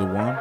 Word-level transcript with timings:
the 0.00 0.06
one. 0.06 0.36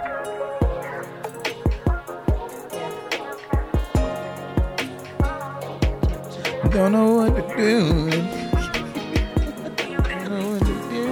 Don't 6.71 6.91
know 6.93 7.15
what 7.15 7.35
to 7.35 7.41
do. 7.57 8.09
Don't 10.07 10.29
know 10.29 10.45
what 10.51 10.61
to 10.61 10.75
do. 10.89 11.03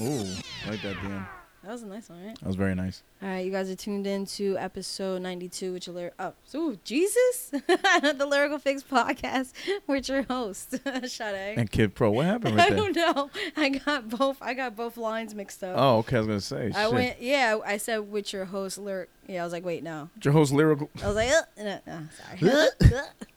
Ooh, 0.00 0.26
like 0.68 0.80
that 0.82 0.96
DM. 1.02 1.37
That 1.64 1.72
was 1.72 1.82
a 1.82 1.86
nice 1.86 2.08
one, 2.08 2.24
right? 2.24 2.38
That 2.38 2.46
was 2.46 2.54
very 2.56 2.74
nice. 2.76 3.02
All 3.20 3.28
right, 3.28 3.44
you 3.44 3.50
guys 3.50 3.68
are 3.68 3.74
tuned 3.74 4.06
in 4.06 4.26
to 4.26 4.56
episode 4.58 5.22
92, 5.22 5.72
which 5.72 5.88
are 5.88 6.12
oh, 6.20 6.32
ooh, 6.54 6.78
Jesus, 6.84 7.50
the 7.50 8.26
Lyrical 8.30 8.58
Fix 8.60 8.84
podcast 8.84 9.52
with 9.88 10.08
your 10.08 10.22
host, 10.22 10.76
Sade. 11.04 11.58
And 11.58 11.68
Kid 11.70 11.96
Pro, 11.96 12.12
what 12.12 12.26
happened 12.26 12.54
I 12.60 12.68
right 12.68 12.76
there? 12.76 12.92
don't 12.92 12.96
know. 12.96 13.30
I 13.56 13.70
got 13.70 14.08
both. 14.08 14.38
I 14.40 14.54
got 14.54 14.76
both 14.76 14.96
lines 14.96 15.34
mixed 15.34 15.64
up. 15.64 15.74
Oh, 15.76 15.98
okay. 15.98 16.16
I 16.16 16.20
was 16.20 16.26
gonna 16.28 16.40
say. 16.40 16.70
I 16.74 16.84
shit. 16.84 16.92
went, 16.94 17.22
yeah. 17.22 17.58
I 17.66 17.76
said 17.78 18.10
with 18.10 18.32
your 18.32 18.44
host, 18.44 18.78
lyric. 18.78 19.10
Yeah, 19.28 19.42
I 19.42 19.44
was 19.44 19.52
like, 19.52 19.64
wait, 19.64 19.82
no. 19.82 20.08
Your 20.22 20.32
host 20.32 20.52
lyrical. 20.54 20.88
I 21.02 21.06
was 21.06 21.16
like, 21.16 21.28
uh, 21.28 21.42
no, 21.58 21.80
no, 21.86 22.08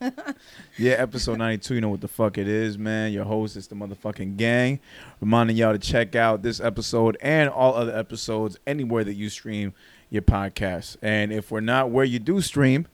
sorry. 0.00 0.10
Yeah, 0.78 0.92
episode 0.92 1.36
92. 1.36 1.74
You 1.74 1.80
know 1.82 1.90
what 1.90 2.00
the 2.00 2.08
fuck 2.08 2.38
it 2.38 2.48
is, 2.48 2.78
man. 2.78 3.12
Your 3.12 3.24
host 3.24 3.56
is 3.56 3.66
the 3.68 3.74
motherfucking 3.74 4.38
gang. 4.38 4.80
Reminding 5.20 5.56
y'all 5.56 5.72
to 5.72 5.78
check 5.78 6.16
out 6.16 6.42
this 6.42 6.60
episode 6.60 7.18
and 7.20 7.50
all 7.50 7.74
other 7.74 7.94
episodes 7.94 8.58
anywhere 8.66 9.04
that 9.04 9.14
you 9.14 9.28
stream 9.28 9.74
your 10.08 10.22
podcast. 10.22 10.96
And 11.02 11.30
if 11.30 11.50
we're 11.50 11.60
not 11.60 11.90
where 11.90 12.06
you 12.06 12.18
do 12.18 12.40
stream, 12.40 12.86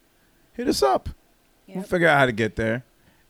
hit 0.55 0.67
us 0.67 0.83
up. 0.83 1.09
We'll 1.69 1.85
figure 1.85 2.09
out 2.09 2.19
how 2.19 2.27
to 2.27 2.33
get 2.33 2.57
there. 2.57 2.83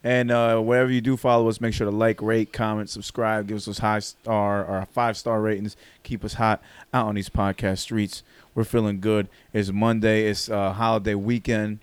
And 0.03 0.31
uh, 0.31 0.61
wherever 0.61 0.91
you 0.91 1.01
do 1.01 1.17
follow 1.17 1.49
us, 1.49 1.61
make 1.61 1.75
sure 1.75 1.85
to 1.85 1.95
like, 1.95 2.23
rate, 2.23 2.53
comment, 2.53 2.89
subscribe, 2.89 3.49
give 3.49 3.57
us 3.59 3.65
those 3.67 3.79
high 3.79 3.99
star 3.99 4.65
or 4.65 4.87
five 4.87 5.17
star 5.17 5.41
ratings. 5.41 5.77
Keep 6.05 6.25
us 6.25 6.35
hot 6.35 6.63
out 6.95 7.07
on 7.07 7.17
these 7.17 7.29
podcast 7.29 7.79
streets. 7.79 8.23
We're 8.55 8.65
feeling 8.65 9.01
good. 9.01 9.29
It's 9.53 9.71
Monday. 9.71 10.27
It's 10.29 10.49
uh, 10.49 10.73
holiday 10.73 11.15
weekend. 11.15 11.79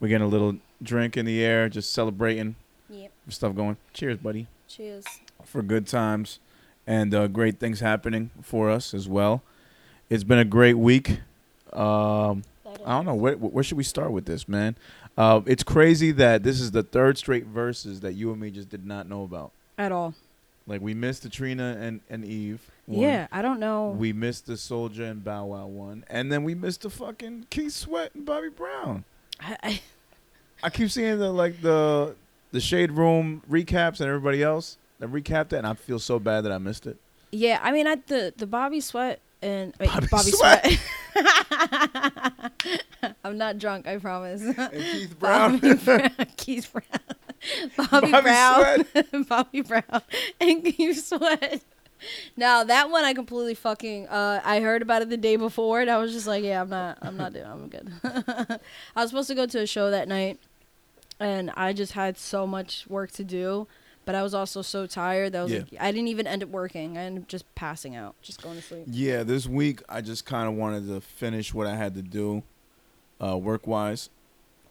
We're 0.00 0.08
getting 0.08 0.26
a 0.26 0.30
little 0.30 0.56
drink 0.82 1.16
in 1.16 1.26
the 1.26 1.42
air, 1.42 1.68
just 1.68 1.92
celebrating 1.92 2.56
Yep. 2.88 3.12
stuff 3.28 3.54
going. 3.54 3.76
Cheers, 3.92 4.18
buddy, 4.18 4.46
Cheers. 4.68 5.04
for 5.44 5.62
good 5.62 5.86
times 5.86 6.38
and 6.86 7.14
uh, 7.14 7.26
great 7.28 7.58
things 7.58 7.80
happening 7.80 8.30
for 8.42 8.70
us 8.70 8.92
as 8.94 9.08
well. 9.08 9.42
It's 10.08 10.24
been 10.24 10.38
a 10.38 10.44
great 10.44 10.74
week. 10.78 11.20
Um, 11.72 12.42
I 12.84 12.92
don't 12.96 13.04
know 13.06 13.14
where 13.14 13.34
where 13.34 13.62
should 13.64 13.76
we 13.76 13.84
start 13.84 14.10
with 14.10 14.24
this, 14.26 14.48
man. 14.48 14.76
Uh, 15.16 15.40
it's 15.46 15.62
crazy 15.62 16.12
that 16.12 16.42
this 16.42 16.60
is 16.60 16.70
the 16.72 16.82
third 16.82 17.18
straight 17.18 17.52
Verzuz 17.52 18.00
that 18.00 18.14
you 18.14 18.30
and 18.32 18.40
me 18.40 18.50
just 18.50 18.68
did 18.70 18.84
not 18.86 19.08
know 19.08 19.22
about. 19.22 19.52
At 19.78 19.92
all. 19.92 20.14
Like 20.66 20.80
we 20.80 20.94
missed 20.94 21.22
the 21.22 21.28
Trina 21.28 21.76
and 21.80 22.00
and 22.10 22.24
Eve. 22.24 22.60
One. 22.90 23.00
Yeah, 23.00 23.26
I 23.30 23.40
don't 23.42 23.60
know. 23.60 23.90
We 23.90 24.12
missed 24.12 24.46
the 24.46 24.54
Soulja 24.54 25.10
and 25.10 25.22
Bow 25.24 25.46
Wow 25.46 25.66
one, 25.66 26.04
and 26.08 26.30
then 26.32 26.42
we 26.44 26.54
missed 26.54 26.82
the 26.82 26.90
fucking 26.90 27.46
Keith 27.50 27.72
Sweat 27.72 28.14
and 28.14 28.24
Bobby 28.26 28.48
Brown. 28.48 29.04
I, 29.40 29.56
I, 29.62 29.80
I 30.64 30.70
keep 30.70 30.90
seeing 30.90 31.18
the 31.18 31.30
like 31.32 31.60
the 31.62 32.14
the 32.52 32.60
Shade 32.60 32.92
Room 32.92 33.42
recaps 33.50 34.00
and 34.00 34.08
everybody 34.08 34.42
else 34.42 34.76
that 34.98 35.10
recapped 35.10 35.52
it, 35.52 35.58
and 35.58 35.66
I 35.66 35.74
feel 35.74 35.98
so 35.98 36.18
bad 36.18 36.42
that 36.42 36.52
I 36.52 36.58
missed 36.58 36.86
it. 36.86 36.96
yeah, 37.32 37.60
I 37.62 37.70
mean, 37.72 37.86
I 37.86 37.94
the 37.94 38.34
the 38.36 38.46
Bobby 38.46 38.80
Sweat 38.80 39.20
and 39.40 39.72
wait, 39.80 39.88
Bobby 39.88 40.06
Bobby, 40.10 40.30
Sweat. 40.32 40.66
Sweat. 40.66 42.52
I'm 43.24 43.38
not 43.38 43.58
drunk, 43.58 43.86
I 43.86 43.96
promise. 43.98 44.42
And 44.42 44.70
Keith 44.72 45.18
Brown, 45.18 45.60
Keith 46.36 46.70
Brown, 46.72 46.90
Bobby, 47.76 48.10
Bobby 48.10 48.22
Brown, 48.22 48.84
Bobby 49.28 49.60
Brown, 49.62 50.02
and 50.40 50.64
Keith 50.64 51.04
Sweat. 51.04 51.62
Now 52.36 52.64
that 52.64 52.90
one 52.90 53.04
I 53.04 53.12
completely 53.14 53.54
fucking 53.54 54.08
uh, 54.08 54.40
I 54.44 54.60
heard 54.60 54.82
about 54.82 55.02
it 55.02 55.10
the 55.10 55.16
day 55.16 55.36
before 55.36 55.80
and 55.80 55.90
I 55.90 55.98
was 55.98 56.12
just 56.12 56.26
like, 56.26 56.42
yeah, 56.44 56.60
I'm 56.60 56.68
not 56.70 56.98
I'm 57.02 57.16
not 57.16 57.32
doing 57.32 57.46
I'm 57.46 57.68
good. 57.68 57.92
I 58.96 59.02
was 59.02 59.10
supposed 59.10 59.28
to 59.28 59.34
go 59.34 59.46
to 59.46 59.60
a 59.60 59.66
show 59.66 59.90
that 59.90 60.08
night 60.08 60.38
and 61.18 61.50
I 61.56 61.72
just 61.72 61.92
had 61.92 62.16
so 62.16 62.46
much 62.46 62.86
work 62.88 63.10
to 63.12 63.24
do, 63.24 63.66
but 64.06 64.14
I 64.14 64.22
was 64.22 64.32
also 64.34 64.62
so 64.62 64.86
tired 64.86 65.32
that 65.32 65.40
I 65.40 65.42
was 65.42 65.52
Yeah. 65.52 65.58
like 65.70 65.76
I 65.80 65.92
didn't 65.92 66.08
even 66.08 66.26
end 66.26 66.42
up 66.42 66.48
working. 66.48 66.96
I 66.96 67.02
ended 67.02 67.24
up 67.24 67.28
just 67.28 67.52
passing 67.54 67.94
out, 67.96 68.14
just 68.22 68.42
going 68.42 68.56
to 68.56 68.62
sleep. 68.62 68.84
Yeah, 68.86 69.22
this 69.22 69.46
week 69.46 69.82
I 69.88 70.00
just 70.00 70.24
kind 70.24 70.48
of 70.48 70.54
wanted 70.54 70.86
to 70.88 71.00
finish 71.00 71.52
what 71.52 71.66
I 71.66 71.76
had 71.76 71.94
to 71.94 72.02
do, 72.02 72.42
uh, 73.22 73.36
work 73.36 73.66
wise, 73.66 74.08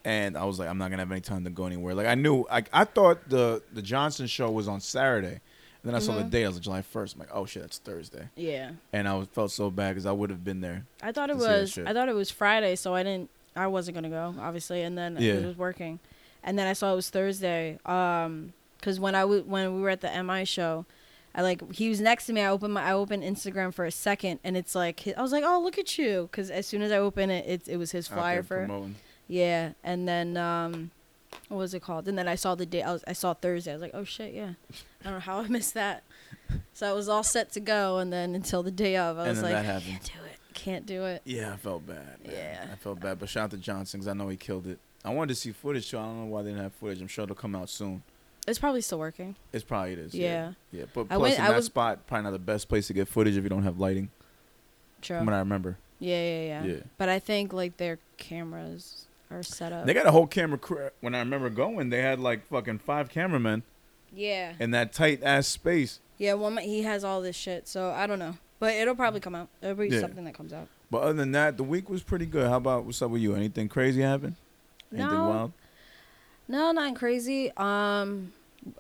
and 0.03 0.35
I 0.35 0.45
was 0.45 0.57
like, 0.57 0.67
I'm 0.69 0.77
not 0.79 0.89
gonna 0.89 1.03
have 1.03 1.11
any 1.11 1.21
time 1.21 1.43
to 1.43 1.49
go 1.51 1.65
anywhere. 1.67 1.93
Like 1.93 2.07
I 2.07 2.15
knew, 2.15 2.45
I 2.49 2.63
I 2.73 2.83
thought 2.85 3.29
the 3.29 3.61
the 3.71 3.81
Johnson 3.83 4.25
show 4.25 4.49
was 4.49 4.67
on 4.67 4.79
Saturday, 4.81 5.41
and 5.83 5.89
then 5.89 5.95
I 5.95 5.99
saw 5.99 6.15
the 6.15 6.23
Mhm. 6.23 6.29
date. 6.29 6.43
I 6.43 6.47
was 6.47 6.55
like 6.57 6.63
July 6.63 6.81
1st. 6.81 7.13
I'm 7.15 7.19
like, 7.19 7.29
oh 7.33 7.45
shit, 7.45 7.61
that's 7.63 7.77
Thursday, 7.77 8.27
Yeah. 8.35 8.71
and 8.93 9.07
I 9.07 9.13
was, 9.15 9.27
felt 9.29 9.51
so 9.51 9.69
bad 9.71 9.89
because 9.91 10.05
I 10.05 10.11
would 10.11 10.29
have 10.29 10.43
been 10.43 10.61
there. 10.61 10.85
I 11.01 11.11
thought 11.11 11.29
it 11.29 11.33
to 11.33 11.39
see 11.39 11.45
that 11.47 11.61
was 11.61 11.71
shit. 11.71 11.87
I 11.87 11.93
thought 11.93 12.09
it 12.09 12.15
was 12.15 12.29
Friday, 12.31 12.75
so 12.75 12.93
I 12.95 13.03
didn't 13.03 13.29
I 13.55 13.67
wasn't 13.67 13.95
gonna 13.95 14.09
go 14.09 14.35
obviously, 14.39 14.83
and 14.83 14.97
then 14.97 15.17
Yeah. 15.19 15.33
it 15.33 15.45
was 15.45 15.57
working, 15.57 15.99
and 16.43 16.57
then 16.57 16.67
I 16.67 16.73
saw 16.73 16.93
it 16.93 16.95
was 16.95 17.09
Thursday. 17.09 17.77
Um, 17.85 18.53
because 18.77 18.97
when 18.99 19.13
I 19.15 19.21
w- 19.21 19.43
when 19.43 19.75
we 19.75 19.81
were 19.81 19.89
at 19.89 19.99
the 20.01 20.09
MI 20.23 20.45
show, 20.45 20.85
I 21.35 21.41
like 21.41 21.73
he 21.73 21.89
was 21.89 21.99
next 21.99 22.27
to 22.27 22.33
me. 22.33 22.41
I 22.41 22.47
opened 22.49 22.73
my 22.73 22.83
I 22.83 22.93
opened 22.93 23.23
Instagram 23.23 23.73
for 23.73 23.85
a 23.85 23.91
second, 23.91 24.39
and 24.43 24.55
it's 24.55 24.75
like 24.75 25.05
I 25.17 25.21
was 25.21 25.31
like, 25.31 25.43
oh 25.45 25.59
look 25.61 25.77
at 25.77 25.97
you, 25.97 26.29
because 26.31 26.49
as 26.49 26.65
soon 26.67 26.81
as 26.81 26.91
I 26.91 26.97
opened 26.97 27.31
it, 27.31 27.45
it 27.47 27.67
it 27.67 27.77
was 27.77 27.91
his 27.91 28.09
out 28.09 28.15
flyer 28.15 28.43
for 28.43 28.59
promoting. 28.65 28.95
yeah, 29.27 29.71
and 29.83 30.07
then 30.07 30.37
um, 30.37 30.91
what 31.47 31.57
was 31.57 31.73
it 31.73 31.81
called? 31.81 32.07
And 32.07 32.17
then 32.17 32.27
I 32.27 32.35
saw 32.35 32.55
the 32.55 32.65
day 32.65 32.81
I 32.81 32.91
was 32.91 33.03
I 33.07 33.13
saw 33.13 33.33
Thursday. 33.33 33.71
I 33.71 33.75
was 33.75 33.81
like, 33.81 33.91
oh 33.93 34.03
shit, 34.03 34.33
yeah. 34.33 34.53
I 35.01 35.03
don't 35.05 35.13
know 35.13 35.19
how 35.19 35.39
I 35.39 35.47
missed 35.47 35.73
that. 35.75 36.03
So 36.73 36.89
I 36.89 36.93
was 36.93 37.07
all 37.09 37.23
set 37.23 37.51
to 37.53 37.59
go, 37.59 37.97
and 37.99 38.11
then 38.11 38.33
until 38.35 38.63
the 38.63 38.71
day 38.71 38.97
of, 38.97 39.17
I 39.17 39.27
And 39.27 39.29
was 39.29 39.41
like, 39.43 39.53
happened. 39.63 39.83
can't 39.85 40.03
do 40.05 40.23
it, 40.25 40.39
can't 40.53 40.85
do 40.85 41.05
it. 41.05 41.21
Yeah, 41.25 41.53
I 41.53 41.57
felt 41.57 41.85
bad. 41.85 41.97
man. 42.25 42.31
Yeah. 42.31 42.67
I 42.71 42.75
felt 42.75 42.99
bad. 42.99 43.19
But 43.19 43.29
shout 43.29 43.45
out 43.45 43.51
to 43.51 43.57
Johnson 43.57 43.99
because 43.99 44.07
I 44.07 44.13
know 44.13 44.27
he 44.29 44.37
killed 44.37 44.65
it. 44.67 44.79
I 45.05 45.13
wanted 45.13 45.29
to 45.29 45.35
see 45.35 45.51
footage 45.51 45.89
too. 45.89 45.97
I 45.99 46.03
don't 46.03 46.19
know 46.21 46.25
why 46.25 46.41
they 46.41 46.49
didn't 46.49 46.63
have 46.63 46.73
footage. 46.73 47.01
I'm 47.01 47.07
sure 47.07 47.23
it'll 47.23 47.35
come 47.35 47.55
out 47.55 47.69
soon. 47.69 48.03
It's 48.47 48.57
probably 48.59 48.81
still 48.81 48.99
working. 48.99 49.35
It's 49.53 49.63
probably 49.63 49.93
it 49.93 49.99
is. 49.99 50.15
Yeah. 50.15 50.53
Yeah. 50.71 50.85
But 50.93 51.01
I 51.09 51.15
plus 51.15 51.21
went- 51.21 51.35
in 51.35 51.41
I 51.41 51.47
that 51.49 51.55
was- 51.57 51.65
spot, 51.65 52.07
probably 52.07 52.23
not 52.23 52.31
the 52.31 52.39
best 52.39 52.67
place 52.67 52.87
to 52.87 52.93
get 52.93 53.07
footage 53.07 53.37
if 53.37 53.43
you 53.43 53.49
don't 53.49 53.63
have 53.63 53.79
lighting. 53.79 54.09
True. 55.01 55.17
From 55.17 55.27
what 55.27 55.35
I 55.35 55.39
remember. 55.39 55.77
Yeah, 55.99 56.21
yeah, 56.21 56.41
yeah, 56.41 56.63
Yeah. 56.63 56.79
But 56.97 57.09
I 57.09 57.19
think 57.19 57.53
like 57.53 57.77
their 57.77 57.99
cameras 58.17 59.05
up. 59.31 59.85
They 59.85 59.93
got 59.93 60.05
a 60.05 60.11
whole 60.11 60.27
camera 60.27 60.57
crew. 60.57 60.89
When 61.01 61.13
I 61.15 61.19
remember 61.19 61.49
going, 61.49 61.89
they 61.89 62.01
had 62.01 62.19
like 62.19 62.47
fucking 62.47 62.79
five 62.79 63.09
cameramen 63.09 63.63
yeah. 64.13 64.53
in 64.59 64.71
that 64.71 64.93
tight 64.93 65.21
ass 65.23 65.47
space. 65.47 65.99
Yeah, 66.17 66.33
well, 66.33 66.55
he 66.57 66.83
has 66.83 67.03
all 67.03 67.21
this 67.21 67.35
shit, 67.35 67.67
so 67.67 67.91
I 67.91 68.07
don't 68.07 68.19
know. 68.19 68.37
But 68.59 68.73
it'll 68.73 68.95
probably 68.95 69.21
come 69.21 69.35
out. 69.35 69.47
It'll 69.61 69.75
be 69.75 69.87
Yeah. 69.87 70.01
something 70.01 70.25
that 70.25 70.33
comes 70.33 70.51
out. 70.51 70.67
But 70.91 71.03
other 71.03 71.13
than 71.13 71.31
that, 71.31 71.57
the 71.57 71.63
week 71.63 71.89
was 71.89 72.03
pretty 72.03 72.25
good. 72.25 72.47
How 72.49 72.57
about 72.57 72.83
what's 72.85 73.01
up 73.01 73.11
with 73.11 73.21
you? 73.21 73.35
Anything 73.35 73.69
crazy 73.69 74.01
happen? 74.01 74.35
Anything 74.91 75.11
No. 75.11 75.29
wild? 75.29 75.51
No, 76.47 76.71
not 76.71 76.95
crazy. 76.95 77.51
Um, 77.55 78.33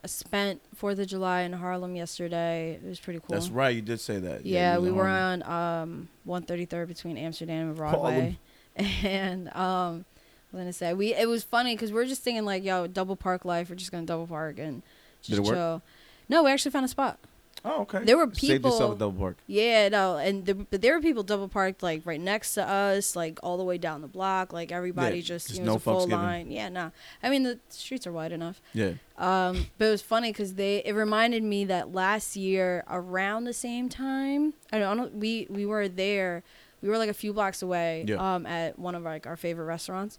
I 0.03 0.07
spent 0.07 0.61
Fourth 0.75 0.99
of 0.99 1.07
July 1.07 1.41
in 1.41 1.53
Harlem 1.53 1.95
yesterday. 1.95 2.79
It 2.83 2.87
was 2.87 2.99
pretty 2.99 3.19
cool. 3.19 3.27
That's 3.29 3.49
right. 3.49 3.75
You 3.75 3.81
did 3.81 3.99
say 3.99 4.19
that. 4.19 4.45
Yeah, 4.45 4.77
was 4.77 4.89
we 4.89 4.91
were 4.91 5.07
Harlem. 5.07 5.43
on 5.43 5.81
um 5.83 6.09
133rd 6.27 6.87
between 6.87 7.17
Amsterdam 7.17 7.67
and 7.67 7.77
Broadway, 7.77 8.37
and 8.75 9.53
um, 9.55 10.05
was 10.51 10.59
gonna 10.61 10.73
say 10.73 10.93
we 10.93 11.13
it 11.13 11.27
was 11.27 11.43
funny 11.43 11.75
because 11.75 11.91
we 11.91 12.01
are 12.01 12.05
just 12.05 12.23
thinking 12.23 12.45
like, 12.45 12.63
yo, 12.63 12.87
double 12.87 13.15
park 13.15 13.45
life. 13.45 13.69
We're 13.69 13.75
just 13.75 13.91
gonna 13.91 14.05
double 14.05 14.27
park 14.27 14.57
and 14.59 14.81
Did 15.23 15.27
just 15.35 15.39
it 15.39 15.43
work? 15.45 15.55
chill. 15.55 15.81
No, 16.27 16.43
we 16.43 16.51
actually 16.51 16.71
found 16.71 16.85
a 16.85 16.89
spot. 16.89 17.17
Oh, 17.65 17.81
okay. 17.81 18.05
There 18.05 18.15
were 18.15 18.27
people. 18.27 18.47
Saved 18.47 18.63
yourself 18.63 18.79
people- 18.79 18.91
a 18.93 18.97
double 18.99 19.19
park. 19.19 19.37
Yeah, 19.45 19.89
no, 19.89 20.15
and 20.15 20.45
the, 20.45 20.55
but 20.55 20.81
there 20.81 20.93
were 20.93 21.01
people 21.01 21.23
double 21.23 21.49
parked 21.49 21.83
like 21.83 22.03
right 22.05 22.19
next 22.21 22.53
to 22.53 22.63
us, 22.65 23.17
like 23.17 23.37
all 23.43 23.57
the 23.57 23.65
way 23.65 23.77
down 23.77 23.99
the 24.01 24.07
block. 24.07 24.53
Like 24.53 24.71
everybody 24.71 25.17
Yeah, 25.17 25.23
just, 25.23 25.47
just 25.47 25.59
you 25.59 25.65
know, 25.65 25.73
it 25.73 25.75
was 25.75 25.85
no 25.85 25.91
a 25.91 25.95
full 25.95 26.05
fucks 26.05 26.09
given. 26.09 26.23
line. 26.25 26.51
Yeah, 26.51 26.69
no, 26.69 26.91
I 27.21 27.29
mean 27.29 27.43
the 27.43 27.59
streets 27.67 28.07
are 28.07 28.13
wide 28.13 28.31
enough. 28.31 28.61
Yeah. 28.73 28.93
Um, 29.17 29.67
but 29.77 29.85
it 29.87 29.91
was 29.91 30.01
funny 30.01 30.31
because 30.31 30.53
they 30.53 30.77
it 30.85 30.93
reminded 30.93 31.43
me 31.43 31.65
that 31.65 31.91
last 31.93 32.37
year 32.37 32.85
around 32.89 33.43
the 33.43 33.51
same 33.53 33.89
time, 33.89 34.53
I 34.71 34.79
don't 34.79 34.95
know, 34.95 35.09
we 35.13 35.45
we 35.49 35.65
were 35.65 35.89
there, 35.89 36.43
we 36.81 36.87
were 36.87 36.97
like 36.97 37.09
a 37.09 37.13
few 37.13 37.33
blocks 37.33 37.61
away, 37.61 38.05
Yeah. 38.07 38.35
um, 38.35 38.45
at 38.45 38.79
one 38.79 38.95
of 38.95 39.03
like 39.03 39.27
our 39.27 39.35
favorite 39.35 39.65
restaurants, 39.65 40.17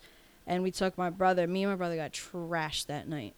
and 0.50 0.64
we 0.64 0.72
took 0.72 0.98
my 0.98 1.10
brother. 1.10 1.46
Me 1.46 1.62
and 1.62 1.72
my 1.72 1.76
brother 1.76 1.94
got 1.94 2.12
trashed 2.12 2.86
that 2.86 3.08
night, 3.08 3.34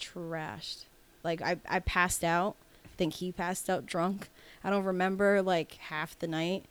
trashed. 0.00 0.86
Like 1.22 1.42
I 1.42 1.58
I 1.68 1.80
passed 1.80 2.24
out. 2.24 2.56
I 2.86 2.96
think 2.96 3.14
he 3.14 3.30
passed 3.30 3.68
out 3.68 3.84
drunk. 3.84 4.28
I 4.64 4.70
don't 4.70 4.84
remember 4.84 5.42
like 5.42 5.74
half 5.74 6.18
the 6.18 6.26
night. 6.26 6.64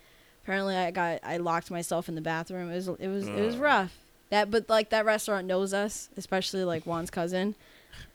Apparently, 0.44 0.76
I 0.76 0.90
got 0.90 1.20
I 1.24 1.38
locked 1.38 1.70
myself 1.70 2.10
in 2.10 2.16
the 2.16 2.22
bathroom. 2.22 2.72
It 2.72 2.76
was 2.76 2.88
it 2.88 3.08
was 3.08 3.28
it 3.28 3.40
was 3.40 3.58
rough. 3.58 3.96
That 4.32 4.50
but 4.50 4.68
like 4.68 4.90
that 4.90 5.06
restaurant 5.06 5.46
knows 5.46 5.76
us, 5.76 6.10
especially 6.18 6.64
like 6.64 6.86
Juan's 6.86 7.12
cousin. 7.12 7.54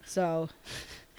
So 0.05 0.49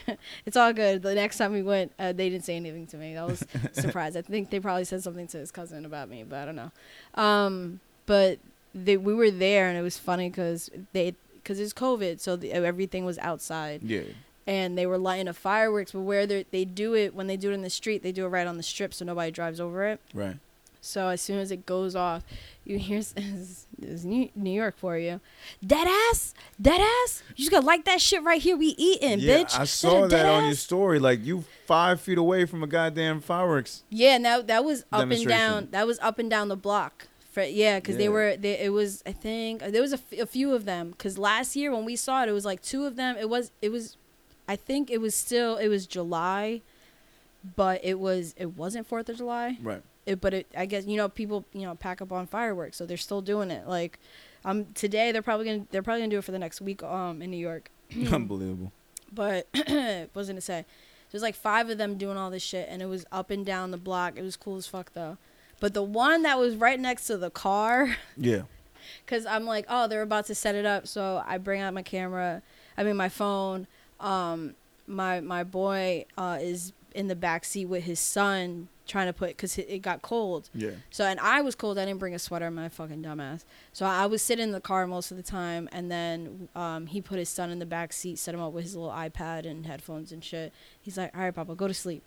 it's 0.45 0.57
all 0.57 0.73
good. 0.73 1.03
The 1.03 1.15
next 1.15 1.37
time 1.37 1.53
we 1.53 1.63
went, 1.63 1.93
uh, 1.97 2.11
they 2.11 2.29
didn't 2.29 2.43
say 2.43 2.57
anything 2.57 2.85
to 2.87 2.97
me. 2.97 3.15
I 3.15 3.23
was 3.23 3.45
surprised. 3.71 4.17
I 4.17 4.21
think 4.21 4.49
they 4.49 4.59
probably 4.59 4.83
said 4.83 5.03
something 5.03 5.27
to 5.27 5.37
his 5.37 5.51
cousin 5.51 5.85
about 5.85 6.09
me, 6.09 6.23
but 6.23 6.39
I 6.39 6.45
don't 6.45 6.57
know. 6.57 6.71
Um, 7.15 7.79
but 8.05 8.39
they, 8.73 8.97
we 8.97 9.13
were 9.13 9.31
there, 9.31 9.67
and 9.69 9.77
it 9.77 9.81
was 9.81 9.97
funny 9.97 10.29
because 10.29 10.69
they 10.93 11.15
because 11.35 11.59
it's 11.59 11.73
COVID, 11.73 12.19
so 12.21 12.35
the, 12.35 12.51
everything 12.53 13.03
was 13.05 13.17
outside, 13.19 13.83
Yeah. 13.83 14.03
and 14.47 14.77
they 14.77 14.85
were 14.85 14.97
lighting 14.97 15.27
up 15.27 15.35
fireworks. 15.35 15.91
But 15.91 16.01
where 16.01 16.25
they 16.25 16.45
they 16.51 16.65
do 16.65 16.95
it 16.95 17.13
when 17.13 17.27
they 17.27 17.37
do 17.37 17.51
it 17.51 17.53
in 17.53 17.61
the 17.61 17.69
street, 17.69 18.01
they 18.03 18.11
do 18.11 18.25
it 18.25 18.29
right 18.29 18.47
on 18.47 18.57
the 18.57 18.63
strip, 18.63 18.93
so 18.93 19.05
nobody 19.05 19.31
drives 19.31 19.59
over 19.59 19.85
it. 19.87 19.99
Right. 20.13 20.37
So 20.85 21.07
as 21.07 21.21
soon 21.21 21.39
as 21.39 21.49
it 21.49 21.65
goes 21.65 21.95
off, 21.95 22.23
you 22.65 22.77
hear 22.77 22.97
this 23.15 23.67
is 23.81 24.03
New 24.05 24.29
New 24.35 24.49
York 24.51 24.77
for 24.77 24.97
you. 24.97 25.21
Dead 25.65 25.87
ass, 26.11 26.33
dead 26.61 26.81
ass. 26.81 27.23
You 27.29 27.45
just 27.45 27.51
gotta 27.51 27.65
like 27.65 27.85
that 27.85 28.01
shit 28.01 28.21
right 28.23 28.41
here. 28.41 28.57
We 28.57 28.67
eating, 28.77 29.19
yeah, 29.19 29.37
bitch. 29.43 29.57
I 29.57 29.63
saw 29.65 30.07
that 30.07 30.25
on 30.25 30.45
your 30.45 30.55
story. 30.55 30.99
Like 30.99 31.23
you 31.23 31.45
five 31.67 32.01
feet 32.01 32.17
away 32.17 32.45
from 32.45 32.63
a 32.63 32.67
goddamn 32.67 33.21
fireworks. 33.21 33.83
Yeah, 33.89 34.15
and 34.15 34.25
that 34.25 34.47
that 34.47 34.65
was 34.65 34.83
up 34.91 35.09
and 35.09 35.25
down. 35.25 35.67
That 35.71 35.87
was 35.87 35.99
up 35.99 36.19
and 36.19 36.29
down 36.29 36.47
the 36.49 36.57
block. 36.57 37.07
Yeah, 37.37 37.79
because 37.79 37.97
they 37.97 38.09
were. 38.09 38.35
They, 38.37 38.59
it 38.59 38.71
was. 38.71 39.03
I 39.05 39.11
think 39.11 39.61
there 39.61 39.81
was 39.81 39.93
a, 39.93 39.99
f- 40.11 40.19
a 40.19 40.25
few 40.25 40.53
of 40.53 40.65
them. 40.65 40.91
Because 40.91 41.17
last 41.17 41.55
year 41.55 41.71
when 41.71 41.85
we 41.85 41.95
saw 41.95 42.23
it, 42.23 42.29
it 42.29 42.31
was 42.31 42.45
like 42.45 42.61
two 42.61 42.85
of 42.85 42.95
them. 42.95 43.15
It 43.17 43.29
was. 43.29 43.51
It 43.61 43.69
was. 43.69 43.97
I 44.47 44.55
think 44.55 44.91
it 44.91 44.99
was 44.99 45.15
still. 45.15 45.57
It 45.57 45.67
was 45.67 45.87
July, 45.87 46.61
but 47.55 47.83
it 47.83 47.99
was. 47.99 48.35
It 48.37 48.55
wasn't 48.57 48.87
Fourth 48.87 49.09
of 49.09 49.17
July. 49.17 49.57
Right. 49.61 49.81
It, 50.05 50.21
but 50.21 50.33
it. 50.33 50.47
I 50.57 50.65
guess 50.65 50.85
you 50.85 50.97
know 50.97 51.09
people. 51.09 51.45
You 51.53 51.63
know 51.63 51.75
pack 51.75 52.01
up 52.01 52.11
on 52.11 52.27
fireworks, 52.27 52.77
so 52.77 52.85
they're 52.85 52.97
still 52.97 53.21
doing 53.21 53.51
it. 53.51 53.67
Like, 53.67 53.99
um, 54.45 54.65
today 54.73 55.11
they're 55.11 55.21
probably 55.21 55.45
gonna. 55.45 55.65
They're 55.71 55.83
probably 55.83 56.01
gonna 56.01 56.11
do 56.11 56.17
it 56.19 56.23
for 56.23 56.31
the 56.31 56.39
next 56.39 56.61
week. 56.61 56.83
Um, 56.83 57.21
in 57.21 57.31
New 57.31 57.37
York. 57.37 57.69
Unbelievable. 58.11 58.71
But 59.11 59.47
what 59.53 60.15
was 60.15 60.29
I 60.29 60.33
gonna 60.33 60.41
say? 60.41 60.65
There's 61.11 61.21
like 61.21 61.35
five 61.35 61.69
of 61.69 61.77
them 61.77 61.97
doing 61.97 62.17
all 62.17 62.31
this 62.31 62.41
shit, 62.43 62.67
and 62.69 62.81
it 62.81 62.87
was 62.87 63.05
up 63.11 63.29
and 63.29 63.45
down 63.45 63.71
the 63.71 63.77
block. 63.77 64.17
It 64.17 64.23
was 64.23 64.35
cool 64.35 64.57
as 64.57 64.65
fuck 64.67 64.93
though. 64.93 65.17
But 65.59 65.73
the 65.73 65.83
one 65.83 66.23
that 66.23 66.37
was 66.39 66.55
right 66.55 66.79
next 66.79 67.07
to 67.07 67.17
the 67.17 67.29
car, 67.29 67.95
Yeah. 68.17 68.43
because 69.05 69.25
I'm 69.25 69.45
like, 69.45 69.65
oh, 69.69 69.87
they're 69.87 70.01
about 70.01 70.25
to 70.27 70.35
set 70.35 70.55
it 70.55 70.65
up, 70.65 70.87
so 70.87 71.23
I 71.25 71.37
bring 71.37 71.61
out 71.61 71.73
my 71.73 71.83
camera. 71.83 72.41
I 72.77 72.83
mean, 72.83 72.97
my 72.97 73.09
phone. 73.09 73.67
Um, 73.99 74.55
my 74.85 75.21
my 75.21 75.43
boy 75.45 76.05
uh, 76.17 76.37
is 76.41 76.73
in 76.93 77.07
the 77.07 77.15
back 77.15 77.45
seat 77.45 77.65
with 77.65 77.83
his 77.85 77.99
son 77.99 78.67
trying 78.85 79.07
to 79.07 79.13
put 79.13 79.29
because 79.29 79.57
it, 79.57 79.65
it 79.69 79.79
got 79.81 80.01
cold. 80.01 80.49
Yeah. 80.53 80.71
So 80.89 81.05
and 81.05 81.19
I 81.21 81.41
was 81.41 81.55
cold. 81.55 81.77
I 81.77 81.85
didn't 81.85 81.99
bring 81.99 82.13
a 82.13 82.19
sweater. 82.19 82.51
My 82.51 82.67
fucking 82.67 83.01
dumbass. 83.01 83.45
So 83.71 83.85
I 83.85 84.05
was 84.07 84.21
sitting 84.21 84.43
in 84.43 84.51
the 84.51 84.59
car 84.59 84.85
most 84.87 85.09
of 85.11 85.15
the 85.17 85.23
time, 85.23 85.69
and 85.71 85.89
then 85.89 86.49
um, 86.55 86.87
he 86.87 86.99
put 87.01 87.17
his 87.17 87.29
son 87.29 87.49
in 87.49 87.59
the 87.59 87.65
back 87.65 87.93
seat, 87.93 88.19
set 88.19 88.33
him 88.35 88.41
up 88.41 88.51
with 88.51 88.65
his 88.65 88.75
little 88.75 88.91
iPad 88.91 89.45
and 89.49 89.65
headphones 89.65 90.11
and 90.11 90.21
shit. 90.23 90.51
He's 90.81 90.97
like, 90.97 91.15
"All 91.15 91.21
right, 91.23 91.33
Papa, 91.33 91.55
go 91.55 91.67
to 91.69 91.73
sleep." 91.73 92.03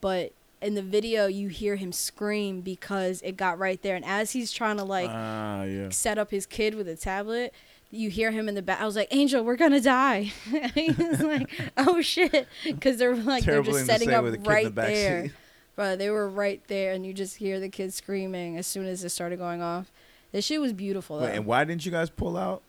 But 0.00 0.32
in 0.60 0.74
the 0.74 0.82
video, 0.82 1.26
you 1.26 1.48
hear 1.48 1.76
him 1.76 1.92
scream 1.92 2.60
because 2.60 3.22
it 3.22 3.36
got 3.36 3.58
right 3.58 3.80
there, 3.82 3.96
and 3.96 4.04
as 4.04 4.32
he's 4.32 4.52
trying 4.52 4.76
to 4.78 4.84
like 4.84 5.10
ah, 5.10 5.62
yeah. 5.62 5.88
set 5.90 6.18
up 6.18 6.30
his 6.30 6.46
kid 6.46 6.74
with 6.74 6.88
a 6.88 6.96
tablet. 6.96 7.54
You 7.90 8.10
hear 8.10 8.32
him 8.32 8.50
in 8.50 8.54
the 8.54 8.60
back. 8.60 8.82
I 8.82 8.84
was 8.84 8.96
like, 8.96 9.08
"Angel, 9.10 9.42
we're 9.42 9.56
gonna 9.56 9.80
die." 9.80 10.30
he's 10.74 11.22
like, 11.22 11.50
"Oh 11.78 12.02
shit," 12.02 12.46
because 12.62 12.98
they're 12.98 13.16
like 13.16 13.44
Terrible 13.44 13.72
they're 13.72 13.80
just 13.80 13.86
setting 13.86 14.12
up 14.12 14.24
with 14.24 14.34
a 14.34 14.36
kid 14.36 14.46
in 14.46 14.52
right 14.52 14.64
the 14.64 14.70
there. 14.70 15.30
But 15.74 15.98
they 15.98 16.10
were 16.10 16.28
right 16.28 16.60
there, 16.68 16.92
and 16.92 17.06
you 17.06 17.14
just 17.14 17.36
hear 17.36 17.58
the 17.58 17.70
kids 17.70 17.94
screaming 17.94 18.58
as 18.58 18.66
soon 18.66 18.84
as 18.84 19.02
it 19.04 19.08
started 19.08 19.38
going 19.38 19.62
off. 19.62 19.90
This 20.32 20.44
shit 20.44 20.60
was 20.60 20.74
beautiful. 20.74 21.18
Though. 21.18 21.24
Wait, 21.24 21.36
and 21.36 21.46
why 21.46 21.64
didn't 21.64 21.86
you 21.86 21.90
guys 21.90 22.10
pull 22.10 22.36
out? 22.36 22.60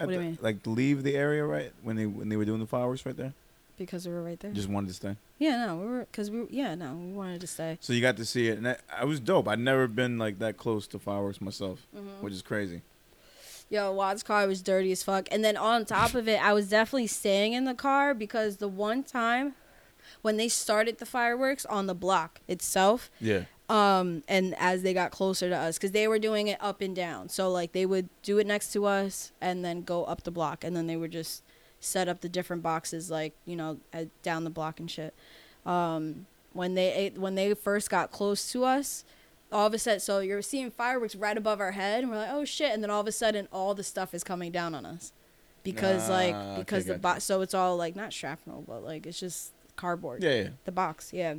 at 0.00 0.06
What 0.06 0.12
do 0.12 0.18
you 0.18 0.26
mean? 0.26 0.38
Like 0.40 0.66
leave 0.66 1.04
the 1.04 1.14
area 1.14 1.44
right 1.44 1.72
when 1.84 1.94
they 1.94 2.06
when 2.06 2.28
they 2.28 2.36
were 2.36 2.44
doing 2.44 2.58
the 2.58 2.66
fireworks 2.66 3.06
right 3.06 3.16
there. 3.16 3.34
Because 3.78 4.06
we 4.06 4.12
were 4.12 4.22
right 4.22 4.38
there. 4.40 4.50
Just 4.52 4.68
wanted 4.68 4.88
to 4.88 4.94
stay. 4.94 5.16
yeah, 5.38 5.64
no, 5.66 5.76
we 5.76 5.86
were 5.86 6.00
because 6.00 6.30
we 6.30 6.40
were, 6.40 6.46
yeah, 6.50 6.74
no, 6.74 6.94
we 6.94 7.12
wanted 7.12 7.40
to 7.40 7.46
stay. 7.46 7.78
So 7.80 7.92
you 7.92 8.00
got 8.02 8.16
to 8.18 8.24
see 8.24 8.48
it, 8.48 8.56
and 8.58 8.66
that, 8.66 8.80
I 8.94 9.04
was 9.04 9.20
dope. 9.20 9.48
I'd 9.48 9.58
never 9.60 9.86
been 9.88 10.18
like 10.18 10.38
that 10.40 10.56
close 10.56 10.86
to 10.88 10.98
fireworks 10.98 11.40
myself, 11.40 11.86
Mm-hmm. 11.96 12.22
which 12.22 12.32
is 12.34 12.42
crazy. 12.42 12.82
Yo, 13.70 13.92
Wad's 13.92 14.22
car 14.22 14.46
was 14.46 14.62
dirty 14.62 14.90
as 14.92 15.02
fuck. 15.02 15.28
And 15.30 15.44
then 15.44 15.56
on 15.56 15.84
top 15.84 16.14
of 16.14 16.26
it, 16.26 16.42
I 16.42 16.54
was 16.54 16.70
definitely 16.70 17.06
staying 17.06 17.52
in 17.52 17.64
the 17.64 17.74
car 17.74 18.14
because 18.14 18.56
the 18.56 18.68
one 18.68 19.02
time 19.02 19.54
when 20.22 20.38
they 20.38 20.48
started 20.48 20.96
the 20.98 21.04
fireworks 21.06 21.66
on 21.66 21.86
the 21.86 21.94
block 21.94 22.40
itself, 22.48 23.10
Yeah. 23.20 23.42
um, 23.68 24.22
and 24.26 24.54
as 24.58 24.82
they 24.82 24.94
got 24.94 25.10
closer 25.10 25.50
to 25.50 25.54
us, 25.56 25.76
because 25.76 25.92
they 25.92 26.08
were 26.08 26.18
doing 26.18 26.48
it 26.48 26.56
up 26.62 26.80
and 26.80 26.96
down. 26.96 27.28
So 27.28 27.50
like 27.50 27.72
they 27.72 27.84
would 27.84 28.08
do 28.22 28.38
it 28.38 28.46
next 28.46 28.72
to 28.72 28.86
us 28.86 29.32
and 29.38 29.62
then 29.62 29.82
go 29.82 30.04
up 30.04 30.22
the 30.24 30.30
block, 30.30 30.64
and 30.64 30.74
then 30.74 30.86
they 30.86 30.96
would 30.96 31.12
just 31.12 31.42
set 31.80 32.08
up 32.08 32.20
the 32.20 32.28
different 32.28 32.62
boxes 32.62 33.10
like 33.10 33.34
you 33.44 33.56
know 33.56 33.78
uh, 33.92 34.04
down 34.22 34.44
the 34.44 34.50
block 34.50 34.80
and 34.80 34.90
shit. 34.90 35.14
Um, 35.66 36.26
when 36.52 36.74
they 36.74 37.12
when 37.16 37.34
they 37.34 37.52
first 37.54 37.90
got 37.90 38.10
close 38.10 38.50
to 38.52 38.64
us, 38.64 39.04
all 39.52 39.66
of 39.66 39.74
a 39.74 39.78
sudden, 39.78 40.00
so 40.00 40.20
you're 40.20 40.42
seeing 40.42 40.70
fireworks 40.70 41.14
right 41.14 41.36
above 41.36 41.60
our 41.60 41.72
head, 41.72 42.02
and 42.02 42.10
we're 42.10 42.18
like, 42.18 42.30
oh 42.32 42.44
shit! 42.44 42.72
And 42.72 42.82
then 42.82 42.90
all 42.90 43.00
of 43.00 43.06
a 43.06 43.12
sudden, 43.12 43.48
all 43.52 43.74
the 43.74 43.82
stuff 43.82 44.14
is 44.14 44.24
coming 44.24 44.50
down 44.50 44.74
on 44.74 44.84
us. 44.84 45.12
Because 45.62 46.08
Ah, 46.08 46.12
like 46.12 46.34
okay, 46.34 46.58
because 46.60 46.84
the 46.86 46.98
box, 46.98 47.24
so 47.24 47.42
it's 47.42 47.54
all 47.54 47.76
like 47.76 47.94
not 47.94 48.12
shrapnel, 48.12 48.64
but 48.66 48.82
like 48.82 49.06
it's 49.06 49.20
just 49.20 49.52
cardboard. 49.76 50.22
Yeah, 50.22 50.34
yeah. 50.34 50.48
the 50.64 50.72
box 50.72 51.12
yeah. 51.12 51.34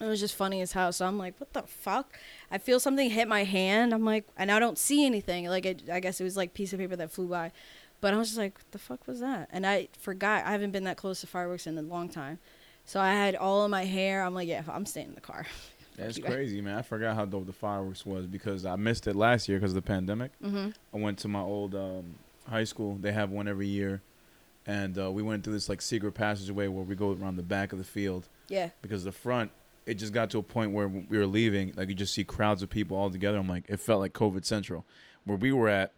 It 0.00 0.06
was 0.06 0.18
just 0.18 0.34
funny 0.34 0.60
as 0.60 0.72
hell. 0.72 0.92
So 0.92 1.06
i'm 1.06 1.18
like 1.18 1.38
what 1.38 1.52
the 1.52 1.62
fuck? 1.62 2.18
I 2.50 2.58
feel 2.58 2.80
something 2.80 3.10
hit 3.10 3.28
my 3.28 3.44
hand. 3.44 3.94
I'm 3.94 4.04
like 4.04 4.26
and 4.36 4.50
i 4.50 4.58
don't 4.58 4.76
see 4.76 5.06
anything. 5.06 5.46
Like 5.46 5.64
it, 5.64 5.82
i 5.90 6.00
guess 6.00 6.20
it 6.20 6.24
was 6.24 6.36
like 6.36 6.52
piece 6.52 6.72
of 6.72 6.80
paper 6.80 6.96
that 6.96 7.12
flew 7.12 7.28
by 7.28 7.52
but 8.00 8.14
i 8.14 8.16
was 8.16 8.28
just 8.28 8.38
like 8.38 8.54
what 8.56 8.70
the 8.72 8.78
fuck 8.78 9.06
was 9.06 9.20
that 9.20 9.48
and 9.52 9.66
i 9.66 9.88
forgot 9.98 10.44
i 10.44 10.50
haven't 10.50 10.70
been 10.70 10.84
that 10.84 10.96
close 10.96 11.20
to 11.20 11.26
fireworks 11.26 11.66
in 11.66 11.76
a 11.78 11.82
long 11.82 12.08
time 12.08 12.38
so 12.84 13.00
i 13.00 13.12
had 13.12 13.34
all 13.34 13.64
of 13.64 13.70
my 13.70 13.84
hair 13.84 14.22
i'm 14.22 14.34
like 14.34 14.48
yeah 14.48 14.62
i'm 14.68 14.86
staying 14.86 15.08
in 15.08 15.14
the 15.14 15.20
car 15.20 15.46
That's 15.96 16.18
crazy, 16.18 16.60
man. 16.60 16.76
I 16.76 16.82
forgot 16.82 17.14
how 17.14 17.24
dope 17.24 17.46
the 17.46 17.52
fireworks 17.52 18.04
was 18.04 18.26
because 18.26 18.66
I 18.66 18.74
missed 18.74 19.06
it 19.06 19.14
last 19.14 19.48
year 19.48 19.58
because 19.58 19.70
of 19.70 19.76
the 19.76 19.82
pandemic. 19.82 20.32
mm-hmm 20.42 20.70
I 20.92 20.96
went 20.98 21.18
to 21.20 21.28
my 21.28 21.40
old 21.40 21.74
um, 21.76 22.16
high 22.48 22.64
school. 22.64 22.96
They 23.00 23.12
have 23.12 23.30
one 23.30 23.46
every 23.46 23.68
year, 23.68 24.02
and 24.66 24.98
uh, 24.98 25.12
we 25.12 25.22
went 25.22 25.44
through 25.44 25.52
this 25.52 25.68
like 25.68 25.80
secret 25.80 26.12
passageway 26.14 26.66
where 26.66 26.82
we 26.84 26.96
go 26.96 27.12
around 27.12 27.36
the 27.36 27.44
back 27.44 27.72
of 27.72 27.78
the 27.78 27.84
field 27.84 28.28
yeah 28.48 28.70
because 28.82 29.04
the 29.04 29.12
front. 29.12 29.50
It 29.86 29.94
just 29.94 30.12
got 30.12 30.30
to 30.30 30.38
a 30.38 30.42
point 30.42 30.72
where 30.72 30.88
we 30.88 31.18
were 31.18 31.26
leaving, 31.26 31.74
like 31.76 31.90
you 31.90 31.94
just 31.94 32.14
see 32.14 32.24
crowds 32.24 32.62
of 32.62 32.70
people 32.70 32.96
all 32.96 33.10
together. 33.10 33.36
I'm 33.38 33.48
like, 33.48 33.64
it 33.68 33.78
felt 33.78 34.00
like 34.00 34.14
COVID 34.14 34.44
Central, 34.44 34.84
where 35.24 35.36
we 35.36 35.52
were 35.52 35.68
at. 35.68 35.92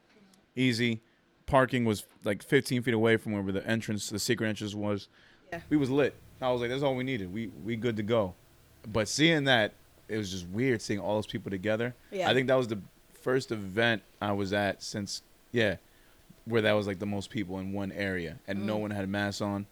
Easy, 0.57 1.01
parking 1.47 1.85
was 1.85 2.05
like 2.25 2.43
15 2.43 2.83
feet 2.83 2.95
away 2.95 3.17
from 3.17 3.33
where 3.33 3.53
the 3.53 3.67
entrance, 3.67 4.11
the 4.11 4.19
secret 4.19 4.49
entrance 4.49 4.75
was. 4.75 5.09
Yeah. 5.53 5.61
We 5.71 5.77
was 5.77 5.91
lit. 5.91 6.15
I 6.41 6.51
was 6.51 6.61
like, 6.61 6.71
that's 6.71 6.83
all 6.83 6.95
we 6.97 7.05
needed. 7.05 7.33
We 7.33 7.49
we 7.65 7.77
good 7.77 7.97
to 7.97 8.03
go. 8.03 8.35
But 8.87 9.09
seeing 9.09 9.45
that, 9.45 9.73
it 10.09 10.19
was 10.19 10.31
just 10.31 10.47
weird 10.49 10.83
seeing 10.83 11.01
all 11.01 11.15
those 11.15 11.27
people 11.27 11.51
together. 11.51 11.95
Yeah. 12.11 12.29
I 12.29 12.35
think 12.35 12.49
that 12.49 12.57
was 12.57 12.69
the 12.69 12.81
first 13.23 13.51
event 13.53 14.03
I 14.21 14.33
was 14.33 14.53
at 14.53 14.83
since 14.83 15.23
yeah, 15.53 15.77
where 16.45 16.63
that 16.63 16.73
was 16.73 16.87
like 16.87 16.99
the 16.99 17.07
most 17.07 17.31
people 17.31 17.59
in 17.59 17.73
one 17.73 17.91
area 17.93 18.39
and 18.47 18.67
no 18.67 18.77
Mm. 18.77 18.81
one 18.83 18.91
had 18.91 19.09
masks 19.09 19.41
on, 19.41 19.67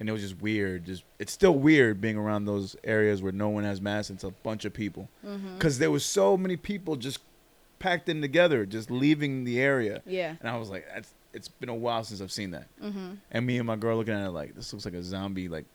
and 0.00 0.08
it 0.08 0.12
was 0.12 0.22
just 0.22 0.40
weird. 0.40 0.84
Just 0.86 1.04
it's 1.18 1.32
still 1.32 1.54
weird 1.54 2.00
being 2.00 2.16
around 2.16 2.46
those 2.46 2.74
areas 2.84 3.22
where 3.22 3.32
no 3.32 3.48
one 3.48 3.64
has 3.64 3.80
masks. 3.80 4.10
It's 4.10 4.24
a 4.24 4.30
bunch 4.30 4.64
of 4.64 4.72
people 4.72 5.08
mm-hmm. 5.24 5.54
because 5.54 5.78
there 5.78 5.90
was 5.90 6.04
so 6.04 6.36
many 6.36 6.56
people 6.56 6.96
just 6.96 7.20
packed 7.78 8.08
in 8.08 8.20
together, 8.20 8.66
just 8.66 8.90
leaving 8.90 9.44
the 9.44 9.60
area, 9.60 10.02
yeah 10.04 10.34
and 10.40 10.48
I 10.48 10.56
was 10.56 10.68
like, 10.70 10.86
that's. 10.92 11.14
It's 11.34 11.48
been 11.48 11.68
a 11.68 11.74
while 11.74 12.02
since 12.04 12.20
I've 12.22 12.32
seen 12.32 12.52
that, 12.52 12.66
mm-hmm 12.82 13.14
and 13.30 13.46
me 13.46 13.58
and 13.58 13.66
my 13.66 13.76
girl 13.76 13.96
looking 13.98 14.14
at 14.14 14.26
it 14.26 14.30
like 14.30 14.54
this 14.54 14.72
looks 14.72 14.84
like 14.86 14.94
a 14.94 15.02
zombie 15.02 15.48
like 15.48 15.66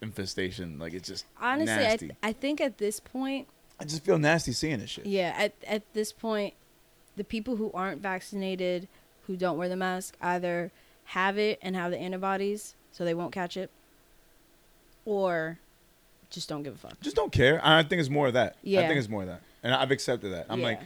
infestation. 0.00 0.78
Like 0.78 0.94
it's 0.94 1.06
just 1.08 1.24
honestly 1.40 1.86
I, 1.86 1.96
th- 1.96 2.12
I 2.22 2.32
think 2.32 2.60
at 2.60 2.78
this 2.78 2.98
point 3.00 3.46
I 3.78 3.84
just 3.84 4.04
feel 4.04 4.18
nasty 4.18 4.52
seeing 4.52 4.78
this 4.78 4.90
shit. 4.90 5.06
Yeah, 5.06 5.34
at 5.36 5.52
at 5.66 5.82
this 5.92 6.12
point, 6.12 6.54
the 7.16 7.24
people 7.24 7.56
who 7.56 7.70
aren't 7.74 8.00
vaccinated, 8.00 8.88
who 9.26 9.36
don't 9.36 9.58
wear 9.58 9.68
the 9.68 9.76
mask, 9.76 10.16
either 10.22 10.70
have 11.06 11.36
it 11.38 11.58
and 11.62 11.74
have 11.76 11.90
the 11.90 11.98
antibodies, 11.98 12.74
so 12.92 13.04
they 13.04 13.14
won't 13.14 13.32
catch 13.32 13.56
it, 13.56 13.70
or 15.04 15.58
just 16.30 16.48
don't 16.48 16.62
give 16.62 16.74
a 16.74 16.78
fuck. 16.78 17.00
just 17.00 17.16
don't 17.16 17.32
care. 17.32 17.60
I 17.62 17.82
think 17.82 18.00
it's 18.00 18.08
more 18.10 18.28
of 18.28 18.32
that. 18.34 18.56
Yeah. 18.62 18.80
I 18.80 18.86
think 18.86 18.98
it's 18.98 19.08
more 19.08 19.22
of 19.22 19.28
that. 19.28 19.42
And 19.62 19.74
I've 19.74 19.90
accepted 19.90 20.32
that. 20.32 20.46
I'm 20.48 20.60
Yeah. 20.60 20.66
like, 20.66 20.80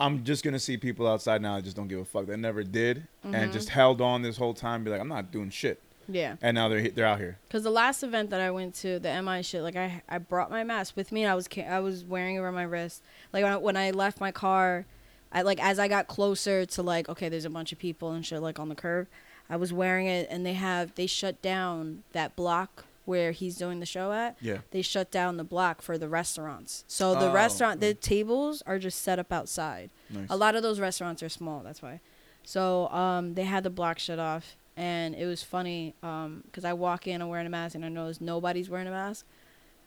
I'm 0.00 0.24
just 0.24 0.42
gonna 0.44 0.58
see 0.58 0.76
people 0.76 1.06
outside 1.06 1.42
now 1.42 1.56
that 1.56 1.62
just 1.64 1.76
don't 1.76 1.88
give 1.88 2.00
a 2.00 2.04
fuck. 2.04 2.26
That 2.26 2.38
never 2.38 2.62
did 2.64 3.06
Mhm. 3.24 3.34
and 3.34 3.52
just 3.52 3.68
held 3.68 4.00
on 4.00 4.22
this 4.22 4.36
whole 4.36 4.54
time. 4.54 4.82
Be 4.84 4.90
like, 4.90 5.00
I'm 5.00 5.08
not 5.08 5.30
doing 5.30 5.50
shit. 5.50 5.80
Yeah, 6.08 6.36
And 6.42 6.56
now 6.56 6.68
they're 6.68 6.88
they're 6.88 7.06
out 7.06 7.20
here. 7.20 7.38
because 7.46 7.62
the 7.62 7.70
last 7.70 8.02
event 8.02 8.30
that 8.30 8.40
I 8.40 8.50
went 8.50 8.74
to, 8.76 8.98
the 8.98 9.08
MI 9.10 9.42
shit, 9.42 9.62
like 9.62 9.76
I 9.76 10.02
I 10.08 10.18
brought 10.18 10.50
my 10.50 10.64
mask 10.64 10.96
with 10.96 11.12
me 11.12 11.22
and 11.22 11.30
I 11.30 11.34
was 11.36 11.48
I 11.68 11.78
was 11.78 12.04
wearing 12.04 12.34
it 12.36 12.38
around 12.38 12.54
my 12.54 12.64
wrist. 12.64 13.02
Like 13.32 13.44
when 13.44 13.52
I, 13.52 13.56
when 13.58 13.76
I 13.76 13.90
left 13.92 14.18
my 14.20 14.32
car, 14.32 14.86
I 15.30 15.42
like 15.42 15.62
as 15.62 15.78
I 15.78 15.86
got 15.86 16.08
closer 16.08 16.66
to 16.66 16.82
like 16.82 17.08
okay, 17.08 17.28
there's 17.28 17.44
a 17.44 17.50
bunch 17.50 17.70
of 17.70 17.78
people 17.78 18.10
and 18.10 18.26
shit 18.26 18.40
like 18.42 18.58
on 18.58 18.68
the 18.68 18.74
curb. 18.74 19.06
I 19.48 19.56
was 19.56 19.72
wearing 19.72 20.06
it 20.06 20.26
and 20.30 20.44
they 20.44 20.54
have 20.54 20.94
they 20.96 21.06
shut 21.06 21.40
down 21.42 22.02
that 22.12 22.34
block 22.34 22.86
where 23.04 23.32
he's 23.32 23.56
doing 23.56 23.80
the 23.80 23.86
show 23.86 24.12
at. 24.12 24.36
Yeah. 24.40 24.58
they 24.70 24.82
shut 24.82 25.10
down 25.10 25.36
the 25.36 25.44
block 25.44 25.82
for 25.82 25.98
the 25.98 26.08
restaurants. 26.08 26.84
So 26.86 27.14
the 27.14 27.30
Oh, 27.30 27.32
restaurant, 27.32 27.80
the 27.80 27.94
mm. 27.94 28.00
tables 28.00 28.62
are 28.66 28.78
just 28.78 29.02
set 29.02 29.18
up 29.18 29.32
outside. 29.32 29.90
Nice. 30.10 30.26
A 30.30 30.36
lot 30.36 30.54
of 30.54 30.62
those 30.62 30.78
restaurants 30.80 31.22
are 31.22 31.28
small. 31.28 31.60
That's 31.60 31.82
why. 31.82 32.00
So 32.44 32.88
um, 32.88 33.34
they 33.34 33.44
had 33.44 33.64
the 33.64 33.70
block 33.70 33.98
shut 33.98 34.18
off, 34.18 34.56
and 34.76 35.14
it 35.14 35.26
was 35.26 35.42
funny 35.42 35.94
because 36.00 36.64
I 36.64 36.72
walk 36.72 37.06
in, 37.06 37.20
I'm 37.22 37.28
wearing 37.28 37.46
a 37.46 37.50
mask, 37.50 37.74
and 37.74 37.84
I 37.84 37.88
notice 37.88 38.20
nobody's 38.20 38.70
wearing 38.70 38.86
a 38.86 38.90
mask. 38.92 39.26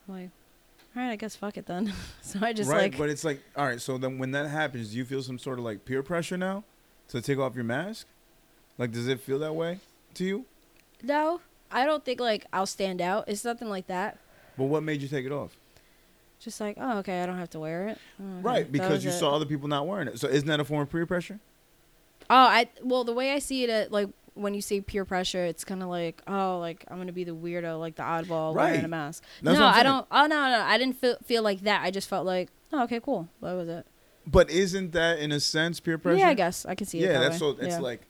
I'm 0.07 0.15
like, 0.15 0.29
all 0.95 1.01
right, 1.03 1.11
I 1.11 1.15
guess 1.15 1.35
fuck 1.35 1.57
it 1.57 1.65
then. 1.65 1.91
so 2.21 2.39
I 2.41 2.53
just 2.53 2.69
right, 2.69 2.91
like, 2.91 2.97
but 2.97 3.09
it's 3.09 3.23
like, 3.23 3.41
all 3.55 3.65
right. 3.65 3.81
So 3.81 3.97
then, 3.97 4.17
when 4.19 4.31
that 4.31 4.47
happens, 4.49 4.91
do 4.91 4.97
you 4.97 5.05
feel 5.05 5.23
some 5.23 5.39
sort 5.39 5.59
of 5.59 5.65
like 5.65 5.85
peer 5.85 6.03
pressure 6.03 6.37
now 6.37 6.63
to 7.09 7.21
take 7.21 7.39
off 7.39 7.55
your 7.55 7.63
mask? 7.63 8.07
Like, 8.77 8.91
does 8.91 9.07
it 9.07 9.19
feel 9.19 9.39
that 9.39 9.53
way 9.55 9.79
to 10.15 10.23
you? 10.25 10.45
no, 11.01 11.41
I 11.73 11.85
don't 11.85 12.05
think 12.05 12.19
like 12.19 12.45
I'll 12.53 12.65
stand 12.65 13.01
out. 13.01 13.25
It's 13.27 13.43
nothing 13.43 13.69
like 13.69 13.87
that. 13.87 14.17
But 14.57 14.65
what 14.65 14.83
made 14.83 15.01
you 15.01 15.07
take 15.07 15.25
it 15.25 15.31
off? 15.31 15.57
Just 16.39 16.59
like, 16.59 16.77
oh, 16.79 16.99
okay, 16.99 17.23
I 17.23 17.25
don't 17.25 17.37
have 17.37 17.49
to 17.51 17.59
wear 17.59 17.87
it. 17.87 17.97
Okay. 18.19 18.41
Right, 18.41 18.71
because 18.71 19.03
you 19.03 19.11
it. 19.11 19.13
saw 19.13 19.33
other 19.35 19.45
people 19.45 19.67
not 19.69 19.87
wearing 19.87 20.09
it. 20.09 20.19
So 20.19 20.27
isn't 20.27 20.47
that 20.47 20.59
a 20.59 20.65
form 20.65 20.81
of 20.81 20.91
peer 20.91 21.05
pressure? 21.05 21.39
Oh, 22.29 22.35
I 22.35 22.69
well, 22.83 23.03
the 23.03 23.13
way 23.13 23.31
I 23.31 23.39
see 23.39 23.63
it, 23.63 23.69
at, 23.69 23.91
like 23.91 24.09
when 24.33 24.53
you 24.53 24.61
say 24.61 24.81
peer 24.81 25.05
pressure, 25.05 25.43
it's 25.45 25.63
kind 25.63 25.81
of 25.81 25.89
like, 25.89 26.21
oh, 26.27 26.59
like 26.59 26.85
I'm 26.89 26.97
gonna 26.97 27.11
be 27.11 27.23
the 27.23 27.35
weirdo, 27.35 27.79
like 27.79 27.95
the 27.95 28.03
oddball 28.03 28.53
wearing 28.53 28.83
a 28.83 28.87
mask. 28.87 29.23
That's 29.41 29.57
no, 29.57 29.65
I 29.65 29.83
don't. 29.83 30.05
Oh 30.11 30.25
no, 30.25 30.49
no, 30.49 30.61
I 30.61 30.77
didn't 30.77 30.97
feel 30.97 31.17
feel 31.23 31.43
like 31.43 31.61
that. 31.61 31.81
I 31.81 31.91
just 31.91 32.09
felt 32.09 32.25
like, 32.25 32.49
oh, 32.71 32.83
okay, 32.83 32.99
cool. 32.99 33.29
That 33.41 33.53
was 33.53 33.69
it. 33.69 33.87
But 34.25 34.49
isn't 34.49 34.91
that 34.93 35.19
in 35.19 35.31
a 35.31 35.39
sense 35.39 35.79
peer 35.79 35.97
pressure? 35.97 36.19
Yeah, 36.19 36.29
I 36.29 36.33
guess 36.33 36.65
I 36.65 36.75
can 36.75 36.87
see 36.87 36.99
it. 36.99 37.07
yeah, 37.07 37.13
that 37.13 37.19
that's 37.31 37.41
way. 37.41 37.55
so. 37.57 37.65
It's 37.65 37.75
yeah. 37.75 37.79
like 37.79 38.01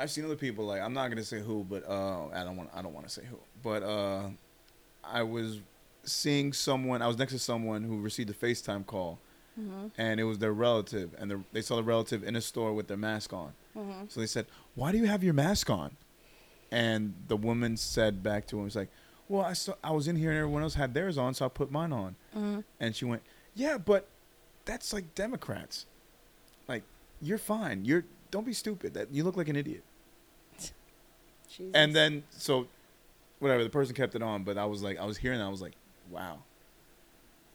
I've 0.00 0.10
seen 0.10 0.24
other 0.24 0.36
people. 0.36 0.64
Like 0.66 0.80
I'm 0.80 0.94
not 0.94 1.08
gonna 1.10 1.22
say 1.24 1.40
who, 1.40 1.62
but 1.68 1.86
uh, 1.88 2.28
I 2.32 2.42
don't 2.44 2.56
want. 2.56 2.70
I 2.74 2.80
don't 2.82 2.94
want 2.94 3.06
to 3.06 3.12
say 3.12 3.22
who. 3.30 3.38
But 3.62 3.82
uh, 3.82 4.30
I 5.04 5.22
was 5.22 5.60
seeing 6.04 6.52
someone. 6.52 7.02
I 7.02 7.06
was 7.06 7.18
next 7.18 7.32
to 7.32 7.38
someone 7.38 7.82
who 7.84 8.00
received 8.00 8.30
a 8.30 8.32
FaceTime 8.32 8.86
call, 8.86 9.18
Mhm, 9.60 9.90
and 9.98 10.18
it 10.18 10.24
was 10.24 10.38
their 10.38 10.52
relative, 10.54 11.14
and 11.18 11.30
the, 11.30 11.44
they 11.52 11.60
saw 11.60 11.76
the 11.76 11.82
relative 11.82 12.24
in 12.24 12.34
a 12.36 12.40
store 12.40 12.72
with 12.72 12.88
their 12.88 12.96
mask 12.96 13.32
on. 13.34 13.52
mhm. 13.76 14.10
So 14.10 14.20
they 14.20 14.26
said, 14.26 14.46
"Why 14.74 14.90
do 14.92 14.98
you 14.98 15.06
have 15.06 15.22
your 15.22 15.34
mask 15.34 15.68
on?" 15.68 15.96
And 16.72 17.14
the 17.28 17.36
woman 17.36 17.76
said 17.76 18.22
back 18.22 18.46
to 18.48 18.58
him, 18.60 18.66
"It's 18.66 18.76
like, 18.76 18.90
well, 19.28 19.42
I 19.44 19.52
saw 19.52 19.74
I 19.84 19.90
was 19.92 20.08
in 20.08 20.16
here 20.16 20.30
and 20.30 20.38
everyone 20.38 20.62
else 20.62 20.74
had 20.74 20.94
theirs 20.94 21.18
on, 21.18 21.34
so 21.34 21.44
I 21.44 21.48
put 21.48 21.70
mine 21.70 21.92
on." 21.92 22.16
Mhm. 22.34 22.64
And 22.80 22.96
she 22.96 23.04
went, 23.04 23.22
"Yeah, 23.54 23.76
but 23.76 24.08
that's 24.64 24.92
like 24.94 25.14
Democrats. 25.14 25.84
Like, 26.68 26.84
you're 27.20 27.38
fine. 27.38 27.84
You're 27.84 28.04
don't 28.30 28.46
be 28.46 28.52
stupid. 28.54 28.94
That 28.94 29.12
you 29.12 29.24
look 29.24 29.36
like 29.36 29.48
an 29.48 29.56
idiot." 29.56 29.82
Jesus. 31.56 31.72
And 31.74 31.94
then 31.94 32.22
so, 32.30 32.66
whatever. 33.38 33.62
The 33.64 33.70
person 33.70 33.94
kept 33.94 34.14
it 34.14 34.22
on, 34.22 34.44
but 34.44 34.56
I 34.58 34.64
was 34.66 34.82
like, 34.82 34.98
I 34.98 35.04
was 35.04 35.16
hearing 35.18 35.38
that, 35.38 35.44
I 35.44 35.48
was 35.48 35.62
like, 35.62 35.74
"Wow." 36.10 36.38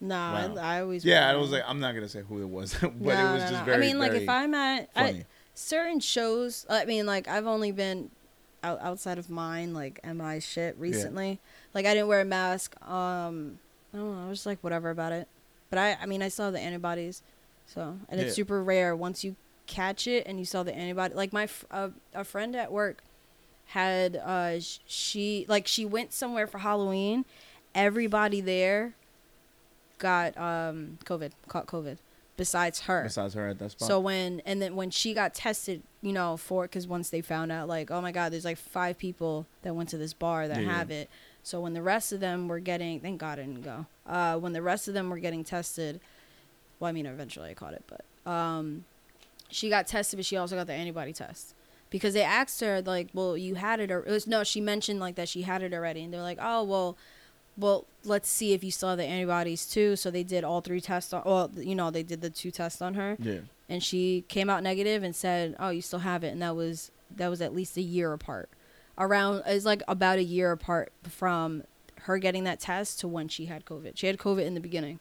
No, 0.01 0.15
Wow. 0.15 0.55
I, 0.59 0.77
I 0.77 0.81
always. 0.81 1.05
Yeah, 1.05 1.29
I 1.29 1.35
was 1.35 1.51
like, 1.51 1.63
I'm 1.65 1.79
not 1.79 1.93
gonna 1.95 2.09
say 2.09 2.21
who 2.27 2.41
it 2.41 2.49
was, 2.49 2.73
but 2.81 2.93
No, 2.99 3.11
it 3.11 3.33
was 3.33 3.43
no, 3.43 3.49
just 3.49 3.51
no. 3.53 3.63
very. 3.65 3.77
I 3.77 3.79
mean, 3.79 3.99
like 3.99 4.11
if 4.13 4.27
I'm 4.29 4.53
at 4.53 4.89
I, 4.95 5.25
certain 5.53 5.99
shows, 5.99 6.65
I 6.69 6.85
mean, 6.85 7.05
like 7.05 7.27
I've 7.27 7.47
only 7.47 7.71
been 7.71 8.11
out, 8.63 8.79
outside 8.81 9.17
of 9.17 9.29
mine, 9.29 9.73
like 9.73 9.99
MI 10.05 10.39
shit 10.41 10.75
recently. 10.77 11.39
Like 11.73 11.85
I 11.85 11.93
didn't 11.93 12.07
wear 12.09 12.21
a 12.21 12.25
mask. 12.25 12.75
Um, 12.85 13.59
I 13.93 13.97
don't 13.97 14.13
know. 14.15 14.25
I 14.25 14.29
was 14.29 14.39
just 14.39 14.45
like 14.45 14.59
whatever 14.61 14.89
about 14.89 15.13
it. 15.13 15.27
But 15.69 15.79
I, 15.79 15.97
I 16.01 16.05
mean, 16.05 16.21
I 16.21 16.27
saw 16.27 16.51
the 16.51 16.59
antibodies, 16.59 17.23
so 17.65 17.97
and 18.09 18.19
Yeah. 18.19 18.27
it's 18.27 18.35
super 18.35 18.61
rare 18.63 18.95
once 18.95 19.23
you 19.23 19.35
catch 19.65 20.05
it 20.07 20.27
and 20.27 20.37
you 20.39 20.45
saw 20.45 20.61
the 20.63 20.75
antibody. 20.75 21.15
Like 21.15 21.31
my 21.33 21.47
uh, 21.71 21.89
a 22.13 22.23
friend 22.23 22.55
at 22.55 22.71
work 22.71 23.01
had 23.67 24.15
uh 24.15 24.59
she 24.85 25.45
like 25.47 25.67
she 25.67 25.85
went 25.85 26.13
somewhere 26.13 26.47
for 26.47 26.59
Halloween. 26.59 27.25
Everybody 27.73 28.41
there 28.41 28.93
got 29.97 30.37
um 30.37 30.97
COVID, 31.05 31.31
caught 31.47 31.67
COVID, 31.67 31.97
besides 32.37 32.81
her. 32.81 33.03
besides 33.03 33.33
her 33.33 33.49
at 33.49 33.59
that 33.59 33.71
spot. 33.71 33.87
So 33.87 33.99
when 33.99 34.41
and 34.45 34.61
then 34.61 34.75
when 34.75 34.91
she 34.91 35.13
got 35.13 35.33
tested, 35.33 35.81
you 36.01 36.13
know, 36.13 36.37
for 36.37 36.63
because 36.63 36.87
once 36.87 37.09
they 37.09 37.21
found 37.21 37.51
out, 37.51 37.67
like, 37.67 37.91
oh 37.91 38.01
my 38.01 38.11
God, 38.11 38.31
there's 38.31 38.45
like 38.45 38.57
five 38.57 38.97
people 38.97 39.45
that 39.63 39.75
went 39.75 39.89
to 39.89 39.97
this 39.97 40.13
bar 40.13 40.47
that 40.47 40.61
yeah. 40.61 40.71
have 40.71 40.91
it. 40.91 41.09
So 41.43 41.61
when 41.61 41.73
the 41.73 41.81
rest 41.81 42.11
of 42.11 42.19
them 42.19 42.47
were 42.47 42.59
getting, 42.59 42.99
thank 42.99 43.19
God 43.19 43.39
I 43.39 43.43
didn't 43.43 43.63
go. 43.63 43.85
Uh, 44.07 44.37
when 44.37 44.53
the 44.53 44.61
rest 44.61 44.87
of 44.87 44.93
them 44.93 45.09
were 45.09 45.19
getting 45.19 45.43
tested, 45.43 45.99
well, 46.79 46.89
I 46.89 46.91
mean, 46.91 47.05
eventually 47.05 47.51
I 47.51 47.53
caught 47.53 47.73
it, 47.73 47.83
but 47.87 48.31
um, 48.31 48.85
she 49.49 49.69
got 49.69 49.85
tested, 49.85 50.17
but 50.17 50.25
she 50.25 50.37
also 50.37 50.55
got 50.55 50.65
the 50.65 50.73
antibody 50.73 51.13
test 51.13 51.53
because 51.95 52.13
they 52.13 52.23
asked 52.23 52.59
her 52.59 52.81
like, 52.81 53.07
well, 53.13 53.37
you 53.37 53.55
had 53.55 53.79
it 53.79 53.89
or 53.89 53.99
it 54.05 54.11
was 54.11 54.27
no, 54.27 54.43
she 54.43 54.59
mentioned 54.59 54.99
like 54.99 55.15
that 55.15 55.29
she 55.29 55.43
had 55.43 55.63
it 55.63 55.73
already, 55.73 56.03
and 56.03 56.13
they're 56.13 56.21
like, 56.21 56.39
oh 56.41 56.63
well. 56.63 56.97
Well, 57.57 57.85
let's 58.03 58.27
see 58.27 58.51
if 58.51 58.65
you 58.65 58.71
still 58.71 58.89
have 58.89 58.97
the 58.97 59.05
antibodies 59.05 59.65
too. 59.65 59.95
So 59.95 60.11
they 60.11 60.23
did 60.23 60.43
all 60.43 60.59
three 60.59 60.81
tests 60.81 61.13
on. 61.13 61.21
Well, 61.25 61.49
you 61.55 61.73
know, 61.73 61.89
they 61.89 62.03
did 62.03 62.19
the 62.19 62.29
two 62.29 62.51
tests 62.51 62.81
on 62.81 62.95
her 62.95 63.15
yeah, 63.17 63.37
and 63.69 63.81
she 63.81 64.25
came 64.27 64.49
out 64.49 64.61
negative 64.61 65.03
and 65.03 65.15
said, 65.15 65.55
"Oh, 65.57 65.69
you 65.69 65.81
still 65.81 65.99
have 65.99 66.25
it," 66.25 66.33
and 66.33 66.41
that 66.41 66.53
was 66.53 66.91
that 67.15 67.29
was 67.29 67.39
at 67.41 67.55
least 67.55 67.77
a 67.77 67.81
year 67.81 68.11
apart. 68.11 68.49
Around 68.97 69.43
it's 69.45 69.63
like 69.63 69.83
about 69.87 70.17
a 70.19 70.23
year 70.23 70.51
apart 70.51 70.91
from 71.03 71.63
her 72.01 72.17
getting 72.17 72.43
that 72.43 72.59
test 72.59 72.99
to 72.99 73.07
when 73.07 73.29
she 73.29 73.45
had 73.45 73.63
COVID. 73.63 73.93
She 73.95 74.07
had 74.07 74.17
COVID 74.17 74.45
in 74.45 74.53
the 74.53 74.59
beginning, 74.59 74.99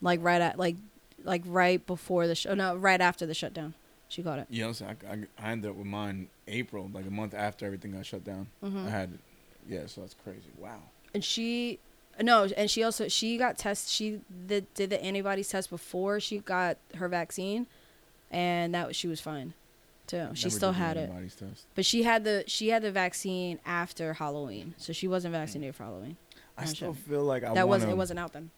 like 0.00 0.20
right 0.22 0.40
at 0.40 0.58
like 0.58 0.76
like 1.24 1.42
right 1.44 1.86
before 1.86 2.26
the 2.26 2.34
sh- 2.34 2.46
oh, 2.48 2.54
no 2.54 2.74
right 2.74 3.02
after 3.02 3.26
the 3.26 3.34
shutdown. 3.34 3.74
She 4.08 4.22
got 4.22 4.38
it. 4.38 4.46
yeah. 4.50 4.66
Listen, 4.68 4.86
I, 5.08 5.12
I, 5.12 5.18
I 5.48 5.52
ended 5.52 5.70
up 5.70 5.76
with 5.76 5.86
mine 5.86 6.28
April, 6.46 6.88
like 6.92 7.06
a 7.06 7.10
month 7.10 7.34
after 7.34 7.66
everything 7.66 7.92
got 7.92 8.06
shut 8.06 8.22
down. 8.24 8.46
Mhm. 8.62 8.86
I 8.86 8.90
had, 8.90 9.18
yeah. 9.68 9.86
So 9.86 10.00
that's 10.02 10.14
crazy. 10.14 10.50
Wow. 10.58 10.78
and 11.14 11.24
she 11.24 11.78
no 12.22 12.44
and 12.56 12.70
she 12.70 12.82
also 12.82 13.08
she 13.08 13.36
got 13.36 13.58
test 13.58 13.90
she 13.90 14.20
did, 14.46 14.72
did 14.74 14.88
the 14.90 15.02
antibodies 15.04 15.48
test 15.48 15.68
before 15.68 16.18
she 16.18 16.38
got 16.38 16.78
her 16.94 17.08
vaccine 17.08 17.66
and 18.30 18.74
that 18.74 18.86
was- 18.88 18.96
she 18.96 19.06
was 19.06 19.20
fine 19.20 19.52
too 20.06 20.28
she 20.34 20.46
Never 20.46 20.56
still 20.56 20.72
had 20.72 20.96
it 20.96 21.10
test. 21.38 21.66
but 21.74 21.84
she 21.84 22.04
had 22.04 22.24
the 22.24 22.42
she 22.46 22.68
had 22.70 22.80
the 22.82 22.90
vaccine 22.90 23.58
after 23.66 24.14
halloween 24.14 24.74
so 24.78 24.94
she 24.94 25.06
wasn't 25.06 25.32
vaccinated 25.32 25.74
for 25.74 25.82
halloween 25.84 26.16
I 26.56 26.64
still 26.64 26.94
shit. 26.94 27.02
feel 27.02 27.22
like 27.24 27.44
I 27.44 27.52
that 27.52 27.68
wasn't 27.68 27.92
it 27.92 27.96
wasn't 27.98 28.18
out 28.20 28.32
then 28.32 28.50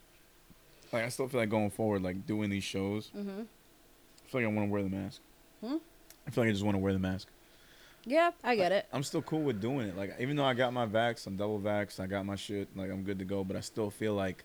like 0.93 1.03
I 1.05 1.09
still 1.09 1.27
feel 1.29 1.41
like 1.41 1.51
going 1.51 1.71
forward, 1.71 2.03
like 2.03 2.27
doing 2.27 2.51
these 2.51 2.65
shows. 2.65 3.11
mm-hmm. 3.17 3.41
I 3.41 4.31
feel 4.31 4.41
like 4.41 4.45
I 4.45 4.47
want 4.55 4.69
to 4.69 4.73
wear 4.73 4.83
the 4.85 4.89
mask. 4.89 5.21
Hmm? 5.65 5.77
I 6.27 6.31
feel 6.31 6.45
like 6.45 6.49
I 6.49 6.53
just 6.53 6.65
want 6.65 6.75
to 6.77 6.79
wear 6.79 6.93
the 6.93 6.99
mask. 6.99 7.29
yeah 8.05 8.31
i 8.45 8.55
get 8.55 8.71
it 8.73 8.87
I'm 8.93 9.03
still 9.03 9.23
cool 9.23 9.41
with 9.41 9.61
doing 9.61 9.89
it. 9.89 9.97
Like 9.97 10.15
even 10.21 10.37
though 10.37 10.45
I 10.45 10.55
got 10.55 10.73
my 10.73 10.87
vax, 10.87 11.27
I'm 11.27 11.37
double 11.37 11.59
vax, 11.61 11.99
I 12.01 12.07
got 12.07 12.25
my 12.27 12.37
shit, 12.37 12.69
like 12.77 12.91
I'm 12.91 13.03
good 13.03 13.19
to 13.19 13.25
go. 13.25 13.45
But 13.45 13.57
I 13.57 13.61
still 13.61 13.91
feel 13.91 14.15
like 14.15 14.45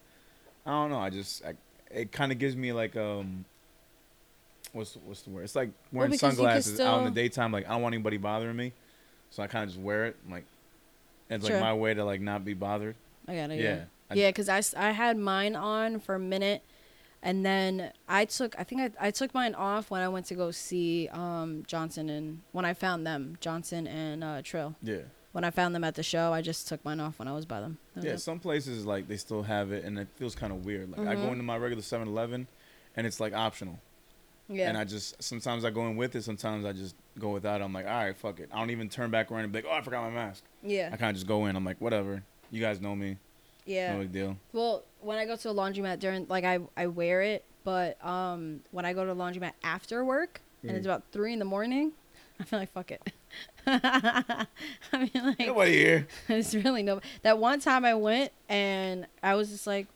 I 0.65 0.71
don't 0.71 0.89
know. 0.91 0.99
I 0.99 1.09
just 1.09 1.45
I, 1.45 1.53
it 1.91 2.11
kind 2.11 2.31
of 2.31 2.39
gives 2.39 2.55
me 2.55 2.71
like 2.73 2.95
um. 2.95 3.45
What's 4.71 4.95
what's 5.05 5.21
the 5.21 5.29
word? 5.29 5.43
It's 5.43 5.55
like 5.55 5.69
wearing 5.91 6.09
because 6.11 6.21
can 6.21 6.35
sunglasses 6.37 6.79
out 6.79 6.99
in 6.99 7.05
the 7.05 7.11
daytime. 7.21 7.51
Like 7.51 7.67
I 7.67 7.73
don't 7.73 7.81
want 7.83 7.93
anybody 7.93 8.17
bothering 8.17 8.55
me, 8.55 8.71
so 9.29 9.43
I 9.43 9.47
kind 9.47 9.63
of 9.63 9.69
just 9.69 9.79
wear 9.81 10.05
it. 10.05 10.15
Like 10.29 10.45
it's 11.29 11.45
Sure. 11.45 11.57
like 11.57 11.63
my 11.63 11.73
way 11.73 11.93
to 11.93 12.03
like 12.03 12.21
not 12.21 12.43
be 12.43 12.53
bothered. 12.55 12.95
i 13.27 13.35
got 13.35 13.51
it 13.51 13.59
Yeah. 13.59 13.75
yeah 13.75 13.83
I- 14.09 14.13
yeah 14.15 14.29
because 14.29 14.49
I, 14.49 14.61
I 14.87 14.91
had 14.91 15.17
mine 15.17 15.55
on 15.55 15.99
for 15.99 16.15
a 16.15 16.19
minute 16.19 16.61
and 17.25 17.43
then 17.45 17.91
i 18.07 18.25
took 18.25 18.53
i 18.59 18.63
think 18.63 18.81
I, 18.81 19.07
I 19.07 19.11
took 19.11 19.33
mine 19.33 19.55
off 19.55 19.89
when 19.89 20.01
i 20.01 20.07
went 20.09 20.25
to 20.27 20.35
go 20.35 20.51
see 20.51 21.07
um 21.11 21.63
johnson 21.65 22.09
and 22.09 22.41
when 22.51 22.65
i 22.65 22.73
found 22.73 23.07
them 23.07 23.37
johnson 23.39 23.87
and 23.87 24.23
uh 24.23 24.41
trill 24.43 24.75
Yeah. 24.83 25.03
when 25.31 25.43
i 25.43 25.49
found 25.49 25.73
them 25.73 25.83
at 25.83 25.95
the 25.95 26.03
show 26.03 26.33
i 26.33 26.41
just 26.41 26.67
took 26.67 26.83
mine 26.85 26.99
off 26.99 27.17
when 27.19 27.27
i 27.27 27.31
was 27.33 27.45
by 27.45 27.61
them 27.61 27.77
That 27.95 28.03
Yeah, 28.05 28.15
some 28.17 28.39
places 28.39 28.85
like 28.85 29.07
they 29.07 29.17
still 29.17 29.43
have 29.43 29.71
it, 29.71 29.83
and 29.85 29.97
it 29.97 30.07
feels 30.17 30.35
kind 30.35 30.51
of 30.53 30.65
weird. 30.65 30.91
Like 30.91 31.07
I 31.07 31.15
go 31.15 31.27
Mhm. 31.27 31.31
into 31.33 31.43
my 31.43 31.57
regular 31.57 31.81
7-Eleven, 31.83 32.47
and 32.95 33.07
it's 33.07 33.19
like 33.19 33.33
optional. 33.33 33.79
yeah 34.49 34.67
And 34.69 34.77
I 34.77 34.83
just 34.83 35.21
sometimes 35.23 35.63
I 35.63 35.69
go 35.69 35.87
in 35.87 35.95
with 35.95 36.15
it, 36.15 36.23
sometimes 36.23 36.65
I 36.65 36.73
just 36.73 36.95
go 37.17 37.29
without. 37.29 37.61
it. 37.61 37.63
I'm 37.63 37.71
like, 37.73 37.87
all 37.87 38.03
right, 38.03 38.15
fuck 38.17 38.39
it. 38.41 38.49
I 38.53 38.57
don't 38.59 38.69
even 38.71 38.89
turn 38.89 39.09
back 39.11 39.31
around 39.31 39.43
and 39.45 39.51
be 39.53 39.59
like, 39.59 39.69
oh, 39.71 39.77
I 39.79 39.81
forgot 39.81 40.03
my 40.03 40.09
mask. 40.23 40.43
yeah 40.61 40.89
I 40.91 40.97
kind 40.97 41.09
of 41.11 41.15
just 41.15 41.27
go 41.27 41.45
in. 41.45 41.55
I'm 41.55 41.63
like, 41.65 41.79
whatever. 41.79 42.23
You 42.51 42.59
guys 42.61 42.81
know 42.81 42.95
me. 42.95 43.17
Yeah 43.65 43.93
No 43.93 43.99
big 43.99 44.11
deal. 44.11 44.37
Well, 44.51 44.83
when 45.01 45.17
I 45.17 45.25
go 45.25 45.35
to 45.35 45.49
a 45.49 45.53
laundromat 45.53 45.99
during 45.99 46.25
like 46.29 46.43
I 46.43 46.59
I 46.77 46.87
wear 46.87 47.21
it, 47.21 47.43
but 47.63 48.03
um 48.05 48.61
when 48.71 48.85
I 48.85 48.93
go 48.93 49.03
to 49.05 49.11
a 49.11 49.15
laundromat 49.15 49.53
after 49.63 50.03
work 50.05 50.41
and 50.63 50.71
it's 50.77 50.85
Mhm. 50.85 50.89
about 50.89 51.03
three 51.11 51.33
in 51.33 51.39
the 51.39 51.45
morning, 51.45 51.91
I 52.39 52.43
feel 52.43 52.59
like 52.59 52.71
fuck 52.71 52.91
it. 52.91 53.01
I 53.67 54.47
mean 54.93 55.09
like 55.25 55.39
Nobody 55.39 55.73
here. 55.73 56.07
it's 56.29 56.53
really 56.55 56.83
no. 56.83 57.01
That 57.23 57.37
one 57.39 57.59
time 57.59 57.85
I 57.85 57.93
went 57.95 58.31
and 58.49 59.07
I 59.21 59.35
was 59.35 59.49
just 59.49 59.65
like, 59.67 59.87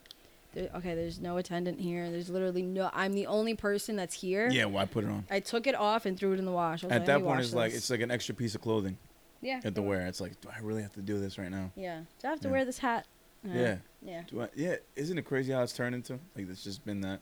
okay, 0.56 0.96
there's 0.96 1.20
no 1.20 1.38
attendant 1.38 1.80
here. 1.80 2.10
There's 2.10 2.30
literally 2.30 2.64
no. 2.64 2.90
I'm 2.94 3.14
the 3.14 3.28
only 3.28 3.54
person 3.56 3.96
that's 3.96 4.16
here. 4.16 4.50
Yeah, 4.50 4.66
why 4.66 4.86
put 4.86 5.04
it 5.04 5.10
on? 5.10 5.26
I 5.30 5.40
took 5.40 5.68
it 5.68 5.76
off 5.76 6.06
and 6.06 6.18
threw 6.18 6.34
it 6.34 6.40
in 6.40 6.46
the 6.46 6.52
wash. 6.52 6.84
At 6.84 6.90
like, 6.90 7.06
that 7.06 7.22
point, 7.22 7.42
it's 7.42 7.54
like 7.54 7.74
it's 7.74 7.90
like 7.90 8.02
an 8.02 8.12
extra 8.12 8.34
piece 8.34 8.56
of 8.56 8.62
clothing 8.62 8.98
yeah. 9.42 9.60
have 9.64 9.74
to 9.76 9.82
wear. 9.82 10.08
It's 10.08 10.22
like, 10.22 10.40
do 10.42 10.50
I 10.50 10.60
really 10.62 10.82
have 10.82 10.94
to 10.94 11.02
do 11.02 11.20
this 11.20 11.38
right 11.38 11.52
now? 11.52 11.72
Yeah. 11.76 12.02
Do 12.22 12.28
I 12.28 12.32
have 12.32 12.40
to 12.42 12.48
Yeah. 12.48 12.52
wear 12.54 12.66
this 12.66 12.80
hat? 12.80 13.06
Uh, 13.46 13.54
Yeah. 13.54 13.78
Yeah. 14.02 14.24
Do 14.28 14.42
I, 14.42 14.50
yeah. 14.56 14.76
Isn't 14.96 15.18
it 15.18 15.24
crazy 15.26 15.52
how 15.54 15.64
it's 15.64 15.74
turned 15.74 15.96
into? 15.96 16.14
Like 16.36 16.50
it's 16.50 16.64
just 16.64 16.86
been 16.86 17.02
that. 17.02 17.22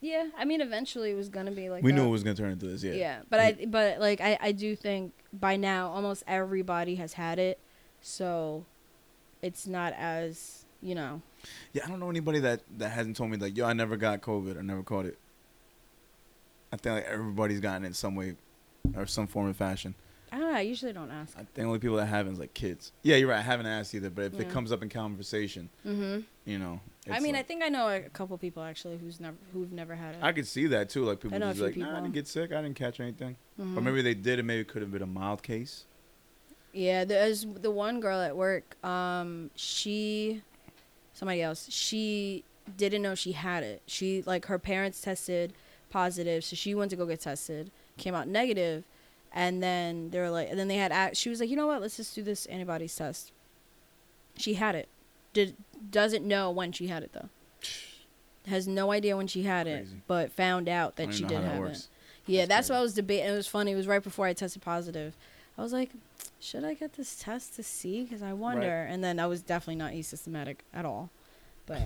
Yeah. 0.00 0.28
I 0.36 0.44
mean, 0.44 0.60
eventually 0.60 1.10
it 1.10 1.14
was 1.14 1.28
gonna 1.28 1.50
be 1.50 1.68
like. 1.68 1.82
we 1.82 1.92
that. 1.92 1.96
knew 1.96 2.06
it 2.06 2.10
was 2.10 2.22
gonna 2.22 2.36
turn 2.36 2.50
into 2.50 2.66
this. 2.66 2.82
Yeah. 2.82 2.94
Yeah. 2.94 3.20
but 3.28 3.40
I 3.40 3.66
but 3.66 4.00
like 4.00 4.20
I 4.20 4.38
I 4.40 4.52
do 4.52 4.74
think 4.74 5.12
by 5.32 5.56
now 5.56 5.90
almost 5.90 6.24
everybody 6.26 6.96
has 6.96 7.14
had 7.14 7.38
it, 7.38 7.58
so 8.00 8.64
it's 9.42 9.66
not 9.66 9.92
as 9.94 10.64
you 10.82 10.94
know. 10.94 11.22
Yeah, 11.72 11.84
I 11.84 11.88
don't 11.88 12.00
know 12.00 12.10
anybody 12.10 12.40
that 12.40 12.62
that 12.78 12.90
hasn't 12.90 13.16
told 13.16 13.30
me 13.30 13.36
like, 13.36 13.56
yo, 13.56 13.66
I 13.66 13.72
never 13.72 13.96
got 13.96 14.20
COVID 14.22 14.56
or 14.56 14.62
never 14.62 14.82
caught 14.82 15.06
it. 15.06 15.18
I 16.72 16.76
think 16.76 16.96
like 16.96 17.04
everybody's 17.04 17.60
gotten 17.60 17.84
it 17.84 17.94
some 17.94 18.14
way 18.14 18.36
or 18.94 19.06
some 19.06 19.26
form 19.26 19.48
of 19.48 19.56
fashion. 19.56 19.94
I 20.32 20.38
don't 20.38 20.50
know. 20.52 20.56
I 20.58 20.62
usually 20.62 20.92
don't 20.92 21.10
ask. 21.10 21.36
I 21.38 21.46
the 21.54 21.62
only 21.62 21.78
people 21.78 21.96
that 21.96 22.06
haven't 22.06 22.34
is 22.34 22.38
like 22.40 22.52
kids. 22.54 22.92
Yeah, 23.02 23.16
you're 23.16 23.28
right. 23.28 23.38
I 23.38 23.42
haven't 23.42 23.66
asked 23.66 23.94
either, 23.94 24.10
but 24.10 24.24
if 24.24 24.40
it 24.40 24.50
comes 24.50 24.72
up 24.72 24.82
in 24.82 24.88
conversation, 24.88 25.68
Mm-hmm. 25.86 26.20
you 26.44 26.58
know. 26.58 26.80
I 27.08 27.20
mean, 27.20 27.36
I 27.36 27.42
think 27.44 27.62
I 27.62 27.68
know 27.68 27.88
a 27.88 28.00
couple 28.00 28.36
people 28.36 28.64
actually 28.64 28.96
who's 28.98 29.20
never 29.20 29.36
who've 29.52 29.70
never 29.72 29.94
had 29.94 30.16
it. 30.16 30.18
I 30.22 30.32
could 30.32 30.46
see 30.46 30.66
that 30.66 30.88
too. 30.88 31.04
Like 31.04 31.20
people 31.20 31.38
just 31.38 31.60
like, 31.60 31.76
nah, 31.76 31.84
I 31.84 31.88
people. 31.88 32.02
didn't 32.02 32.14
get 32.14 32.26
sick. 32.26 32.52
I 32.52 32.60
didn't 32.60 32.74
catch 32.76 32.98
anything. 32.98 33.36
Or 33.58 33.64
Mhm. 33.64 33.82
maybe 33.84 34.02
they 34.02 34.14
did, 34.14 34.40
and 34.40 34.48
maybe 34.48 34.62
it 34.62 34.68
could 34.68 34.82
have 34.82 34.90
been 34.90 35.02
a 35.02 35.06
mild 35.06 35.42
case. 35.44 35.84
Yeah, 36.72 37.04
there's 37.04 37.46
the 37.46 37.70
one 37.70 38.00
girl 38.00 38.20
at 38.20 38.36
work. 38.36 38.76
Um, 38.84 39.50
she, 39.54 40.42
somebody 41.14 41.40
else. 41.40 41.68
She 41.70 42.44
didn't 42.76 43.00
know 43.02 43.14
she 43.14 43.32
had 43.32 43.62
it. 43.62 43.80
She 43.86 44.22
like 44.26 44.46
her 44.46 44.58
parents 44.58 45.00
tested 45.00 45.52
positive, 45.90 46.42
so 46.44 46.56
she 46.56 46.74
went 46.74 46.90
to 46.90 46.96
go 46.96 47.06
get 47.06 47.20
tested. 47.20 47.70
Came 47.96 48.14
out 48.14 48.26
negative, 48.28 48.84
and 49.36 49.62
then 49.62 50.08
they 50.10 50.18
were 50.18 50.30
like, 50.30 50.48
and 50.50 50.58
then 50.58 50.66
they 50.66 50.76
had. 50.76 51.14
She 51.16 51.28
was 51.28 51.40
like, 51.40 51.50
you 51.50 51.56
know 51.56 51.66
what? 51.66 51.82
Let's 51.82 51.98
just 51.98 52.14
do 52.14 52.22
this 52.22 52.46
antibodies 52.46 52.96
test. 52.96 53.32
She 54.38 54.54
had 54.54 54.74
it. 54.74 54.88
Did 55.34 55.54
doesn't 55.90 56.26
know 56.26 56.50
when 56.50 56.72
she 56.72 56.86
had 56.86 57.02
it 57.02 57.12
though. 57.12 57.28
Has 58.46 58.66
no 58.66 58.92
idea 58.92 59.16
when 59.16 59.26
she 59.26 59.42
had 59.42 59.66
it, 59.66 59.84
Crazy. 59.84 60.02
but 60.06 60.32
found 60.32 60.68
out 60.68 60.96
that 60.96 61.12
she 61.12 61.24
did 61.24 61.42
have 61.42 61.62
it. 61.64 61.86
Yeah, 62.26 62.46
That's 62.46 62.48
that's, 62.48 62.70
what. 62.70 62.76
I 62.76 62.80
was 62.80 62.94
debating. 62.94 63.28
It 63.28 63.36
was 63.36 63.46
funny. 63.46 63.72
It 63.72 63.76
was 63.76 63.86
right 63.86 64.02
before 64.02 64.26
I 64.26 64.32
tested 64.32 64.62
positive. 64.62 65.14
I 65.58 65.62
was 65.62 65.72
like, 65.72 65.90
should 66.40 66.64
I 66.64 66.74
get 66.74 66.94
this 66.94 67.16
test 67.16 67.56
to 67.56 67.62
see? 67.62 68.04
Because 68.04 68.22
I 68.22 68.32
wonder. 68.32 68.86
And 68.88 69.04
then 69.04 69.20
I 69.20 69.26
was 69.26 69.42
definitely 69.42 69.76
not 69.76 69.92
asymptomatic 69.92 70.56
at 70.72 70.84
all. 70.84 71.10
But 71.66 71.82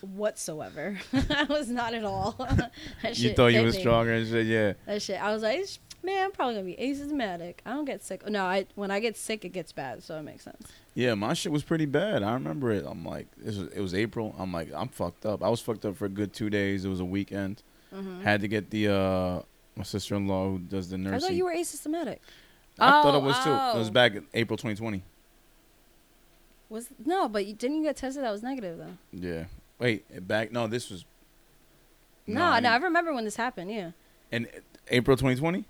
whatsoever. 0.00 0.98
I 1.30 1.44
was 1.44 1.68
not 1.68 1.94
at 1.94 2.04
all. 2.04 2.36
You 3.12 3.32
thought 3.34 3.48
you 3.48 3.62
was 3.62 3.76
stronger 3.78 4.12
and 4.12 4.28
shit, 4.28 4.46
yeah. 4.46 4.72
That 4.86 5.00
shit. 5.00 5.22
I 5.22 5.32
was 5.32 5.42
like, 5.42 5.66
man, 6.02 6.24
I'm 6.24 6.32
probably 6.32 6.54
going 6.54 6.66
to 6.66 6.76
be 6.76 6.82
asymptomatic. 6.82 7.56
I 7.64 7.70
don't 7.70 7.84
get 7.84 8.02
sick. 8.02 8.28
No, 8.28 8.44
I 8.44 8.66
when 8.74 8.90
I 8.90 9.00
get 9.00 9.16
sick, 9.16 9.44
it 9.44 9.50
gets 9.50 9.72
bad. 9.72 10.02
So 10.02 10.18
it 10.18 10.22
makes 10.22 10.44
sense. 10.44 10.66
Yeah, 10.94 11.14
my 11.14 11.34
shit 11.34 11.52
was 11.52 11.62
pretty 11.62 11.86
bad. 11.86 12.22
I 12.22 12.32
remember 12.34 12.70
it. 12.72 12.84
I'm 12.86 13.04
like, 13.04 13.26
this 13.36 13.56
was, 13.56 13.68
it 13.72 13.80
was 13.80 13.94
April. 13.94 14.34
I'm 14.38 14.52
like, 14.52 14.70
I'm 14.74 14.88
fucked 14.88 15.26
up. 15.26 15.42
I 15.42 15.48
was 15.48 15.60
fucked 15.60 15.84
up 15.84 15.96
for 15.96 16.06
a 16.06 16.08
good 16.08 16.32
two 16.32 16.48
days. 16.50 16.84
It 16.84 16.88
was 16.88 17.00
a 17.00 17.04
weekend. 17.04 17.62
hmm 17.92 18.22
Had 18.22 18.40
to 18.42 18.48
get 18.48 18.70
the 18.70 18.88
uh 18.92 19.42
my 19.76 19.84
sister 19.84 20.14
in 20.14 20.26
law 20.26 20.50
who 20.50 20.58
does 20.58 20.88
the 20.90 20.98
nursing. 20.98 21.14
I 21.16 21.18
thought 21.18 21.34
you 21.34 21.44
were 21.44 21.54
asymptomatic. 21.54 22.18
I 22.78 22.90
thought 23.02 23.14
Oh, 23.14 23.18
it 23.18 23.22
was 23.22 23.36
too. 23.44 23.50
It 23.50 23.78
was 23.78 23.88
oh. 23.88 23.92
back 23.92 24.14
in 24.14 24.26
April 24.34 24.56
2020. 24.56 25.02
Was 26.68 26.88
No, 27.04 27.28
but 27.28 27.46
you, 27.46 27.54
didn't 27.54 27.76
you 27.76 27.82
get 27.84 27.96
tested 27.96 28.24
that 28.24 28.30
was 28.32 28.42
negative, 28.42 28.78
though? 28.78 28.96
Yeah. 29.12 29.44
Wait, 29.78 30.26
back? 30.26 30.50
No, 30.52 30.66
this 30.66 30.90
was. 30.90 31.04
No, 32.26 32.42
I 32.42 32.60
no, 32.60 32.70
I 32.70 32.76
remember 32.76 33.14
when 33.14 33.24
this 33.24 33.36
happened. 33.36 33.70
Yeah. 33.70 33.90
In 34.32 34.48
April 34.88 35.16
2020. 35.16 35.64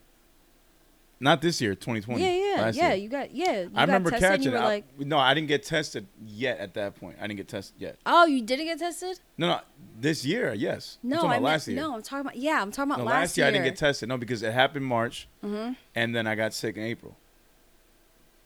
Not 1.19 1.41
this 1.41 1.63
year, 1.63 1.75
2020. 1.75 2.21
Yeah, 2.23 2.29
yeah, 2.57 2.63
last 2.63 2.77
yeah. 2.77 2.89
year. 2.89 2.97
You 3.03 3.09
got 3.09 3.35
yeah. 3.35 3.53
You 3.63 3.71
I 3.75 3.81
got 3.81 3.89
remember 3.89 4.11
tested 4.11 4.29
catching. 4.31 4.53
You 4.53 4.59
it. 4.59 4.61
like, 4.61 4.85
no, 5.01 5.19
I 5.19 5.33
didn't 5.33 5.49
get 5.49 5.63
tested 5.63 6.07
yet. 6.27 6.59
At 6.59 6.75
that 6.75 6.95
point, 7.01 7.17
I 7.19 7.23
didn't 7.27 7.39
get 7.39 7.49
tested 7.49 7.81
yet. 7.81 7.97
oh, 8.05 8.27
you 8.27 8.43
didn't 8.43 8.67
get 8.67 8.79
tested? 8.79 9.19
No, 9.39 9.49
no, 9.49 9.61
this 9.99 10.27
year, 10.27 10.53
yes. 10.53 10.99
I'm 11.03 11.09
No, 11.11 11.23
I 11.23 11.37
about 11.37 11.43
last 11.43 11.69
year. 11.69 11.77
no. 11.81 11.95
I'm 11.95 12.03
talking 12.03 12.21
about 12.21 12.37
yeah. 12.37 12.61
I'm 12.61 12.71
talking 12.71 12.91
about 12.93 12.99
No, 12.99 13.07
last, 13.07 13.15
last 13.21 13.39
year 13.39 13.47
I 13.47 13.51
didn't 13.51 13.65
get 13.65 13.77
tested. 13.77 14.11
No, 14.11 14.19
because 14.19 14.43
it 14.43 14.53
happened 14.53 14.85
March, 14.85 15.27
hmm 15.43 15.71
and 15.95 16.15
then 16.15 16.27
I 16.27 16.35
got 16.35 16.53
sick 16.53 16.77
in 16.77 16.83
April. 16.83 17.17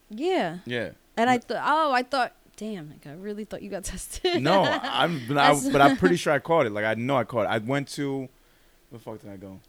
Yeah, 0.09 0.59
Yeah. 0.67 0.91
and 1.17 1.31
I 1.31 1.39
thought, 1.39 1.63
oh, 1.65 1.93
I 1.93 2.03
thought, 2.03 2.35
damn, 2.57 2.91
like 2.91 3.07
I 3.07 3.13
really 3.13 3.45
thought 3.45 3.63
you 3.63 3.71
got 3.71 3.85
tested. 3.93 4.43
No, 4.43 4.63
I'm, 4.63 5.21
but, 5.29 5.37
I, 5.39 5.59
but 5.73 5.81
I'm 5.81 5.97
pretty 5.97 6.17
sure 6.23 6.33
I 6.33 6.39
caught 6.39 6.67
it. 6.67 6.73
Like 6.73 6.85
I 6.85 6.95
know 6.95 7.17
I 7.17 7.25
caught 7.25 7.47
it. 7.47 7.49
I 7.49 7.59
went 7.59 7.89
to, 7.91 8.19
where 8.21 8.29
the 8.93 8.99
fuck 8.99 9.21
did 9.21 9.31
I 9.31 9.37
go? 9.37 9.61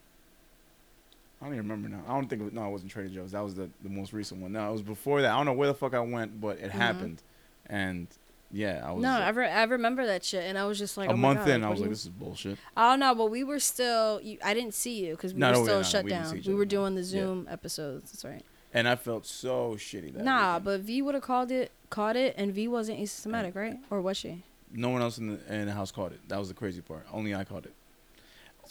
I 1.42 1.46
don't 1.46 1.56
even 1.56 1.68
remember 1.70 1.90
now. 1.90 2.04
I 2.08 2.14
don't 2.14 2.30
think. 2.30 2.42
It 2.42 2.46
was, 2.46 2.54
no, 2.54 2.68
it 2.68 2.72
wasn't 2.72 2.92
Trader 2.92 3.10
Joe's. 3.10 3.32
That 3.32 3.44
was 3.44 3.56
the, 3.56 3.70
the 3.82 3.90
most 3.90 4.14
recent 4.14 4.42
one. 4.42 4.52
No, 4.52 4.70
it 4.70 4.72
was 4.72 4.82
before 4.84 5.22
that. 5.24 5.32
I 5.32 5.38
don't 5.38 5.46
know 5.48 5.54
where 5.54 5.68
the 5.68 5.74
fuck 5.74 5.94
I 5.94 6.00
went, 6.00 6.40
but 6.40 6.58
it 6.60 6.66
Mhm. 6.70 6.72
happened, 6.72 7.24
and 7.66 8.08
yeah, 8.52 8.84
I 8.86 8.92
was. 8.92 9.02
no, 9.02 9.10
uh, 9.10 9.20
I, 9.20 9.30
re- 9.30 9.50
I 9.50 9.64
remember 9.64 10.06
that 10.06 10.24
shit, 10.24 10.44
and 10.44 10.56
I 10.58 10.66
was 10.66 10.78
just 10.78 10.98
like, 10.98 11.10
a 11.10 11.14
oh 11.14 11.18
month 11.18 11.40
God, 11.40 11.50
in, 11.50 11.64
I 11.64 11.70
was 11.70 11.80
like, 11.80 11.90
this 11.90 12.04
is 12.04 12.10
bullshit. 12.10 12.58
Oh 12.78 12.96
no, 12.96 13.16
but 13.16 13.32
we 13.32 13.44
were 13.44 13.60
still. 13.60 14.22
You, 14.22 14.38
I 14.44 14.54
didn't 14.54 14.76
see 14.76 15.04
you 15.04 15.12
because 15.16 15.34
we 15.34 15.40
No, 15.40 15.48
were 15.48 15.54
no, 15.54 15.64
still 15.64 15.78
no, 15.78 15.84
shut 15.84 16.04
we 16.04 16.10
down. 16.12 16.38
each 16.38 16.46
We 16.48 16.54
were 16.54 16.66
doing 16.66 16.94
the 16.96 17.02
Yeah. 17.02 17.08
Zoom 17.08 17.48
episodes. 17.50 18.12
That's 18.12 18.24
right. 18.26 18.44
And 18.74 18.88
I 18.88 18.96
felt 18.96 19.26
so 19.26 19.76
shitty 19.78 20.14
that. 20.14 20.24
Nah, 20.24 20.54
weekend. 20.60 20.66
but 20.66 20.82
V 20.82 21.02
would 21.02 21.16
have 21.16 21.24
called 21.24 21.52
it, 21.52 21.72
caught 21.90 22.16
it, 22.16 22.36
and 22.38 22.54
V 22.54 22.68
wasn't 22.68 23.00
asymptomatic, 23.00 23.56
right? 23.56 23.78
Or 23.90 24.00
was 24.02 24.16
she? 24.18 24.44
no 24.74 24.88
one 24.90 25.02
else 25.02 25.18
in 25.18 25.28
the 25.28 25.54
in 25.54 25.66
the 25.66 25.74
house 25.74 25.92
caught 25.92 26.12
it. 26.14 26.20
That 26.30 26.38
was 26.40 26.48
the 26.50 26.54
crazy 26.54 26.82
part. 26.82 27.06
Only 27.12 27.34
I 27.34 27.44
caught 27.44 27.66
it. 27.66 27.74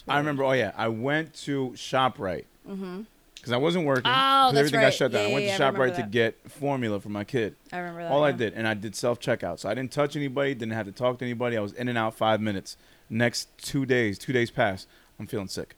I 0.09 0.17
remember. 0.19 0.45
Oh 0.45 0.53
yeah, 0.53 0.73
I 0.77 0.89
went 0.89 1.35
to 1.45 1.71
Shoprite 1.75 2.45
Mhm. 2.71 3.07
because 3.35 3.53
I 3.53 3.57
wasn't 3.57 3.87
working. 3.87 4.05
Oh, 4.07 4.53
everything 4.55 4.81
got 4.81 4.93
shut 4.95 5.13
down. 5.13 5.23
Yeah, 5.23 5.29
I 5.29 5.33
went 5.33 5.45
yeah, 5.47 5.57
to 5.57 5.63
yeah, 5.65 5.71
Shoprite 5.73 5.97
to 5.97 6.03
get 6.03 6.51
formula 6.51 7.01
for 7.01 7.09
my 7.09 7.25
kid. 7.25 7.57
I 7.73 7.79
remember 7.79 8.03
that. 8.03 8.13
All 8.13 8.23
I 8.23 8.33
did, 8.33 8.55
and 8.55 8.67
I 8.69 8.75
did 8.75 8.95
self 8.95 9.19
checkout, 9.21 9.59
so 9.59 9.69
I 9.69 9.75
didn't 9.75 9.93
touch 9.93 10.15
anybody, 10.17 10.55
didn't 10.55 10.73
have 10.75 10.87
to 10.87 10.93
talk 10.93 11.19
to 11.19 11.25
anybody. 11.25 11.57
I 11.57 11.61
was 11.61 11.73
in 11.73 11.89
and 11.89 11.97
out 11.99 12.15
five 12.15 12.41
minutes. 12.41 12.77
Next 13.09 13.49
two 13.59 13.85
days, 13.87 14.19
two 14.19 14.33
days 14.33 14.51
passed. 14.51 14.87
I'm 15.19 15.27
feeling 15.27 15.49
sick. 15.49 15.75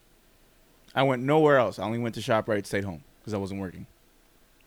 I 0.94 1.02
went 1.02 1.22
nowhere 1.22 1.56
else. 1.56 1.78
I 1.78 1.84
only 1.84 1.98
went 1.98 2.14
to 2.16 2.20
Shoprite, 2.20 2.66
stayed 2.66 2.84
home 2.84 3.02
because 3.20 3.32
I 3.32 3.38
wasn't 3.38 3.60
working. 3.60 3.86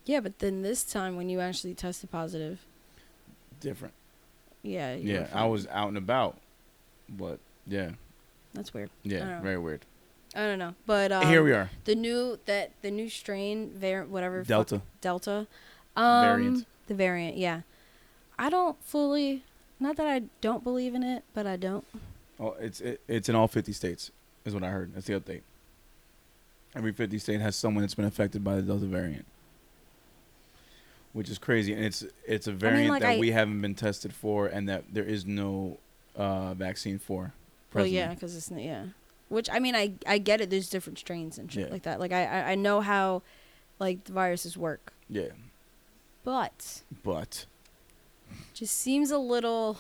Yeah, 0.06 0.20
but 0.20 0.40
then 0.40 0.62
this 0.64 0.84
time 0.84 1.16
when 1.16 1.30
you 1.30 1.40
actually 1.40 1.74
tested 1.76 2.12
positive, 2.12 2.66
Different. 3.60 3.94
yeah. 4.64 4.96
Yeah, 4.96 5.28
I 5.34 5.46
was 5.46 5.68
out 5.68 5.88
and 5.90 5.98
about, 5.98 6.38
but 7.10 7.40
yeah, 7.66 7.92
That's 8.54 8.74
weird. 8.74 8.90
yeah, 9.04 9.40
very 9.42 9.58
weird. 9.58 9.86
I 10.36 10.42
don't 10.42 10.60
know, 10.60 10.76
but 10.86 11.12
um, 11.14 11.26
Here 11.28 11.42
we 11.42 11.54
are, 11.54 11.70
The 11.86 11.96
new 11.96 12.38
that 12.46 12.72
the 12.82 12.92
new 12.92 13.10
strain 13.10 13.70
variant, 13.70 14.10
whatever 14.10 14.44
Delta. 14.44 14.82
Delta, 15.00 15.48
um, 15.96 16.26
Variant. 16.26 16.66
The 16.88 16.94
variant, 16.94 17.38
yeah. 17.38 17.62
I 18.38 18.50
don't 18.50 18.78
fully. 18.84 19.44
Not 19.80 19.96
that 19.98 20.08
I 20.08 20.24
don't 20.42 20.64
believe 20.64 20.94
in 20.94 21.04
it, 21.04 21.24
but 21.34 21.48
I 21.48 21.56
don't. 21.56 21.86
Oh, 22.40 22.56
it's 22.60 22.82
it, 22.82 23.02
it's 23.08 23.30
in 23.30 23.36
all 23.36 23.48
50 23.48 23.72
states, 23.72 24.12
is 24.44 24.54
what 24.54 24.64
I 24.64 24.70
heard. 24.70 24.94
That's 24.94 25.08
the 25.08 25.20
update. 25.20 25.42
Every 26.76 26.92
50 26.92 27.18
state 27.20 27.40
has 27.40 27.56
someone 27.56 27.82
that's 27.82 27.96
been 27.96 28.06
affected 28.06 28.44
by 28.44 28.56
the 28.56 28.62
Delta 28.62 28.86
variant, 28.86 29.26
which 31.14 31.30
is 31.30 31.38
crazy. 31.38 31.72
And 31.74 31.86
it's 31.86 32.04
it's 32.28 32.48
a 32.48 32.52
variant 32.52 32.90
like, 32.90 33.02
that 33.04 33.12
I- 33.14 33.20
we 33.20 33.32
haven't 33.32 33.62
been 33.62 33.76
tested 33.76 34.14
for, 34.14 34.48
and 34.48 34.68
that 34.68 34.84
there 34.94 35.06
is 35.06 35.26
no 35.26 35.78
uh, 36.18 36.54
vaccine 36.56 37.00
for. 37.00 37.32
Well, 37.74 37.86
yeah, 37.86 38.14
because 38.14 38.36
it's 38.36 38.52
yeah. 38.52 38.86
Which 39.30 39.50
I 39.52 39.60
mean, 39.60 39.76
I 39.76 39.94
I 40.06 40.18
get 40.20 40.40
it. 40.42 40.50
There's 40.50 40.70
different 40.70 41.00
strains 41.00 41.38
and 41.38 41.52
shit 41.52 41.68
Yeah. 41.68 41.74
like 41.74 41.84
that. 41.84 42.00
Like 42.00 42.12
I, 42.12 42.52
I 42.52 42.56
know 42.56 42.82
how, 42.82 43.24
like 43.80 44.04
the 44.06 44.14
viruses 44.14 44.56
work, 44.58 44.94
Yeah, 45.10 45.30
but 46.24 46.84
but 47.04 47.46
just 48.54 48.78
seems 48.78 49.12
a 49.12 49.18
little. 49.18 49.78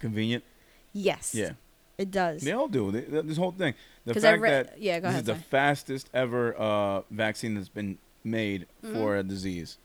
convenient. 0.00 0.44
Yes. 0.94 1.34
Yeah, 1.34 1.52
It 1.98 2.10
does. 2.10 2.42
they 2.42 2.52
all 2.52 2.68
do. 2.68 2.90
They, 2.90 3.00
this 3.22 3.36
whole 3.36 3.52
thing. 3.52 3.74
The 4.04 4.14
fact 4.14 4.40
read- 4.40 4.66
that 4.68 4.80
yeah, 4.80 4.98
go 5.00 5.08
this 5.08 5.12
ahead, 5.20 5.28
is 5.28 5.36
the 5.36 5.42
fastest 5.50 6.08
ever 6.12 6.54
uh, 6.58 7.02
vaccine 7.10 7.54
that's 7.54 7.68
been 7.68 7.98
made 8.24 8.66
Mhm. 8.84 8.94
for 8.94 9.16
a 9.16 9.22
disease. 9.22 9.78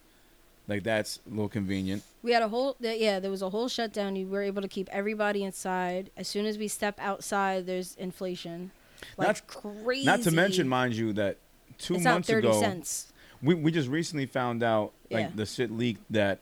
Like 0.66 0.82
that's 0.82 1.20
a 1.26 1.30
little 1.30 1.48
convenient. 1.48 2.02
We 2.22 2.32
had 2.32 2.42
a 2.42 2.48
whole 2.48 2.76
yeah, 2.80 3.20
there 3.20 3.30
was 3.30 3.42
a 3.42 3.50
whole 3.50 3.68
shutdown. 3.68 4.16
You 4.16 4.26
were 4.26 4.42
able 4.42 4.60
to 4.62 4.68
keep 4.68 4.88
everybody 4.90 5.42
inside. 5.44 6.10
As 6.16 6.26
soon 6.28 6.44
as 6.46 6.58
we 6.58 6.68
step 6.68 6.98
outside, 7.00 7.66
there's 7.66 7.94
inflation. 7.96 8.70
Like 9.16 9.28
Not- 9.28 9.46
crazy. 9.46 10.06
Not 10.06 10.22
to 10.22 10.30
mention, 10.30 10.68
mind 10.68 10.94
you, 10.94 11.12
that 11.14 11.38
two 11.78 11.94
it's 11.96 12.04
months 12.04 12.28
ago, 12.28 12.60
cents. 12.60 13.12
we 13.42 13.54
we 13.54 13.70
just 13.70 13.88
recently 13.88 14.26
found 14.26 14.62
out 14.62 14.92
like 15.10 15.26
Yeah. 15.26 15.30
the 15.34 15.46
shit 15.46 15.70
leaked 15.70 16.02
that 16.10 16.40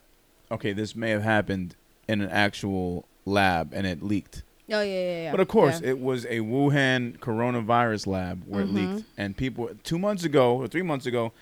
okay, 0.50 0.72
this 0.72 0.94
may 0.96 1.10
have 1.10 1.22
happened 1.22 1.74
in 2.08 2.20
an 2.20 2.30
actual 2.30 3.04
lab 3.24 3.72
and 3.74 3.86
it 3.86 4.02
leaked. 4.02 4.42
Oh 4.68 4.80
yeah, 4.80 4.84
yeah, 4.84 5.22
yeah. 5.24 5.30
But 5.30 5.40
of 5.40 5.48
course, 5.48 5.80
yeah. 5.80 5.90
it 5.90 5.98
was 6.00 6.24
a 6.26 6.40
Wuhan 6.40 7.18
coronavirus 7.18 8.06
lab 8.06 8.42
where 8.46 8.64
Mhm. 8.64 8.68
it 8.68 8.72
leaked, 8.94 9.08
and 9.16 9.36
people 9.36 9.70
two 9.84 9.98
months 9.98 10.24
ago 10.24 10.56
or 10.56 10.66
three 10.68 10.82
months 10.82 11.06
ago, 11.06 11.32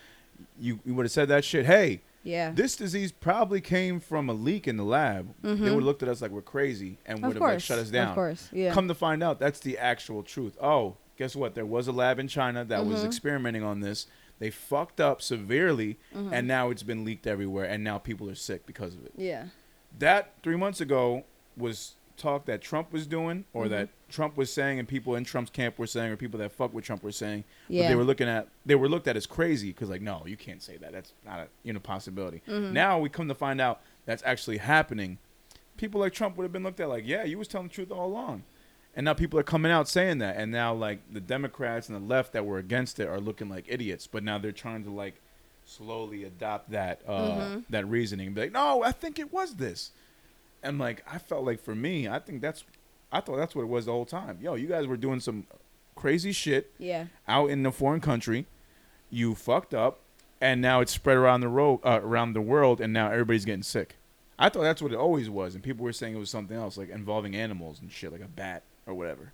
you, 0.59 0.79
you 0.85 0.93
would 0.93 1.05
have 1.05 1.11
said 1.11 1.27
that 1.29 1.43
shit. 1.45 1.65
Hey, 1.65 2.01
yeah. 2.23 2.51
this 2.51 2.75
disease 2.75 3.11
probably 3.11 3.61
came 3.61 3.99
from 3.99 4.29
a 4.29 4.33
leak 4.33 4.67
in 4.67 4.77
the 4.77 4.83
lab. 4.83 5.33
They 5.41 5.49
Mhm. 5.49 5.59
would 5.59 5.69
have 5.69 5.83
looked 5.83 6.03
at 6.03 6.09
us 6.09 6.21
like 6.21 6.31
we're 6.31 6.41
crazy 6.41 6.97
and 7.05 7.21
would 7.23 7.33
have 7.35 7.41
like 7.41 7.61
shut 7.61 7.79
us 7.79 7.89
down. 7.89 8.09
Of 8.09 8.15
course, 8.15 8.49
yeah. 8.51 8.73
Come 8.73 8.87
to 8.89 8.93
find 8.95 9.23
out, 9.23 9.39
that's 9.39 9.59
the 9.59 9.77
actual 9.77 10.21
truth. 10.23 10.55
Oh, 10.61 10.95
guess 11.17 11.35
what? 11.35 11.55
There 11.55 11.65
was 11.65 11.87
a 11.87 11.91
lab 11.91 12.19
in 12.19 12.27
China 12.27 12.63
that 12.65 12.85
was 12.85 13.01
Mhm. 13.03 13.05
experimenting 13.07 13.63
on 13.63 13.79
this. 13.79 14.07
They 14.39 14.49
fucked 14.49 14.99
up 14.99 15.21
severely, 15.21 15.97
Mhm. 16.13 16.31
and 16.33 16.47
now 16.47 16.69
it's 16.69 16.83
been 16.83 17.05
leaked 17.05 17.25
everywhere, 17.25 17.65
and 17.65 17.83
now 17.83 17.97
people 17.97 18.29
are 18.29 18.35
sick 18.35 18.65
because 18.65 18.93
of 18.95 19.05
it. 19.05 19.13
yeah. 19.15 19.47
That 19.97 20.33
three 20.43 20.57
months 20.57 20.81
ago 20.81 21.23
was 21.55 21.93
talk 22.17 22.45
that 22.45 22.61
Trump 22.61 22.91
was 22.93 23.05
doing, 23.07 23.45
or 23.53 23.65
Mhm. 23.65 23.69
that 23.69 23.89
Trump 24.09 24.35
was 24.37 24.51
saying, 24.51 24.77
and 24.79 24.87
people 24.87 25.15
in 25.15 25.23
Trump's 25.25 25.51
camp 25.51 25.77
were 25.77 25.87
saying, 25.87 26.11
or 26.11 26.17
people 26.17 26.37
that 26.39 26.51
fuck 26.51 26.73
with 26.73 26.83
Trump 26.85 27.01
were 27.03 27.11
saying. 27.11 27.43
But 27.67 27.75
Yeah. 27.75 27.87
they 27.89 27.95
were 27.95 28.03
looking 28.05 28.27
at, 28.27 28.47
they 28.65 28.75
were 28.75 28.87
looked 28.89 29.07
at 29.07 29.15
as 29.17 29.25
crazy 29.25 29.71
because, 29.71 29.89
like, 29.89 30.01
no, 30.01 30.23
you 30.25 30.35
can't 30.37 30.61
say 30.61 30.77
that. 30.77 30.91
That's 30.93 31.13
not 31.25 31.39
a 31.39 31.47
you 31.63 31.71
know 31.73 31.79
possibility. 31.79 32.41
Mhm. 32.47 32.71
Now 32.71 32.99
we 32.99 33.09
come 33.09 33.27
to 33.29 33.35
find 33.35 33.59
out 33.61 33.81
that's 34.05 34.23
actually 34.25 34.57
happening. 34.57 35.17
People 35.77 35.99
like 35.99 36.13
Trump 36.13 36.37
would 36.37 36.43
have 36.43 36.53
been 36.53 36.63
looked 36.63 36.79
at 36.79 36.87
like, 36.89 37.05
yeah, 37.05 37.23
you 37.23 37.37
was 37.37 37.47
telling 37.49 37.67
the 37.67 37.73
truth 37.73 37.91
all 37.91 38.07
along. 38.07 38.43
And 38.95 39.05
now 39.05 39.13
people 39.13 39.37
are 39.39 39.43
coming 39.43 39.71
out 39.71 39.87
saying 39.89 40.19
that. 40.19 40.37
And 40.37 40.51
now 40.51 40.73
like 40.73 40.99
the 41.11 41.19
Democrats 41.19 41.89
and 41.89 41.95
the 41.95 42.07
left 42.07 42.33
that 42.33 42.45
were 42.45 42.57
against 42.57 42.99
it 42.99 43.07
are 43.07 43.19
looking 43.19 43.49
like 43.49 43.65
idiots. 43.67 44.07
But 44.07 44.23
now 44.23 44.37
they're 44.37 44.51
trying 44.51 44.83
to 44.85 44.89
like 44.89 45.15
slowly 45.65 46.23
adopt 46.23 46.71
that 46.71 47.01
uh 47.07 47.27
Mhm. 47.39 47.63
that 47.69 47.85
reasoning. 47.87 48.33
Be 48.33 48.41
like, 48.41 48.51
no, 48.51 48.83
I 48.83 48.91
think 48.91 49.19
it 49.19 49.33
was 49.33 49.55
this. 49.55 49.91
And 50.63 50.79
like 50.79 51.03
I 51.11 51.17
felt 51.17 51.43
like 51.45 51.59
for 51.61 51.75
me, 51.75 52.07
I 52.07 52.19
think 52.19 52.41
that's 52.41 52.63
I 53.11 53.19
thought 53.21 53.37
that's 53.37 53.55
what 53.55 53.63
it 53.63 53.69
was 53.69 53.85
the 53.85 53.91
whole 53.91 54.05
time. 54.05 54.37
Yo, 54.41 54.55
you 54.55 54.67
guys 54.67 54.87
were 54.87 54.97
doing 54.97 55.19
some 55.19 55.45
crazy 55.95 56.31
shit 56.31 56.71
yeah. 56.77 57.05
out 57.27 57.49
in 57.49 57.63
the 57.63 57.71
foreign 57.71 58.01
country. 58.01 58.45
You 59.09 59.35
fucked 59.35 59.73
up, 59.73 59.99
and 60.41 60.61
now 60.61 60.81
it's 60.81 60.91
spread 60.91 61.15
around 61.15 61.41
the 61.41 61.47
road, 61.47 61.79
uh, 61.85 61.99
around 62.03 62.33
the 62.33 62.41
world, 62.41 62.81
and 62.81 62.91
now 62.91 63.11
everybody's 63.11 63.45
getting 63.45 63.63
sick. 63.63 63.95
I 64.37 64.49
thought 64.49 64.63
that's 64.63 64.81
what 64.81 64.91
it 64.91 64.97
always 64.97 65.29
was, 65.29 65.55
and 65.55 65.63
people 65.63 65.85
were 65.85 65.93
saying 65.93 66.15
it 66.15 66.19
was 66.19 66.29
something 66.29 66.57
else, 66.57 66.75
like 66.77 66.89
involving 66.89 67.35
animals 67.35 67.79
and 67.79 67.89
shit, 67.91 68.11
like 68.11 68.21
a 68.21 68.27
bat 68.27 68.63
or 68.87 68.93
whatever. 68.93 69.31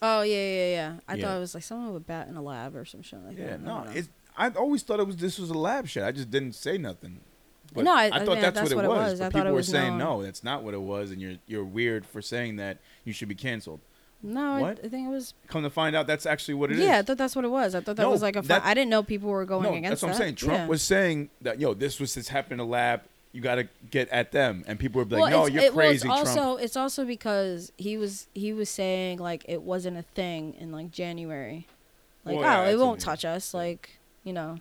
Oh 0.00 0.22
yeah, 0.22 0.36
yeah, 0.36 0.70
yeah. 0.70 0.92
I 1.08 1.14
Yeah. 1.14 1.26
thought 1.26 1.36
it 1.36 1.40
was 1.40 1.54
like 1.54 1.64
someone 1.64 1.88
with 1.92 2.02
a 2.02 2.04
bat 2.04 2.28
in 2.28 2.36
a 2.36 2.42
lab 2.42 2.76
or 2.76 2.84
some 2.84 3.02
shit 3.02 3.18
like 3.24 3.36
Yeah, 3.36 3.56
that. 3.56 3.60
I 3.60 3.84
no, 3.84 3.84
it's. 3.92 4.08
I 4.36 4.48
always 4.50 4.82
thought 4.84 5.00
it 5.00 5.06
was 5.06 5.16
this 5.16 5.38
was 5.38 5.50
a 5.50 5.58
lab 5.58 5.88
shit. 5.88 6.04
I 6.04 6.12
just 6.12 6.30
didn't 6.30 6.52
say 6.52 6.78
nothing. 6.78 7.20
But 7.74 7.84
No, 7.84 7.92
I- 7.94 8.04
I 8.04 8.06
I 8.06 8.10
thought 8.24 8.34
mean, 8.34 8.40
that's, 8.40 8.54
that's 8.60 8.74
what, 8.74 8.84
it 8.84 8.86
it 8.86 8.88
was. 8.88 9.10
was. 9.10 9.18
But 9.20 9.26
I 9.26 9.40
people 9.40 9.52
were 9.52 9.62
saying 9.62 9.98
no, 9.98 10.22
that's 10.22 10.42
not 10.44 10.62
what 10.62 10.72
it 10.74 10.80
was, 10.80 11.10
and 11.10 11.20
you're 11.20 11.34
you're 11.46 11.64
weird 11.64 12.06
for 12.06 12.22
saying 12.22 12.56
that. 12.56 12.78
You 13.04 13.12
should 13.12 13.28
be 13.28 13.34
canceled. 13.34 13.80
no, 14.22 14.64
I? 14.64 14.70
I 14.70 14.74
think 14.74 15.08
it 15.08 15.10
was. 15.10 15.34
Come 15.48 15.64
to 15.64 15.70
find 15.70 15.94
out, 15.96 16.06
that's 16.06 16.26
actually 16.26 16.54
what 16.54 16.70
it 16.70 16.78
is. 16.78 16.84
yeah, 16.86 16.98
I 16.98 17.02
thought 17.02 17.18
that's 17.18 17.34
what 17.36 17.44
it 17.44 17.48
was. 17.50 17.74
I 17.74 17.80
thought 17.80 17.96
that 17.96 18.02
No, 18.02 18.10
was 18.10 18.22
like 18.22 18.36
a. 18.36 18.42
Fi- 18.42 18.60
I 18.64 18.72
didn't 18.74 18.90
know 18.90 19.02
people 19.02 19.28
were 19.30 19.44
going 19.44 19.64
no, 19.64 19.74
against 19.74 19.90
that's 19.90 20.02
what 20.02 20.08
I'm 20.08 20.12
that. 20.14 20.18
saying. 20.18 20.34
Trump 20.36 20.54
Yeah. 20.60 20.66
was 20.68 20.82
saying 20.82 21.30
that 21.42 21.60
yo, 21.60 21.74
this 21.74 21.98
was 22.00 22.14
this 22.14 22.28
happened 22.28 22.60
in 22.60 22.66
a 22.66 22.70
lab. 22.70 23.02
You 23.32 23.42
got 23.42 23.56
to 23.56 23.68
get 23.90 24.08
at 24.08 24.32
them, 24.32 24.64
and 24.66 24.78
people 24.78 25.00
were 25.00 25.04
like, 25.04 25.20
well, 25.20 25.30
"No, 25.30 25.46
you're 25.46 25.64
it, 25.64 25.72
crazy, 25.72 26.08
well, 26.08 26.22
it's 26.22 26.32
Trump." 26.32 26.38
also 26.48 26.62
it's 26.64 26.76
also 26.76 27.04
because 27.04 27.70
he 27.76 27.96
was 27.98 28.26
he 28.34 28.52
was 28.52 28.70
saying 28.70 29.18
like 29.18 29.44
it 29.46 29.62
wasn't 29.62 29.96
a 29.98 30.02
thing 30.02 30.54
in 30.58 30.72
like 30.72 30.90
January, 30.90 31.66
like 32.24 32.36
Well, 32.36 32.44
oh, 32.44 32.48
yeah, 32.48 32.60
oh 32.68 32.72
it 32.72 32.78
won't 32.78 33.00
touch 33.00 33.24
us 33.26 33.52
like 33.52 33.98
you 34.24 34.32
know, 34.32 34.58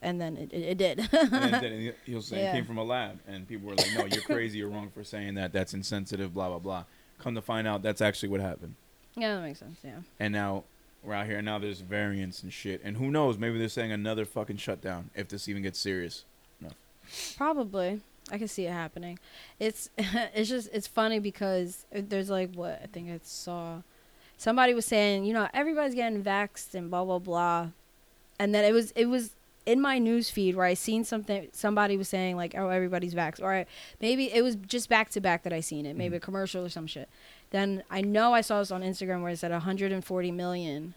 and 0.00 0.20
then 0.20 0.36
it 0.36 0.52
it, 0.52 0.62
it 0.62 0.78
did. 0.78 0.98
and 1.12 1.30
then, 1.32 1.80
he- 1.80 1.92
he 2.04 2.14
was 2.14 2.26
saying 2.26 2.42
Yeah. 2.44 2.50
it 2.52 2.54
came 2.54 2.64
from 2.66 2.78
a 2.78 2.84
lab, 2.84 3.18
and 3.26 3.48
people 3.48 3.68
were 3.68 3.74
like, 3.74 3.90
"No, 3.96 4.04
you're 4.04 4.22
crazy. 4.22 4.58
You're 4.58 4.68
wrong 4.68 4.90
for 4.94 5.02
saying 5.02 5.34
that. 5.34 5.52
That's 5.52 5.74
insensitive." 5.74 6.32
Blah 6.34 6.48
blah 6.50 6.58
blah. 6.60 6.84
Come 7.18 7.34
to 7.34 7.42
find 7.42 7.66
out, 7.66 7.82
that's 7.82 8.00
actually 8.02 8.28
what 8.28 8.40
happened. 8.40 8.74
yeah, 9.16 9.34
that 9.36 9.42
makes 9.42 9.58
sense. 9.58 9.78
Yeah. 9.82 10.00
And 10.20 10.32
now 10.34 10.64
we're 11.02 11.14
out 11.14 11.26
here. 11.26 11.38
and 11.38 11.46
Now 11.46 11.58
there's 11.58 11.80
variants 11.80 12.42
and 12.42 12.52
shit. 12.52 12.80
And 12.84 12.96
who 12.98 13.10
knows? 13.10 13.38
Maybe 13.38 13.58
they're 13.58 13.68
saying 13.70 13.90
another 13.90 14.24
fucking 14.26 14.58
shutdown 14.58 15.10
if 15.14 15.26
this 15.28 15.48
even 15.48 15.62
gets 15.62 15.78
serious. 15.78 16.24
Probably. 17.36 18.00
I 18.30 18.38
can 18.38 18.48
see 18.48 18.66
it 18.66 18.72
happening. 18.72 19.18
It's 19.60 19.90
it's 19.98 20.48
just 20.48 20.68
it's 20.72 20.86
funny 20.86 21.18
because 21.18 21.86
there's 21.92 22.30
like 22.30 22.54
what 22.54 22.80
I 22.82 22.86
think 22.86 23.10
I 23.10 23.20
saw 23.22 23.82
somebody 24.36 24.74
was 24.74 24.84
saying, 24.84 25.24
you 25.24 25.32
know, 25.32 25.48
everybody's 25.54 25.94
getting 25.94 26.22
vaxxed 26.22 26.74
and 26.74 26.90
blah 26.90 27.04
blah 27.04 27.18
blah. 27.18 27.68
And 28.38 28.54
then 28.54 28.64
it 28.64 28.72
was 28.72 28.90
it 28.92 29.06
was 29.06 29.34
in 29.64 29.80
my 29.80 29.98
news 29.98 30.30
feed 30.30 30.54
where 30.54 30.66
I 30.66 30.74
seen 30.74 31.04
something 31.04 31.48
somebody 31.52 31.96
was 31.96 32.08
saying 32.08 32.36
like, 32.36 32.54
Oh, 32.56 32.68
everybody's 32.68 33.14
vaxxed 33.14 33.42
or 33.42 33.52
I, 33.52 33.66
maybe 34.00 34.32
it 34.32 34.42
was 34.42 34.56
just 34.56 34.88
back 34.88 35.10
to 35.10 35.20
back 35.20 35.44
that 35.44 35.52
I 35.52 35.60
seen 35.60 35.86
it, 35.86 35.96
maybe 35.96 36.16
a 36.16 36.20
commercial 36.20 36.64
or 36.64 36.68
some 36.68 36.86
shit. 36.86 37.08
Then 37.50 37.84
I 37.90 38.00
know 38.00 38.34
I 38.34 38.40
saw 38.40 38.58
this 38.58 38.70
on 38.70 38.82
Instagram 38.82 39.22
where 39.22 39.32
it 39.32 39.38
said 39.38 39.52
140 39.52 40.30
million 40.32 40.94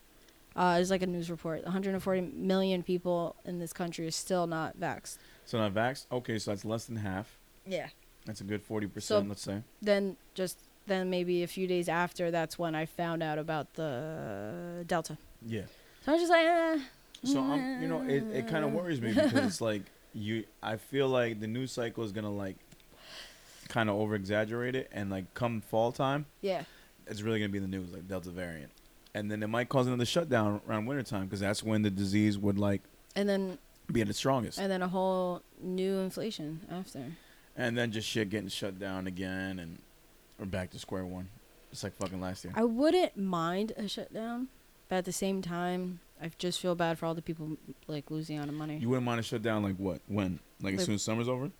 uh, 0.55 0.77
it's 0.81 0.89
like 0.89 1.01
a 1.01 1.07
news 1.07 1.29
report. 1.29 1.63
140 1.63 2.21
million 2.33 2.83
people 2.83 3.35
in 3.45 3.59
this 3.59 3.71
country 3.71 4.05
are 4.07 4.11
still 4.11 4.47
not 4.47 4.77
vaxxed. 4.77 5.17
So 5.49 5.57
not 5.57 5.73
vax. 5.73 6.05
Okay, 6.11 6.37
so 6.37 6.51
that's 6.51 6.63
less 6.63 6.85
than 6.85 6.97
half. 6.97 7.35
Yeah. 7.65 7.87
That's 8.25 8.39
a 8.39 8.43
good 8.43 8.61
forty 8.61 8.85
So- 8.85 8.91
percent. 8.93 9.29
Let's 9.29 9.41
say. 9.41 9.63
then 9.81 10.15
just 10.35 10.59
then 10.85 11.09
maybe 11.09 11.41
a 11.41 11.47
few 11.47 11.65
days 11.65 11.89
after 11.89 12.29
that's 12.29 12.59
when 12.59 12.75
I 12.75 12.85
found 12.85 13.23
out 13.23 13.39
about 13.39 13.73
the 13.73 14.83
Delta. 14.85 15.17
Yeah. 15.43 15.63
So 16.05 16.11
I 16.11 16.15
was 16.15 16.21
just 16.21 16.31
like, 16.31 16.45
eh. 16.45 16.79
So 17.23 17.39
I'm, 17.41 17.81
you 17.81 17.87
know, 17.87 18.01
it, 18.03 18.23
it 18.31 18.47
kind 18.47 18.63
of 18.63 18.73
worries 18.73 19.01
me 19.01 19.11
because 19.11 19.33
it's 19.33 19.59
like 19.59 19.81
you. 20.13 20.43
I 20.61 20.75
feel 20.77 21.07
like 21.09 21.39
the 21.39 21.47
news 21.47 21.71
cycle 21.71 22.03
is 22.03 22.11
gonna 22.11 22.31
like 22.31 22.55
kind 23.69 23.89
of 23.89 23.95
over 23.95 24.13
exaggerate 24.13 24.75
it, 24.75 24.87
and 24.91 25.09
like 25.09 25.33
come 25.33 25.61
fall 25.61 25.91
time, 25.91 26.27
yeah, 26.41 26.63
it's 27.07 27.21
really 27.23 27.39
gonna 27.39 27.49
be 27.49 27.57
in 27.57 27.63
the 27.69 27.77
news 27.77 27.91
like 27.91 28.07
Delta 28.07 28.29
variant, 28.29 28.71
and 29.15 29.29
then 29.31 29.41
it 29.43 29.47
might 29.47 29.67
cause 29.67 29.87
another 29.87 30.05
shutdown 30.05 30.61
around 30.69 30.85
wintertime 30.85 31.25
because 31.25 31.39
that's 31.39 31.63
when 31.63 31.81
the 31.81 31.89
disease 31.89 32.37
would 32.37 32.57
like 32.59 32.81
and 33.15 33.27
then 33.27 33.57
be 33.93 34.01
at 34.01 34.09
its 34.09 34.17
strongest, 34.17 34.59
and 34.59 34.71
then 34.71 34.81
a 34.81 34.87
whole 34.87 35.41
new 35.61 35.97
inflation 35.99 36.61
after. 36.71 37.03
and 37.55 37.77
then 37.77 37.91
just 37.91 38.07
shit 38.07 38.29
getting 38.29 38.49
shut 38.49 38.79
down 38.79 39.07
again, 39.07 39.59
and 39.59 39.79
we're 40.37 40.45
back 40.45 40.71
to 40.71 40.79
square 40.79 41.05
one. 41.05 41.27
It's 41.71 41.83
like 41.83 41.95
fucking 41.97 42.19
last 42.19 42.43
year. 42.43 42.53
I 42.55 42.63
wouldn't 42.63 43.15
mind 43.17 43.73
a 43.77 43.87
shutdown, 43.87 44.47
but 44.87 44.97
at 44.97 45.05
the 45.05 45.11
same 45.11 45.41
time, 45.41 45.99
I 46.21 46.31
just 46.37 46.59
feel 46.59 46.75
bad 46.75 46.97
for 46.97 47.05
all 47.05 47.13
the 47.13 47.21
people 47.21 47.57
like 47.87 48.09
losing 48.09 48.37
out 48.37 48.47
on 48.47 48.55
money. 48.55 48.77
You 48.77 48.89
wouldn't 48.89 49.05
mind 49.05 49.19
a 49.19 49.23
shutdown 49.23 49.63
like 49.63 49.75
what? 49.77 50.01
When? 50.07 50.39
Like 50.61 50.75
as 50.75 50.85
soon 50.85 50.95
as 50.95 51.03
summer's 51.03 51.29
over? 51.29 51.51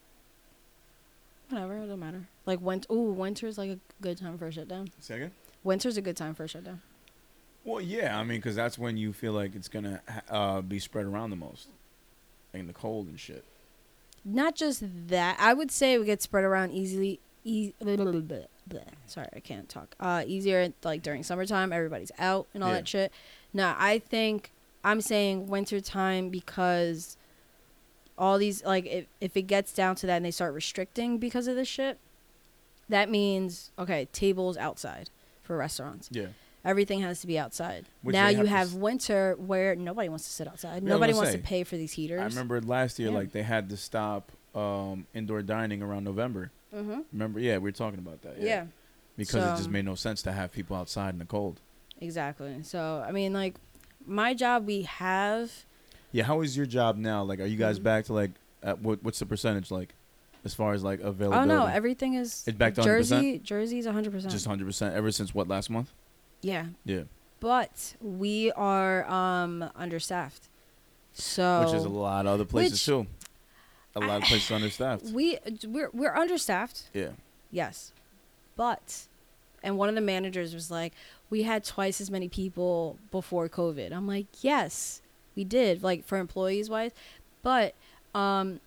Whatever, 1.50 1.78
it 1.78 1.88
don't 1.88 2.00
matter. 2.00 2.28
Like 2.46 2.62
winter. 2.62 2.92
Ooh, 2.92 3.12
winter's 3.12 3.58
like 3.58 3.72
a 3.72 3.80
good 4.02 4.18
time 4.18 4.38
for 4.38 4.48
a 4.48 4.52
shutdown. 4.52 4.90
Second. 5.00 5.32
Winter's 5.64 5.98
a 5.98 6.02
good 6.02 6.16
time 6.18 6.34
for 6.36 6.44
a 6.44 6.48
shutdown. 6.48 6.82
Well, 7.66 7.82
yeah, 7.82 8.18
I 8.18 8.24
mean, 8.24 8.38
because 8.40 8.56
that's 8.56 8.78
when 8.78 8.98
you 8.98 9.14
feel 9.14 9.34
like 9.34 9.56
it's 9.56 9.68
gonna 9.68 10.02
uh, 10.30 10.62
be 10.62 10.80
spread 10.80 11.06
around 11.06 11.30
the 11.32 11.36
most, 11.36 11.68
like 11.68 11.79
in 12.54 12.68
the 12.68 12.74
cold 12.74 13.08
and 13.08 13.20
shit. 13.20 13.44
Not 14.26 14.56
just 14.56 14.84
that. 15.08 15.38
I 15.40 15.54
would 15.54 15.72
say 15.72 15.94
it 15.94 15.98
would 15.98 16.08
get 16.08 16.22
spread 16.22 16.44
around 16.44 16.72
easily. 16.72 17.20
E- 17.46 17.74
Sorry, 19.08 19.28
I 19.36 19.40
can't 19.40 19.68
talk. 19.70 19.96
Uh, 20.00 20.24
easier 20.28 20.72
like 20.84 21.02
during 21.02 21.24
summertime, 21.24 21.72
everybody's 21.74 22.12
out 22.20 22.48
and 22.54 22.64
all 22.64 22.70
Yeah. 22.70 22.76
that 22.76 22.88
shit. 22.88 23.12
No, 23.54 23.74
I 23.78 24.00
think 24.00 24.52
I'm 24.84 25.02
saying 25.02 25.48
wintertime 25.48 26.30
because 26.30 27.18
all 28.18 28.38
these 28.38 28.64
like 28.64 28.86
if 28.86 29.06
if 29.22 29.36
it 29.38 29.44
gets 29.44 29.74
down 29.74 29.96
to 29.96 30.08
that 30.08 30.18
and 30.18 30.26
they 30.26 30.32
start 30.32 30.54
restricting 30.54 31.18
because 31.18 31.48
of 31.48 31.56
this 31.56 31.68
shit, 31.68 31.98
that 32.90 33.10
means 33.10 33.72
okay, 33.80 34.08
tables 34.14 34.58
outside 34.58 35.10
for 35.42 35.58
restaurants. 35.58 36.10
Yeah. 36.12 36.28
Everything 36.66 37.00
has 37.02 37.22
to 37.22 37.28
be 37.28 37.40
outside. 37.40 37.86
Which 38.02 38.14
now 38.14 38.28
they 38.28 38.38
you 38.38 38.46
have 38.46 38.74
winter 38.74 39.36
where 39.38 39.76
nobody 39.76 40.10
wants 40.10 40.26
to 40.26 40.32
sit 40.32 40.48
outside. 40.48 40.84
Yeah, 40.84 40.90
nobody 40.90 41.14
wants 41.14 41.32
say, 41.32 41.38
to 41.38 41.44
pay 41.44 41.64
for 41.64 41.78
these 41.78 41.94
heaters. 41.94 42.20
I 42.20 42.26
remember 42.26 42.60
last 42.62 43.00
year, 43.00 43.10
Yeah. 43.10 43.16
like 43.18 43.32
they 43.32 43.44
had 43.44 43.70
to 43.70 43.78
stop 43.78 44.32
um, 44.54 45.06
indoor 45.14 45.42
dining 45.42 45.82
around 45.82 46.04
November. 46.04 46.52
Mm-hmm. 46.76 47.00
Remember? 47.14 47.40
Yeah, 47.40 47.56
we 47.58 47.64
were 47.64 47.72
talking 47.72 48.00
about 48.00 48.22
that. 48.24 48.42
Yeah. 48.42 48.66
Because 49.16 49.44
it 49.44 49.58
just 49.58 49.70
made 49.70 49.86
no 49.86 49.96
sense 49.96 50.22
to 50.24 50.32
have 50.32 50.52
people 50.52 50.76
outside 50.76 51.14
in 51.14 51.20
the 51.20 51.26
cold. 51.26 51.60
Exactly. 52.02 52.64
So 52.64 53.04
I 53.08 53.12
mean, 53.12 53.34
like, 53.34 53.56
my 54.06 54.34
job 54.34 54.66
we 54.66 54.84
have. 54.84 55.52
Yeah. 56.12 56.24
How 56.24 56.42
is 56.42 56.56
your 56.58 56.66
job 56.66 56.98
now? 56.98 57.24
Like, 57.24 57.40
are 57.40 57.46
you 57.46 57.58
guys 57.58 57.80
Mhm. 57.80 57.84
back 57.84 58.06
to 58.06 58.14
like, 58.14 58.32
at 58.64 58.82
what? 58.82 59.04
What's 59.04 59.20
the 59.20 59.26
percentage 59.26 59.72
like, 59.72 59.94
as 60.46 60.54
far 60.54 60.74
as 60.74 60.84
like 60.84 61.00
availability? 61.02 61.52
Oh 61.52 61.56
no, 61.58 61.66
everything 61.68 62.16
is. 62.16 62.44
It's 62.48 62.58
back 62.58 62.76
to 62.76 62.82
100%? 62.82 62.84
Jersey. 62.86 63.40
Jersey's 63.40 63.86
hundred 63.86 64.12
percent. 64.12 64.32
Just 64.32 64.46
hundred 64.46 64.66
percent 64.66 64.96
ever 64.96 65.12
since 65.12 65.34
what 65.34 65.48
last 65.48 65.70
month? 65.70 65.92
Yeah, 66.42 66.68
Yeah. 66.86 67.04
but 67.40 67.96
we 68.02 68.52
are 68.54 69.10
um 69.10 69.70
understaffed. 69.76 70.48
So 71.14 71.66
Which 71.66 71.74
is 71.76 71.84
a 71.86 71.90
lot 71.90 72.26
of 72.26 72.34
other 72.34 72.46
places 72.46 72.74
Which- 72.74 72.86
too. 72.86 73.08
A 73.96 74.00
lot 74.02 74.22
of 74.22 74.28
places 74.30 74.52
understaffed. 74.52 75.06
we 75.14 75.38
we're 75.66 75.90
we're 75.92 76.16
understaffed. 76.16 76.84
Yeah. 76.94 77.10
Yes, 77.52 77.92
but 78.56 79.08
and 79.64 79.78
one 79.78 79.90
of 79.90 79.96
the 79.96 80.02
managers 80.02 80.54
was 80.54 80.70
like, 80.72 80.94
we 81.30 81.44
had 81.44 81.64
twice 81.66 82.00
as 82.00 82.10
many 82.10 82.30
people 82.30 82.98
before 83.12 83.50
COVID. 83.50 83.92
I'm 83.92 84.08
like, 84.08 84.28
yes, 84.42 85.02
we 85.36 85.44
did, 85.44 85.84
like 85.84 86.06
for 86.06 86.18
employees 86.18 86.70
wise, 86.70 86.92
but 87.44 87.74
um, 88.16 88.62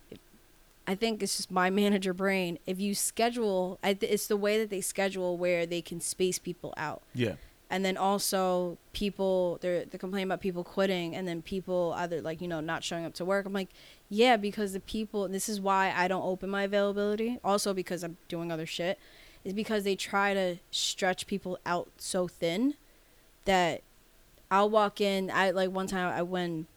I 0.85 0.93
think 0.95 1.23
it's 1.23 1.37
just 1.37 1.49
my 1.49 1.69
manager 1.81 2.13
brain. 2.13 2.59
If 2.67 2.79
you 2.79 2.93
schedule, 2.93 3.79
it's 3.83 4.27
the 4.27 4.37
way 4.37 4.59
that 4.59 4.69
they 4.69 4.81
schedule 4.81 5.37
where 5.37 5.65
they 5.65 5.81
can 5.81 5.99
space 6.01 6.37
people 6.37 6.73
out. 6.77 7.01
Yeah. 7.15 7.35
And 7.73 7.83
then 7.83 7.97
also 7.97 8.77
people 8.93 9.57
they're 9.61 9.83
they 9.83 9.97
complain 9.97 10.27
about 10.27 10.39
people 10.39 10.63
quitting 10.63 11.15
and 11.15 11.27
then 11.27 11.41
people 11.41 11.95
either 11.97 12.21
like 12.21 12.39
you 12.39 12.47
know 12.47 12.59
not 12.59 12.83
showing 12.83 13.03
up 13.03 13.15
to 13.15 13.25
work. 13.25 13.47
I'm 13.47 13.53
like 13.53 13.69
yeah 14.09 14.37
because 14.37 14.73
the 14.73 14.79
people 14.79 15.27
this 15.27 15.49
is 15.49 15.59
why 15.59 15.91
i 15.95 16.07
don't 16.07 16.23
open 16.23 16.47
my 16.47 16.61
availability 16.63 17.39
also 17.43 17.73
because 17.73 18.03
i'm 18.03 18.17
doing 18.27 18.51
other 18.51 18.65
shit 18.67 18.99
is 19.43 19.53
because 19.53 19.83
they 19.83 19.95
try 19.95 20.35
to 20.35 20.57
stretch 20.69 21.25
people 21.25 21.57
out 21.65 21.89
so 21.97 22.27
thin 22.27 22.75
that 23.45 23.81
i'll 24.51 24.69
walk 24.69 25.01
in 25.01 25.31
i 25.31 25.49
like 25.49 25.71
one 25.71 25.87
time 25.87 26.13
i 26.13 26.21
went 26.21 26.67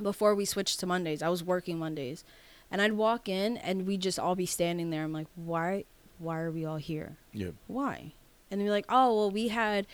before 0.00 0.36
we 0.36 0.44
switched 0.44 0.78
to 0.78 0.86
mondays 0.86 1.20
i 1.20 1.28
was 1.28 1.42
working 1.42 1.76
mondays 1.80 2.22
and 2.70 2.80
i'd 2.80 2.92
walk 2.92 3.28
in 3.28 3.56
and 3.56 3.88
we'd 3.88 4.00
just 4.00 4.18
all 4.18 4.36
be 4.36 4.46
standing 4.46 4.90
there. 4.90 5.02
I'm 5.02 5.12
like 5.12 5.26
why 5.34 5.84
why 6.20 6.38
are 6.38 6.52
we 6.52 6.64
all 6.64 6.76
here? 6.76 7.16
Yeah. 7.32 7.50
why? 7.66 8.12
And 8.52 8.60
they're 8.60 8.70
like 8.70 8.86
oh 8.88 9.16
well 9.16 9.30
we 9.32 9.48
had 9.48 9.84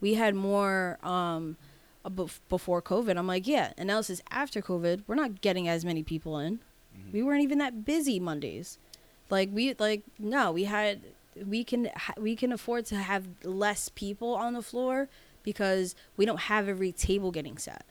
we 0.00 0.14
had 0.14 0.34
more 0.34 0.98
um 1.02 1.56
before 2.48 2.80
covid 2.80 3.18
i'm 3.18 3.26
like 3.26 3.46
yeah 3.46 3.72
and 3.76 3.86
now 3.88 3.98
is 3.98 4.22
after 4.30 4.62
covid 4.62 5.02
we're 5.06 5.14
not 5.14 5.40
getting 5.42 5.68
as 5.68 5.84
many 5.84 6.02
people 6.02 6.38
in 6.38 6.60
Mhm. 6.98 7.12
we 7.12 7.22
weren't 7.22 7.42
even 7.42 7.58
that 7.58 7.84
busy 7.84 8.18
mondays 8.18 8.78
like 9.28 9.48
we 9.52 9.74
like 9.78 10.02
no 10.18 10.50
we 10.50 10.64
had 10.64 11.02
we 11.46 11.62
can 11.62 11.88
we 12.18 12.34
can 12.34 12.52
afford 12.52 12.84
to 12.86 12.96
have 12.96 13.28
less 13.44 13.88
people 13.90 14.34
on 14.34 14.54
the 14.54 14.62
floor 14.62 15.08
because 15.44 15.94
we 16.16 16.24
don't 16.26 16.40
have 16.40 16.68
every 16.68 16.90
table 16.92 17.30
getting 17.30 17.56
set 17.58 17.84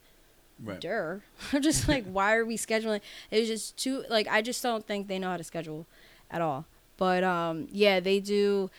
Right. 0.61 0.81
Durr. 0.81 1.23
I'm 1.53 1.61
just 1.61 1.87
like, 1.87 2.03
why 2.05 2.35
are 2.35 2.43
we 2.45 2.57
scheduling? 2.57 2.99
It 3.31 3.39
was 3.39 3.47
just 3.47 3.77
too 3.77 4.03
like 4.09 4.27
I 4.27 4.41
just 4.41 4.61
don't 4.61 4.85
think 4.85 5.07
they 5.07 5.17
know 5.17 5.29
how 5.29 5.37
to 5.37 5.43
schedule 5.45 5.87
at 6.29 6.41
all. 6.41 6.65
But 6.97 7.23
um, 7.23 7.69
yeah, 7.71 8.01
they 8.01 8.19
do. 8.19 8.69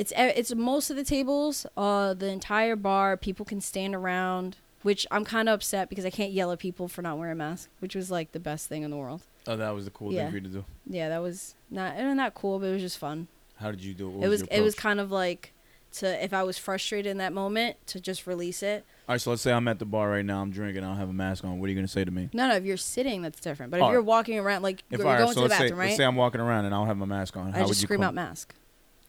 It's 0.00 0.12
it's 0.16 0.54
most 0.54 0.88
of 0.90 0.96
the 0.96 1.04
tables, 1.04 1.66
uh, 1.76 2.14
the 2.14 2.28
entire 2.28 2.74
bar. 2.76 3.16
People 3.16 3.44
can 3.44 3.60
stand 3.60 3.94
around, 3.94 4.56
which 4.82 5.06
I'm 5.10 5.24
kind 5.24 5.48
of 5.48 5.54
upset 5.54 5.88
because 5.90 6.06
I 6.06 6.10
can't 6.10 6.32
yell 6.32 6.50
at 6.52 6.58
people 6.58 6.88
for 6.88 7.02
not 7.02 7.18
wearing 7.18 7.36
masks, 7.36 7.68
which 7.80 7.94
was 7.94 8.10
like 8.10 8.32
the 8.32 8.40
best 8.40 8.68
thing 8.68 8.82
in 8.82 8.90
the 8.90 8.96
world. 8.96 9.20
Oh, 9.46 9.56
that 9.56 9.74
was 9.74 9.84
the 9.84 9.90
cool 9.90 10.12
Yeah. 10.12 10.22
thing 10.22 10.30
for 10.30 10.36
you 10.38 10.42
to 10.42 10.48
do. 10.48 10.64
Yeah, 10.88 11.08
that 11.10 11.18
was 11.20 11.54
not 11.70 11.98
not 12.16 12.34
cool, 12.34 12.58
but 12.58 12.66
it 12.66 12.72
was 12.72 12.82
just 12.82 12.98
fun. 12.98 13.28
How 13.56 13.70
did 13.70 13.84
you 13.84 13.92
do 13.94 14.08
it? 14.08 14.12
What 14.12 14.24
it 14.24 14.28
was 14.28 14.40
your 14.40 14.48
it 14.50 14.62
was 14.62 14.74
kind 14.74 15.00
of 15.00 15.10
like 15.12 15.52
to 15.98 16.24
if 16.24 16.32
I 16.32 16.44
was 16.44 16.56
frustrated 16.56 17.10
in 17.10 17.18
that 17.18 17.32
moment 17.34 17.76
to 17.88 18.00
just 18.00 18.26
release 18.26 18.62
it. 18.62 18.86
All 19.06 19.14
right, 19.14 19.20
so 19.20 19.30
let's 19.30 19.42
say 19.42 19.52
I'm 19.52 19.68
at 19.68 19.80
the 19.80 19.84
bar 19.84 20.08
right 20.08 20.24
now. 20.24 20.40
I'm 20.40 20.50
drinking. 20.50 20.82
I 20.84 20.86
don't 20.86 20.96
have 20.96 21.10
a 21.10 21.12
mask 21.12 21.44
on. 21.44 21.58
What 21.60 21.66
are 21.66 21.70
you 21.70 21.74
gonna 21.74 21.88
say 21.88 22.04
to 22.06 22.10
me? 22.10 22.30
No, 22.32 22.48
no, 22.48 22.54
if 22.54 22.64
you're 22.64 22.76
sitting, 22.78 23.20
that's 23.20 23.40
different. 23.40 23.70
But 23.70 23.78
if 23.78 23.82
All 23.82 23.90
you're 23.90 24.00
right. 24.00 24.06
walking 24.06 24.38
around, 24.38 24.62
like 24.62 24.82
If 24.90 24.98
you're 24.98 25.06
right, 25.06 25.18
going 25.18 25.34
so 25.34 25.34
to 25.34 25.40
the 25.40 25.48
let's 25.48 25.54
say 25.58 25.64
bathroom, 25.64 25.78
let's 25.80 25.96
say 25.96 26.04
I'm 26.04 26.16
walking 26.16 26.40
around 26.40 26.64
and 26.64 26.74
I 26.74 26.78
don't 26.78 26.86
have 26.86 26.96
my 26.96 27.06
mask 27.06 27.36
on. 27.36 27.52
How 27.52 27.58
I 27.58 27.62
would 27.62 27.68
you 27.70 27.74
scream 27.74 28.00
call- 28.00 28.08
out 28.08 28.14
mask, 28.14 28.54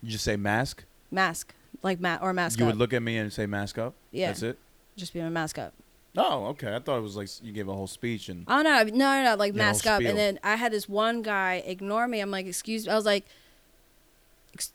You 0.02 0.10
just 0.12 0.24
say 0.24 0.36
mask. 0.36 0.84
mask, 1.12 1.54
like 1.84 2.00
ma- 2.00 2.18
or 2.22 2.34
mask 2.34 2.60
you 2.60 2.66
up. 2.66 2.72
would 2.72 2.78
look 2.80 2.94
at 2.94 3.02
me 3.02 3.18
and 3.18 3.32
say 3.32 3.46
mask 3.46 3.78
up. 3.78 3.94
Yeah. 4.12 4.28
That's 4.28 4.42
it. 4.44 4.58
just 4.96 5.14
be 5.14 5.22
my 5.22 5.30
mask 5.30 5.58
up. 5.58 5.74
Oh, 6.18 6.48
okay. 6.48 6.76
I 6.76 6.80
thought 6.80 6.98
it 6.98 7.02
was 7.02 7.16
like 7.16 7.30
you 7.42 7.52
gave 7.54 7.68
a 7.70 7.74
whole 7.74 7.88
speech 7.88 8.28
and 8.30 8.44
Oh 8.48 8.62
no, 8.62 8.84
no, 8.84 8.90
no, 8.92 9.24
no, 9.24 9.36
like 9.36 9.54
mask 9.56 9.88
up. 9.88 9.98
spiel. 10.00 10.10
And 10.10 10.18
then 10.20 10.40
I 10.44 10.56
had 10.58 10.72
this 10.74 10.90
one 10.90 11.22
guy 11.22 11.64
ignore 11.66 12.08
me. 12.08 12.20
I'm 12.20 12.32
like, 12.32 12.46
excuse 12.48 12.86
me. 12.86 12.92
I 12.92 12.96
was 12.96 13.06
like, 13.06 13.26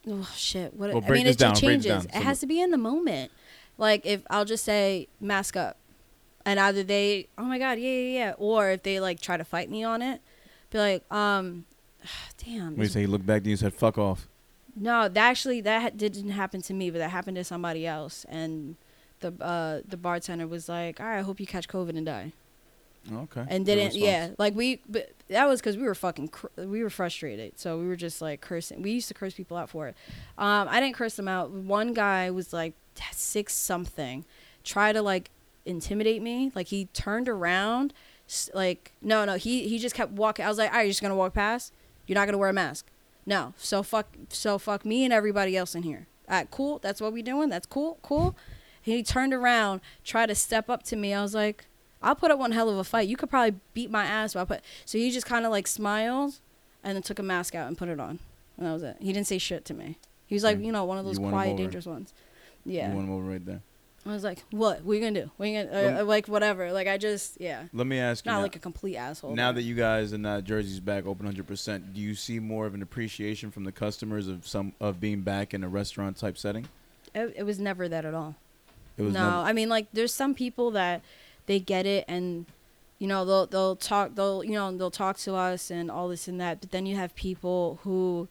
oh 0.07 0.29
shit. 0.35 0.73
What? 0.73 0.93
Well, 0.93 1.03
I 1.05 1.09
mean, 1.09 1.27
it 1.27 1.37
down, 1.37 1.51
just 1.51 1.63
break 1.63 1.77
this 1.81 1.85
changes. 1.85 2.05
It 2.05 2.13
So 2.13 2.21
has 2.21 2.39
to 2.39 2.47
be 2.47 2.59
in 2.61 2.71
the 2.71 2.77
moment. 2.77 3.31
Like 3.77 4.05
if 4.05 4.21
I'll 4.29 4.45
just 4.45 4.63
say 4.63 5.07
mask 5.19 5.55
up, 5.55 5.77
and 6.45 6.59
either 6.59 6.81
they, 6.81 7.27
oh 7.37 7.43
my 7.43 7.59
god, 7.59 7.77
yeah, 7.77 7.89
yeah, 7.91 8.17
yeah, 8.19 8.33
or 8.37 8.71
if 8.71 8.83
they 8.83 8.99
like 8.99 9.19
try 9.19 9.37
to 9.37 9.43
fight 9.43 9.69
me 9.69 9.83
on 9.83 10.01
it, 10.01 10.21
be 10.71 10.79
like, 10.79 11.11
um, 11.11 11.65
damn. 12.43 12.75
we 12.75 12.85
this- 12.85 12.93
say 12.93 13.01
he 13.01 13.07
looked 13.07 13.25
back 13.27 13.43
to 13.43 13.49
you 13.49 13.53
and 13.53 13.59
said 13.59 13.73
fuck 13.75 13.97
off. 13.99 14.27
No, 14.79 15.07
that 15.07 15.17
actually 15.29 15.61
that 15.61 15.97
didn't 15.97 16.29
happen 16.29 16.61
to 16.63 16.73
me, 16.73 16.89
but 16.89 16.99
that 16.99 17.09
happened 17.09 17.37
to 17.37 17.43
somebody 17.43 17.85
else, 17.87 18.25
and 18.29 18.75
the 19.19 19.33
uh 19.41 19.81
the 19.87 19.97
bartender 19.97 20.47
was 20.47 20.69
like, 20.69 20.99
all 20.99 21.05
right, 21.05 21.19
I 21.19 21.21
hope 21.21 21.39
you 21.39 21.47
catch 21.47 21.67
COVID 21.67 21.97
and 21.97 22.05
die. 22.05 22.33
Okay. 23.09 23.45
and 23.47 23.65
didn't 23.65 23.95
yeah 23.95 24.31
like 24.37 24.53
we 24.53 24.81
but 24.89 25.11
that 25.29 25.47
was 25.47 25.61
because 25.61 25.77
we 25.77 25.83
were 25.83 25.95
fucking 25.95 26.27
cr- 26.27 26.47
we 26.57 26.83
were 26.83 26.89
frustrated. 26.89 27.57
So 27.57 27.79
we 27.79 27.87
were 27.87 27.95
just 27.95 28.21
like 28.21 28.41
cursing 28.41 28.81
we 28.81 28.91
used 28.91 29.07
to 29.07 29.13
curse 29.13 29.33
people 29.33 29.55
out 29.55 29.69
for 29.69 29.87
it. 29.87 29.95
Um 30.37 30.67
i 30.69 30.81
didn't 30.81 30.95
curse 30.95 31.15
them 31.15 31.27
out. 31.27 31.51
One 31.51 31.93
guy 31.93 32.29
was 32.31 32.51
like 32.51 32.73
six 33.13 33.53
something 33.53 34.25
try 34.65 34.91
to 34.91 35.01
like 35.01 35.31
intimidate 35.65 36.21
me. 36.21 36.51
Like 36.53 36.67
he 36.67 36.85
turned 36.93 37.29
around 37.29 37.93
like 38.53 38.91
no 39.01 39.23
no 39.23 39.35
he 39.35 39.69
he 39.69 39.79
just 39.79 39.95
kept 39.95 40.11
walking 40.11 40.43
i 40.43 40.49
was 40.49 40.57
like 40.57 40.69
all 40.71 40.75
right 40.75 40.83
you're 40.83 40.89
just 40.91 41.01
gonna 41.01 41.15
walk 41.15 41.33
past? 41.33 41.73
You're 42.07 42.15
not 42.15 42.25
gonna 42.25 42.37
wear 42.37 42.49
a 42.49 42.53
mask 42.53 42.87
no 43.27 43.53
so 43.57 43.83
fuck 43.83 44.07
so 44.29 44.57
fuck 44.57 44.83
me 44.83 45.03
and 45.03 45.13
everybody 45.13 45.55
else 45.55 45.75
in 45.75 45.83
here 45.83 46.07
all 46.27 46.37
right 46.37 46.49
cool 46.49 46.79
that's 46.79 46.99
what 46.99 47.13
we 47.13 47.21
doing 47.21 47.49
that's 47.49 47.67
cool 47.67 47.99
cool 48.01 48.35
he 48.81 49.03
turned 49.03 49.33
around 49.33 49.81
tried 50.03 50.27
to 50.27 50.35
step 50.35 50.67
up 50.69 50.81
to 50.81 50.95
me 50.95 51.13
i 51.13 51.21
was 51.21 51.35
like 51.35 51.65
I'll 52.01 52.15
put 52.15 52.31
up 52.31 52.39
one 52.39 52.51
hell 52.51 52.69
of 52.69 52.77
a 52.77 52.83
fight. 52.83 53.07
You 53.07 53.17
could 53.17 53.29
probably 53.29 53.59
beat 53.73 53.89
my 53.89 54.05
ass, 54.05 54.33
but 54.33 54.41
I 54.41 54.45
put. 54.45 54.61
So 54.85 54.97
he 54.97 55.09
just 55.11 55.25
kind 55.25 55.45
of 55.45 55.51
like 55.51 55.67
smiled, 55.67 56.35
and 56.83 56.95
then 56.95 57.01
took 57.01 57.19
a 57.19 57.23
mask 57.23 57.55
out 57.55 57.67
and 57.67 57.77
put 57.77 57.89
it 57.89 57.99
on, 57.99 58.19
and 58.57 58.67
that 58.67 58.73
was 58.73 58.83
it. 58.83 58.97
He 58.99 59.11
didn't 59.13 59.27
say 59.27 59.37
shit 59.37 59.65
to 59.65 59.73
me. 59.73 59.97
He 60.27 60.35
was 60.35 60.43
like, 60.43 60.59
you 60.59 60.71
know, 60.71 60.85
one 60.85 60.97
of 60.97 61.05
those 61.05 61.17
quiet, 61.17 61.57
dangerous 61.57 61.85
ones. 61.85 62.13
Yeah. 62.65 62.89
You 62.89 62.95
won 62.95 63.05
him 63.05 63.13
over 63.13 63.23
right 63.23 63.45
there. 63.45 63.61
I 64.09 64.13
was 64.13 64.23
like, 64.23 64.43
what? 64.51 64.83
What 64.83 64.93
you 64.93 64.99
gonna 65.01 65.23
do? 65.25 65.31
What 65.37 65.49
you 65.49 65.63
gonna 65.63 65.97
uh, 65.97 66.01
uh, 66.01 66.05
like 66.05 66.27
whatever? 66.27 66.71
Like 66.71 66.87
I 66.87 66.97
just 66.97 67.39
yeah. 67.39 67.63
Let 67.73 67.87
me 67.87 67.99
ask 67.99 68.25
you. 68.25 68.31
Not 68.31 68.37
now, 68.37 68.43
like 68.43 68.55
a 68.55 68.59
complete 68.59 68.95
asshole. 68.95 69.35
now 69.35 69.51
that 69.51 69.63
you 69.63 69.75
guys 69.75 70.11
and 70.11 70.25
uh, 70.25 70.41
Jersey's 70.41 70.79
back 70.79 71.05
open 71.05 71.31
100%, 71.31 71.93
do 71.93 71.99
you 71.99 72.15
see 72.15 72.39
more 72.39 72.65
of 72.65 72.73
an 72.73 72.81
appreciation 72.81 73.51
from 73.51 73.63
the 73.63 73.71
customers 73.71 74.27
of 74.27 74.47
some 74.47 74.73
of 74.79 74.99
being 74.99 75.21
back 75.21 75.53
in 75.53 75.63
a 75.63 75.69
restaurant 75.69 76.17
type 76.17 76.37
setting? 76.37 76.67
it, 77.13 77.33
it 77.37 77.43
was 77.43 77.59
never 77.59 77.87
that 77.89 78.05
at 78.05 78.13
all. 78.13 78.35
It 78.97 79.03
was 79.03 79.13
no, 79.13 79.23
never- 79.23 79.35
I 79.35 79.53
mean 79.53 79.69
like 79.69 79.87
there's 79.93 80.13
some 80.13 80.33
people 80.33 80.71
that 80.71 81.01
they 81.45 81.59
get 81.59 81.85
it 81.85 82.05
and 82.07 82.45
you 82.99 83.07
know 83.07 83.25
they'll 83.25 83.45
they'll 83.45 83.75
talk 83.75 84.15
they'll 84.15 84.43
you 84.43 84.53
know 84.53 84.75
they'll 84.75 84.91
talk 84.91 85.17
to 85.17 85.35
us 85.35 85.69
and 85.71 85.89
all 85.91 86.07
this 86.07 86.27
and 86.27 86.39
that, 86.41 86.59
but 86.61 86.71
then 86.71 86.85
you 86.85 86.95
have 86.95 87.15
people 87.15 87.79
who 87.83 88.27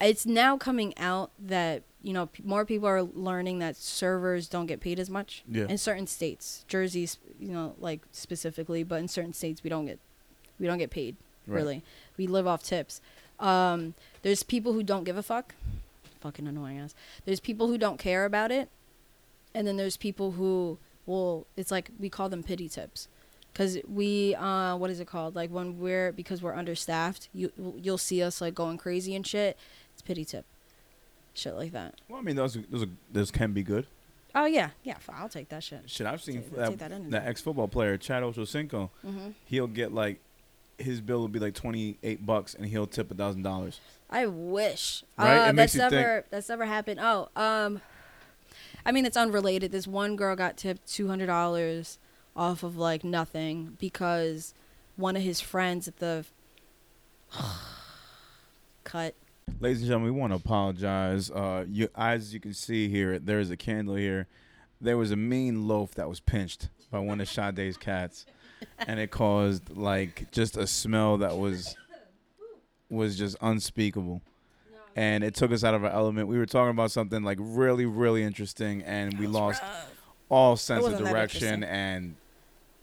it's 0.00 0.26
now 0.26 0.56
coming 0.58 0.96
out 0.98 1.30
that 1.38 1.82
you 2.04 2.12
know 2.12 2.26
p- 2.26 2.42
more 2.44 2.64
people 2.64 2.86
are 2.86 3.02
learning 3.02 3.58
that 3.58 3.74
servers 3.76 4.46
don't 4.48 4.66
get 4.66 4.78
paid 4.80 5.00
as 5.00 5.08
much 5.10 5.42
Yeah. 5.48 5.66
in 5.68 5.78
certain 5.78 6.06
states, 6.06 6.64
Jersey's 6.68 7.18
you 7.40 7.48
know 7.48 7.74
like 7.80 8.00
specifically, 8.12 8.82
but 8.84 9.00
in 9.00 9.08
certain 9.08 9.32
states 9.32 9.64
we 9.64 9.70
don't 9.70 9.86
get 9.86 9.98
we 10.60 10.66
don't 10.68 10.78
get 10.78 10.90
paid 10.90 11.16
Right. 11.46 11.56
really. 11.56 11.82
We 12.16 12.26
live 12.26 12.46
off 12.46 12.62
tips. 12.62 13.00
Um, 13.40 13.94
there's 14.22 14.42
people 14.42 14.72
who 14.74 14.82
don't 14.82 15.04
give 15.04 15.16
a 15.18 15.22
fuck. 15.22 15.54
Fucking 16.20 16.46
annoying 16.46 16.80
us. 16.80 16.94
There's 17.26 17.40
people 17.40 17.66
who 17.68 17.76
don't 17.76 17.98
care 17.98 18.24
about 18.24 18.50
it, 18.50 18.68
and 19.54 19.66
then 19.66 19.76
there's 19.76 19.96
people 19.98 20.32
who 20.32 20.78
will. 21.06 21.46
It's 21.56 21.70
like 21.70 21.90
we 21.98 22.08
call 22.08 22.28
them 22.30 22.42
pity 22.42 22.66
tips, 22.68 23.08
because 23.52 23.76
we 23.86 24.34
uh, 24.36 24.76
what 24.76 24.88
is 24.90 25.00
it 25.00 25.06
called? 25.06 25.34
Like 25.36 25.50
when 25.50 25.78
we're 25.78 26.12
because 26.12 26.40
we're 26.40 26.54
understaffed, 26.54 27.28
you 27.34 27.52
you'll 27.82 27.98
see 27.98 28.22
us 28.22 28.40
like 28.40 28.54
going 28.54 28.78
crazy 28.78 29.14
and 29.14 29.26
shit. 29.26 29.58
It's 29.92 30.00
pity 30.00 30.24
tip, 30.24 30.46
shit 31.34 31.54
like 31.54 31.72
that. 31.72 32.00
Well, 32.08 32.18
I 32.18 32.22
mean, 32.22 32.36
those 32.36 32.56
those, 32.70 32.84
are, 32.84 32.88
those 33.12 33.30
can 33.30 33.52
be 33.52 33.62
good. 33.62 33.86
Oh 34.34 34.46
yeah, 34.46 34.70
yeah. 34.82 34.96
I'll 35.10 35.28
take 35.28 35.48
that 35.50 35.62
shit. 35.62 35.82
Shit, 35.86 36.06
I've 36.06 36.22
seen 36.22 36.42
Take- 36.42 36.56
that, 36.56 36.68
take 36.70 36.78
that 36.78 37.10
that 37.10 37.26
ex 37.26 37.40
football 37.40 37.68
player, 37.68 37.96
Chad 37.96 38.22
Ochocinco. 38.22 38.90
hmm 39.02 39.28
He'll 39.46 39.66
get 39.68 39.92
like 39.92 40.18
his 40.78 41.00
bill 41.00 41.20
will 41.20 41.28
be 41.28 41.38
like 41.38 41.54
twenty 41.54 41.98
eight 42.02 42.24
bucks, 42.26 42.54
and 42.54 42.66
he'll 42.66 42.86
tip 42.86 43.10
a 43.10 43.14
thousand 43.14 43.42
dollars. 43.42 43.80
I 44.10 44.26
wish. 44.26 45.04
Right? 45.18 45.48
Uh, 45.48 45.52
that's 45.52 45.74
you 45.74 45.88
think- 45.88 46.26
that's 46.30 46.48
never 46.48 46.64
happened. 46.64 47.00
Oh, 47.00 47.28
um, 47.36 47.80
I 48.84 48.90
mean 48.92 49.06
it's 49.06 49.16
unrelated. 49.16 49.70
This 49.72 49.86
one 49.86 50.16
girl 50.16 50.34
got 50.34 50.56
tipped 50.56 50.86
two 50.92 51.06
hundred 51.08 51.26
dollars 51.26 51.98
off 52.36 52.64
of 52.64 52.76
like 52.76 53.04
nothing 53.04 53.76
because 53.78 54.52
one 54.96 55.14
of 55.14 55.22
his 55.22 55.40
friends 55.40 55.86
at 55.86 55.98
the 55.98 56.24
cut. 58.84 59.14
Ladies 59.60 59.80
and 59.80 59.88
gentlemen, 59.88 60.14
we 60.14 60.20
want 60.20 60.32
to 60.32 60.36
apologize. 60.36 61.30
Uh, 61.30 61.64
you, 61.68 61.88
as 61.94 62.34
you 62.34 62.40
can 62.40 62.52
see 62.54 62.88
here, 62.88 63.18
there 63.18 63.40
is 63.40 63.50
a 63.50 63.56
candle 63.56 63.94
here. 63.94 64.26
There 64.80 64.96
was 64.96 65.10
a 65.10 65.16
mean 65.16 65.68
loaf 65.68 65.94
that 65.94 66.08
was 66.08 66.20
pinched 66.20 66.68
by 66.90 66.98
one 66.98 67.20
of 67.20 67.28
Sade's 67.28 67.76
cats, 67.76 68.26
and 68.78 68.98
it 69.00 69.10
caused 69.10 69.70
like 69.70 70.30
just 70.32 70.56
a 70.56 70.66
smell 70.66 71.18
that 71.18 71.36
was 71.38 71.76
was 72.90 73.16
just 73.16 73.36
unspeakable. 73.40 74.20
And 74.96 75.24
it 75.24 75.34
took 75.34 75.50
us 75.50 75.64
out 75.64 75.74
of 75.74 75.84
our 75.84 75.90
element. 75.90 76.28
We 76.28 76.38
were 76.38 76.46
talking 76.46 76.70
about 76.70 76.90
something 76.90 77.22
like 77.22 77.38
really, 77.40 77.86
really 77.86 78.22
interesting, 78.22 78.82
and 78.82 79.18
we 79.18 79.26
lost 79.26 79.62
all 80.28 80.56
sense 80.56 80.84
of 80.86 80.98
direction. 80.98 81.64
And 81.64 82.16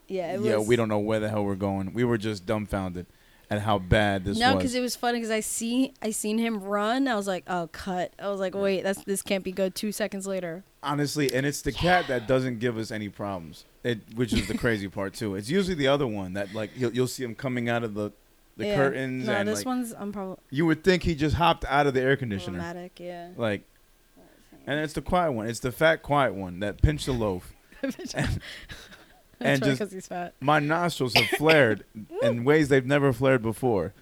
Yeah, 0.07 0.33
it 0.33 0.41
yeah, 0.41 0.57
was, 0.57 0.67
we 0.67 0.75
don't 0.75 0.89
know 0.89 0.99
where 0.99 1.19
the 1.19 1.29
hell 1.29 1.45
we're 1.45 1.55
going. 1.55 1.93
We 1.93 2.03
were 2.03 2.17
just 2.17 2.45
dumbfounded 2.45 3.05
at 3.51 3.59
how 3.61 3.77
bad 3.77 4.23
this 4.23 4.39
No, 4.39 4.47
was. 4.47 4.53
No, 4.53 4.57
because 4.57 4.75
it 4.75 4.79
was 4.79 4.95
funny 4.95 5.19
because 5.19 5.29
I 5.29 5.41
see 5.41 5.93
I 6.01 6.09
seen 6.11 6.37
him 6.39 6.63
run. 6.63 7.07
I 7.07 7.15
was 7.15 7.27
like, 7.27 7.43
oh, 7.47 7.67
cut. 7.71 8.13
I 8.17 8.29
was 8.29 8.39
like, 8.39 8.55
wait, 8.55 8.81
that's 8.81 9.03
this 9.03 9.21
can't 9.21 9.43
be 9.43 9.51
good. 9.51 9.75
Two 9.75 9.91
seconds 9.91 10.25
later. 10.25 10.63
Honestly, 10.81 11.31
and 11.31 11.45
it's 11.45 11.61
the 11.61 11.71
cat 11.73 12.07
that 12.07 12.27
doesn't 12.27 12.57
give 12.59 12.77
us 12.77 12.89
any 12.89 13.09
problems. 13.09 13.65
It, 13.83 13.99
which 14.15 14.31
is 14.33 14.47
the 14.47 14.57
crazy 14.57 14.87
part 14.99 15.13
too. 15.13 15.35
It's 15.35 15.49
usually 15.49 15.75
the 15.75 15.87
other 15.89 16.07
one 16.07 16.33
that 16.33 16.53
like 16.55 16.71
you'll, 16.75 16.93
you'll 16.93 17.07
see 17.07 17.23
him 17.23 17.35
coming 17.35 17.67
out 17.69 17.83
of 17.83 17.93
the 17.93 18.11
the 18.57 18.67
Yeah. 18.67 18.75
curtains 18.77 19.27
No, 19.27 19.33
and 19.33 19.47
this 19.47 19.59
like 19.59 19.65
one's 19.65 19.93
I'm 19.97 20.11
probably 20.13 20.37
you 20.49 20.65
would 20.65 20.83
think 20.83 21.03
he 21.03 21.13
just 21.13 21.35
hopped 21.35 21.65
out 21.65 21.87
of 21.87 21.93
the 21.93 22.01
air 22.01 22.15
conditioner. 22.15 22.57
problematic. 22.59 22.99
Yeah. 22.99 23.29
Like, 23.35 23.63
and 24.65 24.79
it's 24.79 24.93
the 24.93 25.01
quiet 25.01 25.33
one. 25.33 25.47
It's 25.47 25.59
the 25.59 25.71
fat 25.71 26.03
quiet 26.03 26.33
one 26.35 26.59
that 26.61 26.81
pinched 26.81 27.05
the 27.05 27.13
loaf. 27.13 27.53
and 27.83 28.39
That's 29.43 29.59
just- 29.59 29.79
because 29.79 29.91
he's 29.93 30.07
fat. 30.07 30.33
My 30.39 30.59
nostrils 30.59 31.13
have 31.15 31.27
flared 31.37 31.83
in 32.21 32.43
ways 32.43 32.69
they've 32.69 32.85
never 32.85 33.11
flared 33.13 33.41
before. 33.41 33.93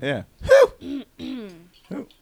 Yeah. 0.00 0.22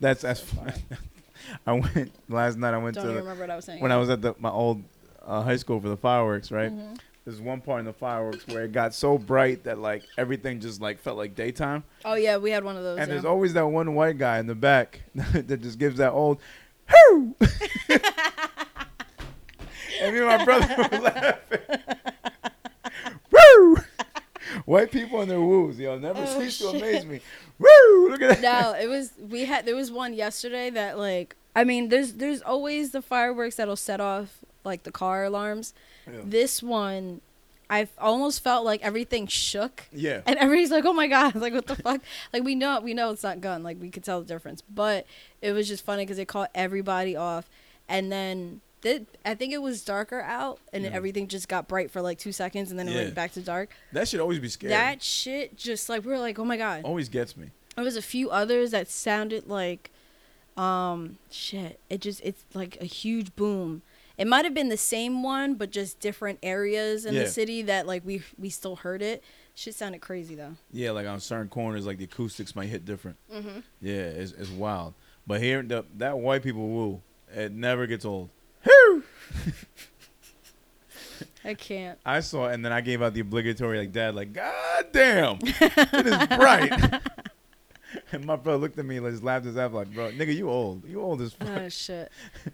that's 0.01 0.23
that's 0.23 0.41
fine. 0.41 0.73
I 1.67 1.73
went 1.73 2.13
last 2.29 2.59
night. 2.59 2.75
I 2.75 2.79
went 2.79 2.97
Don't 2.97 3.05
to 3.07 3.13
the, 3.13 3.19
remember 3.19 3.43
what 3.45 3.51
I 3.51 3.57
was 3.57 3.65
saying. 3.65 3.81
when 3.81 3.93
I 3.93 3.97
was 3.97 4.11
at 4.11 4.21
the 4.21 4.35
my 4.39 4.51
old 4.51 4.83
uh, 5.25 5.43
high 5.43 5.57
school 5.57 5.81
for 5.81 5.89
the 5.89 5.97
fireworks, 5.97 6.51
right? 6.51 6.73
Mhm. 6.73 6.99
There's 7.25 7.41
one 7.41 7.61
part 7.61 7.81
in 7.81 7.85
the 7.87 7.93
fireworks 7.93 8.47
where 8.47 8.65
it 8.65 8.73
got 8.73 8.95
so 8.95 9.19
bright 9.19 9.65
that 9.65 9.79
like 9.79 10.03
everything 10.17 10.61
just 10.61 10.81
like 10.81 10.99
felt 10.99 11.19
like 11.19 11.35
daytime. 11.35 11.85
Oh 12.05 12.15
yeah, 12.15 12.37
we 12.39 12.51
had 12.51 12.65
one 12.65 12.77
of 12.77 12.83
those. 12.83 12.99
and 12.99 13.07
yeah. 13.09 13.15
there's 13.15 13.25
always 13.27 13.53
that 13.53 13.67
one 13.67 13.95
white 13.95 14.19
guy 14.19 14.39
in 14.39 14.47
the 14.47 14.55
back 14.55 15.01
that 15.15 15.61
just 15.63 15.79
gives 15.79 15.99
that 15.99 16.13
old 16.13 16.39
hoo. 16.89 17.35
And 20.03 20.15
me 20.15 20.21
and 20.21 20.27
my 20.29 20.45
brother 20.45 20.75
were 20.77 20.99
laughing. 21.01 21.59
Woo! 23.31 23.77
White 24.65 24.91
people 24.91 25.21
and 25.21 25.31
their 25.31 25.41
woos, 25.41 25.79
yo, 25.79 25.99
never 25.99 26.23
Oh, 26.27 26.41
cease 26.41 26.59
to 26.59 26.69
amaze 26.69 27.05
me. 27.05 27.21
Woo! 27.59 28.11
Look 28.11 28.23
at 28.23 28.41
that. 28.41 28.63
no, 28.63 28.73
it 28.75 28.87
was 28.89 29.13
we 29.19 29.45
had 29.45 29.67
there 29.67 29.77
was 29.77 29.91
one 29.91 30.15
yesterday 30.15 30.71
that 30.71 30.99
like 30.99 31.37
I 31.55 31.65
mean 31.65 31.89
there's 31.89 32.15
there's 32.15 32.41
always 32.43 32.91
the 32.93 33.03
fireworks 33.03 33.57
that'll 33.57 33.77
set 33.77 34.01
off 34.01 34.39
like 34.65 34.83
the 34.85 34.93
car 34.93 35.25
alarms. 35.25 35.75
Yeah. 36.07 36.21
This 36.25 36.63
one 36.63 37.21
I 37.71 37.87
almost 37.99 38.43
felt 38.43 38.65
like 38.65 38.83
everything 38.83 39.27
shook 39.27 39.85
Yeah. 39.93 40.23
and 40.27 40.39
everybody's 40.39 40.71
like, 40.71 40.87
"Oh 40.87 40.95
my 40.95 41.07
god!" 41.07 41.35
Like, 41.45 41.53
what 41.53 41.67
the 41.67 41.77
fuck? 41.77 42.01
Like, 42.33 42.43
we 42.43 42.55
know, 42.55 42.81
we 42.81 42.95
know 42.95 43.11
it's 43.11 43.23
not 43.23 43.43
gun. 43.43 43.63
Like, 43.63 43.79
we 43.79 43.91
could 43.91 44.03
tell 44.05 44.21
the 44.21 44.27
difference. 44.27 44.63
But 44.63 45.07
it 45.43 45.53
was 45.53 45.69
just 45.69 45.85
funny 45.85 46.05
because 46.05 46.19
it 46.19 46.29
caught 46.29 46.51
everybody 46.55 47.15
off, 47.15 47.51
and 47.87 48.11
then 48.11 48.63
I 48.85 49.35
think 49.35 49.53
it 49.53 49.61
was 49.63 49.85
darker 49.85 50.21
out, 50.21 50.61
and 50.73 50.85
Yeah. 50.85 50.91
everything 50.93 51.27
just 51.29 51.49
got 51.49 51.67
bright 51.69 51.91
for 51.91 52.01
like 52.01 52.19
two 52.19 52.33
seconds, 52.33 52.71
and 52.71 52.79
then 52.79 52.89
it 52.89 52.93
Yeah. 52.93 53.03
went 53.03 53.15
back 53.15 53.33
to 53.33 53.41
dark. 53.41 53.71
That 53.93 54.09
should 54.09 54.21
always 54.21 54.39
be 54.39 54.49
scary. 54.49 54.71
That 54.71 55.03
shit 55.03 55.57
just 55.57 55.89
like 55.89 56.05
we 56.05 56.11
were 56.13 56.19
like, 56.19 56.39
"Oh 56.39 56.45
my 56.45 56.57
god!" 56.57 56.83
always 56.85 57.09
gets 57.09 57.37
me. 57.37 57.51
There 57.77 57.85
was 57.85 57.97
a 57.97 58.03
few 58.03 58.31
others 58.31 58.71
that 58.73 58.89
sounded 58.89 59.47
like, 59.49 59.91
Um, 60.57 61.19
shit, 61.31 61.79
it 61.89 62.01
just 62.01 62.21
it's 62.25 62.45
like 62.53 62.77
a 62.81 62.85
huge 62.85 63.37
boom. 63.37 63.83
It 64.17 64.27
might 64.27 64.45
have 64.45 64.55
been 64.55 64.69
the 64.71 64.77
same 64.77 65.23
one, 65.23 65.55
but 65.55 65.71
just 65.71 66.01
different 66.01 66.41
areas 66.43 67.07
in 67.07 67.15
Yeah. 67.15 67.23
the 67.25 67.29
city 67.31 67.63
that 67.63 67.87
like 67.87 68.05
we 68.05 68.23
we 68.37 68.51
still 68.51 68.75
heard 68.77 69.01
it. 69.01 69.23
Shit 69.55 69.77
sounded 69.77 70.01
crazy 70.01 70.35
though. 70.35 70.57
Yeah, 70.73 70.91
like 70.91 71.07
on 71.07 71.21
certain 71.21 71.49
corners, 71.49 71.87
like 71.87 71.99
the 71.99 72.05
acoustics 72.05 72.57
might 72.57 72.69
hit 72.69 72.85
different. 72.85 73.17
Mm-hmm. 73.33 73.61
Yeah, 73.81 73.95
it's, 73.95 74.33
it's 74.33 74.51
wild. 74.51 74.95
But 75.29 75.41
hearing 75.43 75.69
the, 75.69 75.85
that 75.99 76.19
white 76.19 76.43
people 76.43 76.67
woo, 76.69 77.03
it 77.33 77.53
never 77.53 77.87
gets 77.87 78.05
old. 78.05 78.31
I 81.45 81.55
can't. 81.55 81.99
I 82.05 82.21
saw, 82.21 82.49
it 82.49 82.55
and 82.55 82.65
then 82.65 82.73
I 82.73 82.81
gave 82.81 83.03
out 83.03 83.15
the 83.15 83.21
obligatory 83.21 83.79
like 83.79 83.93
dad, 83.93 84.15
like 84.15 84.33
God 84.33 84.87
damn, 84.93 85.39
it 85.43 86.07
is 86.07 86.27
bright. 86.37 87.01
and 88.13 88.25
my 88.25 88.37
brother 88.37 88.59
looked 88.59 88.79
at 88.79 88.85
me, 88.85 89.01
like, 89.01 89.13
just 89.13 89.25
laughed 89.25 89.47
his 89.47 89.57
ass, 89.57 89.73
like, 89.73 89.93
bro, 89.95 90.11
nigga, 90.11 90.35
you 90.35 90.51
old, 90.51 90.87
you 90.87 91.01
old 91.01 91.23
as 91.23 91.33
fuck. 91.33 91.49
Oh 91.49 91.69
shit. 91.69 92.11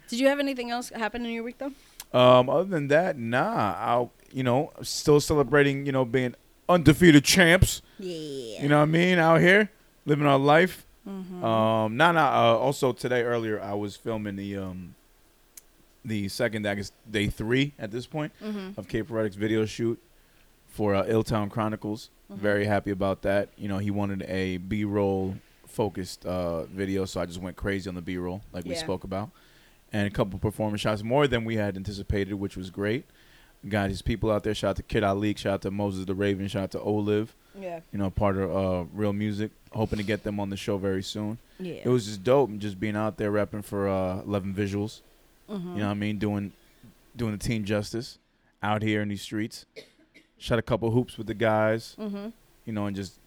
Did 0.07 0.19
you 0.19 0.27
have 0.27 0.39
anything 0.39 0.71
else 0.71 0.89
happen 0.89 1.25
in 1.25 1.31
your 1.31 1.43
week 1.43 1.57
though? 1.57 1.73
Um, 2.17 2.49
other 2.49 2.65
than 2.65 2.87
that, 2.87 3.17
nah, 3.17 3.75
I, 3.77 4.07
you 4.31 4.43
know, 4.43 4.71
still 4.81 5.19
celebrating, 5.19 5.85
you 5.85 5.91
know, 5.91 6.05
being 6.05 6.35
undefeated 6.69 7.23
champs. 7.23 7.81
Yeah. 7.99 8.61
You 8.61 8.69
know 8.69 8.77
what 8.77 8.83
I 8.83 8.91
mean? 8.91 9.19
Out 9.19 9.41
here 9.41 9.71
living 10.05 10.25
our 10.25 10.39
life. 10.39 10.85
Mm-hmm. 11.07 11.43
Um, 11.43 11.97
nah, 11.97 12.11
nah. 12.11 12.27
Uh, 12.27 12.57
also 12.57 12.93
today 12.93 13.23
earlier, 13.23 13.61
I 13.61 13.73
was 13.73 13.95
filming 13.95 14.35
the 14.37 14.57
um, 14.57 14.95
the 16.05 16.29
second, 16.29 16.67
I 16.67 16.75
guess, 16.75 16.91
day 17.09 17.27
three 17.27 17.73
at 17.79 17.91
this 17.91 18.05
point 18.05 18.31
mm-hmm. 18.41 18.79
of 18.79 18.87
K 18.87 19.03
Poetic's 19.03 19.35
video 19.35 19.65
shoot 19.65 20.01
for 20.67 20.95
uh, 20.95 21.03
Illtown 21.05 21.49
Chronicles. 21.49 22.09
Mhm. 22.31 22.37
Very 22.37 22.65
happy 22.65 22.91
about 22.91 23.21
that. 23.23 23.49
You 23.57 23.67
know, 23.67 23.77
he 23.79 23.91
wanted 23.91 24.23
a 24.23 24.57
B-roll 24.57 25.35
focused 25.67 26.25
uh, 26.25 26.63
video, 26.65 27.05
so 27.05 27.21
I 27.21 27.25
just 27.25 27.41
went 27.41 27.55
crazy 27.55 27.89
on 27.89 27.95
the 27.95 28.01
B-roll, 28.01 28.41
like 28.53 28.65
we 28.65 28.75
spoke 28.75 29.03
about, 29.03 29.29
and 29.91 30.07
a 30.07 30.09
couple 30.09 30.39
performance 30.39 30.81
shots, 30.81 31.03
more 31.03 31.27
than 31.27 31.43
we 31.43 31.55
had 31.55 31.75
anticipated, 31.75 32.35
which 32.35 32.55
was 32.55 32.69
great. 32.69 33.05
Got 33.67 33.89
his 33.89 34.01
people 34.03 34.31
out 34.31 34.43
there. 34.43 34.53
Shout 34.53 34.71
out 34.71 34.75
to 34.75 34.83
Kid 34.83 35.03
Ali. 35.03 35.33
Shout 35.35 35.53
out 35.53 35.61
to 35.63 35.71
Moses 35.71 36.05
the 36.05 36.13
Raven. 36.13 36.47
Shout 36.47 36.63
out 36.63 36.71
to 36.71 36.81
Olive. 36.81 37.35
Yeah. 37.59 37.79
You 37.91 37.97
know, 37.97 38.11
part 38.11 38.37
of 38.37 38.55
uh, 38.55 38.83
Real 38.93 39.13
Music. 39.13 39.49
Hoping 39.71 39.97
to 39.97 40.03
get 40.03 40.23
them 40.23 40.39
on 40.39 40.51
the 40.51 40.57
show 40.57 40.77
very 40.77 41.01
soon. 41.01 41.39
Yeah. 41.59 41.81
It 41.83 41.89
was 41.89 42.05
just 42.05 42.23
dope, 42.23 42.55
just 42.57 42.79
being 42.79 42.95
out 42.95 43.17
there 43.17 43.31
repping 43.31 43.63
for 43.63 43.87
uh, 43.87 44.21
Eleven 44.21 44.53
Visuals. 44.53 45.01
Mm-hmm. 45.49 45.73
You 45.73 45.79
know 45.79 45.85
what 45.85 45.91
I 45.91 45.95
mean? 45.95 46.17
Doing 46.17 46.51
doing 47.15 47.31
the 47.31 47.37
team 47.37 47.63
justice 47.63 48.17
out 48.61 48.81
here 48.81 49.01
in 49.01 49.09
these 49.09 49.21
streets. 49.21 49.65
Shot 50.37 50.59
a 50.59 50.61
couple 50.61 50.91
hoops 50.91 51.17
with 51.17 51.27
the 51.27 51.33
guys, 51.33 51.95
Mm-hmm. 51.99 52.27
you 52.65 52.73
know, 52.73 52.87
and 52.87 52.95
just 52.95 53.19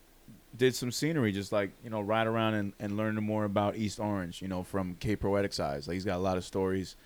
did 0.56 0.74
some 0.74 0.90
scenery, 0.90 1.32
just 1.32 1.52
like, 1.52 1.70
you 1.84 1.90
know, 1.90 2.00
ride 2.00 2.26
around 2.26 2.54
and, 2.54 2.72
and 2.80 2.96
learn 2.96 3.14
more 3.16 3.44
about 3.44 3.76
East 3.76 3.98
Orange, 4.00 4.42
you 4.42 4.48
know, 4.48 4.62
from 4.62 4.96
K 5.00 5.16
Poetic's 5.16 5.58
eyes. 5.60 5.86
Like 5.88 5.94
he's 5.94 6.04
got 6.04 6.16
a 6.16 6.20
lot 6.22 6.36
of 6.36 6.44
stories 6.44 6.96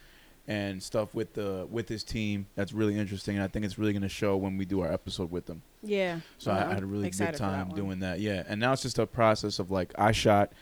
and 0.48 0.83
stuff 0.83 1.14
with 1.14 1.35
the 1.35 1.68
with 1.70 1.88
his 1.88 2.03
team 2.03 2.46
that's 2.57 2.72
really 2.72 2.98
interesting 2.98 3.37
and 3.37 3.44
I 3.44 3.46
think 3.46 3.64
it's 3.64 3.79
really 3.79 3.92
gonna 3.92 4.09
show 4.09 4.37
when 4.37 4.59
we 4.59 4.64
do 4.64 4.81
our 4.81 4.92
episode 4.92 5.31
with 5.31 5.46
them. 5.46 5.62
Yeah. 5.85 6.18
So 6.38 6.51
I, 6.51 6.68
I 6.68 6.75
had 6.75 6.83
a 6.83 6.87
really 6.87 7.05
good 7.11 7.14
for 7.16 7.25
that 7.27 7.37
time 7.37 7.68
doing 7.70 8.01
that. 8.01 8.18
Yeah. 8.18 8.42
And 8.48 8.61
now 8.61 8.72
it's 8.72 8.83
just 8.83 8.98
a 8.98 9.07
process 9.07 9.61
of 9.61 9.70
like 9.70 9.92
I 9.96 10.11
shot, 10.11 10.53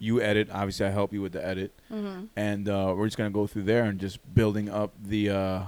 you 0.00 0.20
edit, 0.20 0.48
obviously 0.50 0.86
I 0.86 0.90
help 0.90 1.12
you 1.12 1.22
with 1.22 1.32
the 1.32 1.46
edit 1.46 1.72
Mm-hmm. 1.92 2.24
and 2.36 2.68
uh, 2.68 2.92
we're 2.96 3.06
just 3.06 3.16
gonna 3.18 3.30
go 3.30 3.46
through 3.46 3.62
there 3.64 3.84
and 3.84 4.00
just 4.00 4.18
building 4.34 4.68
up 4.68 4.92
the 5.04 5.30
uh, 5.30 5.62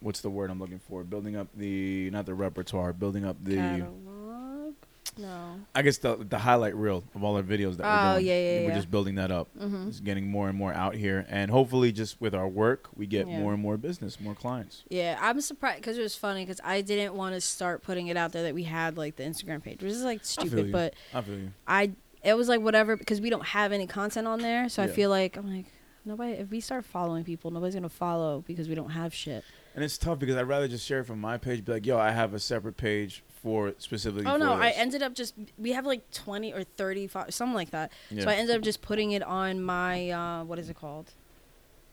what's 0.00 0.20
the 0.20 0.30
word 0.30 0.50
I'm 0.50 0.58
looking 0.58 0.78
for? 0.80 1.04
Building 1.04 1.36
up 1.36 1.48
the 1.54 2.10
not 2.10 2.26
the 2.26 2.34
repertoire, 2.34 2.92
building 2.92 3.24
up 3.24 3.36
the 3.44 3.56
Catalog? 3.56 4.74
No. 5.18 5.56
I 5.74 5.82
guess 5.82 5.98
the 5.98 6.16
the 6.16 6.38
highlight 6.38 6.74
reel 6.76 7.02
of 7.14 7.24
all 7.24 7.36
our 7.36 7.42
videos 7.42 7.76
that 7.78 7.84
Oh, 7.84 8.12
we're 8.14 8.14
doing. 8.20 8.26
yeah, 8.26 8.32
yeah, 8.40 8.60
We're 8.62 8.68
yeah. 8.68 8.74
just 8.76 8.90
building 8.90 9.16
that 9.16 9.30
up. 9.32 9.48
Mm-hmm. 9.58 9.88
Just 9.88 10.04
getting 10.04 10.30
more 10.30 10.48
and 10.48 10.56
more 10.56 10.72
out 10.72 10.94
here, 10.94 11.26
and 11.28 11.50
hopefully, 11.50 11.90
just 11.92 12.20
with 12.20 12.34
our 12.34 12.46
work, 12.48 12.88
we 12.96 13.06
get 13.06 13.26
Yeah. 13.28 13.40
more 13.40 13.52
and 13.52 13.60
more 13.60 13.76
business, 13.76 14.20
more 14.20 14.34
clients. 14.36 14.84
Yeah, 14.88 15.18
I'm 15.20 15.40
surprised 15.40 15.80
because 15.80 15.98
it 15.98 16.02
was 16.02 16.14
funny 16.14 16.44
because 16.44 16.60
I 16.64 16.80
didn't 16.80 17.14
want 17.14 17.34
to 17.34 17.40
start 17.40 17.82
putting 17.82 18.06
it 18.06 18.16
out 18.16 18.32
there 18.32 18.44
that 18.44 18.54
we 18.54 18.62
had 18.62 18.96
like 18.96 19.16
the 19.16 19.24
Instagram 19.24 19.62
page, 19.62 19.82
which 19.82 19.90
is 19.92 20.04
like 20.04 20.24
stupid, 20.24 20.66
you. 20.66 20.72
but 20.72 20.94
I 21.12 21.20
feel 21.22 21.38
you. 21.38 21.50
I 21.66 21.90
it 22.22 22.34
was 22.34 22.48
like 22.48 22.60
whatever 22.60 22.96
because 22.96 23.20
we 23.20 23.30
don't 23.30 23.46
have 23.46 23.72
any 23.72 23.86
content 23.86 24.26
on 24.26 24.40
there, 24.40 24.68
so 24.68 24.82
I 24.82 24.86
feel 24.88 25.10
like 25.10 25.36
I'm 25.36 25.54
like 25.54 25.66
nobody. 26.04 26.32
If 26.32 26.50
we 26.50 26.60
start 26.60 26.84
following 26.84 27.24
people, 27.24 27.50
nobody's 27.50 27.74
gonna 27.74 27.88
follow 27.88 28.42
because 28.46 28.68
we 28.68 28.74
don't 28.74 28.90
have 28.90 29.14
shit. 29.14 29.44
And 29.74 29.84
it's 29.84 29.96
tough 29.98 30.18
because 30.18 30.36
I'd 30.36 30.48
rather 30.48 30.66
just 30.68 30.84
share 30.86 31.00
it 31.00 31.04
from 31.04 31.20
my 31.20 31.38
page, 31.38 31.64
be 31.64 31.72
like, 31.72 31.86
"Yo, 31.86 31.98
I 31.98 32.10
have 32.10 32.34
a 32.34 32.40
separate 32.40 32.76
page 32.76 33.22
for 33.42 33.72
specifically." 33.78 34.26
Oh 34.26 34.32
for 34.32 34.38
no, 34.38 34.52
I 34.52 34.70
ended 34.70 35.02
up 35.02 35.14
just 35.14 35.34
we 35.56 35.72
have 35.72 35.86
like 35.86 36.10
20 36.10 36.52
or 36.52 36.64
thirty 36.64 37.06
five 37.06 37.32
something 37.32 37.54
like 37.54 37.70
that. 37.70 37.92
Yeah. 38.10 38.24
So 38.24 38.30
I 38.30 38.34
ended 38.34 38.56
up 38.56 38.62
just 38.62 38.82
putting 38.82 39.12
it 39.12 39.22
on 39.22 39.62
my 39.62 40.10
uh 40.10 40.44
what 40.44 40.58
is 40.58 40.68
it 40.68 40.76
called? 40.76 41.12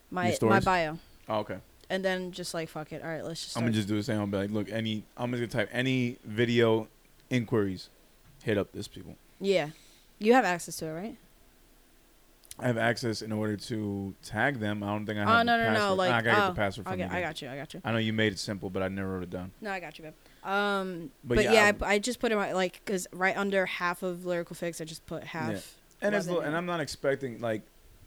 My 0.09 0.35
my 0.41 0.59
bio. 0.59 0.97
oh, 1.29 1.39
okay. 1.39 1.57
And 1.89 2.03
then 2.03 2.31
just 2.31 2.53
like 2.53 2.67
fuck 2.69 2.91
it. 2.91 3.01
All 3.03 3.09
right, 3.09 3.23
let's 3.23 3.43
just 3.43 3.55
I'm 3.55 3.61
start. 3.61 3.65
gonna 3.65 3.75
just 3.75 3.87
do 3.87 3.95
the 3.95 4.03
same. 4.03 4.19
I'll 4.19 4.27
be 4.27 4.37
like, 4.37 4.51
"Look, 4.51 4.69
any." 4.71 5.03
I'm 5.15 5.31
just 5.31 5.41
gonna 5.41 5.65
type 5.65 5.69
any 5.73 6.17
video 6.25 6.87
inquiries. 7.29 7.89
Hit 8.43 8.57
up 8.57 8.71
this 8.71 8.87
people. 8.87 9.15
yeah. 9.39 9.69
You 10.19 10.33
have 10.33 10.45
access 10.45 10.77
to 10.77 10.87
it, 10.87 10.91
right? 10.91 11.17
I 12.59 12.65
have 12.65 12.77
access 12.77 13.21
in 13.21 13.31
order 13.31 13.55
to 13.55 14.15
tag 14.23 14.59
them. 14.59 14.81
I 14.81 14.87
don't 14.87 15.05
think 15.05 15.19
I 15.19 15.21
have. 15.21 15.29
Oh 15.29 15.37
the 15.39 15.43
no 15.43 15.57
no 15.57 15.73
no! 15.73 15.73
password. 15.73 15.97
Like 15.97 16.09
I 16.09 16.21
gotta 16.21 16.23
get 16.23 16.43
oh, 16.43 16.47
the 16.47 16.55
password 16.55 16.85
from 16.85 16.93
okay, 16.93 17.03
you. 17.03 17.17
I 17.17 17.21
got 17.21 17.41
you. 17.41 17.49
I 17.49 17.55
got 17.55 17.73
you. 17.73 17.81
I 17.83 17.91
know 17.91 17.97
you 17.99 18.13
made 18.13 18.33
it 18.33 18.39
simple, 18.39 18.71
but 18.71 18.81
I 18.81 18.87
never 18.87 19.13
wrote 19.13 19.23
it 19.23 19.29
down. 19.29 19.51
No, 19.61 19.71
I 19.71 19.79
got 19.79 19.99
you, 19.99 20.05
babe. 20.05 20.13
Um, 20.43 21.11
But 21.23 21.35
but, 21.35 21.43
yeah, 21.45 21.51
yeah, 21.51 21.71
I- 21.81 21.93
I, 21.93 21.99
just 21.99 22.19
put 22.19 22.31
in 22.31 22.37
my 22.37 22.53
like 22.53 22.81
because 22.83 23.05
right 23.13 23.37
under 23.37 23.65
half 23.67 24.01
of 24.01 24.25
lyrical 24.25 24.55
fix, 24.55 24.81
I 24.81 24.85
just 24.85 25.05
put 25.05 25.23
half. 25.23 25.51
Yeah. 25.51 25.59
And 26.01 26.15
it's 26.15 26.27
and. 26.27 26.55
I'm 26.55 26.65
not 26.65 26.79
expecting 26.79 27.39
like 27.41 27.61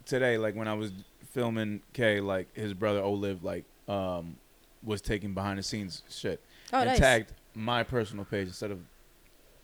today, 0.05 0.37
like 0.37 0.55
when 0.55 0.67
I 0.67 0.73
was 0.73 0.91
filming 1.29 1.81
K, 1.93 2.19
like 2.19 2.53
his 2.53 2.73
brother 2.73 3.01
Olive, 3.01 3.43
like 3.45 3.63
um, 3.87 4.35
was 4.83 5.01
taking 5.01 5.33
behind 5.33 5.59
the 5.59 5.63
scenes 5.63 6.03
shit 6.09 6.41
Oh, 6.73 6.79
and 6.79 6.89
nice. 6.89 6.99
tagged 6.99 7.33
my 7.53 7.83
personal 7.83 8.25
page 8.25 8.47
instead 8.47 8.71
of 8.71 8.79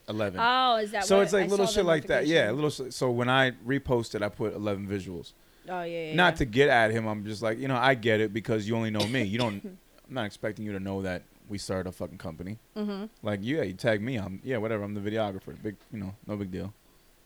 eleven. 0.08 0.39
Oh, 0.41 0.78
is 0.78 0.91
that 0.91 1.06
so 1.06 1.17
what 1.17 1.24
it's 1.24 1.34
like 1.34 1.46
I 1.46 1.48
little 1.48 1.67
shit 1.67 1.86
like 1.86 2.08
that. 2.08 2.28
Yeah, 2.28 2.52
little. 2.52 2.70
So 2.70 3.12
when 3.12 3.30
I 3.30 3.52
reposted, 3.65 4.22
I 4.22 4.30
put 4.30 4.54
eleven 4.54 4.88
visuals. 4.88 5.34
Oh 5.70 5.84
yeah, 5.84 6.10
yeah. 6.10 6.15
Not 6.15 6.34
yeah. 6.34 6.38
to 6.38 6.46
get 6.46 6.70
at 6.70 6.91
him. 6.91 7.08
I'm 7.08 7.26
just 7.26 7.41
like, 7.41 7.60
you 7.60 7.67
know, 7.67 7.76
I 7.76 7.96
get 7.96 8.20
it 8.20 8.34
because 8.34 8.67
you 8.67 8.76
only 8.76 8.91
know 8.91 9.06
me. 9.08 9.24
You 9.24 9.38
don't. 9.38 9.63
I'm 10.08 10.13
not 10.13 10.26
expecting 10.26 10.65
you 10.65 10.72
to 10.72 10.80
know 10.80 11.02
that 11.02 11.24
we 11.50 11.58
started 11.58 11.89
a 11.89 11.91
fucking 11.91 12.17
company. 12.17 12.58
Mm-hmm. 12.78 13.06
Like, 13.24 13.41
yeah, 13.43 13.63
you 13.63 13.74
tag 13.74 14.02
me. 14.02 14.15
I'm 14.17 14.41
yeah, 14.43 14.58
whatever. 14.58 14.84
I'm 14.84 14.93
the 14.93 15.02
videographer. 15.02 15.62
Big, 15.62 15.76
you 15.91 16.00
know, 16.00 16.15
no 16.26 16.36
big 16.38 16.52
deal. 16.52 16.74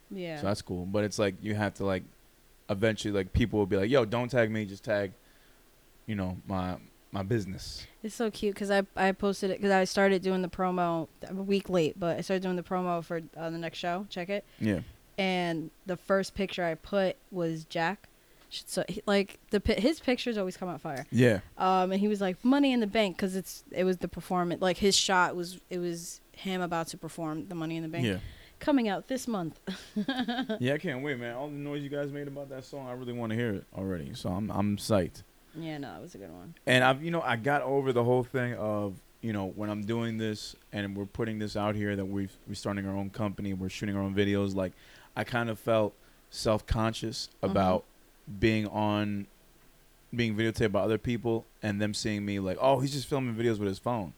Yeah. 0.10 0.42
So 0.42 0.48
that's 0.48 0.62
cool. 0.62 0.86
But 0.86 1.04
it's 1.04 1.20
like 1.20 1.36
you 1.42 1.56
have 1.56 1.76
to 1.76 1.86
like 1.86 2.04
eventually 2.70 3.14
like 3.14 3.34
people 3.34 3.60
will 3.60 3.68
be 3.68 3.78
like, 3.78 3.90
"Yo, 3.90 4.06
don't 4.06 4.30
tag 4.30 4.50
me, 4.50 4.66
just 4.66 4.84
tag 4.84 5.14
you 6.12 6.16
know, 6.16 6.38
my 6.46 6.76
my 7.12 7.24
business." 7.24 7.86
It's 8.04 8.16
so 8.16 8.32
cute 8.32 8.56
because 8.56 8.72
I 8.72 8.84
I 8.96 9.12
posted 9.12 9.52
it 9.52 9.58
because 9.58 9.72
I 9.72 9.84
started 9.84 10.22
doing 10.22 10.42
the 10.42 10.48
promo 10.50 11.08
a 11.28 11.34
week 11.34 11.70
late, 11.70 12.00
but 12.00 12.18
I 12.18 12.22
started 12.22 12.44
doing 12.44 12.56
the 12.56 12.64
promo 12.64 13.04
for 13.04 13.22
uh, 13.38 13.50
the 13.50 13.58
next 13.58 13.78
show. 13.78 14.06
Check 14.10 14.30
it. 14.30 14.46
Yeah. 14.60 14.80
And 15.18 15.70
the 15.86 15.98
first 15.98 16.34
picture 16.34 16.64
I 16.64 16.76
put 16.76 17.16
was 17.32 17.66
Jack. 17.66 18.08
So 18.50 18.84
he, 18.90 19.02
like 19.06 19.40
the 19.52 19.62
his 19.78 20.00
pictures 20.00 20.38
always 20.38 20.58
come 20.58 20.68
out 20.68 20.82
fire. 20.82 21.06
Yeah. 21.12 21.40
Um, 21.58 21.92
and 21.92 22.00
he 22.02 22.08
was 22.08 22.20
like 22.20 22.44
money 22.44 22.74
in 22.74 22.80
the 22.82 22.88
bank 22.88 23.16
because 23.18 23.36
it's 23.36 23.64
it 23.72 23.84
was 23.84 23.98
the 23.98 24.08
performance. 24.08 24.62
Like 24.62 24.78
his 24.78 24.96
shot 24.96 25.36
was 25.36 25.60
it 25.70 25.78
was 25.80 26.20
him 26.34 26.60
about 26.62 26.88
to 26.88 26.98
perform 26.98 27.48
the 27.48 27.56
money 27.56 27.78
in 27.78 27.84
the 27.84 27.90
bank 27.90 28.06
Yeah. 28.06 28.18
coming 28.60 28.88
out 28.90 29.08
this 29.08 29.28
month. 29.28 29.60
Yeah, 30.60 30.74
I 30.74 30.78
can't 30.80 31.04
wait, 31.04 31.18
man. 31.20 31.36
All 31.36 31.48
the 31.48 31.54
noise 31.54 31.82
you 31.84 31.90
guys 31.90 32.12
made 32.12 32.28
about 32.28 32.50
that 32.50 32.64
song, 32.66 32.88
I 32.88 32.94
really 32.94 33.14
want 33.14 33.30
to 33.32 33.36
hear 33.38 33.54
it 33.54 33.66
already. 33.78 34.14
So 34.16 34.30
I'm 34.30 34.50
I'm 34.52 34.78
psyched. 34.78 35.24
Yeah, 35.56 35.78
no, 35.78 35.96
it 35.96 36.02
was 36.02 36.16
a 36.16 36.18
good 36.18 36.32
one. 36.32 36.54
And 36.66 36.84
I've 36.84 37.04
you 37.04 37.12
know, 37.12 37.22
I 37.22 37.36
got 37.36 37.62
over 37.62 37.94
the 37.94 38.04
whole 38.04 38.24
thing 38.24 38.56
of, 38.56 38.96
you 39.22 39.34
know, 39.34 39.48
when 39.56 39.70
I'm 39.70 39.84
doing 39.84 40.18
this 40.18 40.56
and 40.72 40.96
we're 40.96 41.06
putting 41.06 41.40
this 41.40 41.56
out 41.56 41.76
here 41.76 41.96
that 41.96 42.06
we've 42.06 42.36
we're 42.48 42.56
starting 42.56 42.88
our 42.88 42.96
own 42.96 43.10
company, 43.10 43.54
we're 43.54 43.70
shooting 43.70 43.96
our 43.96 44.02
own 44.02 44.16
videos, 44.16 44.56
like 44.56 44.74
I 45.16 45.24
kind 45.24 45.50
of 45.50 45.60
felt 45.60 45.94
self 46.30 46.66
conscious 46.66 47.30
mm-hmm. 47.42 47.52
about 47.52 47.84
being 48.40 48.68
on 48.68 49.28
being 50.14 50.36
videotaped 50.36 50.72
by 50.72 50.82
other 50.82 50.98
people 50.98 51.46
and 51.64 51.82
them 51.82 51.94
seeing 51.94 52.26
me 52.26 52.40
like, 52.40 52.58
oh, 52.60 52.80
he's 52.80 52.92
just 52.92 53.08
filming 53.08 53.34
videos 53.36 53.60
with 53.60 53.68
his 53.68 53.80
phone. 53.80 54.14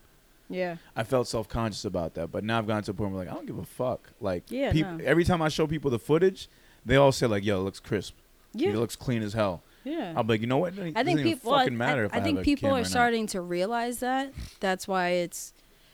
Yeah. 0.48 0.76
I 0.94 1.04
felt 1.04 1.28
self 1.28 1.48
conscious 1.48 1.84
about 1.84 2.14
that, 2.14 2.30
but 2.30 2.44
now 2.44 2.58
I've 2.58 2.66
gotten 2.66 2.84
to 2.84 2.90
a 2.90 2.94
point 2.94 3.12
where 3.12 3.24
like 3.24 3.32
I 3.32 3.34
don't 3.34 3.46
give 3.46 3.58
a 3.58 3.64
fuck. 3.64 4.10
Like, 4.20 4.44
Yeah, 4.48 4.72
peop- 4.72 4.86
no. 4.86 5.04
every 5.04 5.24
time 5.24 5.42
I 5.42 5.48
show 5.48 5.66
people 5.66 5.90
the 5.90 5.98
footage, 5.98 6.48
they 6.84 6.96
all 6.96 7.12
say 7.12 7.26
like, 7.26 7.44
"Yo, 7.44 7.60
it 7.60 7.64
looks 7.64 7.80
crisp. 7.80 8.14
Yeah. 8.52 8.70
It 8.70 8.76
looks 8.76 8.94
clean 8.94 9.22
as 9.22 9.32
hell." 9.32 9.62
Yeah. 9.84 10.12
I'll 10.16 10.22
be 10.24 10.34
like, 10.34 10.40
you 10.40 10.46
know 10.46 10.58
what? 10.58 10.76
It 10.78 10.96
I 10.96 11.04
think 11.04 11.22
people. 11.22 11.50
well, 11.52 11.60
fucking 11.60 11.76
matter 11.76 12.08
I, 12.12 12.16
I 12.16 12.20
I, 12.20 12.22
think 12.22 12.42
people 12.42 12.70
are 12.70 12.84
starting 12.84 13.26
to 13.28 13.40
realize 13.40 14.00
that. 14.00 14.32
That's 14.60 14.88
why 14.88 15.08
it's 15.10 15.52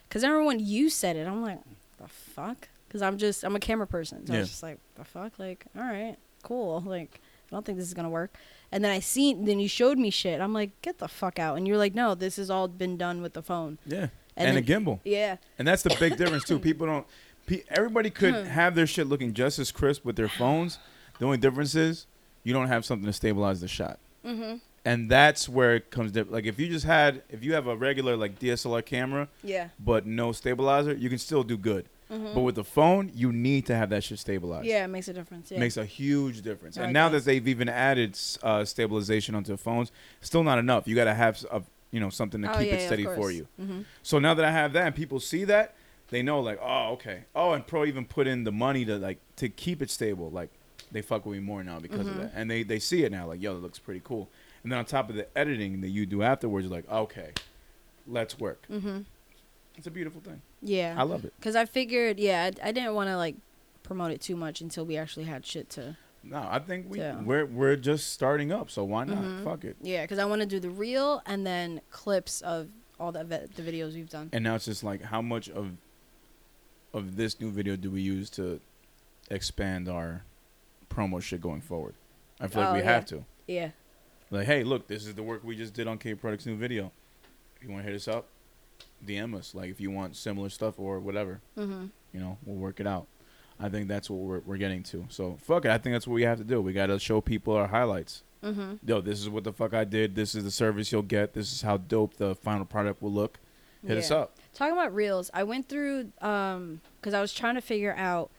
because 0.09 0.25
everyone 0.25 0.47
when 0.47 0.61
you 0.61 0.89
said 0.91 1.17
it, 1.17 1.27
I'm 1.27 1.43
like, 1.43 1.59
the 1.99 2.09
fuck? 2.09 2.69
Because 2.89 3.03
I'm 3.03 3.19
just 3.19 3.45
I'm 3.45 3.55
a 3.57 3.61
camera 3.61 3.87
person, 3.87 4.27
so 4.27 4.33
I 4.33 4.37
Yeah. 4.37 4.41
was 4.41 4.49
just 4.51 4.63
like, 4.63 4.79
the 4.97 5.05
fuck? 5.05 5.39
Like, 5.39 5.65
all 5.77 5.83
right, 5.83 6.17
cool. 6.43 6.81
Like, 6.87 7.21
I 7.51 7.57
don't 7.57 7.65
think 7.65 7.79
this 7.79 7.87
is 7.89 7.95
gonna 7.95 8.11
work. 8.11 8.35
And 8.73 8.85
then 8.85 8.93
I 8.93 9.01
seen, 9.01 9.45
then 9.45 9.59
you 9.59 9.67
showed 9.69 9.99
me 9.99 10.11
shit. 10.11 10.41
I'm 10.41 10.53
like, 10.53 10.71
get 10.83 10.99
the 10.99 11.09
fuck 11.09 11.41
out. 11.41 11.57
And 11.57 11.67
you're 11.67 11.77
like, 11.79 11.95
no, 11.95 12.15
this 12.15 12.37
has 12.37 12.49
all 12.51 12.69
been 12.69 12.97
done 12.97 13.21
with 13.23 13.33
the 13.33 13.43
phone. 13.43 13.79
Yeah, 13.85 14.09
And 14.37 14.57
and, 14.57 14.57
then- 14.57 14.63
a 14.65 14.67
gimbal, 14.67 15.01
Yeah, 15.05 15.37
and 15.59 15.67
that's 15.67 15.83
the 15.83 15.95
big 15.99 16.17
difference 16.17 16.45
too. 16.45 16.59
People 16.61 16.87
don't. 16.87 17.07
Everybody 17.69 18.11
could 18.11 18.35
Hmm. 18.35 18.45
have 18.45 18.77
their 18.77 18.87
shit 18.87 19.09
looking 19.09 19.35
just 19.35 19.59
as 19.59 19.73
crisp 19.73 20.05
with 20.05 20.15
their 20.15 20.29
phones. 20.29 20.79
The 21.19 21.25
only 21.25 21.39
difference 21.39 21.75
is 21.75 22.07
you 22.45 22.53
don't 22.53 22.69
have 22.69 22.85
something 22.85 23.07
to 23.07 23.13
stabilize 23.13 23.61
the 23.61 23.69
shot. 23.69 23.99
Mm-hmm. 24.25 24.57
And 24.85 25.11
that's 25.11 25.49
where 25.49 25.75
it 25.77 25.91
comes 25.91 26.13
diff- 26.13 26.31
like 26.31 26.47
if 26.47 26.59
you 26.59 26.69
just 26.69 26.87
had 26.87 27.23
if 27.29 27.45
you 27.45 27.53
have 27.53 27.67
a 27.67 27.77
regular 27.77 28.17
like 28.17 28.39
DSLR 28.39 28.85
camera 28.85 29.29
Yeah. 29.43 29.69
but 29.79 30.07
no 30.07 30.33
stabilizer, 30.33 30.95
you 30.95 31.09
can 31.09 31.19
still 31.19 31.43
do 31.43 31.57
good. 31.57 31.87
Mm-hmm. 32.11 32.35
But 32.35 32.41
with 32.41 32.55
the 32.57 32.65
phone, 32.65 33.13
you 33.15 33.31
need 33.31 33.67
to 33.67 33.77
have 33.77 33.91
that 33.91 34.03
shit 34.03 34.19
stabilized. 34.19 34.67
yeah, 34.67 34.85
it 34.85 34.89
makes 34.89 35.07
a 35.07 35.13
difference. 35.13 35.51
Yeah. 35.51 35.61
Makes 35.61 35.77
a 35.77 35.85
huge 35.85 36.43
difference. 36.43 36.77
I 36.77 36.85
and 36.85 36.93
now 36.93 37.09
that. 37.11 37.25
they've 37.25 37.47
even 37.47 37.69
added 37.69 38.19
uh, 38.43 38.65
stabilization 38.65 39.35
onto 39.37 39.57
phones, 39.57 39.93
still 40.21 40.43
not 40.43 40.59
enough. 40.59 40.89
You 40.89 40.97
got 40.97 41.05
to 41.05 41.15
have 41.15 41.45
a, 41.53 41.63
you 41.93 42.01
know 42.01 42.11
something 42.11 42.43
to 42.43 42.51
oh, 42.53 42.59
keep 42.59 42.69
yeah, 42.69 42.75
it 42.75 42.87
steady 42.87 43.05
for 43.05 43.31
you. 43.31 43.47
Mm-hmm. 43.61 43.83
So 44.03 44.19
now 44.19 44.35
that 44.35 44.45
I 44.45 44.51
have 44.51 44.73
that 44.73 44.87
and 44.87 44.95
people 44.95 45.21
see 45.21 45.45
that, 45.45 45.75
they 46.09 46.23
know 46.23 46.41
like, 46.41 46.59
oh, 46.61 46.93
okay. 46.95 47.25
Oh, 47.35 47.53
and 47.53 47.65
Pro 47.65 47.85
even 47.85 48.05
put 48.05 48.27
in 48.27 48.43
the 48.45 48.53
money 48.53 48.85
to 48.87 48.97
like 48.97 49.19
to 49.37 49.49
keep 49.49 49.81
it 49.81 49.91
stable. 49.91 50.31
Like 50.31 50.51
they 50.93 51.03
fuck 51.03 51.25
with 51.27 51.35
me 51.39 51.43
more 51.45 51.63
now 51.63 51.79
because 51.79 52.07
of 52.07 52.15
Mhm. 52.15 52.19
that. 52.19 52.33
And 52.35 52.51
they 52.51 52.63
they 52.63 52.79
see 52.79 53.05
it 53.05 53.13
now 53.13 53.27
like, 53.27 53.41
yo, 53.43 53.57
it 53.57 53.63
looks 53.63 53.79
pretty 53.79 54.01
cool. 54.05 54.29
And 54.63 54.71
then 54.71 54.79
on 54.79 54.85
top 54.85 55.09
of 55.11 55.17
the 55.17 55.27
editing 55.39 55.81
that 55.81 55.89
you 55.89 56.05
do 56.07 56.23
afterwards, 56.23 56.67
you're 56.67 56.75
like, 56.77 56.91
okay, 56.91 57.31
let's 58.07 58.39
work. 58.39 58.67
Mm-hmm. 58.71 59.01
It's 59.77 59.87
a 59.87 59.91
beautiful 59.91 60.21
thing. 60.21 60.43
Yeah. 60.61 60.95
I 60.99 61.03
love 61.05 61.25
it. 61.25 61.33
Because 61.39 61.57
I 61.57 61.65
figured, 61.65 62.19
yeah, 62.19 62.51
I, 62.63 62.69
I 62.69 62.73
didn't 62.73 62.95
want 62.95 63.09
to 63.09 63.17
like 63.17 63.37
promote 63.83 64.11
it 64.13 64.21
too 64.21 64.37
much 64.37 64.61
until 64.61 64.85
we 64.85 64.97
actually 64.97 65.25
had 65.25 65.47
shit 65.47 65.71
to. 65.71 65.97
No, 66.23 66.47
I 66.51 66.59
think 66.59 66.87
we 66.91 66.99
we're 67.25 67.47
we're 67.47 67.77
just 67.77 68.13
starting 68.13 68.53
up, 68.53 68.71
so 68.71 68.85
why 68.85 69.05
not? 69.05 69.19
Mhm. 69.25 69.43
Fuck 69.45 69.65
it. 69.65 69.77
Yeah, 69.81 70.03
because 70.03 70.19
I 70.19 70.27
want 70.27 70.41
to 70.43 70.47
do 70.47 70.61
the 70.61 70.69
reel 70.69 71.23
and 71.25 71.47
then 71.47 71.81
clips 71.91 72.43
of 72.43 72.69
all 72.99 73.11
the 73.11 73.25
the 73.25 73.63
videos 73.63 73.95
we've 73.95 74.11
done. 74.11 74.29
And 74.35 74.45
now 74.45 74.55
it's 74.57 74.67
just 74.67 74.85
like 74.85 75.01
how 75.03 75.23
much 75.23 75.49
of 75.49 75.79
of 76.93 77.17
this 77.17 77.41
new 77.41 77.51
video 77.51 77.75
do 77.77 77.91
we 77.91 78.03
use 78.03 78.29
to 78.31 78.61
expand 79.31 79.89
our 79.89 80.25
promo 80.91 81.23
shit 81.23 81.41
going 81.41 81.61
forward? 81.61 81.95
I 82.41 82.47
feel 82.49 82.63
like 82.63 82.71
Oh, 82.71 82.75
we 82.75 82.79
yeah. 82.81 82.85
have 82.85 83.05
to. 83.07 83.25
Yeah. 83.47 83.71
Like, 84.31 84.47
hey, 84.47 84.63
look, 84.65 84.87
this 84.87 85.07
is 85.07 85.15
the 85.15 85.23
work 85.23 85.43
we 85.45 85.57
just 85.57 85.75
did 85.75 85.87
on 85.89 85.99
K 85.99 86.15
Poetic's 86.15 86.47
new 86.47 86.57
video. 86.57 86.93
If 87.57 87.65
you 87.65 87.71
want 87.73 87.85
to 87.85 87.91
hit 87.91 87.97
us 87.97 88.09
up, 88.09 88.27
DM 89.05 89.35
us. 89.37 89.55
Like, 89.55 89.71
if 89.71 89.81
you 89.81 89.91
want 89.91 90.17
similar 90.17 90.49
stuff 90.49 90.79
or 90.79 91.01
whatever, 91.01 91.41
Mm-hmm. 91.59 91.87
you 92.13 92.21
know, 92.21 92.39
we'll 92.45 92.57
work 92.57 92.81
it 92.81 92.87
out. 92.87 93.07
I 93.59 93.69
think 93.69 93.89
that's 93.89 94.09
what 94.09 94.21
we're, 94.21 94.41
we're 94.47 94.57
getting 94.57 94.83
to. 94.85 95.07
So, 95.11 95.37
fuck 95.43 95.65
it. 95.67 95.71
I 95.71 95.79
think 95.79 95.95
that's 95.95 96.07
what 96.07 96.15
we 96.15 96.23
have 96.23 96.39
to 96.39 96.45
do. 96.45 96.61
We 96.63 96.73
got 96.73 96.87
to 96.87 96.99
show 96.99 97.21
people 97.21 97.55
our 97.55 97.67
highlights. 97.67 98.23
Mm-hmm. 98.43 98.75
Yo, 98.87 99.01
this 99.03 99.21
is 99.21 99.29
what 99.29 99.45
the 99.45 99.53
fuck 99.53 99.75
I 99.75 99.85
did. 99.85 100.15
This 100.15 100.35
is 100.35 100.45
the 100.45 100.51
service 100.51 100.91
you'll 100.93 101.03
get. 101.03 101.35
This 101.35 101.53
is 101.53 101.61
how 101.61 101.77
dope 101.77 102.15
the 102.17 102.35
final 102.37 102.65
product 102.65 103.03
will 103.03 103.13
look. 103.13 103.39
Hit 103.87 103.97
us 103.99 104.11
up. 104.11 104.37
Talking 104.55 104.73
about 104.75 104.95
reels, 104.95 105.31
I 105.33 105.43
went 105.43 105.67
through 105.69 106.13
um 106.21 106.83
because 107.01 107.15
I 107.15 107.21
was 107.23 107.33
trying 107.33 107.55
to 107.55 107.63
figure 107.63 107.95
out 107.97 108.31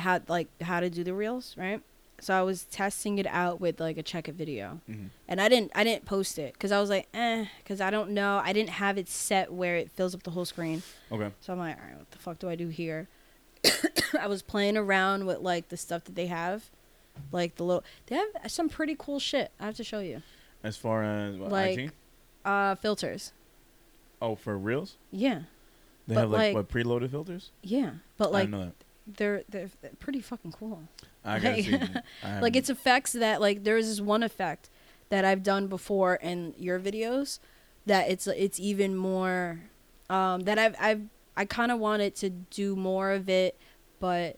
how 0.00 0.20
like 0.28 0.48
how 0.62 0.80
to 0.80 0.90
do 0.90 1.04
the 1.04 1.14
reels, 1.14 1.54
right? 1.56 1.80
So 2.22 2.34
I 2.38 2.42
was 2.42 2.64
testing 2.64 3.18
it 3.18 3.26
out 3.26 3.60
with 3.62 3.80
like 3.80 3.96
a 3.96 4.02
check 4.02 4.28
it 4.28 4.34
video, 4.34 4.80
hmm 4.86 5.06
and 5.26 5.40
I 5.40 5.48
didn't 5.48 5.72
I 5.74 5.84
didn't 5.84 6.04
post 6.04 6.38
it 6.38 6.52
because 6.52 6.70
I 6.72 6.80
was 6.80 6.90
like, 6.90 7.08
eh, 7.14 7.46
because 7.62 7.80
I 7.80 7.90
don't 7.90 8.10
know, 8.10 8.40
I 8.44 8.52
didn't 8.52 8.70
have 8.70 8.98
it 8.98 9.08
set 9.08 9.52
where 9.52 9.76
it 9.76 9.90
fills 9.90 10.14
up 10.14 10.22
the 10.24 10.30
whole 10.32 10.44
screen. 10.44 10.82
Okay. 11.10 11.30
So 11.40 11.52
I'm 11.52 11.58
like, 11.58 11.76
all 11.78 11.86
right, 11.88 11.96
what 11.98 12.10
the 12.10 12.18
fuck 12.18 12.38
do 12.38 12.48
I 12.50 12.56
do 12.56 12.68
here? 12.68 13.08
I 14.20 14.26
was 14.26 14.42
playing 14.42 14.76
around 14.76 15.26
with 15.26 15.38
like 15.38 15.68
the 15.68 15.76
stuff 15.78 16.04
that 16.04 16.14
they 16.14 16.26
have, 16.26 16.70
like 17.32 17.56
the 17.56 17.64
little. 17.64 17.84
They 18.06 18.16
have 18.16 18.28
some 18.48 18.68
pretty 18.68 18.96
cool 18.98 19.18
shit. 19.20 19.50
I 19.58 19.64
have 19.66 19.76
to 19.76 19.84
show 19.84 20.00
you. 20.00 20.22
As 20.62 20.76
far 20.76 21.02
as 21.02 21.36
what, 21.38 21.50
Like- 21.50 21.78
IG? 21.78 21.92
Uh, 22.44 22.74
filters. 22.74 23.32
Oh, 24.20 24.34
for 24.34 24.58
reels? 24.58 24.96
Yeah, 25.10 25.42
They 26.06 26.14
But, 26.16 26.20
have 26.22 26.30
like, 26.30 26.54
like- 26.54 26.54
what 26.54 26.68
preloaded 26.68 27.10
filters? 27.10 27.50
yeah, 27.62 27.92
but 28.18 28.28
I 28.28 28.32
like 28.32 28.42
didn't 28.44 28.50
know 28.60 28.64
that. 28.66 28.74
They're, 29.06 29.42
they're 29.48 29.70
they're 29.80 29.90
pretty 29.98 30.20
fucking 30.20 30.52
cool. 30.52 30.82
I 31.24 31.38
gotta 31.38 31.56
like- 31.56 31.64
see. 31.64 31.78
I 32.24 32.40
Like 32.40 32.56
it's 32.56 32.70
effects 32.70 33.12
that 33.12 33.40
like 33.40 33.64
there's 33.64 33.86
this 33.88 34.00
one 34.00 34.22
effect 34.22 34.68
that 35.08 35.24
I've 35.24 35.42
done 35.42 35.66
before 35.66 36.14
in 36.16 36.54
your 36.58 36.78
videos 36.78 37.38
that 37.86 38.08
it's 38.10 38.26
it's 38.26 38.60
even 38.60 38.94
more 38.96 39.60
um 40.08 40.42
that 40.42 40.58
I've 40.58 40.76
I've 40.80 41.02
I 41.36 41.44
kind 41.46 41.72
of 41.72 41.78
wanted 41.78 42.14
to 42.16 42.30
do 42.30 42.76
more 42.76 43.10
of 43.12 43.28
it 43.28 43.56
but 43.98 44.36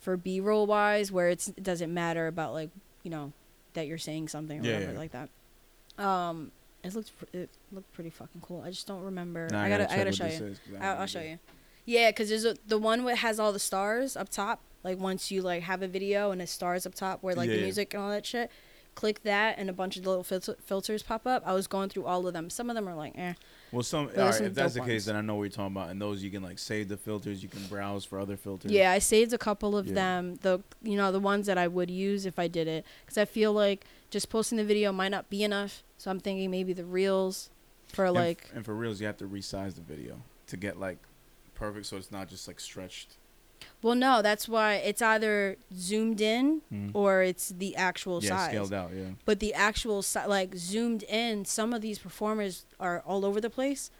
for 0.00 0.16
B-roll 0.16 0.66
wise 0.66 1.12
where 1.12 1.28
it's 1.28 1.48
it 1.48 1.62
doesn't 1.62 1.92
matter 1.92 2.26
about 2.26 2.52
like 2.54 2.70
you 3.04 3.10
know 3.10 3.32
that 3.74 3.86
you're 3.86 3.98
saying 3.98 4.28
something 4.28 4.60
or 4.60 4.64
Yeah, 4.64 4.74
whatever 4.74 4.92
yeah. 4.92 4.98
like 4.98 5.12
that. 5.12 5.28
Um 6.04 6.50
it 6.82 6.94
looked 6.94 7.12
it 7.32 7.50
looked 7.72 7.92
pretty 7.92 8.10
fucking 8.10 8.40
cool. 8.40 8.62
I 8.64 8.70
just 8.70 8.86
don't 8.86 9.02
remember. 9.02 9.48
I 9.52 9.68
gotta 9.68 9.84
I 9.84 9.86
check 9.88 9.96
gotta 9.98 10.12
show 10.12 10.26
you. 10.26 10.30
is, 10.46 10.60
I 10.80 10.86
I'll, 10.86 10.98
I'll 11.00 11.06
show 11.06 11.20
you. 11.20 11.38
Yeah, 11.88 12.10
because 12.10 12.28
there's 12.28 12.44
a, 12.44 12.54
the 12.66 12.76
one 12.78 13.04
that 13.06 13.16
has 13.16 13.40
all 13.40 13.52
the 13.52 13.58
stars 13.58 14.14
up 14.16 14.28
top. 14.28 14.60
Like 14.84 14.98
once 14.98 15.30
you 15.30 15.40
like 15.42 15.62
have 15.62 15.80
a 15.82 15.88
video 15.88 16.30
and 16.32 16.40
the 16.40 16.46
stars 16.46 16.84
up 16.86 16.94
top 16.94 17.22
where 17.22 17.34
like 17.34 17.48
Yeah. 17.48 17.56
the 17.56 17.62
music 17.62 17.94
and 17.94 18.02
all 18.02 18.10
that 18.10 18.26
shit. 18.26 18.50
Click 18.94 19.22
that 19.22 19.56
and 19.58 19.70
a 19.70 19.72
bunch 19.72 19.96
of 19.96 20.04
little 20.06 20.24
filter- 20.24 20.56
filters 20.64 21.02
pop 21.04 21.24
up. 21.26 21.42
I 21.46 21.52
was 21.54 21.66
going 21.68 21.88
through 21.88 22.04
all 22.04 22.26
of 22.26 22.32
them. 22.34 22.50
Some 22.50 22.68
of 22.68 22.74
them 22.74 22.88
are 22.88 22.96
like, 22.96 23.12
eh. 23.16 23.34
Well, 23.70 23.82
some. 23.84 24.10
All 24.18 24.32
some 24.32 24.46
if 24.46 24.54
that's 24.54 24.74
the 24.74 24.80
dope 24.80 24.86
case, 24.88 24.92
ones. 25.02 25.06
then 25.06 25.16
I 25.16 25.20
know 25.20 25.36
what 25.36 25.44
you're 25.44 25.50
talking 25.50 25.76
about. 25.76 25.90
And 25.90 26.02
those 26.02 26.22
you 26.22 26.30
can 26.30 26.42
like 26.42 26.58
save 26.58 26.88
the 26.88 26.96
filters. 26.96 27.42
You 27.42 27.48
can 27.48 27.64
browse 27.68 28.04
for 28.04 28.18
other 28.18 28.36
filters. 28.36 28.70
Yeah, 28.72 28.90
I 28.90 28.98
saved 28.98 29.32
a 29.32 29.38
couple 29.38 29.76
of 29.78 29.86
Yeah. 29.86 29.94
them. 29.94 30.34
The 30.42 30.60
you 30.82 30.96
know 30.96 31.10
the 31.12 31.20
ones 31.20 31.46
that 31.46 31.56
I 31.56 31.68
would 31.68 31.90
use 31.90 32.26
if 32.26 32.38
I 32.38 32.48
did 32.48 32.66
it 32.68 32.84
because 33.04 33.16
I 33.16 33.24
feel 33.24 33.52
like 33.52 33.86
just 34.10 34.28
posting 34.30 34.58
the 34.58 34.64
video 34.64 34.90
might 34.92 35.10
not 35.10 35.30
be 35.30 35.42
enough. 35.44 35.82
So 35.96 36.10
I'm 36.10 36.18
thinking 36.20 36.50
maybe 36.50 36.72
the 36.72 36.84
reels 36.84 37.50
for 37.88 38.04
And 38.06 38.16
f- 38.16 38.20
like 38.22 38.50
and 38.54 38.64
for 38.64 38.74
reels, 38.74 39.00
you 39.00 39.06
have 39.06 39.16
to 39.18 39.26
resize 39.28 39.74
the 39.76 39.80
video 39.82 40.20
to 40.48 40.56
get 40.56 40.78
like 40.80 40.98
perfect, 41.58 41.86
so 41.86 41.96
it's 41.96 42.10
not 42.12 42.28
just 42.28 42.46
like 42.48 42.60
stretched. 42.60 43.16
well 43.82 43.94
no 43.96 44.22
that's 44.22 44.48
why 44.48 44.74
it's 44.74 45.02
either 45.02 45.56
zoomed 45.74 46.20
in 46.20 46.62
Mhm. 46.72 46.90
or 46.94 47.22
it's 47.22 47.48
the 47.48 47.74
actual 47.76 48.22
yeah, 48.22 48.28
size. 48.36 48.50
scaled 48.50 48.72
out. 48.72 48.90
Yeah. 48.94 49.10
but 49.24 49.40
the 49.40 49.52
actual 49.54 50.00
si- 50.02 50.26
like 50.26 50.54
zoomed 50.54 51.02
in 51.04 51.44
some 51.44 51.72
of 51.72 51.80
these 51.82 51.98
performers 51.98 52.66
are 52.78 53.02
all 53.06 53.24
over 53.24 53.40
the 53.40 53.50
place 53.50 53.90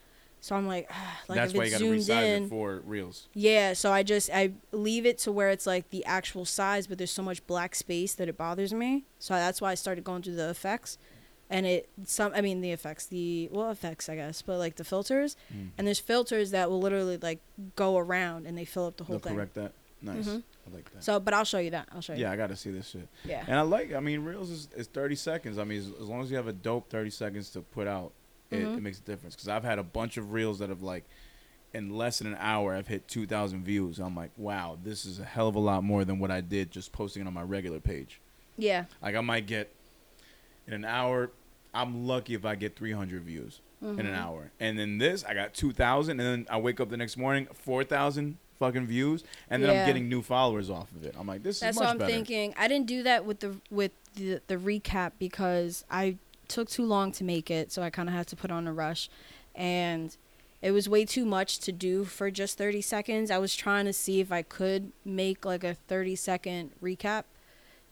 so 0.41 0.55
i'm 0.55 0.67
like 0.69 0.87
ah, 0.91 1.21
like 1.29 1.37
that's 1.37 1.53
if 1.53 1.59
why 1.59 1.65
you 1.65 1.71
gotta 1.73 1.85
zoomed 1.85 2.01
resize 2.01 2.37
in 2.37 2.45
it 2.45 2.49
for 2.49 2.83
reels. 2.87 3.27
yeah 3.35 3.73
so 3.73 3.91
i 3.93 4.03
just 4.05 4.31
i 4.33 4.53
leave 4.71 5.05
it 5.05 5.19
to 5.19 5.33
where 5.33 5.51
it's 5.51 5.67
like 5.67 5.91
the 5.91 6.05
actual 6.05 6.45
size 6.45 6.87
but 6.87 6.97
there's 6.99 7.11
so 7.11 7.23
much 7.23 7.45
black 7.49 7.75
space 7.75 8.15
that 8.15 8.29
it 8.29 8.37
bothers 8.39 8.73
me 8.73 9.05
so 9.19 9.35
that's 9.35 9.61
why 9.61 9.73
i 9.73 9.75
started 9.75 10.05
going 10.05 10.23
through 10.23 10.37
the 10.37 10.49
effects 10.49 10.99
and 11.51 11.65
it 11.67 11.89
some 12.05 12.33
i 12.35 12.41
mean 12.41 12.61
the 12.61 12.71
effects 12.73 13.07
the 13.07 13.49
well 13.53 13.71
effects 13.71 14.09
i 14.09 14.15
guess 14.15 14.43
but 14.43 14.59
like 14.59 14.77
the 14.77 14.85
filters 14.85 15.37
Mm. 15.55 15.71
and 15.79 15.87
there's 15.87 15.99
filters 15.99 16.51
that 16.51 16.69
will 16.71 16.81
literally 16.81 17.17
like 17.17 17.41
go 17.77 17.97
around 17.99 18.47
and 18.47 18.57
they 18.59 18.65
fill 18.65 18.87
up 18.87 18.97
the 18.97 19.05
whole 19.05 19.17
They'll 19.17 19.21
thing 19.31 19.35
correct 19.37 19.55
that. 19.55 19.73
Nice. 20.01 20.29
Mhm. 20.29 20.43
I 20.71 20.75
like 20.75 20.93
that. 20.93 21.03
so 21.03 21.19
but 21.19 21.35
i'll 21.35 21.45
show 21.45 21.59
you 21.59 21.71
that 21.71 21.89
i'll 21.93 22.01
show 22.01 22.13
you 22.13 22.21
yeah, 22.21 22.31
I 22.31 22.37
gotta 22.37 22.55
see 22.55 22.71
this 22.71 22.89
shit. 22.91 23.09
yeah 23.25 23.43
And 23.49 23.57
I 23.59 23.63
like. 23.63 23.93
I 23.95 24.01
mean, 24.01 24.21
reels 24.25 24.51
is, 24.51 24.69
is 24.77 24.87
30 24.87 25.15
seconds. 25.17 25.59
I 25.59 25.65
mean, 25.65 25.79
as, 25.79 25.89
as 26.01 26.09
long 26.09 26.23
as 26.23 26.31
you 26.31 26.37
have 26.37 26.47
a 26.47 26.53
dope 26.53 26.89
30 26.91 27.11
seconds 27.11 27.51
to 27.51 27.63
put 27.63 27.89
out, 27.89 28.13
it, 28.51 28.63
Mhm. 28.65 28.77
it 28.77 28.83
makes 28.83 28.99
a 28.99 29.03
difference. 29.03 29.35
Because 29.35 29.49
I've 29.49 29.65
had 29.65 29.79
a 29.81 29.83
bunch 29.83 30.17
of 30.17 30.33
reels 30.33 30.61
that 30.61 30.69
have 30.69 30.83
like, 30.83 31.05
in 31.75 31.91
less 31.91 32.19
than 32.19 32.29
an 32.29 32.37
hour, 32.39 32.75
I've 32.75 32.87
hit 32.87 33.09
2,000 33.09 33.65
views. 33.65 33.99
I'm 33.99 34.15
like, 34.15 34.31
wow, 34.37 34.79
this 34.85 35.05
is 35.05 35.19
a 35.19 35.25
hell 35.25 35.49
of 35.49 35.57
a 35.57 35.59
lot 35.59 35.83
more 35.83 36.05
than 36.05 36.19
what 36.21 36.31
I 36.31 36.43
did 36.43 36.71
just 36.71 36.93
posting 36.93 37.23
it 37.23 37.27
on 37.27 37.35
my 37.35 37.43
regular 37.43 37.81
page. 37.81 38.21
yeah 38.57 38.85
Like 39.03 39.17
I 39.17 39.21
might 39.21 39.47
get 39.47 39.73
in 40.69 40.75
an 40.75 40.85
hour. 40.85 41.31
I'm 41.75 42.07
lucky 42.07 42.35
if 42.35 42.45
I 42.45 42.55
get 42.55 42.77
300 42.77 43.23
views 43.23 43.61
in 43.83 44.01
an 44.01 44.07
Mhm. 44.07 44.15
hour. 44.17 44.51
And 44.61 44.79
then 44.79 44.99
this, 44.99 45.25
I 45.25 45.35
got 45.35 45.55
2,000, 45.55 46.19
and 46.21 46.29
then 46.29 46.47
I 46.51 46.59
wake 46.59 46.81
up 46.81 46.89
the 46.91 46.97
next 46.97 47.17
morning, 47.17 47.47
4,000 47.53 48.39
fucking 48.59 48.87
views, 48.87 49.23
and 49.51 49.63
then 49.63 49.71
Yeah. 49.73 49.81
I'm 49.83 49.87
getting 49.87 50.09
new 50.09 50.21
followers 50.23 50.69
off 50.69 50.91
of 50.93 51.05
it. 51.05 51.15
I'm 51.17 51.27
like, 51.29 51.43
this 51.45 51.61
That's 51.61 51.77
is 51.77 51.81
much 51.81 51.85
better. 51.85 51.99
That's 51.99 52.01
what 52.01 52.05
I'm 52.05 52.09
better. 52.11 52.13
thinking. 52.27 52.55
I 52.57 52.67
didn't 52.69 52.87
do 52.87 53.03
that 53.05 53.25
with 53.25 53.41
the 53.41 53.57
with 53.71 53.93
the 54.15 54.41
the 54.49 54.57
recap 54.57 55.13
because 55.19 55.85
I 55.91 56.17
took 56.49 56.69
too 56.69 56.85
long 56.85 57.13
to 57.13 57.25
make 57.25 57.51
it, 57.51 57.71
so 57.71 57.83
I 57.83 57.91
kind 57.91 58.09
of 58.09 58.15
had 58.15 58.27
to 58.29 58.37
put 58.37 58.51
on 58.51 58.67
a 58.67 58.73
rush, 58.73 59.09
and 59.55 60.17
it 60.61 60.73
was 60.73 60.89
way 60.89 61.05
too 61.05 61.25
much 61.25 61.59
to 61.61 61.71
do 61.71 62.05
for 62.05 62.33
just 62.33 62.59
30 62.59 62.81
seconds. 62.83 63.31
I 63.31 63.39
was 63.39 63.55
trying 63.55 63.85
to 63.85 63.93
see 63.93 64.19
if 64.19 64.33
I 64.33 64.43
could 64.43 64.91
make 65.05 65.45
like 65.45 65.63
a 65.63 65.75
30 65.75 66.17
second 66.17 66.73
recap. 66.83 67.25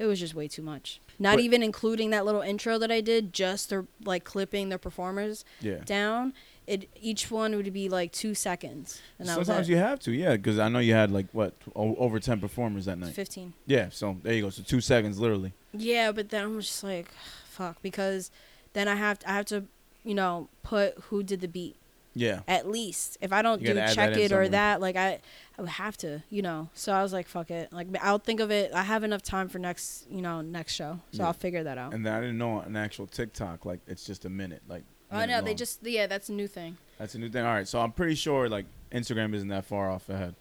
It 0.00 0.06
was 0.06 0.18
just 0.18 0.34
way 0.34 0.48
too 0.48 0.62
much. 0.62 1.00
Not 1.18 1.36
But- 1.36 1.44
even 1.44 1.62
including 1.62 2.10
that 2.10 2.24
little 2.24 2.42
intro 2.42 2.78
that 2.78 2.90
I 2.90 3.00
did, 3.00 3.32
just 3.32 3.70
the 3.70 3.86
like 4.04 4.24
clipping 4.24 4.68
the 4.68 4.78
performers 4.78 5.44
Yeah. 5.60 5.78
down. 5.84 6.34
It 6.66 6.88
each 7.00 7.30
one 7.30 7.54
would 7.54 7.72
be 7.72 7.88
like 7.88 8.10
two 8.12 8.34
seconds, 8.34 9.00
Sometimes 9.24 9.68
you 9.68 9.76
have 9.76 10.00
to, 10.00 10.10
yeah, 10.12 10.36
because 10.36 10.58
I 10.58 10.68
know 10.68 10.80
you 10.80 10.94
had 10.94 11.12
like 11.12 11.26
what 11.32 11.54
o- 11.76 11.94
over 11.96 12.18
ten 12.18 12.40
performers 12.40 12.86
that 12.86 12.98
night. 12.98 13.14
15. 13.14 13.52
Yeah, 13.66 13.88
so 13.90 14.16
there 14.24 14.34
you 14.34 14.42
go. 14.42 14.50
So 14.50 14.64
two 14.64 14.80
seconds, 14.80 15.20
literally. 15.20 15.52
Yeah, 15.72 16.10
but 16.10 16.30
then 16.30 16.42
I'm 16.44 16.60
just 16.60 16.82
like, 16.82 17.08
fuck, 17.48 17.80
because 17.82 18.32
then 18.72 18.88
I 18.88 18.96
have 18.96 19.20
to, 19.20 19.30
I 19.30 19.34
have 19.34 19.46
to, 19.46 19.64
you 20.04 20.14
know, 20.14 20.48
put 20.64 20.94
who 21.08 21.22
did 21.22 21.40
the 21.40 21.46
beat 21.48 21.76
Yeah, 22.18 22.40
at 22.48 22.66
least. 22.68 23.18
If 23.20 23.30
I 23.32 23.42
don't 23.42 23.60
You 23.60 23.74
do 23.74 23.74
check 23.94 24.16
it 24.16 24.26
or 24.26 24.28
somewhere. 24.28 24.48
that, 24.48 24.80
like 24.80 24.96
I, 24.96 25.20
I 25.58 25.60
would 25.60 25.68
have 25.68 25.98
to, 25.98 26.22
you 26.30 26.40
know. 26.40 26.70
So 26.72 26.92
I 26.92 27.02
was 27.02 27.12
like, 27.12 27.28
fuck 27.28 27.50
it. 27.50 27.70
Like 27.72 27.88
I'll 28.02 28.18
think 28.18 28.40
of 28.40 28.50
it. 28.50 28.72
I 28.72 28.82
have 28.84 29.04
enough 29.04 29.22
time 29.22 29.48
for 29.48 29.58
next, 29.58 30.06
you 30.10 30.22
know, 30.22 30.40
next 30.40 30.72
show. 30.72 30.98
So 31.12 31.18
Yeah. 31.18 31.26
I'll 31.26 31.32
figure 31.34 31.62
that 31.64 31.76
out. 31.76 31.92
and 31.92 32.06
then 32.06 32.14
I 32.14 32.20
didn't 32.20 32.38
know 32.38 32.60
an 32.60 32.74
actual 32.74 33.06
TikTok 33.06 33.66
like 33.66 33.80
it's 33.86 34.04
just 34.06 34.24
a 34.24 34.30
minute, 34.30 34.62
like. 34.66 34.84
Oh 35.12 35.24
no, 35.26 35.40
they 35.42 35.54
just 35.54 35.80
yeah, 35.86 36.06
that's 36.06 36.28
a 36.30 36.32
new 36.32 36.48
thing. 36.48 36.78
That's 36.98 37.14
a 37.14 37.18
new 37.18 37.28
thing. 37.28 37.44
All 37.44 37.52
right, 37.52 37.68
so 37.68 37.80
I'm 37.80 37.92
pretty 37.92 38.14
sure 38.14 38.48
like 38.48 38.64
Instagram 38.90 39.34
isn't 39.34 39.48
that 39.48 39.66
far 39.66 39.90
off 39.90 40.08
ahead. 40.08 40.34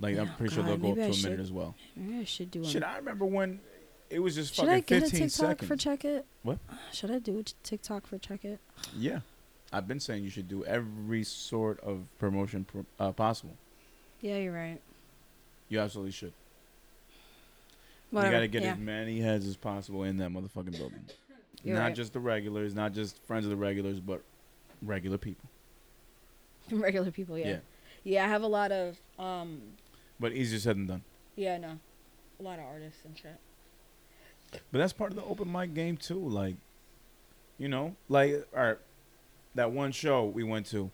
Like 0.00 0.16
I'm 0.18 0.28
Oh, 0.28 0.34
pretty 0.38 0.54
sure 0.54 0.64
they'll 0.64 0.78
go 0.78 0.92
up 0.92 0.96
to 0.96 1.02
I 1.02 1.06
a 1.08 1.22
minute 1.22 1.40
as 1.40 1.52
well. 1.52 1.74
Maybe 1.94 2.20
I 2.20 2.24
should 2.24 2.50
do 2.50 2.62
one. 2.62 2.82
I 2.82 2.96
remember 2.96 3.26
when 3.26 3.60
it 4.08 4.18
was 4.20 4.34
just 4.34 4.54
Should 4.54 4.62
fucking 4.64 4.74
I 4.74 4.80
get 4.80 5.02
a 5.02 5.10
TikTok 5.10 5.30
seconds. 5.30 5.68
for 5.68 5.76
check 5.76 6.04
it? 6.04 6.24
What? 6.42 6.58
Should 6.90 7.10
I 7.10 7.18
do 7.18 7.38
a 7.38 7.42
TikTok 7.62 8.06
for 8.06 8.16
check 8.18 8.44
it? 8.44 8.58
yeah, 8.96 9.20
I've 9.72 9.86
been 9.86 10.00
saying 10.00 10.24
you 10.24 10.30
should 10.30 10.48
do 10.48 10.64
every 10.64 11.22
sort 11.22 11.80
of 11.80 12.06
promotion 12.18 12.64
pro- 12.64 12.86
uh, 12.98 13.12
possible. 13.12 13.56
Yeah, 14.20 14.36
you're 14.36 14.52
right. 14.52 14.80
You 15.68 15.80
absolutely 15.80 16.12
should. 16.12 16.32
Whatever. 18.10 18.32
You 18.32 18.36
got 18.36 18.40
to 18.40 18.48
get 18.48 18.62
yeah. 18.62 18.72
as 18.72 18.78
many 18.78 19.20
heads 19.20 19.46
as 19.46 19.56
possible 19.56 20.02
in 20.02 20.16
that 20.18 20.30
motherfucking 20.30 20.76
building. 20.76 21.04
Not 21.64 21.80
right. 21.80 21.94
just 21.94 22.12
the 22.12 22.20
regulars, 22.20 22.74
not 22.74 22.94
just 22.94 23.22
friends 23.24 23.44
of 23.44 23.50
the 23.50 23.56
regulars, 23.56 24.00
but 24.00 24.22
regular 24.80 25.18
people. 25.18 25.48
regular 26.70 27.10
people. 27.10 27.36
Yeah. 27.36 27.46
Yeah. 27.46 27.58
yeah. 28.04 28.24
I 28.24 28.28
have 28.28 28.42
a 28.42 28.46
lot 28.46 28.72
of 28.72 28.98
um. 29.18 29.60
But 30.18 30.32
easier 30.32 30.58
said 30.58 30.76
than 30.76 30.86
done. 30.86 31.02
Yeah, 31.36 31.58
no, 31.58 31.78
a 32.38 32.42
lot 32.42 32.58
of 32.58 32.64
artists 32.64 33.04
and 33.04 33.16
shit. 33.16 33.36
But 34.72 34.78
that's 34.78 34.92
part 34.94 35.10
of 35.10 35.16
the 35.16 35.24
open 35.24 35.50
mic 35.52 35.74
game 35.74 35.96
too. 35.96 36.18
Like, 36.18 36.56
you 37.58 37.68
know, 37.68 37.94
like 38.08 38.48
all 38.56 38.62
right, 38.62 38.78
that 39.54 39.72
one 39.72 39.92
show 39.92 40.24
we 40.24 40.42
went 40.44 40.66
to, 40.66 40.90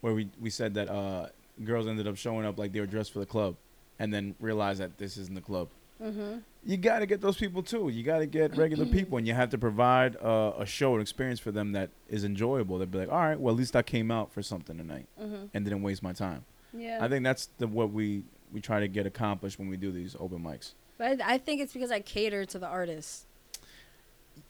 where 0.00 0.14
we 0.14 0.28
we 0.40 0.50
said 0.50 0.74
that 0.74 0.88
uh 0.88 1.28
girls 1.64 1.86
ended 1.86 2.06
up 2.06 2.16
showing 2.16 2.44
up 2.46 2.58
like 2.58 2.72
they 2.72 2.80
were 2.80 2.86
dressed 2.86 3.12
for 3.12 3.18
the 3.18 3.26
club, 3.26 3.56
and 3.98 4.12
then 4.12 4.34
realized 4.40 4.80
that 4.80 4.98
this 4.98 5.16
isn't 5.16 5.34
the 5.34 5.40
club. 5.40 5.68
Mm-hmm. 6.02 6.38
You 6.64 6.76
got 6.76 6.98
to 6.98 7.06
get 7.06 7.20
those 7.22 7.36
people 7.38 7.62
too. 7.62 7.88
You 7.88 8.02
got 8.02 8.18
to 8.18 8.26
get 8.26 8.56
regular 8.56 8.84
people, 8.84 9.16
and 9.18 9.26
you 9.26 9.32
have 9.32 9.48
to 9.50 9.58
provide 9.58 10.16
uh, 10.22 10.52
a 10.58 10.66
show, 10.66 10.94
an 10.94 11.00
experience 11.00 11.40
for 11.40 11.50
them 11.52 11.72
that 11.72 11.88
is 12.08 12.22
enjoyable. 12.24 12.78
They'd 12.78 12.90
be 12.90 12.98
like, 12.98 13.08
all 13.10 13.18
right, 13.20 13.38
well 13.40 13.54
at 13.54 13.58
least 13.58 13.74
I 13.76 13.82
came 13.82 14.10
out 14.10 14.32
for 14.32 14.42
something 14.42 14.76
tonight 14.76 15.06
Mm-hmm. 15.20 15.46
and 15.54 15.64
didn't 15.64 15.82
waste 15.82 16.02
my 16.02 16.12
time. 16.12 16.44
Yeah. 16.74 16.98
I 17.00 17.08
think 17.08 17.24
that's 17.24 17.46
the 17.58 17.66
what 17.66 17.92
we 17.92 18.24
we 18.52 18.60
try 18.60 18.80
to 18.80 18.88
get 18.88 19.06
accomplished 19.06 19.58
when 19.58 19.68
we 19.68 19.76
do 19.76 19.90
these 19.90 20.14
open 20.20 20.40
mics. 20.40 20.72
but 20.98 21.20
I, 21.22 21.34
I 21.34 21.38
think 21.38 21.60
it's 21.62 21.72
because 21.72 21.90
I 21.90 22.00
cater 22.00 22.44
to 22.44 22.58
the 22.58 22.66
artists. 22.66 23.25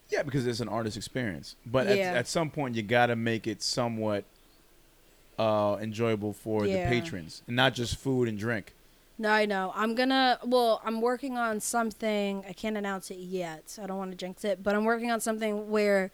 Yeah, 0.09 0.23
because 0.23 0.47
it's 0.47 0.61
an 0.61 0.69
artist 0.69 0.97
experience. 0.97 1.57
But 1.67 1.87
Yeah. 1.87 1.95
at, 1.95 2.17
at 2.17 2.29
some 2.29 2.51
point, 2.51 2.75
you 2.77 2.83
got 2.83 3.07
to 3.07 3.17
make 3.17 3.47
it 3.47 3.63
somewhat 3.63 4.25
uh, 5.39 5.77
enjoyable 5.81 6.33
for 6.33 6.67
Yeah. 6.67 6.85
the 6.85 6.89
patrons, 6.89 7.43
and 7.47 7.57
not 7.57 7.75
just 7.75 7.97
food 7.97 8.29
and 8.29 8.39
drink. 8.39 8.73
No, 9.19 9.31
I 9.31 9.47
know. 9.47 9.73
I'm 9.75 9.95
gonna. 9.95 10.39
Well, 10.45 10.81
I'm 10.85 11.01
working 11.01 11.39
on 11.39 11.61
something. 11.61 12.45
I 12.49 12.53
can't 12.53 12.77
announce 12.77 13.11
it 13.11 13.17
yet. 13.19 13.79
I 13.83 13.87
don't 13.87 13.99
want 13.99 14.11
to 14.11 14.17
jinx 14.17 14.45
it, 14.45 14.63
but 14.63 14.75
I'm 14.75 14.85
working 14.85 15.11
on 15.11 15.21
something 15.21 15.71
where, 15.71 16.11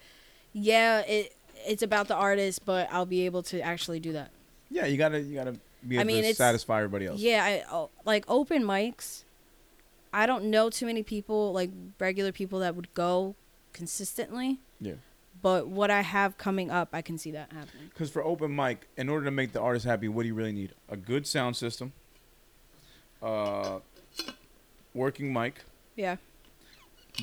yeah, 0.53 1.01
it 1.01 1.35
it's 1.65 1.83
about 1.83 2.07
the 2.07 2.15
artist, 2.15 2.65
but 2.65 2.87
I'll 2.91 3.05
be 3.05 3.25
able 3.25 3.43
to 3.43 3.61
actually 3.61 3.99
do 3.99 4.13
that. 4.13 4.31
Yeah, 4.69 4.85
you 4.85 4.97
gotta 4.97 5.19
you 5.21 5.35
gotta 5.35 5.55
be 5.87 5.97
I 5.97 6.01
able 6.01 6.13
mean, 6.13 6.23
to 6.23 6.33
satisfy 6.33 6.77
everybody 6.77 7.05
else. 7.07 7.19
Yeah, 7.19 7.43
I 7.43 7.63
oh, 7.71 7.89
like 8.05 8.25
open 8.27 8.63
mics. 8.63 9.23
I 10.13 10.25
don't 10.25 10.45
know 10.45 10.69
too 10.69 10.85
many 10.85 11.03
people, 11.03 11.51
like 11.53 11.71
regular 11.99 12.31
people 12.31 12.59
that 12.59 12.75
would 12.75 12.93
go 12.93 13.35
consistently. 13.73 14.59
Yeah. 14.79 14.93
But 15.41 15.67
what 15.67 15.91
I 15.91 16.01
have 16.01 16.37
coming 16.37 16.71
up, 16.71 16.89
I 16.93 17.01
can 17.01 17.17
see 17.17 17.31
that 17.31 17.51
happening. 17.51 17.89
Because 17.89 18.09
for 18.09 18.23
open 18.23 18.55
mic, 18.55 18.87
in 18.95 19.09
order 19.09 19.25
to 19.25 19.31
make 19.31 19.51
the 19.51 19.59
artist 19.59 19.85
happy, 19.85 20.07
what 20.07 20.21
do 20.23 20.27
you 20.27 20.33
really 20.35 20.53
need? 20.53 20.73
A 20.89 20.95
good 20.95 21.27
sound 21.27 21.55
system, 21.57 21.91
uh, 23.21 23.79
working 24.93 25.33
mic, 25.33 25.63
Yeah. 25.95 26.17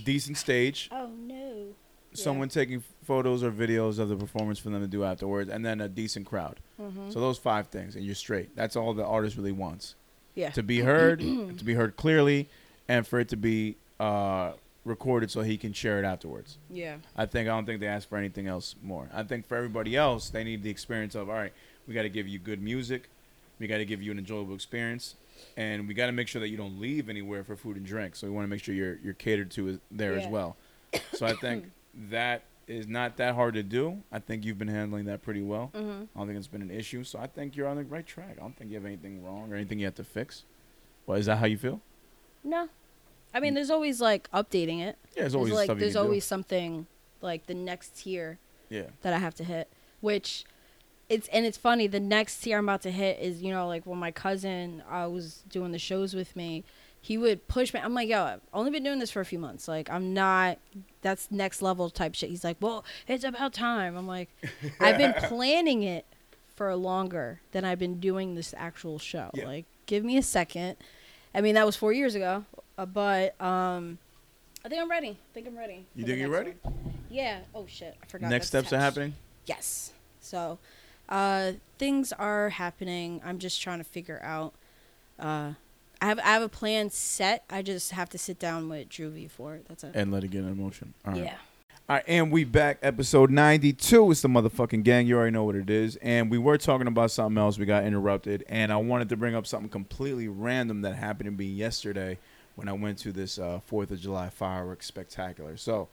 decent 0.05 0.37
stage, 0.37 0.89
Oh 0.93 1.07
no. 1.09 1.75
someone 2.13 2.49
taking 2.49 2.83
photos 3.05 3.43
or 3.43 3.51
videos 3.51 3.99
of 3.99 4.09
the 4.09 4.17
performance 4.17 4.59
for 4.59 4.71
them 4.71 4.81
to 4.83 4.87
do 4.89 5.05
afterwards, 5.05 5.49
and 5.51 5.65
then 5.65 5.81
a 5.81 5.89
decent 5.89 6.27
crowd. 6.27 6.59
Mm-hmm. 6.81 7.11
So 7.11 7.21
those 7.21 7.39
five 7.39 7.69
things, 7.69 7.97
and 7.97 8.05
you're 8.05 8.15
straight. 8.15 8.55
That's 8.57 8.77
all 8.77 8.93
the 8.93 9.05
artist 9.05 9.37
really 9.37 9.53
wants. 9.53 9.95
Yeah. 10.35 10.51
To 10.51 10.63
be 10.63 10.81
heard, 10.81 11.21
to 11.21 11.65
be 11.65 11.75
heard 11.75 11.97
clearly, 11.97 12.49
and 12.89 13.07
for 13.07 13.19
it 13.21 13.29
to 13.31 13.37
be 13.37 13.77
uh, 13.99 14.53
recorded 14.85 15.31
so 15.31 15.43
he 15.43 15.57
can 15.57 15.73
share 15.73 15.99
it 15.99 16.05
afterwards. 16.05 16.59
Yeah. 16.71 16.97
I 17.17 17.27
think 17.27 17.49
I 17.49 17.53
don't 17.53 17.67
think 17.67 17.81
they 17.81 17.87
ask 17.87 18.09
for 18.09 18.17
anything 18.17 18.47
else 18.47 18.75
more. 18.83 19.09
I 19.13 19.23
think 19.23 19.47
for 19.47 19.57
everybody 19.57 19.97
else, 19.97 20.31
they 20.31 20.45
need 20.45 20.63
the 20.63 20.71
experience 20.71 21.15
of 21.15 21.29
all 21.29 21.35
right. 21.37 21.53
We 21.87 21.95
got 21.95 22.03
to 22.03 22.09
give 22.09 22.29
you 22.29 22.39
good 22.39 22.63
music, 22.63 23.11
we 23.59 23.67
got 23.67 23.79
to 23.79 23.85
give 23.85 24.01
you 24.03 24.11
an 24.11 24.19
enjoyable 24.19 24.55
experience, 24.55 25.17
and 25.57 25.87
we 25.89 25.95
got 25.95 26.07
to 26.07 26.13
make 26.13 26.29
sure 26.29 26.41
that 26.41 26.49
you 26.49 26.57
don't 26.57 26.81
leave 26.81 27.09
anywhere 27.09 27.45
for 27.45 27.57
food 27.57 27.77
and 27.77 27.85
drink. 27.85 28.17
So 28.17 28.27
we 28.27 28.33
want 28.33 28.45
to 28.45 28.49
make 28.49 28.63
sure 28.63 28.75
you're 28.75 28.99
you're 29.03 29.15
catered 29.15 29.51
to 29.53 29.69
as- 29.69 29.79
there 29.91 30.15
as 30.15 30.27
well. 30.27 30.57
So 31.15 31.27
I 31.27 31.35
think 31.35 31.71
that 32.11 32.43
is 32.67 32.87
not 32.87 33.17
that 33.17 33.35
hard 33.35 33.55
to 33.55 33.63
do. 33.65 34.03
I 34.13 34.21
think 34.21 34.45
you've 34.45 34.59
been 34.59 34.69
handling 34.69 35.07
that 35.07 35.23
pretty 35.23 35.43
well. 35.43 35.73
Mm-hmm. 35.75 36.03
I 36.15 36.19
don't 36.19 36.27
think 36.29 36.39
it's 36.39 36.47
been 36.47 36.63
an 36.63 36.71
issue. 36.71 37.03
So 37.03 37.19
I 37.19 37.27
think 37.27 37.57
you're 37.57 37.67
on 37.67 37.77
the 37.77 37.83
right 37.85 38.07
track. 38.07 38.37
I 38.39 38.41
don't 38.43 38.57
think 38.57 38.71
you 38.71 38.77
have 38.77 38.87
anything 38.87 39.25
wrong 39.25 39.53
or 39.53 39.57
anything 39.57 39.81
you 39.81 39.87
have 39.87 39.97
to 39.97 40.05
fix. 40.05 40.45
Well, 41.05 41.19
is 41.19 41.27
that 41.27 41.37
how 41.39 41.47
you 41.47 41.59
feel? 41.59 41.81
No. 42.45 42.69
I 43.35 43.41
mean, 43.41 43.55
there's 43.55 43.71
always 43.71 44.01
like 44.01 44.31
updating 44.33 44.81
it. 44.81 44.99
Yeah, 45.17 45.23
there's 45.23 45.35
always 45.35 45.53
like 45.53 45.65
stuff 45.67 45.77
you 45.77 45.81
there's 45.81 45.93
can 45.95 46.03
do. 46.03 46.07
always 46.07 46.25
something 46.25 46.87
like 47.21 47.47
the 47.47 47.55
next 47.55 47.99
tier 47.99 48.39
Yeah. 48.69 48.85
that 49.03 49.13
I 49.13 49.19
have 49.19 49.35
to 49.37 49.45
hit, 49.45 49.69
which 50.01 50.45
it's 51.09 51.29
and 51.29 51.45
it's 51.47 51.59
funny. 51.59 51.87
The 51.87 52.01
next 52.01 52.41
tier 52.41 52.59
I'm 52.59 52.65
about 52.65 52.83
to 52.83 52.91
hit 52.91 53.19
is 53.21 53.43
you 53.43 53.51
know 53.53 53.67
like 53.67 53.85
when 53.87 53.99
my 53.99 54.11
cousin 54.11 54.83
uh, 54.91 55.09
was 55.11 55.43
doing 55.49 55.73
the 55.73 55.79
shows 55.79 56.15
with 56.15 56.35
me, 56.37 56.65
he 57.01 57.19
would 57.19 57.47
push 57.49 57.73
me. 57.75 57.81
I'm 57.81 57.95
like, 57.95 58.09
yo, 58.09 58.23
I've 58.23 58.41
only 58.55 58.71
been 58.71 58.85
doing 58.85 58.99
this 59.01 59.11
for 59.11 59.21
a 59.21 59.25
few 59.25 59.39
months. 59.39 59.67
Like 59.69 59.91
I'm 59.91 60.13
not. 60.15 60.59
That's 61.03 61.31
next 61.31 61.63
level 61.63 61.89
type 61.91 62.15
shit. 62.15 62.31
He's 62.31 62.45
like, 62.45 62.57
well, 62.61 62.85
it's 63.09 63.25
about 63.25 63.53
time. 63.53 63.97
I'm 63.97 64.07
like, 64.07 64.29
I've 64.81 64.99
been 64.99 65.15
planning 65.15 65.83
it 65.83 66.05
for 66.57 66.75
longer 66.77 67.41
than 67.53 67.65
I've 67.65 67.79
been 67.79 67.99
doing 68.01 68.35
this 68.35 68.55
actual 68.57 68.99
show. 68.99 69.31
Yeah. 69.35 69.47
Like, 69.47 69.65
give 69.87 70.05
me 70.05 70.17
a 70.19 70.23
second. 70.23 70.77
I 71.35 71.41
mean, 71.41 71.55
that 71.55 71.65
was 71.65 71.75
four 71.77 71.93
years 71.93 72.15
ago, 72.15 72.45
uh, 72.81 72.87
but 72.87 73.41
um, 73.41 73.99
I 74.65 74.69
think 74.69 74.81
I'm 74.81 74.91
ready. 74.91 75.11
I 75.11 75.35
think 75.35 75.47
I'm 75.47 75.57
ready. 75.57 75.87
You 75.95 76.05
think 76.05 76.19
you're 76.19 76.31
ready? 76.31 76.55
one. 76.63 76.95
Yeah. 77.11 77.41
Oh 77.55 77.67
shit, 77.67 77.95
I 78.03 78.07
forgot. 78.07 78.31
Next 78.31 78.47
steps 78.47 78.73
are 78.73 78.79
happening. 78.79 79.15
Yes. 79.45 79.93
So, 80.21 80.59
uh, 81.09 81.53
things 81.79 82.13
are 82.13 82.49
happening. 82.49 83.21
I'm 83.25 83.39
just 83.39 83.61
trying 83.61 83.79
to 83.79 83.85
figure 83.85 84.21
out. 84.23 84.55
Uh, 85.19 85.53
I 86.01 86.07
have 86.07 86.19
I 86.21 86.29
have 86.29 86.43
a 86.43 86.49
plan 86.49 86.89
set. 86.89 87.45
I 87.51 87.61
just 87.61 87.91
have 87.91 88.09
to 88.11 88.19
sit 88.19 88.39
down 88.39 88.69
with 88.71 88.89
Drew 88.89 89.11
V 89.11 89.29
for 89.29 89.57
it. 89.57 89.67
That's 89.69 89.85
it. 89.85 89.93
And 89.95 90.11
let 90.11 90.25
it 90.25 90.31
get 90.31 90.45
in 90.45 90.59
motion. 90.59 90.95
All 91.05 91.13
right. 91.13 91.25
Yeah. 91.25 91.35
All 91.89 91.97
right, 91.97 92.05
and 92.07 92.31
we 92.31 92.45
back 92.45 92.79
episode 92.83 93.33
92. 93.33 94.13
It's 94.13 94.23
the 94.23 94.29
motherfucking 94.29 94.85
gang. 94.85 95.09
You 95.09 95.17
already 95.17 95.33
know 95.33 95.43
what 95.43 95.57
it 95.57 95.69
is. 95.69 95.97
And 95.97 96.31
we 96.31 96.39
were 96.39 96.57
talking 96.57 96.87
about 96.87 97.11
something 97.11 97.37
else. 97.37 97.59
We 97.59 97.67
got 97.67 97.83
interrupted. 97.83 98.45
And 98.49 98.73
I 98.73 98.77
wanted 98.77 99.09
to 99.09 99.17
bring 99.17 99.35
up 99.35 99.45
something 99.45 99.69
completely 99.69 100.29
random 100.29 100.83
that 100.83 100.95
happened 100.95 101.27
to 101.27 101.33
me 101.33 101.47
yesterday 101.47 102.17
when 102.57 102.69
I 102.69 102.73
went 102.73 102.99
to 102.99 103.13
this 103.13 103.39
uh, 103.39 103.61
4th 103.71 103.91
of 103.91 104.01
July 104.01 104.29
fireworks 104.29 104.87
spectacular. 104.87 105.57
So, 105.57 105.89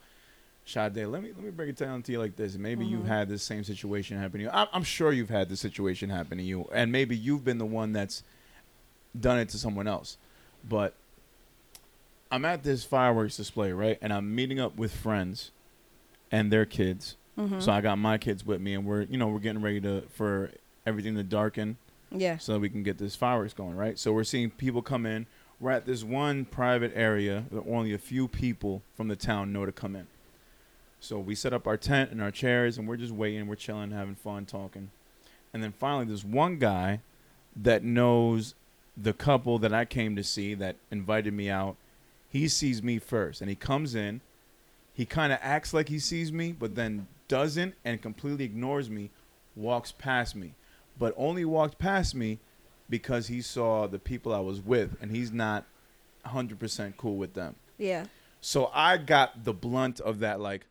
Sade, 0.64 0.96
let 1.06 1.22
me 1.22 1.30
let 1.34 1.44
me 1.44 1.50
break 1.50 1.70
it 1.70 1.76
down 1.76 2.02
to 2.02 2.12
you 2.12 2.18
like 2.18 2.36
this. 2.36 2.56
Maybe 2.56 2.84
you've 2.84 3.04
Mhm. 3.04 3.08
had 3.08 3.28
this 3.28 3.42
same 3.42 3.64
situation 3.64 4.18
happen 4.18 4.38
to 4.40 4.44
you. 4.44 4.50
I'm, 4.52 4.66
I'm 4.72 4.82
sure 4.82 5.12
you've 5.12 5.30
had 5.30 5.48
this 5.48 5.60
situation 5.60 6.10
happen 6.10 6.36
to 6.38 6.44
you. 6.44 6.68
And 6.74 6.92
maybe 6.92 7.16
you've 7.16 7.44
been 7.44 7.58
the 7.58 7.64
one 7.66 7.92
that's 7.92 8.22
done 9.18 9.38
it 9.38 9.48
to 9.50 9.58
someone 9.58 9.86
else. 9.88 10.18
But 10.68 10.94
I'm 12.30 12.44
at 12.44 12.62
this 12.62 12.84
fireworks 12.84 13.36
display, 13.36 13.72
right? 13.72 13.98
And 14.02 14.12
I'm 14.12 14.34
meeting 14.34 14.60
up 14.60 14.76
with 14.76 14.94
friends 14.94 15.50
and 16.30 16.52
their 16.52 16.66
kids. 16.66 17.16
Mm-hmm. 17.38 17.60
So 17.60 17.72
I 17.72 17.80
got 17.80 17.96
my 17.98 18.18
kids 18.18 18.44
with 18.44 18.60
me, 18.60 18.74
and 18.74 18.84
we're 18.84 19.02
you 19.02 19.16
know 19.16 19.28
we're 19.28 19.38
getting 19.38 19.62
ready 19.62 19.80
to 19.82 20.02
for 20.12 20.50
everything 20.84 21.14
to 21.14 21.22
darken 21.22 21.76
yeah. 22.10 22.36
so 22.38 22.54
that 22.54 22.58
we 22.60 22.68
can 22.68 22.82
get 22.82 22.98
this 22.98 23.14
fireworks 23.14 23.54
going, 23.54 23.76
right? 23.76 23.98
So 23.98 24.12
we're 24.12 24.24
seeing 24.24 24.50
people 24.50 24.82
come 24.82 25.06
in. 25.06 25.26
We're 25.60 25.72
at 25.72 25.86
this 25.86 26.04
one 26.04 26.44
private 26.44 26.92
area 26.94 27.44
that 27.50 27.64
only 27.68 27.92
a 27.92 27.98
few 27.98 28.28
people 28.28 28.82
from 28.94 29.08
the 29.08 29.16
town 29.16 29.52
know 29.52 29.66
to 29.66 29.72
come 29.72 29.96
in. 29.96 30.06
So 31.00 31.18
we 31.18 31.34
set 31.34 31.52
up 31.52 31.66
our 31.66 31.76
tent 31.76 32.10
and 32.10 32.22
our 32.22 32.30
chairs, 32.30 32.78
and 32.78 32.86
we're 32.86 32.96
just 32.96 33.12
waiting. 33.12 33.46
We're 33.46 33.56
chilling, 33.56 33.90
having 33.90 34.14
fun, 34.14 34.46
talking. 34.46 34.90
And 35.52 35.62
then 35.62 35.72
finally, 35.72 36.06
there's 36.06 36.24
one 36.24 36.58
guy 36.58 37.00
that 37.56 37.82
knows 37.82 38.54
the 38.96 39.12
couple 39.12 39.58
that 39.58 39.72
I 39.72 39.84
came 39.84 40.16
to 40.16 40.24
see 40.24 40.54
that 40.54 40.76
invited 40.90 41.32
me 41.32 41.50
out. 41.50 41.76
He 42.28 42.48
sees 42.48 42.82
me 42.82 42.98
first, 42.98 43.40
and 43.40 43.48
he 43.48 43.56
comes 43.56 43.94
in. 43.94 44.20
He 44.92 45.04
kind 45.04 45.32
of 45.32 45.38
acts 45.40 45.72
like 45.72 45.88
he 45.88 45.98
sees 45.98 46.32
me, 46.32 46.52
but 46.52 46.74
then 46.74 47.06
doesn't 47.28 47.74
and 47.84 48.02
completely 48.02 48.44
ignores 48.44 48.90
me, 48.90 49.10
walks 49.54 49.92
past 49.92 50.34
me, 50.34 50.54
but 50.98 51.14
only 51.16 51.44
walked 51.44 51.78
past 51.78 52.14
me 52.14 52.38
because 52.88 53.26
he 53.26 53.42
saw 53.42 53.86
the 53.86 53.98
people 53.98 54.34
I 54.34 54.40
was 54.40 54.60
with, 54.60 54.96
and 55.00 55.10
he's 55.10 55.32
not 55.32 55.64
100% 56.26 56.96
cool 56.96 57.16
with 57.16 57.34
them. 57.34 57.56
Yeah. 57.76 58.06
So 58.40 58.70
I 58.72 58.96
got 58.96 59.44
the 59.44 59.52
blunt 59.52 60.00
of 60.00 60.20
that. 60.20 60.40
Like, 60.40 60.66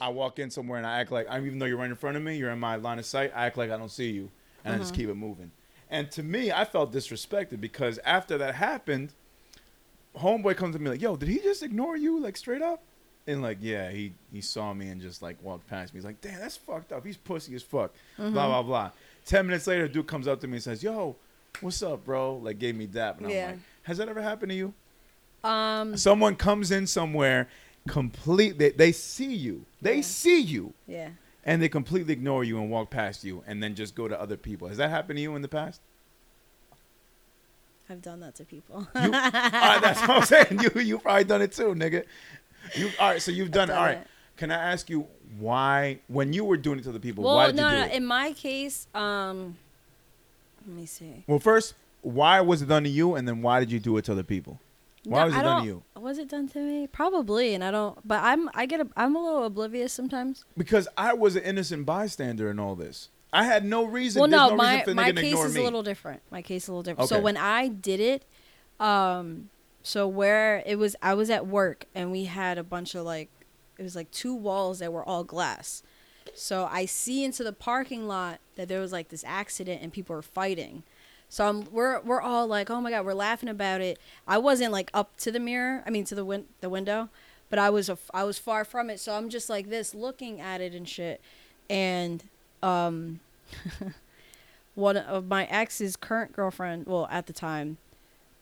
I 0.00 0.08
walk 0.10 0.38
in 0.38 0.50
somewhere 0.50 0.78
and 0.78 0.86
I 0.86 1.00
act 1.00 1.10
like, 1.10 1.26
I'm 1.28 1.46
even 1.46 1.58
though 1.58 1.66
you're 1.66 1.76
right 1.76 1.90
in 1.90 1.96
front 1.96 2.16
of 2.16 2.22
me, 2.22 2.36
you're 2.36 2.50
in 2.50 2.60
my 2.60 2.76
line 2.76 2.98
of 2.98 3.06
sight. 3.06 3.32
I 3.34 3.46
act 3.46 3.56
like 3.56 3.70
I 3.70 3.76
don't 3.76 3.90
see 3.90 4.10
you, 4.10 4.30
and 4.64 4.74
I 4.74 4.78
just 4.78 4.92
uh-huh. 4.92 5.00
keep 5.00 5.08
it 5.08 5.14
moving. 5.14 5.50
And 5.90 6.10
to 6.12 6.22
me, 6.22 6.52
I 6.52 6.64
felt 6.64 6.92
disrespected 6.92 7.60
because 7.60 7.98
after 8.04 8.38
that 8.38 8.54
happened, 8.54 9.12
homeboy 10.16 10.56
comes 10.56 10.76
to 10.76 10.80
me 10.80 10.90
like, 10.90 11.02
"Yo, 11.02 11.16
did 11.16 11.28
he 11.28 11.38
just 11.40 11.62
ignore 11.62 11.96
you 11.96 12.20
like 12.20 12.36
straight 12.36 12.62
up?" 12.62 12.82
And 13.26 13.42
like, 13.42 13.58
yeah, 13.60 13.90
he 13.90 14.12
he 14.32 14.40
saw 14.40 14.72
me 14.72 14.88
and 14.88 15.00
just 15.00 15.22
like 15.22 15.36
walked 15.42 15.66
past 15.66 15.92
me. 15.92 15.98
He's 15.98 16.04
like, 16.04 16.20
"Damn, 16.20 16.38
that's 16.40 16.56
fucked 16.56 16.92
up. 16.92 17.04
He's 17.04 17.16
pussy 17.16 17.54
as 17.54 17.62
fuck." 17.62 17.92
Blah 18.16 18.26
mm-hmm. 18.26 18.34
blah 18.34 18.62
blah. 18.62 18.90
Ten 19.28 19.46
minutes 19.46 19.66
later, 19.66 19.84
a 19.84 19.88
dude 19.90 20.06
comes 20.06 20.26
up 20.26 20.40
to 20.40 20.46
me 20.46 20.54
and 20.54 20.62
says, 20.62 20.82
"Yo, 20.82 21.14
what's 21.60 21.82
up, 21.82 22.04
bro?" 22.06 22.36
Like, 22.36 22.58
gave 22.58 22.74
me 22.74 22.86
dap, 22.86 23.18
and 23.18 23.26
I'm 23.26 23.32
like, 23.50 23.58
"Has 23.82 23.98
that 23.98 24.08
ever 24.08 24.22
happened 24.22 24.50
to 24.50 24.56
you?" 24.56 24.72
Um. 25.44 25.96
Someone 25.98 26.34
comes 26.34 26.70
in 26.70 26.86
somewhere, 26.86 27.46
complete. 27.86 28.58
They, 28.58 28.70
they 28.70 28.90
see 28.92 29.34
you. 29.34 29.66
They 29.82 30.00
see 30.00 30.40
you, 30.40 30.72
Yeah. 30.86 31.10
and 31.44 31.60
they 31.60 31.68
completely 31.68 32.14
ignore 32.14 32.42
you 32.42 32.58
and 32.58 32.70
walk 32.70 32.88
past 32.88 33.22
you, 33.22 33.44
and 33.46 33.62
then 33.62 33.74
just 33.74 33.94
go 33.94 34.08
to 34.08 34.18
other 34.18 34.38
people. 34.38 34.66
Has 34.68 34.78
that 34.78 34.88
happened 34.88 35.18
to 35.18 35.22
you 35.22 35.36
in 35.36 35.42
the 35.42 35.48
past? 35.48 35.82
I've 37.90 38.02
done 38.02 38.20
that 38.20 38.34
to 38.36 38.44
people. 38.44 38.86
You, 38.94 39.00
all 39.02 39.10
right, 39.10 39.78
that's 39.82 40.00
what 40.00 40.10
I'm 40.10 40.22
saying. 40.24 40.60
You 40.60 40.80
you 40.80 40.98
probably 40.98 41.24
done 41.24 41.42
it 41.42 41.52
too, 41.52 41.74
nigga. 41.74 42.04
You 42.74 42.90
all 42.98 43.10
right? 43.10 43.22
So 43.22 43.30
you've 43.30 43.50
done, 43.50 43.68
it. 43.70 43.72
done 43.72 43.78
All 43.78 43.84
right. 43.84 43.98
it. 43.98 44.06
Can 44.36 44.50
I 44.50 44.72
ask 44.72 44.88
you 44.90 45.06
why, 45.38 45.98
when 46.08 46.32
you 46.32 46.44
were 46.44 46.56
doing 46.56 46.78
it 46.78 46.82
to 46.82 46.92
the 46.92 47.00
people, 47.00 47.24
well, 47.24 47.36
why 47.36 47.46
did 47.46 47.56
no, 47.56 47.68
you 47.68 47.74
do 47.74 47.80
no. 47.80 47.86
it? 47.86 47.92
In 47.92 48.06
my 48.06 48.32
case, 48.32 48.86
um, 48.94 49.56
let 50.66 50.76
me 50.76 50.86
see. 50.86 51.24
well, 51.26 51.38
first, 51.38 51.74
why 52.02 52.40
was 52.40 52.62
it 52.62 52.66
done 52.66 52.84
to 52.84 52.90
you, 52.90 53.14
and 53.14 53.26
then 53.26 53.42
why 53.42 53.60
did 53.60 53.70
you 53.70 53.80
do 53.80 53.96
it 53.96 54.04
to 54.06 54.12
other 54.12 54.22
people? 54.22 54.60
Why 55.04 55.20
No, 55.20 55.26
was 55.26 55.34
it 55.34 55.42
done 55.42 55.60
to 55.60 55.66
you? 55.66 55.82
Was 55.96 56.18
it 56.18 56.28
done 56.28 56.48
to 56.48 56.58
me? 56.58 56.86
Probably, 56.86 57.54
and 57.54 57.64
I 57.64 57.70
don't. 57.70 57.98
But 58.06 58.22
I'm. 58.22 58.50
I 58.54 58.66
get. 58.66 58.80
A, 58.80 58.88
I'm 58.96 59.16
a 59.16 59.22
little 59.22 59.44
oblivious 59.44 59.92
sometimes. 59.92 60.44
Because 60.56 60.88
I 60.96 61.14
was 61.14 61.36
an 61.36 61.44
innocent 61.44 61.86
bystander 61.86 62.50
in 62.50 62.58
all 62.58 62.74
this. 62.74 63.08
I 63.32 63.44
had 63.44 63.64
no 63.64 63.84
reason. 63.84 64.20
well, 64.20 64.28
no, 64.28 64.48
no 64.50 64.56
my 64.56 64.72
reason 64.72 64.84
for 64.84 64.90
the 64.90 64.94
my 64.94 65.12
case 65.12 65.38
is 65.38 65.54
me. 65.54 65.60
a 65.60 65.64
little 65.64 65.82
different. 65.82 66.22
My 66.30 66.42
case 66.42 66.64
is 66.64 66.68
a 66.68 66.72
little 66.72 66.82
different. 66.82 67.08
So 67.08 67.20
when 67.20 67.36
I 67.36 67.68
did 67.68 68.00
it, 68.00 68.24
um, 68.80 69.50
so 69.82 70.08
where 70.08 70.62
it 70.66 70.76
was, 70.76 70.96
I 71.02 71.14
was 71.14 71.30
at 71.30 71.46
work 71.46 71.86
and 71.94 72.10
we 72.10 72.24
had 72.24 72.58
a 72.58 72.64
bunch 72.64 72.94
of 72.94 73.04
like, 73.04 73.28
it 73.78 73.82
was 73.82 73.96
like 73.96 74.10
two 74.10 74.34
walls 74.34 74.80
that 74.80 74.92
were 74.92 75.04
all 75.04 75.24
glass. 75.24 75.82
So 76.34 76.68
I 76.70 76.84
see 76.84 77.24
into 77.24 77.42
the 77.42 77.52
parking 77.52 78.06
lot 78.06 78.40
that 78.56 78.68
there 78.68 78.80
was 78.80 78.92
like 78.92 79.08
this 79.08 79.24
accident 79.26 79.82
and 79.82 79.92
people 79.92 80.14
were 80.14 80.22
fighting. 80.22 80.82
So 81.28 81.46
I'm, 81.46 81.64
we're 81.72 82.00
we're 82.00 82.20
all 82.20 82.46
like, 82.46 82.70
oh 82.70 82.80
my 82.80 82.90
god, 82.90 83.04
we're 83.04 83.14
laughing 83.14 83.48
about 83.48 83.80
it. 83.80 83.98
I 84.26 84.38
wasn't 84.38 84.72
like 84.72 84.90
up 84.94 85.16
to 85.18 85.30
the 85.30 85.40
mirror, 85.40 85.82
I 85.86 85.90
mean 85.90 86.04
to 86.04 86.14
the 86.14 86.24
win- 86.24 86.46
the 86.60 86.70
window, 86.70 87.10
but 87.50 87.58
I 87.58 87.70
was 87.70 87.88
a, 87.88 87.98
I 88.14 88.24
was 88.24 88.38
far 88.38 88.64
from 88.64 88.90
it. 88.90 88.98
So 89.00 89.14
I'm 89.14 89.28
just 89.28 89.48
like 89.48 89.68
this, 89.68 89.94
looking 89.94 90.40
at 90.40 90.60
it 90.60 90.72
and 90.72 90.88
shit. 90.88 91.20
And 91.68 92.24
um, 92.62 93.20
one 94.74 94.96
of 94.96 95.26
my 95.26 95.44
ex's 95.46 95.96
current 95.96 96.32
girlfriend, 96.32 96.86
well 96.86 97.08
at 97.10 97.26
the 97.26 97.32
time, 97.32 97.76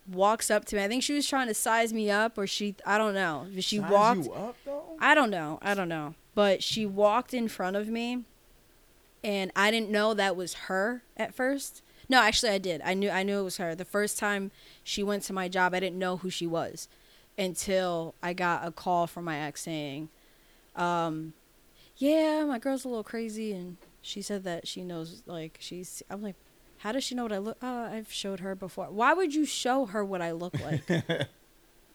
walks 0.08 0.50
up 0.50 0.64
to 0.66 0.76
me. 0.76 0.82
I 0.84 0.88
think 0.88 1.02
she 1.02 1.12
was 1.12 1.26
trying 1.28 1.48
to 1.48 1.54
size 1.54 1.92
me 1.92 2.10
up, 2.10 2.38
or 2.38 2.46
she 2.46 2.74
I 2.84 2.98
don't 2.98 3.14
know. 3.14 3.46
She 3.60 3.78
Size 3.78 3.90
walked. 3.90 4.24
you 4.24 4.32
up 4.32 4.56
though. 4.64 4.96
I 5.00 5.14
don't 5.14 5.30
know. 5.30 5.58
I 5.62 5.74
don't 5.74 5.88
know. 5.88 6.14
But 6.34 6.62
she 6.62 6.84
walked 6.86 7.32
in 7.32 7.48
front 7.48 7.76
of 7.76 7.88
me 7.88 8.24
and 9.24 9.50
I 9.56 9.70
didn't 9.70 9.90
know 9.90 10.14
that 10.14 10.36
was 10.36 10.54
her 10.54 11.02
at 11.16 11.34
first. 11.34 11.82
No, 12.08 12.20
actually 12.20 12.52
I 12.52 12.58
did. 12.58 12.80
I 12.84 12.94
knew 12.94 13.10
I 13.10 13.22
knew 13.22 13.40
it 13.40 13.44
was 13.44 13.56
her. 13.56 13.74
The 13.74 13.84
first 13.84 14.18
time 14.18 14.50
she 14.84 15.02
went 15.02 15.22
to 15.24 15.32
my 15.32 15.48
job, 15.48 15.74
I 15.74 15.80
didn't 15.80 15.98
know 15.98 16.18
who 16.18 16.30
she 16.30 16.46
was 16.46 16.88
until 17.38 18.14
I 18.22 18.32
got 18.32 18.66
a 18.66 18.70
call 18.70 19.06
from 19.06 19.24
my 19.24 19.38
ex 19.38 19.62
saying, 19.62 20.08
um, 20.74 21.32
yeah, 21.96 22.44
my 22.44 22.58
girl's 22.58 22.84
a 22.84 22.88
little 22.88 23.02
crazy 23.04 23.52
and 23.52 23.76
she 24.02 24.22
said 24.22 24.44
that 24.44 24.68
she 24.68 24.82
knows 24.84 25.22
like 25.26 25.56
she's 25.60 26.02
I'm 26.08 26.22
like 26.22 26.36
how 26.78 26.92
does 26.92 27.04
she 27.04 27.14
know 27.14 27.22
what 27.24 27.32
I 27.32 27.38
look? 27.38 27.56
Oh, 27.62 27.84
I've 27.84 28.12
showed 28.12 28.40
her 28.40 28.54
before. 28.54 28.86
Why 28.86 29.12
would 29.14 29.34
you 29.34 29.44
show 29.44 29.86
her 29.86 30.04
what 30.04 30.20
I 30.22 30.32
look 30.32 30.54
like? 30.60 30.82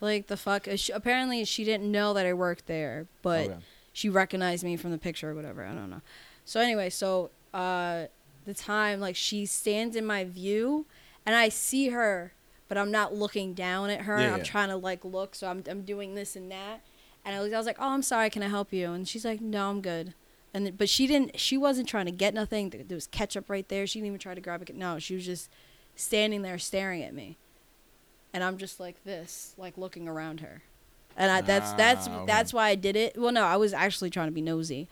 like 0.02 0.28
the 0.28 0.38
fuck? 0.38 0.68
Uh, 0.68 0.76
she- 0.76 0.92
Apparently, 0.94 1.44
she 1.46 1.64
didn't 1.64 1.92
know 1.92 2.14
that 2.14 2.26
I 2.26 2.34
worked 2.34 2.68
there, 2.68 3.08
but 3.22 3.50
Okay. 3.50 3.58
she 3.94 4.10
recognized 4.10 4.64
me 4.64 4.76
from 4.78 4.92
the 4.92 4.98
picture 4.98 5.30
or 5.32 5.36
whatever. 5.36 5.64
I 5.66 5.74
don't 5.74 5.90
know. 5.90 6.02
So 6.46 6.60
anyway, 6.60 6.90
so 6.90 7.30
uh, 7.54 8.06
the 8.46 8.54
time 8.54 9.00
like 9.00 9.16
she 9.16 9.46
stands 9.46 9.96
in 9.96 10.06
my 10.06 10.24
view, 10.26 10.86
and 11.26 11.36
I 11.36 11.50
see 11.50 11.90
her, 11.90 12.34
but 12.68 12.78
I'm 12.78 12.92
not 12.92 13.14
looking 13.14 13.54
down 13.54 13.90
at 13.90 14.02
her. 14.02 14.20
Yeah, 14.20 14.32
I'm 14.32 14.40
yeah. 14.40 14.44
trying 14.44 14.70
to 14.70 14.76
like 14.76 15.06
look, 15.06 15.36
so 15.36 15.48
I'm 15.48 15.64
I'm 15.70 15.84
doing 15.84 16.16
this 16.16 16.36
and 16.36 16.52
that, 16.52 16.82
and 17.24 17.36
I 17.36 17.40
was 17.40 17.54
I 17.54 17.58
was 17.58 17.66
like, 17.68 17.78
oh, 17.80 17.90
I'm 17.90 18.02
sorry, 18.02 18.30
can 18.32 18.42
I 18.42 18.48
help 18.48 18.74
you? 18.74 18.92
And 18.92 19.08
she's 19.08 19.24
like, 19.26 19.40
no, 19.42 19.70
I'm 19.70 19.82
good. 19.82 20.16
And 20.54 20.78
but 20.78 20.90
she 20.90 21.08
didn't. 21.08 21.40
She 21.40 21.58
wasn't 21.58 21.88
trying 21.88 22.06
to 22.08 22.12
get 22.12 22.34
nothing. 22.34 22.70
There 22.88 22.96
was 22.96 23.08
ketchup 23.08 23.50
right 23.50 23.68
there. 23.70 23.88
She 23.88 24.00
didn't 24.00 24.08
even 24.08 24.20
try 24.20 24.36
to 24.36 24.42
grab 24.42 24.62
it. 24.62 24.76
No, 24.76 25.00
she 25.00 25.16
was 25.16 25.26
just 25.26 25.50
standing 25.96 26.42
there 26.42 26.58
staring 26.58 27.02
at 27.04 27.14
me, 27.14 27.38
and 28.34 28.44
I'm 28.44 28.58
just 28.58 28.80
like 28.80 29.04
this, 29.06 29.54
like 29.58 29.78
looking 29.78 30.08
around 30.10 30.42
her. 30.42 30.62
And 31.16 31.32
I, 31.32 31.42
that's 31.42 31.72
that's 31.74 32.08
Ah, 32.08 32.18
okay. 32.18 32.26
that's 32.26 32.54
why 32.54 32.68
I 32.68 32.76
did 32.76 32.96
it. 32.98 33.18
Well, 33.18 33.32
no, 33.32 33.44
I 33.44 33.56
was 33.58 33.74
actually 33.74 34.10
trying 34.10 34.28
to 34.28 34.34
be 34.34 34.42
nosy, 34.42 34.88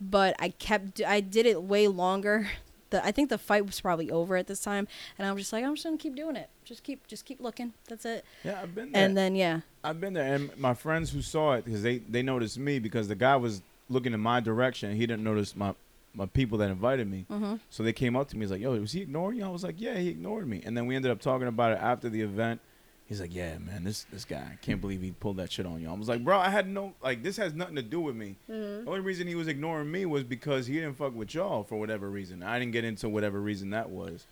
but 0.00 0.34
I 0.40 0.48
kept 0.50 1.00
I 1.02 1.20
did 1.20 1.46
it 1.46 1.62
way 1.62 1.86
longer. 1.88 2.48
The 2.90 3.04
I 3.04 3.12
think 3.12 3.28
the 3.28 3.38
fight 3.38 3.66
was 3.66 3.80
probably 3.80 4.10
over 4.10 4.36
at 4.36 4.46
this 4.46 4.60
time, 4.62 4.88
and 5.18 5.28
I'm 5.28 5.36
just 5.36 5.52
like 5.52 5.64
I'm 5.64 5.74
just 5.74 5.84
gonna 5.84 5.96
keep 5.98 6.16
doing 6.16 6.36
it. 6.36 6.48
Just 6.64 6.82
keep 6.82 7.06
just 7.06 7.24
keep 7.24 7.40
looking. 7.40 7.72
That's 7.88 8.04
it. 8.04 8.24
Yeah, 8.44 8.60
I've 8.62 8.74
been 8.74 8.90
there. 8.92 9.04
And 9.04 9.16
then 9.16 9.36
yeah, 9.36 9.60
I've 9.84 10.00
been 10.00 10.14
there, 10.14 10.34
and 10.34 10.56
my 10.58 10.74
friends 10.74 11.10
who 11.10 11.20
saw 11.22 11.52
it 11.52 11.64
because 11.64 11.82
they 11.82 11.98
they 11.98 12.22
noticed 12.22 12.58
me 12.58 12.78
because 12.78 13.06
the 13.06 13.14
guy 13.14 13.36
was 13.36 13.60
looking 13.88 14.12
in 14.12 14.20
my 14.20 14.40
direction. 14.40 14.94
He 14.94 15.06
didn't 15.06 15.24
notice 15.24 15.56
my 15.56 15.74
my 16.14 16.26
people 16.26 16.58
that 16.58 16.70
invited 16.70 17.08
me. 17.08 17.26
hmm 17.28 17.56
So 17.70 17.82
they 17.82 17.92
came 17.92 18.16
up 18.16 18.28
to 18.28 18.36
me. 18.36 18.40
He's 18.40 18.50
like, 18.50 18.60
"Yo, 18.60 18.74
was 18.78 18.92
he 18.92 19.02
ignoring 19.02 19.38
you?" 19.38 19.44
I 19.44 19.48
was 19.48 19.62
like, 19.62 19.76
"Yeah, 19.80 19.96
he 19.98 20.08
ignored 20.08 20.48
me." 20.48 20.62
And 20.64 20.76
then 20.76 20.86
we 20.86 20.96
ended 20.96 21.10
up 21.10 21.20
talking 21.20 21.46
about 21.48 21.72
it 21.72 21.78
after 21.80 22.08
the 22.08 22.22
event. 22.22 22.60
He's 23.06 23.20
like, 23.20 23.34
"Yeah, 23.34 23.56
man, 23.58 23.84
this 23.84 24.04
this 24.12 24.24
guy, 24.24 24.50
I 24.52 24.56
can't 24.60 24.80
believe 24.80 25.00
he 25.00 25.12
pulled 25.12 25.36
that 25.36 25.52
shit 25.52 25.64
on 25.66 25.80
you." 25.80 25.88
I 25.88 25.92
was 25.92 26.08
like, 26.08 26.24
"Bro, 26.24 26.38
I 26.38 26.48
had 26.50 26.68
no 26.68 26.94
like 27.02 27.22
this 27.22 27.36
has 27.36 27.54
nothing 27.54 27.76
to 27.76 27.82
do 27.82 28.00
with 28.00 28.16
me. 28.16 28.36
Mm-hmm. 28.50 28.84
The 28.84 28.90
only 28.90 29.00
reason 29.00 29.26
he 29.26 29.34
was 29.34 29.48
ignoring 29.48 29.90
me 29.90 30.06
was 30.06 30.24
because 30.24 30.66
he 30.66 30.74
didn't 30.74 30.94
fuck 30.94 31.14
with 31.14 31.34
y'all 31.34 31.62
for 31.62 31.78
whatever 31.78 32.08
reason. 32.10 32.42
I 32.42 32.58
didn't 32.58 32.72
get 32.72 32.84
into 32.84 33.08
whatever 33.08 33.40
reason 33.40 33.70
that 33.70 33.90
was. 33.90 34.26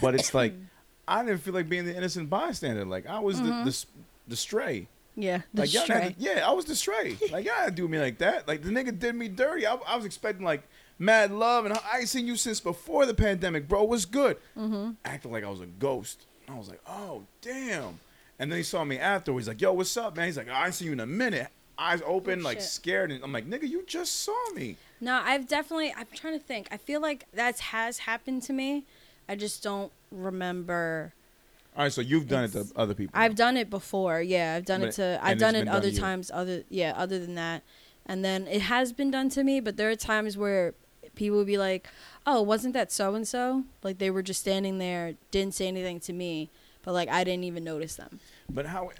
But 0.00 0.14
it's 0.14 0.32
like 0.32 0.54
I 1.08 1.24
didn't 1.24 1.40
feel 1.42 1.54
like 1.54 1.68
being 1.68 1.84
the 1.86 1.96
innocent 1.96 2.30
bystander. 2.30 2.84
Like 2.84 3.06
I 3.06 3.18
was 3.20 3.38
the, 3.40 3.48
the 3.64 3.84
the 4.28 4.36
stray. 4.36 4.88
Yeah, 5.16 5.42
Like 5.54 5.72
y'all 5.72 5.86
to- 5.86 6.14
yeah, 6.18 6.46
I 6.46 6.52
was 6.52 6.66
the 6.66 6.76
stray. 6.76 7.16
Like 7.32 7.46
y'all 7.46 7.70
do 7.70 7.88
me 7.88 7.98
like 7.98 8.18
that. 8.18 8.46
Like 8.46 8.62
the 8.62 8.70
nigga 8.70 8.96
did 8.98 9.14
me 9.14 9.28
dirty. 9.28 9.66
I, 9.66 9.74
I 9.86 9.96
was 9.96 10.04
expecting 10.04 10.44
like 10.44 10.62
mad 10.98 11.32
love, 11.32 11.64
and 11.64 11.74
I 11.74 11.98
ain't 12.00 12.08
seen 12.08 12.26
you 12.26 12.36
since 12.36 12.60
before 12.60 13.06
the 13.06 13.14
pandemic, 13.14 13.66
bro. 13.68 13.84
What's 13.84 14.04
good? 14.04 14.36
Mm-hmm. 14.56 14.92
Acting 15.04 15.32
like 15.32 15.44
I 15.44 15.50
was 15.50 15.60
a 15.60 15.66
ghost. 15.66 16.26
I 16.48 16.54
was 16.56 16.68
like, 16.68 16.80
oh 16.86 17.22
damn. 17.40 17.98
And 18.38 18.52
then 18.52 18.58
he 18.58 18.62
saw 18.62 18.84
me 18.84 18.98
afterwards. 18.98 19.48
Like, 19.48 19.60
yo, 19.62 19.72
what's 19.72 19.96
up, 19.96 20.14
man? 20.16 20.26
He's 20.26 20.36
like, 20.36 20.48
I 20.50 20.66
ain't 20.66 20.74
seen 20.74 20.86
you 20.86 20.92
in 20.92 21.00
a 21.00 21.06
minute. 21.06 21.48
Eyes 21.78 22.02
open, 22.06 22.40
Oh, 22.40 22.44
like 22.44 22.58
shit. 22.58 22.66
scared, 22.66 23.10
and 23.10 23.22
I'm 23.24 23.32
like, 23.32 23.48
nigga, 23.48 23.68
you 23.68 23.84
just 23.86 24.22
saw 24.22 24.50
me. 24.54 24.76
No, 25.00 25.14
I've 25.24 25.46
definitely. 25.48 25.92
I'm 25.96 26.06
trying 26.14 26.38
to 26.38 26.44
think. 26.44 26.68
I 26.70 26.76
feel 26.78 27.00
like 27.02 27.26
that 27.34 27.58
has 27.60 27.98
happened 27.98 28.42
to 28.44 28.52
me. 28.52 28.84
I 29.28 29.36
just 29.36 29.62
don't 29.62 29.90
remember. 30.10 31.12
All 31.76 31.82
right, 31.84 31.92
so 31.92 32.00
you've 32.00 32.26
done 32.26 32.44
it 32.44 32.52
to 32.52 32.66
other 32.74 32.94
people. 32.94 33.12
I've 33.18 33.34
done 33.34 33.56
it 33.58 33.68
before. 33.68 34.22
Yeah, 34.22 34.54
I've 34.56 34.64
done 34.64 34.80
But- 34.80 34.88
it 34.90 34.92
to. 34.92 35.20
I've 35.22 35.38
done 35.38 35.54
it 35.54 35.64
done 35.64 35.66
to 35.66 35.72
other 35.74 35.88
you. 35.88 35.98
times. 35.98 36.30
Other 36.32 36.64
yeah, 36.70 36.94
other 36.96 37.18
than 37.18 37.34
that, 37.34 37.62
and 38.06 38.24
then 38.24 38.46
it 38.46 38.62
has 38.62 38.92
been 38.94 39.10
done 39.10 39.28
to 39.30 39.44
me. 39.44 39.60
But 39.60 39.76
there 39.76 39.90
are 39.90 39.96
times 39.96 40.38
where 40.38 40.72
people 41.14 41.36
would 41.36 41.46
be 41.46 41.58
like, 41.58 41.86
"Oh, 42.26 42.40
wasn't 42.40 42.72
that 42.72 42.90
so 42.90 43.14
and 43.14 43.28
so?" 43.28 43.64
Like 43.82 43.98
they 43.98 44.10
were 44.10 44.22
just 44.22 44.40
standing 44.40 44.78
there, 44.78 45.14
didn't 45.30 45.54
say 45.54 45.68
anything 45.68 46.00
to 46.00 46.14
me, 46.14 46.48
but 46.82 46.92
like 46.94 47.10
I 47.10 47.24
didn't 47.24 47.44
even 47.44 47.62
notice 47.62 47.96
them. 47.96 48.20
But 48.48 48.66
how? 48.66 48.90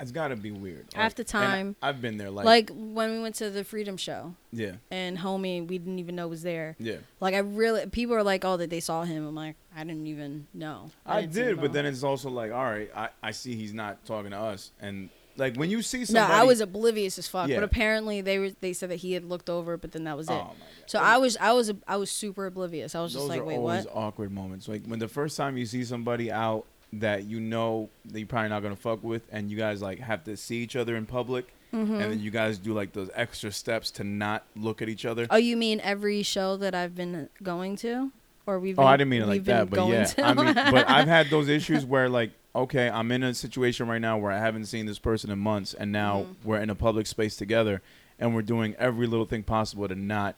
It's 0.00 0.12
got 0.12 0.28
to 0.28 0.36
be 0.36 0.50
weird. 0.50 0.86
Half 0.94 1.14
the 1.16 1.24
time- 1.24 1.76
I've 1.82 2.00
been 2.00 2.16
there. 2.18 2.30
Like, 2.30 2.44
Like, 2.46 2.70
when 2.74 3.12
we 3.12 3.20
went 3.20 3.34
to 3.36 3.50
the 3.50 3.64
Freedom 3.64 3.96
Show 3.96 4.34
yeah, 4.52 4.72
and 4.90 5.18
homie, 5.18 5.66
we 5.66 5.78
didn't 5.78 5.98
even 5.98 6.14
know 6.16 6.28
was 6.28 6.42
there. 6.42 6.76
yeah. 6.78 6.96
Like 7.20 7.34
I 7.34 7.38
really, 7.38 7.86
people 7.86 8.14
are 8.14 8.22
like, 8.22 8.44
"Oh, 8.44 8.56
that 8.56 8.70
they 8.70 8.80
saw 8.80 9.04
him." 9.04 9.26
I'm 9.26 9.34
like, 9.34 9.56
I 9.76 9.84
didn't 9.84 10.06
even 10.06 10.46
know. 10.54 10.90
I, 11.06 11.22
didn't 11.22 11.34
did, 11.34 11.60
but 11.60 11.72
then 11.72 11.86
it's 11.86 12.02
also 12.02 12.30
like, 12.30 12.52
all 12.52 12.64
right, 12.64 12.90
I, 12.94 13.08
I 13.22 13.30
see 13.32 13.54
he's 13.56 13.74
not 13.74 14.04
talking 14.04 14.30
to 14.30 14.38
us, 14.38 14.72
and 14.80 15.08
like 15.36 15.54
when 15.56 15.70
you 15.70 15.82
see 15.82 16.04
somebody. 16.04 16.32
no, 16.32 16.34
I 16.40 16.42
was 16.44 16.60
oblivious 16.60 17.16
as 17.18 17.28
fuck. 17.28 17.48
Yeah. 17.48 17.56
But 17.56 17.64
apparently 17.64 18.20
they 18.20 18.38
were. 18.40 18.50
They 18.60 18.72
said 18.72 18.90
that 18.90 18.96
he 18.96 19.12
had 19.12 19.24
looked 19.24 19.48
over, 19.48 19.76
but 19.76 19.92
then 19.92 20.04
that 20.04 20.16
was 20.16 20.28
Oh 20.28 20.34
it. 20.34 20.38
my 20.38 20.44
god. 20.46 20.54
So 20.86 20.98
I 20.98 21.16
was, 21.18 21.36
I 21.36 21.52
was, 21.52 21.72
I 21.86 21.96
was 21.96 22.10
super 22.10 22.46
oblivious. 22.46 22.94
I 22.94 23.00
was 23.02 23.12
just 23.12 23.22
Those 23.22 23.28
like, 23.30 23.40
are 23.42 23.44
wait, 23.44 23.56
always 23.56 23.84
what? 23.84 23.94
awkward 23.96 24.32
moments. 24.32 24.66
Like 24.68 24.84
when 24.86 24.98
the 24.98 25.06
first 25.08 25.36
time 25.36 25.56
you 25.56 25.66
see 25.66 25.84
somebody 25.84 26.32
out 26.32 26.64
that 26.94 27.24
you 27.24 27.38
know 27.40 27.90
that 28.06 28.18
you're 28.18 28.26
probably 28.28 28.48
not 28.48 28.62
gonna 28.62 28.76
fuck 28.76 29.02
with, 29.04 29.22
and 29.30 29.50
you 29.50 29.56
guys 29.56 29.82
like 29.82 29.98
have 30.00 30.24
to 30.24 30.36
see 30.36 30.56
each 30.58 30.76
other 30.76 30.96
in 30.96 31.06
public, 31.06 31.54
Mm-hmm. 31.70 31.94
and 31.96 32.12
then 32.12 32.20
you 32.20 32.30
guys 32.30 32.56
do 32.56 32.72
like 32.72 32.94
those 32.94 33.10
extra 33.14 33.52
steps 33.52 33.90
to 33.90 34.04
not 34.04 34.42
look 34.56 34.80
at 34.80 34.88
each 34.88 35.04
other. 35.04 35.26
Oh, 35.28 35.36
you 35.36 35.54
mean 35.54 35.80
every 35.84 36.22
show 36.22 36.56
that 36.56 36.74
I've 36.74 36.94
been 36.94 37.28
going 37.42 37.76
to, 37.76 38.10
or 38.46 38.58
we've? 38.58 38.78
Oh, 38.78 38.82
been, 38.84 38.88
I 38.88 38.96
didn't 38.96 39.10
mean 39.10 39.20
it 39.22 39.26
like 39.28 39.44
that, 39.44 39.68
but 39.68 39.86
yeah, 39.86 40.04
to? 40.04 40.24
I 40.24 40.32
mean, 40.32 40.54
but 40.54 40.88
I've 40.88 41.08
had 41.08 41.28
those 41.28 41.48
issues 41.50 41.84
where 41.84 42.08
like, 42.08 42.30
okay, 42.56 42.88
I'm 42.88 43.12
in 43.12 43.22
a 43.22 43.34
situation 43.34 43.86
right 43.86 44.00
now 44.00 44.16
where 44.16 44.32
I 44.32 44.38
haven't 44.38 44.64
seen 44.64 44.86
this 44.86 44.98
person 44.98 45.30
in 45.30 45.38
months, 45.38 45.74
and 45.74 45.92
now 45.92 46.22
Mhm. 46.22 46.34
we're 46.42 46.60
in 46.62 46.70
a 46.70 46.74
public 46.74 47.06
space 47.06 47.36
together, 47.36 47.82
and 48.18 48.34
we're 48.34 48.40
doing 48.40 48.74
every 48.78 49.06
little 49.06 49.26
thing 49.26 49.42
possible 49.42 49.86
to 49.88 49.94
not 49.94 50.36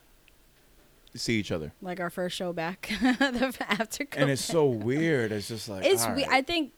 see 1.14 1.38
each 1.38 1.50
other, 1.52 1.72
like 1.82 2.00
our 2.00 2.10
first 2.10 2.36
show 2.36 2.52
back, 2.52 2.90
the 3.00 3.54
after. 3.68 4.06
and 4.16 4.30
it's 4.30 4.44
so 4.44 4.66
weird. 4.66 5.32
It's 5.32 5.48
just 5.48 5.68
like 5.68 5.84
It's 5.84 6.04
all 6.04 6.14
we. 6.14 6.22
right. 6.24 6.32
I 6.32 6.42
think 6.42 6.72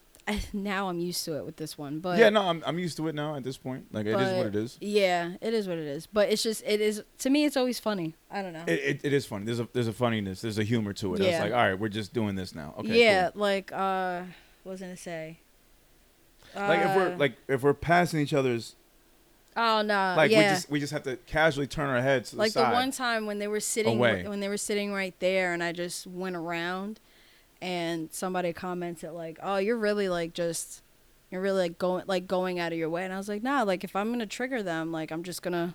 now 0.53 0.89
I'm 0.89 0.99
used 1.01 1.25
to 1.25 1.37
it 1.37 1.45
with 1.45 1.57
this 1.57 1.77
one, 1.77 1.99
but 1.99 2.19
yeah, 2.19 2.31
no, 2.31 2.43
I'm 2.43 2.63
I'm 2.65 2.79
used 2.79 2.97
to 2.99 3.09
it 3.09 3.15
now 3.15 3.35
at 3.35 3.43
this 3.43 3.57
point. 3.59 3.93
Like 3.93 4.07
it 4.07 4.19
is 4.19 4.37
what 4.37 4.47
it 4.47 4.55
is. 4.57 4.79
Yeah, 4.81 5.33
it 5.41 5.53
is 5.53 5.67
what 5.67 5.79
it 5.79 5.87
is. 5.87 6.07
But 6.07 6.31
it's 6.31 6.43
just 6.43 6.63
it 6.65 6.81
is 6.81 7.03
to 7.19 7.31
me. 7.31 7.45
It's 7.45 7.57
always 7.57 7.81
funny. 7.81 8.15
I 8.31 8.41
don't 8.43 8.53
know. 8.53 8.63
It, 8.67 8.81
it, 8.81 9.01
it 9.05 9.13
is 9.13 9.27
funny. 9.27 9.45
There's 9.47 9.59
a 9.61 9.69
there's 9.73 9.89
a 9.89 9.93
funniness. 9.93 10.41
There's 10.41 10.59
a 10.59 10.65
humor 10.65 10.93
to 10.95 11.15
it. 11.15 11.21
It's 11.21 11.41
like 11.41 11.53
all 11.53 11.59
right, 11.59 11.79
we're 11.79 11.89
just 11.89 12.13
doing 12.15 12.37
this 12.37 12.55
now. 12.55 12.75
Okay. 12.79 13.01
yeah, 13.05 13.31
cool. 13.33 13.41
like 13.43 13.73
uh, 13.73 14.23
what 14.63 14.73
was 14.73 14.83
I 14.83 14.87
gonna 14.87 14.97
say? 14.97 15.41
like 16.55 16.81
if 16.81 16.97
we're 16.97 17.13
Uh, 17.15 17.17
like 17.17 17.37
if 17.49 17.63
we're 17.63 17.75
passing 17.75 18.21
each 18.21 18.35
other's 18.35 18.77
Oh 19.57 19.83
no. 19.83 20.15
like 20.17 20.31
yeah. 20.31 20.39
we 20.39 20.45
just 20.45 20.71
we 20.71 20.81
just 20.81 20.93
have 20.93 21.03
to 21.03 21.17
casually 21.27 21.67
turn 21.67 21.89
our 21.89 22.01
heads 22.01 22.31
to 22.31 22.37
the 22.37 22.41
like 22.41 22.53
the 22.53 22.65
one 22.65 22.91
time 22.91 23.27
when 23.27 23.39
they 23.39 23.49
were 23.49 23.61
sitting 23.61 23.99
Away. 23.99 24.27
when 24.27 24.41
they 24.41 24.49
were 24.49 24.57
sitting 24.57 24.93
right 24.93 25.15
there 25.19 25.53
and 25.53 25.63
I 25.63 25.73
just 25.73 26.07
went 26.07 26.37
around 26.37 27.01
and 27.61 28.13
somebody 28.13 28.53
commented 28.53 29.13
like, 29.13 29.39
"Oh, 29.43 29.57
you're 29.57 29.79
really 29.79 30.09
like 30.09 30.35
just 30.35 30.83
you're 31.31 31.41
really 31.41 31.61
like 31.61 31.79
going 31.79 32.05
like 32.07 32.27
going 32.27 32.59
out 32.59 32.73
of 32.73 32.79
your 32.79 32.91
way." 32.91 33.05
And 33.05 33.13
I 33.13 33.19
was 33.19 33.29
like, 33.29 33.43
"Nah, 33.43 33.63
like 33.63 33.85
if 33.85 33.95
I'm 33.95 34.09
going 34.09 34.19
to 34.19 34.27
trigger 34.27 34.63
them, 34.63 34.91
like 34.91 35.11
I'm 35.11 35.23
just 35.23 35.43
going 35.43 35.53
to 35.53 35.75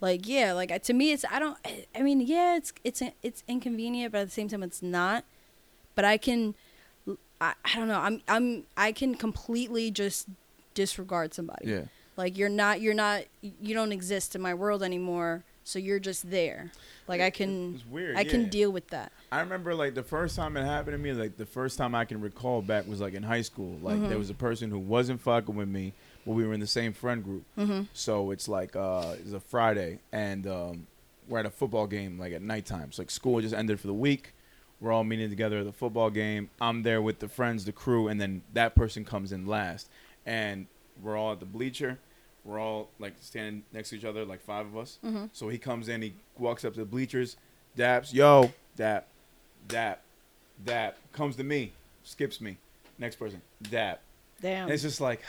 like 0.00 0.26
yeah, 0.26 0.52
like 0.52 0.82
to 0.84 0.92
me 0.92 1.12
it's 1.12 1.24
I 1.30 1.38
don't 1.38 1.58
I 1.94 2.02
mean, 2.02 2.20
yeah, 2.20 2.56
it's 2.56 2.72
it's 2.82 3.02
it's 3.22 3.44
inconvenient, 3.46 4.12
but 4.12 4.18
at 4.18 4.28
the 4.28 4.32
same 4.32 4.48
time 4.48 4.62
it's 4.62 4.82
not. 4.82 5.24
But 5.94 6.04
I 6.04 6.16
can 6.16 6.54
I, 7.40 7.54
I 7.64 7.76
don't 7.76 7.88
know. 7.88 8.00
I'm 8.00 8.22
I'm 8.26 8.64
I 8.76 8.92
can 8.92 9.14
completely 9.14 9.90
just 9.90 10.28
disregard 10.74 11.34
somebody. 11.34 11.68
yeah. 11.68 11.82
Like 12.18 12.36
you're 12.36 12.48
not 12.50 12.80
you're 12.80 12.94
not 12.94 13.22
you 13.40 13.74
don't 13.74 13.92
exist 13.92 14.34
in 14.34 14.42
my 14.42 14.52
world 14.52 14.82
anymore. 14.82 15.44
So 15.62 15.78
you're 15.78 15.98
just 15.98 16.30
there. 16.30 16.72
Like 17.06 17.20
I 17.20 17.30
can 17.30 17.80
weird. 17.90 18.16
I 18.16 18.24
can 18.24 18.48
deal 18.48 18.70
with 18.72 18.88
that. 18.88 19.12
I 19.30 19.40
remember 19.40 19.74
like 19.74 19.94
the 19.94 20.02
first 20.02 20.34
time 20.34 20.56
it 20.56 20.64
happened 20.64 20.94
to 20.94 20.98
me, 20.98 21.12
like 21.12 21.36
the 21.36 21.46
first 21.46 21.78
time 21.78 21.94
I 21.94 22.04
can 22.06 22.20
recall 22.20 22.60
back 22.62 22.88
was 22.88 23.00
like 23.00 23.14
in 23.14 23.22
high 23.22 23.42
school. 23.42 23.78
Like 23.82 23.96
Mm-hmm. 23.96 24.08
there 24.08 24.18
was 24.18 24.30
a 24.30 24.34
person 24.34 24.70
who 24.70 24.78
wasn't 24.78 25.20
fucking 25.20 25.54
with 25.54 25.68
me, 25.68 25.92
but 26.26 26.32
we 26.32 26.46
were 26.46 26.54
in 26.54 26.60
the 26.60 26.66
same 26.66 26.92
friend 26.92 27.22
group. 27.22 27.44
Mm-hmm. 27.56 27.82
So 27.92 28.30
it's 28.32 28.48
like 28.48 28.74
uh 28.74 29.14
it's 29.20 29.32
a 29.32 29.40
Friday 29.40 30.00
and 30.10 30.46
um 30.46 30.86
we're 31.28 31.38
at 31.38 31.46
a 31.46 31.50
football 31.50 31.86
game 31.86 32.18
like 32.18 32.32
at 32.32 32.42
nighttime. 32.42 32.90
So 32.90 33.02
like 33.02 33.10
school 33.10 33.40
just 33.40 33.54
ended 33.54 33.78
for 33.78 33.86
the 33.86 33.94
week. 33.94 34.32
We're 34.80 34.92
all 34.92 35.04
meeting 35.04 35.28
together 35.28 35.58
at 35.58 35.66
the 35.66 35.72
football 35.72 36.08
game. 36.10 36.50
I'm 36.60 36.82
there 36.82 37.02
with 37.02 37.18
the 37.20 37.28
friends, 37.28 37.64
the 37.64 37.72
crew, 37.72 38.08
and 38.08 38.20
then 38.20 38.42
that 38.54 38.74
person 38.74 39.04
comes 39.04 39.30
in 39.32 39.46
last. 39.46 39.88
And 40.24 40.66
we're 41.02 41.16
all 41.16 41.32
at 41.32 41.40
the 41.40 41.46
bleacher. 41.46 41.98
We're 42.48 42.58
all 42.58 42.88
like 42.98 43.12
standing 43.20 43.62
next 43.74 43.90
to 43.90 43.96
each 43.96 44.06
other, 44.06 44.24
like 44.24 44.40
five 44.40 44.64
of 44.64 44.74
us. 44.74 44.98
Mm-hmm. 45.04 45.26
So 45.32 45.50
he 45.50 45.58
comes 45.58 45.90
in, 45.90 46.00
he 46.00 46.14
walks 46.38 46.64
up 46.64 46.72
to 46.72 46.80
the 46.80 46.86
bleachers, 46.86 47.36
daps, 47.76 48.14
yo, 48.14 48.50
dap, 48.74 49.06
dap, 49.68 50.00
dap, 50.64 50.96
comes 51.12 51.36
to 51.36 51.44
me, 51.44 51.72
skips 52.04 52.40
me. 52.40 52.56
Next 52.98 53.16
person, 53.16 53.42
dap. 53.70 54.00
Damn. 54.40 54.62
And 54.64 54.72
it's 54.72 54.82
just 54.82 54.98
like, 54.98 55.20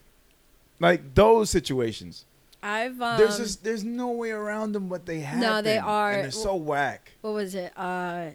like 0.78 1.14
those 1.14 1.48
situations. 1.48 2.26
I've 2.62 3.00
um 3.00 3.16
there's 3.16 3.38
just 3.38 3.64
there's 3.64 3.82
no 3.82 4.10
way 4.10 4.30
around 4.30 4.72
them, 4.72 4.88
but 4.88 5.06
they 5.06 5.20
happen. 5.20 5.64
they 5.64 5.78
are- 5.78 6.12
and 6.12 6.24
they're 6.24 6.30
so 6.30 6.54
whack. 6.54 7.12
what 7.22 7.32
was 7.32 7.54
it? 7.54 7.72
Uh 7.76 8.26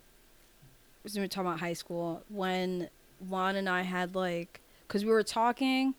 was 1.04 1.14
we 1.14 1.22
were 1.22 1.28
talking 1.28 1.48
about 1.48 1.60
high 1.60 1.74
school 1.74 2.24
when 2.30 2.90
Juan 3.20 3.56
and 3.56 3.70
I 3.70 3.84
had 3.84 4.16
like 4.16 4.60
cuz 4.88 5.06
we 5.06 5.12
were 5.12 5.24
talking 5.24 5.94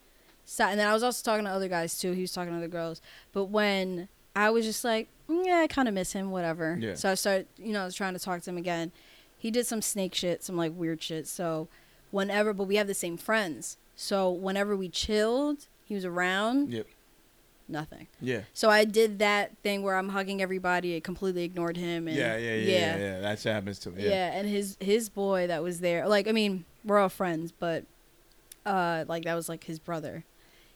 and 0.61 0.79
then 0.81 0.87
I 0.89 0.93
was 0.93 1.03
also 1.03 1.23
talking 1.23 1.45
to 1.45 1.51
other 1.51 1.69
guys 1.69 1.99
too. 1.99 2.13
He 2.13 2.23
was 2.23 2.33
talking 2.33 2.53
to 2.53 2.57
other 2.57 2.69
girls. 2.69 3.01
But 3.33 3.47
when 3.47 4.09
I 4.35 4.51
was 4.51 4.65
just 4.65 4.85
like, 4.85 5.09
"Mm, 5.29 5.45
yeah, 5.47 5.57
I 5.59 5.67
kind 5.67 5.89
of 5.89 5.95
miss 5.95 6.13
him, 6.13 6.31
whatever. 6.31 6.77
Yeah. 6.81 6.95
So 6.95 7.11
I 7.11 7.15
started, 7.15 7.47
you 7.59 7.73
know, 7.73 7.83
I 7.83 7.85
was 7.85 7.95
trying 7.95 8.15
to 8.15 8.21
talk 8.21 8.41
to 8.43 8.51
him 8.51 8.57
again. 8.57 8.93
He 9.37 9.51
did 9.51 9.67
some 9.67 9.83
snake 9.83 10.15
shit, 10.15 10.43
some 10.43 10.57
like 10.57 10.73
weird 10.75 11.03
shit. 11.03 11.27
So 11.29 11.69
whenever, 12.11 12.53
but 12.53 12.65
we 12.65 12.77
have 12.77 12.87
the 12.87 12.95
same 12.95 13.17
friends. 13.17 13.77
So 13.95 14.31
whenever 14.31 14.77
we 14.77 14.89
chilled, 14.89 15.67
he 15.85 15.95
was 15.95 16.05
around, 16.05 16.73
Yep. 16.73 16.87
nothing. 17.69 18.07
Yeah. 18.21 18.43
So 18.55 18.71
I 18.71 18.85
did 18.85 19.19
that 19.19 19.57
thing 19.63 19.83
where 19.83 19.97
I'm 19.97 20.11
hugging 20.11 20.41
everybody. 20.41 20.97
I 20.97 21.01
completely 21.01 21.45
ignored 21.45 21.77
him. 21.77 22.09
And 22.09 22.17
Yeah, 22.17 22.37
yeah, 22.37 22.55
yeah, 22.55 22.57
yeah, 22.71 22.97
yeah. 22.97 23.21
That 23.21 23.39
shit 23.39 23.53
happens 23.53 23.79
to 23.81 23.91
me. 23.91 24.05
yeah. 24.05 24.11
Yeah. 24.11 24.39
and 24.39 24.49
his 24.49 24.77
his 24.81 25.09
boy 25.09 25.47
that 25.49 25.63
was 25.63 25.81
there. 25.81 26.09
Like 26.09 26.27
I 26.29 26.33
mean, 26.33 26.65
we're 26.85 26.99
all 26.99 27.09
friends, 27.09 27.53
but 27.53 27.85
uh, 28.67 29.05
like 29.09 29.25
that 29.25 29.35
was 29.35 29.49
like 29.49 29.65
his 29.65 29.79
brother. 29.79 30.25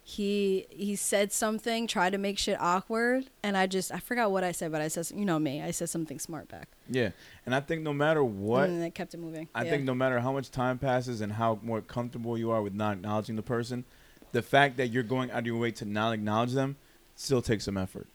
He 0.04 0.66
he 0.68 0.96
said 0.96 1.32
something, 1.32 1.86
tried 1.86 2.10
to 2.10 2.18
make 2.18 2.36
shit 2.36 2.56
awkward, 2.60 3.26
and 3.44 3.56
I 3.56 3.66
just 3.68 3.92
I 3.92 3.98
forgot 4.00 4.32
what 4.32 4.42
I 4.42 4.50
said, 4.50 4.72
but 4.72 4.80
I 4.80 4.88
said 4.88 5.06
you 5.16 5.24
know 5.24 5.38
me, 5.38 5.62
I 5.62 5.70
said 5.70 5.88
something 5.90 6.18
smart 6.18 6.48
back, 6.48 6.68
Yeah. 6.88 7.10
And 7.46 7.54
I 7.54 7.60
think 7.60 7.82
no 7.82 7.92
matter 7.92 8.24
what, 8.24 8.68
and 8.68 8.80
then 8.80 8.86
it 8.88 8.94
kept 8.96 9.14
it 9.14 9.18
moving. 9.20 9.48
I 9.54 9.62
yeah. 9.64 9.70
think 9.70 9.84
no 9.84 9.94
matter 9.94 10.18
how 10.18 10.32
much 10.32 10.50
time 10.50 10.78
passes 10.78 11.20
and 11.20 11.32
how 11.34 11.60
more 11.62 11.80
comfortable 11.80 12.36
you 12.36 12.50
are 12.50 12.60
with 12.62 12.74
not 12.74 12.94
acknowledging 12.94 13.36
the 13.36 13.42
person, 13.42 13.84
the 14.32 14.42
fact 14.42 14.76
that 14.78 14.88
you're 14.88 15.04
going 15.04 15.30
out 15.30 15.40
of 15.40 15.46
your 15.46 15.56
way 15.58 15.70
to 15.70 15.84
not 15.84 16.12
acknowledge 16.12 16.52
them 16.52 16.76
still 17.14 17.40
takes 17.42 17.64
some 17.64 17.76
effort. 17.76 18.08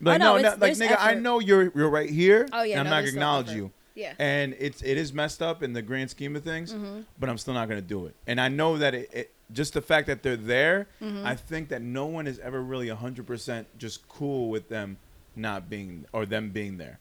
Like, 0.00 0.20
know, 0.20 0.36
no, 0.36 0.42
no, 0.42 0.56
like 0.58 0.72
nigga, 0.74 0.96
I 0.98 1.14
know 1.14 1.38
you're 1.38 1.70
you're 1.74 1.90
right 1.90 2.08
here. 2.08 2.48
Oh, 2.52 2.62
yeah, 2.62 2.78
and 2.80 2.88
I'm 2.88 2.92
no, 2.92 3.00
not 3.02 3.04
acknowledge 3.08 3.48
effort. 3.48 3.56
you. 3.58 3.70
yeah. 3.94 4.14
And 4.18 4.56
it's 4.58 4.80
it 4.82 4.96
is 4.96 5.12
messed 5.12 5.42
up 5.42 5.62
in 5.62 5.74
the 5.74 5.82
grand 5.82 6.08
scheme 6.10 6.34
of 6.34 6.42
things, 6.44 6.72
Mm-hmm. 6.72 7.00
but 7.20 7.28
I'm 7.28 7.36
still 7.36 7.52
not 7.54 7.68
gonna 7.68 7.82
do 7.82 8.06
it. 8.06 8.14
And 8.26 8.40
I 8.40 8.48
know 8.48 8.78
that 8.78 8.94
it, 8.94 9.10
it 9.12 9.30
just 9.52 9.74
the 9.74 9.80
fact 9.82 10.06
that 10.08 10.22
they're 10.22 10.36
there, 10.36 10.88
Mm-hmm. 11.00 11.26
I 11.26 11.36
think 11.36 11.68
that 11.68 11.82
no 11.82 12.06
one 12.06 12.26
is 12.26 12.38
ever 12.40 12.60
really 12.62 12.88
hundred 12.88 13.26
percent 13.26 13.66
just 13.78 14.06
cool 14.08 14.48
with 14.50 14.68
them 14.68 14.98
not 15.34 15.68
being 15.70 16.04
or 16.12 16.26
them 16.26 16.50
being 16.50 16.78
there. 16.78 16.98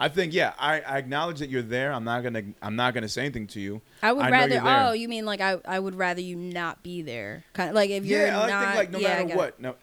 I 0.00 0.08
think 0.08 0.32
yeah, 0.32 0.52
I, 0.58 0.80
I 0.80 0.98
acknowledge 0.98 1.40
that 1.40 1.48
you're 1.50 1.62
there. 1.62 1.92
I'm 1.92 2.04
not 2.04 2.22
gonna 2.22 2.42
I'm 2.62 2.76
not 2.76 2.94
gonna 2.94 3.08
say 3.08 3.22
anything 3.22 3.46
to 3.48 3.60
you. 3.60 3.80
I 4.02 4.12
would 4.12 4.24
I 4.26 4.30
rather. 4.30 4.60
Oh, 4.64 4.92
you 4.92 5.08
mean 5.08 5.24
like 5.24 5.40
I 5.40 5.58
I 5.64 5.78
would 5.80 5.94
rather 5.96 6.20
you 6.20 6.36
not 6.36 6.82
be 6.84 7.02
there, 7.02 7.44
kind 7.52 7.68
of 7.70 7.74
like 7.74 7.90
if 7.90 8.04
you're 8.04 8.24
yeah, 8.26 8.40
I 8.40 8.48
not. 8.48 8.64
think 8.64 8.76
like 8.76 8.90
no 8.92 8.98
yeah, 9.00 9.08
matter 9.08 9.30
it. 9.30 9.36
what, 9.36 9.60
no, 9.60 9.74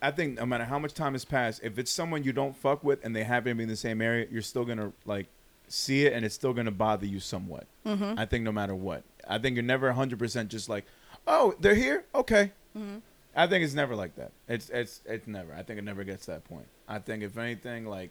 I 0.00 0.10
think 0.12 0.38
no 0.38 0.46
matter 0.46 0.64
how 0.64 0.78
much 0.78 0.94
time 0.94 1.12
has 1.12 1.26
passed, 1.26 1.60
if 1.62 1.78
it's 1.78 1.90
someone 1.90 2.22
you 2.24 2.32
don't 2.32 2.56
fuck 2.56 2.82
with 2.82 3.04
and 3.04 3.14
they 3.14 3.22
happen 3.24 3.50
to 3.50 3.54
be 3.54 3.64
in 3.64 3.68
the 3.68 3.76
same 3.76 4.00
area, 4.00 4.26
you're 4.30 4.40
still 4.40 4.64
gonna 4.64 4.92
like 5.04 5.26
see 5.68 6.06
it 6.06 6.14
and 6.14 6.24
it's 6.24 6.34
still 6.34 6.54
gonna 6.54 6.70
bother 6.70 7.04
you 7.06 7.20
somewhat. 7.20 7.66
Mhm. 7.86 8.18
I 8.18 8.24
think 8.24 8.44
no 8.44 8.52
matter 8.52 8.74
what, 8.74 9.02
I 9.28 9.36
think 9.38 9.56
you're 9.56 9.62
never 9.62 9.88
100 9.88 10.18
percent 10.18 10.48
just 10.50 10.70
like, 10.70 10.86
oh, 11.26 11.54
they're 11.60 11.74
here, 11.74 12.04
okay. 12.14 12.52
Mhm. 12.76 13.02
I 13.34 13.46
think 13.46 13.64
it's 13.64 13.74
never 13.74 13.94
like 13.94 14.16
that. 14.16 14.32
It's 14.48 14.68
it's 14.70 15.00
it's 15.06 15.26
never. 15.26 15.54
I 15.54 15.62
think 15.62 15.78
it 15.78 15.84
never 15.84 16.02
gets 16.04 16.24
to 16.26 16.32
that 16.32 16.44
point. 16.44 16.66
I 16.88 16.98
think 16.98 17.22
if 17.22 17.38
anything, 17.38 17.86
like 17.86 18.10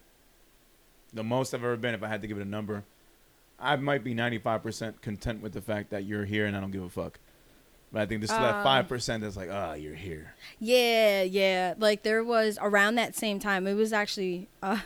the 1.13 1.23
most 1.23 1.53
I've 1.53 1.63
ever 1.63 1.75
been, 1.77 1.93
if 1.93 2.03
I 2.03 2.07
had 2.07 2.21
to 2.21 2.27
give 2.27 2.37
it 2.37 2.41
a 2.41 2.49
number, 2.49 2.83
I 3.59 3.75
might 3.75 4.03
be 4.03 4.13
95 4.13 4.63
percent 4.63 5.01
content 5.01 5.41
with 5.41 5.53
the 5.53 5.61
fact 5.61 5.89
that 5.89 6.05
you're 6.05 6.25
here 6.25 6.45
and 6.45 6.55
I 6.55 6.61
don't 6.61 6.71
give 6.71 6.83
a 6.83 6.89
fuck. 6.89 7.19
But 7.91 8.03
I 8.03 8.05
think 8.05 8.21
there's 8.21 8.29
still 8.29 8.41
that 8.43 8.55
Um, 8.57 8.63
five 8.63 8.87
percent 8.87 9.23
that's 9.23 9.35
like, 9.35 9.49
ah, 9.51 9.73
you're 9.73 9.95
here. 9.95 10.33
Yeah, 10.59 11.23
yeah. 11.23 11.73
Like 11.77 12.03
there 12.03 12.23
was 12.23 12.57
around 12.61 12.95
that 12.95 13.15
same 13.15 13.39
time. 13.39 13.67
It 13.67 13.73
was 13.73 13.91
actually 13.91 14.47
uh, 14.63 14.77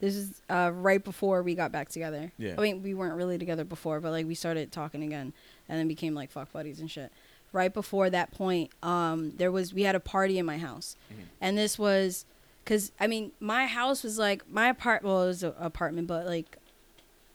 this 0.00 0.14
is 0.14 0.40
uh, 0.48 0.70
right 0.72 1.02
before 1.02 1.42
we 1.42 1.54
got 1.54 1.72
back 1.72 1.88
together. 1.90 2.32
Yeah. 2.38 2.54
I 2.56 2.60
mean, 2.60 2.82
we 2.82 2.94
weren't 2.94 3.16
really 3.16 3.36
together 3.38 3.64
before, 3.64 4.00
but 4.00 4.12
like 4.12 4.26
we 4.26 4.34
started 4.34 4.70
talking 4.72 5.02
again, 5.02 5.32
and 5.68 5.78
then 5.78 5.88
became 5.88 6.14
like 6.14 6.30
fuck 6.30 6.52
buddies 6.52 6.80
and 6.80 6.90
shit. 6.90 7.10
Right 7.52 7.72
before 7.72 8.10
that 8.10 8.32
point, 8.32 8.70
um, 8.82 9.32
there 9.36 9.50
was 9.52 9.72
we 9.72 9.82
had 9.82 9.94
a 9.94 10.00
party 10.00 10.38
in 10.38 10.44
my 10.46 10.58
house, 10.58 10.96
Mhm. 11.10 11.24
and 11.40 11.56
this 11.58 11.78
was 11.78 12.24
because 12.64 12.92
I 13.00 13.06
mean 13.06 13.32
my 13.40 13.66
house 13.66 14.02
was 14.02 14.18
like 14.18 14.48
my 14.50 14.68
apart. 14.70 15.02
Well, 15.02 15.22
it 15.22 15.26
was 15.28 15.42
an 15.42 15.54
apartment, 15.58 16.06
but 16.08 16.26
like 16.26 16.56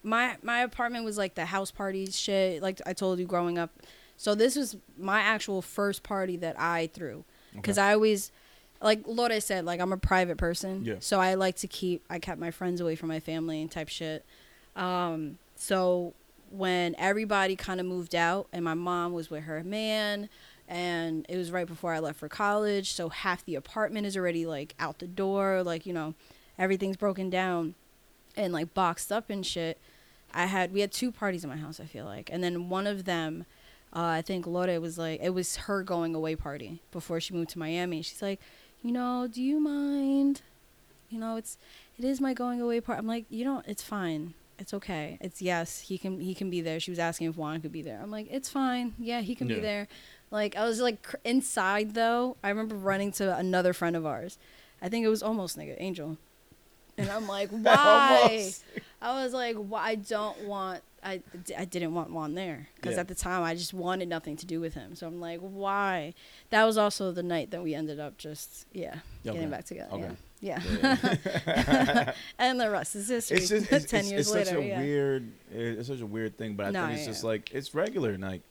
my 0.04 0.36
my 0.44 0.60
apartment 0.62 1.06
was 1.06 1.18
like 1.18 1.36
the 1.36 1.46
house 1.46 1.72
parties 1.72 2.20
shit. 2.20 2.62
Like 2.62 2.82
I 2.86 2.94
told 2.94 3.20
you 3.20 3.26
growing 3.26 3.58
up. 3.58 3.72
So 4.18 4.36
this 4.36 4.56
was 4.56 4.78
my 4.98 5.22
actual 5.22 5.62
first 5.62 6.04
party 6.04 6.38
that 6.38 6.60
I 6.60 6.88
threw 6.94 7.24
because 7.56 7.78
I 7.78 7.94
always 7.94 8.32
like 8.82 9.02
Lore 9.08 9.40
said 9.40 9.66
like 9.66 9.80
I'm 9.80 9.94
a 9.94 9.98
private 9.98 10.38
person. 10.38 10.84
Yeah. 10.86 10.96
So 11.00 11.20
I 11.20 11.34
like 11.36 11.56
to 11.58 11.68
keep 11.68 12.04
I 12.10 12.20
kept 12.20 12.40
my 12.40 12.52
friends 12.52 12.82
away 12.82 12.96
from 12.96 13.10
my 13.10 13.20
family 13.20 13.62
and 13.62 13.72
type 13.72 13.90
shit. 13.90 14.24
Um 14.76 15.38
so 15.56 16.14
when 16.52 16.96
everybody 16.98 17.56
kind 17.56 17.80
of 17.80 17.86
moved 17.86 18.16
out 18.16 18.48
and 18.52 18.64
my 18.64 18.74
mom 18.74 19.14
was 19.14 19.30
with 19.30 19.44
her 19.44 19.64
man 19.64 20.30
and 20.68 21.26
it 21.28 21.38
was 21.38 21.52
right 21.52 21.68
before 21.68 21.94
I 21.94 22.00
left 22.00 22.20
for 22.20 22.30
college, 22.30 22.94
so 22.94 23.10
half 23.10 23.44
the 23.44 23.56
apartment 23.56 24.06
is 24.06 24.16
already 24.16 24.46
like 24.46 24.74
out 24.80 25.00
the 25.00 25.08
door, 25.08 25.64
like 25.64 25.86
you 25.86 25.94
know, 25.94 26.14
everything's 26.58 26.98
broken 26.98 27.30
down 27.30 27.76
and 28.38 28.54
like 28.54 28.74
boxed 28.74 29.12
up 29.12 29.30
and 29.30 29.46
shit. 29.46 29.80
I 30.34 30.46
had 30.46 30.72
we 30.72 30.80
had 30.82 30.92
two 30.92 31.12
parties 31.12 31.44
in 31.44 31.50
my 31.50 31.58
house, 31.58 31.80
I 31.80 31.86
feel 31.86 32.06
like. 32.06 32.30
And 32.32 32.44
then 32.44 32.70
one 32.70 32.88
of 32.88 33.04
them 33.06 33.46
uh, 33.94 34.00
I 34.00 34.22
think 34.22 34.48
Lore 34.48 34.80
was 34.80 34.98
like, 34.98 35.20
it 35.22 35.32
was 35.32 35.58
her 35.58 35.84
going 35.84 36.16
away 36.16 36.36
party 36.36 36.82
before 36.92 37.20
she 37.20 37.34
moved 37.34 37.50
to 37.52 37.60
Miami. 37.60 38.02
She's 38.02 38.22
like, 38.22 38.40
you 38.82 38.92
know, 38.92 39.28
do 39.30 39.42
you 39.44 39.60
mind? 39.60 40.42
You 41.10 41.20
know, 41.20 41.36
it's 41.36 41.58
it 41.98 42.06
is 42.06 42.22
my 42.22 42.34
going 42.34 42.62
away 42.62 42.80
party. 42.80 43.00
I'm 43.00 43.08
like, 43.08 43.26
you 43.30 43.44
don't. 43.44 43.68
It's 43.68 43.84
fine. 43.84 44.34
It's 44.62 44.74
okay. 44.76 45.18
It's 45.20 45.42
yes, 45.42 45.80
he 45.80 45.98
can 45.98 46.20
he 46.20 46.36
can 46.36 46.50
be 46.52 46.62
there. 46.62 46.80
She 46.80 46.92
was 46.92 47.00
asking 47.00 47.28
if 47.30 47.36
Juan 47.36 47.60
could 47.62 47.72
be 47.72 47.82
there. 47.82 48.00
I'm 48.02 48.12
like, 48.12 48.28
it's 48.30 48.48
fine. 48.50 48.94
Yeah, 49.00 49.22
he 49.22 49.34
can 49.36 49.50
Yeah. 49.50 49.56
be 49.56 49.62
there. 49.62 49.88
Like 50.30 50.56
I 50.56 50.64
was 50.66 50.80
like 50.80 51.02
cr- 51.02 51.16
inside 51.26 51.96
though. 51.96 52.38
I 52.44 52.50
remember 52.50 52.76
running 52.76 53.12
to 53.14 53.36
another 53.36 53.74
friend 53.74 53.96
of 53.96 54.06
ours. 54.06 54.38
I 54.82 54.88
think 54.90 55.04
it 55.04 55.10
was 55.10 55.24
almost 55.24 55.58
nigga 55.58 55.76
Angel. 55.80 56.18
And 56.98 57.10
I'm 57.10 57.28
like, 57.28 57.50
why? 57.68 58.52
I 59.02 59.24
was 59.24 59.34
like, 59.34 59.56
why? 59.56 59.82
I 59.84 59.96
don't 59.96 60.44
want. 60.46 60.84
I, 61.04 61.24
I 61.58 61.66
didn't 61.66 61.96
want 61.96 62.12
Juan 62.12 62.36
there 62.36 62.68
because 62.76 62.94
Yeah. 62.94 63.00
at 63.02 63.08
the 63.08 63.16
time 63.16 63.42
I 63.42 63.56
just 63.56 63.74
wanted 63.74 64.08
nothing 64.08 64.38
to 64.38 64.46
do 64.46 64.60
with 64.62 64.76
him. 64.76 64.94
So 64.94 65.08
I'm 65.08 65.20
like, 65.20 65.40
why? 65.40 66.14
That 66.52 66.64
was 66.66 66.78
also 66.78 67.12
the 67.12 67.24
night 67.24 67.50
that 67.50 67.64
we 67.64 67.74
ended 67.74 68.00
up 68.00 68.18
just 68.20 68.68
yeah 68.74 69.00
Okay. 69.26 69.34
getting 69.34 69.50
back 69.50 69.66
together. 69.66 69.92
Okay. 69.94 70.04
Yeah, 70.04 70.12
Yeah. 70.42 70.60
yeah. 70.82 72.14
and 72.40 72.60
the 72.60 72.70
rest 72.70 72.96
is 72.96 73.08
history. 73.08 73.38
it's 73.38 73.50
just 73.50 73.72
it's, 73.72 73.86
ten 73.86 74.02
it's, 74.02 74.12
years 74.12 74.22
it's 74.28 74.32
later. 74.36 74.46
such 74.46 74.56
a 74.58 74.64
yeah. 74.66 74.80
weird 74.80 75.32
it's 75.54 75.88
such 75.88 76.02
a 76.02 76.06
weird 76.06 76.36
thing 76.38 76.56
but 76.56 76.66
i 76.66 76.72
No, 76.72 76.82
think 76.88 76.94
it's 76.98 77.02
yeah, 77.04 77.12
just 77.14 77.24
like 77.24 77.52
it's 77.54 77.76
regular 77.76 78.18
like 78.18 78.42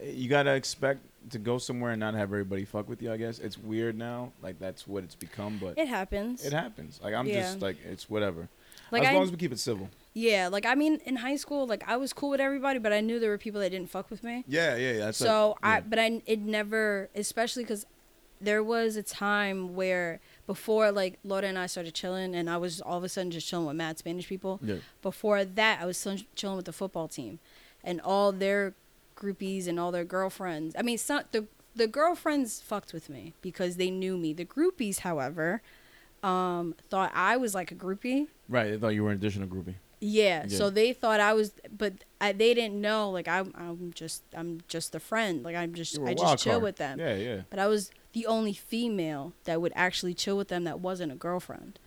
eh, 0.00 0.10
you 0.10 0.28
gotta 0.30 0.54
expect 0.54 1.00
to 1.28 1.38
go 1.38 1.58
somewhere 1.58 1.90
and 1.92 2.00
not 2.00 2.14
have 2.14 2.30
everybody 2.32 2.64
fuck 2.64 2.88
with 2.88 3.02
you. 3.02 3.12
I 3.12 3.18
guess 3.18 3.38
it's 3.38 3.58
weird 3.58 3.98
now. 3.98 4.32
Like 4.42 4.58
that's 4.58 4.88
what 4.88 5.04
it's 5.04 5.14
become, 5.14 5.58
but 5.60 5.76
It 5.76 5.86
happens. 5.86 6.42
it 6.46 6.54
happens. 6.54 6.98
Like 7.04 7.12
I'm 7.12 7.26
just 7.28 7.60
like 7.60 7.76
it's 7.84 8.08
whatever. 8.08 8.48
like 8.90 9.02
as 9.02 9.08
I, 9.08 9.12
long 9.12 9.24
as 9.24 9.30
we 9.30 9.36
keep 9.36 9.52
it 9.52 9.58
civil. 9.58 9.90
yeah, 10.14 10.48
like 10.48 10.64
I 10.64 10.74
mean, 10.74 10.98
in 11.04 11.16
high 11.16 11.36
school, 11.36 11.66
like 11.66 11.84
I 11.86 11.98
was 11.98 12.14
cool 12.14 12.30
with 12.30 12.40
everybody, 12.40 12.78
but 12.78 12.94
I 12.94 13.00
knew 13.02 13.20
there 13.20 13.28
were 13.28 13.36
people 13.36 13.60
that 13.60 13.68
didn't 13.68 13.90
fuck 13.90 14.10
with 14.10 14.24
me. 14.24 14.44
Yeah, 14.48 14.76
yeah, 14.76 14.92
yeah. 14.92 15.10
So 15.10 15.58
yeah. 15.62 15.68
I, 15.68 15.80
but 15.82 15.98
I, 15.98 16.22
it 16.24 16.40
never, 16.40 17.10
especially 17.14 17.64
because 17.64 17.84
there 18.40 18.64
was 18.64 18.96
a 18.96 19.02
time 19.02 19.74
where 19.74 20.20
before 20.54 20.90
like 20.90 21.14
Laura 21.30 21.46
and 21.52 21.58
I 21.58 21.66
started 21.66 21.94
chilling, 21.94 22.34
and 22.34 22.48
I 22.50 22.56
was 22.56 22.80
all 22.80 22.98
of 22.98 23.04
a 23.04 23.08
sudden 23.08 23.30
just 23.30 23.46
chilling 23.48 23.66
with 23.66 23.76
mad 23.76 23.98
Spanish 23.98 24.26
people. 24.28 24.58
yeah. 24.62 24.76
Before 25.02 25.44
that, 25.44 25.74
I 25.82 25.86
was 25.86 25.96
still 25.96 26.16
chilling 26.34 26.56
with 26.56 26.66
the 26.66 26.72
football 26.80 27.08
team, 27.08 27.38
and 27.84 28.00
all 28.00 28.32
their 28.32 28.74
groupies 29.16 29.68
and 29.68 29.78
all 29.78 29.92
their 29.92 30.04
girlfriends. 30.16 30.74
I 30.78 30.82
mean, 30.82 30.98
some 30.98 31.22
the 31.30 31.46
the 31.76 31.86
girlfriends 31.86 32.60
fucked 32.60 32.92
with 32.92 33.08
me 33.08 33.34
because 33.42 33.76
they 33.76 33.90
knew 33.90 34.16
me. 34.24 34.32
The 34.32 34.44
groupies, 34.56 34.96
however, 35.00 35.62
um, 36.22 36.74
thought 36.90 37.12
I 37.14 37.36
was 37.36 37.54
like 37.54 37.70
a 37.70 37.76
groupie. 37.76 38.26
Right. 38.48 38.70
They 38.70 38.76
thought 38.78 38.94
you 38.96 39.04
were 39.04 39.10
an 39.12 39.18
additional 39.18 39.46
groupie. 39.48 39.74
Yeah, 40.02 40.46
Yeah. 40.48 40.56
so 40.58 40.70
they 40.70 40.92
thought 40.94 41.20
I 41.20 41.32
was, 41.34 41.52
but 41.84 41.92
I, 42.20 42.32
they 42.32 42.54
didn't 42.54 42.80
know. 42.80 43.10
Like 43.10 43.28
I'm, 43.28 43.52
I'm 43.54 43.92
just, 43.94 44.22
I'm 44.34 44.60
just 44.66 44.94
a 44.94 45.00
friend. 45.00 45.42
Like 45.44 45.54
I'm 45.54 45.74
just, 45.74 45.94
You 45.94 46.00
were 46.00 46.08
a 46.08 46.10
I 46.12 46.14
just 46.14 46.42
chill 46.42 46.54
card. 46.54 46.62
with 46.64 46.76
them. 46.76 46.98
Yeah, 46.98 47.14
yeah. 47.16 47.40
But 47.50 47.58
I 47.58 47.66
was 47.66 47.90
the 48.12 48.26
only 48.26 48.52
female 48.52 49.32
that 49.44 49.60
would 49.60 49.72
actually 49.76 50.14
chill 50.14 50.36
with 50.36 50.48
them 50.48 50.64
that 50.64 50.80
wasn't 50.80 51.12
a 51.12 51.14
girlfriend. 51.16 51.78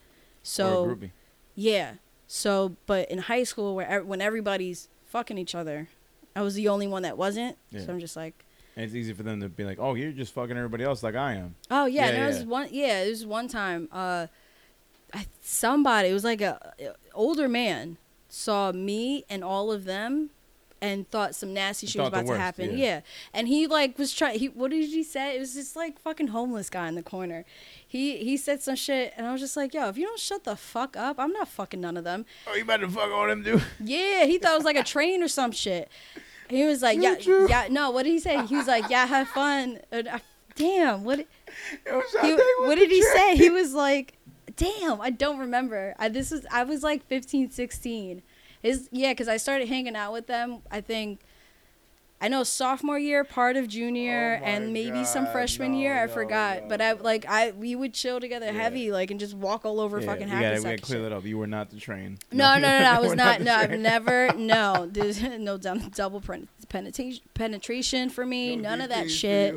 So 0.42 0.98
a 1.02 1.12
yeah, 1.56 1.94
so 2.28 2.76
but 2.86 3.10
in 3.12 3.20
high 3.20 3.44
school 3.44 3.76
where 3.76 4.04
when 4.04 4.22
everybody's 4.22 4.90
fucking 5.06 5.38
each 5.38 5.56
other, 5.56 5.88
I 6.36 6.42
was 6.42 6.56
the 6.56 6.68
only 6.68 6.88
one 6.88 7.04
that 7.04 7.18
wasn't. 7.18 7.58
Yeah. 7.72 7.82
So 7.86 7.94
I'm 7.94 8.00
just 8.00 8.16
like, 8.16 8.46
And 8.76 8.86
it's 8.86 8.96
easy 8.96 9.14
for 9.14 9.24
them 9.24 9.40
to 9.42 9.50
be 9.50 9.64
like, 9.64 9.78
"Oh, 9.80 9.94
you're 9.96 10.12
just 10.12 10.34
fucking 10.34 10.58
everybody 10.58 10.84
else 10.84 11.04
like 11.04 11.16
I 11.16 11.34
am." 11.36 11.56
oh 11.70 11.86
yeah, 11.86 12.06
Yeah, 12.06 12.12
there 12.12 12.20
yeah. 12.22 12.28
was 12.28 12.44
one, 12.44 12.68
yeah, 12.72 13.02
there 13.02 13.10
was 13.10 13.26
one 13.26 13.48
time, 13.48 13.88
uh, 13.92 14.28
I, 15.14 15.28
somebody, 15.42 16.10
it 16.10 16.14
was 16.14 16.24
like 16.24 16.42
a, 16.42 16.74
a 16.80 16.94
older 17.14 17.48
man 17.48 17.98
saw 18.30 18.72
me 18.72 19.24
and 19.30 19.44
all 19.44 19.72
of 19.72 19.86
them. 19.86 20.32
And 20.84 21.10
thought 21.10 21.34
some 21.34 21.54
nasty 21.54 21.88
shit 21.88 22.02
was 22.02 22.10
about 22.10 22.28
to 22.28 22.38
happen. 22.38 22.78
yeah. 22.78 22.86
Yeah. 22.86 23.02
and 23.34 23.48
he 23.48 23.68
like 23.68 23.98
was 23.98 24.14
trying. 24.14 24.38
He 24.38 24.50
what 24.50 24.72
did 24.72 24.90
he 24.90 25.02
say? 25.04 25.38
It 25.38 25.40
was 25.40 25.54
just 25.54 25.76
like 25.78 25.98
fucking 26.02 26.28
homeless 26.28 26.70
guy 26.70 26.90
in 26.90 26.96
the 26.96 27.04
corner. 27.04 27.46
He 27.88 28.18
he 28.18 28.36
said 28.36 28.62
some 28.62 28.76
shit, 28.76 29.14
and 29.16 29.26
I 29.26 29.32
was 29.32 29.40
just 29.40 29.56
like, 29.56 29.74
yo, 29.74 29.88
if 29.88 29.98
you 29.98 30.06
don't 30.06 30.20
shut 30.20 30.44
the 30.44 30.58
fuck 30.58 30.98
up, 30.98 31.20
I'm 31.20 31.32
not 31.32 31.48
fucking 31.48 31.80
none 31.80 31.96
of 31.96 32.04
them. 32.04 32.26
Oh, 32.48 32.56
you 32.56 32.64
about 32.64 32.82
to 32.82 32.90
fuck 32.90 33.12
all 33.12 33.28
them 33.28 33.44
dude? 33.44 33.64
Yeah, 33.80 34.26
he 34.26 34.38
thought 34.40 34.54
it 34.54 34.58
was 34.58 34.66
like 34.66 34.76
a 34.76 34.84
train 34.84 35.24
or 35.24 35.28
some 35.30 35.52
shit. 35.54 35.90
He 36.50 36.66
was 36.66 36.82
like, 36.82 37.02
yeah, 37.02 37.16
yeah. 37.48 37.68
No, 37.70 37.90
what 37.92 38.04
did 38.04 38.12
he 38.12 38.20
say? 38.20 38.46
He 38.46 38.58
was 38.58 38.68
like, 38.68 38.90
yeah, 38.90 39.06
have 39.06 39.30
fun. 39.30 39.80
And 39.92 40.10
I, 40.10 40.22
damn, 40.56 41.06
what? 41.06 41.20
He, 41.20 41.26
what 41.86 42.76
did 42.76 42.92
he 42.92 43.02
trick? 43.02 43.14
say? 43.16 43.38
He 43.38 43.50
was 43.50 43.74
like, 43.74 44.14
damn, 44.56 45.00
I 45.02 45.10
don't 45.10 45.40
remember. 45.40 45.96
I, 45.98 46.10
this 46.10 46.32
was 46.32 46.46
I 46.52 46.64
was 46.64 46.84
like 46.84 47.08
15, 47.08 47.52
16. 47.52 48.22
Is 48.64 48.88
yeah, 48.92 49.12
because 49.12 49.28
I 49.28 49.38
started 49.38 49.68
hanging 49.68 49.96
out 49.96 50.14
with 50.14 50.28
them. 50.28 50.60
I 50.72 50.82
think. 50.82 51.20
I 52.22 52.30
know 52.30 52.44
sophomore 52.46 52.98
year, 52.98 53.26
part 53.26 53.58
of 53.58 53.68
junior, 53.68 54.40
Oh 54.42 54.46
and 54.46 54.72
maybe 54.72 55.04
some 55.04 55.28
freshman 55.28 55.74
no, 55.74 55.78
year. 55.80 56.02
I 56.02 56.06
no, 56.06 56.14
forgot, 56.14 56.62
no, 56.64 56.70
but 56.70 56.80
I 56.80 56.94
like 56.94 57.26
I 57.28 57.52
we 57.52 57.76
would 57.76 57.94
chill 57.94 58.22
together 58.22 58.46
Yeah. 58.46 58.54
heavy, 58.54 58.92
like 58.94 59.12
and 59.12 59.20
just 59.20 59.34
walk 59.34 59.66
all 59.66 59.82
over 59.82 60.00
Yeah, 60.00 60.06
fucking 60.06 60.28
we 60.28 60.32
gotta, 60.32 60.40
we 60.40 60.46
Hackensack. 60.46 60.72
gotta 60.78 60.82
clear 60.84 61.02
that 61.02 61.12
up. 61.12 61.26
You 61.26 61.38
were 61.38 61.48
not 61.48 61.70
the 61.70 61.82
train. 61.82 62.18
No, 62.32 62.54
no, 62.56 62.62
no, 62.62 62.80
no. 62.80 62.86
I 62.92 63.00
was 63.02 63.14
not. 63.16 63.42
No, 63.42 63.54
I've 63.54 63.78
never. 63.78 64.32
No, 64.38 64.88
there's 64.90 65.22
no 65.40 65.58
double 65.58 66.22
pen- 66.22 66.48
penetration 66.70 67.24
penetration 67.34 68.10
for 68.10 68.26
me. 68.26 68.56
No 68.56 68.70
None 68.70 68.80
of 68.82 68.90
that 68.90 69.12
shit. 69.12 69.56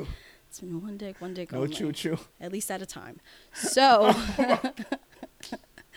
It's 0.48 0.58
been 0.58 0.82
one 0.82 0.96
dick, 0.96 1.20
one 1.20 1.34
dick 1.34 1.52
No 1.52 1.58
only. 1.62 1.72
choo 1.72 1.92
choo. 1.92 2.18
At 2.40 2.50
least 2.50 2.68
at 2.72 2.82
a 2.82 2.86
time. 2.86 3.20
So. 3.54 4.12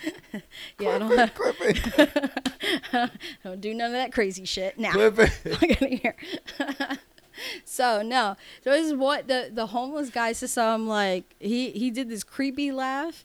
yeah, 0.78 0.90
I 0.90 0.98
don't, 0.98 1.12
it. 1.12 3.10
don't 3.44 3.60
do 3.60 3.74
none 3.74 3.86
of 3.86 3.92
that 3.92 4.12
crazy 4.12 4.44
shit 4.44 4.78
now. 4.78 4.92
Clip 4.92 5.18
it. 5.18 5.28
Fuck 5.28 5.70
outta 5.70 5.88
here. 5.88 6.16
so 7.64 8.02
no, 8.02 8.36
there 8.62 8.80
was 8.80 8.94
what 8.94 9.28
the 9.28 9.50
the 9.52 9.66
homeless 9.66 10.10
guy 10.10 10.32
said 10.32 10.50
some 10.50 10.86
like 10.86 11.34
he 11.38 11.70
he 11.70 11.90
did 11.90 12.08
this 12.08 12.24
creepy 12.24 12.72
laugh, 12.72 13.24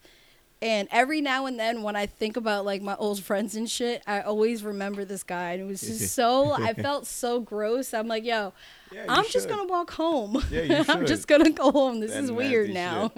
and 0.62 0.88
every 0.92 1.22
now 1.22 1.46
and 1.46 1.60
then 1.60 1.84
when 1.84 1.96
I 1.96 2.06
think 2.06 2.38
about 2.38 2.66
like 2.66 2.82
my 2.82 2.96
old 2.96 3.22
friends 3.22 3.56
and 3.56 3.70
shit, 3.70 4.02
I 4.08 4.22
always 4.22 4.64
remember 4.64 5.06
this 5.06 5.24
guy, 5.24 5.52
and 5.52 5.62
it 5.62 5.66
was 5.66 5.82
just 5.82 6.14
so 6.14 6.52
I 6.52 6.74
felt 6.74 7.06
so 7.08 7.40
gross. 7.40 7.94
I'm 7.94 8.08
like, 8.08 8.26
yo, 8.26 8.54
Yeah, 8.92 9.06
I'm 9.08 9.26
just 9.30 9.48
gonna 9.48 9.66
walk 9.66 9.92
home. 9.92 10.44
Yeah, 10.50 10.62
you 10.62 10.86
I'm 10.88 11.06
just 11.06 11.28
gonna 11.28 11.52
go 11.52 11.72
home. 11.72 12.00
This 12.00 12.12
That 12.12 12.24
is 12.24 12.32
weird 12.32 12.72
now. 12.72 13.12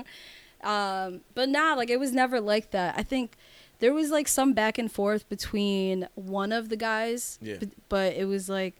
Um, 0.64 1.22
but 1.36 1.50
nah, 1.50 1.76
like 1.76 1.90
it 1.90 2.00
was 2.00 2.12
never 2.12 2.42
like 2.42 2.72
that. 2.72 2.96
I 2.98 3.04
think 3.04 3.38
there 3.80 3.94
was 3.94 4.10
like 4.10 4.28
some 4.28 4.54
back 4.54 4.78
and 4.78 4.92
forth 4.92 5.28
between 5.30 6.08
one 6.16 6.52
of 6.52 6.70
the 6.70 6.76
guys, 6.76 7.38
Yeah. 7.42 7.58
but, 7.60 7.70
but 7.90 8.14
it 8.14 8.26
was 8.26 8.50
like 8.50 8.76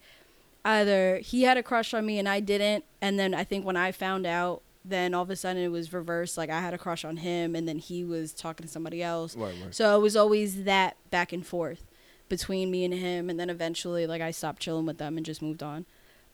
either 0.64 1.18
he 1.18 1.42
had 1.42 1.56
a 1.56 1.62
crush 1.62 1.94
on 1.94 2.04
me 2.04 2.18
and 2.18 2.28
I 2.28 2.40
didn't, 2.40 2.84
and 3.00 3.18
then 3.18 3.34
I 3.34 3.44
think 3.44 3.64
when 3.64 3.76
I 3.76 3.92
found 3.92 4.26
out, 4.26 4.62
then 4.84 5.12
all 5.14 5.22
of 5.22 5.30
a 5.30 5.36
sudden 5.36 5.62
it 5.62 5.68
was 5.68 5.92
reversed. 5.92 6.36
Like 6.38 6.50
I 6.50 6.60
had 6.60 6.74
a 6.74 6.78
crush 6.78 7.04
on 7.04 7.18
him, 7.18 7.54
and 7.54 7.68
then 7.68 7.78
he 7.78 8.04
was 8.04 8.32
talking 8.32 8.66
to 8.66 8.72
somebody 8.72 9.02
else. 9.02 9.36
Right, 9.36 9.54
right. 9.62 9.74
So 9.74 9.96
it 9.98 10.02
was 10.02 10.16
always 10.16 10.64
that 10.64 10.96
back 11.10 11.32
and 11.32 11.46
forth 11.46 11.84
between 12.28 12.70
me 12.70 12.84
and 12.84 12.94
him, 12.94 13.28
and 13.30 13.38
then 13.38 13.50
eventually, 13.50 14.06
like 14.06 14.22
I 14.22 14.30
stopped 14.30 14.60
chilling 14.62 14.86
with 14.86 14.98
them 14.98 15.16
and 15.16 15.26
just 15.26 15.42
moved 15.42 15.62
on. 15.62 15.84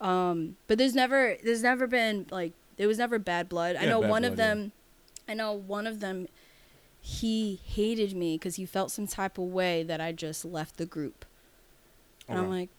Um, 0.01 0.57
but 0.67 0.79
there's 0.79 0.95
never, 0.95 1.37
there's 1.45 1.63
never 1.63 1.87
been 1.87 2.27
like, 2.31 2.53
there 2.77 2.89
was 2.89 2.99
never 2.99 3.19
bad 3.19 3.49
blood. 3.49 3.77
I 3.77 3.87
know 3.87 4.01
one 4.01 4.25
of 4.25 4.37
blood, 4.37 4.45
yeah. 4.47 4.55
them, 4.55 4.73
I 5.29 5.35
know 5.35 5.53
one 5.53 5.87
of 5.87 6.01
them, 6.01 6.27
he 7.07 7.61
hated 7.67 8.17
me 8.17 8.37
because 8.37 8.57
he 8.57 8.65
felt 8.65 8.91
some 8.91 9.07
type 9.07 9.37
of 9.37 9.45
way 9.45 9.83
that 9.83 10.01
I 10.01 10.11
just 10.13 10.43
left 10.43 10.79
the 10.79 10.87
group, 10.87 11.27
and 12.27 12.39
I'm 12.39 12.49
like, 12.49 12.71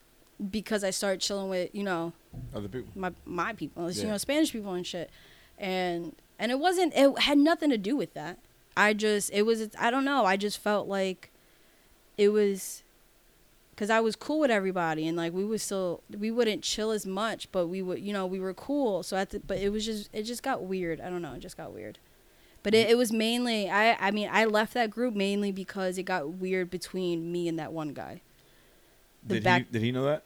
because 0.50 0.84
I 0.84 0.90
started 0.90 1.22
chilling 1.22 1.48
with, 1.48 1.70
you 1.76 1.84
know, 1.84 2.12
Other 2.52 2.68
people. 2.68 2.90
my 2.96 3.12
my 3.24 3.54
people, 3.54 3.92
you 3.92 4.08
know, 4.08 4.18
Spanish 4.18 4.52
people 4.52 4.74
and 4.74 4.86
shit, 4.86 5.12
and 5.60 6.16
and 6.40 6.52
it 6.52 6.58
wasn't, 6.58 6.94
it 6.96 7.20
had 7.20 7.38
nothing 7.38 7.70
to 7.70 7.78
do 7.78 7.96
with 7.96 8.16
that. 8.16 8.40
I 8.76 8.94
just, 8.94 9.30
it 9.32 9.44
was, 9.44 9.70
I 9.80 9.92
don't 9.92 10.04
know, 10.04 10.26
I 10.26 10.38
just 10.38 10.58
felt 10.58 10.88
like 10.88 11.30
it 12.18 12.30
was, 12.30 12.82
because 13.76 13.92
I 13.92 14.00
was 14.00 14.16
cool 14.16 14.40
with 14.40 14.50
everybody, 14.50 15.08
and 15.08 15.16
like 15.16 15.34
we 15.34 15.46
was 15.46 15.62
still, 15.62 16.02
we 16.18 16.32
wouldn't 16.32 16.64
chill 16.64 16.90
as 16.90 17.06
much, 17.06 17.52
but 17.52 17.68
we 17.68 17.84
would, 17.84 18.00
you 18.00 18.12
know, 18.12 18.26
we 18.26 18.40
were 18.40 18.56
cool. 18.56 19.04
So 19.04 19.18
at 19.18 19.30
the, 19.30 19.40
but 19.40 19.60
it 19.60 19.70
was 19.70 19.86
just, 19.86 20.10
it 20.14 20.24
just 20.24 20.42
got 20.42 20.64
weird. 20.64 21.00
I 21.00 21.12
don't 21.12 21.22
know, 21.22 21.34
it 21.34 21.42
just 21.42 21.58
got 21.58 21.72
weird. 21.72 22.00
But 22.66 22.74
it, 22.74 22.90
it 22.90 22.98
was 22.98 23.14
mainly, 23.14 23.70
I, 23.70 23.94
I 24.08 24.10
mean, 24.10 24.28
I 24.32 24.46
left 24.46 24.74
that 24.74 24.90
group 24.90 25.14
mainly 25.14 25.52
because 25.52 26.00
it 26.00 26.04
got 26.04 26.28
weird 26.28 26.72
between 26.72 27.32
me 27.32 27.48
and 27.48 27.60
that 27.60 27.72
one 27.72 27.94
guy. 27.94 28.22
The 29.24 29.36
Did 29.36 29.44
back- 29.44 29.66
he? 29.68 29.72
Did 29.74 29.82
he 29.84 29.92
know 29.92 30.06
that? 30.06 30.24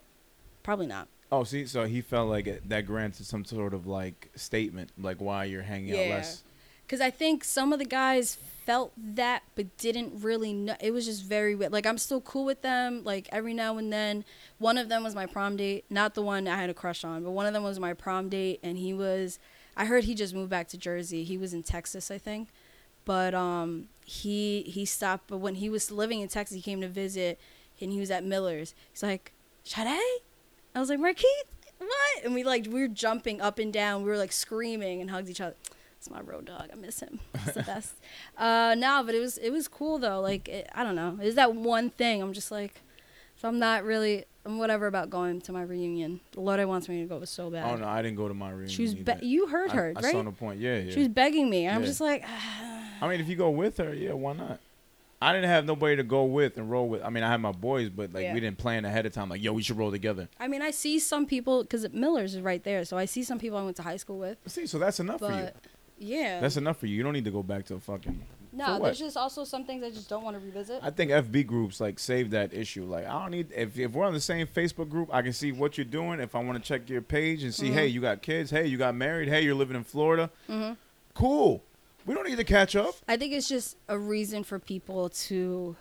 Probably 0.63 0.87
not. 0.87 1.09
Oh, 1.33 1.43
see, 1.43 1.65
so 1.65 1.83
he 1.85 1.99
felt 1.99 2.29
like 2.29 2.47
it, 2.47 2.69
that 2.69 2.85
granted 2.85 3.25
some 3.25 3.43
sort 3.43 3.73
of 3.73 3.85
like 3.85 4.29
statement, 4.35 4.91
like 4.97 5.17
why 5.17 5.43
you're 5.43 5.63
hanging 5.63 5.91
out 5.91 5.97
Yeah. 5.99 6.15
less. 6.15 6.43
Because 6.85 7.01
I 7.01 7.11
think 7.11 7.43
some 7.43 7.73
of 7.73 7.77
the 7.79 7.85
guys 7.85 8.35
felt 8.65 8.93
that, 8.97 9.43
but 9.55 9.77
didn't 9.77 10.23
really 10.23 10.53
know. 10.53 10.75
It 10.79 10.91
was 10.91 11.05
just 11.05 11.23
very 11.23 11.55
weird. 11.55 11.71
Like, 11.73 11.85
I'm 11.85 11.97
still 11.99 12.21
cool 12.21 12.45
with 12.45 12.61
them. 12.63 13.03
Like, 13.03 13.27
every 13.31 13.53
now 13.53 13.77
and 13.77 13.91
then. 13.93 14.23
One 14.57 14.77
of 14.77 14.89
them 14.89 15.03
was 15.03 15.13
my 15.13 15.25
prom 15.27 15.55
date. 15.57 15.85
Not 15.91 16.15
the 16.15 16.23
one 16.23 16.47
I 16.47 16.55
had 16.55 16.69
a 16.71 16.73
crush 16.73 17.03
on, 17.03 17.23
but 17.23 17.29
one 17.31 17.45
of 17.45 17.53
them 17.53 17.63
was 17.63 17.79
my 17.79 17.93
prom 17.93 18.29
date. 18.29 18.59
And 18.63 18.75
he 18.77 18.91
was, 18.93 19.37
I 19.79 19.85
heard 19.85 20.03
he 20.03 20.13
just 20.13 20.35
moved 20.35 20.49
back 20.49 20.67
to 20.67 20.77
Jersey. 20.77 21.23
He 21.23 21.37
was 21.37 21.53
in 21.53 21.63
Texas, 21.63 22.11
I 22.11 22.17
think. 22.17 22.49
But 23.05 23.33
um, 23.33 23.87
he 24.05 24.61
he 24.63 24.83
stopped. 24.85 25.27
But 25.27 25.37
when 25.37 25.55
he 25.55 25.69
was 25.69 25.89
living 25.89 26.19
in 26.19 26.27
Texas, 26.27 26.55
he 26.55 26.61
came 26.61 26.81
to 26.81 26.89
visit, 26.89 27.39
and 27.79 27.91
he 27.91 27.99
was 27.99 28.11
at 28.11 28.25
Miller's. 28.25 28.75
He's 28.91 29.01
like, 29.01 29.31
Sade? 29.63 29.87
I 29.87 30.79
was 30.79 30.89
like, 30.89 30.99
Marquise, 30.99 31.25
what? 31.79 32.25
And 32.25 32.33
we 32.33 32.43
like 32.43 32.67
we 32.69 32.81
were 32.81 32.89
jumping 32.89 33.39
up 33.39 33.57
and 33.57 33.71
down. 33.71 34.03
We 34.03 34.09
were 34.09 34.17
like 34.17 34.33
screaming 34.33 34.99
and 34.99 35.09
hugged 35.09 35.29
each 35.29 35.41
other. 35.41 35.55
It's 35.97 36.09
my 36.09 36.21
road 36.21 36.45
dog. 36.45 36.69
I 36.71 36.75
miss 36.75 36.99
him. 36.99 37.19
He's 37.45 37.53
the 37.53 37.63
best. 37.73 37.93
uh, 38.37 38.75
no, 38.77 39.01
but 39.05 39.15
it 39.15 39.19
was 39.19 39.37
it 39.37 39.49
was 39.51 39.69
cool 39.69 39.97
though. 39.97 40.19
Like 40.19 40.49
it, 40.49 40.69
I 40.75 40.83
don't 40.83 40.95
know. 40.95 41.17
Is 41.21 41.35
that 41.35 41.55
one 41.55 41.89
thing? 41.89 42.21
I'm 42.21 42.33
just 42.33 42.51
like, 42.51 42.81
so 43.37 43.47
I'm 43.47 43.59
not 43.59 43.85
really. 43.85 44.25
Whatever 44.43 44.87
about 44.87 45.09
going 45.09 45.41
to 45.41 45.51
my 45.51 45.61
reunion. 45.61 46.21
Lord 46.35 46.63
wants 46.65 46.87
me 46.89 47.01
to 47.01 47.07
go 47.07 47.23
so 47.25 47.49
bad. 47.51 47.65
Oh 47.71 47.75
no, 47.75 47.87
I 47.87 48.01
didn't 48.01 48.17
go 48.17 48.27
to 48.27 48.33
my 48.33 48.49
reunion. 48.49 48.69
She 48.69 48.83
was. 48.83 48.95
Be- 48.95 49.13
you 49.21 49.47
heard 49.47 49.69
I- 49.71 49.75
her, 49.75 49.93
I, 49.95 49.99
right? 50.01 50.11
saw 50.11 50.21
no 50.21 50.31
point. 50.31 50.59
Yeah, 50.59 50.77
yeah. 50.79 50.91
She 50.91 50.99
was 50.99 51.07
begging 51.09 51.49
me. 51.49 51.65
and 51.65 51.75
I'm 51.75 51.83
just 51.85 52.01
like, 52.01 52.23
I 53.01 53.07
mean, 53.07 53.19
if 53.19 53.27
you 53.27 53.35
go 53.35 53.49
with 53.49 53.77
her, 53.77 53.93
yeah, 53.93 54.13
why 54.13 54.33
not? 54.33 54.59
I 55.21 55.33
didn't 55.33 55.49
have 55.49 55.65
nobody 55.65 55.97
to 55.97 56.03
go 56.03 56.23
with 56.23 56.57
and 56.57 56.71
roll 56.71 56.87
with. 56.87 57.03
I 57.03 57.09
mean, 57.09 57.23
I 57.25 57.29
had 57.29 57.41
my 57.41 57.51
boys, 57.51 57.89
but 57.89 58.13
like 58.13 58.23
Yeah. 58.23 58.33
we 58.33 58.39
didn't 58.39 58.57
plan 58.57 58.85
ahead 58.85 59.05
of 59.05 59.11
time. 59.13 59.27
Like, 59.29 59.43
yo, 59.43 59.51
we 59.51 59.61
should 59.61 59.77
roll 59.77 59.91
together. 59.91 60.29
I 60.39 60.47
mean, 60.47 60.61
I 60.61 60.71
see 60.71 60.97
some 60.99 61.25
people 61.25 61.61
because 61.63 61.87
Miller's 61.91 62.35
is 62.35 62.41
right 62.41 62.63
there, 62.63 62.85
so 62.85 62.97
I 62.97 63.03
see 63.05 63.23
some 63.23 63.37
people 63.37 63.57
I 63.57 63.63
went 63.63 63.75
to 63.77 63.83
high 63.83 63.97
school 63.97 64.17
with. 64.17 64.37
See, 64.47 64.65
so 64.65 64.79
that's 64.79 65.01
enough 65.01 65.19
for 65.19 65.31
you. 65.31 65.49
Yeah, 66.01 66.39
That's 66.39 66.55
enough 66.55 66.77
for 66.77 66.85
you. 66.85 66.95
You 66.95 67.03
don't 67.03 67.11
need 67.11 67.25
to 67.25 67.31
go 67.31 67.43
back 67.43 67.65
to 67.65 67.75
a 67.75 67.79
fucking 67.81 68.21
No, 68.51 68.65
For 68.65 68.71
what? 68.73 68.81
there's 68.83 68.99
just 68.99 69.15
also 69.17 69.43
some 69.43 69.63
things 69.65 69.83
I 69.83 69.91
just 69.91 70.09
don't 70.09 70.23
want 70.23 70.35
to 70.35 70.43
revisit. 70.43 70.79
I 70.81 70.89
think 70.89 71.11
FB 71.11 71.45
groups 71.45 71.79
like 71.79 71.99
save 71.99 72.31
that 72.31 72.53
issue. 72.53 72.83
Like 72.85 73.05
I 73.05 73.11
don't 73.21 73.31
need 73.31 73.51
if 73.55 73.77
if 73.77 73.91
we're 73.91 74.05
on 74.05 74.13
the 74.13 74.19
same 74.19 74.47
Facebook 74.47 74.89
group, 74.89 75.09
I 75.13 75.21
can 75.21 75.33
see 75.33 75.51
what 75.51 75.77
you're 75.77 75.85
doing. 75.85 76.19
If 76.19 76.33
I 76.33 76.43
want 76.43 76.57
to 76.61 76.67
check 76.67 76.89
your 76.89 77.01
page 77.03 77.43
and 77.43 77.53
see, 77.53 77.69
Mhm. 77.69 77.73
hey, 77.73 77.87
you 77.87 78.01
got 78.01 78.21
kids. 78.23 78.49
Hey, 78.49 78.65
you 78.65 78.77
got 78.77 78.95
married. 78.95 79.27
Hey, 79.29 79.41
you're 79.43 79.53
living 79.55 79.75
in 79.77 79.83
Florida. 79.83 80.29
hmm 80.47 80.71
Cool. 81.13 81.61
We 82.05 82.15
don't 82.15 82.27
need 82.27 82.37
to 82.37 82.43
catch 82.43 82.75
up. 82.75 82.95
I 83.07 83.17
think 83.17 83.33
it's 83.33 83.47
just 83.49 83.77
a 83.87 83.99
reason 83.99 84.43
for 84.43 84.57
people 84.57 85.09
to. 85.09 85.75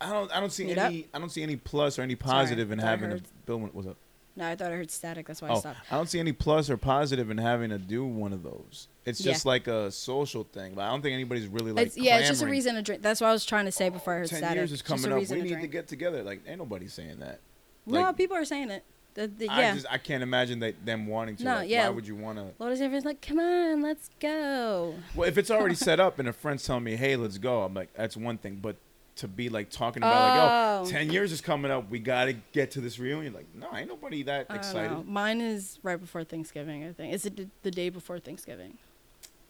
I 0.00 0.12
don't. 0.12 0.30
I 0.30 0.38
don't 0.38 0.52
see 0.52 0.66
Meet 0.66 0.78
any. 0.78 1.06
I 1.12 1.18
don't 1.18 1.30
see 1.30 1.42
any 1.42 1.56
plus 1.56 1.98
or 1.98 2.02
any 2.02 2.14
Sorry, 2.14 2.30
positive 2.30 2.70
in 2.70 2.78
having 2.78 3.06
a 3.06 3.12
heard- 3.14 3.22
build. 3.46 3.62
one- 3.62 3.70
What's 3.72 3.88
up? 3.88 3.96
No, 4.38 4.46
I 4.48 4.54
thought 4.56 4.72
I 4.72 4.76
heard 4.76 4.90
static. 4.90 5.26
That's 5.26 5.42
why 5.42 5.48
I 5.48 5.52
Oh, 5.52 5.58
stopped. 5.60 5.78
I 5.90 5.96
don't 5.96 6.08
see 6.08 6.20
any 6.20 6.32
plus 6.32 6.70
or 6.70 6.76
positive 6.76 7.28
in 7.30 7.38
having 7.38 7.70
to 7.70 7.78
do 7.78 8.04
one 8.04 8.32
of 8.32 8.42
those. 8.44 8.88
It's 9.04 9.20
Yeah. 9.20 9.32
just 9.32 9.44
like 9.44 9.66
a 9.66 9.90
social 9.90 10.44
thing. 10.44 10.74
But 10.74 10.82
I 10.84 10.90
don't 10.90 11.02
think 11.02 11.14
anybody's 11.14 11.48
really 11.48 11.72
like. 11.72 11.88
it's, 11.88 11.96
yeah, 11.96 12.18
it's 12.18 12.28
just 12.28 12.40
a 12.40 12.44
clamoring. 12.44 12.52
reason 12.58 12.74
to 12.76 12.82
drink. 12.82 13.02
That's 13.02 13.20
what 13.20 13.26
I 13.28 13.32
was 13.32 13.44
trying 13.44 13.64
to 13.64 13.72
say 13.72 13.88
before 13.88 14.14
I 14.14 14.18
heard 14.18 14.28
Ten 14.28 14.38
static. 14.38 14.56
years 14.56 14.72
is 14.72 14.78
Just 14.80 14.88
a 14.88 14.94
coming 14.94 15.12
up. 15.12 15.18
reason 15.18 15.36
We 15.38 15.42
need 15.42 15.48
to 15.50 15.54
drink. 15.56 15.72
get 15.72 15.88
together. 15.88 16.22
Like 16.22 16.42
ain't 16.46 16.58
nobody 16.58 16.86
saying 16.88 17.18
that. 17.18 17.40
no, 17.86 18.12
people 18.12 18.36
are 18.36 18.44
saying 18.44 18.70
it. 18.70 18.84
The, 19.14 19.26
the, 19.26 19.48
I 19.48 19.60
yeah. 19.60 19.74
just 19.74 19.86
I 19.90 19.98
can't 19.98 20.22
imagine 20.22 20.60
that 20.60 20.86
them 20.86 21.08
wanting 21.08 21.34
to. 21.38 21.44
No, 21.44 21.54
like, 21.56 21.68
yeah. 21.68 21.88
Why 21.88 21.94
would 21.96 22.06
you 22.06 22.14
want 22.14 22.38
to? 22.38 22.52
Lotus 22.62 22.80
everyone's 22.80 23.04
like, 23.04 23.20
come 23.20 23.40
on, 23.40 23.82
let's 23.82 24.10
go. 24.20 24.94
Well, 25.16 25.28
if 25.28 25.36
it's 25.36 25.50
already 25.50 25.74
set 25.88 25.98
up 25.98 26.20
and 26.20 26.28
a 26.28 26.32
friend's 26.32 26.64
telling 26.64 26.84
me, 26.84 26.94
"Hey, 26.94 27.16
let's 27.16 27.38
go," 27.38 27.62
I'm 27.62 27.74
like, 27.74 27.92
that's 27.94 28.16
one 28.16 28.38
thing. 28.38 28.60
But 28.62 28.76
to 29.18 29.28
be 29.28 29.48
like 29.48 29.70
talking 29.70 30.02
about 30.02 30.78
Oh. 30.78 30.82
like, 30.82 30.92
"Yo, 30.92 30.98
ten 30.98 31.12
years 31.12 31.30
is 31.32 31.40
coming 31.40 31.70
up. 31.70 31.90
We 31.90 31.98
gotta 31.98 32.32
get 32.52 32.70
to 32.72 32.80
this 32.80 32.98
reunion." 32.98 33.32
Like, 33.34 33.46
no, 33.54 33.68
ain't 33.76 33.88
nobody 33.88 34.22
that 34.24 34.46
excited. 34.50 35.06
Mine 35.06 35.40
is 35.40 35.78
right 35.82 36.00
before 36.00 36.24
Thanksgiving. 36.24 36.84
I 36.84 36.92
think. 36.92 37.12
Is 37.14 37.26
it 37.26 37.62
the- 37.62 37.70
day 37.70 37.88
before 37.90 38.18
Thanksgiving? 38.18 38.78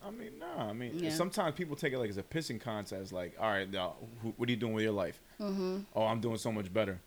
I 0.05 0.11
mean, 0.11 0.39
no. 0.39 0.47
I 0.59 0.73
mean, 0.73 0.99
Yeah. 0.99 1.11
sometimes 1.11 1.55
people 1.57 1.75
take 1.77 1.93
it 1.93 1.99
like 1.99 2.09
as 2.11 2.19
a 2.19 2.23
pissing 2.23 2.61
contest. 2.61 3.13
Like, 3.13 3.35
all 3.41 3.51
right, 3.51 3.71
now, 3.71 3.95
who, 4.23 4.33
what 4.37 4.49
are 4.49 4.53
you 4.53 4.57
doing 4.57 4.73
with 4.75 4.85
your 4.85 4.93
life? 4.93 5.21
Mm-hmm. 5.41 5.79
Oh, 5.95 6.05
I'm 6.05 6.21
doing 6.21 6.37
so 6.39 6.53
much 6.53 6.73
better. 6.73 7.01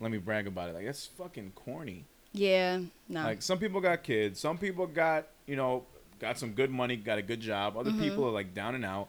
Let 0.00 0.10
me 0.10 0.18
brag 0.18 0.46
about 0.46 0.68
it. 0.70 0.74
Like, 0.74 0.84
that's 0.86 1.06
fucking 1.06 1.52
corny. 1.54 2.04
Yeah. 2.32 2.80
No. 3.08 3.22
Like, 3.22 3.42
some 3.42 3.58
people 3.58 3.80
got 3.80 4.02
kids. 4.02 4.40
Some 4.40 4.58
people 4.58 4.86
got, 4.86 5.26
you 5.46 5.54
know, 5.56 5.84
got 6.18 6.36
some 6.38 6.52
good 6.52 6.70
money, 6.70 6.96
got 6.96 7.18
a 7.18 7.22
good 7.22 7.40
job. 7.40 7.76
Other 7.76 7.90
Mhm. 7.90 8.00
people 8.00 8.24
are 8.26 8.30
like 8.32 8.54
down 8.54 8.74
and 8.74 8.84
out. 8.84 9.08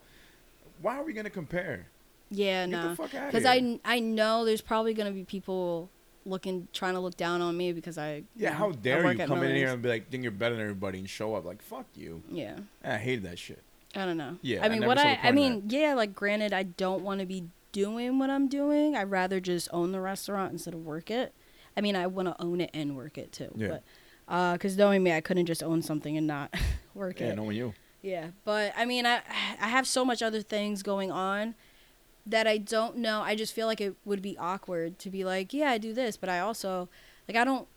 Why 0.81 0.97
are 0.97 1.03
we 1.03 1.13
gonna 1.13 1.29
compare? 1.29 1.87
Yeah. 2.33 2.65
Get 2.65 2.69
No. 2.69 2.89
the 2.89 2.95
fuck 2.95 3.13
out 3.15 3.27
Because. 3.31 3.45
I 3.45 3.79
I 3.85 3.99
know 3.99 4.45
there's 4.45 4.61
probably 4.61 4.93
gonna 4.93 5.11
be 5.11 5.23
people 5.23 5.89
looking 6.25 6.67
trying 6.73 6.93
to 6.93 6.99
look 6.99 7.17
down 7.17 7.41
on 7.41 7.55
me 7.57 7.73
because 7.73 7.97
I. 7.97 8.15
you 8.15 8.25
Yeah, 8.35 8.49
know, 8.51 8.55
how 8.55 8.69
I 8.69 8.73
dare 8.73 9.11
you 9.11 9.17
come 9.25 9.43
in 9.43 9.55
here 9.55 9.69
and 9.69 9.81
be 9.81 9.89
like, 9.89 10.09
think 10.09 10.23
you're 10.23 10.31
better 10.31 10.55
than 10.55 10.63
everybody 10.63 10.99
and 10.99 11.09
show 11.09 11.35
up? 11.35 11.45
Like, 11.45 11.61
fuck 11.61 11.85
you. 11.95 12.23
Yeah. 12.31 12.57
I 12.83 12.97
hated 12.97 13.23
that 13.25 13.39
shit. 13.39 13.61
I 13.95 14.05
don't 14.05 14.17
know. 14.17 14.37
Yeah, 14.41 14.61
I 14.63 14.65
I 14.65 14.69
mean, 14.69 14.79
never 14.79 14.87
what 14.89 14.97
I 14.97 15.19
I 15.21 15.31
mean, 15.31 15.63
yeah. 15.67 15.93
Like, 15.93 16.15
granted, 16.15 16.51
I 16.53 16.63
don't 16.63 17.03
want 17.03 17.19
to 17.19 17.25
be 17.25 17.45
doing 17.71 18.17
what 18.19 18.29
I'm 18.29 18.47
doing. 18.47 18.95
I'd 18.95 19.11
rather 19.11 19.39
just 19.39 19.67
own 19.71 19.91
the 19.91 19.99
restaurant 20.01 20.51
instead 20.51 20.73
of 20.73 20.85
work 20.85 21.11
it. 21.11 21.33
I 21.77 21.81
mean, 21.81 21.95
I 21.95 22.07
want 22.07 22.27
to 22.27 22.41
own 22.41 22.61
it 22.61 22.69
and 22.73 22.95
work 22.95 23.17
it 23.17 23.31
too. 23.31 23.51
Yeah. 23.55 23.67
But 23.67 23.83
uh, 24.27 24.53
because 24.53 24.77
knowing 24.77 25.03
me, 25.03 25.11
I 25.11 25.21
couldn't 25.21 25.45
just 25.45 25.61
own 25.61 25.81
something 25.81 26.15
and 26.17 26.25
not 26.25 26.53
work 26.95 27.19
Yeah, 27.19 27.27
it. 27.27 27.29
Yeah, 27.29 27.35
knowing 27.35 27.57
you. 27.57 27.73
Yeah, 28.01 28.27
but 28.45 28.73
I 28.75 28.85
mean, 28.85 29.05
I 29.05 29.21
I 29.61 29.67
have 29.69 29.87
so 29.87 30.03
much 30.03 30.21
other 30.21 30.41
things 30.41 30.83
going 30.83 31.11
on 31.11 31.55
that 32.25 32.47
I 32.47 32.57
don't 32.57 32.97
know. 32.97 33.21
I 33.21 33.35
just 33.35 33.53
feel 33.53 33.67
like 33.67 33.81
it 33.81 33.95
would 34.05 34.21
be 34.21 34.37
awkward 34.37 34.97
to 34.99 35.09
be 35.09 35.23
like, 35.25 35.53
yeah, 35.53 35.71
I 35.71 35.77
do 35.77 35.93
this, 35.93 36.17
but 36.17 36.29
I 36.29 36.39
also 36.39 36.89
like 37.27 37.37
I 37.37 37.43
don't 37.43 37.67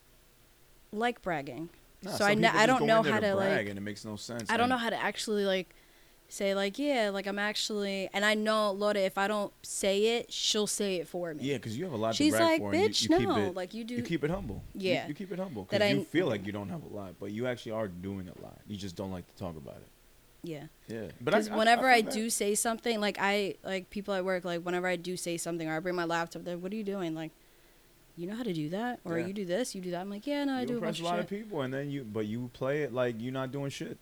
like 0.92 1.22
bragging. 1.22 1.68
Nah, 2.03 2.12
so 2.12 2.24
I 2.24 2.34
kn- 2.34 2.55
I 2.55 2.66
don't 2.66 2.86
know 2.86 3.03
how 3.03 3.18
to, 3.20 3.34
brag 3.34 3.36
like- 3.36 3.68
and 3.68 3.78
it 3.78 3.82
makes 3.82 4.05
no 4.05 4.16
sense. 4.16 4.51
I 4.51 4.57
don't 4.57 4.68
know 4.68 4.76
how 4.76 4.90
to 4.90 4.97
actually 4.97 5.44
like 5.44 5.74
say 6.28 6.55
like, 6.55 6.78
yeah, 6.78 7.11
like 7.12 7.26
I'm 7.26 7.38
actually, 7.38 8.09
and 8.12 8.24
I 8.24 8.34
know 8.34 8.72
Lotta, 8.72 9.01
if 9.01 9.16
I 9.18 9.28
don't 9.28 9.53
say 9.62 10.18
it, 10.18 10.32
she'll 10.32 10.66
say 10.66 10.97
it 10.97 11.09
for 11.09 11.32
me. 11.34 11.44
Yeah, 11.44 11.57
because 11.57 11.76
you 11.76 11.84
have 11.84 11.92
a 11.92 11.97
lot 11.97 12.14
She's 12.14 12.32
to 12.32 12.38
brag 12.38 12.49
like, 12.49 12.61
for. 12.61 12.72
and 12.72 12.82
you- 12.82 12.88
bitch, 12.88 13.03
you, 13.20 13.26
no, 13.26 13.36
it, 13.47 13.55
like 13.55 13.74
you 13.74 13.84
do. 13.84 13.94
you 13.94 14.03
keep 14.03 14.24
it 14.24 14.30
humble. 14.30 14.62
Yeah. 14.74 15.07
you, 15.09 15.14
keep 15.14 15.32
it 15.32 15.38
humble 15.38 15.64
because 15.64 15.82
I- 15.82 15.90
you 15.92 16.05
feel 16.05 16.26
like 16.26 16.47
you 16.47 16.53
don't 16.53 16.68
have 16.68 16.82
a 16.84 16.94
lot, 16.94 17.14
but 17.18 17.30
you 17.32 17.47
actually 17.47 17.72
are 17.72 17.88
doing 17.88 18.28
a 18.28 18.42
lot. 18.42 18.59
You 18.66 18.76
just 18.76 18.94
don't 18.97 19.11
like 19.12 19.26
to 19.28 19.34
talk 19.36 19.57
about 19.57 19.76
it. 19.76 19.88
Yeah. 20.47 20.64
Yeah, 20.88 21.09
but 21.20 21.34
I- 21.34 21.38
Because 21.38 21.49
I- 21.51 21.57
whenever 21.57 21.88
I, 21.88 21.97
feel 22.03 22.05
that. 22.11 22.14
do 22.14 22.30
say 22.30 22.55
something, 22.55 23.01
like 23.01 23.18
I 23.20 23.55
like 23.64 23.90
people 23.90 24.14
at 24.14 24.24
work, 24.24 24.44
like 24.44 24.61
whenever 24.62 24.86
I 24.86 24.97
do 24.97 25.16
say 25.16 25.36
something 25.36 25.68
or 25.68 25.76
I 25.76 25.80
bring 25.80 25.94
my 25.97 26.05
laptop, 26.05 26.44
they're 26.44 26.57
what 26.59 26.72
are 26.72 26.76
you 26.76 26.84
doing? 26.84 27.14
Like, 27.14 27.32
you 28.16 28.26
know 28.26 28.34
how 28.36 28.44
to 28.44 28.53
do 28.53 28.68
that, 28.70 29.01
or 29.05 29.18
Yeah. 29.18 29.26
you 29.26 29.32
do 29.32 29.44
this, 29.44 29.74
you 29.74 29.80
do 29.82 29.90
that. 29.90 30.01
I'm 30.01 30.09
like, 30.11 30.26
yeah, 30.26 30.44
no, 30.44 30.55
I 30.55 30.64
do 30.64 30.74
a 30.74 30.76
impress 30.76 30.99
bunch 30.99 31.01
a 31.01 31.05
lot 31.05 31.14
shit. 31.16 31.24
of 31.24 31.28
people, 31.28 31.61
and 31.62 31.74
then 31.74 31.90
you, 31.90 32.03
but 32.05 32.26
you 32.26 32.51
play 32.55 32.82
it 32.82 32.92
like 32.94 33.16
you're 33.18 33.32
not 33.32 33.53
doing 33.53 33.68
shit, 33.70 33.99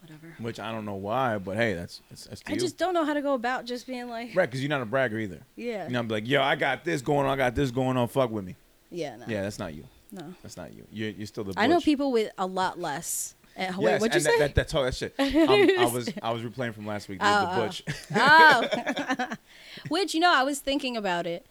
Whatever. 0.00 0.36
which 0.38 0.60
I 0.60 0.70
don't 0.70 0.84
know 0.84 0.94
why, 0.94 1.38
but 1.38 1.56
hey, 1.56 1.74
that's 1.74 2.00
that's, 2.10 2.26
that's 2.26 2.40
to 2.42 2.50
I 2.50 2.54
you. 2.54 2.60
just 2.60 2.78
don't 2.78 2.94
know 2.94 3.04
how 3.04 3.14
to 3.14 3.22
go 3.22 3.34
about 3.34 3.64
just 3.64 3.86
being 3.88 4.08
like, 4.08 4.36
right, 4.36 4.48
because 4.48 4.60
you're 4.62 4.68
not 4.68 4.82
a 4.82 4.86
bragger 4.86 5.18
either. 5.18 5.40
yeah, 5.56 5.86
You 5.86 5.92
know, 5.94 6.02
be 6.04 6.14
like, 6.14 6.28
yo, 6.28 6.42
I 6.42 6.54
got 6.54 6.84
this 6.84 7.02
going 7.02 7.26
on, 7.26 7.32
I 7.32 7.36
got 7.36 7.54
this 7.56 7.70
going 7.72 7.96
on, 7.96 8.06
fuck 8.08 8.30
with 8.30 8.44
me. 8.44 8.54
yeah, 8.90 9.16
no, 9.16 9.24
Yeah, 9.26 9.42
that's 9.42 9.58
not 9.58 9.74
you. 9.74 9.84
no. 10.12 10.34
That's 10.42 10.56
not 10.56 10.72
you. 10.72 10.84
You're, 10.92 11.10
you're 11.10 11.26
still 11.26 11.42
the. 11.44 11.54
I 11.56 11.66
know 11.66 11.80
people 11.80 12.12
with 12.12 12.30
a 12.38 12.46
lot 12.46 12.78
less. 12.78 13.34
At, 13.58 13.74
Yes, 13.80 14.00
what'd 14.00 14.14
you 14.14 14.20
say? 14.20 14.30
that, 14.32 14.38
that, 14.38 14.54
that's 14.54 14.74
all 14.74 14.84
that 14.84 14.94
shit. 14.94 15.14
Um, 15.18 15.68
I 15.78 15.90
was 15.92 16.10
I 16.22 16.30
was 16.32 16.42
replaying 16.42 16.74
from 16.74 16.86
last 16.86 17.08
week. 17.08 17.18
The, 17.20 17.26
Oh, 17.26 17.40
the 17.40 17.52
oh. 17.52 17.66
butch. 17.66 17.82
oh, 18.16 19.34
which 19.88 20.14
you 20.14 20.20
know, 20.20 20.32
I 20.34 20.42
was 20.44 20.60
thinking 20.60 20.96
about 20.96 21.26
it. 21.26 21.46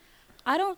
I 0.46 0.58
don't 0.58 0.78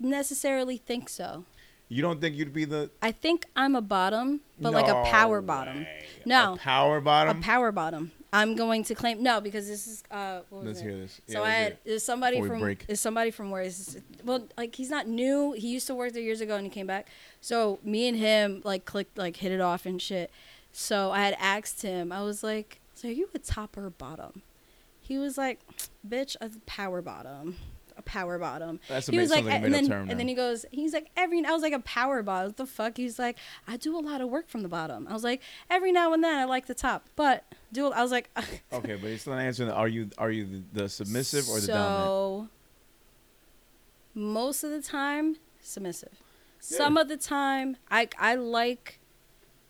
necessarily 0.00 0.76
think 0.76 1.08
so. 1.08 1.44
You 1.88 2.02
don't 2.02 2.20
think 2.20 2.36
you'd 2.36 2.52
be 2.52 2.64
the 2.64 2.90
I 3.00 3.12
think 3.12 3.46
I'm 3.54 3.76
a 3.76 3.80
bottom, 3.80 4.40
but 4.60 4.72
like 4.72 4.88
a 4.88 5.04
power 5.04 5.40
No 5.40 5.46
bottom. 5.46 5.78
way. 5.78 6.04
No. 6.24 6.54
a 6.54 6.56
power 6.56 7.00
bottom. 7.00 7.38
A 7.38 7.42
power 7.42 7.70
bottom. 7.70 8.10
I'm 8.32 8.56
going 8.56 8.82
to 8.84 8.94
claim 8.96 9.22
no 9.22 9.40
because 9.40 9.68
this 9.68 9.86
is 9.86 10.02
uh. 10.10 10.40
Let's 10.50 10.80
it? 10.80 10.82
hear 10.82 10.96
this. 10.98 11.20
So 11.28 11.40
Yeah, 11.40 11.46
I 11.46 11.50
had 11.50 11.78
is 11.84 12.04
somebody 12.04 12.40
Before 12.40 12.58
from 12.58 12.76
is 12.88 13.00
somebody 13.00 13.30
from 13.30 13.50
where 13.50 13.62
is 13.62 13.98
well 14.24 14.48
like 14.58 14.74
he's 14.74 14.90
not 14.90 15.06
new. 15.06 15.52
He 15.52 15.68
used 15.68 15.86
to 15.86 15.94
work 15.94 16.12
there 16.12 16.22
years 16.22 16.40
ago 16.40 16.56
and 16.56 16.66
he 16.66 16.70
came 16.70 16.88
back. 16.88 17.06
So 17.46 17.78
me 17.84 18.08
and 18.08 18.18
him 18.18 18.60
like 18.64 18.84
clicked 18.86 19.16
like 19.16 19.36
hit 19.36 19.52
it 19.52 19.60
off 19.60 19.86
and 19.86 20.02
shit. 20.02 20.32
So 20.72 21.12
I 21.12 21.20
had 21.20 21.36
asked 21.38 21.82
him. 21.82 22.10
I 22.10 22.24
was 22.24 22.42
like, 22.42 22.80
"So 22.96 23.06
are 23.06 23.12
you 23.12 23.28
a 23.36 23.38
top 23.38 23.76
or 23.76 23.88
bottom?" 23.88 24.42
He 25.00 25.16
was 25.16 25.38
like, 25.38 25.60
"Bitch, 26.04 26.34
a 26.40 26.50
power 26.66 27.00
bottom." 27.00 27.56
A 27.96 28.02
power 28.02 28.36
bottom. 28.36 28.80
That's 28.88 29.06
he 29.06 29.16
was 29.16 29.30
like, 29.30 29.44
sounds 29.44 29.52
like 29.52 29.62
a 29.62 29.64
and 29.64 29.74
then, 29.74 29.86
term 29.86 30.10
and 30.10 30.18
then 30.20 30.26
he 30.28 30.34
goes, 30.34 30.66
he's 30.70 30.92
like, 30.92 31.08
every. 31.16 31.42
I 31.46 31.52
was 31.52 31.62
like, 31.62 31.72
a 31.72 31.78
power 31.78 32.22
bottom. 32.22 32.48
What 32.48 32.56
the 32.56 32.66
fuck? 32.66 32.96
He's 32.96 33.18
like, 33.18 33.38
I 33.66 33.76
do 33.78 33.96
a 33.96 34.02
lot 34.02 34.20
of 34.20 34.28
work 34.28 34.48
from 34.48 34.62
the 34.62 34.68
bottom. 34.68 35.06
I 35.08 35.14
was 35.14 35.24
like, 35.24 35.40
every 35.70 35.92
now 35.92 36.12
and 36.12 36.22
then 36.22 36.36
I 36.36 36.44
like 36.44 36.66
the 36.66 36.74
top, 36.74 37.06
but 37.14 37.44
do. 37.72 37.90
I 37.92 38.02
was 38.02 38.10
like, 38.10 38.28
Okay, 38.72 38.96
but 38.96 39.08
he's 39.08 39.20
still 39.22 39.34
not 39.34 39.40
answering. 39.40 39.70
Are 39.70 39.88
you 39.88 40.10
are 40.18 40.32
you 40.32 40.44
the, 40.44 40.82
the 40.82 40.88
submissive 40.88 41.48
or 41.48 41.60
the 41.60 41.66
so, 41.66 41.72
dominant? 41.72 42.50
most 44.14 44.64
of 44.64 44.72
the 44.72 44.82
time, 44.82 45.36
submissive. 45.62 46.20
Some 46.60 46.96
of 46.96 47.08
the 47.08 47.16
time, 47.16 47.76
I 47.90 48.08
I 48.18 48.34
like. 48.34 48.98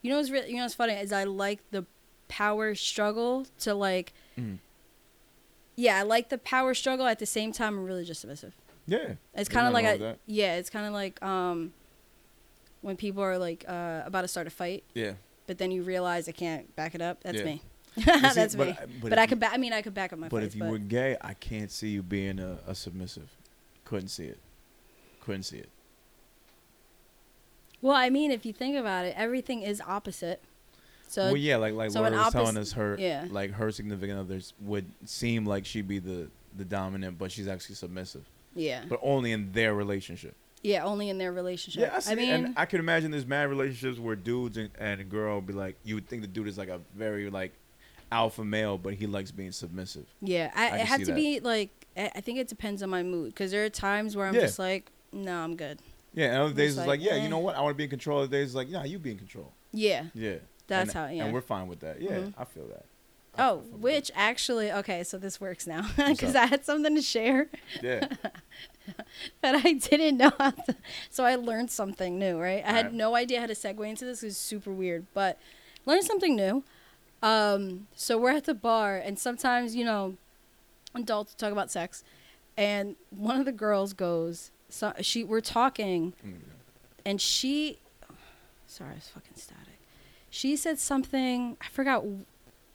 You 0.03 0.11
know 0.11 0.17
what's 0.19 0.31
really, 0.31 0.51
you 0.51 0.57
know 0.57 0.63
what's 0.63 0.75
funny 0.75 0.93
is 0.95 1.13
I 1.13 1.25
like 1.25 1.61
the 1.71 1.85
power 2.29 2.75
struggle 2.75 3.47
to 3.61 3.75
like. 3.75 4.13
Mhm. 4.39 4.59
Yeah, 5.77 5.99
I 5.99 6.03
like 6.03 6.29
the 6.31 6.39
power 6.39 6.73
struggle. 6.75 7.07
At 7.07 7.19
the 7.19 7.27
same 7.27 7.53
time, 7.53 7.75
I'm 7.79 7.85
really 7.85 8.05
just 8.05 8.21
submissive. 8.23 8.55
Yeah, 8.87 9.15
It's 9.35 9.49
kind 9.49 9.67
of 9.67 9.73
like 9.73 9.85
a, 9.85 10.17
yeah, 10.27 10.55
it's 10.57 10.71
kind 10.71 10.87
of 10.87 10.93
like 10.93 11.21
um 11.23 11.73
when 12.83 12.97
people 12.97 13.21
are 13.23 13.37
like 13.37 13.65
uh, 13.67 14.03
about 14.07 14.23
to 14.23 14.29
start 14.29 14.47
a 14.47 14.51
fight, 14.51 14.85
yeah. 14.95 15.15
but 15.49 15.59
then 15.59 15.73
you 15.73 15.83
realize 15.83 16.29
I 16.29 16.33
can't 16.33 16.75
back 16.77 16.95
it 16.95 17.03
up. 17.03 17.21
That's 17.25 17.39
Yeah. 17.39 17.45
me. 17.45 17.63
See, 17.97 18.05
That's 18.05 18.55
but 18.55 18.67
me. 18.69 18.73
I- 18.81 18.87
But, 19.09 19.19
I 19.19 19.27
could 19.27 19.41
back. 19.41 19.53
I 19.55 19.57
mean, 19.57 19.73
I 19.73 19.83
could 19.83 19.93
back 19.95 20.13
up 20.13 20.19
my 20.21 20.29
But 20.29 20.43
fights. 20.43 20.55
if 20.55 20.61
you 20.61 20.67
were 20.69 20.79
gay, 20.79 21.17
I 21.21 21.35
can't 21.35 21.71
see 21.73 21.89
you 21.89 22.03
being 22.03 22.39
a, 22.39 22.59
a 22.67 22.75
submissive. 22.77 23.29
Couldn't 23.85 24.09
see 24.09 24.27
it. 24.27 24.39
Couldn't 25.21 25.43
see 25.45 25.59
it. 25.59 25.69
Well, 27.87 27.97
I 27.97 28.11
mean, 28.11 28.31
if 28.33 28.45
you 28.45 28.53
think 28.53 28.77
about 28.77 29.05
it, 29.05 29.15
everything 29.17 29.63
is 29.63 29.81
opposite. 29.87 30.41
So 31.09 31.27
well, 31.27 31.37
yeah, 31.37 31.57
like 31.57 31.75
like 31.75 31.91
so 31.93 32.01
Laura 32.03 32.17
was 32.17 32.33
telling 32.33 32.57
us, 32.57 32.73
her 32.73 32.97
yeah. 32.99 33.27
like 33.31 33.53
her 33.53 33.71
significant 33.71 34.19
others 34.19 34.53
would 34.61 34.87
seem 35.05 35.47
like 35.47 35.65
she'd 35.65 35.87
be 35.89 35.99
the 36.01 36.29
the 36.57 36.65
dominant, 36.65 37.19
but 37.19 37.31
she's 37.31 37.47
actually 37.47 37.77
submissive, 37.77 38.25
yeah, 38.55 38.83
but 38.89 38.99
only 39.03 39.31
in 39.33 39.53
their 39.53 39.73
relationship. 39.75 40.35
yeah, 40.63 40.85
only 40.85 41.09
in 41.09 41.19
their 41.19 41.33
relationship. 41.33 41.83
Yeah, 41.83 41.97
I, 41.97 42.01
see, 42.01 42.13
I 42.13 42.15
mean, 42.17 42.31
and 42.31 42.55
I 42.57 42.67
can 42.67 42.81
imagine 42.81 43.13
there's 43.13 43.27
mad 43.27 43.49
relationships 43.51 44.01
where 44.01 44.17
dudes 44.17 44.57
and, 44.57 44.71
and 44.81 45.01
a 45.01 45.05
girl 45.05 45.41
be 45.41 45.53
like, 45.53 45.77
you 45.85 45.95
would 45.95 46.09
think 46.09 46.23
the 46.23 46.29
dude 46.29 46.49
is 46.49 46.59
like 46.59 46.69
a 46.69 46.81
very 46.97 47.31
like 47.31 47.53
alpha 48.11 48.45
male, 48.45 48.77
but 48.77 48.95
he 48.95 49.07
likes 49.07 49.31
being 49.31 49.53
submissive. 49.53 50.07
yeah, 50.21 50.51
I, 50.57 50.71
I 50.71 50.79
it 50.79 50.87
had 50.87 51.01
to 51.01 51.07
that. 51.07 51.15
be 51.15 51.39
like. 51.41 51.71
I 51.97 52.11
I 52.17 52.21
think 52.21 52.39
it 52.39 52.49
depends 52.49 52.83
on 52.83 52.91
my 52.91 53.03
mood 53.05 53.33
because 53.33 53.53
there 53.53 53.65
are 53.65 53.71
times 53.71 54.17
where 54.17 54.27
I'm 54.27 54.35
Yeah. 54.35 54.41
just 54.43 54.59
like, 54.59 54.91
no, 55.13 55.35
I'm 55.39 55.55
good. 55.57 55.79
Yeah, 56.17 56.33
and 56.33 56.43
other 56.43 56.55
days 56.55 56.71
It's 56.71 56.79
like, 56.79 56.89
like, 56.89 57.03
yeah, 57.03 57.13
eh. 57.13 57.23
you 57.23 57.29
know 57.29 57.39
what, 57.39 57.55
I 57.57 57.61
want 57.61 57.75
to 57.75 57.77
be 57.77 57.85
in 57.85 57.91
control. 57.91 58.19
Other 58.21 58.29
days 58.33 58.47
it's 58.49 58.55
like, 58.57 58.69
nah, 58.71 58.83
you 58.83 58.99
be 58.99 59.13
in 59.13 59.19
control. 59.19 59.53
Yeah. 59.73 60.07
Yeah, 60.15 60.37
That's 60.67 60.91
and, 60.91 60.99
how- 60.99 61.13
yeah. 61.15 61.25
and 61.27 61.33
we're 61.35 61.41
fine 61.43 61.69
with 61.69 61.81
that. 61.81 62.01
Yeah, 62.03 62.11
Mhm. 62.19 62.35
I 62.37 62.45
feel 62.45 62.67
that. 62.69 62.87
I 63.39 63.49
Oh, 63.49 63.57
with 63.59 63.81
which 63.83 64.11
actually, 64.15 64.73
okay, 64.73 65.05
so 65.05 65.19
this 65.19 65.39
works 65.41 65.67
now 65.67 65.83
because? 65.97 66.35
I 66.35 66.47
had 66.47 66.65
something 66.65 66.95
to 66.97 67.03
share. 67.03 67.49
Yeah, 67.83 68.09
but 69.43 69.57
I 69.65 69.73
didn't 69.75 70.17
know 70.17 70.33
how 70.39 70.51
to. 70.53 70.75
So 71.11 71.25
I 71.25 71.35
learned 71.35 71.71
something 71.71 72.19
new, 72.19 72.39
right? 72.41 72.65
I 72.65 72.69
had 72.73 72.77
Alright. 72.87 72.95
no 72.95 73.15
idea 73.15 73.41
how 73.41 73.47
to 73.47 73.53
segue 73.55 73.87
into 73.87 74.05
this. 74.07 74.23
It 74.23 74.27
was 74.27 74.37
super 74.39 74.71
weird, 74.73 75.05
but 75.13 75.39
learned 75.85 76.05
something 76.05 76.35
new. 76.35 76.65
Um, 77.23 77.89
so 77.95 78.17
we're 78.19 78.31
at 78.33 78.45
the 78.45 78.55
bar, 78.55 78.97
and 78.97 79.19
sometimes 79.19 79.77
you 79.77 79.85
know, 79.85 80.17
adults 80.95 81.35
talk 81.35 81.53
about 81.53 81.71
sex, 81.71 82.05
and 82.57 82.97
one 83.11 83.39
of 83.39 83.45
the 83.45 83.53
girls 83.53 83.93
goes, 83.93 84.51
so 84.77 84.93
she 85.01 85.25
we're 85.25 85.41
talking, 85.41 86.13
and 87.05 87.21
she, 87.21 87.79
sorry, 88.67 88.95
it's 88.97 89.09
fucking 89.09 89.37
static. 89.37 89.79
She 90.31 90.57
said 90.57 90.79
something. 90.79 91.57
I 91.61 91.67
forgot. 91.69 92.05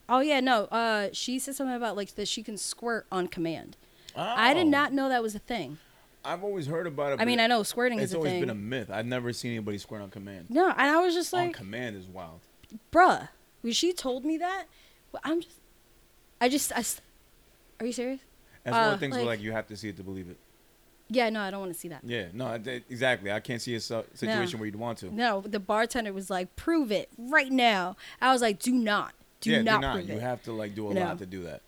Oh 0.09 0.19
yeah, 0.19 0.39
no. 0.39 0.63
Uh, 0.65 1.09
she 1.13 1.37
said 1.39 1.55
something 1.55 1.75
about 1.75 1.95
like 1.95 2.15
that 2.15 2.27
she 2.27 2.43
can 2.43 2.57
squirt 2.57 3.05
on 3.11 3.27
command. 3.27 3.77
I 4.15 4.53
did 4.53 4.65
Oh. 4.67 4.69
not 4.69 4.91
know 4.93 5.07
that 5.09 5.21
was 5.23 5.35
a 5.35 5.39
thing. 5.39 5.77
I've 6.25 6.43
always 6.43 6.67
heard 6.67 6.85
about 6.85 7.13
it. 7.13 7.21
I 7.21 7.25
mean, 7.25 7.39
I 7.39 7.47
know 7.47 7.63
squirting 7.63 7.99
it's 7.99 8.11
is 8.11 8.13
a 8.13 8.17
always 8.17 8.33
thing. 8.33 8.41
been 8.41 8.49
a 8.49 8.55
myth. 8.55 8.89
I've 8.91 9.05
never 9.05 9.31
seen 9.33 9.51
anybody 9.51 9.77
squirt 9.77 10.01
on 10.01 10.09
command. 10.09 10.47
no, 10.49 10.69
and 10.69 10.81
I 10.81 10.99
was 11.01 11.13
just 11.13 11.33
like 11.33 11.39
on 11.41 11.47
like, 11.47 11.55
command 11.55 11.95
is 11.95 12.07
wild. 12.07 12.41
bruh, 12.91 13.29
when 13.61 13.73
she 13.73 13.93
told 13.93 14.25
me 14.25 14.37
that, 14.37 14.65
well, 15.11 15.21
I'm 15.23 15.41
just, 15.41 15.57
I 16.39 16.49
just, 16.49 16.71
I, 16.75 16.79
s- 16.79 17.01
are 17.79 17.85
you 17.85 17.91
serious? 17.93 18.19
That's 18.63 18.73
one 18.75 18.83
of 18.83 18.87
Uh, 18.89 18.91
the 18.91 18.97
things 18.99 19.13
where 19.15 19.21
like- 19.23 19.39
like 19.39 19.43
you 19.43 19.51
have 19.53 19.67
to 19.67 19.77
see 19.77 19.89
it 19.89 19.97
to 19.97 20.03
believe 20.03 20.29
it. 20.29 20.37
Yeah, 21.13 21.29
no, 21.29 21.41
I 21.41 21.51
don't 21.51 21.59
want 21.59 21.73
to 21.73 21.77
see 21.77 21.89
that. 21.89 22.01
Yeah, 22.05 22.27
no, 22.31 22.53
exactly. 22.89 23.33
I 23.33 23.41
can't 23.41 23.61
see 23.61 23.75
a 23.75 23.81
situation 23.81 24.59
where 24.59 24.65
you'd 24.65 24.77
want 24.77 24.99
to. 24.99 25.13
No, 25.13 25.41
the 25.41 25.59
bartender 25.59 26.13
was 26.13 26.29
like, 26.29 26.55
prove 26.55 26.89
it 26.89 27.09
right 27.17 27.51
now. 27.51 27.97
I 28.21 28.31
was 28.31 28.41
like, 28.41 28.59
do 28.59 28.71
not, 28.71 29.13
do 29.41 29.51
yeah, 29.51 29.61
not 29.61 29.81
do 29.81 29.87
not. 29.87 30.05
You 30.05 30.13
it. 30.15 30.21
have 30.21 30.41
to 30.43 30.53
like 30.53 30.73
do 30.73 30.89
a 30.89 30.93
No. 30.93 31.01
lot 31.01 31.17
to 31.19 31.25
do 31.25 31.43
that. 31.43 31.61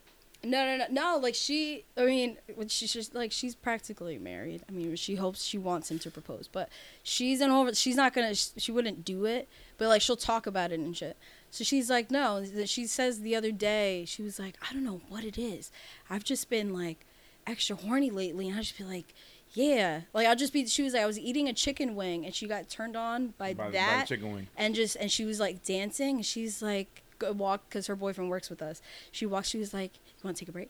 No, 0.45 0.65
no, 0.65 0.77
no, 0.77 0.85
no. 0.89 1.17
Like 1.21 1.35
she, 1.35 1.83
I 1.97 2.05
mean, 2.05 2.37
she's 2.67 2.93
just 2.93 3.13
like 3.13 3.31
she's 3.33 3.53
practically 3.53 4.17
married. 4.17 4.63
I 4.67 4.71
mean, 4.71 4.95
she 4.95 5.15
hopes 5.15 5.43
she 5.43 5.57
wants 5.57 5.91
him 5.91 5.99
to 5.99 6.11
propose, 6.11 6.49
but 6.51 6.69
she's 7.01 7.39
an 7.41 7.49
over. 7.51 7.73
She's 7.75 7.95
not 7.95 8.13
gonna. 8.13 8.35
She 8.35 8.71
wouldn't 8.71 9.03
do 9.05 9.25
it, 9.25 9.47
but 9.77 9.87
like 9.89 10.01
she'll 10.01 10.17
talk 10.17 10.45
about 10.47 10.71
it 10.71 10.79
and 10.79 10.95
shit. 10.95 11.17
So 11.49 11.63
she's 11.63 11.89
like, 11.89 12.11
no. 12.11 12.43
She 12.65 12.87
says 12.87 13.21
the 13.21 13.35
other 13.37 13.51
day, 13.51 14.03
she 14.05 14.21
was 14.21 14.37
like, 14.39 14.55
I 14.69 14.73
don't 14.73 14.83
know 14.83 15.01
what 15.09 15.23
it 15.23 15.37
is. 15.37 15.71
I've 16.09 16.23
just 16.25 16.49
been 16.49 16.73
like 16.73 17.05
extra 17.47 17.75
horny 17.77 18.09
lately, 18.09 18.47
and 18.49 18.57
I 18.57 18.61
just 18.61 18.73
feel 18.73 18.87
like, 18.87 19.13
yeah, 19.53 20.01
like 20.13 20.27
I'll 20.27 20.35
just 20.35 20.53
be. 20.53 20.65
She 20.65 20.81
was 20.83 20.93
like, 20.93 21.03
I 21.03 21.05
was 21.05 21.19
eating 21.19 21.47
a 21.47 21.53
chicken 21.53 21.95
wing, 21.95 22.25
and 22.25 22.33
she 22.33 22.47
got 22.47 22.69
turned 22.69 22.95
on 22.95 23.33
by, 23.37 23.53
By, 23.53 23.65
by 23.65 23.71
that 23.71 24.07
the 24.07 24.15
chicken 24.15 24.33
wing. 24.33 24.47
and 24.57 24.73
just 24.73 24.95
and 24.99 25.11
she 25.11 25.25
was 25.25 25.39
like 25.39 25.63
dancing 25.63 26.15
and 26.17 26.25
she's 26.25 26.61
like 26.61 27.03
go 27.19 27.31
walk 27.31 27.69
because 27.69 27.85
her 27.87 27.95
boyfriend 27.95 28.29
works 28.29 28.49
with 28.49 28.61
us 28.61 28.81
she 29.11 29.25
walked 29.25 29.45
she 29.47 29.59
was 29.59 29.71
like 29.73 29.91
you 29.95 30.23
want 30.23 30.35
to 30.35 30.41
take 30.43 30.49
a 30.49 30.51
break 30.51 30.69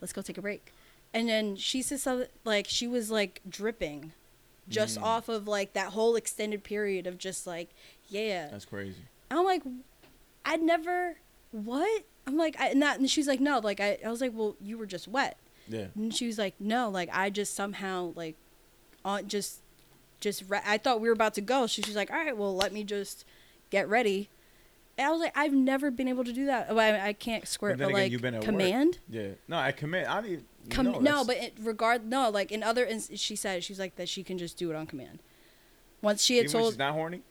let's 0.00 0.12
go 0.12 0.22
take 0.22 0.38
a 0.38 0.42
break 0.42 0.72
and 1.12 1.28
then 1.28 1.56
she 1.56 1.82
says 1.82 2.00
something 2.02 2.28
like 2.44 2.66
she 2.68 2.86
was 2.86 3.10
like 3.10 3.40
dripping 3.48 4.12
just 4.68 4.98
Mm. 4.98 5.02
off 5.02 5.28
of 5.28 5.48
like 5.48 5.72
that 5.72 5.88
whole 5.88 6.14
extended 6.14 6.62
period 6.62 7.08
of 7.08 7.18
just 7.18 7.44
like 7.46 7.70
yeah 8.08 8.46
That's 8.48 8.64
crazy. 8.64 9.02
i'm 9.32 9.44
like 9.44 9.62
i'd 10.44 10.62
never 10.62 11.16
what 11.50 12.04
i'm 12.28 12.36
like 12.36 12.54
I, 12.60 12.68
and, 12.68 12.80
that, 12.82 13.00
and 13.00 13.10
she's 13.10 13.26
like 13.26 13.40
no 13.40 13.58
like 13.58 13.80
I, 13.80 13.98
I 14.06 14.10
was 14.10 14.20
like 14.20 14.30
well 14.32 14.54
you 14.60 14.78
were 14.78 14.86
just 14.86 15.08
wet 15.08 15.36
Yeah. 15.70 15.86
and 15.94 16.14
she 16.14 16.26
was 16.26 16.36
like, 16.38 16.54
"No, 16.60 16.88
like 16.90 17.08
I 17.12 17.30
just 17.30 17.54
somehow 17.54 18.12
like, 18.16 18.36
on 19.04 19.28
just, 19.28 19.60
just 20.20 20.44
re- 20.48 20.60
I 20.66 20.76
thought 20.78 21.00
we 21.00 21.08
were 21.08 21.14
about 21.14 21.34
to 21.34 21.40
go." 21.40 21.66
She, 21.66 21.80
she's 21.82 21.96
like, 21.96 22.10
"All 22.10 22.16
right, 22.18 22.36
well, 22.36 22.54
let 22.54 22.72
me 22.72 22.84
just 22.84 23.24
get 23.70 23.88
ready." 23.88 24.28
And 24.98 25.06
I 25.06 25.10
was 25.10 25.20
like, 25.20 25.36
"I've 25.36 25.52
never 25.54 25.90
been 25.90 26.08
able 26.08 26.24
to 26.24 26.32
do 26.32 26.46
that. 26.46 26.74
Well, 26.74 26.94
I, 26.94 27.08
I 27.08 27.12
can't 27.12 27.46
squirt, 27.48 27.78
but 27.78 27.84
again, 27.84 27.94
like 27.94 28.12
you've 28.12 28.20
been 28.22 28.34
at 28.34 28.40
work. 28.40 28.46
command." 28.46 28.98
Yeah. 29.08 29.28
No, 29.48 29.56
I 29.58 29.72
command. 29.72 30.08
I 30.08 30.20
don't 30.20 30.44
Com- 30.70 30.86
know, 30.86 30.98
no, 30.98 31.24
but 31.24 31.36
it, 31.38 31.54
regard 31.60 32.04
no, 32.06 32.28
like 32.28 32.52
in 32.52 32.62
other, 32.62 32.84
ins- 32.84 33.10
she 33.14 33.34
said 33.36 33.64
she's 33.64 33.78
like 33.78 33.96
that 33.96 34.08
she 34.08 34.22
can 34.22 34.36
just 34.36 34.58
do 34.58 34.70
it 34.70 34.76
on 34.76 34.86
command. 34.86 35.20
Once 36.02 36.22
she 36.24 36.36
had 36.36 36.46
even 36.46 36.52
told, 36.60 36.72
she's 36.72 36.78
not 36.78 36.92
horny, 36.92 37.22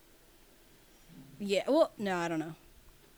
yeah, 1.39 1.63
well, 1.67 1.91
no, 1.97 2.17
I 2.17 2.27
don't 2.27 2.39
know. 2.39 2.55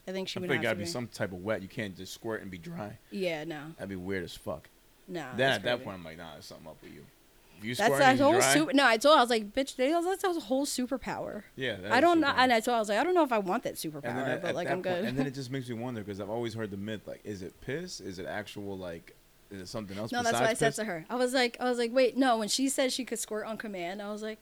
I 0.08 0.12
think 0.12 0.28
she 0.28 0.40
I 0.40 0.42
would 0.42 0.48
feel 0.50 0.56
have 0.56 0.62
it 0.64 0.64
to 0.64 0.68
gotta 0.70 0.78
be 0.80 0.84
be. 0.84 0.90
some 0.90 1.08
type 1.08 1.32
of 1.32 1.44
wet. 1.44 1.62
You 1.62 1.68
can't 1.68 1.96
just 1.96 2.14
squirt 2.14 2.42
and 2.42 2.50
be 2.52 2.58
dry. 2.58 2.98
Yeah, 3.12 3.44
no, 3.44 3.62
That'd 3.78 3.90
be 3.90 3.96
weird 3.96 4.24
as 4.24 4.36
fuck. 4.36 4.68
No. 5.12 5.28
then 5.36 5.52
at 5.52 5.64
that 5.64 5.70
crazy. 5.78 5.84
point, 5.86 5.98
I'm 5.98 6.04
like, 6.04 6.18
nah, 6.18 6.34
there's 6.34 6.46
something 6.46 6.68
up 6.68 6.78
with 6.82 6.94
you. 6.94 7.06
If 7.60 7.66
you 7.66 7.76
That's 7.76 7.98
that 8.00 8.20
whole 8.20 8.34
dry, 8.34 8.54
super. 8.54 8.74
No, 8.74 8.86
I 8.88 8.98
told 8.98 9.16
her 9.16 9.20
I 9.20 9.22
was 9.22 9.30
like, 9.30 9.54
bitch, 9.54 9.76
that's 9.76 10.24
a 10.24 10.40
whole 10.40 10.66
superpower. 10.66 11.44
Yeah. 11.56 11.78
I 11.92 12.02
don't 12.02 12.20
know, 12.20 12.34
and. 12.36 12.52
I 12.52 12.60
told 12.60 12.74
her 12.74 12.78
I 12.78 12.80
was 12.80 12.90
like, 12.90 12.98
I 12.98 13.04
don't 13.04 13.14
know 13.14 13.24
if 13.24 13.32
I 13.32 13.38
want 13.38 13.64
that 13.64 13.76
superpower, 13.76 14.06
at, 14.28 14.42
but 14.42 14.50
at 14.50 14.56
like 14.56 14.68
I'm 14.68 14.82
point- 14.82 14.84
good. 14.84 15.06
and 15.06 15.18
then 15.18 15.28
it 15.28 15.34
just 15.36 15.52
makes 15.52 15.70
me 15.70 15.76
wonder 15.76 16.02
because 16.02 16.20
I've 16.20 16.30
always 16.30 16.56
heard 16.56 16.72
the 16.72 16.78
myth 16.78 17.02
like, 17.06 17.22
is 17.24 17.44
it 17.44 17.54
piss? 17.62 18.00
Is 18.02 18.18
it 18.18 18.26
actual 18.26 18.78
like? 18.78 19.16
Is 19.52 19.62
it 19.62 19.68
something 19.68 19.98
else? 19.98 20.12
No, 20.12 20.24
that's 20.24 20.34
what 20.34 20.44
I 20.44 20.54
besides 20.54 20.60
said 20.60 20.68
piss? 20.70 20.76
to 20.78 20.84
her. 20.86 21.06
I 21.10 21.16
was 21.16 21.34
like, 21.34 21.58
I 21.60 21.66
was 21.66 21.78
like, 21.78 21.94
wait, 21.94 22.18
no. 22.18 22.38
When 22.38 22.48
she 22.48 22.68
said 22.70 22.92
she 22.92 23.06
could 23.06 23.20
squirt 23.20 23.46
on 23.46 23.58
command, 23.58 24.02
I 24.02 24.10
was 24.12 24.24
like, 24.24 24.40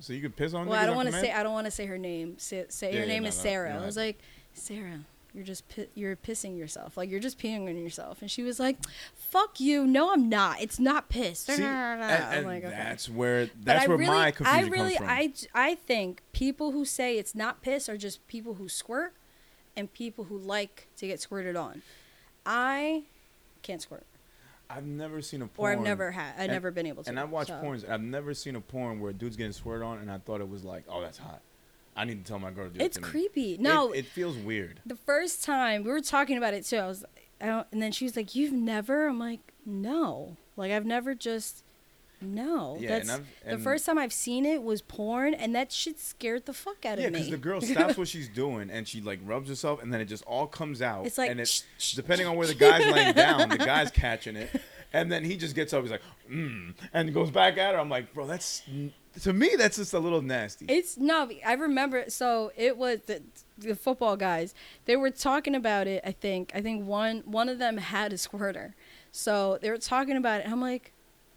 So 0.00 0.12
you 0.12 0.22
could 0.22 0.36
piss 0.36 0.54
on. 0.54 0.66
well, 0.66 0.80
I 0.80 0.86
don't 0.86 0.96
want 0.96 1.10
to 1.10 1.20
say, 1.20 1.30
I 1.32 1.42
don't 1.42 1.52
want 1.52 1.66
to 1.66 1.70
say 1.72 1.84
her 1.86 1.98
name. 1.98 2.38
Say, 2.38 2.64
say 2.68 2.92
Yeah, 2.92 3.00
her 3.00 3.06
yeah, 3.06 3.12
name 3.12 3.22
no, 3.24 3.28
is 3.30 3.36
no, 3.36 3.42
Sarah. 3.42 3.72
don't 3.72 3.82
I 3.82 3.86
was 3.86 3.96
like, 3.96 4.18
Sarah, 4.54 5.00
you're 5.34 5.44
just 5.44 5.68
pi- 5.68 5.88
you're 5.94 6.14
pissing 6.16 6.56
yourself. 6.56 6.96
Like 6.96 7.10
you're 7.10 7.20
just 7.20 7.38
peeing 7.38 7.68
on 7.68 7.76
yourself. 7.76 8.22
And 8.22 8.30
she 8.30 8.42
was 8.42 8.60
like, 8.60 8.78
fuck 9.14 9.58
you. 9.60 9.86
No, 9.86 10.12
I'm 10.12 10.28
not. 10.28 10.62
It's 10.62 10.78
not 10.78 11.08
piss. 11.08 11.40
See, 11.40 11.54
and, 11.54 11.64
I'm 11.64 12.00
and 12.00 12.46
like, 12.46 12.64
okay. 12.64 12.72
that's 12.72 13.08
where 13.08 13.50
that's 13.62 13.84
I 13.84 13.88
where 13.88 13.96
really, 13.98 14.16
my 14.16 14.26
I 14.26 14.30
confusion 14.30 14.70
really, 14.70 14.94
comes 14.96 14.98
from. 14.98 15.08
I, 15.08 15.70
I 15.70 15.74
think 15.74 16.22
people 16.32 16.70
who 16.70 16.84
say 16.84 17.18
it's 17.18 17.34
not 17.34 17.62
piss 17.62 17.88
are 17.88 17.96
just 17.96 18.26
people 18.28 18.54
who 18.54 18.68
squirt, 18.68 19.12
and 19.76 19.92
people 19.92 20.24
who 20.24 20.38
like 20.38 20.86
to 20.98 21.06
get 21.06 21.20
squirted 21.20 21.56
on. 21.56 21.82
I 22.46 23.04
can't 23.62 23.82
squirt, 23.82 24.04
I've 24.70 24.84
never 24.84 25.20
seen 25.22 25.42
a 25.42 25.46
porn. 25.46 25.68
or. 25.68 25.78
I've 25.78 25.84
never 25.84 26.10
had. 26.12 26.34
I've 26.34 26.40
and- 26.42 26.52
never 26.52 26.70
been 26.70 26.86
able 26.86 27.02
to. 27.02 27.10
And 27.10 27.18
I've 27.18 27.30
watched 27.30 27.48
so. 27.48 27.54
porns. 27.54 27.82
And 27.84 27.92
I've 27.92 28.02
never 28.02 28.34
seen 28.34 28.54
a 28.54 28.60
porn 28.60 29.00
where 29.00 29.10
a 29.10 29.14
dude's 29.14 29.36
getting 29.36 29.52
squirted 29.52 29.82
on, 29.84 29.98
and 29.98 30.10
I 30.10 30.18
thought 30.18 30.40
it 30.40 30.48
was 30.48 30.62
like, 30.64 30.84
oh, 30.88 31.00
that's 31.00 31.18
hot. 31.18 31.40
I 31.96 32.04
need 32.04 32.24
to 32.24 32.28
tell 32.28 32.38
my 32.38 32.50
girl 32.50 32.68
to 32.68 32.74
do 32.74 32.80
it 32.80 32.84
It's 32.86 32.96
to 32.96 33.02
me. 33.02 33.08
creepy. 33.08 33.54
It- 33.54 33.60
No, 33.60 33.92
it, 33.92 34.06
feels 34.06 34.36
weird. 34.36 34.80
the 34.84 34.96
first 34.96 35.44
time 35.44 35.84
we 35.84 35.90
were 35.90 36.00
talking 36.00 36.36
about 36.36 36.52
it 36.54 36.64
too, 36.64 36.78
I 36.78 36.86
was, 36.86 37.04
I 37.40 37.46
don't, 37.46 37.66
and 37.72 37.80
then 37.82 37.92
she 37.92 38.04
was 38.04 38.16
like, 38.16 38.34
"You've 38.34 38.52
never?" 38.52 39.06
I'm 39.08 39.18
like, 39.18 39.40
"No, 39.66 40.36
like 40.56 40.72
I've 40.72 40.86
never 40.86 41.14
just." 41.14 41.62
No, 42.20 42.78
Yeah, 42.80 42.88
that's 42.90 43.10
and 43.10 43.26
I've- 43.44 43.56
the 43.56 43.62
first 43.62 43.84
time 43.84 43.98
I've 43.98 44.12
seen 44.12 44.46
it 44.46 44.62
was 44.62 44.80
porn, 44.80 45.34
and 45.34 45.54
that 45.54 45.70
shit 45.70 45.98
scared 46.00 46.46
the 46.46 46.54
fuck 46.54 46.86
out 46.86 46.98
Yeah, 46.98 47.08
of 47.08 47.12
me. 47.12 47.18
Yeah, 47.18 47.24
because 47.26 47.30
the 47.30 47.36
girl 47.36 47.60
stops 47.60 47.98
what 47.98 48.08
she's 48.08 48.28
doing 48.28 48.70
and 48.70 48.88
she 48.88 49.02
like 49.02 49.18
rubs 49.24 49.48
herself, 49.50 49.82
and 49.82 49.92
then 49.92 50.00
it 50.00 50.06
just 50.06 50.24
all 50.24 50.46
comes 50.46 50.80
out. 50.80 51.04
It's 51.06 51.18
like, 51.18 51.30
and 51.30 51.38
it's 51.38 51.64
depending 51.94 52.26
on 52.26 52.36
where 52.36 52.46
the 52.46 52.54
guy's 52.54 52.86
laying 52.90 53.12
down, 53.14 53.50
the 53.50 53.58
guy's 53.72 53.90
catching 53.90 54.36
it, 54.36 54.48
and 54.94 55.12
then 55.12 55.22
he 55.22 55.36
just 55.36 55.54
gets 55.54 55.74
up. 55.74 55.82
He's 55.82 55.90
like, 55.90 56.00
mm, 56.30 56.72
and 56.94 57.12
goes 57.12 57.30
back 57.30 57.58
at 57.58 57.74
her. 57.74 57.80
I'm 57.80 57.90
like, 57.90 58.14
bro, 58.14 58.26
that's 58.26 58.62
to 59.22 59.32
me, 59.32 59.50
that's 59.56 59.76
just 59.76 59.94
a 59.94 59.98
little 59.98 60.22
nasty. 60.22 60.66
It's 60.68 60.96
no, 60.96 61.30
I 61.46 61.52
remember. 61.54 62.04
So 62.08 62.52
it 62.56 62.76
was 62.76 63.00
the, 63.02 63.22
the 63.58 63.76
football 63.76 64.16
guys. 64.16 64.54
They 64.86 64.96
were 64.96 65.10
talking 65.10 65.54
about 65.54 65.86
it. 65.86 66.02
I 66.04 66.12
think. 66.12 66.52
I 66.54 66.60
think 66.60 66.86
one 66.86 67.22
one 67.26 67.48
of 67.48 67.58
them 67.58 67.76
had 67.76 68.12
a 68.12 68.18
squirter. 68.18 68.74
So 69.12 69.58
they 69.60 69.70
were 69.70 69.78
talking 69.78 70.16
about 70.16 70.40
it. 70.40 70.48
I'm 70.48 70.60
like, 70.60 70.92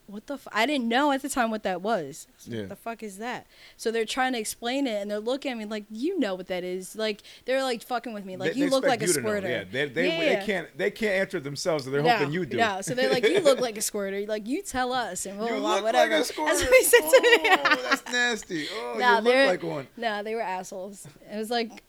what 0.07 0.25
the? 0.27 0.33
F-? 0.35 0.47
I 0.51 0.65
didn't 0.65 0.87
know 0.87 1.11
at 1.11 1.21
the 1.21 1.29
time 1.29 1.51
what 1.51 1.63
that 1.63 1.81
was. 1.81 2.27
Was 2.35 2.47
Yeah. 2.47 2.59
What 2.61 2.69
the 2.69 2.75
fuck 2.75 3.03
is 3.03 3.17
that? 3.17 3.45
So 3.75 3.91
they're 3.91 4.05
trying 4.05 4.33
to 4.33 4.39
explain 4.39 4.87
it, 4.87 5.01
and 5.01 5.11
they're 5.11 5.19
looking 5.19 5.51
at 5.51 5.57
me 5.57 5.65
like, 5.65 5.83
you 5.91 6.17
know 6.17 6.33
what 6.35 6.47
that 6.47 6.63
is? 6.63 6.95
Like 6.95 7.21
they're 7.45 7.61
like 7.63 7.83
fucking 7.83 8.13
with 8.13 8.25
me. 8.25 8.37
Like 8.37 8.53
They- 8.53 8.59
you 8.59 8.65
they 8.65 8.71
look 8.71 8.85
like 8.85 9.01
a 9.01 9.07
you 9.07 9.13
know. 9.13 9.19
squirter. 9.19 9.49
Yeah, 9.49 9.63
they, 9.71 9.85
they, 9.89 10.07
Yeah, 10.07 10.39
they 10.39 10.45
can't 10.45 10.77
they 10.77 10.91
can't 10.91 11.13
answer 11.21 11.39
themselves, 11.39 11.83
so 11.85 11.91
they're 11.91 12.01
no, 12.01 12.09
hoping 12.09 12.31
you 12.33 12.45
do. 12.45 12.57
No, 12.57 12.81
so 12.81 12.93
they're 12.95 13.09
like, 13.09 13.27
you 13.27 13.39
look 13.41 13.59
like 13.59 13.77
a 13.77 13.81
squirter. 13.91 14.25
Like 14.27 14.47
you 14.47 14.61
tell 14.63 14.93
us, 14.93 15.25
and 15.25 15.37
blah, 15.37 15.47
You 15.47 15.55
blah, 15.59 15.75
look 15.75 15.83
whatever. 15.83 16.11
like 16.13 16.21
a 16.21 16.25
squirter. 16.25 16.53
That's 16.57 16.63
what 16.63 16.73
he 16.77 16.83
said 16.83 17.01
to 17.01 17.21
me. 17.43 17.49
Oh, 17.63 17.87
that's 17.89 18.05
nasty. 18.11 18.67
Oh, 18.79 18.95
Nah, 18.99 19.17
you 19.19 19.23
look 19.25 19.47
like 19.47 19.63
one. 19.63 19.87
no, 19.97 20.23
they 20.23 20.33
were 20.35 20.41
assholes. 20.41 21.05
It 21.31 21.37
was 21.37 21.49
like 21.49 21.83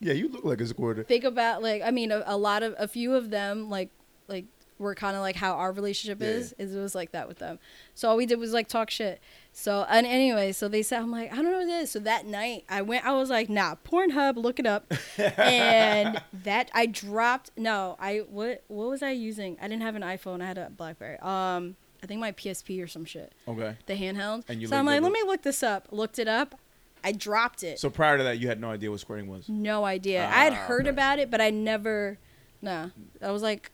Yeah, 0.00 0.12
you 0.12 0.28
look 0.28 0.44
like 0.44 0.60
a 0.60 0.66
squirter. 0.66 1.04
think 1.04 1.24
about 1.24 1.62
like 1.62 1.82
I 1.82 1.90
mean 1.90 2.12
a, 2.12 2.22
a 2.26 2.36
lot 2.36 2.62
of 2.62 2.74
a 2.78 2.86
few 2.86 3.14
of 3.14 3.30
them 3.30 3.70
like 3.70 3.90
like 4.28 4.44
were 4.78 4.94
kind 4.94 5.14
of 5.14 5.22
like 5.22 5.36
how 5.36 5.52
our 5.52 5.70
relationship 5.72 6.20
Yeah. 6.20 6.28
is 6.28 6.54
is 6.58 6.74
it 6.74 6.80
was 6.80 6.94
like 6.94 7.12
that 7.12 7.28
with 7.28 7.38
them. 7.38 7.58
So 7.94 8.08
all 8.08 8.16
we 8.16 8.26
did 8.26 8.38
was 8.38 8.52
like 8.52 8.68
talk 8.68 8.90
shit. 8.90 9.20
So 9.52 9.86
and 9.88 10.06
anyway, 10.06 10.52
so 10.52 10.68
they 10.68 10.82
said 10.82 11.00
I'm 11.02 11.10
like 11.10 11.32
I 11.32 11.36
don't 11.36 11.44
know 11.46 11.58
what 11.58 11.68
it 11.68 11.82
is. 11.82 11.90
So 11.90 11.98
that 12.00 12.26
night 12.26 12.64
I 12.68 12.82
went 12.82 13.04
I 13.04 13.12
was 13.12 13.30
like 13.30 13.48
nah 13.48 13.76
Pornhub 13.84 14.36
look 14.36 14.58
it 14.58 14.66
up, 14.66 14.92
and 15.36 16.20
that 16.32 16.70
I 16.74 16.86
dropped 16.86 17.50
no 17.56 17.96
I 18.00 18.18
what 18.28 18.64
what 18.68 18.88
was 18.88 19.02
I 19.02 19.10
using? 19.10 19.56
I 19.60 19.68
didn't 19.68 19.82
have 19.82 19.94
an 19.96 20.02
iPhone. 20.02 20.42
I 20.42 20.46
had 20.46 20.58
a 20.58 20.70
BlackBerry. 20.70 21.18
Um 21.20 21.76
I 22.02 22.06
think 22.08 22.20
my 22.20 22.32
PSP 22.32 22.82
or 22.82 22.88
some 22.88 23.04
shit. 23.04 23.32
Okay. 23.46 23.76
The 23.86 23.94
handheld. 23.94 24.42
And 24.48 24.60
you 24.60 24.66
so 24.66 24.76
I'm 24.76 24.86
like 24.86 25.02
let 25.02 25.12
me 25.12 25.22
look 25.24 25.42
this 25.42 25.62
up. 25.62 25.88
Looked 25.90 26.18
it 26.18 26.28
up. 26.28 26.58
I 27.04 27.10
dropped 27.12 27.64
it. 27.64 27.80
So 27.80 27.90
prior 27.90 28.16
to 28.16 28.22
that, 28.24 28.38
you 28.38 28.46
had 28.48 28.60
no 28.60 28.70
idea 28.70 28.88
what 28.90 29.00
squirting 29.00 29.28
was. 29.28 29.48
No 29.48 29.84
idea. 29.84 30.24
I 30.24 30.44
had 30.44 30.52
Ah, 30.52 30.56
heard 30.56 30.86
about 30.86 31.18
it, 31.18 31.30
but 31.32 31.40
I 31.40 31.50
never. 31.50 32.16
Nah, 32.60 32.90
I 33.20 33.32
was 33.32 33.42
like, 33.42 33.72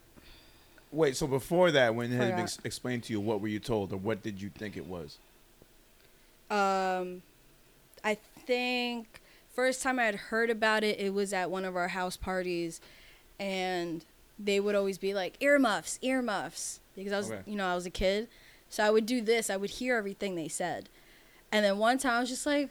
Wait, 0.90 1.16
so 1.16 1.26
before 1.26 1.70
that, 1.70 1.94
when 1.94 2.12
it 2.12 2.16
had 2.16 2.30
been 2.36 2.44
ex- 2.44 2.58
explained 2.64 3.02
to 3.04 3.12
you, 3.12 3.20
what 3.20 3.40
were 3.40 3.48
you 3.48 3.58
told, 3.60 3.92
or 3.92 3.96
what 3.98 4.22
did 4.22 4.40
you 4.40 4.48
think 4.50 4.76
it 4.76 4.86
was? 4.86 5.18
um, 6.50 7.22
I 8.02 8.14
think 8.46 9.20
first 9.54 9.82
time 9.82 9.98
I 9.98 10.04
had 10.04 10.14
heard 10.14 10.48
about 10.50 10.82
it, 10.84 10.98
it 10.98 11.12
was 11.12 11.32
at 11.34 11.50
one 11.50 11.64
of 11.66 11.76
our 11.76 11.88
house 11.88 12.16
parties, 12.16 12.80
and 13.38 14.04
they 14.38 14.60
would 14.60 14.74
always 14.74 14.96
be 14.98 15.12
like 15.12 15.34
earmuffs, 15.40 15.98
earmuffs, 16.02 16.80
because 16.96 17.12
I 17.12 17.18
was, 17.18 17.30
Okay. 17.30 17.42
you 17.46 17.56
know, 17.56 17.66
I 17.66 17.74
was 17.74 17.84
a 17.86 17.90
kid, 17.90 18.28
so 18.70 18.82
I 18.82 18.90
would 18.90 19.04
do 19.04 19.20
this. 19.20 19.50
I 19.50 19.56
would 19.58 19.70
hear 19.70 19.96
everything 19.96 20.36
they 20.36 20.48
said, 20.48 20.88
and 21.52 21.64
then 21.64 21.76
one 21.78 21.98
time 21.98 22.12
I 22.14 22.20
was 22.20 22.28
just 22.30 22.46
like, 22.46 22.70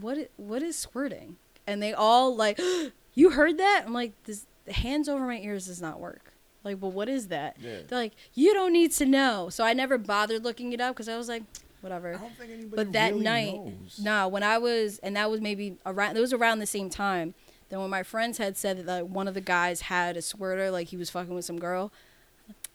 "What? 0.00 0.28
What 0.36 0.62
is 0.62 0.76
squirting? 0.76 1.36
And 1.68 1.80
they 1.80 1.92
all 1.92 2.34
like, 2.34 2.58
you 3.14 3.30
heard 3.30 3.58
that? 3.58 3.84
I'm 3.86 3.92
like, 3.94 4.12
this. 4.24 4.46
the 4.64 4.72
hands 4.72 5.08
over 5.08 5.24
my 5.26 5.38
ears 5.38 5.66
does 5.66 5.80
not 5.80 6.00
work. 6.00 6.31
Like, 6.64 6.78
well, 6.80 6.92
what 6.92 7.08
is 7.08 7.28
that? 7.28 7.56
Yeah. 7.60 7.78
They're 7.88 7.98
like, 7.98 8.12
you 8.34 8.54
don't 8.54 8.72
need 8.72 8.92
to 8.92 9.06
know. 9.06 9.48
So 9.48 9.64
I 9.64 9.72
never 9.72 9.98
bothered 9.98 10.44
looking 10.44 10.72
it 10.72 10.80
up 10.80 10.94
because 10.94 11.08
I 11.08 11.16
was 11.16 11.28
like, 11.28 11.42
whatever. 11.80 12.14
I 12.14 12.18
don't 12.18 12.36
think 12.36 12.50
anybody 12.52 12.76
But 12.76 12.92
that 12.92 13.12
really 13.12 13.24
night, 13.24 13.54
knows. 13.64 13.98
no, 14.00 14.28
when 14.28 14.42
I 14.42 14.58
was, 14.58 14.98
and 15.00 15.16
that 15.16 15.30
was 15.30 15.40
maybe 15.40 15.76
around, 15.84 16.16
it 16.16 16.20
was 16.20 16.32
around 16.32 16.60
the 16.60 16.66
same 16.66 16.88
time. 16.88 17.34
Then 17.68 17.80
when 17.80 17.90
my 17.90 18.02
friends 18.02 18.38
had 18.38 18.56
said 18.56 18.78
that 18.78 18.86
like, 18.86 19.04
one 19.12 19.26
of 19.26 19.34
the 19.34 19.40
guys 19.40 19.82
had 19.82 20.16
a 20.16 20.22
squirter, 20.22 20.70
like 20.70 20.88
he 20.88 20.96
was 20.96 21.10
fucking 21.10 21.34
with 21.34 21.44
some 21.44 21.58
girl, 21.58 21.90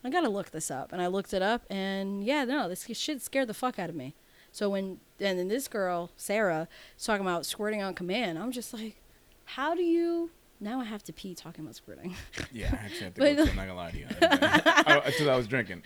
I 0.04 0.10
gotta 0.10 0.28
look 0.28 0.50
this 0.50 0.70
up. 0.70 0.92
And 0.92 1.00
I 1.00 1.06
looked 1.06 1.32
it 1.32 1.40
up, 1.42 1.62
and 1.70 2.22
yeah, 2.24 2.44
no, 2.44 2.68
this 2.68 2.86
shit 2.92 3.22
scared 3.22 3.48
the 3.48 3.54
fuck 3.54 3.78
out 3.78 3.88
of 3.88 3.96
me. 3.96 4.14
So 4.52 4.70
when, 4.70 4.98
and 5.20 5.38
then 5.38 5.48
this 5.48 5.68
girl, 5.68 6.10
Sarah, 6.16 6.68
is 6.96 7.04
talking 7.04 7.24
about 7.24 7.46
squirting 7.46 7.82
on 7.82 7.94
command, 7.94 8.38
I'm 8.38 8.50
just 8.52 8.72
like, 8.74 8.96
how 9.44 9.74
do 9.74 9.82
you, 9.82 10.30
now 10.60 10.80
I 10.80 10.84
have 10.84 11.02
to 11.04 11.12
pee 11.12 11.34
talking 11.34 11.64
about 11.64 11.74
squirting. 11.76 12.14
Yeah, 12.52 12.70
I 12.72 12.84
actually 12.84 13.04
have 13.04 13.14
to 13.14 13.20
But- 13.20 13.36
go. 13.36 13.42
I'm 13.44 13.56
not 13.56 13.66
gonna 13.66 13.74
lie 13.74 13.90
to 13.92 13.98
you. 13.98 14.06
I, 14.22 15.02
until 15.06 15.30
I 15.30 15.36
was 15.36 15.46
drinking, 15.46 15.82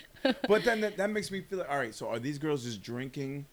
but 0.49 0.65
then 0.65 0.81
that, 0.83 0.97
that 0.97 1.11
makes 1.11 1.31
me 1.31 1.41
feel 1.43 1.59
like, 1.61 1.71
all 1.71 1.79
right. 1.79 1.95
So 1.95 2.09
are 2.09 2.19
these 2.19 2.39
girls 2.39 2.65
just 2.65 2.83
drinking, 2.83 3.47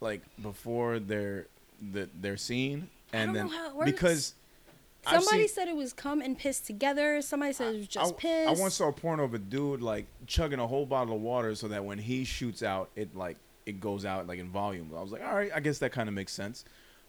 like 0.00 0.22
before 0.42 0.98
they're 0.98 1.46
the 1.92 2.08
their 2.20 2.36
scene, 2.36 2.88
I 3.12 3.16
and 3.18 3.26
don't 3.28 3.34
then 3.34 3.46
know 3.46 3.52
how 3.52 3.68
it 3.70 3.76
works. 3.76 3.90
because 3.90 4.34
Somebody 5.06 5.46
seen- 5.46 5.48
said 5.48 5.68
it 5.68 5.76
was 5.76 5.92
cum 5.92 6.22
and 6.22 6.38
piss 6.38 6.60
together. 6.60 7.20
Somebody 7.20 7.52
said 7.52 7.74
it 7.74 7.78
was 7.78 7.88
just 7.88 8.14
I, 8.14 8.16
piss. 8.16 8.48
I 8.48 8.52
once 8.62 8.74
saw 8.74 8.88
a 8.88 8.92
porno 8.92 9.24
of 9.24 9.34
a 9.34 9.38
dude 9.38 9.82
like 9.82 10.06
chugging 10.26 10.58
a 10.58 10.66
whole 10.66 10.86
bottle 10.86 11.16
of 11.16 11.20
water 11.20 11.54
so 11.54 11.68
that 11.68 11.84
when 11.84 11.98
he 11.98 12.24
shoots 12.24 12.62
out, 12.62 12.88
it 12.96 13.14
like 13.14 13.36
it 13.66 13.80
goes 13.80 14.04
out 14.06 14.26
like 14.26 14.38
in 14.38 14.48
volume. 14.48 14.90
I 14.96 15.02
was 15.02 15.12
like, 15.12 15.22
all 15.22 15.34
right, 15.34 15.50
I 15.54 15.60
guess 15.60 15.78
that 15.80 15.92
kind 15.92 16.08
of 16.08 16.14
makes 16.14 16.32
sense. 16.32 16.64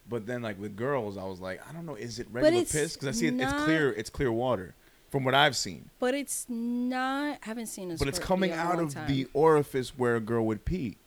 But 0.09 0.27
then 0.27 0.41
like 0.41 0.59
with 0.59 0.75
girls, 0.75 1.17
I 1.17 1.23
was 1.23 1.39
like, 1.39 1.61
I 1.67 1.73
don't 1.73 1.85
know, 1.85 1.95
is 1.95 2.19
it 2.19 2.27
regular 2.31 2.63
piss? 2.63 2.93
Because 2.93 3.07
I 3.07 3.11
see 3.11 3.27
it, 3.27 3.33
it's 3.39 3.53
clear, 3.63 3.91
it's 3.91 4.09
clear 4.09 4.31
water 4.31 4.75
from 5.09 5.23
what 5.23 5.33
I've 5.33 5.55
seen. 5.55 5.89
But 5.99 6.13
it's 6.13 6.45
not. 6.47 7.39
I 7.41 7.45
haven't 7.45 7.67
seen 7.67 7.91
a 7.91 7.95
But 7.97 8.07
it's 8.07 8.19
coming 8.19 8.51
video 8.51 8.63
in 8.63 8.69
a 8.69 8.73
out 8.73 8.79
of 8.83 8.93
time. 8.93 9.07
the 9.07 9.27
orifice 9.33 9.97
where 9.97 10.15
a 10.15 10.19
girl 10.19 10.45
would 10.45 10.63
pee. 10.65 10.97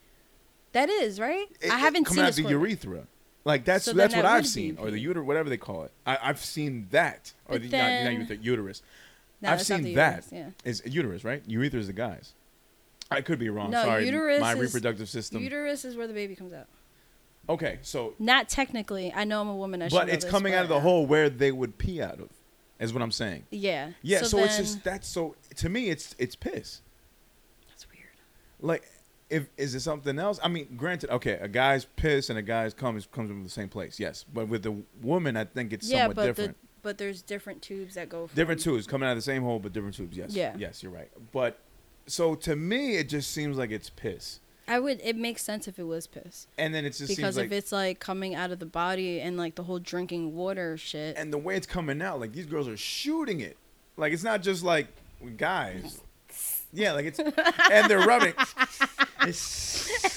That 0.73 0.89
is 0.89 1.20
right. 1.20 1.47
It- 1.61 1.70
I 1.70 1.79
haven't 1.79 2.07
seen 2.09 2.16
coming 2.16 2.33
seen 2.33 2.45
out 2.47 2.49
the 2.49 2.55
urethra. 2.55 3.07
Like 3.45 3.65
that's 3.65 3.85
So 3.85 3.93
that's 3.93 4.12
that 4.15 4.25
what 4.25 4.31
I've 4.33 4.47
seen, 4.47 4.77
or 4.79 4.91
the 4.91 4.99
uterus, 4.99 5.25
whatever 5.27 5.49
they 5.49 5.57
call 5.57 5.85
it. 5.85 5.93
I, 6.07 6.19
I've 6.23 6.41
seen 6.45 6.89
that, 6.91 7.33
or 7.47 7.55
But 7.55 7.62
the, 7.62 7.69
then- 7.69 8.05
not, 8.05 8.11
not 8.11 8.19
urethra, 8.19 8.37
uterus. 8.45 8.83
No, 9.41 9.53
I've 9.53 9.62
seen 9.62 9.95
that. 9.95 10.25
uterus, 10.25 10.33
Yeah. 10.33 10.51
It's 10.65 10.83
uterus, 10.85 11.25
right? 11.25 11.43
Urethra 11.47 11.79
is 11.81 11.87
the 11.87 11.93
guys. 11.93 12.33
I 13.11 13.20
could 13.23 13.39
be 13.39 13.49
wrong. 13.49 13.70
No, 13.70 13.85
Sorry, 13.85 14.05
uterus 14.05 14.41
my 14.41 14.53
is- 14.55 14.59
reproductive 14.61 15.09
system. 15.09 15.43
Uterus 15.43 15.85
is 15.85 15.97
where 15.97 16.07
the 16.09 16.12
baby 16.12 16.35
comes 16.35 16.53
out. 16.53 16.66
Okay, 17.49 17.79
so 17.83 18.15
Not 18.19 18.49
technically. 18.49 19.12
I 19.12 19.25
know 19.25 19.41
I'm 19.41 19.49
a 19.49 19.57
woman. 19.57 19.83
I 19.83 19.89
but 19.89 20.09
it's 20.09 20.25
this, 20.25 20.31
coming 20.31 20.53
but, 20.53 20.59
out 20.59 20.62
of 20.65 20.69
the 20.69 20.81
hole 20.81 21.07
where 21.07 21.31
they 21.31 21.53
would 21.53 21.79
pee 21.79 22.03
out 22.03 22.20
of, 22.20 22.29
is 22.79 22.93
what 22.93 23.03
I'm 23.03 23.11
saying. 23.11 23.45
Yeah. 23.51 23.91
Yeah, 24.03 24.23
so, 24.23 24.39
it's 24.39 24.57
then- 24.57 24.65
just 24.65 24.85
that's 24.85 25.09
so 25.09 25.37
to 25.57 25.69
me 25.69 25.91
it's 25.91 26.15
it's 26.19 26.37
piss. 26.37 26.83
That's 27.69 27.87
weird. 27.89 28.09
Like, 28.61 28.85
if 29.31 29.49
is 29.57 29.75
it 29.75 29.81
something 29.81 30.19
else? 30.19 30.39
I 30.43 30.49
mean, 30.49 30.75
granted, 30.77 31.11
okay, 31.11 31.35
a 31.35 31.49
guy's 31.49 31.85
piss 31.85 32.31
and 32.31 32.39
a 32.39 32.43
guy's 32.43 32.75
cum 32.75 32.97
is, 32.97 33.07
comes 33.07 33.29
from 33.29 33.43
the 33.45 33.51
same 33.51 33.69
place, 33.69 33.99
yes. 33.99 34.25
But 34.33 34.49
with 34.49 34.62
the 34.62 34.77
woman, 35.03 35.37
I 35.37 35.45
think 35.45 35.73
it's 35.73 35.89
yeah, 35.89 36.05
somewhat 36.05 36.16
but 36.16 36.27
different. 36.27 36.61
the 36.61 36.69
but 36.83 36.99
there's 36.99 37.23
different 37.23 37.61
tubes 37.61 37.95
that 37.95 38.09
go. 38.09 38.27
From, 38.27 38.37
different 38.37 38.61
tubes 38.61 38.87
coming 38.87 39.09
out 39.09 39.12
of 39.12 39.19
the 39.19 39.23
same 39.23 39.43
hole, 39.43 39.59
but 39.59 39.73
different 39.73 39.97
tubes. 39.97 40.16
Yes. 40.16 40.35
Yeah. 40.35 40.55
Yes, 40.57 40.83
you're 40.83 40.93
right. 40.93 41.11
But 41.33 41.59
so 42.07 42.35
to 42.37 42.57
me, 42.57 42.97
it 42.97 43.09
just 43.09 43.31
seems 43.33 43.57
like 43.57 43.70
it's 43.70 43.91
piss, 43.91 44.41
I 44.69 44.78
would. 44.78 45.01
It 45.03 45.16
makes 45.16 45.43
sense 45.43 45.66
if 45.66 45.78
it 45.78 45.85
was 45.85 46.07
piss 46.07 46.47
and 46.59 46.74
then 46.74 46.85
it 46.85 46.90
just 46.90 47.09
because 47.09 47.16
seems 47.16 47.36
like 47.36 47.47
if 47.47 47.53
it's 47.53 47.73
like 47.73 48.01
coming 48.01 48.35
out 48.35 48.51
of 48.51 48.59
the 48.59 48.66
body 48.66 49.20
and 49.20 49.36
like 49.36 49.55
the 49.55 49.62
whole 49.65 49.78
drinking 49.78 50.35
water 50.35 50.77
shit. 50.77 51.16
and 51.16 51.32
the 51.32 51.39
way 51.39 51.57
it's 51.57 51.66
coming 51.66 52.03
out, 52.03 52.20
like 52.20 52.32
these 52.32 52.47
girls 52.47 52.69
are 52.69 52.77
shooting 52.77 53.40
it. 53.40 53.57
Like 53.97 54.12
it's 54.12 54.23
not 54.24 54.43
just 54.43 54.62
like 54.62 54.89
guys. 55.36 56.01
Yeah, 56.73 56.93
like 56.93 57.07
it's 57.07 57.19
and 57.19 57.90
they're 57.90 58.07
rubbing. 58.07 58.35
It's, 59.23 59.89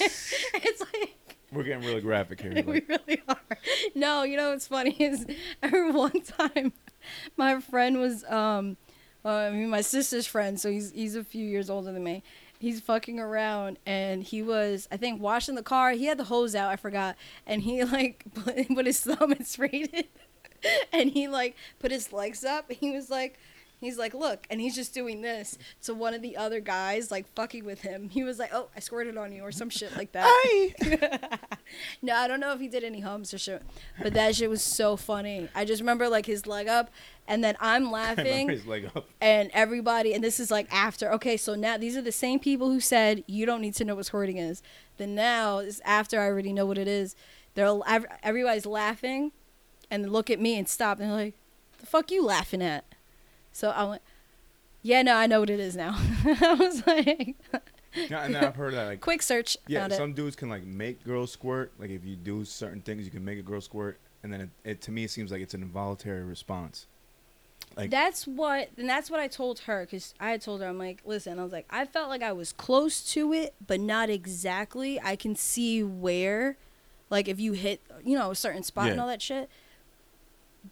it's 0.54 0.80
like. 0.80 1.16
we're 1.50 1.64
getting 1.64 1.84
really 1.86 2.00
graphic 2.00 2.40
here. 2.40 2.52
we 2.66 2.74
Like, 2.74 2.88
really 2.88 3.22
are. 3.28 3.36
No, 3.94 4.22
you 4.22 4.36
know 4.36 4.50
what's 4.50 4.66
funny 4.66 4.92
is 4.98 5.26
I 5.62 5.66
remember 5.66 5.98
one 5.98 6.20
time 6.20 6.72
my 7.36 7.60
friend 7.60 7.98
was 7.98 8.24
um 8.24 8.76
well, 9.22 9.36
I 9.36 9.50
mean 9.50 9.70
my 9.70 9.80
sister's 9.82 10.26
friend, 10.26 10.60
so 10.60 10.70
he's 10.70 10.90
he's 10.92 11.16
a 11.16 11.24
few 11.24 11.46
years 11.46 11.70
older 11.70 11.92
than 11.92 12.02
me. 12.04 12.22
He's 12.62 12.80
fucking 12.80 13.18
around 13.18 13.80
and 13.84 14.22
he 14.22 14.40
was 14.40 14.86
I 14.92 14.96
think 14.96 15.20
washing 15.20 15.56
the 15.56 15.64
car. 15.64 15.90
He 15.90 16.06
had 16.06 16.16
the 16.16 16.24
hose 16.24 16.54
out, 16.54 16.70
I 16.70 16.76
forgot, 16.76 17.16
and 17.44 17.62
he 17.62 17.82
like 17.96 18.24
put, 18.34 18.68
put 18.68 18.86
his 18.86 19.00
thumb 19.00 19.32
and 19.32 19.44
sprayed 19.44 19.90
it. 19.92 20.08
And 20.92 21.10
he 21.10 21.26
like 21.26 21.56
put 21.80 21.90
his 21.90 22.12
legs 22.12 22.44
up. 22.44 22.70
He 22.70 22.92
was 22.92 23.10
like 23.10 23.36
He's 23.82 23.98
like, 23.98 24.14
look, 24.14 24.46
and 24.48 24.60
he's 24.60 24.76
just 24.76 24.94
doing 24.94 25.22
this. 25.22 25.58
So 25.80 25.92
one 25.92 26.14
of 26.14 26.22
the 26.22 26.36
other 26.36 26.60
guys, 26.60 27.10
like 27.10 27.26
fucking 27.34 27.64
with 27.64 27.80
him, 27.80 28.10
he 28.10 28.22
was 28.22 28.38
like, 28.38 28.50
oh, 28.54 28.68
I 28.76 28.78
squirted 28.80 29.16
on 29.16 29.32
you 29.32 29.42
or 29.42 29.50
some 29.50 29.70
shit 29.70 29.96
like 29.96 30.12
that. 30.12 31.40
no, 32.02 32.14
I 32.14 32.28
don't 32.28 32.38
know 32.38 32.52
if 32.52 32.60
he 32.60 32.68
did 32.68 32.84
any 32.84 33.00
hums 33.00 33.34
or 33.34 33.38
shit, 33.38 33.60
but 34.00 34.14
that 34.14 34.36
shit 34.36 34.48
was 34.48 34.62
so 34.62 34.96
funny. 34.96 35.48
I 35.52 35.64
just 35.64 35.80
remember 35.82 36.08
like 36.08 36.26
his 36.26 36.46
leg 36.46 36.68
up, 36.68 36.90
and 37.26 37.42
then 37.42 37.56
I'm 37.58 37.90
laughing, 37.90 38.48
his 38.48 38.66
leg 38.66 38.88
up. 38.94 39.08
and 39.20 39.50
everybody, 39.52 40.14
and 40.14 40.22
this 40.22 40.38
is 40.38 40.52
like 40.52 40.72
after. 40.72 41.12
Okay, 41.14 41.36
so 41.36 41.56
now 41.56 41.76
these 41.76 41.96
are 41.96 42.02
the 42.02 42.12
same 42.12 42.38
people 42.38 42.68
who 42.70 42.78
said 42.78 43.24
you 43.26 43.46
don't 43.46 43.60
need 43.60 43.74
to 43.74 43.84
know 43.84 43.96
what 43.96 44.06
squirting 44.06 44.36
is. 44.36 44.62
Then 44.96 45.16
now 45.16 45.58
is 45.58 45.82
after 45.84 46.20
I 46.20 46.26
already 46.26 46.52
know 46.52 46.66
what 46.66 46.78
it 46.78 46.86
is. 46.86 47.16
They're 47.54 47.80
everybody's 48.22 48.64
laughing, 48.64 49.32
and 49.90 50.08
look 50.12 50.30
at 50.30 50.38
me 50.38 50.56
and 50.56 50.68
stop, 50.68 51.00
and 51.00 51.10
they're 51.10 51.16
like, 51.16 51.34
"The 51.78 51.86
fuck 51.86 52.12
you 52.12 52.24
laughing 52.24 52.62
at?" 52.62 52.84
So 53.52 53.70
I 53.70 53.84
went, 53.84 54.02
"Yeah, 54.82 55.02
no, 55.02 55.14
I 55.14 55.26
know 55.26 55.40
what 55.40 55.50
it 55.50 55.60
is 55.60 55.76
now." 55.76 55.94
I 56.24 56.54
was 56.54 56.86
like, 56.86 57.36
Yeah, 57.94 58.24
and 58.24 58.36
I've 58.36 58.56
heard 58.56 58.74
that 58.74 58.86
like 58.86 59.00
"Quick 59.02 59.22
search, 59.22 59.56
yeah, 59.66 59.80
found 59.80 59.92
it." 59.92 59.96
some 59.96 60.12
dudes 60.14 60.36
can 60.36 60.48
like 60.48 60.64
make 60.64 61.04
girls 61.04 61.32
squirt. 61.32 61.72
Like 61.78 61.90
if 61.90 62.04
you 62.04 62.16
do 62.16 62.44
certain 62.44 62.80
things, 62.80 63.04
you 63.04 63.10
can 63.10 63.24
make 63.24 63.38
a 63.38 63.42
girl 63.42 63.60
squirt, 63.60 63.98
and 64.22 64.32
then 64.32 64.40
it, 64.40 64.50
it 64.64 64.80
to 64.82 64.90
me 64.90 65.04
it 65.04 65.10
seems 65.10 65.30
like 65.30 65.40
it's 65.42 65.54
an 65.54 65.62
involuntary 65.62 66.24
response. 66.24 66.86
Like 67.76 67.90
that's 67.90 68.26
what 68.26 68.68
and 68.76 68.88
that's 68.88 69.10
what 69.10 69.20
I 69.20 69.28
told 69.28 69.60
her 69.60 69.84
because 69.84 70.14
I 70.20 70.30
had 70.30 70.42
told 70.42 70.60
her 70.60 70.66
I'm 70.66 70.78
like 70.78 71.00
listen 71.06 71.38
I 71.38 71.42
was 71.42 71.52
like 71.52 71.66
I 71.70 71.86
felt 71.86 72.10
like 72.10 72.22
I 72.22 72.32
was 72.32 72.52
close 72.52 73.02
to 73.12 73.32
it 73.32 73.54
but 73.66 73.80
not 73.80 74.10
exactly 74.10 75.00
I 75.00 75.16
can 75.16 75.34
see 75.36 75.82
where 75.82 76.58
like 77.08 77.28
if 77.28 77.40
you 77.40 77.52
hit 77.52 77.80
you 78.04 78.18
know 78.18 78.30
a 78.30 78.34
certain 78.34 78.62
spot 78.62 78.90
and 78.90 79.00
all 79.00 79.06
that 79.06 79.22
shit 79.22 79.48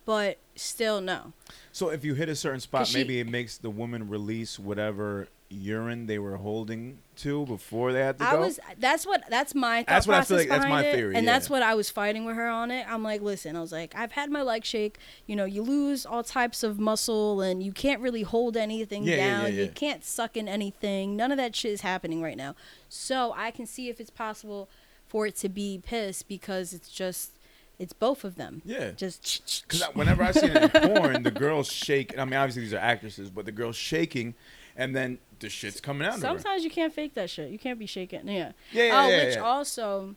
but 0.04 0.38
still 0.56 1.00
no. 1.00 1.32
So, 1.72 1.88
if 1.90 2.04
you 2.04 2.14
hit 2.14 2.28
a 2.28 2.36
certain 2.36 2.60
spot, 2.60 2.80
'Cause 2.82 2.88
she- 2.90 2.98
maybe 2.98 3.20
it 3.20 3.28
makes 3.28 3.56
the 3.58 3.70
woman 3.70 4.08
release 4.08 4.58
whatever 4.58 5.28
urine 5.52 6.06
they 6.06 6.16
were 6.18 6.36
holding 6.36 6.98
to 7.16 7.44
before 7.46 7.92
they 7.92 7.98
had 7.98 8.16
to 8.16 8.24
I 8.24 8.32
go. 8.34 8.40
was 8.42 8.60
that's 8.78 9.04
what 9.04 9.24
that's 9.28 9.52
my 9.52 9.84
That's 9.88 10.06
what 10.06 10.16
I 10.16 10.22
feel 10.22 10.36
like 10.36 10.48
that's 10.48 10.64
my 10.64 10.84
it, 10.84 10.94
theory, 10.94 11.16
and 11.16 11.26
that's 11.26 11.50
what 11.50 11.60
I 11.64 11.74
was 11.74 11.90
fighting 11.90 12.24
with 12.24 12.36
her 12.36 12.48
on 12.48 12.70
it. 12.70 12.86
I'm 12.88 13.02
like 13.02 13.20
listen 13.20 13.56
I 13.56 13.60
was 13.60 13.72
like 13.72 13.92
I've 13.96 14.12
had 14.12 14.30
my 14.30 14.42
leg 14.42 14.64
shake. 14.64 14.98
You 15.26 15.34
know 15.34 15.44
you 15.44 15.62
lose 15.62 16.06
all 16.06 16.22
types 16.22 16.62
of 16.62 16.78
muscle 16.78 17.40
and 17.40 17.64
you 17.64 17.72
can't 17.72 18.00
really 18.00 18.22
hold 18.22 18.56
anything 18.56 19.02
Yeah, 19.02 19.16
yeah, 19.16 19.26
down. 19.26 19.42
yeah, 19.46 19.48
yeah. 19.48 19.62
you 19.64 19.70
can't 19.70 20.04
suck 20.04 20.36
in 20.36 20.46
anything. 20.46 21.16
None 21.16 21.32
of 21.32 21.36
that 21.38 21.56
shit 21.56 21.72
is 21.72 21.80
happening 21.80 22.22
right 22.22 22.36
now. 22.36 22.54
So 22.88 23.34
I 23.36 23.50
can 23.50 23.66
see 23.66 23.88
if 23.88 23.98
it's 23.98 24.10
possible 24.10 24.70
for 25.08 25.26
it 25.26 25.34
to 25.38 25.48
be 25.48 25.80
piss 25.84 26.22
because 26.22 26.72
it's 26.72 26.88
just 26.88 27.32
it's 27.80 27.94
both 27.94 28.24
of 28.24 28.36
them 28.36 28.60
yeah. 28.64 28.90
just 28.90 29.64
Because 29.66 29.82
whenever 29.94 30.22
I 30.22 30.32
see 30.32 30.46
it 30.46 30.56
in 30.56 30.68
porn, 30.94 31.22
the 31.22 31.30
girls 31.30 31.72
shake. 31.72 32.16
I 32.16 32.24
mean, 32.24 32.34
obviously 32.34 32.62
these 32.62 32.74
are 32.74 32.78
actresses, 32.78 33.30
but 33.30 33.46
the 33.46 33.52
girls 33.52 33.74
shaking, 33.74 34.34
and 34.76 34.94
then 34.94 35.18
the 35.40 35.48
shit's 35.48 35.80
coming 35.80 36.06
out. 36.06 36.18
Sometimes 36.18 36.62
you 36.62 36.70
can't 36.70 36.92
fake 36.92 37.14
that 37.14 37.30
shit. 37.30 37.50
You 37.50 37.58
can't 37.58 37.78
be 37.78 37.86
shaking. 37.86 38.28
Yeah. 38.28 38.52
Yeah, 38.70 38.84
yeah, 38.84 39.02
oh, 39.02 39.08
yeah, 39.08 39.24
which 39.24 39.34
yeah. 39.36 39.40
also 39.40 40.14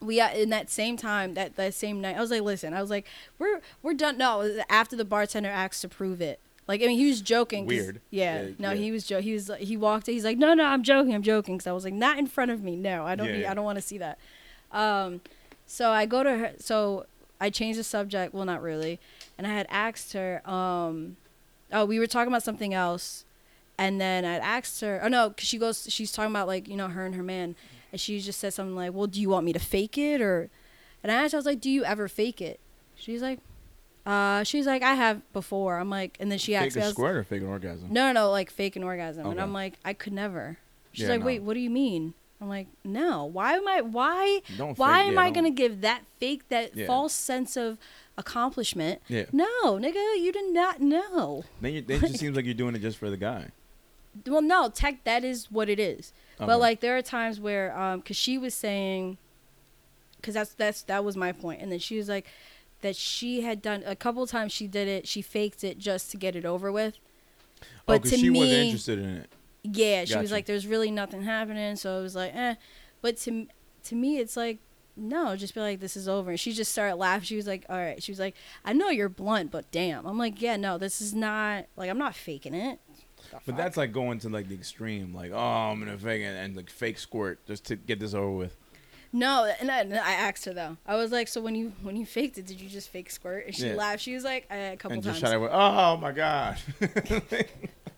we 0.00 0.20
uh, 0.20 0.30
in 0.32 0.50
that 0.50 0.70
same 0.70 0.96
time 0.96 1.34
that 1.34 1.54
that 1.54 1.72
same 1.72 2.00
night 2.00 2.16
I 2.16 2.20
was 2.20 2.32
like, 2.32 2.42
listen, 2.42 2.74
I 2.74 2.80
was 2.80 2.90
like, 2.90 3.06
we're 3.38 3.60
we're 3.82 3.94
done. 3.94 4.18
No, 4.18 4.60
after 4.68 4.96
the 4.96 5.04
bartender 5.04 5.48
asked 5.48 5.82
to 5.82 5.88
prove 5.88 6.20
it. 6.20 6.40
Like 6.66 6.82
I 6.82 6.86
mean, 6.86 6.98
he 6.98 7.08
was 7.08 7.20
joking 7.20 7.64
Weird. 7.64 8.00
Yeah. 8.10 8.42
Yeah, 8.42 8.48
no, 8.58 8.72
yeah. 8.72 8.76
he 8.76 8.92
was 8.92 9.06
jo- 9.06 9.22
He 9.22 9.32
was 9.32 9.48
like, 9.48 9.60
he 9.60 9.76
walked. 9.76 10.08
in, 10.08 10.14
He's 10.14 10.24
like, 10.24 10.36
no, 10.36 10.52
no, 10.52 10.64
I'm 10.64 10.82
joking. 10.82 11.14
I'm 11.14 11.22
joking. 11.22 11.56
Because 11.56 11.66
I 11.66 11.72
was 11.72 11.84
like, 11.84 11.94
not 11.94 12.18
in 12.18 12.26
front 12.26 12.50
of 12.50 12.62
me. 12.62 12.76
No, 12.76 13.06
I 13.06 13.14
don't. 13.14 13.26
Yeah, 13.26 13.32
need, 13.32 13.42
yeah. 13.42 13.50
I 13.52 13.54
don't 13.54 13.64
want 13.64 13.76
to 13.76 13.82
see 13.82 13.98
that. 13.98 14.18
Um, 14.70 15.22
so 15.68 15.90
I 15.90 16.04
go 16.06 16.24
to 16.24 16.36
her. 16.36 16.52
So 16.58 17.06
I 17.40 17.50
changed 17.50 17.78
the 17.78 17.84
subject. 17.84 18.34
Well, 18.34 18.44
not 18.44 18.60
really. 18.62 18.98
And 19.38 19.46
I 19.46 19.50
had 19.50 19.66
asked 19.70 20.12
her. 20.14 20.42
Um, 20.50 21.16
oh, 21.72 21.84
we 21.84 22.00
were 22.00 22.06
talking 22.08 22.28
about 22.32 22.42
something 22.42 22.74
else. 22.74 23.24
And 23.80 24.00
then 24.00 24.24
I'd 24.24 24.40
asked 24.40 24.80
her, 24.80 25.00
oh 25.04 25.06
no, 25.08 25.30
'cause 25.30 25.46
she 25.46 25.56
goes, 25.56 25.86
she's 25.88 26.10
talking 26.10 26.32
about 26.32 26.48
like, 26.48 26.66
you 26.66 26.76
know, 26.76 26.88
her 26.88 27.06
and 27.06 27.14
her 27.14 27.22
man. 27.22 27.54
And 27.92 28.00
she 28.00 28.18
just 28.18 28.40
said 28.40 28.52
something 28.52 28.74
like, 28.74 28.92
well, 28.92 29.06
do 29.06 29.20
you 29.20 29.28
want 29.28 29.46
me 29.46 29.52
to 29.52 29.60
fake 29.60 29.96
it? 29.96 30.20
Or, 30.20 30.50
and 31.02 31.12
I 31.12 31.14
asked, 31.22 31.30
her, 31.32 31.36
I 31.36 31.38
was 31.38 31.46
like, 31.46 31.60
do 31.60 31.70
you 31.70 31.84
ever 31.84 32.08
fake 32.08 32.40
it? 32.40 32.58
She's 32.96 33.22
like, 33.22 33.38
uh, 34.04 34.42
she's 34.42 34.66
like, 34.66 34.82
I 34.82 34.94
have 34.94 35.20
before. 35.32 35.78
I'm 35.78 35.90
like, 35.90 36.16
and 36.18 36.28
then 36.32 36.38
she 36.40 36.52
fake 36.54 36.66
asked 36.66 36.76
me, 36.76 36.82
I 36.82 36.86
a 36.86 36.90
squirt 36.90 37.14
or 37.16 37.22
fake 37.22 37.42
an 37.42 37.46
orgasm. 37.48 37.86
no, 37.92 38.08
no, 38.08 38.22
no, 38.24 38.30
like 38.32 38.50
fake 38.50 38.74
an 38.74 38.82
orgasm. 38.82 39.26
And 39.26 39.40
I'm 39.40 39.52
like, 39.52 39.74
I 39.84 39.92
could 39.92 40.12
never. 40.12 40.58
She's 40.92 41.04
Yeah, 41.04 41.10
like, 41.10 41.20
no. 41.20 41.26
wait, 41.26 41.42
what 41.44 41.54
do 41.54 41.60
you 41.60 41.70
mean? 41.70 42.14
I'm 42.40 42.48
like, 42.48 42.68
no. 42.84 43.24
Why 43.24 43.54
am 43.54 43.66
I? 43.66 43.80
Why? 43.80 44.42
Don't 44.56 44.78
why 44.78 44.98
fake- 45.00 45.08
am 45.08 45.14
yeah, 45.14 45.20
I 45.20 45.24
don't- 45.24 45.32
gonna 45.34 45.50
give 45.50 45.80
that 45.80 46.02
fake, 46.18 46.48
that 46.50 46.76
Yeah. 46.76 46.86
false 46.86 47.12
sense 47.12 47.56
of 47.56 47.78
accomplishment? 48.16 49.00
Yeah. 49.08 49.24
No, 49.32 49.46
nigga, 49.78 50.20
you 50.20 50.30
did 50.32 50.52
not 50.52 50.80
know. 50.80 51.44
Then, 51.60 51.72
you, 51.74 51.82
then 51.82 51.96
it 52.04 52.08
just 52.08 52.18
seems 52.20 52.36
like 52.36 52.44
you're 52.44 52.54
doing 52.54 52.74
it 52.76 52.80
just 52.80 52.98
for 52.98 53.10
the 53.10 53.16
guy. 53.16 53.48
Well, 54.26 54.42
no, 54.42 54.68
tech. 54.68 55.04
That 55.04 55.22
is 55.22 55.48
what 55.50 55.68
it 55.68 55.78
is. 55.78 56.12
Okay. 56.38 56.46
But 56.46 56.58
like, 56.58 56.80
there 56.80 56.96
are 56.96 57.02
times 57.02 57.38
where, 57.38 57.76
um, 57.78 58.02
cause 58.02 58.16
she 58.16 58.36
was 58.36 58.52
saying, 58.52 59.16
cause 60.22 60.34
that's 60.34 60.54
that's 60.54 60.82
that 60.82 61.04
was 61.04 61.16
my 61.16 61.30
point, 61.30 61.60
and 61.62 61.70
then 61.70 61.78
she 61.78 61.96
was 61.98 62.08
like, 62.08 62.26
that 62.80 62.96
she 62.96 63.42
had 63.42 63.62
done 63.62 63.84
a 63.86 63.94
couple 63.94 64.26
times. 64.26 64.52
She 64.52 64.66
did 64.66 64.88
it. 64.88 65.06
She 65.06 65.22
faked 65.22 65.62
it 65.62 65.78
just 65.78 66.10
to 66.12 66.16
get 66.16 66.34
it 66.34 66.44
over 66.44 66.72
with. 66.72 66.94
oh, 67.62 67.66
But 67.86 68.02
because 68.02 68.12
to 68.12 68.16
she 68.18 68.30
me, 68.30 68.38
wasn't 68.40 68.58
interested 68.58 68.98
in 68.98 69.08
it. 69.18 69.30
Yeah, 69.62 70.04
she 70.04 70.16
was 70.16 70.32
like, 70.32 70.46
"There's 70.46 70.66
really 70.66 70.90
nothing 70.90 71.22
happening," 71.22 71.76
so 71.76 71.98
it 71.98 72.02
was 72.02 72.14
like, 72.14 72.34
"eh." 72.34 72.54
But 73.02 73.16
to 73.18 73.46
to 73.84 73.94
me, 73.94 74.18
it's 74.18 74.36
like, 74.36 74.58
no, 74.96 75.36
just 75.36 75.54
be 75.54 75.60
like, 75.60 75.80
"This 75.80 75.96
is 75.96 76.08
over." 76.08 76.30
And 76.30 76.40
she 76.40 76.52
just 76.52 76.72
started 76.72 76.96
laughing. 76.96 77.24
She 77.24 77.36
was 77.36 77.46
like, 77.46 77.64
"All 77.68 77.76
right." 77.76 78.02
She 78.02 78.12
was 78.12 78.18
like, 78.18 78.34
"I 78.64 78.72
know 78.72 78.88
you're 78.90 79.08
blunt, 79.08 79.50
but 79.50 79.70
damn." 79.70 80.06
I'm 80.06 80.18
like, 80.18 80.40
"Yeah, 80.40 80.56
no, 80.56 80.78
this 80.78 81.00
is 81.00 81.14
not 81.14 81.66
like 81.76 81.90
I'm 81.90 81.98
not 81.98 82.14
faking 82.14 82.54
it." 82.54 82.78
But 83.44 83.56
that's 83.56 83.76
like 83.76 83.92
going 83.92 84.20
to 84.20 84.28
like 84.28 84.48
the 84.48 84.54
extreme, 84.54 85.12
like 85.14 85.32
oh, 85.32 85.38
I'm 85.38 85.78
gonna 85.80 85.98
fake 85.98 86.22
it 86.22 86.36
and 86.36 86.56
like 86.56 86.70
fake 86.70 86.98
squirt 86.98 87.44
just 87.46 87.64
to 87.66 87.76
get 87.76 88.00
this 88.00 88.14
over 88.14 88.30
with. 88.30 88.56
no. 89.12 89.50
And 89.60 89.70
I, 89.70 89.80
and 89.80 89.94
I 89.94 90.12
asked 90.12 90.44
her 90.46 90.54
though. 90.54 90.76
I 90.86 90.96
was 90.96 91.12
like, 91.12 91.28
"So 91.28 91.40
when 91.40 91.54
you 91.54 91.72
when 91.82 91.96
you 91.96 92.06
faked 92.06 92.38
it, 92.38 92.46
did 92.46 92.60
you 92.60 92.68
just 92.68 92.88
fake 92.90 93.10
squirt?" 93.10 93.46
And 93.46 93.54
she 93.54 93.66
Yeah. 93.68 93.74
laughed. 93.74 94.00
She 94.02 94.14
was 94.14 94.24
like, 94.24 94.46
"A 94.50 94.76
couple 94.78 94.94
and 94.94 95.02
times." 95.04 95.20
just 95.20 95.32
shot 95.32 95.42
it 95.42 95.50
oh 95.52 95.96
my 95.98 96.12
god. 96.12 96.58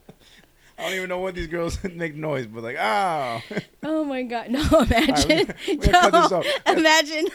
I 0.80 0.84
don't 0.84 0.94
even 0.94 1.08
know 1.10 1.18
what 1.18 1.34
these 1.34 1.46
girls 1.46 1.82
make 1.94 2.14
noise, 2.14 2.46
but 2.46 2.62
like, 2.62 2.76
oh, 2.80 3.42
Oh 3.82 4.04
my 4.04 4.22
god! 4.22 4.48
No, 4.50 4.62
imagine. 4.80 5.54
we 5.68 5.76
gotta 5.76 6.10
cut 6.10 6.12
this 6.12 6.30
no, 6.30 6.38
off. 6.38 6.46
imagine. 6.66 7.26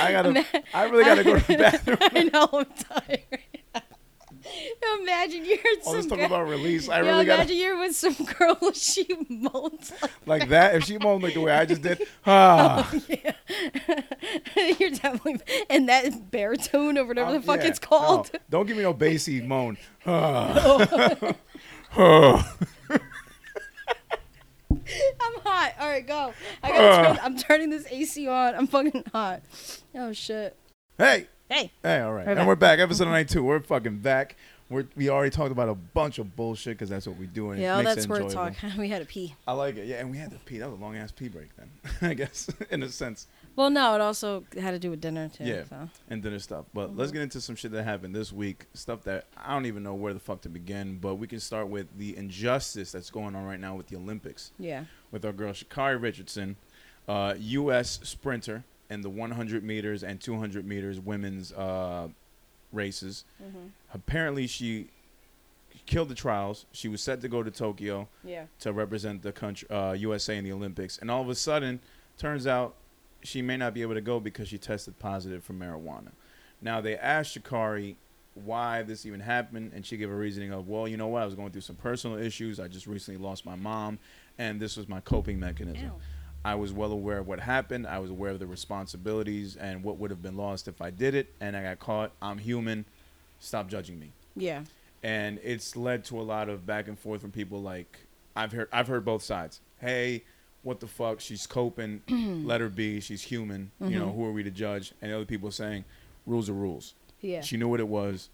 I 0.00 0.12
gotta, 0.12 0.28
Ima- 0.28 0.44
I 0.74 0.84
really 0.84 1.04
gotta 1.04 1.24
go 1.24 1.38
to 1.38 1.46
the 1.46 1.56
bathroom. 1.56 1.98
I 2.00 2.24
know 2.24 2.48
I'm 2.52 2.66
tired. 2.66 3.40
imagine 5.00 5.46
you're 5.46 5.58
All 5.86 5.92
some 5.92 5.96
this 5.96 6.06
talk 6.06 6.18
about 6.20 6.46
release, 6.46 6.88
I 6.90 6.98
really 6.98 7.22
imagine 7.24 7.36
gotta 7.38 7.54
you're 7.54 7.78
with 7.78 7.96
some 7.96 8.14
girl 8.38 8.72
she 8.74 9.06
moans 9.30 9.92
like, 10.02 10.10
like 10.26 10.48
that. 10.50 10.74
If 10.74 10.84
she 10.84 10.98
moans 10.98 11.22
like 11.22 11.32
the 11.34 11.40
way 11.40 11.52
I 11.52 11.64
just 11.64 11.80
did, 11.80 12.02
ah, 12.26 12.92
yeah. 13.08 13.32
you're 14.78 14.90
definitely 14.90 15.40
and 15.70 15.88
that 15.88 16.30
baritone 16.30 16.98
or 16.98 17.06
whatever 17.06 17.30
I'm- 17.30 17.40
the 17.40 17.46
fuck 17.46 17.60
yeah, 17.62 17.68
it's 17.68 17.78
called. 17.78 18.30
no, 18.32 18.38
don't 18.50 18.66
give 18.66 18.76
me 18.76 18.82
no 18.82 18.92
bassy 18.92 19.40
moan. 19.40 19.78
Ah. 20.06 20.86
Ah. 20.92 21.34
I'm 21.98 22.42
hot. 25.44 25.72
All 25.78 25.88
right, 25.88 26.06
go. 26.06 26.32
I 26.62 26.70
gotta 26.70 27.04
turn, 27.14 27.18
I'm 27.24 27.36
turning 27.36 27.70
this 27.70 27.86
AC 27.90 28.26
on. 28.26 28.54
I'm 28.54 28.66
fucking 28.66 29.04
hot. 29.12 29.42
Oh 29.94 30.12
shit. 30.12 30.56
hey, 30.98 31.28
Hey. 31.48 31.70
hey, 31.82 32.00
all 32.00 32.12
right, 32.12 32.24
We're 32.26 32.32
and 32.32 32.38
back. 32.38 32.46
we're 32.48 32.54
back. 32.56 32.78
Episode 32.80 33.04
ninety-two. 33.06 33.42
We're 33.44 33.60
fucking 33.60 33.98
back. 33.98 34.36
We're, 34.70 34.86
we 34.96 35.08
already 35.10 35.30
talked 35.30 35.52
about 35.52 35.68
a 35.68 35.74
bunch 35.74 36.18
of 36.18 36.34
bullshit 36.34 36.76
because 36.78 36.88
that's 36.88 37.06
what 37.06 37.16
we 37.18 37.26
do. 37.26 37.50
And 37.50 37.60
Yeah, 37.60 37.74
it 37.74 37.76
all 37.76 37.82
makes 37.84 37.94
that 37.94 37.98
it 38.00 38.02
squirt 38.02 38.30
talk. 38.30 38.54
We 38.78 38.88
had 38.88 39.02
to 39.02 39.06
pee. 39.06 39.34
I 39.46 39.52
like 39.52 39.76
it. 39.76 39.86
Yeah, 39.86 39.96
and 40.00 40.10
we 40.10 40.16
had 40.16 40.30
to 40.32 40.38
pee. 40.38 40.58
That 40.58 40.70
was 40.70 40.78
a 40.80 40.82
long 40.82 40.96
ass 40.96 41.12
pee 41.12 41.28
break 41.28 41.50
then, 41.56 41.70
I 42.10 42.14
guess, 42.14 42.48
in 42.70 42.82
a 42.82 42.88
sense, 42.88 43.28
Well, 43.56 43.70
no, 43.70 43.94
it 43.94 44.00
also 44.00 44.44
had 44.60 44.72
to 44.72 44.78
do 44.78 44.90
with 44.90 45.00
dinner 45.00 45.28
too. 45.28 45.44
Yeah. 45.44 45.64
So. 45.64 45.88
and 46.10 46.22
dinner 46.22 46.38
stuff. 46.40 46.64
But 46.74 46.96
let's 46.96 47.12
get 47.12 47.22
into 47.22 47.40
some 47.40 47.54
shit 47.54 47.70
that 47.72 47.84
happened 47.84 48.14
this 48.14 48.32
week. 48.32 48.66
Stuff 48.74 49.04
that 49.04 49.26
I 49.36 49.52
don't 49.52 49.66
even 49.66 49.82
know 49.82 49.94
where 49.94 50.12
the 50.12 50.20
fuck 50.20 50.40
to 50.42 50.48
begin. 50.48 50.98
But 51.00 51.16
we 51.16 51.26
can 51.26 51.38
start 51.40 51.68
with 51.68 51.86
the 51.96 52.16
injustice 52.16 52.90
that's 52.92 53.10
going 53.10 53.34
on 53.36 53.44
right 53.44 53.60
now 53.60 53.76
with 53.76 53.86
the 53.88 53.96
Olympics 53.96 54.50
Yeah. 54.58 54.84
with 55.12 55.24
our 55.24 55.32
girl 55.32 55.52
Sha'Carri 55.52 56.00
Richardson, 56.02 56.56
uh, 57.06 57.34
U.S. 57.38 58.00
sprinter 58.02 58.64
in 58.90 59.02
the 59.02 59.10
100 59.10 59.62
meters 59.62 60.02
and 60.02 60.20
200 60.20 60.66
meters 60.66 60.98
women's 60.98 61.52
uh, 61.52 62.08
races. 62.72 63.24
Mm-hmm. 63.42 63.66
Apparently, 63.94 64.46
she 64.48 64.88
killed 65.86 66.08
the 66.08 66.14
trials. 66.14 66.66
She 66.72 66.88
was 66.88 67.00
set 67.02 67.20
to 67.20 67.28
go 67.28 67.42
to 67.42 67.50
Tokyo. 67.50 68.08
Yeah. 68.24 68.46
to 68.60 68.72
represent 68.72 69.22
the 69.22 69.32
country, 69.32 69.68
uh, 69.70 69.92
USA 69.92 70.36
in 70.36 70.44
the 70.44 70.52
Olympics. 70.52 70.98
And 70.98 71.10
all 71.10 71.22
of 71.22 71.28
a 71.28 71.34
sudden, 71.34 71.80
turns 72.18 72.46
out 72.46 72.74
she 73.24 73.42
may 73.42 73.56
not 73.56 73.74
be 73.74 73.82
able 73.82 73.94
to 73.94 74.00
go 74.00 74.20
because 74.20 74.46
she 74.48 74.58
tested 74.58 74.98
positive 75.00 75.42
for 75.42 75.52
marijuana. 75.54 76.12
Now 76.62 76.80
they 76.80 76.96
asked 76.96 77.36
Sha'Carri 77.36 77.96
why 78.34 78.82
this 78.82 79.04
even 79.06 79.20
happened, 79.20 79.72
and 79.74 79.84
she 79.84 79.96
gave 79.96 80.10
a 80.10 80.14
reasoning 80.14 80.52
of, 80.52 80.68
well, 80.68 80.86
you 80.88 80.96
know 80.96 81.06
what, 81.08 81.22
I 81.22 81.24
was 81.24 81.34
going 81.34 81.50
through 81.52 81.60
some 81.62 81.76
personal 81.76 82.18
issues. 82.18 82.58
I 82.60 82.68
just 82.68 82.86
recently 82.86 83.18
lost 83.20 83.44
my 83.46 83.54
mom, 83.56 83.98
and 84.38 84.60
this 84.60 84.76
was 84.76 84.88
my 84.88 85.00
coping 85.00 85.38
mechanism. 85.40 85.84
Ew. 85.86 85.92
I 86.44 86.54
was 86.56 86.72
well 86.72 86.92
aware 86.92 87.18
of 87.18 87.26
what 87.28 87.40
happened. 87.40 87.86
I 87.86 87.98
was 88.00 88.10
aware 88.10 88.30
of 88.30 88.38
the 88.38 88.46
responsibilities 88.46 89.56
and 89.56 89.82
what 89.82 89.98
would 89.98 90.10
have 90.10 90.20
been 90.22 90.36
lost 90.36 90.68
if 90.68 90.82
I 90.82 90.90
did 90.90 91.14
it, 91.14 91.32
and 91.40 91.56
I 91.56 91.62
got 91.62 91.78
caught. 91.78 92.12
I'm 92.20 92.38
human. 92.38 92.84
Stop 93.40 93.68
judging 93.68 93.98
me 93.98 94.12
Yeah. 94.36 94.62
and 95.02 95.38
it's 95.42 95.76
led 95.76 96.04
to 96.06 96.20
a 96.20 96.22
lot 96.22 96.48
of 96.48 96.64
back 96.66 96.88
and 96.88 96.98
forth 96.98 97.20
from 97.20 97.30
people 97.30 97.60
like 97.62 97.98
I've 98.36 98.52
heard 98.52 98.68
I've 98.72 98.86
heard 98.88 99.04
both 99.04 99.22
sides. 99.22 99.60
Hey, 99.80 100.24
what 100.64 100.80
the 100.80 100.86
fuck? 100.88 101.20
She's 101.20 101.46
coping. 101.46 102.02
let 102.44 102.60
her 102.60 102.68
be. 102.68 103.00
She's 103.00 103.22
human. 103.22 103.70
You 103.80 103.98
know, 104.00 104.06
Mhm. 104.08 104.14
who 104.16 104.24
are 104.24 104.32
we 104.32 104.42
to 104.42 104.50
judge? 104.50 104.92
And 105.00 105.12
the 105.12 105.16
other 105.16 105.24
people 105.24 105.50
saying, 105.52 105.84
rules 106.26 106.48
are 106.50 106.54
rules. 106.54 106.94
Yeah. 107.20 107.40
She 107.42 107.56
knew 107.56 107.68
what 107.68 107.80
it 107.80 107.88
was. 107.88 108.28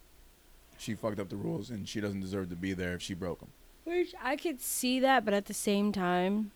She 0.78 0.94
fucked 0.94 1.20
up 1.20 1.28
the 1.28 1.36
rules, 1.36 1.68
and 1.70 1.86
she 1.86 2.00
doesn't 2.00 2.20
deserve 2.20 2.48
to 2.48 2.56
be 2.56 2.72
there 2.72 2.94
if 2.94 3.02
she 3.02 3.12
broke 3.14 3.40
them. 3.40 3.50
Which 3.84 4.14
I 4.22 4.36
could 4.36 4.60
see 4.62 4.98
that, 5.00 5.24
but 5.26 5.34
at 5.34 5.44
the 5.46 5.52
same 5.54 5.92
time, 5.92 6.52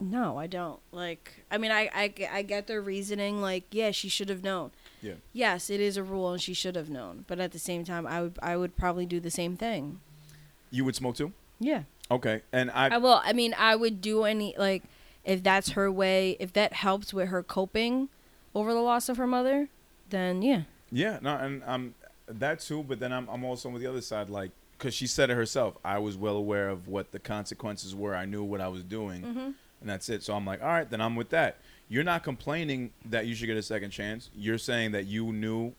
no, 0.00 0.36
I 0.38 0.46
don't. 0.46 0.80
Like, 0.90 1.44
I 1.50 1.58
mean, 1.58 1.70
I, 1.70 1.88
I, 1.94 2.14
I 2.32 2.42
get 2.42 2.66
their 2.66 2.80
reasoning. 2.80 3.40
Like, 3.40 3.64
yeah, 3.70 3.90
she 3.92 4.08
should 4.08 4.28
have 4.30 4.42
known. 4.42 4.70
Yeah. 5.00 5.14
Yes, 5.32 5.70
it 5.70 5.80
is 5.80 5.96
a 5.96 6.02
rule, 6.02 6.32
and 6.32 6.40
she 6.42 6.54
should 6.54 6.74
have 6.74 6.90
known. 6.90 7.24
But 7.28 7.38
at 7.38 7.52
the 7.52 7.58
same 7.58 7.84
time, 7.84 8.06
I 8.06 8.22
would, 8.22 8.38
I 8.42 8.56
would 8.56 8.76
probably 8.76 9.06
do 9.06 9.20
the 9.20 9.30
same 9.30 9.56
thing. 9.56 10.00
You 10.70 10.84
would 10.84 10.96
smoke 10.96 11.16
too? 11.16 11.32
Yeah. 11.60 11.82
Okay. 12.12 12.42
And 12.52 12.70
I, 12.70 12.88
I 12.94 12.98
will. 12.98 13.20
I 13.24 13.32
mean, 13.32 13.54
I 13.58 13.74
would 13.76 14.00
do 14.00 14.24
any 14.24 14.54
like 14.58 14.82
if 15.24 15.42
that's 15.42 15.70
her 15.70 15.90
way. 15.90 16.36
If 16.40 16.52
that 16.54 16.72
helps 16.74 17.12
with 17.14 17.28
her 17.28 17.42
coping 17.42 18.08
over 18.54 18.72
the 18.72 18.80
loss 18.80 19.08
of 19.08 19.16
her 19.16 19.26
mother, 19.26 19.68
then 20.10 20.42
yeah. 20.42 20.62
yeah, 20.90 21.18
no, 21.22 21.36
and 21.36 21.62
I'm 21.66 21.94
that 22.26 22.60
too. 22.60 22.82
But 22.82 23.00
then 23.00 23.12
I'm 23.12 23.28
I'm 23.28 23.44
also 23.44 23.68
on 23.70 23.78
the 23.80 23.86
other 23.86 24.00
side, 24.02 24.28
like, 24.30 24.50
because 24.78 24.94
she 24.94 25.06
said 25.06 25.30
it 25.30 25.34
herself. 25.34 25.76
I 25.84 25.98
was 25.98 26.16
well 26.16 26.36
aware 26.36 26.68
of 26.68 26.86
what 26.88 27.12
the 27.12 27.18
consequences 27.18 27.94
were. 27.94 28.14
I 28.14 28.24
knew 28.26 28.44
what 28.44 28.60
I 28.60 28.68
was 28.68 28.82
doing. 28.84 29.22
Mm-hmm. 29.22 29.38
and 29.80 29.90
that's 29.90 30.08
it. 30.08 30.22
So 30.22 30.34
I'm 30.34 30.44
like, 30.46 30.60
all 30.62 30.68
right, 30.68 30.88
then 30.88 31.00
I'm 31.00 31.16
with 31.16 31.30
that. 31.30 31.56
You're 31.88 32.04
not 32.04 32.22
complaining 32.22 32.90
that 33.06 33.26
you 33.26 33.34
should 33.34 33.46
get 33.46 33.56
a 33.56 33.62
second 33.62 33.90
chance. 33.90 34.30
You're 34.34 34.56
saying 34.58 34.92
that 34.92 35.06
you 35.06 35.32
knew 35.32 35.72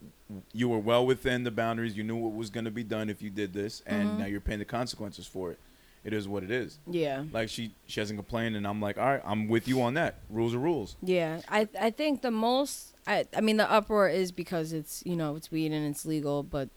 you 0.54 0.70
were 0.70 0.78
well 0.80 1.06
within 1.06 1.44
the 1.44 1.52
boundaries. 1.52 1.96
You 1.98 2.04
knew 2.04 2.16
what 2.18 2.34
was 2.34 2.50
going 2.50 2.66
to 2.66 2.72
be 2.72 2.84
done 2.84 3.10
if 3.10 3.22
you 3.22 3.30
did 3.30 3.54
this, 3.54 3.82
and 3.86 4.10
Mhm. 4.10 4.18
now 4.20 4.26
you're 4.26 4.42
paying 4.42 4.60
the 4.60 4.66
consequences 4.66 5.26
for 5.26 5.52
it. 5.52 5.60
It 6.04 6.12
is 6.14 6.28
what 6.28 6.44
it 6.44 6.52
is. 6.52 6.80
Yeah. 6.86 7.24
Like 7.32 7.50
she 7.50 7.74
she 7.88 8.00
hasn't 8.02 8.18
complained, 8.18 8.56
and 8.56 8.68
I'm 8.68 8.82
like, 8.82 8.98
all 8.98 9.06
right, 9.06 9.22
I'm 9.24 9.48
with 9.48 9.68
you 9.68 9.82
on 9.82 9.94
that. 9.94 10.20
Rules 10.30 10.54
are 10.54 10.60
rules. 10.60 10.96
Yeah, 11.02 11.42
I 11.50 11.68
I 11.80 11.92
think 11.92 12.22
the 12.22 12.32
most 12.32 12.94
I 13.08 13.26
I 13.36 13.42
mean 13.42 13.58
the 13.58 13.72
uproar 13.72 14.10
is 14.10 14.32
because 14.32 14.74
it's 14.74 15.02
you 15.06 15.16
know 15.16 15.36
it's 15.36 15.50
weed 15.52 15.72
and 15.72 15.88
it's 15.90 16.06
legal, 16.06 16.44
but 16.44 16.70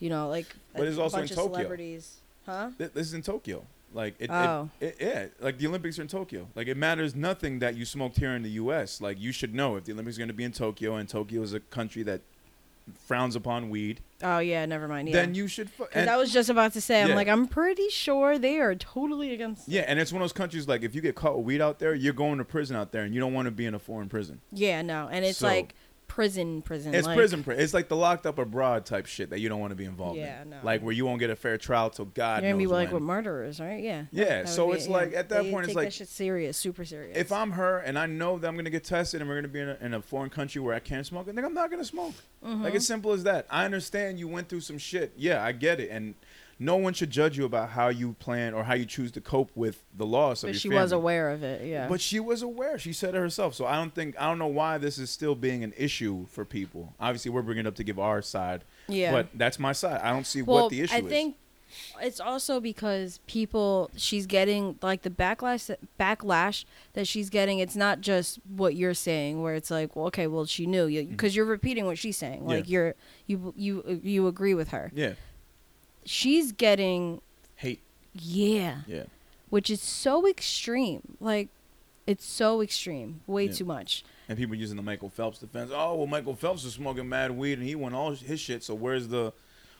you 0.00 0.10
know 0.10 0.28
like 0.28 0.46
But 0.76 0.88
it's 0.88 0.98
also 0.98 1.18
in 1.18 1.28
Tokyo. 1.28 1.44
celebrities, 1.54 2.16
huh? 2.46 2.70
This 2.78 2.90
is 3.08 3.14
in 3.14 3.22
Tokyo. 3.22 3.64
Like 3.92 4.16
it, 4.18 4.28
Oh. 4.28 4.70
it, 4.80 4.96
it, 4.98 5.06
yeah, 5.06 5.26
like 5.38 5.58
the 5.58 5.68
Olympics 5.68 6.00
are 6.00 6.02
in 6.02 6.08
Tokyo. 6.08 6.48
Like 6.56 6.66
it 6.66 6.76
matters 6.76 7.14
nothing 7.14 7.60
that 7.60 7.76
you 7.76 7.84
smoked 7.84 8.16
here 8.18 8.34
in 8.34 8.42
the 8.42 8.50
U.S. 8.62 9.00
Like 9.00 9.20
you 9.20 9.30
should 9.30 9.54
know 9.54 9.76
if 9.76 9.84
the 9.84 9.92
Olympics 9.92 10.16
are 10.16 10.20
going 10.20 10.28
to 10.28 10.34
be 10.34 10.42
in 10.42 10.50
Tokyo, 10.50 10.96
and 10.96 11.08
Tokyo 11.08 11.42
is 11.42 11.54
a 11.54 11.60
country 11.60 12.02
that 12.02 12.20
frowns 13.06 13.34
upon 13.36 13.70
weed, 13.70 14.00
Oh 14.22 14.38
yeah, 14.38 14.64
never 14.66 14.88
mind. 14.88 15.08
Yeah. 15.08 15.14
then 15.16 15.34
you 15.34 15.48
should. 15.48 15.68
Fu- 15.70 15.86
and- 15.94 16.08
I 16.08 16.16
was 16.16 16.32
just 16.32 16.48
about 16.48 16.72
to 16.74 16.80
say, 16.80 17.02
I'm 17.02 17.10
Yeah. 17.10 17.14
like, 17.14 17.28
I'm 17.28 17.46
pretty 17.46 17.88
sure 17.90 18.38
they 18.38 18.58
are 18.58 18.74
totally 18.74 19.32
against. 19.34 19.68
Yeah, 19.68 19.82
and 19.86 19.98
it's 19.98 20.12
one 20.12 20.22
of 20.22 20.24
those 20.24 20.32
countries 20.32 20.66
like 20.68 20.82
if 20.82 20.94
you 20.94 21.00
get 21.00 21.14
caught 21.14 21.36
with 21.36 21.44
weed 21.46 21.60
out 21.60 21.78
there, 21.78 21.94
you're 21.94 22.12
going 22.14 22.38
to 22.38 22.44
prison 22.44 22.76
out 22.76 22.92
there, 22.92 23.02
and 23.02 23.14
you 23.14 23.20
don't 23.20 23.32
want 23.34 23.46
to 23.46 23.50
be 23.50 23.66
in 23.66 23.74
a 23.74 23.78
foreign 23.78 24.08
prison. 24.08 24.40
Yeah, 24.52 24.82
no, 24.82 25.08
and 25.10 25.24
it's 25.24 25.38
So- 25.38 25.46
like 25.46 25.74
prison, 26.14 26.62
prison. 26.62 26.94
It's 26.94 27.08
like, 27.08 27.16
prison, 27.16 27.42
pri- 27.42 27.56
it's 27.56 27.74
like 27.74 27.88
the 27.88 27.96
locked 27.96 28.24
up 28.24 28.38
abroad 28.38 28.86
type 28.86 29.06
shit 29.06 29.30
that 29.30 29.40
you 29.40 29.48
don't 29.48 29.58
want 29.58 29.72
to 29.72 29.74
be 29.74 29.84
involved 29.84 30.16
in. 30.16 30.22
Yeah, 30.24 30.42
in. 30.42 30.50
no. 30.50 30.58
Like 30.62 30.80
where 30.80 30.92
you 30.92 31.04
won't 31.04 31.18
get 31.18 31.28
a 31.28 31.34
fair 31.34 31.58
trial 31.58 31.90
till 31.90 32.04
God 32.04 32.42
You're 32.44 32.52
gonna 32.52 32.62
be 32.62 32.68
like 32.68 32.86
when. 32.88 32.94
with 32.94 33.02
murderers, 33.02 33.58
right? 33.58 33.82
Yeah. 33.82 34.04
Yeah, 34.12 34.42
That 34.42 34.48
so 34.48 34.70
it's 34.70 34.86
it, 34.86 34.90
like, 34.92 35.12
at 35.12 35.28
that 35.30 35.42
They 35.42 35.50
point, 35.50 35.66
it's 35.66 35.74
like- 35.74 35.86
that 35.88 35.92
shit 35.94 36.06
serious, 36.08 36.56
super 36.56 36.84
serious. 36.84 37.18
if 37.18 37.32
I'm 37.32 37.50
her 37.52 37.78
and 37.78 37.98
I 37.98 38.06
know 38.06 38.38
that 38.38 38.46
I'm 38.46 38.54
gonna 38.54 38.70
get 38.70 38.84
tested 38.84 39.22
and 39.22 39.28
we're 39.28 39.36
gonna 39.36 39.48
be 39.48 39.58
in 39.60 39.68
a, 39.70 39.78
in 39.80 39.94
a 39.94 40.00
foreign 40.00 40.30
country 40.30 40.60
where 40.60 40.74
I 40.76 40.78
can't 40.78 41.04
smoke, 41.04 41.26
then 41.26 41.36
I'm 41.44 41.52
not 41.52 41.68
gonna 41.68 41.84
smoke. 41.84 42.14
Mm-hmm. 42.44 42.62
Like 42.62 42.76
as 42.76 42.86
simple 42.86 43.10
as 43.10 43.24
that. 43.24 43.46
I 43.50 43.64
understand 43.64 44.20
you 44.20 44.28
went 44.28 44.48
through 44.48 44.60
some 44.60 44.78
shit. 44.78 45.14
Yeah, 45.16 45.42
I 45.42 45.50
get 45.50 45.80
it, 45.80 45.90
and 45.90 46.14
no 46.58 46.76
one 46.76 46.92
should 46.94 47.10
judge 47.10 47.36
you 47.36 47.44
about 47.44 47.70
how 47.70 47.88
you 47.88 48.12
plan 48.14 48.54
or 48.54 48.64
how 48.64 48.74
you 48.74 48.84
choose 48.86 49.10
to 49.12 49.20
cope 49.20 49.50
with 49.54 49.82
the 49.96 50.06
loss 50.06 50.42
of 50.42 50.48
but 50.48 50.54
your 50.54 50.60
she 50.60 50.68
family. 50.68 50.82
was 50.82 50.92
aware 50.92 51.30
of 51.30 51.42
it. 51.42 51.66
Yeah. 51.66 51.88
But 51.88 52.00
she 52.00 52.20
was 52.20 52.42
aware. 52.42 52.78
She 52.78 52.92
said 52.92 53.14
it 53.14 53.18
herself. 53.18 53.54
So 53.54 53.66
I 53.66 53.76
don't 53.76 53.94
think 53.94 54.14
I 54.20 54.26
don't 54.28 54.38
know 54.38 54.46
why 54.46 54.78
this 54.78 54.98
is 54.98 55.10
still 55.10 55.34
being 55.34 55.64
an 55.64 55.72
issue 55.76 56.26
for 56.26 56.44
people. 56.44 56.94
Obviously, 57.00 57.30
we're 57.30 57.42
bringing 57.42 57.66
it 57.66 57.68
up 57.68 57.74
to 57.76 57.84
give 57.84 57.98
our 57.98 58.22
side. 58.22 58.64
yeah. 58.88 59.12
But 59.12 59.28
that's 59.34 59.58
my 59.58 59.72
side. 59.72 60.00
I 60.02 60.10
don't 60.10 60.26
see 60.26 60.42
well, 60.42 60.64
what 60.64 60.70
the 60.70 60.80
issue 60.82 60.94
I 60.94 60.98
is. 60.98 61.04
I 61.04 61.08
think 61.08 61.36
It's 62.00 62.20
also 62.20 62.60
because 62.60 63.18
people 63.26 63.90
she's 63.96 64.26
getting 64.26 64.78
like 64.80 65.02
the 65.02 65.10
backlash 65.10 65.74
backlash 65.98 66.64
that 66.92 67.08
she's 67.08 67.30
getting. 67.30 67.58
It's 67.58 67.74
not 67.76 68.00
just 68.00 68.38
what 68.48 68.76
you're 68.76 68.94
saying, 68.94 69.42
where 69.42 69.54
it's 69.54 69.70
like, 69.72 69.96
well, 69.96 70.06
okay, 70.06 70.28
well, 70.28 70.44
she 70.46 70.66
knew 70.66 70.86
you 70.86 71.04
because 71.04 71.34
you're 71.34 71.44
repeating 71.44 71.84
what 71.86 71.98
she's 71.98 72.16
saying. 72.16 72.46
Like 72.46 72.64
Mm-hmm. 72.64 72.72
Yeah. 72.72 72.78
you're 72.78 72.94
you 73.26 73.54
you 73.56 74.00
you 74.04 74.26
agree 74.28 74.54
with 74.54 74.68
her. 74.68 74.92
Yeah. 74.94 75.14
She's 76.04 76.52
getting 76.52 77.20
Hate. 77.56 77.80
yeah, 78.12 78.82
Yeah. 78.86 79.04
which 79.50 79.70
is 79.70 79.80
so 79.80 80.26
extreme. 80.28 81.16
Like 81.20 81.48
it's 82.06 82.24
so 82.26 82.60
extreme, 82.60 83.20
way 83.26 83.46
Yeah. 83.46 83.52
too 83.52 83.64
much. 83.64 84.04
And 84.28 84.36
people 84.38 84.54
using 84.54 84.76
the 84.76 84.82
Michael 84.82 85.08
Phelps 85.10 85.38
defense. 85.38 85.70
Oh, 85.72 85.94
well, 85.96 86.06
Michael 86.06 86.34
Phelps 86.34 86.64
was 86.64 86.74
smoking 86.74 87.08
mad 87.08 87.30
weed 87.30 87.58
and 87.58 87.66
he 87.66 87.74
won 87.74 87.94
all 87.94 88.14
his 88.14 88.40
shit. 88.40 88.62
So 88.62 88.74
where's 88.74 89.08
the, 89.08 89.32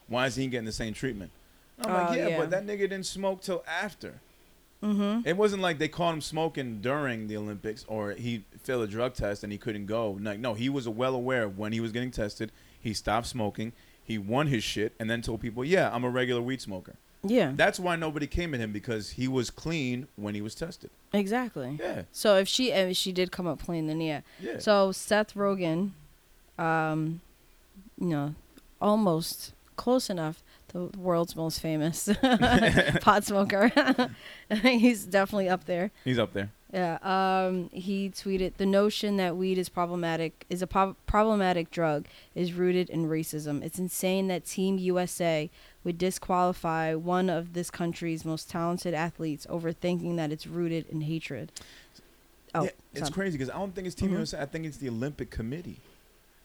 why 0.09 0.27
is 0.27 0.37
he 0.37 0.47
getting 0.47 0.67
the 0.67 0.73
same 0.73 0.93
treatment? 0.95 1.31
I'm 1.79 1.91
Oh, 1.91 1.95
like, 1.95 2.19
yeah, 2.19 2.29
yeah. 2.29 2.39
but 2.39 2.51
that 2.51 2.65
nigga 2.67 2.81
didn't 2.81 3.05
smoke 3.07 3.41
till 3.43 3.65
after. 3.67 4.21
Mm-hmm. 4.83 5.27
It 5.27 5.37
wasn't 5.39 5.63
like 5.63 5.79
they 5.79 5.89
caught 5.89 6.13
him 6.15 6.21
smoking 6.21 6.81
during 6.83 7.27
the 7.27 7.37
Olympics 7.39 7.85
or 7.89 8.13
he 8.13 8.45
failed 8.63 8.83
a 8.85 8.87
drug 8.87 9.15
test 9.15 9.43
and 9.43 9.51
he 9.51 9.59
couldn't 9.59 9.87
go. 9.87 10.19
Like, 10.21 10.39
no, 10.39 10.53
he 10.55 10.69
was 10.69 10.87
well 10.89 11.15
aware 11.15 11.45
of 11.45 11.57
when 11.59 11.73
he 11.73 11.81
was 11.81 11.91
getting 11.91 12.11
tested. 12.11 12.53
He 12.79 12.93
stopped 12.93 13.27
smoking. 13.27 13.73
He 14.05 14.19
won 14.19 14.49
his 14.49 14.63
shit 14.63 14.93
and 15.01 15.09
then 15.09 15.23
told 15.23 15.41
people, 15.41 15.65
yeah, 15.65 15.91
I'm 15.93 16.05
a 16.05 16.11
regular 16.11 16.43
weed 16.43 16.61
smoker. 16.61 16.95
Yeah, 17.27 17.53
That's 17.57 17.81
why 17.81 17.97
nobody 17.97 18.27
came 18.27 18.53
at 18.53 18.61
him 18.61 18.71
because 18.71 19.11
he 19.13 19.29
was 19.29 19.49
clean 19.49 20.09
when 20.17 20.35
he 20.35 20.43
was 20.43 20.55
tested. 20.55 20.91
exactly. 21.15 21.79
Yeah, 21.81 22.03
So 22.13 22.37
if 22.37 22.47
she 22.49 22.71
if 22.71 22.99
she 22.99 23.13
did 23.13 23.33
come 23.33 23.47
up 23.47 23.63
clean, 23.65 23.87
then 23.87 24.03
yeah. 24.03 24.21
yeah. 24.39 24.59
So 24.59 24.93
Seth 24.93 25.33
Rogen, 25.35 25.93
um, 26.59 27.23
you 27.99 28.09
know, 28.09 28.35
almost 28.79 29.55
close 29.77 30.11
enough. 30.11 30.43
The 30.69 30.91
world's 30.99 31.35
most 31.35 31.61
famous 31.61 32.11
pot 33.01 33.25
smoker. 33.25 33.71
He's 34.63 35.05
definitely 35.07 35.49
up 35.49 35.65
there. 35.65 35.93
He's 36.05 36.19
up 36.19 36.33
there. 36.35 36.51
Yeah. 36.75 36.99
Um, 37.03 37.71
he 37.73 38.11
tweeted 38.11 38.57
the 38.57 38.67
notion 38.67 39.17
that 39.19 39.37
weed 39.37 39.59
is 39.59 39.69
problematic 39.69 40.45
is 40.51 40.61
a 40.61 40.67
po- 40.67 40.97
problematic 41.07 41.71
drug 41.71 42.07
is 42.35 42.53
rooted 42.53 42.91
in 42.91 43.07
racism. 43.07 43.63
It's 43.63 43.79
insane 43.79 44.27
that 44.27 44.45
Team 44.45 44.77
USA 44.79 45.49
would 45.85 45.99
disqualify 45.99 46.95
one 46.95 47.31
of 47.31 47.53
this 47.53 47.71
country's 47.71 48.25
most 48.25 48.51
talented 48.51 48.93
athletes 48.93 49.47
over 49.49 49.71
thinking 49.73 50.17
that 50.17 50.33
it's 50.33 50.49
rooted 50.49 50.87
in 50.89 51.03
hatred. 51.03 51.53
Oh, 52.57 52.65
yeah, 52.65 52.71
it's 52.93 53.03
son. 53.03 53.13
crazy 53.13 53.39
because 53.39 53.51
I 53.55 53.59
don't 53.59 53.73
think 53.73 53.87
it's 53.87 53.95
Team 53.95 54.11
Mhm. 54.11 54.15
USA. 54.19 54.43
I 54.43 54.47
think 54.47 54.67
it's 54.67 54.79
the 54.79 54.89
Olympic 54.89 55.31
Committee. 55.31 55.79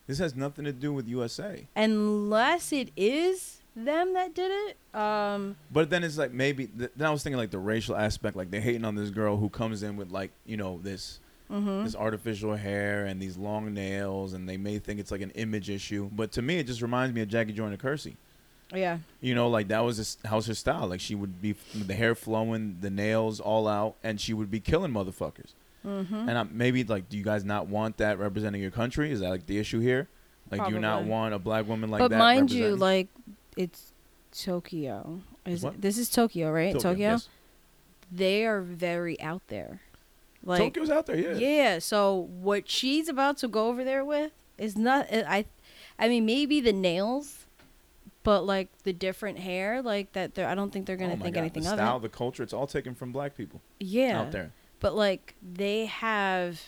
This 0.05 0.19
has 0.19 0.35
nothing 0.35 0.65
to 0.65 0.71
do 0.73 0.93
with 0.93 1.07
USA. 1.07 1.67
unless 1.75 2.71
it 2.71 2.89
is 2.95 3.58
them 3.85 4.13
that 4.13 4.33
did 4.33 4.51
it. 4.51 4.77
Um, 4.99 5.55
But 5.71 5.89
then 5.89 6.03
it's 6.03 6.17
like 6.17 6.31
maybe 6.33 6.67
th- 6.67 6.91
then 6.95 7.07
I 7.07 7.11
was 7.11 7.23
thinking 7.23 7.37
like 7.37 7.51
the 7.51 7.59
racial 7.59 7.95
aspect, 7.95 8.35
like 8.35 8.51
they're 8.51 8.61
hating 8.61 8.85
on 8.85 8.95
this 8.95 9.09
girl 9.09 9.37
who 9.37 9.49
comes 9.49 9.83
in 9.83 9.95
with 9.97 10.11
like 10.11 10.31
you 10.45 10.57
know 10.57 10.79
this 10.81 11.19
mhm. 11.49 11.83
this 11.83 11.95
artificial 11.95 12.55
hair 12.55 13.05
and 13.05 13.21
these 13.21 13.37
long 13.37 13.73
nails, 13.73 14.33
and 14.33 14.47
they 14.47 14.57
may 14.57 14.79
think 14.79 14.99
it's 14.99 15.11
like 15.11 15.21
an 15.21 15.31
image 15.31 15.69
issue. 15.69 16.09
But 16.11 16.31
to 16.33 16.41
me, 16.41 16.57
it 16.57 16.67
just 16.67 16.81
reminds 16.81 17.13
me 17.15 17.21
of 17.21 17.27
Jackie 17.29 17.53
Joyner 17.53 17.77
Kersee. 17.77 18.15
yeah, 18.73 18.99
You 19.19 19.33
know, 19.35 19.49
like 19.49 19.67
that 19.69 19.79
was 19.83 19.97
his, 19.97 20.15
that 20.23 20.31
was 20.33 20.45
her 20.47 20.53
style. 20.53 20.87
Like 20.87 20.99
she 21.01 21.15
would 21.15 21.41
be 21.41 21.55
the 21.73 21.95
hair 21.95 22.13
flowing, 22.15 22.77
the 22.81 22.89
nails 22.91 23.39
all 23.39 23.67
out, 23.67 23.95
and 24.03 24.19
she 24.21 24.33
would 24.33 24.51
be 24.51 24.59
killing 24.59 24.91
motherfuckers. 24.91 25.53
hmm 25.81 26.13
And 26.13 26.31
I, 26.37 26.43
maybe 26.43 26.83
like, 26.83 27.09
do 27.09 27.17
you 27.17 27.23
guys 27.23 27.43
not 27.43 27.67
want 27.67 27.97
that 27.97 28.19
representing 28.19 28.61
your 28.61 28.71
country? 28.71 29.11
Is 29.11 29.21
that 29.21 29.29
like 29.29 29.45
the 29.47 29.57
issue 29.57 29.79
here? 29.79 30.07
Like, 30.51 30.65
do 30.67 30.73
you 30.73 30.79
not 30.79 31.03
want 31.05 31.33
a 31.35 31.39
black 31.39 31.67
woman 31.67 31.89
like 31.91 31.99
but 31.99 32.09
that? 32.09 32.17
But 32.17 32.23
mind 32.23 32.51
you, 32.51 32.75
like 32.75 33.07
it's 33.59 33.91
Tokyo. 34.31 35.21
Is 35.45 35.63
What? 35.63 35.81
this 35.81 35.97
is 35.97 36.09
Tokyo, 36.09 36.51
right? 36.51 36.73
Tokyo. 36.73 36.93
yes. 37.11 37.29
They 38.11 38.45
are 38.45 38.61
very 38.61 39.19
out 39.21 39.41
there. 39.47 39.81
Like 40.43 40.59
Tokyo's 40.73 40.89
out 40.89 41.05
there, 41.05 41.17
yeah. 41.17 41.33
yeah. 41.37 41.79
So 41.79 42.29
what 42.39 42.69
she's 42.69 43.09
about 43.09 43.37
to 43.39 43.47
go 43.47 43.67
over 43.67 43.83
there 43.83 44.05
with 44.05 44.31
is 44.57 44.77
not. 44.77 45.11
uh, 45.13 45.23
I, 45.27 45.45
I 45.99 46.07
mean, 46.07 46.25
maybe 46.25 46.61
the 46.61 46.71
nails, 46.73 47.45
but 48.23 48.45
like 48.45 48.69
the 48.83 48.93
different 48.93 49.39
hair, 49.39 49.81
like 49.81 50.13
that. 50.13 50.39
I 50.39 50.55
don't 50.55 50.71
think 50.71 50.85
they're 50.85 50.95
gonna 50.95 51.13
oh 51.19 51.21
think 51.23 51.35
God, 51.35 51.41
anything 51.41 51.63
the 51.63 51.69
of 51.71 51.75
style, 51.75 51.97
it. 51.97 52.01
the 52.03 52.09
culture, 52.09 52.41
it's 52.41 52.53
all 52.53 52.67
taken 52.67 52.95
from 52.95 53.11
black 53.11 53.35
people 53.35 53.61
Yeah. 53.79 54.21
out 54.21 54.31
there. 54.31 54.51
But 54.79 54.95
like 54.95 55.35
they 55.43 55.85
have, 55.87 56.61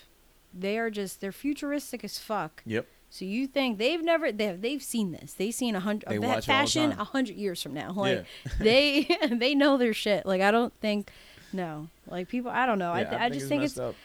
they 0.54 0.78
are 0.78 0.90
just 0.90 1.22
they're 1.22 1.32
futuristic 1.32 2.04
as 2.04 2.20
fuck. 2.20 2.62
Yep. 2.66 2.86
So 3.14 3.26
you 3.26 3.46
think 3.46 3.78
they've 3.78 4.02
never 4.02 4.32
they 4.32 4.46
have 4.46 4.62
they've 4.62 4.82
seen 4.82 5.12
this? 5.12 5.34
They've 5.34 5.54
seen 5.54 5.76
a 5.76 5.82
hundred 5.82 6.08
that 6.08 6.16
it 6.16 6.24
all 6.24 6.36
the 6.38 6.42
fashion 6.42 6.94
a 6.94 7.04
hundred 7.04 7.36
years 7.36 7.62
from 7.62 7.74
now. 7.74 7.92
Like 7.92 8.26
yeah. 8.46 8.52
they 8.60 9.18
they 9.32 9.54
know 9.54 9.78
their 9.78 9.94
shit. 9.94 10.26
Like 10.26 10.42
I 10.42 10.50
don't 10.50 10.74
think 10.80 11.12
no. 11.52 11.90
Like 12.08 12.30
people 12.30 12.50
I 12.50 12.66
don't 12.66 12.80
know. 12.80 12.94
I 12.94 13.04
th- 13.04 13.22
I, 13.22 13.30
just 13.30 13.50
think 13.50 13.64
it's 13.64 13.78
up. 13.78 13.96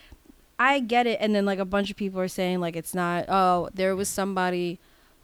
I 0.59 0.81
get 0.81 1.07
it. 1.07 1.19
And 1.21 1.33
then 1.33 1.45
like 1.45 1.57
a 1.57 1.65
bunch 1.65 1.89
of 1.89 1.95
people 1.95 2.19
are 2.19 2.27
saying 2.27 2.59
like 2.59 2.75
it's 2.75 2.93
not. 2.93 3.25
Oh, 3.29 3.69
there 3.73 3.95
was 3.95 4.09
somebody 4.09 4.77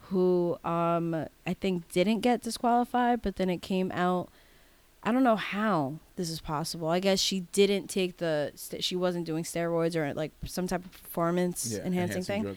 who 0.08 0.58
um 0.64 1.26
I 1.46 1.52
think 1.52 1.86
didn't 1.92 2.20
get 2.20 2.40
disqualified, 2.40 3.20
but 3.20 3.36
then 3.36 3.50
it 3.50 3.60
came 3.60 3.92
out. 3.92 4.30
I 5.02 5.12
don't 5.12 5.24
know 5.24 5.36
how 5.36 5.96
this 6.16 6.30
is 6.30 6.40
possible. 6.40 6.88
I 6.88 7.00
guess 7.00 7.20
she 7.20 7.40
didn't 7.52 7.88
take 7.88 8.16
the. 8.16 8.52
St- 8.54 8.82
she 8.82 8.96
wasn't 8.96 9.26
doing 9.26 9.44
steroids 9.44 9.94
or 9.94 10.14
like 10.14 10.32
some 10.46 10.66
type 10.66 10.86
of 10.86 10.90
performance 10.90 11.70
yeah, 11.70 11.84
enhancing 11.84 12.22
thing. 12.22 12.42
drug. 12.44 12.56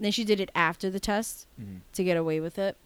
Then 0.00 0.10
she 0.12 0.24
did 0.24 0.40
it 0.40 0.50
after 0.54 0.90
the 0.90 1.00
test 1.00 1.46
Mhm. 1.60 1.80
to 1.92 2.02
get 2.04 2.16
away 2.16 2.40
with 2.40 2.58
it. 2.58 2.76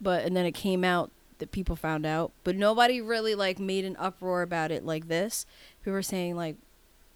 But 0.00 0.24
and 0.24 0.36
then 0.36 0.46
it 0.46 0.52
came 0.52 0.84
out 0.84 1.10
that 1.38 1.50
people 1.52 1.76
found 1.76 2.04
out, 2.06 2.32
but 2.44 2.56
nobody 2.56 3.00
really 3.00 3.34
like 3.34 3.58
made 3.58 3.84
an 3.84 3.96
uproar 3.98 4.42
about 4.42 4.70
it 4.70 4.84
like 4.84 5.08
this. 5.08 5.46
People 5.82 5.92
were 5.94 6.02
saying 6.02 6.36
like 6.36 6.56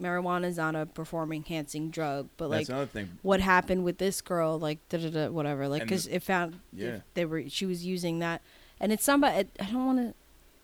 marijuana 0.01 0.47
is 0.47 0.57
not 0.57 0.75
a 0.75 0.87
performance 0.87 1.37
enhancing 1.47 1.91
drug, 1.91 2.29
but 2.37 2.51
like 2.51 2.61
That's 2.67 2.71
another 2.71 2.87
thing. 2.87 3.19
what 3.23 3.41
happened 3.41 3.85
with 3.85 3.99
this 3.99 4.21
girl, 4.21 4.59
like 4.59 4.79
da 4.89 4.99
da 4.99 5.11
da, 5.11 5.29
whatever, 5.31 5.69
like 5.69 5.83
because 5.83 6.07
it 6.09 6.23
found 6.23 6.59
Yeah. 6.73 6.87
if 6.97 7.03
they 7.15 7.25
were 7.25 7.49
she 7.49 7.67
was 7.67 7.85
using 7.87 8.19
that, 8.19 8.43
and 8.81 8.91
it's 8.93 9.05
somebody 9.05 9.49
I 9.61 9.65
don't 9.71 9.87
want 9.87 9.99
to, 9.99 10.15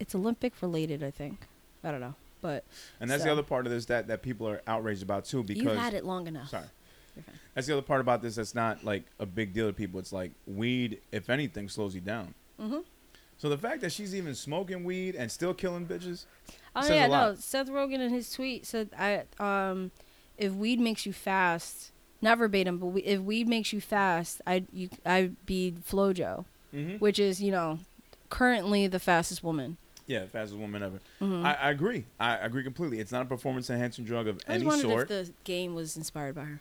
it's 0.00 0.14
Olympic 0.14 0.60
related, 0.60 1.04
I 1.04 1.10
think. 1.12 1.46
I 1.84 1.92
don't 1.92 2.00
know, 2.00 2.14
but 2.40 2.64
And 3.00 3.08
that's 3.08 3.22
So- 3.22 3.26
the 3.26 3.32
other 3.32 3.42
part 3.44 3.66
of 3.66 3.70
this 3.72 3.84
that, 3.86 4.08
that 4.08 4.22
people 4.22 4.48
are 4.48 4.60
outraged 4.66 5.02
about 5.02 5.24
too 5.24 5.44
because 5.44 5.62
you've 5.62 5.76
had 5.76 5.94
it 5.94 6.04
long 6.04 6.26
enough. 6.26 6.48
sorry. 6.48 6.66
You're 7.18 7.24
fine. 7.24 7.34
That's 7.54 7.66
the 7.66 7.72
other 7.74 7.82
part 7.82 8.00
about 8.00 8.22
this 8.22 8.36
that's 8.36 8.54
not 8.54 8.84
like 8.84 9.04
a 9.18 9.26
big 9.26 9.52
deal 9.52 9.66
to 9.66 9.72
people. 9.72 9.98
It's 10.00 10.12
like 10.12 10.32
weed, 10.46 11.00
if 11.12 11.28
anything, 11.28 11.68
slows 11.68 11.94
you 11.94 12.00
down. 12.00 12.34
Mhm. 12.60 12.84
So 13.36 13.48
the 13.48 13.58
fact 13.58 13.80
that 13.82 13.92
she's 13.92 14.14
even 14.14 14.34
smoking 14.34 14.82
weed 14.84 15.14
and 15.14 15.30
still 15.30 15.54
killing 15.54 15.86
bitches, 15.86 16.24
Oh 16.74 16.86
yeah, 16.92 17.06
no. 17.06 17.34
Seth 17.36 17.68
Rogen 17.68 18.00
in 18.00 18.10
his 18.10 18.30
tweet 18.32 18.64
said, 18.66 18.90
"I 18.98 19.24
um, 19.40 19.90
if 20.36 20.52
weed 20.52 20.78
makes 20.80 21.06
you 21.06 21.12
fast, 21.12 21.92
not 22.20 22.38
verbatim, 22.38 22.78
but 22.78 22.86
we, 22.86 23.02
if 23.02 23.20
weed 23.20 23.48
makes 23.48 23.72
you 23.72 23.80
fast, 23.80 24.40
I 24.46 24.64
you 24.72 24.88
I'd 25.04 25.44
be 25.46 25.74
FloJo, 25.88 26.44
mm-hmm. 26.74 26.96
which 26.96 27.18
is 27.18 27.40
you 27.42 27.50
know, 27.50 27.78
currently 28.28 28.86
the 28.86 29.00
fastest 29.00 29.42
woman. 29.42 29.76
yeah, 30.06 30.26
fastest 30.26 30.58
woman 30.58 30.82
ever. 30.82 31.00
Mhm. 31.20 31.44
I, 31.44 31.54
I 31.54 31.70
agree. 31.70 32.04
I 32.18 32.36
agree 32.36 32.62
completely. 32.64 32.98
It's 33.00 33.12
not 33.12 33.22
a 33.22 33.26
performance 33.26 33.70
enhancing 33.70 34.04
drug 34.04 34.26
of 34.28 34.40
I 34.48 34.54
any 34.54 34.68
sort. 34.80 35.10
if 35.10 35.26
the 35.26 35.32
game 35.44 35.74
was 35.74 35.96
inspired 35.96 36.34
by 36.34 36.44
her. 36.44 36.60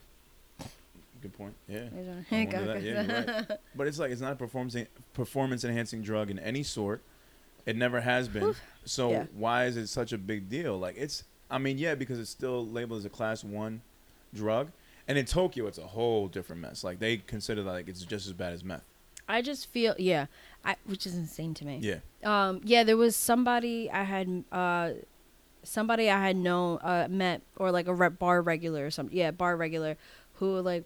Good 1.21 1.33
point. 1.33 1.55
Yeah. 1.67 1.79
I 1.79 1.83
was 1.97 2.07
wondering- 2.07 2.25
I 2.31 2.45
Go, 2.45 2.57
wonder 2.57 2.73
that. 2.73 2.83
Yeah, 2.83 3.01
you're 3.01 3.35
right. 3.49 3.59
But 3.75 3.87
it's 3.87 3.99
like 3.99 4.11
it's 4.11 4.21
not 4.21 4.33
a 4.33 4.35
performance 4.35 4.75
performance 5.13 5.63
enhancing 5.63 6.01
drug 6.01 6.29
in 6.29 6.39
any 6.39 6.63
sort. 6.63 7.01
It 7.65 7.75
never 7.75 8.01
has 8.01 8.27
been. 8.27 8.55
So 8.85 9.11
Yeah. 9.11 9.25
why 9.33 9.65
is 9.65 9.75
it 9.77 9.87
such 9.87 10.13
a 10.13 10.17
big 10.17 10.49
deal? 10.49 10.77
Like 10.77 10.95
it's 10.97 11.23
I 11.49 11.57
mean, 11.57 11.77
yeah, 11.77 11.95
because 11.95 12.19
it's 12.19 12.29
still 12.29 12.65
labeled 12.67 12.99
as 12.99 13.05
a 13.05 13.09
class 13.09 13.43
1 13.43 13.81
drug. 14.33 14.69
And 15.07 15.17
in 15.17 15.25
Tokyo 15.25 15.67
it's 15.67 15.77
a 15.77 15.87
whole 15.87 16.27
different 16.27 16.61
mess. 16.61 16.83
Like 16.83 16.99
they 16.99 17.17
consider 17.17 17.63
that 17.63 17.71
like 17.71 17.87
it's 17.87 18.03
just 18.03 18.27
as 18.27 18.33
bad 18.33 18.53
as 18.53 18.63
meth. 18.63 18.83
I 19.29 19.41
just 19.41 19.67
feel 19.71 19.93
yeah, 19.97 20.27
I 20.63 20.75
which 20.85 21.05
is 21.05 21.15
insane 21.15 21.53
to 21.55 21.65
me. 21.65 21.79
Yeah. 21.81 21.99
Um, 22.23 22.61
yeah, 22.63 22.83
there 22.83 22.95
was 22.97 23.15
somebody 23.15 23.89
I 23.91 24.03
had 24.03 24.43
uh, 24.51 24.91
somebody 25.63 26.09
I 26.09 26.21
had 26.27 26.37
known 26.37 26.79
uh 26.81 27.07
met 27.09 27.41
or 27.57 27.71
like 27.71 27.87
a 27.87 27.93
rep 27.93 28.19
bar 28.19 28.41
regular 28.41 28.85
or 28.85 28.91
something. 28.91 29.15
Yeah, 29.17 29.31
bar 29.31 29.57
regular 29.57 29.97
who 30.35 30.59
like 30.61 30.85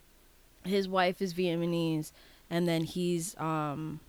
his 0.66 0.88
wife 0.88 1.22
is 1.22 1.34
Vietnamese 1.34 2.12
and 2.50 2.68
then 2.68 2.84
he's 2.84 3.38
um 3.40 4.00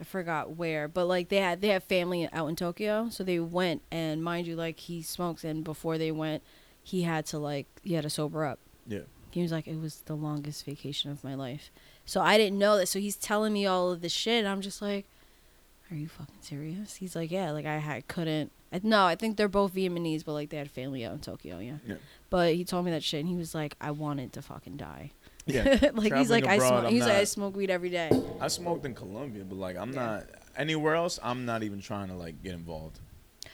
I 0.00 0.04
forgot 0.04 0.56
where, 0.56 0.88
but 0.88 1.04
like 1.04 1.28
they 1.28 1.36
had 1.36 1.60
they 1.60 1.68
have 1.68 1.84
family 1.84 2.28
out 2.32 2.48
in 2.48 2.56
Tokyo, 2.56 3.08
so 3.10 3.22
they 3.22 3.38
went 3.38 3.82
and 3.90 4.24
mind 4.24 4.46
you, 4.46 4.56
like 4.56 4.80
he 4.80 5.02
smokes 5.02 5.44
and 5.44 5.62
before 5.62 5.98
they 5.98 6.10
went, 6.10 6.42
he 6.82 7.02
had 7.02 7.26
to 7.26 7.38
like 7.38 7.66
he 7.82 7.94
had 7.94 8.04
to 8.04 8.10
sober 8.10 8.44
up. 8.44 8.58
Yeah. 8.86 9.00
He 9.30 9.42
was 9.42 9.52
like, 9.52 9.68
it 9.68 9.80
was 9.80 10.00
the 10.06 10.16
longest 10.16 10.64
vacation 10.64 11.10
of 11.10 11.22
my 11.22 11.34
life. 11.34 11.70
So 12.04 12.20
I 12.20 12.36
didn't 12.36 12.58
know 12.58 12.76
that. 12.78 12.86
So 12.86 12.98
he's 12.98 13.14
telling 13.14 13.52
me 13.52 13.66
all 13.66 13.92
of 13.92 14.00
this 14.00 14.10
shit. 14.10 14.40
And 14.40 14.48
I'm 14.48 14.60
just 14.60 14.82
like, 14.82 15.06
are 15.90 15.94
you 15.96 16.08
fucking 16.08 16.34
serious? 16.40 16.96
He's 16.96 17.14
like, 17.14 17.30
yeah, 17.30 17.52
like 17.52 17.66
I 17.66 17.78
had, 17.78 18.08
couldn't. 18.08 18.50
I, 18.72 18.80
no, 18.82 19.04
I 19.04 19.14
think 19.14 19.36
they're 19.36 19.48
both 19.48 19.74
Vietnamese, 19.74 20.24
but 20.24 20.32
like 20.32 20.50
they 20.50 20.56
had 20.56 20.70
family 20.70 21.04
out 21.04 21.12
in 21.12 21.20
Tokyo, 21.20 21.58
yeah. 21.58 21.76
Yeah. 21.86 21.96
But 22.28 22.54
he 22.54 22.64
told 22.64 22.84
me 22.84 22.90
that 22.90 23.04
shit, 23.04 23.20
and 23.20 23.28
he 23.28 23.36
was 23.36 23.54
like, 23.54 23.76
I 23.80 23.90
wanted 23.90 24.32
to 24.32 24.42
fucking 24.42 24.76
die. 24.76 25.12
Yeah. 25.46 25.90
like 25.94 26.14
he's 26.14 26.30
like, 26.30 26.46
I 26.46 26.54
abroad, 26.54 26.68
smoke. 26.68 26.84
I'm 26.84 26.92
He's 26.92 27.02
like, 27.04 27.12
I 27.16 27.24
smoke 27.24 27.56
weed 27.56 27.70
every 27.70 27.90
day. 27.90 28.10
I 28.40 28.48
smoked 28.48 28.84
in 28.86 28.94
Colombia, 28.94 29.44
but 29.44 29.56
like 29.58 29.76
I'm 29.76 29.92
Yeah. 29.92 30.04
not 30.06 30.26
anywhere 30.56 30.94
else, 30.94 31.18
I'm 31.22 31.44
not 31.44 31.62
even 31.62 31.80
trying 31.80 32.08
to 32.08 32.14
like 32.14 32.42
get 32.42 32.54
involved. 32.54 33.00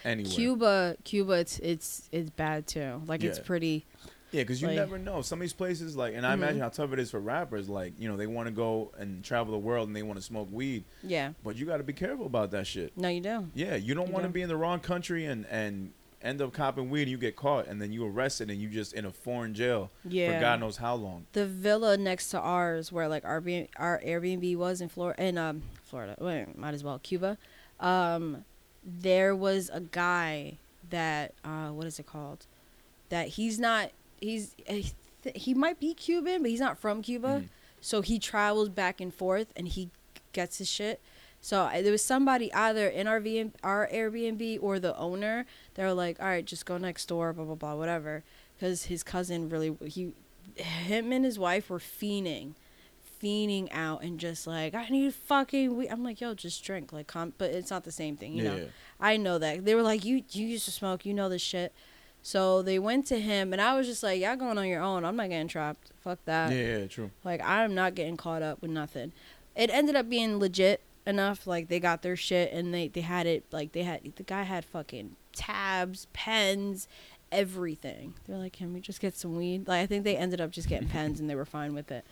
Anywhere. 0.04 0.32
Cuba, 0.32 0.96
Cuba, 1.04 1.32
it's 1.34 1.58
it's 1.60 2.08
it's 2.12 2.30
bad 2.30 2.66
too. 2.66 3.02
Like 3.06 3.24
it's 3.24 3.38
pretty. 3.38 3.86
Yeah, 4.32 4.42
because 4.42 4.60
you 4.60 4.66
Like- 4.66 4.76
never 4.76 4.98
know. 4.98 5.22
Some 5.22 5.38
of 5.38 5.42
these 5.42 5.52
places, 5.52 5.96
like, 5.96 6.14
and 6.14 6.26
I 6.26 6.30
Mhm. 6.32 6.34
imagine 6.34 6.60
how 6.60 6.68
tough 6.68 6.92
it 6.92 6.98
is 6.98 7.12
for 7.12 7.20
rappers. 7.20 7.68
Like, 7.68 7.92
you 7.98 8.08
know, 8.08 8.16
they 8.16 8.26
want 8.26 8.48
to 8.48 8.52
go 8.52 8.92
and 8.98 9.22
travel 9.24 9.52
the 9.52 9.58
world 9.58 9.86
and 9.86 9.96
they 9.96 10.02
want 10.02 10.18
to 10.18 10.22
smoke 10.22 10.48
weed, 10.50 10.82
Yeah. 11.04 11.32
but 11.44 11.56
you 11.56 11.64
got 11.64 11.76
to 11.76 11.84
be 11.84 11.92
careful 11.92 12.26
about 12.26 12.50
that 12.50 12.66
shit. 12.66 12.92
No, 12.98 13.08
you 13.08 13.20
do. 13.20 13.48
Yeah, 13.54 13.76
you 13.76 13.94
don't 13.94 14.10
want 14.10 14.24
to 14.24 14.28
be 14.28 14.42
in 14.42 14.48
the 14.48 14.56
wrong 14.56 14.80
country 14.80 15.24
and 15.26 15.46
and 15.46 15.92
end 16.26 16.42
up 16.42 16.52
copping 16.52 16.90
weed 16.90 17.02
and 17.02 17.10
you 17.10 17.18
get 17.18 17.36
caught 17.36 17.66
and 17.66 17.80
then 17.80 17.92
you 17.92 18.04
arrested 18.04 18.50
and 18.50 18.60
you 18.60 18.68
just 18.68 18.92
in 18.92 19.04
a 19.04 19.10
foreign 19.10 19.54
jail 19.54 19.90
Yeah. 20.04 20.34
for 20.34 20.40
God 20.40 20.60
knows 20.60 20.76
how 20.76 20.94
long. 20.94 21.26
the 21.32 21.46
villa 21.46 21.96
next 21.96 22.30
to 22.30 22.40
ours 22.40 22.90
where 22.92 23.08
like 23.08 23.24
our 23.24 23.40
B- 23.40 23.68
our 23.76 24.00
Airbnb 24.04 24.56
was 24.56 24.80
in 24.80 24.88
Florida 24.88 25.22
in 25.22 25.38
um 25.38 25.62
Florida 25.84 26.16
wait, 26.20 26.56
might 26.58 26.74
as 26.74 26.82
well 26.84 26.98
Cuba 26.98 27.38
um 27.80 28.44
there 28.84 29.34
was 29.34 29.70
a 29.72 29.80
guy 29.80 30.58
that 30.90 31.32
uh 31.44 31.68
what 31.68 31.86
is 31.86 31.98
it 31.98 32.06
called 32.06 32.46
that 33.08 33.28
he's 33.28 33.58
not 33.58 33.90
he's 34.20 34.54
he, 34.66 34.92
he 35.34 35.54
might 35.54 35.78
be 35.80 35.94
Cuban 35.94 36.42
but 36.42 36.50
he's 36.50 36.60
not 36.60 36.78
from 36.78 37.02
Cuba 37.02 37.42
Mhm. 37.44 37.48
so 37.80 38.00
he 38.02 38.18
travels 38.18 38.68
back 38.68 39.00
and 39.00 39.12
forth 39.12 39.48
and 39.56 39.68
he 39.68 39.90
gets 40.32 40.58
his 40.58 40.68
shit 40.68 41.00
so 41.40 41.68
there 41.72 41.92
was 41.92 42.02
somebody 42.04 42.52
either 42.54 42.88
in 42.88 43.06
our 43.06 43.20
VM, 43.20 43.52
our 43.62 43.88
Airbnb 43.92 44.58
or 44.60 44.80
the 44.80 44.96
owner. 44.96 45.46
They 45.76 45.84
were 45.84 45.92
like, 45.92 46.18
"All 46.20 46.26
right, 46.26 46.44
just 46.44 46.66
go 46.66 46.78
next 46.78 47.06
door, 47.06 47.32
blah 47.32 47.44
blah 47.44 47.54
blah, 47.54 47.74
whatever." 47.74 48.24
Because 48.56 48.84
his 48.86 49.02
cousin 49.02 49.48
really 49.48 49.76
he, 49.84 50.12
him 50.56 51.12
and 51.12 51.24
his 51.24 51.38
wife 51.38 51.68
were 51.68 51.78
fiending, 51.78 52.54
fiending 53.22 53.68
out 53.70 54.02
and 54.02 54.18
just 54.18 54.46
like, 54.46 54.74
"I 54.74 54.88
need 54.88 55.14
fucking." 55.14 55.76
We-. 55.76 55.88
I'm 55.88 56.02
like, 56.02 56.20
"Yo, 56.20 56.34
just 56.34 56.64
drink, 56.64 56.92
like, 56.92 57.06
calm." 57.06 57.34
But 57.36 57.50
it's 57.50 57.70
not 57.70 57.84
the 57.84 57.92
same 57.92 58.16
thing, 58.16 58.32
you 58.32 58.44
yeah. 58.44 58.56
know. 58.56 58.68
I 58.98 59.18
know 59.18 59.38
that 59.38 59.64
they 59.66 59.74
were 59.74 59.82
like, 59.82 60.04
"You 60.04 60.24
you 60.30 60.46
used 60.46 60.64
to 60.64 60.70
smoke, 60.70 61.04
you 61.04 61.12
know 61.12 61.28
this 61.28 61.42
shit." 61.42 61.72
So 62.22 62.62
they 62.62 62.78
went 62.78 63.06
to 63.08 63.20
him, 63.20 63.52
and 63.52 63.62
I 63.62 63.76
was 63.76 63.86
just 63.86 64.02
like, 64.02 64.20
"Y'all 64.20 64.36
going 64.36 64.56
on 64.56 64.66
your 64.66 64.82
own. 64.82 65.04
I'm 65.04 65.16
not 65.16 65.28
getting 65.28 65.48
trapped. 65.48 65.92
Fuck 66.00 66.24
that." 66.24 66.52
yeah, 66.52 66.78
yeah, 66.78 66.86
true. 66.86 67.10
Like 67.22 67.42
I'm 67.44 67.74
not 67.74 67.94
getting 67.94 68.16
caught 68.16 68.42
up 68.42 68.62
with 68.62 68.70
nothing. 68.70 69.12
It 69.54 69.70
ended 69.70 69.94
up 69.94 70.08
being 70.08 70.38
legit 70.38 70.80
enough. 71.06 71.46
Like 71.46 71.68
they 71.68 71.80
got 71.80 72.02
their 72.02 72.16
shit 72.16 72.52
and 72.52 72.72
they 72.72 72.88
they 72.88 73.00
had 73.02 73.26
it. 73.26 73.44
Like 73.52 73.72
they 73.72 73.82
had 73.82 74.00
the 74.16 74.22
guy 74.22 74.42
had 74.42 74.64
fucking 74.64 75.16
tabs, 75.32 76.06
pens, 76.12 76.88
everything. 77.32 78.14
They're 78.26 78.38
like, 78.38 78.54
can 78.54 78.72
we 78.72 78.80
just 78.80 79.00
get 79.00 79.16
some 79.16 79.36
weed? 79.36 79.68
Like 79.68 79.82
I 79.82 79.86
think 79.86 80.04
they 80.04 80.16
ended 80.16 80.40
up 80.40 80.50
just 80.50 80.68
getting 80.68 80.88
pens 80.88 81.20
and 81.20 81.28
they 81.28 81.34
were 81.34 81.44
fine 81.44 81.74
with 81.74 81.90
it. 81.90 82.04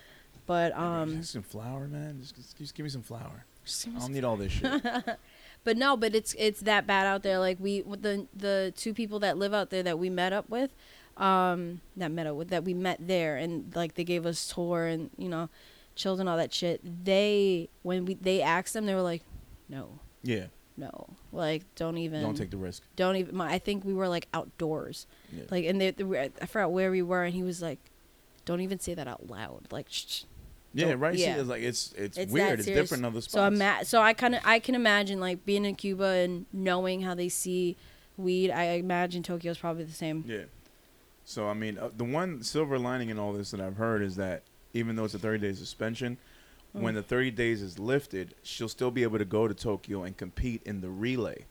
But 0.46 0.76
um, 0.76 1.18
Just 1.18 1.32
some 1.32 1.42
flour, 1.42 1.88
man. 1.88 2.18
Just, 2.20 2.36
just, 2.36 2.58
just 2.58 2.74
give 2.74 2.84
me 2.84 2.90
some 2.90 3.02
flour. 3.02 3.46
I 3.86 3.98
don't 3.98 4.12
need 4.12 4.24
all 4.24 4.36
this 4.36 4.52
shit. 4.52 4.82
but 5.64 5.76
no, 5.76 5.96
but 5.96 6.14
it's 6.14 6.34
it's 6.38 6.60
that 6.60 6.86
bad 6.86 7.06
out 7.06 7.22
there. 7.22 7.38
Like 7.38 7.58
we 7.58 7.80
the 7.82 8.26
the 8.34 8.72
two 8.76 8.92
people 8.92 9.18
that 9.20 9.38
live 9.38 9.54
out 9.54 9.70
there 9.70 9.82
that 9.82 9.98
we 9.98 10.10
met 10.10 10.34
up 10.34 10.50
with, 10.50 10.74
um, 11.16 11.80
that 11.96 12.10
met 12.10 12.26
up 12.26 12.36
with 12.36 12.48
that 12.48 12.64
we 12.64 12.74
met 12.74 12.98
there, 13.00 13.36
and 13.36 13.74
like 13.74 13.94
they 13.94 14.04
gave 14.04 14.26
us 14.26 14.46
tour 14.46 14.84
and 14.84 15.08
you 15.16 15.30
know, 15.30 15.48
chilled 15.94 16.20
and 16.20 16.28
all 16.28 16.36
that 16.36 16.52
shit. 16.52 16.80
They 17.04 17.68
when 17.82 18.04
we 18.04 18.14
they 18.14 18.42
asked 18.42 18.74
them, 18.74 18.86
they 18.86 18.94
were 18.94 19.02
like, 19.02 19.22
no, 19.68 19.98
yeah, 20.22 20.46
no, 20.76 21.08
like 21.32 21.62
don't 21.74 21.98
even 21.98 22.22
don't 22.22 22.36
take 22.36 22.50
the 22.50 22.56
risk. 22.56 22.82
don't 22.96 23.16
even. 23.16 23.36
My, 23.36 23.52
I 23.52 23.58
think 23.58 23.84
we 23.84 23.94
were 23.94 24.08
like 24.08 24.28
outdoors, 24.34 25.06
Yeah. 25.32 25.44
like 25.50 25.64
and 25.64 25.80
they, 25.80 25.90
they 25.92 26.04
were, 26.04 26.28
I 26.40 26.46
forgot 26.46 26.72
where 26.72 26.90
we 26.90 27.02
were, 27.02 27.24
and 27.24 27.34
he 27.34 27.42
was 27.42 27.62
like, 27.62 27.78
don't 28.44 28.60
even 28.60 28.78
say 28.78 28.94
that 28.94 29.08
out 29.08 29.28
loud, 29.28 29.68
like. 29.70 29.86
Shh. 29.88 30.24
yeah, 30.74 30.94
right. 30.98 31.14
See, 31.16 31.22
yeah. 31.22 31.36
it's 31.38 31.48
like 31.48 31.62
it's 31.62 31.92
it's, 31.96 32.18
It's 32.18 32.32
weird. 32.32 32.58
It's 32.58 32.66
different 32.66 33.02
in 33.02 33.04
other 33.06 33.20
spots. 33.20 33.32
So 33.34 33.42
I'm 33.42 33.56
ma- 33.58 33.82
so 33.84 34.02
I 34.02 34.12
kind 34.12 34.34
of 34.34 34.40
I 34.44 34.58
can 34.58 34.74
imagine 34.74 35.20
like 35.20 35.44
being 35.46 35.64
in 35.64 35.76
Cuba 35.76 36.04
and 36.04 36.46
knowing 36.52 37.02
how 37.02 37.14
they 37.14 37.28
see 37.28 37.76
weed. 38.16 38.50
I 38.50 38.64
imagine 38.74 39.22
Tokyo's 39.22 39.58
probably 39.58 39.84
the 39.84 39.92
same. 39.92 40.24
Yeah. 40.26 40.44
So 41.24 41.48
I 41.48 41.54
mean, 41.54 41.78
uh, 41.78 41.90
the 41.96 42.04
one 42.04 42.42
silver 42.42 42.78
lining 42.78 43.08
in 43.08 43.18
all 43.18 43.32
this 43.32 43.52
that 43.52 43.60
I've 43.60 43.76
heard 43.76 44.02
is 44.02 44.16
that 44.16 44.42
even 44.74 44.96
though 44.96 45.04
it's 45.04 45.14
a 45.14 45.18
30 45.18 45.38
day 45.38 45.54
suspension, 45.54 46.18
when 46.72 46.92
Mm. 46.94 46.96
the 46.96 47.02
30 47.02 47.30
days 47.30 47.62
is 47.62 47.78
lifted, 47.78 48.34
she'll 48.42 48.68
still 48.68 48.90
be 48.90 49.04
able 49.04 49.18
to 49.18 49.24
go 49.24 49.46
to 49.48 49.54
Tokyo 49.54 50.02
and 50.02 50.16
compete 50.16 50.60
in 50.64 50.80
the 50.80 50.90
relay 50.90 51.46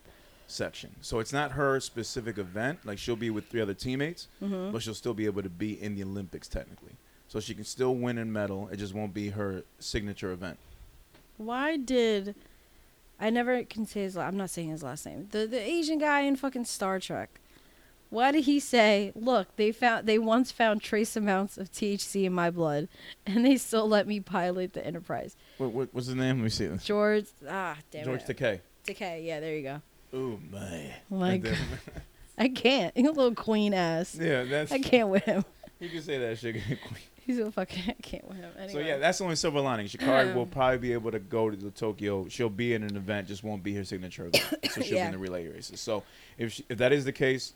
section. 0.48 0.92
So 1.02 1.20
it's 1.20 1.32
not 1.34 1.54
her 1.54 1.80
specific 1.80 2.38
event. 2.38 2.86
Like 2.86 2.98
she'll 3.00 3.16
be 3.16 3.30
with 3.30 3.48
three 3.48 3.62
other 3.62 3.74
teammates, 3.74 4.28
hmm 4.40 4.72
but 4.72 4.84
she'll 4.84 4.94
still 4.94 5.14
be 5.14 5.26
able 5.26 5.42
to 5.42 5.50
be 5.50 5.82
in 5.82 5.96
the 5.96 6.04
Olympics 6.04 6.48
technically. 6.50 6.98
So 7.30 7.40
she 7.40 7.56
can 7.56 7.64
still 7.64 7.96
win 7.96 8.18
and 8.18 8.32
medal. 8.32 8.68
It 8.68 8.78
just 8.78 8.94
won't 8.94 9.14
be 9.14 9.30
her 9.30 9.64
signature 9.80 10.32
event. 10.32 10.60
Why 11.38 11.78
did 11.78 12.36
I 13.20 13.30
never 13.30 13.64
can 13.64 13.86
say 13.86 14.02
his? 14.02 14.16
la- 14.18 14.24
I'm 14.26 14.36
not 14.38 14.50
saying 14.50 14.70
his 14.70 14.84
last 14.84 15.06
name. 15.06 15.30
The 15.32 15.48
the 15.48 15.60
Asian 15.60 15.98
guy 16.00 16.22
in 16.22 16.36
fucking 16.36 16.66
Star 16.66 17.00
Trek. 17.00 17.40
Why 18.14 18.32
did 18.32 18.44
he 18.44 18.60
say, 18.60 19.12
"Look, 19.16 19.56
they 19.56 19.72
found 19.72 20.06
they 20.06 20.20
once 20.20 20.52
found 20.52 20.82
trace 20.84 21.16
amounts 21.16 21.58
of 21.58 21.72
THC 21.72 22.26
in 22.26 22.34
my 22.34 22.52
blood, 22.52 22.88
and 23.26 23.44
they 23.44 23.58
still 23.58 23.88
let 23.90 24.06
me 24.08 24.20
pilot 24.20 24.74
the 24.74 24.86
Enterprise"? 24.86 25.36
What, 25.58 25.72
what, 25.72 25.90
what's 25.94 26.06
his 26.08 26.16
name? 26.16 26.38
Let 26.38 26.44
me 26.44 26.50
see. 26.50 26.68
this. 26.68 26.84
George, 26.86 27.26
ah, 27.50 27.76
damn 27.90 28.06
George 28.06 28.22
it, 28.30 28.38
Takei. 28.38 28.60
Decay. 28.86 29.24
Yeah, 29.24 29.40
there 29.40 29.56
you 29.56 29.64
go. 29.64 29.82
Oh 30.14 30.40
my. 30.52 30.94
Like, 31.10 31.44
I 32.38 32.50
can't. 32.50 32.96
You 32.98 33.12
little 33.12 33.34
queen 33.34 33.74
ass. 33.74 34.16
yeah, 34.20 34.44
that's. 34.44 34.72
I 34.72 34.78
can't 34.78 35.10
with 35.10 35.24
him. 35.24 35.44
You 35.80 35.90
can 35.90 36.02
say 36.04 36.20
that 36.20 36.38
shit. 36.38 36.58
He's 37.26 37.40
a 37.40 37.52
fucking. 37.52 37.84
I 37.88 37.94
can't 38.02 38.28
with 38.28 38.38
him. 38.38 38.52
Anyway. 38.58 38.74
So 38.74 38.80
yeah, 38.88 38.98
that's 38.98 39.18
the 39.18 39.24
only 39.24 39.38
silver 39.38 39.60
lining. 39.60 39.88
Sha'Carri 39.88 40.36
will 40.36 40.46
probably 40.58 40.78
be 40.78 40.94
able 40.94 41.10
to 41.12 41.20
go 41.20 41.50
to 41.50 41.56
the 41.58 41.72
Tokyo. 41.72 42.28
She'll 42.28 42.50
be 42.50 42.74
in 42.76 42.84
an 42.84 42.96
event, 42.96 43.28
just 43.28 43.44
won't 43.44 43.64
be 43.64 43.74
her 43.74 43.84
signature 43.84 44.28
event. 44.28 44.54
So 44.72 44.82
she'll 44.82 44.98
Yeah. 44.98 45.04
be 45.06 45.08
in 45.08 45.12
the 45.14 45.18
relay 45.18 45.48
races. 45.48 45.80
So 45.80 46.04
if 46.38 46.52
she, 46.54 46.66
if 46.70 46.78
that 46.78 46.92
is 46.92 47.06
the 47.06 47.12
case, 47.12 47.54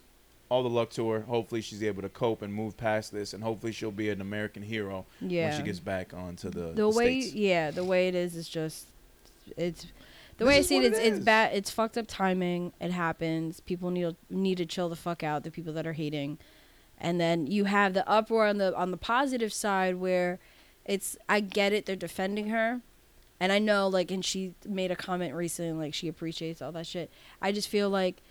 all 0.50 0.64
the 0.64 0.70
luck 0.70 0.90
to 0.92 1.10
her. 1.10 1.22
Hopefully 1.22 1.62
she's 1.62 1.84
able 1.84 2.02
to 2.02 2.10
cope 2.10 2.42
and 2.42 2.54
move 2.54 2.78
past 2.78 3.12
this, 3.12 3.34
and 3.34 3.44
hopefully 3.44 3.72
she'll 3.72 3.92
be 3.92 4.10
an 4.10 4.22
American 4.22 4.64
hero 4.64 5.06
yeah. 5.22 5.50
when 5.50 5.58
she 5.58 5.64
gets 5.64 5.80
back 5.80 6.14
onto 6.14 6.50
the, 6.50 6.68
the 6.68 6.74
the 6.74 6.90
way, 6.90 7.22
States. 7.22 7.36
yeah, 7.36 7.72
the 7.72 7.84
way 7.84 8.08
it 8.08 8.16
is 8.16 8.36
is 8.36 8.48
just, 8.48 8.88
it's. 9.56 9.88
The 10.38 10.46
This 10.46 10.48
way 10.50 10.58
I 10.60 10.62
see 10.62 10.78
it, 10.78 10.84
it's 10.84 11.00
it 11.00 11.14
it's 11.14 11.26
bad. 11.26 11.56
It's 11.56 11.72
fucked 11.72 11.98
up 11.98 12.06
timing. 12.08 12.72
It 12.80 12.92
happens. 12.92 13.60
People 13.60 13.90
need 13.90 14.16
need 14.30 14.60
to 14.60 14.68
chill 14.68 14.88
the 14.88 14.96
fuck 14.96 15.24
out. 15.24 15.44
The 15.44 15.50
people 15.50 15.74
that 15.74 15.88
are 15.88 15.94
hating, 15.94 16.38
and 17.00 17.20
then 17.20 17.48
you 17.48 17.66
have 17.66 17.96
the 17.96 18.08
uproar 18.08 18.46
on 18.46 18.60
the 18.60 18.76
on 18.78 18.92
the 18.92 18.98
positive 18.98 19.52
side 19.52 19.96
where 19.96 20.38
it's 20.86 21.18
I 21.28 21.40
get 21.40 21.74
it. 21.74 21.88
They're 21.88 21.96
defending 21.96 22.50
her, 22.50 22.82
and 23.40 23.52
I 23.52 23.58
know 23.58 23.88
like, 23.88 24.12
and 24.12 24.24
she 24.24 24.54
made 24.64 24.92
a 24.92 24.96
comment 24.96 25.34
recently 25.34 25.74
like 25.86 25.96
she 25.96 26.08
appreciates 26.08 26.62
all 26.62 26.72
that 26.74 26.86
shit. 26.86 27.10
I 27.42 27.52
just 27.52 27.68
feel 27.68 27.90
like 27.90 28.22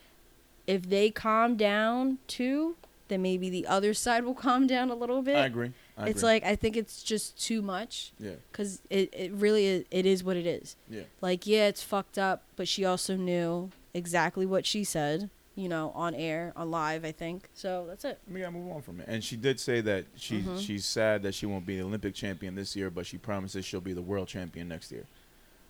if 0.66 0.88
they 0.88 1.10
calm 1.10 1.56
down 1.56 2.18
too, 2.26 2.76
then 3.08 3.22
maybe 3.22 3.48
the 3.50 3.66
other 3.66 3.94
side 3.94 4.24
will 4.24 4.34
calm 4.46 4.66
down 4.66 4.90
a 4.90 4.94
little 4.94 5.22
bit. 5.22 5.36
I 5.36 5.46
agree. 5.46 5.72
I 5.98 6.08
it's 6.08 6.20
agree. 6.22 6.28
like 6.32 6.44
I 6.44 6.56
think 6.56 6.76
it's 6.76 7.02
just 7.02 7.40
too 7.42 7.62
much 7.62 8.12
yeah, 8.18 8.32
because 8.52 8.82
it, 8.90 9.08
it 9.14 9.32
really 9.32 9.64
is, 9.66 9.84
it 9.90 10.04
is 10.06 10.22
what 10.24 10.36
it 10.36 10.46
is. 10.46 10.76
yeah. 10.90 11.02
Like 11.20 11.46
yeah, 11.46 11.66
it's 11.68 11.82
fucked 11.82 12.18
up, 12.18 12.42
but 12.56 12.68
she 12.68 12.84
also 12.84 13.16
knew 13.16 13.70
exactly 13.94 14.44
what 14.46 14.66
she 14.66 14.84
said. 14.84 15.30
You 15.58 15.70
know, 15.70 15.90
on 15.94 16.14
air, 16.14 16.52
on 16.54 16.70
live. 16.70 17.02
I 17.02 17.12
think 17.12 17.48
so. 17.54 17.86
That's 17.88 18.04
it. 18.04 18.18
We 18.30 18.40
gotta 18.40 18.52
move 18.52 18.70
on 18.76 18.82
from 18.82 19.00
it. 19.00 19.08
And 19.08 19.24
she 19.24 19.36
did 19.36 19.58
say 19.58 19.80
that 19.80 20.04
she 20.14 20.42
Mhm. 20.42 20.60
she's 20.60 20.84
sad 20.84 21.22
that 21.22 21.34
she 21.34 21.46
won't 21.46 21.64
be 21.64 21.78
the 21.78 21.84
Olympic 21.84 22.14
champion 22.14 22.56
this 22.56 22.76
year, 22.76 22.90
but 22.90 23.06
she 23.06 23.16
promises 23.16 23.64
she'll 23.64 23.80
be 23.80 23.94
the 23.94 24.02
world 24.02 24.28
champion 24.28 24.68
next 24.68 24.92
year. 24.92 25.06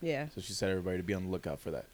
Yeah. 0.03 0.27
So 0.35 0.41
she 0.41 0.55
said 0.55 0.71
everybody 0.71 0.97
to 0.97 1.05
be 1.05 1.15
on 1.15 1.27
the 1.27 1.31
lookout 1.31 1.61
for 1.61 1.71
that. 1.71 1.85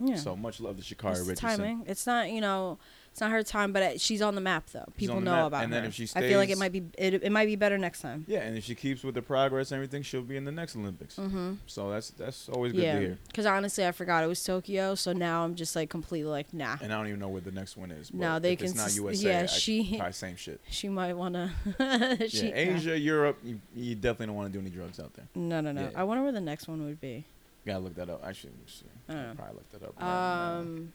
Yeah. 0.00 0.16
So 0.16 0.34
much 0.34 0.60
love 0.60 0.76
to 0.76 0.82
Sha'Carri 0.82 1.10
it's 1.18 1.28
Richardson. 1.28 1.48
timing. 1.58 1.84
It's 1.86 2.06
not 2.06 2.30
you 2.30 2.40
know, 2.40 2.78
it's 3.12 3.20
not 3.20 3.30
her 3.32 3.42
time, 3.42 3.72
but 3.72 4.00
she's 4.00 4.22
on 4.22 4.34
the 4.34 4.40
map 4.40 4.64
though. 4.72 4.86
People 4.96 5.20
know 5.20 5.32
map, 5.32 5.46
about 5.48 5.64
and 5.64 5.72
her. 5.74 5.80
then 5.80 5.88
if 5.88 5.94
she 5.94 6.08
I 6.16 6.20
feel 6.20 6.38
like 6.38 6.48
it 6.48 6.58
might 6.58 6.72
be 6.72 6.84
it, 6.96 7.14
it 7.22 7.30
might 7.32 7.46
be 7.46 7.56
better 7.56 7.76
next 7.76 8.00
time. 8.00 8.24
Yeah, 8.28 8.38
and 8.40 8.56
if 8.56 8.64
she 8.64 8.74
keeps 8.74 9.02
with 9.04 9.14
the 9.14 9.22
progress 9.22 9.72
and 9.72 9.76
everything, 9.76 10.02
she'll 10.02 10.22
be 10.22 10.36
in 10.36 10.44
the 10.44 10.52
next 10.52 10.74
Olympics. 10.76 11.16
Mm-hmm. 11.16 11.54
So 11.66 11.90
that's 11.90 12.10
that's 12.10 12.48
always 12.48 12.72
good 12.72 12.82
Yeah. 12.82 12.94
to 12.94 13.00
hear. 13.00 13.18
Because 13.26 13.46
honestly, 13.46 13.86
I 13.86 13.92
forgot 13.92 14.24
it 14.24 14.26
was 14.28 14.42
Tokyo, 14.42 14.94
so 14.94 15.12
now 15.12 15.44
I'm 15.44 15.54
just 15.54 15.76
like 15.76 15.90
completely 15.90 16.30
like 16.30 16.54
nah. 16.54 16.76
And 16.80 16.92
I 16.92 16.96
don't 16.96 17.08
even 17.08 17.20
know 17.20 17.28
where 17.28 17.40
the 17.42 17.52
next 17.52 17.76
one 17.76 17.90
is. 17.90 18.12
No, 18.14 18.38
they 18.38 18.52
if 18.54 18.62
it's 18.62 18.72
can 18.72 18.80
not 18.82 18.94
USA. 18.94 19.28
yeah, 19.28 19.42
I- 19.42 19.46
she- 19.46 19.96
probably 19.98 20.12
same 20.12 20.36
shit. 20.36 20.60
She 20.70 20.88
might 20.88 21.12
wanna. 21.14 21.52
Yeah, 21.78 22.14
she, 22.28 22.52
Asia, 22.52 22.98
Europe, 22.98 23.38
you, 23.44 23.60
you 23.74 23.94
definitely 23.94 24.26
don't 24.26 24.36
want 24.36 24.52
to 24.52 24.58
do 24.58 24.60
any 24.64 24.70
drugs 24.74 24.98
out 25.00 25.12
there. 25.14 25.26
No, 25.34 25.60
no, 25.60 25.72
no. 25.72 25.82
Yeah. 25.82 25.90
I 25.94 26.04
wonder 26.04 26.22
where 26.22 26.32
the 26.32 26.40
next 26.40 26.68
one 26.68 26.84
would 26.84 27.00
be. 27.00 27.24
Gotta 27.66 27.80
look 27.80 27.94
that 27.96 28.08
up. 28.08 28.22
Actually, 28.24 28.50
let 28.50 28.58
me 28.58 28.64
see. 28.66 28.86
I 29.08 29.12
don't 29.12 29.26
I'll 29.28 29.34
probably 29.34 29.54
look 29.56 29.70
that 29.72 29.82
up. 29.86 30.02
Um, 30.02 30.92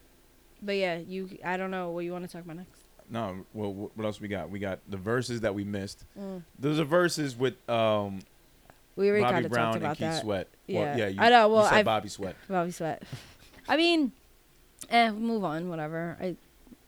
but 0.61 0.75
yeah, 0.75 0.97
you. 0.97 1.37
I 1.43 1.57
don't 1.57 1.71
know 1.71 1.91
what 1.91 2.05
you 2.05 2.11
want 2.11 2.25
to 2.25 2.31
talk 2.31 2.43
about 2.43 2.57
next. 2.57 2.81
no, 3.09 3.45
well, 3.53 3.71
what 3.93 4.03
else 4.05 4.19
we 4.19 4.27
got? 4.27 4.49
We 4.49 4.59
got 4.59 4.79
the 4.89 4.97
Verzuz 4.97 5.41
that 5.41 5.53
we 5.53 5.63
missed. 5.63 6.05
Mm. 6.19 6.41
There's 6.57 6.79
a 6.79 6.85
Verzuz 6.85 7.37
with 7.37 7.53
um, 7.69 8.19
We 8.95 9.09
already 9.09 9.23
Bobby 9.23 9.33
kind 9.33 9.45
of 9.45 9.51
Brown 9.51 9.65
talked 9.65 9.75
and 9.75 9.85
about 9.85 9.97
Keith 9.97 10.07
that. 10.07 10.21
Sweat. 10.21 10.47
Yeah, 10.67 10.79
Well, 10.79 10.97
yeah. 10.97 11.07
You, 11.07 11.19
I 11.19 11.29
know. 11.29 11.49
Well, 11.49 11.65
I've 11.65 11.85
Bobby 11.85 12.09
Sweat. 12.09 12.35
Bobby 12.49 12.71
Sweat. 12.71 13.03
I 13.67 13.77
mean, 13.77 14.11
eh, 14.89 15.11
move 15.11 15.43
on. 15.43 15.69
Whatever. 15.69 16.17
I, 16.19 16.35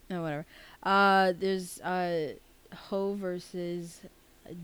no, 0.09 0.23
whatever. 0.23 0.45
Uh, 0.81 1.33
there's 1.39 1.79
uh, 1.81 2.29
Hov 2.73 3.17
versus 3.17 4.01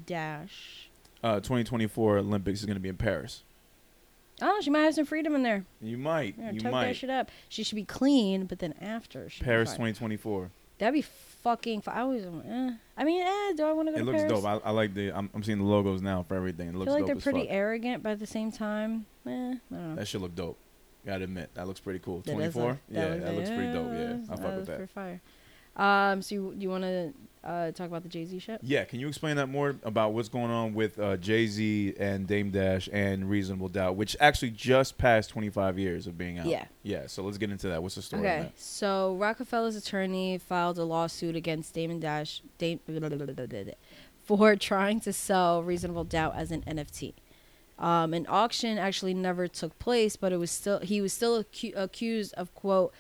Dash. 0.08 0.90
Uh, 1.24 1.36
2024 1.36 2.18
Olympics 2.18 2.60
is 2.62 2.66
gonna 2.66 2.80
be 2.80 2.90
in 2.90 2.98
Paris. 2.98 3.44
Oh, 4.42 4.60
she 4.62 4.70
might 4.70 4.80
have 4.82 4.96
some 4.96 5.06
freedom 5.06 5.36
in 5.36 5.44
there. 5.44 5.64
You 5.82 5.98
might. 5.98 6.36
Yeah, 6.38 6.52
you 6.52 6.60
tug 6.60 6.64
that 6.66 6.72
might. 6.72 6.96
shit 6.96 7.10
up. 7.10 7.30
She 7.50 7.64
should 7.64 7.76
be 7.76 7.86
clean, 7.86 8.46
but 8.46 8.60
then 8.60 8.74
after 8.82 9.30
she 9.30 9.44
Paris 9.44 9.72
2024. 9.72 10.50
That'd 10.80 10.94
be 10.96 11.02
fucking. 11.04 11.80
F- 11.80 11.88
I 11.88 12.02
always. 12.02 12.26
Eh. 12.26 12.72
I 12.98 13.04
mean, 13.04 13.22
eh, 13.22 13.54
do 13.56 13.64
I 13.64 13.72
want 13.74 13.88
to 13.90 13.92
go 13.94 13.98
It 13.98 14.00
to 14.00 14.06
looks 14.06 14.18
Paris? 14.24 14.32
dope. 14.42 14.46
I, 14.46 14.68
I 14.68 14.72
like 14.72 14.94
the. 14.96 15.12
I'm, 15.12 15.30
I'm 15.34 15.44
seeing 15.44 15.60
the 15.60 15.64
logos 15.64 16.02
now 16.02 16.24
for 16.24 16.36
everything. 16.36 16.70
It 16.70 16.76
looks. 16.76 16.90
I 16.92 16.96
feel 16.96 17.06
like 17.06 17.06
they're 17.06 17.22
pretty 17.32 17.48
fuck. 17.48 17.56
arrogant, 17.56 18.04
but 18.04 18.14
at 18.14 18.20
the 18.20 18.26
same 18.28 18.52
time, 18.52 19.06
eh, 19.28 19.30
I 19.30 19.34
don't 19.34 19.60
know. 19.72 19.96
That 19.96 20.08
should 20.08 20.22
look 20.22 20.36
dope. 20.36 20.58
Gotta 21.06 21.26
admit, 21.26 21.52
that 21.54 21.68
looks 21.68 21.80
pretty 21.80 22.00
cool. 22.00 22.22
That 22.22 22.32
24. 22.34 22.64
look- 22.70 22.78
yeah, 22.90 23.08
looks 23.10 23.24
that 23.24 23.34
looks 23.36 23.50
pretty 23.50 23.74
dope. 23.74 23.88
Yeah, 23.94 24.14
I 24.34 24.36
fuck 24.36 24.40
that 24.46 24.56
with 24.56 24.66
that. 24.68 24.78
pretty 24.78 24.92
fire. 24.94 25.22
Um, 25.76 26.22
so 26.22 26.36
you, 26.36 26.56
you 26.58 26.70
want 26.70 26.84
to 26.84 27.14
uh, 27.44 27.72
talk 27.72 27.88
about 27.88 28.04
the 28.04 28.10
Jay 28.10 28.26
Z 28.26 28.40
shit? 28.40 28.60
Yeah, 28.62 28.86
can 28.86 29.00
you 29.00 29.08
explain 29.08 29.36
that 29.38 29.48
more 29.48 29.76
about 29.84 30.14
what's 30.14 30.30
going 30.30 30.52
on 30.52 30.74
with 30.74 30.98
uh, 31.00 31.18
Jay 31.18 31.48
Z 31.48 31.96
and 32.00 32.26
Dame 32.28 32.52
Dash 32.52 32.88
and 32.92 33.30
Reasonable 33.30 33.70
Doubt, 33.70 33.96
which 33.96 34.16
actually 34.20 34.52
just 34.52 34.98
passed 34.98 35.30
25 35.32 35.78
years 35.78 36.08
of 36.08 36.18
being 36.18 36.40
out? 36.40 36.46
Yeah. 36.46 36.66
Yeah. 36.84 37.08
So 37.08 37.24
let's 37.24 37.38
get 37.38 37.52
into 37.52 37.68
that. 37.70 37.82
What's 37.82 37.96
the 37.96 38.02
story? 38.02 38.22
Okay, 38.22 38.42
that? 38.44 38.60
so 38.60 39.16
Roc-A-Fella's 39.16 39.76
attorney 39.76 40.38
filed 40.38 40.78
a 40.78 40.84
lawsuit 40.84 41.36
against 41.36 41.74
Damon 41.74 42.00
Dash 42.00 42.42
Dame, 42.58 42.80
for 44.24 44.56
trying 44.56 45.00
to 45.02 45.12
sell 45.12 45.64
Reasonable 45.64 46.06
Doubt 46.06 46.36
as 46.36 46.52
an 46.52 46.62
NFT. 46.62 47.14
Um, 47.80 48.14
an 48.14 48.26
auction 48.30 48.78
actually 48.78 49.14
never 49.14 49.48
took 49.48 49.78
place, 49.80 50.16
but 50.16 50.32
it 50.32 50.38
was 50.38 50.52
still 50.52 50.80
he 50.80 51.02
was 51.02 51.12
still 51.12 51.44
acu- 51.44 51.76
accused 51.76 52.34
of 52.36 52.54
quote 52.54 52.94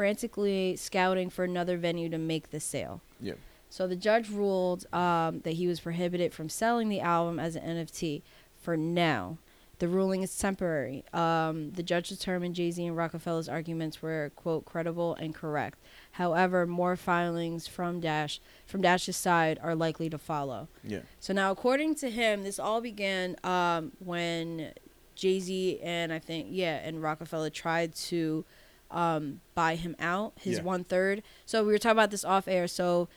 frantically 0.00 0.76
scouting 0.76 1.28
for 1.28 1.44
another 1.44 1.76
venue 1.76 2.08
to 2.08 2.16
make 2.16 2.48
the 2.52 2.58
sale. 2.58 3.02
Yeah. 3.20 3.34
So 3.68 3.86
the 3.86 3.96
judge 3.96 4.30
ruled 4.30 4.86
um, 4.94 5.40
that 5.40 5.52
he 5.52 5.66
was 5.66 5.80
prohibited 5.80 6.32
from 6.32 6.48
selling 6.48 6.88
the 6.88 7.02
album 7.02 7.38
as 7.38 7.54
an 7.54 7.64
NFT 7.64 8.22
for 8.58 8.78
now. 8.78 9.36
The 9.78 9.88
ruling 9.88 10.22
is 10.22 10.38
temporary. 10.38 11.04
Um, 11.12 11.72
the 11.72 11.82
judge 11.82 12.08
determined 12.08 12.54
Jay 12.54 12.70
Z 12.70 12.82
and 12.86 12.96
Roc-A-Fella's 12.96 13.46
arguments 13.46 14.00
were 14.00 14.32
quote 14.36 14.64
credible 14.64 15.16
and 15.16 15.34
correct. 15.34 15.78
However, 16.12 16.66
more 16.66 16.96
filings 16.96 17.66
from 17.66 18.00
Dash 18.00 18.40
from 18.64 18.80
Dash's 18.80 19.18
side 19.18 19.58
are 19.62 19.74
likely 19.74 20.08
to 20.08 20.16
follow. 20.16 20.68
Yeah. 20.82 21.00
So 21.18 21.34
now, 21.34 21.50
according 21.50 21.96
to 21.96 22.08
him, 22.08 22.42
this 22.44 22.58
all 22.58 22.80
began 22.80 23.36
um, 23.44 23.92
when 23.98 24.72
Jay 25.14 25.40
Z 25.40 25.78
and 25.82 26.10
I 26.10 26.20
think 26.20 26.46
yeah, 26.48 26.76
and 26.76 27.02
Roc-A-Fella 27.02 27.50
tried 27.50 27.94
to 27.96 28.46
um, 28.90 29.40
buy 29.54 29.74
him 29.76 29.94
out, 29.98 30.32
his 30.40 30.58
Yeah. 30.58 30.62
one 30.64 30.84
third. 30.84 31.22
So 31.46 31.64
we 31.64 31.72
were 31.72 31.78
talking 31.78 31.92
about 31.98 32.10
this 32.10 32.24
off 32.24 32.48
air. 32.48 32.66
So 32.68 33.08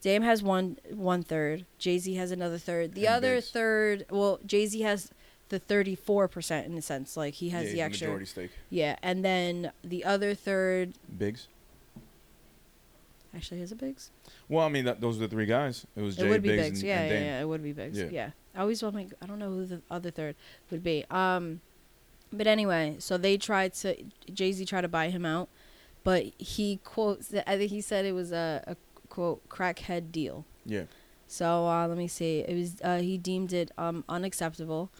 Dame 0.00 0.22
has 0.22 0.42
one 0.42 0.78
one 0.90 1.22
third, 1.22 1.64
Jay 1.78 1.98
Z 1.98 2.14
has 2.14 2.30
another 2.30 2.58
third. 2.58 2.94
The 2.94 3.06
And 3.06 3.16
other 3.16 3.34
Biggs. 3.36 3.50
third, 3.50 4.06
well, 4.10 4.40
Jay 4.44 4.66
Z 4.66 4.80
has 4.80 5.10
the 5.48 5.58
thirty 5.58 5.94
four 5.94 6.26
percent 6.28 6.66
in 6.66 6.76
a 6.76 6.82
sense, 6.82 7.16
like 7.16 7.34
he 7.34 7.50
has 7.50 7.66
yeah, 7.68 7.72
the 7.72 7.80
extra. 7.82 8.06
majority 8.08 8.26
stake. 8.26 8.50
Yeah, 8.70 8.96
and 9.02 9.24
then 9.24 9.70
the 9.84 10.04
other 10.04 10.34
third 10.34 10.94
Biggs. 11.16 11.46
actually 13.34 13.60
has 13.60 13.72
a 13.72 13.76
Biggs. 13.76 14.10
Well, 14.48 14.64
I 14.66 14.68
mean, 14.68 14.84
that, 14.86 15.00
those 15.00 15.16
are 15.16 15.20
the 15.20 15.28
three 15.28 15.46
guys. 15.46 15.86
It 15.96 16.02
was 16.02 16.16
Jay, 16.16 16.26
it 16.26 16.30
would 16.30 16.42
be 16.42 16.48
Biggs, 16.50 16.62
Biggs. 16.68 16.80
and, 16.80 16.88
yeah, 16.88 17.00
and 17.00 17.10
yeah, 17.12 17.20
yeah, 17.20 17.40
it 17.40 17.44
would 17.48 17.62
be 17.62 17.72
Biggs. 17.72 17.98
Yeah. 17.98 18.08
Yeah. 18.10 18.30
I 18.54 18.60
always 18.60 18.82
want 18.82 18.96
to 19.10 19.16
I 19.22 19.26
don't 19.26 19.38
know 19.38 19.48
who 19.50 19.64
the 19.66 19.80
other 19.90 20.10
third 20.10 20.36
would 20.70 20.82
be. 20.82 21.04
Um, 21.10 21.60
but 22.32 22.46
anyway, 22.46 22.96
so 22.98 23.18
they 23.18 23.36
tried 23.36 23.74
to 23.74 23.96
Jay 24.32 24.52
Z 24.52 24.64
tried 24.64 24.82
to 24.82 24.88
buy 24.88 25.10
him 25.10 25.24
out, 25.24 25.48
but 26.04 26.24
he 26.38 26.80
quotes. 26.82 27.32
I 27.46 27.56
think 27.56 27.70
he 27.70 27.80
said 27.80 28.04
it 28.04 28.12
was 28.12 28.32
a, 28.32 28.62
a 28.66 28.76
quote 29.08 29.48
crackhead 29.48 30.10
deal. 30.10 30.44
Yeah. 30.64 30.84
So 31.26 31.66
uh, 31.66 31.86
let 31.86 31.96
me 31.96 32.08
see. 32.08 32.40
It 32.40 32.56
was 32.56 32.80
uh, 32.82 32.98
he 32.98 33.18
deemed 33.18 33.52
it 33.52 33.70
um, 33.78 34.04
unacceptable, 34.08 34.90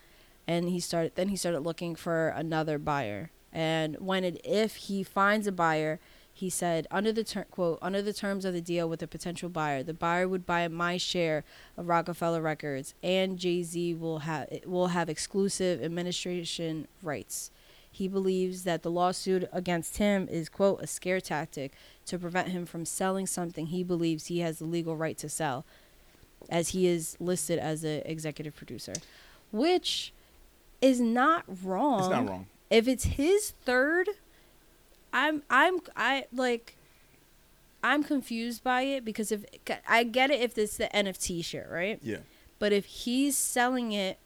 and 0.47 0.69
he 0.69 0.81
started. 0.81 1.13
Then 1.15 1.29
he 1.29 1.37
started 1.37 1.61
looking 1.61 1.95
for 1.95 2.29
another 2.29 2.79
buyer. 2.79 3.31
And 3.53 3.97
when 3.99 4.25
it 4.25 4.41
if 4.45 4.77
he 4.77 5.03
finds 5.03 5.47
a 5.47 5.53
buyer, 5.53 6.01
he 6.33 6.49
said 6.49 6.87
under 6.91 7.13
the 7.13 7.25
ter- 7.25 7.45
quote 7.45 7.79
under 7.83 8.01
the 8.03 8.13
terms 8.13 8.45
of 8.45 8.55
the 8.55 8.61
deal 8.61 8.89
with 8.89 9.03
a 9.03 9.07
potential 9.07 9.49
buyer, 9.49 9.83
the 9.83 9.95
buyer 9.95 10.27
would 10.27 10.47
buy 10.47 10.67
my 10.69 10.97
share 10.97 11.45
of 11.77 11.89
Roc-A-Fella 11.89 12.41
Records, 12.41 12.95
and 13.03 13.39
Jay 13.39 13.63
Z 13.63 13.95
will 13.95 14.21
have 14.21 14.49
will 14.67 14.89
have 14.89 15.09
exclusive 15.09 15.83
administration 15.83 16.89
rights. 17.03 17.51
He 17.91 18.09
believes 18.09 18.65
that 18.65 18.83
the 18.83 18.91
lawsuit 18.91 19.47
against 19.53 19.99
him 19.99 20.27
is 20.31 20.49
quote 20.49 20.81
a 20.81 20.87
scare 20.87 21.21
tactic 21.21 21.73
to 22.07 22.19
prevent 22.19 22.49
him 22.49 22.65
from 22.65 22.87
selling 22.87 23.27
something 23.27 23.67
he 23.67 23.85
believes 23.85 24.27
he 24.27 24.41
has 24.41 24.59
the 24.59 24.65
legal 24.65 24.97
right 24.97 25.19
to 25.19 25.29
sell 25.29 25.67
as 26.49 26.71
he 26.71 26.87
is 26.87 27.17
listed 27.21 27.59
as 27.59 27.85
an 27.85 28.03
executive 28.07 28.57
producer, 28.57 28.95
which 29.53 30.13
is 30.81 31.01
not 31.01 31.45
wrong. 31.63 32.01
It's 32.01 32.09
not 32.09 32.29
wrong. 32.29 32.47
If 32.71 32.89
it's 32.89 33.05
his 33.05 33.53
third, 33.65 34.09
I'm 35.13 35.43
I'm 35.51 35.79
I 35.97 36.25
like 36.33 36.77
I'm 37.85 38.05
confused 38.05 38.63
by 38.63 38.83
it 38.83 39.05
because 39.05 39.33
if 39.33 39.45
I 39.89 40.05
get 40.05 40.31
it 40.31 40.41
if 40.41 40.57
it's 40.57 40.77
the 40.77 40.89
NFT 40.95 41.45
shit, 41.45 41.67
right? 41.71 41.99
Yeah. 42.03 42.19
But 42.59 42.73
if 42.73 42.85
he's 42.85 43.37
selling 43.37 43.93
it 43.93 44.19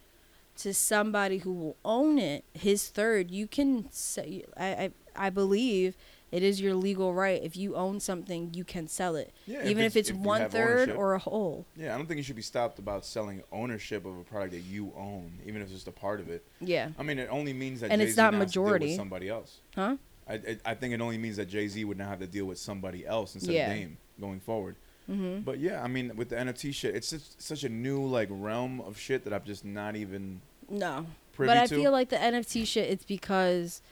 to 0.58 0.72
somebody 0.74 1.38
who 1.38 1.52
will 1.52 1.76
own 1.84 2.18
it, 2.18 2.44
his 2.54 2.88
third, 2.88 3.30
you 3.30 3.46
can 3.46 3.88
say 3.90 4.44
I 4.56 4.66
I, 4.66 4.90
I 5.26 5.30
believe 5.30 5.96
it 6.32 6.42
is 6.42 6.60
your 6.60 6.74
legal 6.74 7.14
right. 7.14 7.40
If 7.42 7.56
you 7.56 7.76
own 7.76 8.00
something, 8.00 8.52
you 8.52 8.64
can 8.64 8.88
sell 8.88 9.14
it, 9.16 9.32
Yeah. 9.46 9.64
even 9.66 9.84
if 9.84 9.96
it's, 9.96 10.10
if 10.10 10.16
you 10.16 10.22
one 10.22 10.40
have 10.40 10.50
third 10.50 10.80
ownership. 10.90 10.98
or 10.98 11.14
a 11.14 11.18
whole. 11.20 11.64
Yeah, 11.76 11.94
I 11.94 11.96
don't 11.96 12.06
think 12.08 12.18
you 12.18 12.24
should 12.24 12.34
be 12.36 12.42
stopped 12.42 12.80
about 12.80 13.06
selling 13.06 13.42
ownership 13.52 14.04
of 14.04 14.18
a 14.18 14.22
product 14.24 14.52
that 14.52 14.62
you 14.62 14.92
own, 14.96 15.38
even 15.46 15.62
if 15.62 15.68
it's 15.68 15.72
just 15.74 15.86
a 15.88 15.92
part 15.92 16.18
of 16.18 16.28
it. 16.28 16.44
Yeah, 16.60 16.90
I 16.98 17.04
mean, 17.04 17.20
it 17.20 17.28
only 17.30 17.52
means 17.52 17.80
that 17.80 17.90
And 17.92 18.00
Jay-Z 18.00 18.08
it's 18.10 18.16
not 18.16 18.32
now 18.34 18.40
has 18.40 18.48
to 18.50 18.54
deal 18.54 18.62
with 18.64 18.72
majority. 18.72 18.96
somebody 18.96 19.28
else. 19.28 19.58
huh? 19.76 19.96
I, 20.28 20.34
I 20.34 20.56
I 20.64 20.74
think 20.74 20.92
it 20.94 21.00
only 21.00 21.18
means 21.18 21.36
that 21.36 21.46
Jay 21.48 21.68
Z 21.68 21.84
would 21.84 21.98
now 21.98 22.08
have 22.08 22.18
to 22.20 22.26
deal 22.26 22.44
with 22.46 22.58
somebody 22.58 23.06
else 23.06 23.34
instead 23.34 23.54
Yeah. 23.54 23.70
of 23.70 23.76
Dame 23.76 23.96
going 24.20 24.40
forward. 24.40 24.76
Mm-hmm. 25.10 25.40
But 25.42 25.60
yeah, 25.60 25.82
I 25.82 25.86
mean, 25.86 26.16
with 26.16 26.30
the 26.30 26.36
NFT 26.36 26.74
shit, 26.74 26.96
it's 26.96 27.10
just 27.10 27.40
such 27.40 27.62
a 27.62 27.68
new 27.68 28.04
like 28.04 28.28
realm 28.30 28.80
of 28.80 28.98
shit 28.98 29.22
that 29.24 29.32
I'm 29.32 29.44
just 29.44 29.64
not 29.64 29.94
even 29.94 30.40
No, 30.68 31.06
but 31.36 31.50
I 31.56 31.66
to. 31.66 31.74
feel 31.76 31.92
like 31.92 32.08
the 32.08 32.16
NFT 32.16 32.66
shit. 32.66 32.90
It's 32.90 33.04
because 33.04 33.82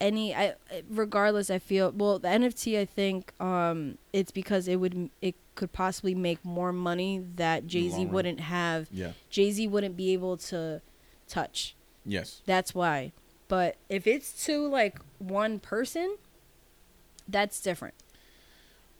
any 0.00 0.34
I 0.34 0.54
regardless. 0.90 1.50
I 1.50 1.58
feel 1.58 1.90
well 1.90 2.18
the 2.18 2.28
NFT. 2.28 2.78
I 2.78 2.84
think 2.84 3.32
um 3.40 3.98
it's 4.12 4.30
because 4.30 4.68
it 4.68 4.76
would 4.76 5.10
it 5.22 5.34
could 5.54 5.72
possibly 5.72 6.14
make 6.14 6.44
more 6.44 6.72
money 6.72 7.24
that 7.36 7.66
Jay 7.66 7.88
Z 7.88 8.06
wouldn't 8.06 8.40
have. 8.40 8.88
yeah. 8.92 9.12
Jay 9.30 9.50
Z 9.50 9.66
wouldn't 9.68 9.96
be 9.96 10.12
able 10.12 10.36
to 10.36 10.82
touch. 11.28 11.74
Yes. 12.04 12.42
That's 12.46 12.74
why. 12.74 13.12
But 13.48 13.76
if 13.88 14.06
it's 14.06 14.44
to 14.46 14.66
like 14.66 14.98
one 15.18 15.58
person, 15.58 16.16
that's 17.28 17.60
different. 17.60 17.94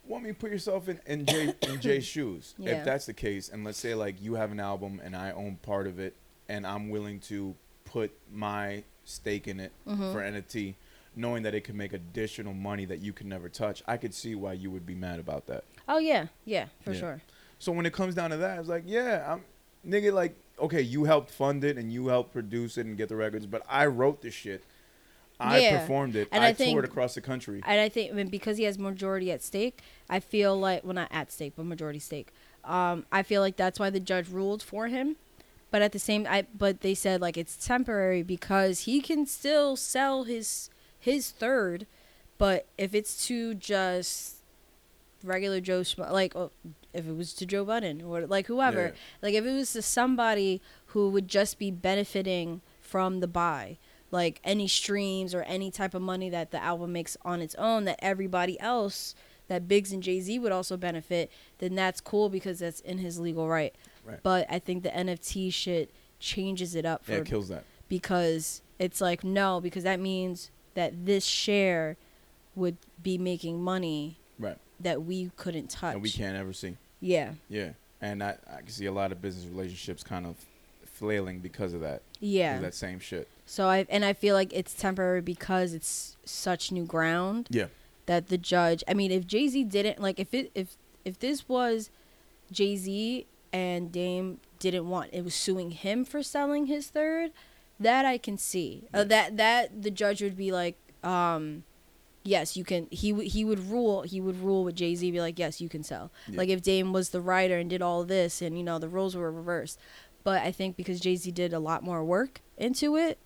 Well, 0.07 0.21
I 0.21 0.23
mean, 0.23 0.35
put 0.35 0.51
yourself 0.53 0.89
in, 0.89 1.01
in 1.07 1.27
Jay 1.27 1.55
in 1.63 1.81
Jay's 1.81 2.05
shoes. 2.05 2.55
Yeah. 2.59 2.73
If 2.79 2.85
that's 2.85 3.07
the 3.07 3.13
case, 3.15 3.49
and 3.49 3.65
let's 3.65 3.79
say 3.79 3.95
like 3.95 4.21
you 4.23 4.35
have 4.35 4.53
an 4.53 4.61
album 4.61 5.01
and 5.05 5.17
I 5.17 5.33
own 5.33 5.57
part 5.63 5.87
of 5.87 5.99
it, 5.99 6.15
and 6.49 6.67
I'm 6.67 6.89
willing 6.91 7.19
to 7.21 7.55
put 7.85 8.13
my 8.33 8.85
stake 9.05 9.47
in 9.49 9.61
it 9.61 9.73
Mhm. 9.87 10.13
for 10.13 10.21
NFT, 10.21 10.75
knowing 11.17 11.43
that 11.45 11.55
it 11.55 11.63
could 11.63 11.75
make 11.77 11.93
additional 11.93 12.53
money 12.55 12.85
that 12.85 12.99
you 13.01 13.13
can 13.13 13.29
never 13.29 13.49
touch, 13.49 13.83
I 13.87 13.97
could 13.97 14.13
see 14.15 14.35
why 14.35 14.53
you 14.53 14.71
would 14.71 14.85
be 14.87 14.95
mad 14.95 15.19
about 15.19 15.47
that. 15.47 15.65
Oh 15.89 15.99
yeah, 15.99 16.27
yeah, 16.45 16.67
for 16.83 16.93
Yeah. 16.93 16.99
sure. 17.01 17.21
So 17.59 17.73
when 17.73 17.87
it 17.87 17.93
comes 17.93 18.15
down 18.15 18.31
to 18.31 18.37
that, 18.39 18.59
it's 18.59 18.69
like, 18.69 18.83
yeah, 18.87 19.33
I'm 19.33 19.45
nigga, 19.89 20.13
like, 20.13 20.35
okay, 20.59 20.81
you 20.81 21.05
helped 21.05 21.31
fund 21.31 21.65
it 21.65 21.77
and 21.77 21.93
you 21.93 22.09
helped 22.09 22.33
produce 22.33 22.79
it 22.79 22.87
and 22.87 22.97
get 22.97 23.09
the 23.09 23.17
records, 23.17 23.47
but 23.47 23.63
I 23.69 23.87
wrote 23.87 24.23
the 24.23 24.31
shit. 24.31 24.65
I 25.39 25.59
Yeah. 25.61 25.81
performed 25.81 26.17
it. 26.17 26.29
And 26.33 26.43
I, 26.43 26.49
I 26.49 26.53
think- 26.55 26.73
toured 26.73 26.85
across 26.87 27.15
the 27.15 27.21
country. 27.21 27.61
And 27.67 27.81
I 27.81 27.89
think 27.91 28.11
I 28.11 28.15
mean, 28.15 28.29
because 28.29 28.57
he 28.57 28.65
has 28.65 28.79
majority 28.79 29.31
at 29.31 29.43
stake, 29.43 29.81
I 30.09 30.19
feel 30.21 30.59
like 30.59 30.83
well 30.85 30.95
not 30.95 31.09
at 31.11 31.31
stake, 31.31 31.53
but 31.57 31.65
majority 31.67 31.99
stake. 31.99 32.29
Um, 32.65 33.05
I 33.13 33.23
feel 33.23 33.43
like 33.43 33.57
that's 33.57 33.79
why 33.79 33.91
the 33.91 34.01
judge 34.01 34.29
ruled 34.31 34.63
for 34.63 34.89
him. 34.89 35.17
But 35.71 35.83
at 35.83 35.93
the 35.93 35.99
same, 35.99 36.27
I 36.29 36.47
but 36.57 36.81
they 36.81 36.95
said 36.95 37.21
like 37.21 37.37
it's 37.37 37.67
temporary 37.67 38.23
because 38.23 38.81
he 38.81 39.01
can 39.03 39.27
still 39.27 39.77
sell 39.77 40.25
his 40.25 40.71
his 40.99 41.31
third, 41.31 41.87
but 42.39 42.67
if 42.79 42.95
it's 42.95 43.27
to 43.27 43.53
just 43.55 44.36
regular 45.27 45.61
Joe 45.61 45.81
Schmo, 45.81 46.11
like 46.11 46.35
oh, 46.37 46.51
if 46.93 47.07
it 47.07 47.17
was 47.17 47.35
to 47.35 47.47
Joe 47.47 47.65
Budden 47.65 48.03
or 48.03 48.27
like 48.27 48.47
whoever, 48.47 48.87
Yeah. 48.87 48.93
like 49.23 49.35
if 49.35 49.45
it 49.45 49.53
was 49.53 49.73
to 49.75 49.83
somebody 49.83 50.61
who 50.87 51.11
would 51.11 51.29
just 51.29 51.59
be 51.59 51.71
benefiting 51.71 52.61
from 52.81 53.21
the 53.21 53.27
buy, 53.29 53.79
like 54.11 54.41
any 54.45 54.69
streams 54.69 55.35
or 55.35 55.43
any 55.43 55.71
type 55.71 55.95
of 55.95 56.03
money 56.03 56.31
that 56.31 56.51
the 56.53 56.63
album 56.63 56.93
makes 56.93 57.17
on 57.25 57.41
its 57.41 57.55
own, 57.57 57.85
that 57.85 57.99
everybody 58.01 58.59
else, 58.61 59.15
that 59.49 59.69
Biggs 59.69 59.93
and 59.93 60.03
Jay 60.03 60.21
Z 60.21 60.39
would 60.39 60.53
also 60.53 60.77
benefit, 60.77 61.31
then 61.59 61.75
that's 61.75 62.01
cool 62.01 62.29
because 62.29 62.61
that's 62.61 62.81
in 62.81 62.99
his 62.99 63.19
legal 63.19 63.49
right. 63.49 63.75
Right. 64.05 64.21
But 64.23 64.47
I 64.49 64.59
think 64.61 64.83
the 64.85 64.91
NFT 64.91 65.53
shit 65.53 65.91
changes 66.19 66.75
it 66.75 66.87
up 66.87 67.03
yeah, 67.09 67.17
it 67.17 67.27
kills 67.27 67.49
that. 67.49 67.65
because 67.89 68.63
it's 68.79 69.01
like 69.01 69.23
no, 69.25 69.61
because 69.61 69.83
that 69.85 70.01
means 70.01 70.51
that 70.75 71.05
this 71.07 71.25
share 71.25 71.97
would 72.55 72.77
be 73.03 73.19
making 73.19 73.61
money 73.63 74.19
Right. 74.39 74.57
That 74.81 75.03
we 75.03 75.31
couldn't 75.37 75.71
touch. 75.71 75.95
And 75.95 76.03
we 76.03 76.11
can't 76.11 76.37
ever 76.37 76.53
see. 76.53 76.77
Yeah. 77.01 77.33
Yeah. 77.49 77.71
And 78.01 78.23
I, 78.23 78.37
I 78.53 78.59
can 78.59 78.69
see 78.69 78.87
a 78.87 78.93
lot 78.93 79.13
of 79.13 79.23
business 79.23 79.47
relationships 79.47 80.03
kind 80.03 80.27
of 80.27 80.37
flailing 80.85 81.41
because 81.41 81.73
of 81.73 81.81
that. 81.81 82.03
Yeah. 82.21 82.59
That 82.61 82.75
same 82.75 82.99
shit. 82.99 83.29
So 83.47 83.69
I 83.69 83.87
and 83.89 84.05
I 84.05 84.13
feel 84.13 84.35
like 84.35 84.53
it's 84.53 84.75
temporary 84.75 85.21
because 85.21 85.73
it's 85.73 86.17
such 86.25 86.73
new 86.73 86.85
ground. 86.85 87.49
Yeah. 87.51 87.67
That 88.07 88.29
the 88.29 88.39
judge, 88.39 88.85
I 88.87 88.95
mean, 88.95 89.11
if 89.11 89.27
Jay 89.27 89.49
Z 89.49 89.65
didn't 89.65 90.01
like, 90.01 90.19
if 90.21 90.33
it 90.35 90.51
if 90.55 90.77
if 91.05 91.19
this 91.19 91.49
was 91.49 91.91
Jay 92.53 92.77
Z 92.77 93.27
and 93.53 93.91
Dame 93.91 94.41
didn't 94.59 94.89
want, 94.89 95.11
it 95.13 95.25
was 95.25 95.35
suing 95.35 95.71
him 95.71 96.05
for 96.05 96.23
selling 96.23 96.67
his 96.67 96.89
third, 96.89 97.33
that 97.81 98.05
I 98.05 98.19
can 98.19 98.39
see. 98.39 98.85
Uh, 98.93 99.05
that 99.05 99.37
that 99.37 99.83
the 99.83 99.91
judge 99.91 100.23
would 100.23 100.37
be 100.37 100.53
like, 100.53 100.77
um, 101.03 101.65
yes, 102.27 102.57
you 102.57 102.65
can. 102.65 102.87
He 102.91 103.11
w- 103.13 103.29
he 103.29 103.45
would 103.45 103.71
rule. 103.71 104.03
He 104.03 104.21
would 104.21 104.41
rule 104.43 104.65
with 104.65 104.75
Jay 104.75 104.95
Z. 104.95 105.11
Be 105.11 105.21
like, 105.21 105.39
yes, 105.39 105.61
you 105.61 105.69
can 105.69 105.83
sell. 105.83 106.11
Yeah. 106.29 106.39
Like 106.39 106.49
if 106.49 106.63
Dame 106.63 106.93
was 106.93 107.11
the 107.11 107.21
writer 107.21 107.57
and 107.59 107.71
did 107.71 107.83
all 107.83 108.05
this, 108.05 108.43
and 108.43 108.57
you 108.59 108.65
know 108.65 108.79
the 108.79 108.89
roles 108.89 109.15
were 109.17 109.31
reversed. 109.33 109.79
But 110.25 110.43
I 110.43 110.51
think 110.53 110.77
because 110.77 111.01
Jay 111.01 111.17
Z 111.17 111.31
did 111.31 111.53
a 111.53 111.59
lot 111.61 111.83
more 111.85 112.03
work 112.05 112.41
into 112.59 112.97
it, 112.97 113.19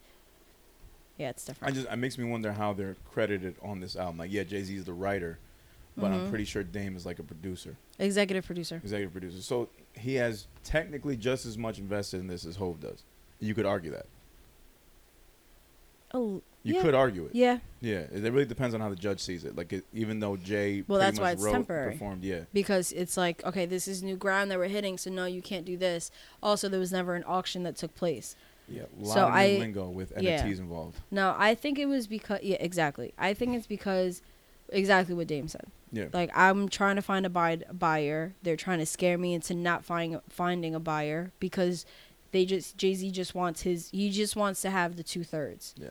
yeah, 1.18 1.30
it's 1.30 1.44
different. 1.44 1.72
I 1.72 1.74
just 1.74 1.88
it 1.90 1.96
makes 1.96 2.18
me 2.18 2.24
wonder 2.24 2.52
how 2.52 2.72
they're 2.74 2.96
credited 3.10 3.56
on 3.62 3.80
this 3.80 3.96
album. 3.96 4.18
Like, 4.18 4.30
yeah, 4.32 4.44
Jay 4.44 4.62
Z 4.62 4.74
is 4.76 4.84
the 4.84 4.92
writer, 4.92 5.38
but 5.96 6.12
I'm 6.12 6.26
Mhm. 6.26 6.30
pretty 6.30 6.44
sure 6.44 6.62
Dame 6.62 6.96
is 6.96 7.06
like 7.06 7.18
a 7.18 7.22
producer, 7.22 7.76
Executive 7.98 8.44
producer. 8.44 8.76
executive 8.82 9.12
producer. 9.12 9.40
So 9.42 9.68
he 9.94 10.14
has 10.16 10.46
technically 10.62 11.16
just 11.16 11.46
as 11.46 11.56
much 11.56 11.78
invested 11.78 12.20
in 12.20 12.26
this 12.26 12.44
as 12.44 12.56
Hov 12.56 12.80
does. 12.80 13.02
You 13.38 13.54
could 13.54 13.66
argue 13.66 13.90
that. 13.92 14.06
Oh, 16.12 16.42
You 16.62 16.74
yeah. 16.74 16.82
could 16.82 16.94
argue 16.94 17.24
it. 17.24 17.34
yeah, 17.34 17.58
Yeah, 17.80 18.00
it 18.12 18.22
really 18.32 18.44
depends 18.44 18.74
on 18.74 18.82
how 18.82 18.90
the 18.90 18.96
judge 18.96 19.20
sees 19.20 19.44
it. 19.44 19.56
Like, 19.56 19.72
it, 19.72 19.84
even 19.94 20.20
though 20.20 20.36
Jay, 20.36 20.84
Well, 20.86 20.98
that's 20.98 21.16
much 21.18 21.22
why 21.22 21.30
it's 21.32 21.42
wrote, 21.42 21.52
temporary. 21.52 21.92
performed, 21.92 22.22
yeah, 22.22 22.40
because 22.52 22.92
it's 22.92 23.16
like 23.16 23.42
okay, 23.46 23.64
this 23.64 23.88
is 23.88 24.02
new 24.02 24.16
ground 24.16 24.50
that 24.50 24.58
we're 24.58 24.68
hitting, 24.68 24.98
so 24.98 25.10
no, 25.10 25.24
you 25.24 25.40
can't 25.40 25.64
do 25.64 25.76
this. 25.78 26.10
Also, 26.42 26.68
there 26.68 26.78
was 26.80 26.92
never 26.92 27.14
an 27.14 27.24
auction 27.26 27.62
that 27.62 27.76
took 27.76 27.94
place. 27.94 28.36
yeah, 28.68 28.82
a 28.82 29.02
lot 29.04 29.14
So 29.14 29.20
of 29.26 29.30
new 29.32 29.38
I- 29.40 29.56
lingo 29.58 29.88
with 29.88 30.14
NFTs 30.14 30.22
yeah. 30.22 30.44
involved. 30.46 30.98
No, 31.10 31.34
I 31.38 31.54
think 31.54 31.78
it 31.78 31.86
was 31.86 32.06
because 32.06 32.40
yeah, 32.42 32.58
exactly. 32.60 33.14
I 33.18 33.32
think 33.32 33.56
it's 33.56 33.66
because 33.66 34.20
exactly 34.68 35.14
what 35.14 35.26
Dame 35.26 35.48
said. 35.48 35.64
Yeah, 35.92 36.06
Like 36.12 36.30
I'm 36.36 36.68
trying 36.68 36.96
to 36.96 37.02
find 37.02 37.24
a 37.26 37.30
buy- 37.30 37.64
buyer. 37.72 38.34
They're 38.42 38.54
trying 38.56 38.78
to 38.80 38.86
scare 38.86 39.16
me 39.18 39.32
into 39.34 39.54
not 39.54 39.84
finding 39.84 40.20
finding 40.28 40.74
a 40.74 40.78
buyer 40.80 41.32
because 41.40 41.84
they 42.32 42.44
just 42.44 42.76
Jay 42.76 42.94
Z 42.94 43.10
just 43.10 43.34
wants 43.34 43.62
his. 43.62 43.88
He 43.90 44.10
just 44.10 44.36
wants 44.36 44.60
to 44.62 44.70
have 44.70 44.96
the 44.96 45.02
two 45.02 45.24
thirds. 45.24 45.74
Yeah. 45.78 45.88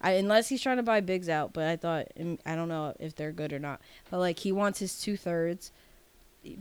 I, 0.00 0.12
unless 0.12 0.48
he's 0.48 0.62
trying 0.62 0.76
to 0.76 0.82
buy 0.82 1.00
Biggs 1.00 1.28
out, 1.28 1.52
but 1.52 1.66
I 1.66 1.76
thought 1.76 2.06
mm, 2.18 2.38
I 2.46 2.54
don't 2.54 2.68
know 2.68 2.94
if 3.00 3.14
they're 3.16 3.32
good 3.32 3.52
or 3.52 3.58
not. 3.58 3.80
But 4.10 4.18
like 4.18 4.38
he 4.38 4.52
wants 4.52 4.78
his 4.78 5.00
two 5.00 5.16
thirds. 5.16 5.72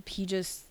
He 0.07 0.25
just 0.25 0.63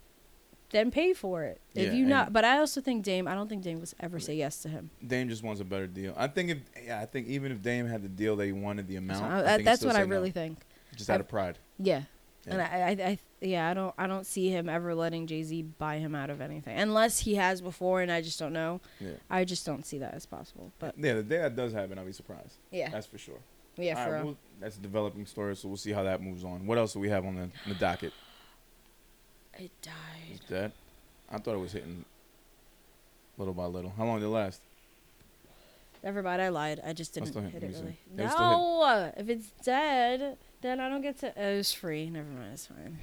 then 0.70 0.90
pay 0.90 1.12
for 1.14 1.44
it. 1.44 1.60
if 1.74 1.86
Yeah, 1.86 1.92
you 1.92 2.04
not, 2.04 2.32
but 2.32 2.44
I 2.44 2.58
also 2.58 2.80
think 2.80 3.04
Dame. 3.04 3.28
I 3.28 3.34
don't 3.34 3.48
think 3.48 3.62
Dame 3.62 3.80
was 3.80 3.94
ever 4.00 4.18
say 4.18 4.34
yes 4.34 4.58
to 4.62 4.68
him. 4.68 4.90
Dame 5.06 5.28
just 5.28 5.44
wants 5.44 5.60
a 5.60 5.64
better 5.64 5.86
deal. 5.86 6.12
I 6.16 6.26
think 6.26 6.50
if 6.50 6.58
yeah, 6.84 7.00
I 7.00 7.06
think 7.06 7.28
even 7.28 7.52
if 7.52 7.62
Dame 7.62 7.86
had 7.86 8.02
the 8.02 8.08
deal 8.08 8.34
that 8.36 8.46
he 8.46 8.52
wanted, 8.52 8.88
the 8.88 8.94
So 8.94 8.98
amount, 8.98 9.22
I- 9.22 9.44
I 9.44 9.56
think 9.56 9.64
that's 9.64 9.84
what 9.84 9.94
I 9.94 10.00
say 10.02 10.08
no. 10.08 10.14
really 10.16 10.30
think. 10.32 10.58
just 10.96 11.08
out 11.08 11.18
I- 11.18 11.20
of 11.20 11.28
pride. 11.28 11.58
Yeah. 11.78 12.02
Yeah. 12.46 12.52
And 12.52 12.62
I, 12.62 12.66
I, 12.66 13.08
I, 13.10 13.18
yeah, 13.40 13.68
I 13.68 13.74
don't, 13.74 13.94
I 13.98 14.06
don't 14.06 14.26
see 14.26 14.48
him 14.48 14.68
ever 14.68 14.94
letting 14.94 15.26
Jay 15.26 15.42
Z 15.42 15.62
buy 15.78 15.98
him 15.98 16.14
out 16.14 16.30
of 16.30 16.40
anything, 16.40 16.78
unless 16.78 17.20
he 17.20 17.34
has 17.36 17.60
before, 17.60 18.00
and 18.00 18.10
I 18.10 18.22
just 18.22 18.38
don't 18.38 18.52
know. 18.52 18.80
Yeah. 19.00 19.10
I 19.28 19.44
just 19.44 19.66
don't 19.66 19.84
see 19.84 19.98
that 19.98 20.14
as 20.14 20.24
possible. 20.26 20.72
But 20.78 20.94
yeah, 20.98 21.14
the 21.14 21.22
day 21.22 21.38
that 21.38 21.54
does 21.56 21.72
happen, 21.72 21.98
I'll 21.98 22.04
be 22.06 22.12
surprised. 22.12 22.56
yeah, 22.70 22.88
That's 22.90 23.06
for 23.06 23.18
sure. 23.18 23.38
yeah, 23.76 23.98
All 23.98 24.04
for 24.06 24.10
right, 24.12 24.16
real. 24.18 24.26
well, 24.26 24.36
that's 24.60 24.76
a 24.76 24.80
developing 24.80 25.26
story, 25.26 25.54
so 25.56 25.68
we'll 25.68 25.76
see 25.76 25.92
how 25.92 26.02
that 26.04 26.22
moves 26.22 26.44
on. 26.44 26.66
What 26.66 26.78
else 26.78 26.92
do 26.94 26.98
we 26.98 27.08
have 27.10 27.24
on 27.26 27.34
the, 27.36 27.50
the 27.68 27.74
docket? 27.74 28.12
It 29.58 29.70
died. 29.82 30.40
that? 30.48 30.72
I 31.30 31.38
thought 31.38 31.54
it 31.54 31.60
was 31.60 31.72
hitting 31.72 32.04
little 33.38 33.54
by 33.54 33.64
little. 33.66 33.92
How 33.96 34.04
long 34.04 34.20
did 34.20 34.26
it 34.26 34.30
last? 34.30 34.60
Never 36.04 36.22
mind, 36.22 36.40
I 36.40 36.48
lied. 36.50 36.80
I 36.86 36.92
just 36.92 37.12
oh, 37.12 37.14
didn't 37.20 37.28
still 37.28 37.42
hit 37.42 37.52
hit 37.54 37.62
it, 37.62 37.66
it 37.66 37.74
let 37.74 37.84
me 37.84 37.90
really. 37.90 37.98
see. 38.16 38.22
It 38.22 38.38
No, 38.38 39.12
if 39.16 39.28
it's 39.28 39.50
dead, 39.64 40.36
then 40.60 40.78
I 40.80 40.88
don't 40.88 41.02
get 41.02 41.18
to. 41.20 41.32
Oh, 41.36 41.48
it 41.52 41.56
was 41.56 41.72
free. 41.72 42.08
Never 42.10 42.28
mind, 42.28 42.52
it's 42.52 42.66
fine. 42.66 42.98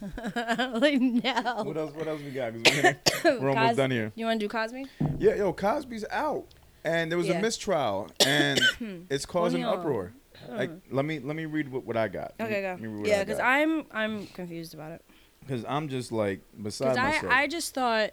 like 0.80 1.00
no. 1.00 1.62
What 1.64 1.76
else? 1.76 1.92
What 1.94 2.06
else 2.08 2.20
we 2.22 2.30
got? 2.30 2.52
'Cause 2.52 2.94
we're, 3.24 3.40
we're 3.40 3.48
almost 3.50 3.68
Cos- 3.68 3.76
done 3.76 3.90
here. 3.90 4.12
You 4.14 4.26
want 4.26 4.40
to 4.40 4.44
do 4.44 4.48
Cosby? 4.48 4.86
Yeah, 5.18 5.34
yo, 5.34 5.52
Cosby's 5.52 6.04
out, 6.10 6.46
and 6.84 7.10
there 7.10 7.18
was 7.18 7.28
Yeah. 7.28 7.38
a 7.38 7.42
mistrial, 7.42 8.08
and 8.24 8.60
it's 9.10 9.26
causing 9.26 9.62
Well, 9.62 9.74
uproar. 9.78 10.12
Like, 10.48 10.70
let 10.90 11.04
me 11.04 11.18
let 11.18 11.34
me 11.36 11.46
read 11.46 11.68
what, 11.70 11.84
what 11.84 11.96
I 11.96 12.06
got. 12.08 12.32
Okay, 12.40 12.62
let 12.62 12.80
me 12.80 12.88
go. 12.88 12.98
what 13.00 13.08
Yeah, 13.08 13.24
because. 13.24 13.40
I'm 13.40 13.84
I'm 13.92 14.26
confused 14.28 14.72
about 14.74 14.92
it. 14.92 15.02
Because 15.40 15.64
I'm 15.68 15.88
just 15.88 16.12
like 16.12 16.40
beside 16.62 16.94
Because 16.94 17.24
I. 17.30 17.42
I 17.42 17.46
just 17.48 17.74
thought, 17.74 18.10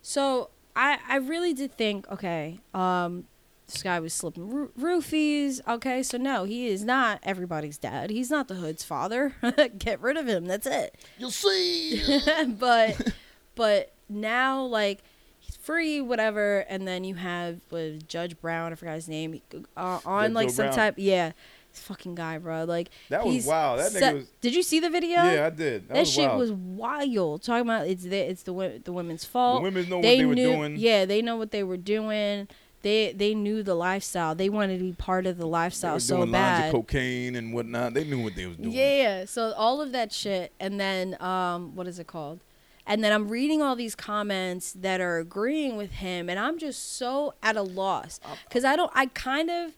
so 0.00 0.50
I 0.74 0.98
I 1.08 1.16
really 1.16 1.52
did 1.52 1.72
think, 1.76 2.08
okay, 2.10 2.58
um, 2.72 3.24
this 3.68 3.82
guy 3.82 4.00
was 4.00 4.12
slipping 4.14 4.48
roo- 4.48 4.72
roofies. 4.78 5.60
Okay, 5.68 6.02
so 6.02 6.16
no, 6.18 6.44
he 6.44 6.68
is 6.68 6.84
not 6.84 7.20
everybody's 7.22 7.78
dad. 7.78 8.10
He's 8.10 8.30
not 8.30 8.48
the 8.48 8.54
hood's 8.54 8.82
father. 8.82 9.34
Get 9.78 10.00
rid 10.00 10.16
of 10.16 10.26
him. 10.26 10.46
That's 10.46 10.66
it. 10.66 10.96
You'll 11.18 11.30
see. 11.30 12.02
but 12.58 13.12
but 13.54 13.92
now 14.08 14.62
like 14.64 15.00
he's 15.38 15.56
free, 15.56 16.00
whatever. 16.00 16.60
And 16.68 16.88
then 16.88 17.04
you 17.04 17.14
have 17.16 17.60
with 17.70 18.08
Judge 18.08 18.40
Brown. 18.40 18.72
I 18.72 18.74
forgot 18.76 18.94
his 18.94 19.08
name. 19.08 19.40
Uh, 19.76 20.00
on 20.06 20.28
Judge 20.28 20.32
like 20.34 20.48
Joe 20.48 20.52
some 20.54 20.64
Brown. 20.66 20.74
type. 20.76 20.94
Yeah, 20.96 21.32
this 21.70 21.82
fucking 21.82 22.14
guy, 22.14 22.38
bro. 22.38 22.64
Like 22.64 22.88
That 23.10 23.24
was 23.26 23.34
he's 23.34 23.46
wild. 23.46 23.80
That 23.80 23.92
nigga 23.92 23.98
set- 23.98 24.14
was- 24.14 24.28
Did 24.40 24.54
you 24.54 24.62
see 24.62 24.80
the 24.80 24.88
video? 24.88 25.16
yeah, 25.16 25.46
I 25.46 25.50
did. 25.50 25.88
That, 25.88 25.94
That, 25.94 26.00
was 26.00 26.10
shit 26.12 26.26
wild. 26.28 26.38
was 26.40 26.52
wild. 26.52 27.42
Talking 27.42 27.62
about 27.66 27.86
it's 27.86 28.04
the 28.04 28.16
it's 28.16 28.44
the 28.44 28.54
wo- 28.54 28.78
the 28.82 28.92
women's 28.92 29.24
the 29.24 29.28
fault. 29.28 29.62
women 29.62 29.88
know 29.90 30.00
they 30.00 30.16
what 30.16 30.18
they 30.20 30.24
were 30.24 30.34
knew, 30.34 30.52
doing. 30.56 30.76
Yeah, 30.78 31.04
they 31.04 31.20
know 31.20 31.36
what 31.36 31.50
they 31.50 31.62
were 31.64 31.76
doing. 31.76 32.48
They 32.82 33.12
they 33.12 33.34
knew 33.34 33.62
the 33.62 33.74
lifestyle. 33.74 34.34
They 34.34 34.48
wanted 34.48 34.78
to 34.78 34.84
be 34.84 34.92
part 34.92 35.26
of 35.26 35.36
the 35.36 35.46
lifestyle 35.46 35.98
so 35.98 36.18
doing 36.18 36.30
lines 36.30 36.60
bad. 36.60 36.66
of 36.66 36.72
cocaine 36.72 37.34
and 37.34 37.52
whatnot. 37.52 37.94
They 37.94 38.04
knew 38.04 38.22
what 38.22 38.36
they 38.36 38.46
was 38.46 38.56
doing. 38.56 38.70
Yeah, 38.72 39.24
so 39.24 39.52
all 39.56 39.80
of 39.80 39.92
that 39.92 40.12
shit, 40.12 40.52
and 40.60 40.78
then 40.78 41.20
um, 41.20 41.74
what 41.74 41.88
is 41.88 41.98
it 41.98 42.06
called? 42.06 42.40
And 42.86 43.04
then 43.04 43.12
I'm 43.12 43.28
reading 43.28 43.60
all 43.60 43.76
these 43.76 43.94
comments 43.94 44.72
that 44.72 45.00
are 45.00 45.18
agreeing 45.18 45.76
with 45.76 45.90
him, 45.90 46.30
and 46.30 46.38
I'm 46.38 46.56
just 46.56 46.96
so 46.96 47.34
at 47.42 47.56
a 47.56 47.62
loss 47.62 48.20
because 48.48 48.64
I 48.64 48.76
don't. 48.76 48.92
I 48.94 49.06
kind 49.06 49.50
of, 49.50 49.72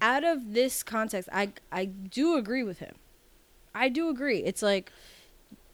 out 0.00 0.22
of 0.22 0.52
this 0.52 0.82
context, 0.82 1.28
I 1.32 1.52
I 1.72 1.86
do 1.86 2.36
agree 2.36 2.62
with 2.62 2.80
him. 2.80 2.94
I 3.74 3.88
do 3.88 4.10
agree. 4.10 4.44
It's 4.44 4.62
like 4.62 4.92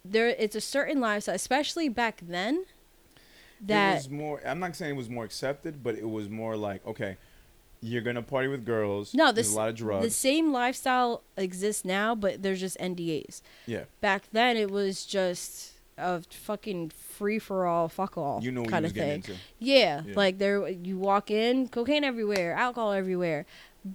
there. 0.05 0.29
It's 0.29 0.55
a 0.55 0.61
certain 0.61 1.01
lifestyle, 1.01 1.35
especially 1.35 1.89
back 1.89 2.23
then. 2.27 2.65
It 3.61 3.67
That 3.69 3.95
was 3.97 4.11
more. 4.11 4.41
I'm 4.47 4.59
not 4.61 4.77
saying 4.77 4.95
it 4.95 4.97
was 4.99 5.09
more 5.11 5.25
accepted, 5.25 5.83
but 5.83 5.95
it 5.97 6.09
was 6.09 6.29
more 6.29 6.57
like, 6.57 6.87
okay, 6.87 7.17
you're 7.81 8.03
gonna 8.03 8.23
party 8.23 8.49
with 8.49 8.65
girls. 8.65 9.15
no, 9.15 9.27
there's 9.33 9.49
this 9.49 9.55
a 9.55 9.57
lot 9.57 9.69
of 9.69 9.75
drugs. 9.77 10.05
the 10.05 10.11
same 10.11 10.53
lifestyle 10.53 11.23
exists 11.37 11.85
now, 11.85 12.15
but 12.15 12.43
there's 12.43 12.61
just 12.61 12.77
NDAs. 12.79 13.41
yeah, 13.67 13.85
back 14.01 14.25
then 14.33 14.57
it 14.57 14.71
was 14.71 15.05
just 15.07 15.73
a 15.97 16.23
fucking 16.31 16.91
free 16.91 17.39
for 17.41 17.67
all, 17.67 17.89
fuck 17.89 18.17
all 18.17 18.41
you 18.43 18.53
know 18.53 18.61
what 18.63 18.71
kind 18.71 18.87
of 18.87 18.93
thing. 18.93 19.11
into. 19.15 19.35
Yeah, 19.59 20.03
Yeah. 20.07 20.15
like 20.17 20.39
there, 20.39 20.69
you 20.69 20.97
walk 20.99 21.31
in, 21.31 21.69
cocaine 21.69 22.05
everywhere, 22.05 22.53
alcohol 22.55 22.93
everywhere. 22.93 23.47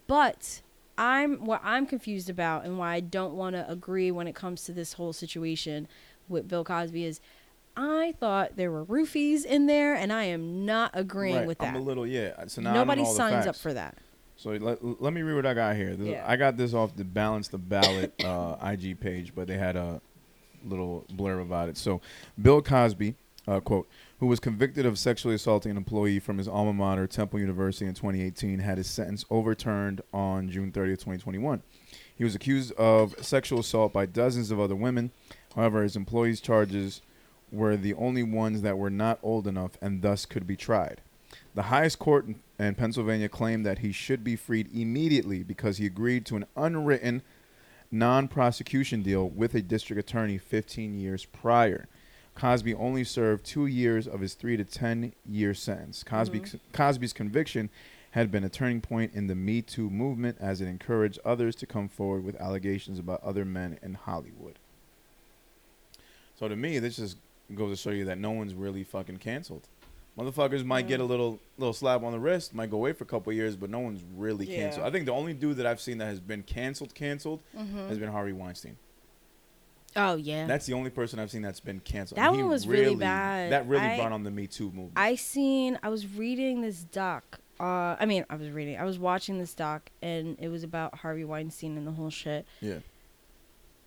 But 0.07 0.61
I'm 0.97 1.43
what 1.45 1.61
I'm 1.63 1.85
confused 1.85 2.29
about, 2.29 2.65
and 2.65 2.77
why 2.77 2.93
I 2.95 2.99
don't 2.99 3.33
want 3.35 3.55
to 3.55 3.69
agree 3.69 4.11
when 4.11 4.27
it 4.27 4.35
comes 4.35 4.63
to 4.65 4.71
this 4.73 4.93
whole 4.93 5.13
situation 5.13 5.87
with 6.29 6.47
Bill 6.47 6.63
Cosby 6.63 7.03
is, 7.05 7.19
I 7.75 8.13
thought 8.19 8.55
there 8.55 8.71
were 8.71 8.85
roofies 8.85 9.45
in 9.45 9.65
there, 9.65 9.95
and 9.95 10.13
I 10.13 10.25
am 10.25 10.65
not 10.65 10.91
agreeing 10.93 11.35
Right, 11.37 11.47
with 11.47 11.57
that. 11.59 11.69
I'm 11.69 11.75
a 11.75 11.79
little 11.81 12.05
yeah. 12.05 12.45
So 12.47 12.61
now 12.61 12.73
Nobody 12.73 13.05
signs 13.05 13.47
up 13.47 13.55
for 13.55 13.73
that. 13.73 13.97
So 14.35 14.51
let, 14.51 14.83
let 15.01 15.13
me 15.13 15.21
read 15.21 15.35
what 15.35 15.45
I 15.45 15.53
got 15.53 15.75
here. 15.75 15.95
This- 15.95 16.07
Yeah. 16.09 16.25
I 16.27 16.35
got 16.35 16.57
this 16.57 16.73
off 16.73 16.95
the 16.95 17.03
Balance 17.03 17.47
the 17.47 17.57
Ballot 17.57 18.13
uh, 18.23 18.57
IG 18.61 18.99
page, 18.99 19.33
but 19.33 19.47
they 19.47 19.57
had 19.57 19.75
a 19.75 20.01
little 20.65 21.05
blurb 21.13 21.41
about 21.41 21.69
it. 21.69 21.77
So 21.77 22.01
Bill 22.41 22.61
Cosby, 22.61 23.15
uh, 23.47 23.59
quote, 23.59 23.87
who 24.19 24.27
was 24.27 24.39
convicted 24.39 24.85
of 24.85 24.97
sexually 24.97 25.35
assaulting 25.35 25.71
an 25.71 25.77
employee 25.77 26.19
from 26.19 26.37
his 26.37 26.47
alma 26.47 26.73
mater, 26.73 27.07
Temple 27.07 27.39
University, 27.39 27.85
in 27.85 27.93
2018, 27.93 28.59
had 28.59 28.77
his 28.77 28.87
sentence 28.87 29.25
overturned 29.29 30.01
on 30.13 30.49
June 30.49 30.71
30th, 30.71 30.99
2021. 30.99 31.61
He 32.15 32.23
was 32.23 32.35
accused 32.35 32.71
of 32.73 33.15
sexual 33.21 33.59
assault 33.59 33.91
by 33.91 34.05
dozens 34.05 34.51
of 34.51 34.59
other 34.59 34.75
women. 34.75 35.11
However, 35.55 35.83
his 35.83 35.95
employee's 35.95 36.39
charges 36.39 37.01
were 37.53 37.77
the 37.77 37.93
only 37.93 38.23
ones 38.23 38.61
that 38.63 38.77
were 38.77 38.89
not 38.89 39.19
old 39.21 39.47
enough 39.47 39.77
and 39.81 40.01
thus 40.01 40.25
could 40.25 40.47
be 40.47 40.57
tried. 40.57 41.01
The 41.55 41.63
highest 41.63 41.99
court 41.99 42.27
in, 42.57 42.75
Pennsylvania 42.75 43.29
claimed 43.29 43.65
that 43.65 43.79
he 43.79 43.91
should 43.91 44.23
be 44.23 44.35
freed 44.35 44.73
immediately 44.75 45.43
because 45.43 45.77
he 45.77 45.85
agreed 45.85 46.25
to 46.25 46.35
an 46.35 46.45
unwritten 46.55 47.21
non 47.91 48.27
prosecution 48.27 49.03
deal 49.03 49.29
with 49.29 49.53
a 49.53 49.61
district 49.61 49.99
attorney 49.99 50.37
15 50.37 50.99
years 50.99 51.25
prior. 51.25 51.87
Cosby 52.35 52.73
only 52.73 53.03
served 53.03 53.45
two 53.45 53.67
years 53.67 54.07
of 54.07 54.19
his 54.21 54.33
three 54.33 54.57
to 54.57 54.63
10 54.63 55.13
year 55.29 55.53
sentence. 55.53 56.03
Cosby, 56.03 56.39
mm-hmm. 56.39 56.57
Cosby's 56.71 57.13
conviction 57.13 57.69
had 58.11 58.31
been 58.31 58.43
a 58.43 58.49
turning 58.49 58.81
point 58.81 59.13
in 59.13 59.27
the 59.27 59.35
Me 59.35 59.61
Too 59.61 59.89
movement 59.89 60.37
as 60.39 60.61
it 60.61 60.67
encouraged 60.67 61.19
others 61.23 61.55
to 61.57 61.67
come 61.67 61.87
forward 61.87 62.23
with 62.23 62.39
allegations 62.41 62.97
about 62.97 63.23
other 63.23 63.45
men 63.45 63.77
in 63.83 63.93
Hollywood. 63.93 64.57
So 66.39 66.47
to 66.47 66.55
me, 66.55 66.79
this 66.79 66.97
just 66.97 67.17
goes 67.55 67.77
to 67.77 67.81
show 67.81 67.91
you 67.91 68.05
that 68.05 68.17
no 68.17 68.31
one's 68.31 68.53
really 68.53 68.83
fucking 68.83 69.17
canceled. 69.17 69.67
Motherfuckers 70.17 70.63
might 70.63 70.85
Yeah. 70.85 70.89
get 70.89 70.99
a 70.99 71.05
little 71.05 71.39
little 71.57 71.73
slap 71.73 72.03
on 72.03 72.11
the 72.11 72.19
wrist, 72.19 72.53
might 72.53 72.69
go 72.69 72.77
away 72.77 72.93
for 72.93 73.03
a 73.03 73.07
couple 73.07 73.33
years, 73.33 73.55
but 73.55 73.69
no 73.69 73.79
one's 73.79 74.03
really 74.15 74.45
Yeah. 74.45 74.57
canceled. 74.57 74.85
I 74.85 74.91
think 74.91 75.05
the 75.05 75.11
only 75.11 75.33
dude 75.33 75.57
that 75.57 75.65
I've 75.65 75.81
seen 75.81 75.97
that 75.99 76.05
has 76.05 76.19
been 76.19 76.43
canceled, 76.43 76.93
canceled, 76.93 77.41
Mhm. 77.57 77.89
has 77.89 77.97
been 77.97 78.09
Harvey 78.09 78.31
Weinstein. 78.33 78.77
Oh 79.95 80.15
yeah. 80.15 80.47
That's 80.47 80.65
the 80.65 80.73
only 80.73 80.89
person 80.89 81.19
I've 81.19 81.29
seen 81.31 81.41
that's 81.43 81.59
been 81.59 81.79
canceled. 81.79 82.17
That 82.17 82.29
And 82.29 82.37
one 82.41 82.49
was 82.49 82.67
really 82.67 82.95
bad. 82.95 83.51
That 83.51 83.67
really 83.67 83.85
I- 83.85 83.97
brought 83.97 84.11
on 84.11 84.23
the 84.23 84.31
Me 84.31 84.47
Too 84.47 84.65
movement. 84.65 84.93
I 84.95 85.15
seen. 85.15 85.77
I 85.83 85.89
was 85.89 86.07
reading 86.07 86.61
this 86.61 86.83
doc. 86.83 87.39
Uh, 87.59 87.95
I 87.99 88.05
mean, 88.07 88.25
I 88.29 88.35
was 88.35 88.49
reading. 88.49 88.77
I 88.77 88.83
was 88.83 88.97
watching 88.97 89.37
this 89.37 89.53
doc, 89.53 89.91
and 90.01 90.35
it 90.39 90.47
was 90.49 90.63
about 90.63 90.95
Harvey 90.99 91.23
Weinstein 91.23 91.77
and 91.77 91.85
the 91.85 91.91
whole 91.91 92.09
shit. 92.09 92.45
yeah. 92.59 92.79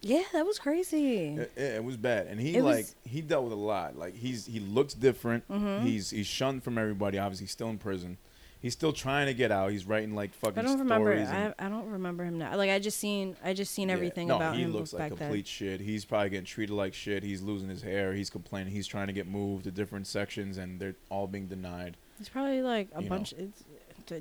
Yeah, 0.06 0.22
that 0.32 0.46
was 0.46 0.58
crazy. 0.58 1.28
It, 1.36 1.52
it, 1.56 1.84
was 1.84 1.96
bad, 1.96 2.26
and 2.28 2.40
he 2.40 2.56
It 2.56 2.62
like 2.62 2.76
was- 2.84 2.94
he 3.04 3.20
dealt 3.20 3.44
with 3.44 3.52
a 3.52 3.56
lot. 3.56 3.96
Like 3.96 4.14
he's 4.14 4.46
he 4.46 4.60
looks 4.60 4.94
different. 4.94 5.48
Mhm. 5.48 5.82
He's 5.82 6.10
he's 6.10 6.26
shunned 6.26 6.62
from 6.62 6.78
everybody. 6.78 7.18
Obviously, 7.18 7.44
he's 7.44 7.52
still 7.52 7.68
in 7.70 7.78
prison. 7.78 8.18
He's 8.58 8.72
still 8.72 8.92
trying 8.92 9.26
to 9.26 9.34
get 9.34 9.52
out. 9.52 9.70
He's 9.70 9.84
writing 9.86 10.14
like 10.14 10.32
fucking 10.34 10.58
I 10.58 10.62
don't 10.62 10.78
remember. 10.78 11.12
I, 11.12 11.54
I 11.58 11.68
don't 11.68 11.88
remember 11.90 12.24
him 12.24 12.38
now. 12.38 12.56
Like 12.56 12.70
I 12.70 12.78
just 12.78 12.98
seen. 12.98 13.36
I 13.44 13.52
just 13.52 13.72
seen 13.72 13.88
Yeah. 13.88 13.94
everything 13.94 14.28
no, 14.28 14.36
about 14.36 14.56
he 14.56 14.62
him 14.62 14.72
looks 14.72 14.92
like 14.92 15.08
complete 15.16 15.46
shit. 15.46 15.80
He's 15.80 16.04
probably 16.04 16.30
getting 16.30 16.46
treated 16.46 16.74
like 16.74 16.94
shit. 16.94 17.22
He's 17.22 17.42
losing 17.42 17.68
his 17.68 17.82
hair. 17.82 18.12
He's 18.14 18.30
complaining. 18.30 18.72
He's 18.72 18.86
trying 18.86 19.06
to 19.08 19.12
get 19.12 19.26
moved 19.28 19.64
to 19.64 19.70
different 19.70 20.06
sections, 20.06 20.56
and 20.56 20.80
they're 20.80 20.96
all 21.10 21.26
being 21.26 21.46
denied. 21.46 21.94
then. 21.94 22.20
It's 22.20 22.28
probably 22.30 22.62
like 22.62 22.88
a 22.94 23.02
You 23.02 23.08
bunch. 23.08 23.34
It's, 23.34 23.62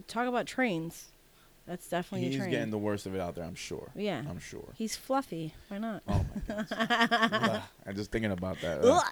talk 0.07 0.28
about 0.28 0.45
trains. 0.48 1.12
That's 1.68 1.88
definitely 1.88 2.28
He's 2.28 2.36
a 2.36 2.40
train. 2.40 2.52
getting 2.52 2.70
the 2.72 2.78
worst 2.78 3.06
of 3.08 3.16
it 3.16 3.20
out 3.22 3.34
there. 3.36 3.44
I'm 3.44 3.56
sure. 3.56 3.90
yeah. 3.96 4.22
I'm 4.30 4.40
sure. 4.40 4.68
He's 4.76 4.96
fluffy. 4.96 5.54
Why 5.70 5.80
not? 5.80 6.04
Oh 6.08 6.24
my 6.48 6.64
god. 6.64 7.64
I'm 7.88 7.96
just 7.96 8.12
thinking 8.12 8.32
about 8.32 8.62
that. 8.62 8.82
Ugh. 8.84 9.04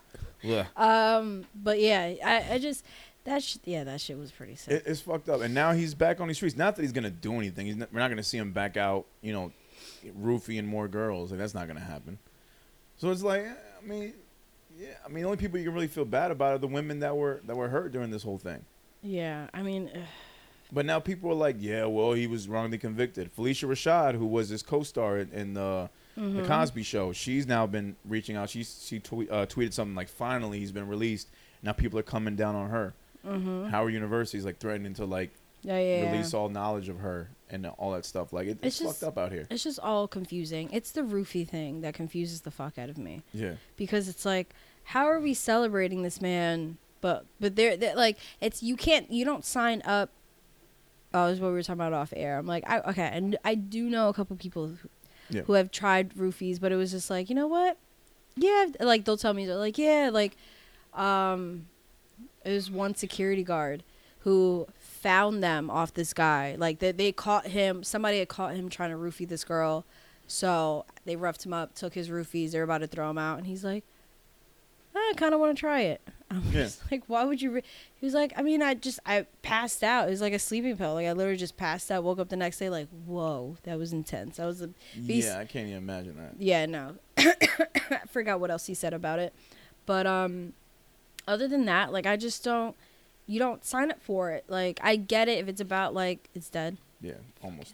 Ugh. 0.47 0.65
um. 0.77 1.45
But 1.55 1.79
yeah, 1.79 2.13
I, 2.23 2.53
I 2.53 2.59
just 2.59 2.85
that 3.23 3.41
sh- 3.41 3.57
yeah 3.65 3.83
that 3.85 4.01
shit 4.01 4.17
was 4.19 4.31
pretty 4.31 4.55
sick. 4.55 4.73
It, 4.73 4.83
it's 4.85 5.01
fucked 5.01 5.29
up. 5.29 5.41
And 5.41 5.53
now 5.53 5.71
he's 5.71 5.95
back 5.95 6.21
on 6.21 6.27
the 6.27 6.33
streets. 6.35 6.55
Not 6.55 6.75
that 6.75 6.81
he's 6.83 6.91
gonna 6.91 7.09
do 7.09 7.33
anything. 7.33 7.65
He's 7.65 7.75
not, 7.77 7.91
we're 7.91 7.99
not 8.01 8.09
gonna 8.09 8.21
see 8.21 8.37
him 8.37 8.51
back 8.51 8.77
out. 8.77 9.05
You 9.21 9.33
know, 9.33 9.51
roofing 10.15 10.65
more 10.67 10.87
girls. 10.87 11.31
Like 11.31 11.39
that's 11.39 11.55
not 11.55 11.67
gonna 11.67 11.79
happen. 11.79 12.19
So 12.97 13.09
it's 13.09 13.23
like, 13.23 13.45
I 13.47 13.85
mean, 13.87 14.13
yeah. 14.77 14.89
I 15.03 15.07
mean, 15.09 15.23
the 15.23 15.29
only 15.29 15.37
people 15.37 15.57
you 15.57 15.65
can 15.65 15.73
really 15.73 15.87
feel 15.87 16.05
bad 16.05 16.29
about 16.29 16.53
are 16.53 16.57
the 16.59 16.67
women 16.67 16.99
that 16.99 17.17
were 17.17 17.41
that 17.47 17.55
were 17.55 17.69
hurt 17.69 17.91
during 17.91 18.11
this 18.11 18.21
whole 18.21 18.37
thing. 18.37 18.63
yeah. 19.01 19.47
I 19.55 19.63
mean. 19.63 19.89
ugh. 19.95 20.01
But 20.73 20.85
now 20.85 20.99
people 20.99 21.29
are 21.29 21.35
like, 21.35 21.57
yeah, 21.59 21.85
well, 21.85 22.13
he 22.13 22.25
was 22.27 22.47
wrongly 22.47 22.77
convicted. 22.79 23.35
Phylicia 23.35 23.67
Rashad, 23.69 24.15
who 24.15 24.25
was 24.25 24.49
his 24.49 24.63
co-star 24.63 25.19
in, 25.19 25.29
in 25.31 25.53
the 25.53 25.89
Mm-hmm. 26.15 26.41
the 26.43 26.47
Cosby 26.47 26.83
Show, 26.83 27.11
she's 27.11 27.47
now 27.47 27.65
been 27.65 27.95
reaching 28.05 28.35
out. 28.35 28.47
She 28.47 28.63
she 28.63 28.99
tweet, 28.99 29.31
uh, 29.31 29.47
tweeted 29.47 29.73
something 29.73 29.95
like, 29.95 30.07
finally, 30.09 30.59
he's 30.59 30.71
been 30.71 30.87
released. 30.87 31.27
Now 31.63 31.71
people 31.71 31.97
are 31.97 32.03
coming 32.03 32.35
down 32.35 32.53
on 32.53 32.69
her. 32.69 32.93
Mm-hmm. 33.25 33.69
Howard 33.69 33.93
University's 33.95 34.45
like 34.45 34.59
threatening 34.59 34.93
to 34.95 35.05
like 35.05 35.31
Yeah, 35.63 35.79
yeah. 35.79 36.11
release 36.11 36.35
all 36.35 36.49
knowledge 36.49 36.87
of 36.87 36.99
her 36.99 37.29
and 37.49 37.65
all 37.65 37.93
that 37.93 38.05
stuff. 38.05 38.31
Like 38.31 38.45
it, 38.45 38.57
it's, 38.61 38.61
It's 38.61 38.79
just- 38.79 38.99
fucked 38.99 39.17
up 39.17 39.23
out 39.23 39.31
here. 39.31 39.47
It's 39.49 39.63
just 39.63 39.79
all 39.79 40.07
confusing. 40.07 40.69
It's 40.71 40.91
the 40.91 41.01
roofie 41.01 41.47
thing 41.47 41.81
that 41.81 41.95
confuses 41.95 42.41
the 42.41 42.51
fuck 42.51 42.77
out 42.77 42.89
of 42.89 42.99
me 42.99 43.23
Yeah, 43.33 43.53
because 43.75 44.07
it's 44.07 44.23
like, 44.23 44.53
how 44.83 45.05
are 45.07 45.19
we 45.19 45.33
celebrating 45.33 46.03
this 46.03 46.21
man? 46.21 46.77
But 47.01 47.25
but 47.39 47.55
they're, 47.55 47.75
they're 47.75 47.95
like, 47.95 48.17
it's 48.39 48.61
you 48.61 48.75
can't 48.75 49.09
you 49.11 49.25
don't 49.25 49.43
sign 49.43 49.81
up. 49.83 50.11
Oh, 51.13 51.27
this 51.27 51.35
is 51.35 51.41
what 51.41 51.49
we 51.49 51.53
were 51.53 51.61
talking 51.63 51.79
about 51.79 51.93
off 51.93 52.11
air. 52.15 52.37
I'm 52.37 52.47
like, 52.47 52.63
I, 52.67 52.79
okay, 52.81 53.09
and 53.13 53.37
I 53.45 53.55
do 53.55 53.89
know 53.89 54.09
a 54.09 54.13
couple 54.13 54.35
people 54.35 54.67
who, 54.67 54.89
Yeah. 55.29 55.41
who 55.43 55.53
have 55.53 55.69
tried 55.71 56.13
roofies, 56.15 56.59
but 56.59 56.71
it 56.71 56.75
was 56.75 56.91
just 56.91 57.09
like, 57.09 57.29
you 57.29 57.35
know 57.35 57.47
what? 57.47 57.77
Yeah, 58.35 58.65
like 58.79 59.05
they'll 59.05 59.17
tell 59.17 59.33
me 59.33 59.45
they're 59.45 59.55
like, 59.55 59.77
yeah, 59.77 60.09
like, 60.11 60.35
um, 60.93 61.67
it 62.43 62.51
was 62.51 62.69
one 62.71 62.95
security 62.95 63.43
guard 63.43 63.83
who 64.19 64.67
found 64.79 65.43
them 65.43 65.69
off 65.69 65.93
this 65.93 66.13
guy. 66.13 66.55
Like 66.57 66.79
they 66.79 66.91
they 66.91 67.11
caught 67.11 67.47
him. 67.47 67.83
Somebody 67.83 68.19
had 68.19 68.27
caught 68.29 68.55
him 68.55 68.69
trying 68.69 68.89
to 68.91 68.97
roofie 68.97 69.27
this 69.27 69.43
girl, 69.43 69.85
so 70.27 70.85
they 71.05 71.15
roughed 71.15 71.45
him 71.45 71.53
up, 71.53 71.75
took 71.75 71.93
his 71.93 72.09
roofies. 72.09 72.51
They're 72.51 72.63
about 72.63 72.79
to 72.79 72.87
throw 72.87 73.09
him 73.09 73.17
out, 73.17 73.37
and 73.37 73.45
he's 73.47 73.63
like, 73.63 73.83
I 74.95 75.13
kind 75.17 75.33
of 75.33 75.39
want 75.39 75.55
to 75.55 75.59
try 75.59 75.81
it. 75.81 76.01
I'm 76.33 76.43
Yeah. 76.51 76.69
like, 76.91 77.03
why 77.07 77.23
would 77.25 77.41
you? 77.41 77.51
Re-? 77.51 77.63
He 77.95 78.05
was 78.05 78.13
like, 78.13 78.33
I 78.35 78.41
mean, 78.41 78.61
I 78.61 78.73
just 78.73 78.99
I 79.05 79.25
passed 79.41 79.83
out. 79.83 80.07
It 80.07 80.11
was 80.11 80.21
like 80.21 80.33
a 80.33 80.39
sleeping 80.39 80.75
pill. 80.77 80.93
Like 80.95 81.05
I 81.07 81.11
literally 81.13 81.37
just 81.37 81.57
passed 81.57 81.91
out. 81.91 82.03
Woke 82.03 82.19
up 82.19 82.29
the 82.29 82.35
next 82.35 82.57
day, 82.59 82.69
like, 82.69 82.87
whoa, 83.05 83.57
that 83.63 83.77
was 83.77 83.93
intense. 83.93 84.37
That 84.37 84.45
was 84.45 84.61
a 84.61 84.69
Beast- 85.05 85.27
yeah. 85.29 85.39
I 85.39 85.45
can't 85.45 85.67
even 85.67 85.77
imagine 85.77 86.15
that. 86.17 86.35
yeah, 86.39 86.65
no. 86.65 86.95
I 87.17 88.01
forgot 88.09 88.39
what 88.39 88.51
else 88.51 88.65
he 88.65 88.73
said 88.73 88.93
about 88.93 89.19
it. 89.19 89.33
But 89.85 90.07
um 90.07 90.53
other 91.27 91.47
than 91.47 91.65
that, 91.65 91.91
like 91.93 92.05
I 92.05 92.17
just 92.17 92.43
don't 92.43 92.75
you 93.27 93.39
don't 93.39 93.63
sign 93.63 93.91
up 93.91 94.01
for 94.01 94.31
it. 94.31 94.43
Like 94.47 94.79
I 94.83 94.95
get 94.97 95.27
it 95.29 95.39
if 95.39 95.47
it's 95.47 95.61
about 95.61 95.93
like 95.93 96.29
it's 96.35 96.49
dead. 96.49 96.77
Yeah, 97.01 97.13
almost, 97.43 97.73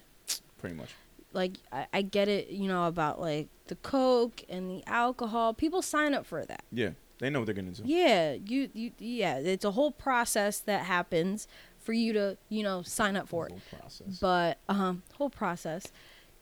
pretty 0.59 0.75
much. 0.75 0.89
Like 1.33 1.53
I, 1.71 1.85
I 1.93 2.01
get 2.01 2.27
it, 2.27 2.49
you 2.49 2.67
know, 2.67 2.85
about 2.87 3.19
like 3.21 3.47
the 3.67 3.75
coke 3.75 4.43
and 4.49 4.69
the 4.69 4.83
alcohol. 4.87 5.53
People 5.53 5.81
sign 5.83 6.13
up 6.15 6.25
for 6.25 6.43
that. 6.45 6.63
Yeah, 6.71 6.89
they 7.19 7.29
know 7.29 7.39
what 7.39 7.45
they're 7.45 7.55
gonna 7.55 7.71
do. 7.71 7.83
Yeah, 7.85 8.33
you 8.33 8.69
you 8.73 8.91
yeah, 8.97 9.37
it's 9.37 9.65
a 9.65 9.71
whole 9.71 9.91
process 9.91 10.59
that 10.61 10.85
happens 10.85 11.47
for 11.77 11.93
you 11.93 12.13
to, 12.13 12.37
you 12.49 12.63
know, 12.63 12.81
sign 12.81 13.15
up 13.15 13.27
for 13.27 13.45
it. 13.47 13.51
Whole 13.51 13.79
process. 13.79 14.19
But 14.19 14.57
um 14.67 15.03
whole 15.17 15.29
process 15.29 15.85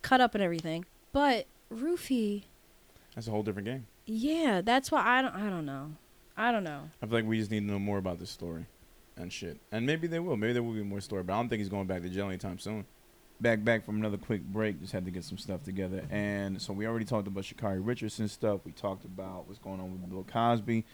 cut 0.01 0.21
up 0.21 0.35
and 0.35 0.43
everything. 0.43 0.85
But 1.11 1.47
roofie 1.73 2.43
That's 3.15 3.27
a 3.27 3.31
whole 3.31 3.43
different 3.43 3.67
game. 3.67 3.87
Yeah, 4.05 4.61
that's 4.61 4.91
why 4.91 5.03
I 5.05 5.21
don't. 5.21 5.35
I 5.35 5.49
don't 5.49 5.65
know. 5.65 5.91
I 6.37 6.51
don't 6.51 6.63
know. 6.63 6.89
I 7.01 7.05
feel 7.07 7.15
like 7.15 7.25
we 7.25 7.39
just 7.39 7.51
need 7.51 7.61
to 7.61 7.65
know 7.65 7.79
more 7.79 7.97
about 7.97 8.19
this 8.19 8.29
story 8.29 8.65
and 9.17 9.33
shit. 9.33 9.59
And 9.71 9.85
maybe 9.85 10.07
they 10.07 10.19
will. 10.19 10.37
Maybe 10.37 10.53
there 10.53 10.63
will 10.63 10.73
be 10.73 10.83
more 10.83 11.01
story. 11.01 11.23
But 11.23 11.33
I 11.33 11.37
don't 11.37 11.49
think 11.49 11.59
he's 11.59 11.69
going 11.69 11.87
back 11.87 12.03
to 12.03 12.09
jail 12.09 12.27
anytime 12.27 12.59
soon. 12.59 12.85
Back, 13.39 13.63
back 13.63 13.85
from 13.85 13.97
another 13.97 14.17
quick 14.17 14.41
break. 14.43 14.79
Just 14.79 14.93
had 14.93 15.05
to 15.05 15.11
get 15.11 15.23
some 15.23 15.37
stuff 15.37 15.63
together. 15.63 16.03
And 16.09 16.59
so 16.61 16.73
we 16.73 16.87
already 16.87 17.05
talked 17.05 17.27
about 17.27 17.43
Sha'Carri 17.43 17.85
Richardson 17.85 18.27
stuff. 18.27 18.61
We 18.65 18.71
talked 18.71 19.05
about 19.05 19.47
what's 19.47 19.59
going 19.59 19.79
on 19.79 19.91
with 19.91 20.09
Bill 20.09 20.23
Cosby. 20.23 20.85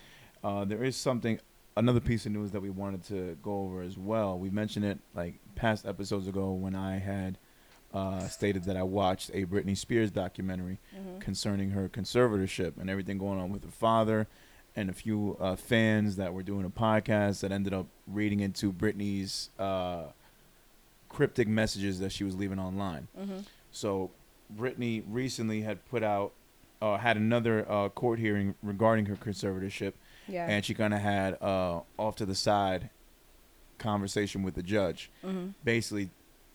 Uh, 0.43 0.65
there 0.65 0.83
is 0.83 0.97
something, 0.97 1.39
another 1.77 2.01
piece 2.01 2.25
of 2.25 2.33
news 2.33 2.51
that 2.51 2.61
we 2.61 2.69
wanted 2.69 3.03
to 3.05 3.37
go 3.41 3.61
over 3.61 3.81
as 3.81 3.97
well. 3.97 4.37
We 4.37 4.49
mentioned 4.49 4.83
it 4.83 4.99
like 5.15 5.35
past 5.55 5.85
episodes 5.85 6.27
ago 6.27 6.51
when 6.51 6.75
I 6.75 6.97
had 6.97 7.37
uh, 7.93 8.27
stated 8.27 8.65
that 8.65 8.75
I 8.75 8.83
watched 8.83 9.29
a 9.33 9.45
Britney 9.45 9.77
Spears 9.77 10.11
documentary 10.11 10.79
concerning 11.21 11.69
her 11.71 11.87
conservatorship 11.87 12.73
and 12.77 12.89
everything 12.89 13.17
going 13.17 13.39
on 13.39 13.51
with 13.51 13.63
her 13.63 13.71
father 13.71 14.27
and 14.75 14.89
a 14.89 14.93
few 14.93 15.37
uh, 15.39 15.55
fans 15.55 16.15
that 16.15 16.33
were 16.33 16.43
doing 16.43 16.65
a 16.65 16.69
podcast 16.69 17.41
that 17.41 17.51
ended 17.51 17.73
up 17.73 17.85
reading 18.07 18.39
into 18.39 18.73
Britney's 18.73 19.49
uh, 19.59 20.05
cryptic 21.13 21.47
messages 21.47 21.99
that 21.99 22.11
she 22.11 22.23
was 22.23 22.35
leaving 22.35 22.59
online. 22.59 23.07
Mm-hmm. 23.17 23.39
So 23.71 24.11
Britney 24.55 25.03
recently 25.07 25.61
had 25.61 25.85
put 25.85 26.03
out, 26.03 26.33
uh, 26.81 26.97
had 26.97 27.15
another 27.17 27.69
uh, 27.71 27.89
court 27.89 28.19
hearing 28.19 28.55
regarding 28.61 29.05
her 29.05 29.15
conservatorship, 29.15 29.93
Yeah. 30.27 30.47
and 30.47 30.65
she 30.65 30.73
kind 30.73 30.93
of 30.93 30.99
had 30.99 31.37
uh, 31.41 31.81
off 31.97 32.15
to 32.17 32.25
the 32.25 32.35
side 32.35 32.89
conversation 33.77 34.43
with 34.43 34.55
the 34.55 34.63
judge, 34.63 35.11
mm-hmm. 35.23 35.49
basically 35.63 36.09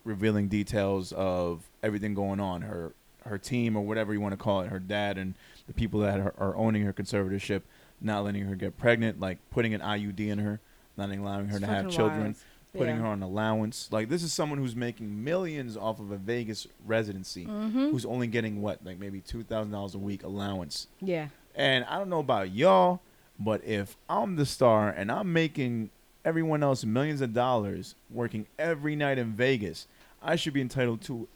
revealing 0.05 0.49
details 0.49 1.13
of 1.13 1.69
everything 1.83 2.15
going 2.15 2.41
on 2.41 2.63
her 2.63 2.95
her 3.25 3.37
team 3.37 3.77
or 3.77 3.83
whatever 3.83 4.15
you 4.15 4.21
want 4.21 4.33
to 4.33 4.39
call 4.39 4.63
it 4.63 4.69
her 4.69 4.79
dad 4.79 5.19
and 5.19 5.35
the 5.67 5.73
people 5.75 6.01
that 6.01 6.19
are, 6.19 6.33
are 6.39 6.57
owning 6.57 6.83
her 6.83 6.95
conservatorship 6.95 7.61
not 8.01 8.25
letting 8.25 8.45
her 8.47 8.55
get 8.55 8.79
pregnant 8.79 9.21
like 9.21 9.39
putting 9.51 9.75
an 9.75 9.83
iud 9.83 10.19
in 10.19 10.39
her 10.39 10.61
not 10.97 11.11
allowing 11.11 11.49
her 11.49 11.61
to 11.61 11.67
have 11.67 11.91
children 11.91 12.35
putting 12.77 12.97
her 12.97 13.07
on 13.07 13.23
allowance 13.23 13.89
like 13.91 14.09
this 14.09 14.23
is 14.23 14.33
someone 14.33 14.59
who's 14.59 14.77
making 14.77 15.25
millions 15.25 15.77
off 15.77 15.99
of 16.01 16.11
a 16.11 16.17
vegas 16.17 16.67
residency 16.87 17.47
Mm-hmm. 17.47 17.91
who's 17.91 18.05
only 18.05 18.27
getting 18.27 18.61
what 18.63 18.85
like 18.85 18.99
maybe 18.99 19.21
$2000 19.21 19.95
a 19.95 19.99
week 19.99 20.23
allowance 20.23 20.87
Yeah. 21.01 21.29
and 21.55 21.85
I 21.87 21.99
don't 21.99 22.09
know 22.11 22.21
about 22.21 22.51
y'all, 22.53 23.01
but 23.41 23.65
if 23.65 23.97
I'm 24.09 24.37
the 24.37 24.47
star 24.47 24.91
and 24.91 25.11
I'm 25.11 25.33
making 25.33 25.91
everyone 26.25 26.63
else 26.63 26.85
millions 26.85 27.21
of 27.21 27.33
dollars 27.33 27.95
working 28.11 28.47
every 28.59 28.95
night 28.97 29.19
in 29.19 29.33
Vegas, 29.33 29.87
I 30.23 30.37
should 30.37 30.53
be 30.53 30.61
entitled 30.61 31.01
to 31.03 31.27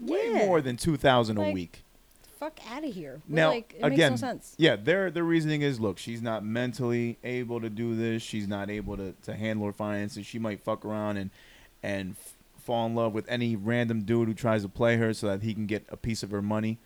way 0.00 0.30
Yeah. 0.32 0.46
more 0.46 0.60
than 0.60 0.76
two 0.76 0.96
thousand 0.96 1.36
a 1.38 1.50
week. 1.50 1.82
Fuck 2.40 2.58
out 2.70 2.84
of 2.84 2.92
here. 2.94 3.20
Now, 3.28 3.50
like, 3.50 3.74
it 3.78 3.84
again, 3.84 4.12
makes 4.12 4.22
no 4.22 4.28
sense. 4.28 4.54
Yeah, 4.56 4.74
their 4.74 5.10
their 5.10 5.22
reasoning 5.24 5.60
is 5.60 5.78
look, 5.78 5.98
she's 5.98 6.22
not 6.22 6.42
mentally 6.42 7.18
able 7.22 7.60
to 7.60 7.68
do 7.70 7.94
this. 7.94 8.22
She's 8.22 8.48
not 8.48 8.70
able 8.70 8.96
to, 8.96 9.12
to 9.24 9.34
handle 9.36 9.66
her 9.66 9.72
finances. 9.74 10.24
She 10.26 10.38
might 10.38 10.60
fuck 10.60 10.84
around 10.86 11.18
and 11.18 11.30
and 11.82 12.12
f- 12.12 12.34
fall 12.64 12.86
in 12.86 12.94
love 12.94 13.12
with 13.12 13.28
any 13.28 13.56
random 13.56 14.02
dude 14.04 14.26
who 14.28 14.32
tries 14.34 14.62
to 14.62 14.70
play 14.70 14.96
her 14.96 15.12
so 15.12 15.26
that 15.28 15.42
he 15.42 15.52
can 15.52 15.66
get 15.66 15.84
a 15.90 15.98
piece 15.98 16.22
of 16.22 16.30
her 16.30 16.40
money. 16.40 16.78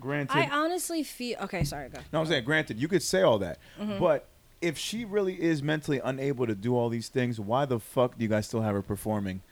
Granted, 0.00 0.36
I 0.36 0.48
honestly 0.48 1.02
feel. 1.02 1.36
Okay, 1.42 1.64
sorry. 1.64 1.88
Go. 1.88 1.98
no, 2.12 2.20
I'm 2.20 2.26
saying, 2.26 2.44
granted, 2.44 2.78
you 2.80 2.86
could 2.86 3.02
say 3.02 3.22
all 3.22 3.38
that, 3.40 3.58
Mhm. 3.80 3.98
but 3.98 4.28
if 4.60 4.78
she 4.78 5.04
really 5.04 5.40
is 5.42 5.64
mentally 5.64 6.00
unable 6.02 6.46
to 6.46 6.54
do 6.54 6.76
all 6.76 6.88
these 6.88 7.08
things, 7.08 7.40
why 7.40 7.64
the 7.64 7.80
fuck 7.80 8.16
do 8.18 8.22
you 8.22 8.28
guys 8.28 8.46
still 8.46 8.62
have 8.62 8.74
her 8.74 8.82
performing 8.82 9.42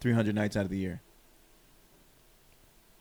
300 0.00 0.34
nights 0.34 0.56
out 0.58 0.64
of 0.64 0.70
the 0.70 0.76
year? 0.78 1.00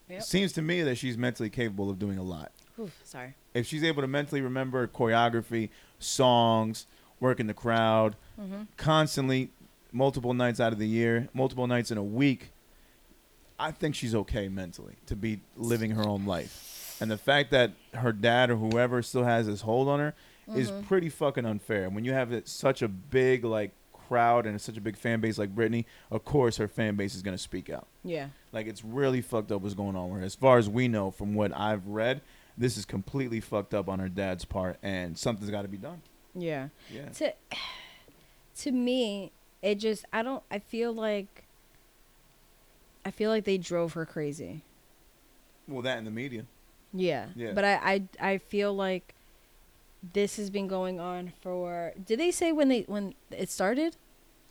Yep. 0.09 0.19
It 0.19 0.23
seems 0.23 0.51
to 0.53 0.61
me 0.61 0.81
that 0.83 0.95
she's 0.97 1.17
mentally 1.17 1.49
capable 1.49 1.89
of 1.89 1.97
doing 1.99 2.17
a 2.17 2.23
lot. 2.23 2.51
Oof, 2.79 2.99
sorry. 3.03 3.35
If 3.53 3.65
she's 3.67 3.83
able 3.83 4.01
to 4.01 4.07
mentally 4.07 4.41
remember 4.41 4.87
choreography, 4.87 5.69
songs, 5.99 6.85
working 7.19 7.47
the 7.47 7.53
crowd, 7.53 8.15
Mhm. 8.39 8.67
constantly, 8.77 9.49
multiple 9.91 10.33
nights 10.33 10.59
out 10.59 10.73
of 10.73 10.79
the 10.79 10.87
year, 10.87 11.29
multiple 11.33 11.67
nights 11.67 11.91
in 11.91 11.97
a 11.97 12.03
week. 12.03 12.51
I 13.59 13.71
think 13.71 13.95
she's 13.95 14.15
okay 14.15 14.49
mentally 14.49 14.95
to 15.05 15.15
be 15.15 15.39
living 15.55 15.91
her 15.91 16.03
own 16.05 16.25
life. 16.25 16.97
And 16.99 17.09
the 17.09 17.17
fact 17.17 17.51
that 17.51 17.71
her 17.93 18.11
dad 18.11 18.49
or 18.49 18.55
whoever 18.57 19.01
still 19.01 19.23
has 19.23 19.45
this 19.47 19.61
hold 19.61 19.87
on 19.87 19.99
her 19.99 20.13
is 20.55 20.71
Mhm. 20.71 20.85
pretty 20.87 21.09
fucking 21.09 21.45
unfair. 21.45 21.89
When 21.89 22.03
you 22.03 22.11
have 22.13 22.31
it, 22.33 22.47
such 22.47 22.81
a 22.81 22.87
big 22.87 23.45
like 23.45 23.71
crowd 23.93 24.45
and 24.45 24.59
such 24.59 24.75
a 24.77 24.81
big 24.81 24.97
fan 24.97 25.21
base 25.21 25.37
like 25.37 25.55
Britney, 25.55 25.85
of 26.11 26.25
course 26.25 26.57
her 26.57 26.67
fan 26.67 26.95
base 26.95 27.15
is 27.15 27.21
gonna 27.21 27.37
speak 27.37 27.69
out. 27.69 27.87
Yeah. 28.03 28.29
Like 28.53 28.67
it's 28.67 28.85
really 28.85 29.21
fucked 29.21 29.51
up 29.51 29.61
what's 29.63 29.73
going 29.73 29.95
on 29.95 30.11
with 30.11 30.19
her. 30.19 30.25
As 30.25 30.35
far 30.35 30.59
as 30.59 30.69
we 30.69 30.87
know, 30.87 31.11
from 31.11 31.33
what 31.33 31.51
I've 31.57 31.87
read, 31.87 32.21
this 32.57 32.77
is 32.77 32.85
completely 32.85 33.39
fucked 33.39 33.73
up 33.73 33.89
on 33.89 33.99
her 33.99 34.07
dad's 34.07 34.45
part, 34.45 34.77
and 34.83 35.17
something's 35.17 35.49
got 35.49 35.63
to 35.63 35.67
be 35.67 35.77
done. 35.77 36.01
Yeah. 36.35 36.69
Yeah. 36.91 37.09
To 37.09 37.33
to 38.57 38.71
me, 38.71 39.31
it 39.61 39.75
just 39.79 40.05
I 40.13 40.21
don't 40.21 40.43
I 40.51 40.59
feel 40.59 40.93
like 40.93 41.45
I 43.03 43.11
feel 43.11 43.31
like 43.31 43.43
they 43.43 43.57
drove 43.57 43.93
her 43.93 44.05
crazy. 44.05 44.61
Well, 45.67 45.81
that 45.81 45.97
in 45.97 46.05
the 46.05 46.11
media. 46.11 46.45
Yeah. 46.93 47.27
Yeah. 47.35 47.53
But 47.53 47.65
I, 47.65 47.73
I 47.73 48.03
I 48.33 48.37
feel 48.37 48.73
like 48.73 49.15
this 50.13 50.35
has 50.37 50.49
been 50.49 50.67
going 50.67 50.99
on 50.99 51.31
for 51.41 51.93
did 52.05 52.19
they 52.19 52.29
say 52.29 52.51
when 52.51 52.69
they 52.69 52.81
when 52.81 53.15
it 53.31 53.49
started? 53.49 53.97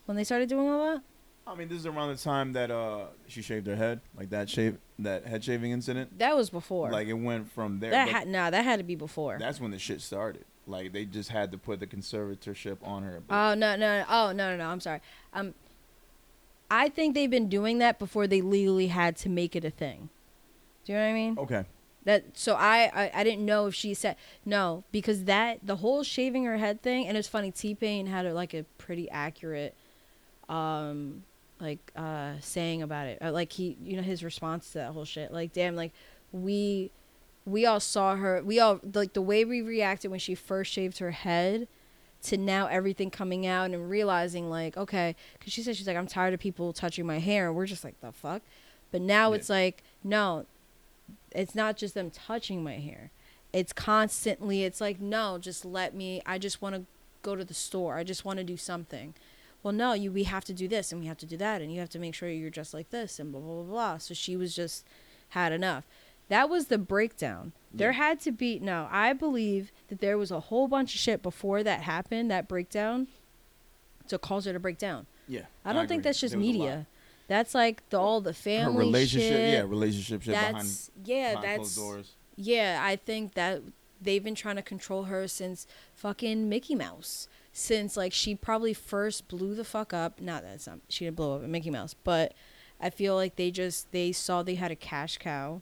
When 0.06 0.16
they 0.16 0.24
started 0.24 0.48
doing 0.48 0.68
all 0.68 0.94
that? 0.94 1.02
I 1.46 1.54
mean, 1.56 1.68
this 1.68 1.78
is 1.78 1.86
around 1.86 2.10
the 2.10 2.22
time 2.22 2.52
that 2.52 2.70
uh 2.70 3.06
she 3.26 3.42
shaved 3.42 3.66
her 3.66 3.76
head, 3.76 4.00
like 4.16 4.30
that 4.30 4.48
shave, 4.48 4.78
that 5.00 5.26
head 5.26 5.42
shaving 5.42 5.72
incident. 5.72 6.18
That 6.18 6.36
was 6.36 6.50
before. 6.50 6.90
Like 6.90 7.08
it 7.08 7.14
went 7.14 7.50
from 7.52 7.80
there. 7.80 7.90
that 7.90 8.08
had 8.08 8.28
nah, 8.28 8.50
that 8.50 8.64
had 8.64 8.78
to 8.78 8.84
be 8.84 8.94
before. 8.94 9.38
that's 9.38 9.60
when 9.60 9.70
the 9.70 9.78
shit 9.78 10.00
started. 10.00 10.44
Like 10.66 10.92
they 10.92 11.04
just 11.04 11.30
had 11.30 11.50
to 11.52 11.58
put 11.58 11.80
the 11.80 11.86
conservatorship 11.86 12.78
on 12.82 13.02
her. 13.02 13.20
Oh 13.28 13.54
no 13.54 13.74
no 13.76 13.76
no 13.76 14.04
oh 14.08 14.32
no 14.32 14.50
no 14.52 14.56
no 14.56 14.66
I'm 14.66 14.80
sorry. 14.80 15.00
Um 15.32 15.54
I 16.70 16.88
think 16.88 17.14
they've 17.14 17.28
been 17.30 17.48
doing 17.48 17.78
that 17.78 17.98
before 17.98 18.26
they 18.26 18.40
legally 18.40 18.86
had 18.86 19.16
to 19.18 19.28
make 19.28 19.54
it 19.56 19.64
a 19.64 19.70
thing. 19.70 20.08
Do 20.84 20.92
you 20.92 20.98
know 20.98 21.04
what 21.04 21.10
I 21.10 21.14
mean? 21.14 21.38
okay. 21.38 21.64
That 22.04 22.24
so 22.38 22.54
I, 22.54 22.90
I 22.94 23.10
I 23.14 23.24
didn't 23.24 23.44
know 23.44 23.66
if 23.66 23.74
she 23.74 23.94
said 23.94 24.16
no 24.44 24.84
because 24.92 25.24
that 25.24 25.58
the 25.64 25.76
whole 25.76 26.02
shaving 26.04 26.44
her 26.44 26.56
head 26.58 26.82
thing 26.82 27.06
and 27.06 27.16
it's 27.16 27.28
funny 27.28 27.50
T 27.50 27.74
Pain 27.74 28.06
had 28.06 28.26
a, 28.26 28.32
like 28.34 28.54
a 28.54 28.64
pretty 28.78 29.10
accurate 29.10 29.74
um 30.48 31.24
like 31.62 31.92
uh 31.96 32.32
saying 32.40 32.82
about 32.82 33.06
it. 33.06 33.18
Uh, 33.22 33.32
like 33.32 33.52
he 33.52 33.76
you 33.82 33.96
know 33.96 34.02
his 34.02 34.22
response 34.22 34.68
to 34.72 34.78
that 34.78 34.92
whole 34.92 35.04
shit. 35.06 35.32
Like 35.32 35.52
damn 35.52 35.76
like 35.76 35.92
we 36.32 36.90
we 37.46 37.64
all 37.64 37.80
saw 37.80 38.16
her 38.16 38.42
we 38.44 38.60
all 38.60 38.80
like 38.94 39.12
the 39.14 39.22
way 39.22 39.44
we 39.44 39.62
reacted 39.62 40.10
when 40.10 40.20
she 40.20 40.34
first 40.34 40.72
shaved 40.72 40.98
her 40.98 41.10
head 41.12 41.66
to 42.24 42.36
now 42.36 42.66
everything 42.66 43.10
coming 43.10 43.46
out 43.46 43.70
and 43.70 43.90
realizing 43.90 44.48
like 44.48 44.76
okay 44.76 45.16
because 45.38 45.52
she 45.52 45.60
said 45.62 45.74
she's 45.76 45.86
like 45.88 45.96
i'm 45.96 46.06
tired 46.06 46.32
of 46.34 46.40
people 46.40 46.72
touching 46.72 47.06
my 47.06 47.18
hair. 47.18 47.46
And 47.48 47.56
we're 47.56 47.66
just 47.66 47.84
like 47.84 48.00
the 48.00 48.12
fuck? 48.12 48.42
But 48.90 49.00
now 49.00 49.30
Yeah. 49.30 49.36
it's 49.36 49.48
like 49.48 49.82
no 50.04 50.46
it's 51.32 51.54
not 51.54 51.76
just 51.76 51.94
them 51.94 52.10
touching 52.10 52.62
my 52.62 52.74
hair. 52.78 53.10
It's 53.52 53.72
constantly 53.72 54.64
it's 54.64 54.80
like 54.80 55.00
no 55.00 55.38
just 55.38 55.64
let 55.64 55.94
me 55.94 56.22
i 56.26 56.38
just 56.38 56.60
want 56.62 56.74
to 56.74 56.82
go 57.22 57.36
to 57.36 57.44
the 57.44 57.54
store. 57.54 57.96
I 57.98 58.04
just 58.04 58.24
want 58.24 58.38
to 58.38 58.44
do 58.44 58.56
something 58.56 59.14
well 59.62 59.72
no 59.72 59.92
you 59.92 60.10
we 60.12 60.24
have 60.24 60.44
to 60.44 60.52
do 60.52 60.66
this 60.68 60.92
and 60.92 61.00
we 61.00 61.06
have 61.06 61.16
to 61.18 61.26
do 61.26 61.36
that 61.36 61.60
and 61.62 61.72
you 61.72 61.80
have 61.80 61.88
to 61.90 61.98
make 61.98 62.14
sure 62.14 62.28
you're 62.28 62.50
dressed 62.50 62.74
like 62.74 62.90
this 62.90 63.18
and 63.18 63.32
blah 63.32 63.40
blah 63.40 63.54
blah 63.54 63.62
blah 63.64 63.98
so 63.98 64.12
she 64.14 64.36
was 64.36 64.54
just 64.54 64.84
had 65.30 65.52
enough 65.52 65.84
that 66.28 66.48
was 66.48 66.66
the 66.66 66.78
breakdown 66.78 67.52
there 67.72 67.92
had 67.92 68.20
to 68.20 68.30
be 68.32 68.58
no 68.58 68.88
i 68.90 69.12
believe 69.12 69.72
that 69.88 70.00
there 70.00 70.16
was 70.18 70.30
a 70.30 70.40
whole 70.40 70.68
bunch 70.68 70.94
of 70.94 71.00
shit 71.00 71.22
before 71.22 71.62
that 71.62 71.82
happened 71.82 72.30
that 72.30 72.48
breakdown 72.48 73.06
to 74.08 74.18
cause 74.18 74.44
her 74.44 74.52
to 74.52 74.60
break 74.60 74.78
down 74.78 75.06
Yeah. 75.28 75.42
i 75.64 75.72
don't 75.72 75.86
think 75.88 76.00
agree. 76.00 76.08
that's 76.08 76.20
just 76.20 76.32
There 76.32 76.38
was 76.40 76.48
a 76.48 76.50
lot. 76.50 76.64
media 76.64 76.86
that's 77.28 77.54
like 77.54 77.88
the 77.90 77.98
all 77.98 78.20
the 78.20 78.34
family 78.34 78.74
Her 78.74 78.78
relationship, 78.80 79.28
shit. 79.32 79.52
yeah, 79.54 79.60
relationship 79.62 80.22
shit 80.22 80.34
behind, 80.34 80.56
that's 80.56 80.90
yeah 81.04 81.30
behind 81.34 81.44
that's 81.46 81.56
closed 81.58 81.76
doors. 81.76 82.12
yeah, 82.36 82.80
I 82.82 82.96
think 82.96 83.34
that 83.34 83.62
they've 84.02 84.22
been 84.24 84.34
trying 84.34 84.56
to 84.56 84.62
control 84.62 85.04
her 85.04 85.26
since 85.28 85.66
fucking 85.94 86.48
Mickey 86.48 86.74
Mouse. 86.74 87.28
Since 87.52 87.96
like 87.96 88.12
she 88.12 88.34
probably 88.34 88.72
first 88.74 89.28
blew 89.28 89.54
the 89.54 89.64
fuck 89.64 89.92
up. 89.92 90.20
Not 90.20 90.42
that 90.42 90.54
it's 90.54 90.66
not 90.66 90.78
she 90.88 91.04
didn't 91.04 91.16
blow 91.16 91.36
up 91.36 91.42
at 91.42 91.48
Mickey 91.48 91.70
Mouse, 91.70 91.94
but 92.04 92.32
I 92.80 92.90
feel 92.90 93.14
like 93.14 93.36
they 93.36 93.50
just 93.50 93.92
they 93.92 94.10
saw 94.12 94.42
they 94.42 94.54
had 94.54 94.70
a 94.70 94.76
cash 94.76 95.18
cow, 95.18 95.60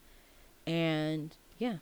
and 0.66 1.36
yeah, 1.58 1.76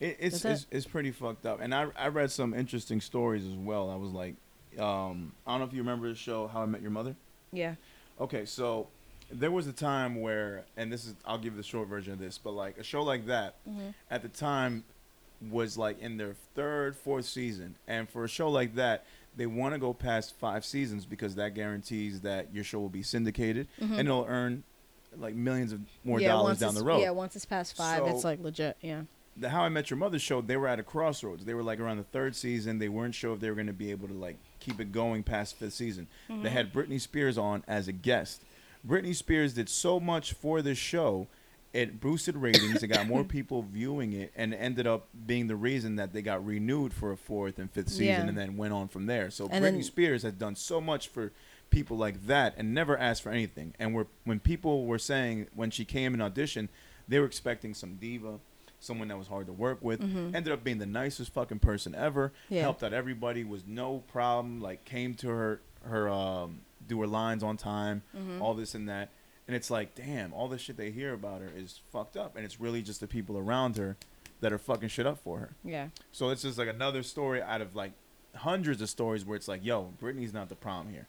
It, 0.00 0.16
it's, 0.20 0.44
it's 0.44 0.66
it's 0.70 0.86
pretty 0.86 1.10
fucked 1.10 1.46
up. 1.46 1.60
And 1.60 1.74
I 1.74 1.88
I 1.96 2.08
read 2.08 2.30
some 2.30 2.54
interesting 2.54 3.00
stories 3.00 3.44
as 3.44 3.54
well. 3.56 3.90
I 3.90 3.96
was 3.96 4.12
like, 4.12 4.34
um, 4.78 5.32
I 5.46 5.52
don't 5.52 5.60
know 5.60 5.66
if 5.66 5.72
you 5.72 5.80
remember 5.80 6.08
the 6.08 6.14
show 6.14 6.46
How 6.46 6.62
I 6.62 6.66
Met 6.66 6.82
Your 6.82 6.90
Mother. 6.90 7.16
yeah, 7.52 7.74
Okay, 8.20 8.44
so 8.44 8.86
there 9.32 9.50
was 9.50 9.66
a 9.66 9.72
time 9.72 10.20
where, 10.20 10.64
and 10.76 10.92
this 10.92 11.04
is 11.06 11.14
I'll 11.26 11.38
give 11.38 11.56
the 11.56 11.62
short 11.62 11.88
version 11.88 12.12
of 12.12 12.18
this, 12.20 12.38
but 12.38 12.52
like 12.52 12.78
a 12.78 12.84
show 12.84 13.02
like 13.02 13.26
that 13.26 13.56
at 14.10 14.22
the 14.22 14.28
time 14.28 14.84
was 15.50 15.76
like 15.76 16.00
in 16.00 16.16
their 16.16 16.34
third, 16.54 16.96
fourth 16.96 17.24
season, 17.26 17.74
and 17.88 18.08
for 18.08 18.24
a 18.24 18.28
show 18.28 18.48
like 18.48 18.76
that, 18.76 19.04
they 19.36 19.46
want 19.46 19.74
to 19.74 19.78
go 19.78 19.92
past 19.92 20.34
five 20.38 20.64
seasons 20.64 21.06
because 21.06 21.34
that 21.34 21.54
guarantees 21.54 22.20
that 22.22 22.54
your 22.54 22.64
show 22.64 22.78
will 22.78 22.88
be 22.88 23.02
syndicated 23.02 23.68
and 23.80 23.90
mm-hmm. 23.90 24.00
it'll 24.00 24.26
earn 24.28 24.62
like 25.16 25.34
millions 25.34 25.72
of 25.72 25.80
more 26.04 26.20
yeah. 26.20 26.28
dollars 26.28 26.58
down 26.58 26.74
the 26.74 26.82
road. 26.82 27.00
yeah, 27.00 27.10
once 27.10 27.36
it's 27.36 27.44
past 27.44 27.76
five, 27.76 27.98
So- 27.98 28.06
it's 28.08 28.24
like 28.24 28.40
legit. 28.40 28.76
Yeah, 28.80 29.02
the 29.36 29.48
How 29.48 29.62
I 29.62 29.68
Met 29.68 29.90
Your 29.90 29.96
Mother 29.96 30.18
show, 30.18 30.40
they 30.40 30.56
were 30.56 30.68
at 30.68 30.78
a 30.78 30.82
crossroads. 30.82 31.44
They 31.44 31.54
were 31.54 31.62
like 31.62 31.80
around 31.80 31.96
the 31.98 32.04
third 32.04 32.36
season. 32.36 32.78
They 32.78 32.88
weren't 32.88 33.14
sure 33.14 33.34
if 33.34 33.40
they 33.40 33.48
were 33.48 33.56
going 33.56 33.66
to 33.66 33.72
be 33.72 33.90
able 33.90 34.08
to 34.08 34.14
like 34.14 34.38
keep 34.60 34.80
it 34.80 34.92
going 34.92 35.22
past 35.22 35.56
fifth 35.56 35.74
season. 35.74 36.06
They 36.28 36.34
mm-hmm. 36.34 36.46
had 36.46 36.72
Britney 36.72 37.00
Spears 37.00 37.36
on 37.36 37.64
as 37.66 37.88
a 37.88 37.92
guest. 37.92 38.42
Britney 38.86 39.14
Spears 39.14 39.54
did 39.54 39.68
so 39.68 39.98
much 39.98 40.34
for 40.34 40.62
this 40.62 40.78
show, 40.78 41.26
it 41.74 42.00
boosted 42.00 42.36
ratings. 42.36 42.82
it 42.82 42.86
got 42.86 43.06
more 43.06 43.24
people 43.24 43.62
viewing 43.62 44.12
it, 44.14 44.32
and 44.36 44.54
ended 44.54 44.86
up 44.86 45.08
being 45.26 45.48
the 45.48 45.56
reason 45.56 45.96
that 45.96 46.12
they 46.14 46.22
got 46.22 46.44
renewed 46.46 46.94
for 46.94 47.12
a 47.12 47.16
fourth 47.16 47.58
and 47.58 47.70
fifth 47.70 47.90
season, 47.90 48.04
Yeah. 48.06 48.26
and 48.26 48.38
then 48.38 48.56
went 48.56 48.72
on 48.72 48.88
from 48.88 49.04
there. 49.06 49.30
So 49.30 49.48
And 49.50 49.62
Britney 49.64 49.72
then- 49.72 49.82
Spears 49.82 50.22
has 50.22 50.32
done 50.32 50.54
so 50.56 50.80
much 50.80 51.08
for 51.08 51.32
people 51.70 51.96
like 51.98 52.26
that, 52.28 52.54
and 52.56 52.72
never 52.72 52.96
asked 52.96 53.22
for 53.22 53.30
anything. 53.30 53.74
And 53.78 53.94
we're, 53.94 54.06
when 54.24 54.38
people 54.40 54.86
were 54.86 54.98
saying 54.98 55.48
when 55.54 55.70
she 55.70 55.84
came 55.84 56.14
and 56.14 56.22
auditioned, 56.22 56.68
they 57.08 57.18
were 57.18 57.26
expecting 57.26 57.74
some 57.74 57.96
diva, 57.96 58.38
someone 58.78 59.08
that 59.08 59.18
was 59.18 59.26
hard 59.26 59.46
to 59.48 59.52
work 59.52 59.78
with. 59.82 60.00
Ended 60.00 60.48
up 60.52 60.62
being 60.62 60.78
the 60.78 60.86
nicest 60.86 61.32
fucking 61.32 61.58
person 61.58 61.94
ever. 61.94 62.32
Yeah. 62.48 62.62
Helped 62.62 62.82
out 62.84 62.92
everybody. 62.92 63.42
Was 63.44 63.64
no 63.66 63.98
problem. 64.08 64.60
Like 64.60 64.84
came 64.84 65.14
to 65.16 65.28
her 65.28 65.60
her 65.82 66.08
um 66.08 66.60
do 66.86 67.00
her 67.00 67.06
lines 67.06 67.42
on 67.42 67.56
time. 67.56 68.02
All 68.40 68.54
this 68.54 68.74
and 68.74 68.88
that. 68.88 69.10
And 69.46 69.54
it's 69.54 69.70
like, 69.70 69.94
damn, 69.94 70.32
all 70.32 70.48
the 70.48 70.56
shit 70.58 70.76
they 70.76 70.90
hear 70.90 71.12
about 71.12 71.40
her 71.42 71.50
is 71.54 71.80
fucked 71.92 72.16
up, 72.16 72.34
and 72.36 72.44
it's 72.44 72.60
really 72.60 72.80
just 72.82 73.00
the 73.00 73.06
people 73.06 73.36
around 73.36 73.76
her 73.76 73.96
that 74.40 74.52
are 74.52 74.58
fucking 74.58 74.88
shit 74.88 75.06
up 75.06 75.18
for 75.18 75.38
her. 75.38 75.54
yeah, 75.64 75.88
So 76.12 76.30
it's 76.30 76.42
just 76.42 76.58
like 76.58 76.68
another 76.68 77.02
story 77.02 77.40
out 77.42 77.60
of 77.60 77.74
like 77.76 77.92
hundreds 78.34 78.80
of 78.82 78.88
stories 78.90 79.24
where 79.24 79.36
it's 79.36 79.48
like, 79.48 79.64
yo, 79.64 79.92
Britney's 80.02 80.32
not 80.32 80.48
the 80.48 80.54
problem 80.56 80.92
here. 80.92 81.08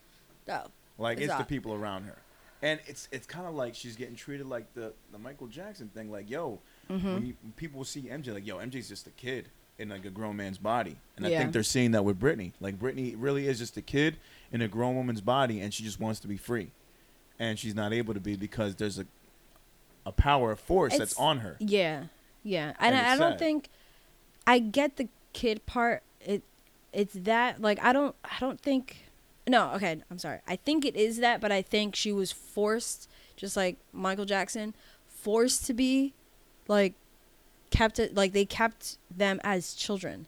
oh, 0.49 0.68
Like 0.98 1.20
it's 1.20 1.28
the 1.40 1.44
people 1.45 1.74
around 1.74 2.03
her, 2.03 2.18
and 2.62 2.80
it's 2.88 3.07
it's 3.12 3.26
kind 3.28 3.48
of 3.48 3.56
like 3.56 3.74
she's 3.76 3.95
getting 3.95 4.16
treated 4.16 4.45
like 4.48 4.74
the 4.74 4.94
the 5.12 5.18
Michael 5.18 5.48
Jackson 5.48 5.90
thing. 5.90 6.12
Like 6.12 6.30
yo, 6.30 6.60
Mm-hmm. 6.90 7.14
when, 7.16 7.26
you, 7.26 7.34
when 7.41 7.52
people 7.53 7.84
see 7.84 8.03
MJ, 8.03 8.32
like 8.34 8.45
yo, 8.45 8.57
MJ's 8.57 8.88
just 8.88 9.07
a 9.07 9.12
kid 9.12 9.48
in 9.80 9.90
like 9.90 10.06
a 10.06 10.10
grown 10.12 10.36
man's 10.38 10.60
body, 10.60 10.98
and 11.18 11.26
I 11.26 11.30
think 11.40 11.52
they're 11.53 11.64
seeing 11.64 11.91
that 11.91 12.06
with 12.06 12.20
Britney. 12.20 12.52
Like 12.60 12.78
Britney 12.80 13.16
really 13.18 13.48
is 13.48 13.57
just 13.60 13.76
a 13.76 13.82
kid 13.82 14.18
in 14.52 14.62
a 14.62 14.68
grown 14.68 14.95
woman's 14.95 15.22
body, 15.22 15.60
and 15.62 15.74
she 15.74 15.84
just 15.84 15.99
wants 15.99 16.20
to 16.22 16.28
be 16.28 16.38
free, 16.38 16.70
and 17.40 17.57
she's 17.60 17.76
not 17.76 17.94
able 17.94 18.14
to 18.14 18.20
be 18.20 18.36
because 18.36 18.76
there's 18.76 18.99
a 18.99 19.06
a 20.06 20.12
power, 20.12 20.52
a 20.52 20.57
force 20.57 20.95
that's 20.98 21.18
on 21.20 21.40
her. 21.40 21.57
Yeah, 21.60 22.06
yeah, 22.44 22.74
and, 22.80 22.95
And 22.95 23.07
I, 23.07 23.14
I 23.14 23.18
don't 23.18 23.32
sad. 23.32 23.40
think 23.40 23.70
I 24.45 24.60
get 24.60 24.98
the 24.98 25.07
kid 25.34 25.66
part. 25.66 26.03
It 26.22 26.44
it's 26.94 27.14
that 27.14 27.62
like 27.62 27.84
I 27.84 27.91
don't 27.91 28.16
I 28.24 28.38
don't 28.40 28.60
think 28.62 28.98
no 29.48 29.72
okay 29.74 30.02
I'm 30.10 30.18
sorry 30.18 30.40
I 30.48 30.56
think 30.56 30.86
it 30.86 30.95
is 30.95 31.18
that 31.18 31.41
but 31.41 31.52
I 31.52 31.62
think 31.62 31.95
she 31.95 32.12
was 32.12 32.32
forced 32.32 33.10
just 33.36 33.57
like 33.57 33.78
Michael 33.91 34.26
Jackson 34.26 34.74
forced 35.07 35.66
to 35.66 35.74
be 35.74 36.14
like 36.68 36.94
kept 37.72 37.99
it 37.99 38.16
like 38.16 38.32
they 38.34 38.45
kept 38.45 38.98
them 39.16 39.41
as 39.44 39.74
children. 39.74 40.28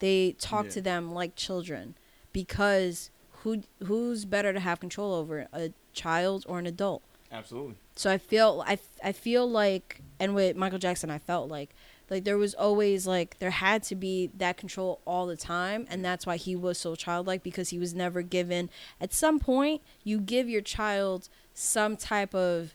They 0.00 0.32
talked 0.38 0.68
Yeah. 0.68 0.74
to 0.74 0.80
them 0.82 1.14
like 1.14 1.36
children 1.36 1.94
because 2.32 3.10
who 3.44 3.62
who's 3.84 4.24
better 4.24 4.52
to 4.52 4.60
have 4.60 4.80
control 4.80 5.14
over 5.14 5.46
a 5.52 5.70
child 5.92 6.44
or 6.48 6.58
an 6.58 6.66
adult? 6.66 7.02
Absolutely. 7.30 7.74
So 7.94 8.10
I 8.10 8.18
feel 8.18 8.64
I, 8.66 8.78
I 9.02 9.12
feel 9.12 9.48
like 9.48 10.00
and 10.18 10.34
with 10.34 10.56
Michael 10.56 10.78
Jackson 10.78 11.10
I 11.10 11.18
felt 11.18 11.50
like 11.50 11.70
like 12.10 12.24
there 12.24 12.38
was 12.38 12.54
always 12.54 13.06
like 13.06 13.38
there 13.38 13.50
had 13.50 13.82
to 13.84 13.94
be 13.94 14.30
that 14.38 14.56
control 14.56 15.00
all 15.06 15.26
the 15.26 15.36
time 15.36 15.86
and 15.90 16.04
that's 16.04 16.26
why 16.26 16.36
he 16.36 16.56
was 16.56 16.78
so 16.78 16.94
childlike 16.94 17.42
because 17.42 17.68
he 17.68 17.78
was 17.78 17.94
never 17.94 18.22
given 18.22 18.70
at 19.00 19.12
some 19.12 19.38
point 19.38 19.82
you 20.02 20.20
give 20.20 20.48
your 20.48 20.60
child 20.60 21.28
some 21.52 21.96
type 21.96 22.34
of 22.34 22.74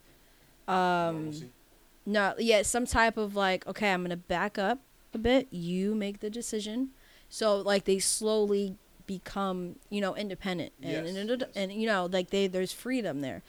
um 0.68 1.32
no 2.06 2.34
yeah 2.38 2.62
some 2.62 2.86
type 2.86 3.18
of 3.18 3.36
like 3.36 3.66
okay 3.68 3.91
I'm 3.91 4.02
going 4.02 4.12
to 4.12 4.18
back 4.18 4.58
up 4.58 4.80
a 5.14 5.18
bit 5.18 5.48
you 5.52 5.96
make 5.96 6.20
the 6.20 6.30
decision 6.30 6.90
so 7.28 7.58
like 7.58 7.86
they 7.86 8.00
slowly 8.00 8.76
become 9.10 9.76
you 9.90 9.99
know 10.02 10.15
independent 10.15 10.72
and 10.84 10.91
Yes, 11.07 11.15
and, 11.15 11.30
yes. 11.41 11.49
and 11.56 11.72
you 11.73 11.88
know 11.88 12.07
like 12.11 12.30
they 12.30 12.45
there's 12.45 12.72
freedom 12.72 13.22
there. 13.22 13.41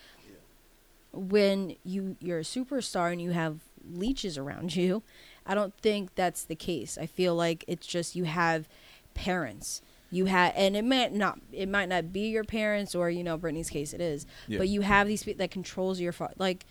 When 1.12 1.76
you 1.84 2.16
you're 2.20 2.38
a 2.38 2.42
superstar 2.42 3.12
and 3.12 3.20
you 3.20 3.32
have 3.32 3.58
leeches 3.92 4.38
around 4.38 4.74
you 4.82 5.02
i 5.46 5.54
don't 5.54 5.74
think 5.78 6.14
that's 6.14 6.44
the 6.44 6.54
case. 6.54 6.96
I 7.00 7.06
feel 7.06 7.34
like 7.34 7.64
it's 7.68 7.86
just 7.86 8.14
you 8.16 8.24
have 8.24 8.68
parents. 9.14 9.82
You 10.10 10.26
have 10.26 10.52
and 10.56 10.76
it 10.76 10.84
might 10.84 11.12
not 11.12 11.38
it 11.52 11.68
might 11.68 11.88
not 11.88 12.12
be 12.12 12.28
your 12.28 12.44
parents 12.44 12.94
or 12.94 13.10
you 13.10 13.22
know 13.24 13.36
Britney's 13.36 13.70
case 13.70 13.92
it 13.92 14.00
is. 14.00 14.26
Yeah. 14.48 14.58
but 14.58 14.68
you 14.68 14.80
have 14.82 15.06
these 15.08 15.22
people 15.24 15.38
that 15.38 15.50
controls 15.50 16.00
your 16.00 16.14
like 16.38 16.64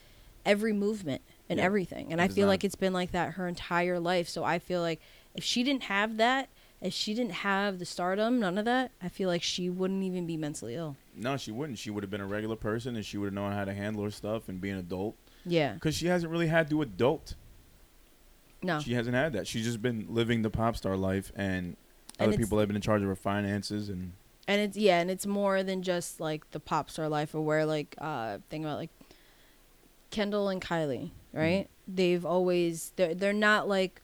every 0.45 0.73
movement 0.73 1.21
and 1.49 1.59
Yeah. 1.59 1.65
everything. 1.65 2.11
And 2.11 2.19
i 2.21 2.27
feel 2.27 2.45
not- 2.47 2.51
like 2.53 2.63
it's 2.63 2.75
been 2.75 2.93
like 2.93 3.11
that 3.11 3.33
her 3.33 3.47
entire 3.47 3.99
life. 3.99 4.27
So 4.29 4.43
i 4.43 4.57
feel 4.57 4.81
like 4.81 4.99
if 5.35 5.43
she 5.43 5.61
didn't 5.63 5.83
have 5.83 6.17
that 6.17 6.49
if 6.81 6.93
she 6.93 7.13
didn't 7.13 7.33
have 7.33 7.77
the 7.79 7.85
stardom 7.85 8.39
none 8.39 8.57
of 8.57 8.65
that 8.65 8.91
i 9.01 9.09
feel 9.09 9.27
like 9.27 9.43
she 9.43 9.69
wouldn't 9.69 10.03
even 10.03 10.25
be 10.25 10.37
mentally 10.37 10.75
ill 10.75 10.95
No, 11.15 11.35
she 11.35 11.51
wouldn't. 11.51 11.77
She 11.77 11.89
would 11.89 12.01
have 12.03 12.09
been 12.09 12.21
a 12.21 12.25
regular 12.27 12.55
person, 12.55 12.95
and 12.95 13.03
she 13.05 13.17
would 13.17 13.25
have 13.25 13.33
known 13.33 13.51
how 13.51 13.65
to 13.65 13.73
handle 13.73 14.03
her 14.03 14.11
stuff 14.11 14.47
and 14.47 14.61
be 14.61 14.69
an 14.69 14.77
adult. 14.77 15.15
yeah 15.45 15.73
Because 15.73 15.93
she 15.95 16.07
hasn't 16.07 16.31
really 16.31 16.47
had 16.47 16.69
to 16.69 16.81
adult. 16.81 17.35
no 18.63 18.79
She 18.79 18.93
hasn't 18.93 19.15
had 19.15 19.33
that. 19.33 19.45
She's 19.45 19.65
just 19.65 19.81
been 19.81 20.05
living 20.09 20.41
the 20.43 20.49
pop 20.49 20.77
star 20.77 20.95
life, 20.95 21.31
and 21.35 21.75
And 22.17 22.29
other 22.29 22.37
people 22.37 22.57
have 22.59 22.67
been 22.69 22.75
in 22.77 22.81
charge 22.81 23.01
of 23.01 23.07
her 23.09 23.15
finances. 23.15 23.89
And 23.89 24.13
and 24.47 24.61
it's 24.61 24.77
yeah 24.77 24.99
and 25.01 25.11
it's 25.11 25.27
more 25.27 25.61
than 25.63 25.83
just 25.83 26.19
like 26.21 26.49
the 26.51 26.59
pop 26.61 26.89
star 26.89 27.09
life 27.09 27.35
or 27.35 27.41
where 27.41 27.65
like 27.65 27.95
uh 27.99 28.37
think 28.49 28.63
about 28.65 28.77
like 28.77 28.89
kendall 30.11 30.49
and 30.49 30.59
kylie 30.61 31.11
right 31.33 31.67
they've 31.87 32.25
always 32.25 32.91
they're, 32.95 33.13
they're 33.13 33.31
not 33.33 33.67
like 33.67 34.01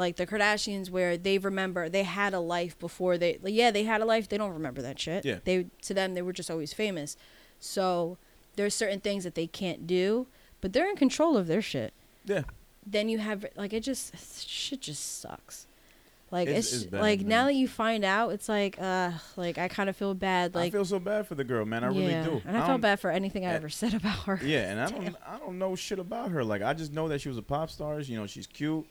like 0.00 0.16
the 0.16 0.26
kardashians 0.26 0.90
where 0.90 1.12
they 1.16 1.36
remember 1.38 1.88
they 1.88 2.02
had 2.04 2.32
a 2.34 2.40
life 2.40 2.74
before 2.78 3.14
they 3.18 3.38
like, 3.42 3.54
yeah 3.54 3.70
they 3.70 3.84
had 3.84 4.00
a 4.00 4.04
life 4.14 4.28
they 4.28 4.38
don't 4.38 4.52
remember 4.60 4.80
that 4.82 4.98
shit 4.98 5.24
Yeah. 5.24 5.38
they 5.44 5.66
to 5.82 5.92
them 5.94 6.14
they 6.14 6.22
were 6.22 6.32
just 6.40 6.50
always 6.50 6.72
famous 6.72 7.16
so 7.58 8.16
there's 8.56 8.74
certain 8.74 9.00
things 9.00 9.22
that 9.24 9.34
they 9.34 9.46
can't 9.46 9.86
do 9.86 10.26
but 10.60 10.72
they're 10.72 10.88
in 10.90 10.96
control 10.96 11.36
of 11.36 11.46
their 11.46 11.62
shit 11.62 11.92
yeah, 12.24 12.42
then 12.86 13.08
you 13.08 13.18
have 13.18 13.44
like 13.56 13.72
it 13.72 13.80
just 13.82 14.04
shit 14.48 14.80
just 14.80 15.20
sucks 15.20 15.66
like 16.32 16.46
It's- 16.48 16.66
it's, 16.72 16.82
it's 16.82 16.90
bad, 16.92 17.00
like 17.00 17.20
now 17.22 17.44
that 17.46 17.54
you 17.54 17.66
find 17.66 18.04
out 18.04 18.30
it's 18.30 18.48
like 18.48 18.80
uh 18.80 19.10
like 19.36 19.58
i 19.58 19.66
kind 19.68 19.88
of 19.90 19.96
feel 19.96 20.14
bad 20.14 20.54
like 20.54 20.68
I 20.68 20.70
feel 20.78 20.84
so 20.84 21.00
bad 21.00 21.26
for 21.26 21.34
the 21.34 21.42
girl, 21.44 21.64
man. 21.66 21.82
I 21.82 21.88
really 21.88 22.06
do. 22.28 22.40
and 22.46 22.56
I, 22.56 22.60
don't- 22.60 22.66
felt 22.68 22.80
bad 22.82 23.00
for 23.00 23.10
anything 23.10 23.44
I 23.44 23.50
eh, 23.50 23.56
ever 23.56 23.68
said 23.68 23.94
about 23.94 24.18
her. 24.28 24.38
Yeah, 24.42 24.70
and 24.70 24.78
I 24.80 24.86
don't, 24.94 25.16
I 25.26 25.38
don't 25.38 25.58
know 25.58 25.74
shit 25.74 25.98
about 25.98 26.30
her. 26.30 26.44
Like 26.44 26.62
I 26.62 26.72
just 26.72 26.92
know 26.92 27.08
that 27.08 27.20
she 27.20 27.28
was 27.28 27.36
a 27.38 27.42
pop 27.42 27.68
star. 27.70 27.98
You 28.00 28.16
know, 28.16 28.26
she's 28.28 28.46
cute. 28.46 28.86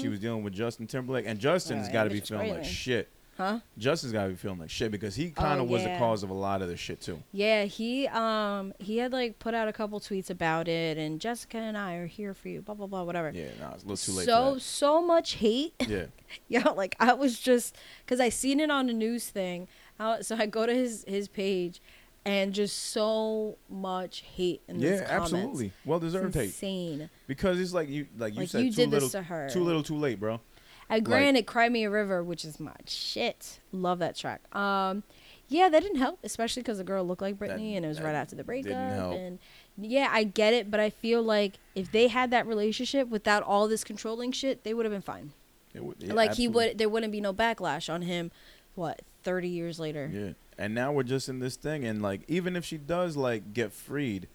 She 0.00 0.08
was 0.08 0.20
dealing 0.20 0.42
with 0.44 0.52
Justin 0.52 0.86
Timberlake, 0.86 1.24
and 1.26 1.38
Justin's 1.38 1.88
Oh, 1.88 1.92
got 1.92 2.04
to 2.04 2.10
be 2.10 2.20
feeling 2.20 2.50
like 2.54 2.64
shit. 2.64 3.08
Huh? 3.36 3.60
Justin's 3.76 4.14
got 4.14 4.22
to 4.24 4.28
be 4.30 4.34
feeling 4.36 4.58
like 4.60 4.70
shit 4.70 4.90
because 4.90 5.14
he 5.14 5.30
kind 5.30 5.60
Oh, 5.60 5.64
of 5.64 5.68
was 5.68 5.82
the 5.84 5.94
cause 5.98 6.22
of 6.22 6.30
a 6.30 6.34
lot 6.34 6.62
of 6.62 6.68
this 6.68 6.80
shit 6.80 7.02
too. 7.02 7.22
Yeah, 7.32 7.64
he 7.64 8.06
um 8.08 8.72
he 8.78 8.96
had 8.96 9.12
like 9.12 9.38
put 9.38 9.52
out 9.54 9.68
a 9.68 9.72
couple 9.74 10.00
tweets 10.00 10.30
about 10.30 10.68
it, 10.68 10.96
and 10.96 11.20
Jessica 11.20 11.58
and 11.58 11.76
I 11.76 11.96
are 11.96 12.06
here 12.06 12.32
for 12.32 12.48
you. 12.48 12.62
Blah 12.62 12.76
blah 12.76 12.86
blah, 12.86 13.02
whatever. 13.02 13.30
Yeah, 13.34 13.48
no, 13.60 13.72
it's 13.74 13.84
a 13.84 13.86
little 13.88 13.96
too 13.96 14.12
late 14.12 14.24
so 14.26 14.56
so 14.58 15.02
much 15.02 15.34
hate. 15.34 15.74
Yeah, 15.86 16.06
yeah, 16.48 16.68
like 16.70 16.96
I 16.98 17.12
was 17.12 17.38
just 17.38 17.76
because 18.04 18.20
I 18.20 18.30
seen 18.30 18.58
it 18.58 18.70
on 18.70 18.86
the 18.86 18.92
news 18.94 19.28
thing. 19.28 19.68
I, 20.00 20.22
so 20.22 20.36
I 20.36 20.46
go 20.46 20.64
to 20.64 20.72
his 20.74 21.04
his 21.06 21.28
page, 21.28 21.82
and 22.26 22.52
just 22.52 22.76
so 22.90 23.56
much 23.70 24.20
hate 24.36 24.60
in 24.68 24.80
yeah, 24.80 24.90
these 24.90 25.00
comments. 25.02 25.32
absolutely. 25.32 25.72
Well 25.84 26.00
deserved 26.00 26.34
hate 26.34 26.44
insane. 26.46 27.08
because 27.26 27.58
it's 27.60 27.72
like 27.72 27.88
you, 27.88 28.06
like 28.18 28.34
you 28.34 28.40
Like, 28.40 28.48
said, 28.48 28.64
you 28.64 28.72
too 28.72 28.86
little, 28.86 29.08
to 29.10 29.22
her. 29.22 29.48
too 29.50 29.62
little, 29.64 29.82
too 29.82 29.96
late, 29.96 30.20
bro. 30.20 30.40
And 30.88 31.04
granted, 31.04 31.46
Cry 31.46 31.68
Me 31.68 31.84
a 31.84 31.90
River, 31.90 32.22
which 32.22 32.44
is 32.44 32.60
my 32.60 32.72
shit, 32.86 33.58
love 33.72 33.98
that 33.98 34.14
track. 34.14 34.40
Um, 34.54 35.02
yeah, 35.48 35.68
that 35.68 35.82
didn't 35.82 35.98
help, 35.98 36.18
especially 36.22 36.62
because 36.62 36.78
the 36.78 36.84
girl 36.84 37.04
looked 37.04 37.22
like 37.22 37.38
Britney, 37.38 37.76
and 37.76 37.84
it 37.84 37.88
was 37.88 38.00
right 38.00 38.14
after 38.14 38.36
the 38.36 38.42
didn't 38.44 38.62
breakup. 38.64 38.92
help. 38.92 39.14
And 39.16 39.38
yeah, 39.76 40.08
I 40.12 40.22
get 40.24 40.54
it, 40.54 40.70
but 40.70 40.78
I 40.80 40.90
feel 40.90 41.22
like 41.22 41.54
if 41.74 41.90
they 41.92 42.06
had 42.08 42.30
that 42.32 42.46
relationship 42.46 43.08
without 43.08 43.42
all 43.42 43.66
this 43.68 43.82
controlling 43.84 44.30
shit, 44.32 44.62
they 44.64 44.74
would 44.74 44.84
have 44.84 44.92
been 44.92 45.02
fine. 45.02 45.32
It 45.74 45.84
would- 45.84 45.96
yeah, 46.00 46.12
like 46.12 46.34
he 46.34 46.46
would, 46.48 46.78
there 46.78 46.88
wouldn't 46.88 47.12
be 47.12 47.20
no 47.20 47.32
backlash 47.32 47.92
on 47.92 48.02
him. 48.02 48.30
What 48.76 49.02
thirty 49.22 49.48
years 49.48 49.80
later? 49.80 50.10
Yeah, 50.12 50.32
and 50.58 50.74
now 50.74 50.92
we're 50.92 51.02
just 51.02 51.28
in 51.28 51.38
this 51.38 51.56
thing, 51.56 51.84
and 51.84 52.02
like 52.02 52.22
even 52.28 52.56
if 52.56 52.64
she 52.64 52.78
does 52.78 53.16
like 53.16 53.52
get 53.52 53.72
freed, 53.72 54.28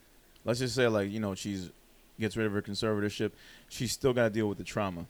let's 0.46 0.60
just 0.60 0.76
say 0.76 0.88
like 0.88 1.12
you 1.12 1.20
know 1.20 1.36
she's 1.36 1.72
gets 2.20 2.38
rid 2.38 2.46
of 2.46 2.54
her 2.54 2.62
conservatorship, 2.62 3.32
she's 3.70 3.92
still 3.92 4.14
got 4.14 4.26
to 4.26 4.30
deal 4.30 4.48
with 4.48 4.58
the 4.60 4.64
trauma 4.64 5.08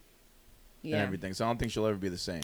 Yeah, 0.82 0.98
and 0.98 1.06
everything. 1.06 1.34
So 1.34 1.46
I 1.46 1.50
don't 1.50 1.58
think 1.58 1.72
she'll 1.72 1.86
ever 1.86 1.98
be 1.98 2.10
the 2.10 2.18
same, 2.18 2.44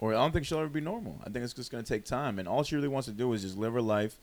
or 0.00 0.14
I 0.14 0.16
don't 0.16 0.32
think 0.32 0.46
she'll 0.46 0.58
ever 0.58 0.68
be 0.68 0.80
normal. 0.80 1.20
I 1.22 1.30
think 1.30 1.44
it's 1.44 1.52
just 1.52 1.70
gonna 1.70 1.82
take 1.82 2.04
time, 2.04 2.38
and 2.38 2.48
all 2.48 2.62
she 2.62 2.76
really 2.76 2.88
wants 2.88 3.06
to 3.06 3.12
do 3.12 3.32
is 3.32 3.42
just 3.42 3.56
live 3.58 3.74
her 3.74 3.82
life, 3.82 4.16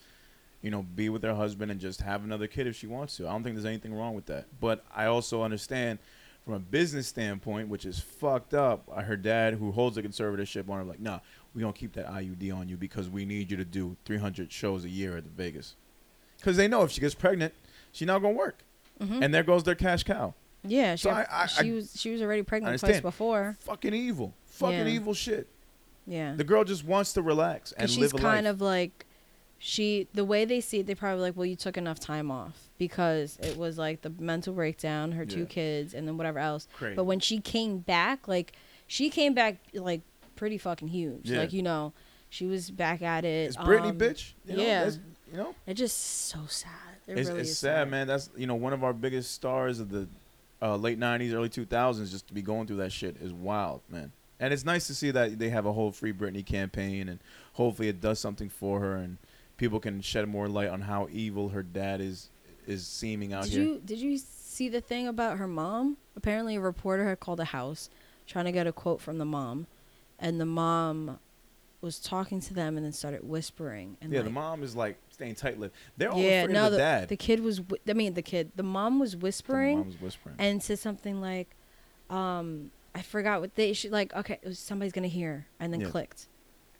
you 0.62 0.70
know, 0.70 0.82
be 0.82 1.08
with 1.08 1.22
her 1.22 1.34
husband 1.34 1.70
and 1.70 1.80
just 1.80 2.00
have 2.00 2.24
another 2.24 2.46
kid 2.46 2.66
if 2.66 2.76
she 2.76 2.86
wants 2.86 3.16
to. 3.18 3.28
I 3.28 3.32
don't 3.32 3.44
think 3.44 3.54
there's 3.54 3.66
anything 3.66 3.94
wrong 3.94 4.14
with 4.14 4.26
that. 4.26 4.46
But 4.60 4.84
I 4.94 5.06
also 5.06 5.42
understand. 5.42 5.98
From 6.44 6.54
a 6.54 6.58
business 6.58 7.06
standpoint, 7.08 7.68
which 7.68 7.86
is 7.86 7.98
fucked 7.98 8.52
up, 8.52 8.86
her 9.04 9.16
dad, 9.16 9.54
who 9.54 9.72
holds 9.72 9.96
a 9.96 10.02
conservatorship 10.02 10.68
on 10.68 10.76
her, 10.78 10.84
like, 10.84 11.00
nah, 11.00 11.20
we 11.54 11.62
gonna 11.62 11.72
keep 11.72 11.94
that 11.94 12.06
IUD 12.06 12.54
on 12.54 12.68
you 12.68 12.76
because 12.76 13.08
we 13.08 13.24
need 13.24 13.50
you 13.50 13.56
to 13.56 13.64
do 13.64 13.96
300 14.04 14.52
shows 14.52 14.84
a 14.84 14.90
year 14.90 15.16
at 15.16 15.24
the 15.24 15.30
Vegas. 15.30 15.74
Because 16.36 16.58
they 16.58 16.68
know 16.68 16.82
if 16.82 16.90
she 16.90 17.00
gets 17.00 17.14
pregnant, 17.14 17.54
she's 17.92 18.06
not 18.06 18.18
gonna 18.20 18.34
work, 18.34 18.62
Mhm. 19.00 19.22
and 19.24 19.32
there 19.32 19.42
goes 19.42 19.62
their 19.64 19.74
cash 19.74 20.02
cow. 20.02 20.34
yeah. 20.62 20.96
She, 20.96 21.04
So 21.04 21.10
I- 21.10 21.26
I- 21.30 21.46
she 21.46 21.70
I- 21.70 21.74
was 21.74 21.98
she 21.98 22.10
was 22.10 22.20
already 22.20 22.42
pregnant 22.42 22.78
twice 22.78 23.00
before. 23.00 23.56
Fucking 23.60 23.94
evil, 23.94 24.34
fucking 24.44 24.78
Yeah. 24.80 24.86
evil 24.88 25.14
shit. 25.14 25.48
Yeah, 26.06 26.34
The 26.34 26.44
girl 26.44 26.64
just 26.64 26.84
wants 26.84 27.14
to 27.14 27.22
relax 27.22 27.72
and 27.72 27.88
she's 27.90 28.12
kind 28.12 28.44
life. 28.44 28.52
of 28.54 28.60
like 28.60 29.06
she 29.58 30.08
the 30.14 30.24
way 30.24 30.44
they 30.44 30.60
see 30.60 30.80
it 30.80 30.86
they 30.86 30.94
probably 30.94 31.22
like 31.22 31.36
well 31.36 31.46
you 31.46 31.56
took 31.56 31.76
enough 31.76 31.98
time 31.98 32.30
off 32.30 32.68
because 32.78 33.38
it 33.42 33.56
was 33.56 33.78
like 33.78 34.02
the 34.02 34.10
mental 34.18 34.52
breakdown 34.52 35.12
her 35.12 35.24
two 35.24 35.40
Yeah. 35.40 35.46
kids 35.46 35.94
and 35.94 36.06
then 36.06 36.16
whatever 36.16 36.38
else 36.38 36.68
but 36.94 37.04
when 37.04 37.20
she 37.20 37.38
came 37.40 37.78
back 37.78 38.28
like 38.28 38.52
she 38.86 39.08
came 39.10 39.32
back 39.34 39.58
like 39.72 40.02
pretty 40.36 40.58
fucking 40.58 40.88
huge 40.88 41.30
Yeah. 41.30 41.40
like 41.40 41.52
you 41.52 41.62
know 41.62 41.92
she 42.28 42.46
was 42.46 42.70
back 42.70 43.00
at 43.00 43.24
it 43.24 43.46
it's 43.48 43.56
Britney, 43.56 43.90
um, 43.90 43.98
bitch. 43.98 44.32
You 44.44 44.56
know, 44.56 44.62
yeah. 44.62 44.90
you 45.30 45.38
know, 45.38 45.54
it 45.66 45.74
just 45.74 45.96
so 46.28 46.40
sad 46.48 46.70
it 47.06 47.18
it's, 47.18 47.28
really 47.28 47.42
it's 47.42 47.50
is 47.50 47.58
sad, 47.58 47.90
man. 47.90 48.06
That's 48.06 48.30
you 48.36 48.46
know 48.46 48.54
one 48.54 48.72
of 48.72 48.82
our 48.82 48.92
biggest 48.92 49.32
stars 49.32 49.78
of 49.78 49.90
the 49.90 50.08
uh, 50.62 50.76
late 50.76 50.98
'90s, 50.98 51.32
early 51.34 51.48
2000s. 51.48 52.10
Just 52.10 52.28
to 52.28 52.34
be 52.34 52.42
going 52.42 52.66
through 52.66 52.78
that 52.78 52.92
shit 52.92 53.16
is 53.20 53.32
wild, 53.32 53.82
man. 53.88 54.12
And 54.40 54.52
it's 54.52 54.64
nice 54.64 54.86
to 54.88 54.94
see 54.94 55.10
that 55.10 55.38
they 55.38 55.50
have 55.50 55.66
a 55.66 55.72
whole 55.72 55.92
Free 55.92 56.12
Britney 56.12 56.44
campaign, 56.44 57.08
and 57.08 57.20
hopefully 57.52 57.88
it 57.88 58.00
does 58.00 58.18
something 58.18 58.48
for 58.48 58.80
her, 58.80 58.96
and 58.96 59.18
people 59.56 59.80
can 59.80 60.00
shed 60.00 60.28
more 60.28 60.48
light 60.48 60.68
on 60.68 60.80
how 60.82 61.08
evil 61.12 61.50
her 61.50 61.62
dad 61.62 62.00
is 62.00 62.30
is 62.66 62.86
seeming 62.86 63.32
out 63.32 63.44
did 63.44 63.52
here. 63.52 63.62
you 63.62 63.82
did 63.84 63.98
you 63.98 64.18
see 64.18 64.68
the 64.68 64.80
thing 64.80 65.06
about 65.06 65.38
her 65.38 65.46
mom 65.48 65.96
apparently 66.16 66.56
a 66.56 66.60
reporter 66.60 67.06
had 67.08 67.20
called 67.20 67.40
a 67.40 67.44
house 67.44 67.90
trying 68.26 68.46
to 68.46 68.52
get 68.52 68.66
a 68.66 68.72
quote 68.72 69.00
from 69.00 69.18
the 69.18 69.24
mom 69.24 69.66
and 70.18 70.40
the 70.40 70.46
mom 70.46 71.18
was 71.82 71.98
talking 71.98 72.40
to 72.40 72.54
them 72.54 72.76
and 72.78 72.86
then 72.86 72.92
started 72.92 73.22
whispering 73.22 73.96
and 74.00 74.10
yeah, 74.10 74.20
like, 74.20 74.24
the 74.26 74.32
mom 74.32 74.62
is 74.62 74.74
like 74.74 74.96
staying 75.10 75.34
tight-lipped. 75.34 75.74
They're 75.98 76.10
all 76.10 76.18
yeah, 76.18 76.42
afraid 76.42 76.54
no, 76.54 76.64
of 76.66 76.70
the, 76.72 76.76
the, 76.78 76.82
dad. 76.82 77.08
the 77.10 77.16
kid 77.16 77.40
was. 77.40 77.58
whi- 77.60 77.78
I 77.88 77.92
mean, 77.92 78.14
the 78.14 78.22
kid. 78.22 78.50
The 78.56 78.62
mom 78.62 78.98
was 78.98 79.14
whispering. 79.16 79.76
The 79.76 79.84
mom 79.84 79.86
was 79.88 80.00
whispering. 80.00 80.34
and 80.38 80.62
said 80.62 80.78
something 80.78 81.20
like, 81.20 81.54
um, 82.10 82.70
I 82.94 83.02
forgot 83.02 83.40
what 83.42 83.54
they. 83.54 83.74
should 83.74 83.92
like, 83.92 84.14
okay, 84.14 84.38
it 84.42 84.48
was, 84.48 84.58
somebody's 84.58 84.92
gonna 84.92 85.08
hear, 85.08 85.46
and 85.60 85.72
then 85.72 85.80
Yeah. 85.82 85.88
clicked. 85.88 86.26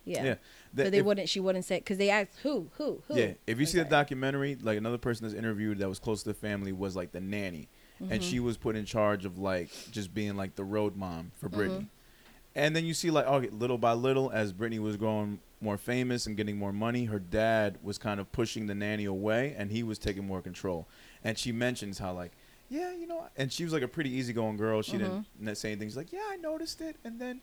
Yeah, 0.06 0.24
yeah, 0.24 0.34
but 0.74 0.90
they 0.92 0.98
if- 0.98 1.04
wouldn't. 1.04 1.28
She 1.28 1.40
wouldn't 1.40 1.64
say 1.64 1.78
because 1.78 1.98
they 1.98 2.10
asked 2.10 2.38
who, 2.42 2.68
who, 2.76 3.02
who. 3.08 3.16
Yeah, 3.18 3.32
if 3.46 3.58
you 3.58 3.66
see 3.66 3.78
the 3.78 3.84
documentary, 3.84 4.56
like 4.60 4.76
another 4.78 4.98
person 4.98 5.26
that's 5.26 5.36
interviewed 5.38 5.78
that 5.78 5.88
was 5.88 5.98
close 5.98 6.22
to 6.24 6.28
the 6.28 6.34
family 6.34 6.72
was 6.72 6.94
like 6.96 7.12
the 7.12 7.20
nanny, 7.20 7.68
and 8.00 8.10
Mm-hmm. 8.10 8.20
she 8.20 8.40
was 8.40 8.56
put 8.56 8.76
in 8.76 8.84
charge 8.84 9.24
of 9.24 9.38
like 9.38 9.70
just 9.90 10.12
being 10.14 10.36
like 10.36 10.56
the 10.56 10.64
road 10.64 10.96
mom 10.96 11.30
for 11.40 11.48
Mm-hmm. 11.48 11.60
Britney. 11.60 11.86
And 12.56 12.76
then 12.76 12.84
you 12.84 12.94
see 12.94 13.10
like 13.10 13.26
okay, 13.26 13.48
little 13.50 13.78
by 13.78 13.92
little 13.94 14.30
as 14.30 14.52
Britney 14.52 14.78
was 14.78 14.96
growing 14.96 15.40
more 15.60 15.78
famous 15.78 16.26
and 16.26 16.36
getting 16.36 16.58
more 16.58 16.72
money, 16.72 17.06
her 17.06 17.18
dad 17.18 17.78
was 17.82 17.96
kind 17.98 18.20
of 18.20 18.30
pushing 18.30 18.66
the 18.66 18.74
nanny 18.74 19.06
away, 19.06 19.54
and 19.56 19.70
he 19.72 19.82
was 19.82 19.98
taking 19.98 20.26
more 20.26 20.42
control. 20.42 20.86
And 21.22 21.38
she 21.38 21.50
mentions 21.52 21.98
how 21.98 22.12
like. 22.12 22.32
Yeah, 22.70 22.92
you 22.94 23.06
know, 23.06 23.26
and 23.36 23.52
she 23.52 23.62
was 23.62 23.72
like 23.74 23.82
a 23.82 23.88
pretty 23.88 24.10
easygoing 24.10 24.56
girl. 24.56 24.80
She 24.82 24.92
didn't 24.98 25.26
not 25.38 25.56
say 25.58 25.70
anything. 25.72 25.86
She's 25.88 25.98
like, 25.98 26.12
"Yeah, 26.12 26.22
I 26.30 26.36
noticed 26.36 26.80
it," 26.80 26.96
and 27.04 27.20
then 27.20 27.42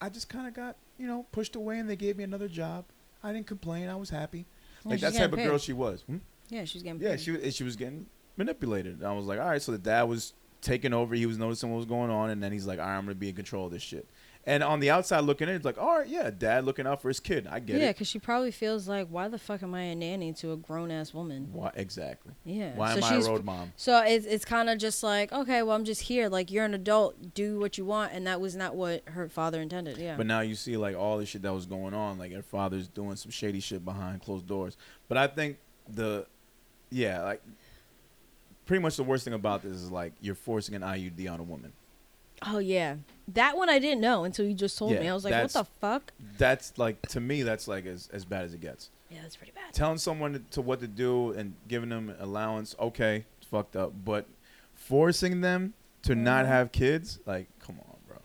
I 0.00 0.10
just 0.10 0.28
kind 0.28 0.46
of 0.46 0.52
got, 0.52 0.76
you 0.98 1.06
know, 1.06 1.26
pushed 1.32 1.56
away, 1.56 1.78
and 1.78 1.88
they 1.88 1.96
gave 1.96 2.16
me 2.16 2.24
another 2.24 2.48
job. 2.48 2.84
I 3.22 3.32
didn't 3.32 3.46
complain. 3.46 3.88
I 3.88 3.96
was 3.96 4.10
happy. 4.10 4.38
Yeah, 4.84 4.90
Like 4.90 4.94
she's 4.96 5.00
that's 5.02 5.14
the 5.14 5.20
type 5.22 5.30
getting 5.30 5.44
of 5.46 5.50
girl 5.50 5.58
she 5.58 5.72
was. 5.72 6.02
Hmm? 6.02 6.16
Yeah, 6.48 6.64
she's 6.64 6.82
getting. 6.82 7.00
Yeah, 7.00 7.10
paid. 7.12 7.20
she 7.20 7.30
was- 7.32 7.54
she 7.54 7.64
was 7.64 7.76
getting 7.76 8.06
manipulated. 8.36 8.98
And 8.98 9.06
I 9.06 9.12
was 9.12 9.26
like, 9.26 9.38
all 9.40 9.48
right, 9.48 9.60
so 9.62 9.72
the 9.72 9.78
dad 9.78 10.02
was 10.04 10.34
taking 10.60 10.92
over. 10.92 11.14
He 11.14 11.26
was 11.26 11.38
noticing 11.38 11.70
what 11.70 11.76
was 11.76 11.86
going 11.86 12.10
on, 12.10 12.30
and 12.30 12.42
then 12.42 12.52
he's 12.52 12.66
like, 12.66 12.78
all 12.78 12.86
right, 12.86 12.96
I'm 12.96 13.04
gonna 13.04 13.14
be 13.14 13.28
in 13.30 13.34
control 13.34 13.66
of 13.66 13.72
this 13.72 13.82
shit. 13.82 14.08
And 14.48 14.62
on 14.64 14.80
the 14.80 14.88
outside 14.88 15.20
looking 15.20 15.46
in, 15.46 15.56
it's 15.56 15.64
like, 15.66 15.76
all 15.76 15.98
right, 15.98 16.08
yeah, 16.08 16.30
dad 16.30 16.64
looking 16.64 16.86
out 16.86 17.02
for 17.02 17.08
his 17.08 17.20
kid. 17.20 17.46
I 17.46 17.60
get 17.60 17.76
it. 17.76 17.82
Yeah, 17.82 17.92
because 17.92 18.08
she 18.08 18.18
probably 18.18 18.50
feels 18.50 18.88
like, 18.88 19.08
why 19.08 19.28
the 19.28 19.38
fuck 19.38 19.62
am 19.62 19.74
I 19.74 19.82
a 19.82 19.94
nanny 19.94 20.32
to 20.32 20.52
a 20.52 20.56
grown 20.56 20.90
ass 20.90 21.12
woman? 21.12 21.50
Why 21.52 21.70
exactly? 21.74 22.32
Yeah. 22.46 22.74
Why 22.74 22.92
so 22.92 22.96
am 22.96 23.04
I 23.04 23.06
a 23.08 23.10
she's- 23.10 23.28
road 23.28 23.44
mom? 23.44 23.74
So 23.76 24.02
it's 24.02 24.24
it's 24.24 24.46
kind 24.46 24.70
of 24.70 24.78
just 24.78 25.02
like, 25.02 25.32
okay, 25.32 25.62
well, 25.62 25.76
I'm 25.76 25.84
just 25.84 26.00
here. 26.00 26.30
Like 26.30 26.50
you're 26.50 26.64
an 26.64 26.72
adult, 26.72 27.34
do 27.34 27.60
what 27.60 27.76
you 27.76 27.84
want, 27.84 28.14
and 28.14 28.26
that 28.26 28.40
was 28.40 28.56
not 28.56 28.74
what 28.74 29.02
her 29.10 29.28
father 29.28 29.60
intended. 29.60 29.98
Yeah. 29.98 30.16
But 30.16 30.24
now 30.26 30.40
you 30.40 30.54
see 30.54 30.78
like 30.78 30.96
all 30.96 31.18
the 31.18 31.26
shit 31.26 31.42
that 31.42 31.52
was 31.52 31.66
going 31.66 31.92
on, 31.92 32.16
like 32.18 32.32
her 32.32 32.40
father's 32.42 32.88
doing 32.88 33.16
some 33.16 33.30
shady 33.30 33.60
shit 33.60 33.84
behind 33.84 34.22
closed 34.22 34.46
doors. 34.46 34.78
But 35.08 35.18
I 35.18 35.26
think 35.26 35.58
the, 35.86 36.24
yeah, 36.88 37.22
like 37.22 37.42
pretty 38.64 38.82
much 38.82 38.96
the 38.96 39.04
worst 39.04 39.24
thing 39.24 39.34
about 39.34 39.62
this 39.62 39.72
is 39.72 39.90
like 39.90 40.14
you're 40.22 40.34
forcing 40.34 40.74
an 40.74 40.80
IUD 40.80 41.30
on 41.30 41.38
a 41.38 41.42
woman. 41.44 41.74
oh 42.46 42.60
yeah, 42.60 42.96
that 43.34 43.56
one 43.56 43.68
I 43.68 43.78
didn't 43.78 44.00
know 44.00 44.24
until 44.24 44.46
you 44.46 44.54
just 44.54 44.78
told 44.78 44.92
Yeah, 44.92 45.00
me. 45.00 45.08
I 45.08 45.14
was 45.14 45.24
like, 45.24 45.34
what 45.34 45.52
the 45.52 45.64
fuck? 45.80 46.12
That's 46.38 46.76
like 46.78 47.00
to 47.08 47.20
me, 47.20 47.42
that's 47.42 47.68
like 47.68 47.86
as 47.86 48.08
as 48.12 48.24
bad 48.24 48.44
as 48.44 48.54
it 48.54 48.60
gets. 48.60 48.90
Yeah, 49.10 49.18
that's 49.22 49.36
pretty 49.36 49.52
bad. 49.52 49.72
Telling 49.72 49.98
someone 49.98 50.32
to, 50.34 50.38
to 50.50 50.60
what 50.60 50.80
to 50.80 50.86
do 50.86 51.30
and 51.32 51.54
giving 51.66 51.88
them 51.88 52.14
allowance, 52.18 52.74
okay, 52.78 53.24
it's 53.38 53.46
fucked 53.46 53.74
up. 53.76 53.92
But 54.04 54.26
forcing 54.74 55.40
them 55.40 55.74
to 56.02 56.14
not 56.14 56.44
Mhm. 56.44 56.48
have 56.48 56.72
kids, 56.72 57.18
like, 57.26 57.48
come 57.58 57.78
on, 57.80 57.96
bro. 58.06 58.18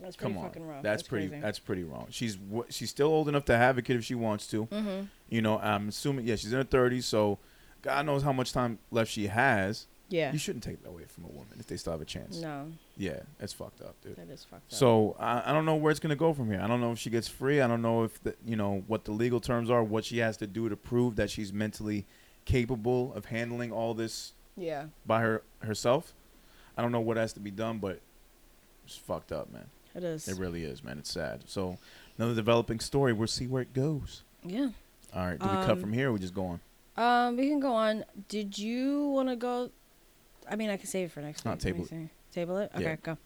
That's 0.00 0.16
pretty 0.16 0.34
Come 0.34 0.42
on, 0.42 0.48
fucking 0.48 0.66
wrong. 0.66 0.82
that's, 0.82 1.02
pretty. 1.02 1.28
Crazy. 1.28 1.42
That's 1.42 1.58
pretty 1.58 1.84
wrong. 1.84 2.06
She's 2.10 2.36
w- 2.36 2.64
she's 2.70 2.90
still 2.90 3.08
old 3.08 3.28
enough 3.28 3.44
to 3.46 3.56
have 3.56 3.78
a 3.78 3.82
kid 3.82 3.96
if 3.96 4.04
she 4.04 4.14
wants 4.14 4.46
to. 4.48 4.66
mm-hmm. 4.66 5.06
You 5.28 5.42
know, 5.42 5.58
I'm 5.58 5.88
assuming. 5.88 6.26
Yeah, 6.26 6.36
she's 6.36 6.52
in 6.52 6.58
her 6.58 6.64
30s, 6.64 7.04
so 7.04 7.38
God 7.82 8.06
knows 8.06 8.22
how 8.22 8.32
much 8.32 8.52
time 8.52 8.78
left 8.90 9.10
she 9.10 9.26
has. 9.26 9.86
Yeah. 10.12 10.30
You 10.32 10.38
shouldn't 10.38 10.62
take 10.62 10.82
that 10.82 10.88
away 10.90 11.04
from 11.08 11.24
a 11.24 11.28
woman 11.28 11.54
if 11.58 11.66
they 11.66 11.76
still 11.76 11.92
have 11.92 12.00
a 12.02 12.04
chance. 12.04 12.40
No, 12.40 12.70
Yeah, 12.96 13.20
it's 13.40 13.52
fucked 13.52 13.80
up, 13.80 13.94
dude. 14.02 14.16
that 14.16 14.28
is 14.30 14.44
fucked 14.44 14.72
up. 14.72 14.78
So 14.78 15.16
I, 15.18 15.50
I 15.50 15.52
don't 15.52 15.64
know 15.64 15.76
where 15.76 15.90
it's 15.90 16.00
gonna 16.00 16.14
go 16.16 16.32
from 16.34 16.48
here. 16.50 16.60
I 16.62 16.66
don't 16.66 16.80
know 16.80 16.92
if 16.92 16.98
she 16.98 17.10
gets 17.10 17.26
free. 17.28 17.60
I 17.60 17.66
don't 17.66 17.82
know 17.82 18.04
if 18.04 18.22
the, 18.22 18.34
you 18.46 18.56
know 18.56 18.84
what 18.86 19.04
the 19.04 19.12
legal 19.12 19.40
terms 19.40 19.70
are. 19.70 19.82
What 19.82 20.04
she 20.04 20.18
has 20.18 20.36
to 20.38 20.46
do 20.46 20.68
to 20.68 20.76
prove 20.76 21.16
that 21.16 21.30
she's 21.30 21.52
mentally 21.52 22.04
capable 22.44 23.12
of 23.14 23.26
handling 23.26 23.72
all 23.72 23.94
this 23.94 24.32
yeah, 24.56 24.86
by 25.06 25.20
her 25.22 25.42
herself. 25.60 26.12
I 26.76 26.82
don't 26.82 26.92
know 26.92 27.00
what 27.00 27.16
has 27.16 27.32
to 27.34 27.40
be 27.40 27.50
done, 27.50 27.78
but 27.78 28.00
it's 28.84 28.96
fucked 28.96 29.32
up, 29.32 29.50
man. 29.52 29.66
it 29.94 30.04
is. 30.04 30.28
It 30.28 30.38
really 30.38 30.64
is, 30.64 30.82
man. 30.84 30.98
It's 30.98 31.10
sad. 31.12 31.42
So 31.46 31.78
another 32.18 32.34
developing 32.34 32.80
story. 32.80 33.12
We'll 33.12 33.28
see 33.28 33.46
where 33.46 33.62
it 33.62 33.72
goes. 33.72 34.22
yeah. 34.44 34.68
All 35.14 35.26
right. 35.26 35.38
Do 35.38 35.46
we 35.46 35.52
cut 35.56 35.70
Um, 35.72 35.80
from 35.80 35.92
here? 35.92 36.08
or 36.08 36.12
We 36.14 36.18
just 36.18 36.34
go 36.34 36.46
on. 36.46 36.60
Um, 36.96 37.36
we 37.36 37.48
can 37.48 37.60
go 37.60 37.74
on. 37.74 38.04
Did 38.28 38.58
you 38.58 39.08
want 39.08 39.28
to 39.28 39.36
go? 39.36 39.70
I 40.52 40.56
mean, 40.56 40.70
I 40.70 40.76
can 40.76 40.86
save 40.86 41.06
it 41.06 41.12
for 41.12 41.20
next 41.22 41.44
No, 41.44 41.52
week. 41.52 41.64
Let 41.64 41.64
me 41.64 41.72
table 41.72 41.86
see. 41.88 42.08
Table 42.32 42.56
it. 42.58 42.70
Okay, 42.74 42.84
Yeah. 42.84 42.96
go. 43.02 43.18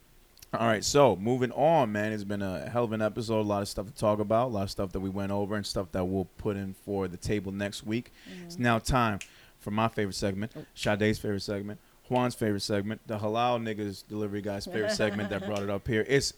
All 0.54 0.66
right, 0.66 0.84
so 0.84 1.16
moving 1.16 1.50
on, 1.52 1.90
man. 1.90 2.12
It's 2.12 2.22
been 2.24 2.40
a 2.40 2.70
hell 2.70 2.84
of 2.84 2.92
an 2.92 3.02
episode. 3.02 3.40
A 3.40 3.42
lot 3.42 3.62
of 3.62 3.68
stuff 3.68 3.86
to 3.86 3.92
talk 3.92 4.20
about. 4.20 4.46
A 4.46 4.52
lot 4.52 4.62
of 4.62 4.70
stuff 4.70 4.92
that 4.92 5.00
we 5.00 5.10
went 5.10 5.32
over 5.32 5.56
and 5.56 5.66
stuff 5.66 5.90
that 5.92 6.04
we'll 6.04 6.28
put 6.38 6.56
in 6.56 6.74
for 6.84 7.08
the 7.08 7.16
table 7.16 7.50
next 7.50 7.84
week. 7.84 8.12
Mm-hmm. 8.32 8.44
It's 8.46 8.58
now 8.58 8.78
time 8.78 9.18
for 9.58 9.72
my 9.72 9.88
favorite 9.88 10.14
segment, 10.14 10.52
Oh. 10.56 10.64
Sade's 10.74 11.18
favorite 11.18 11.40
segment, 11.42 11.80
Juan's 12.08 12.36
favorite 12.36 12.60
segment, 12.60 13.00
the 13.08 13.18
Halal 13.18 13.60
Niggas 13.60 14.04
Delivery 14.08 14.40
Guy's 14.40 14.64
favorite 14.66 14.92
segment 15.02 15.30
that 15.30 15.44
brought 15.44 15.62
it 15.62 15.68
up 15.70 15.86
here. 15.88 16.04
It's 16.08 16.32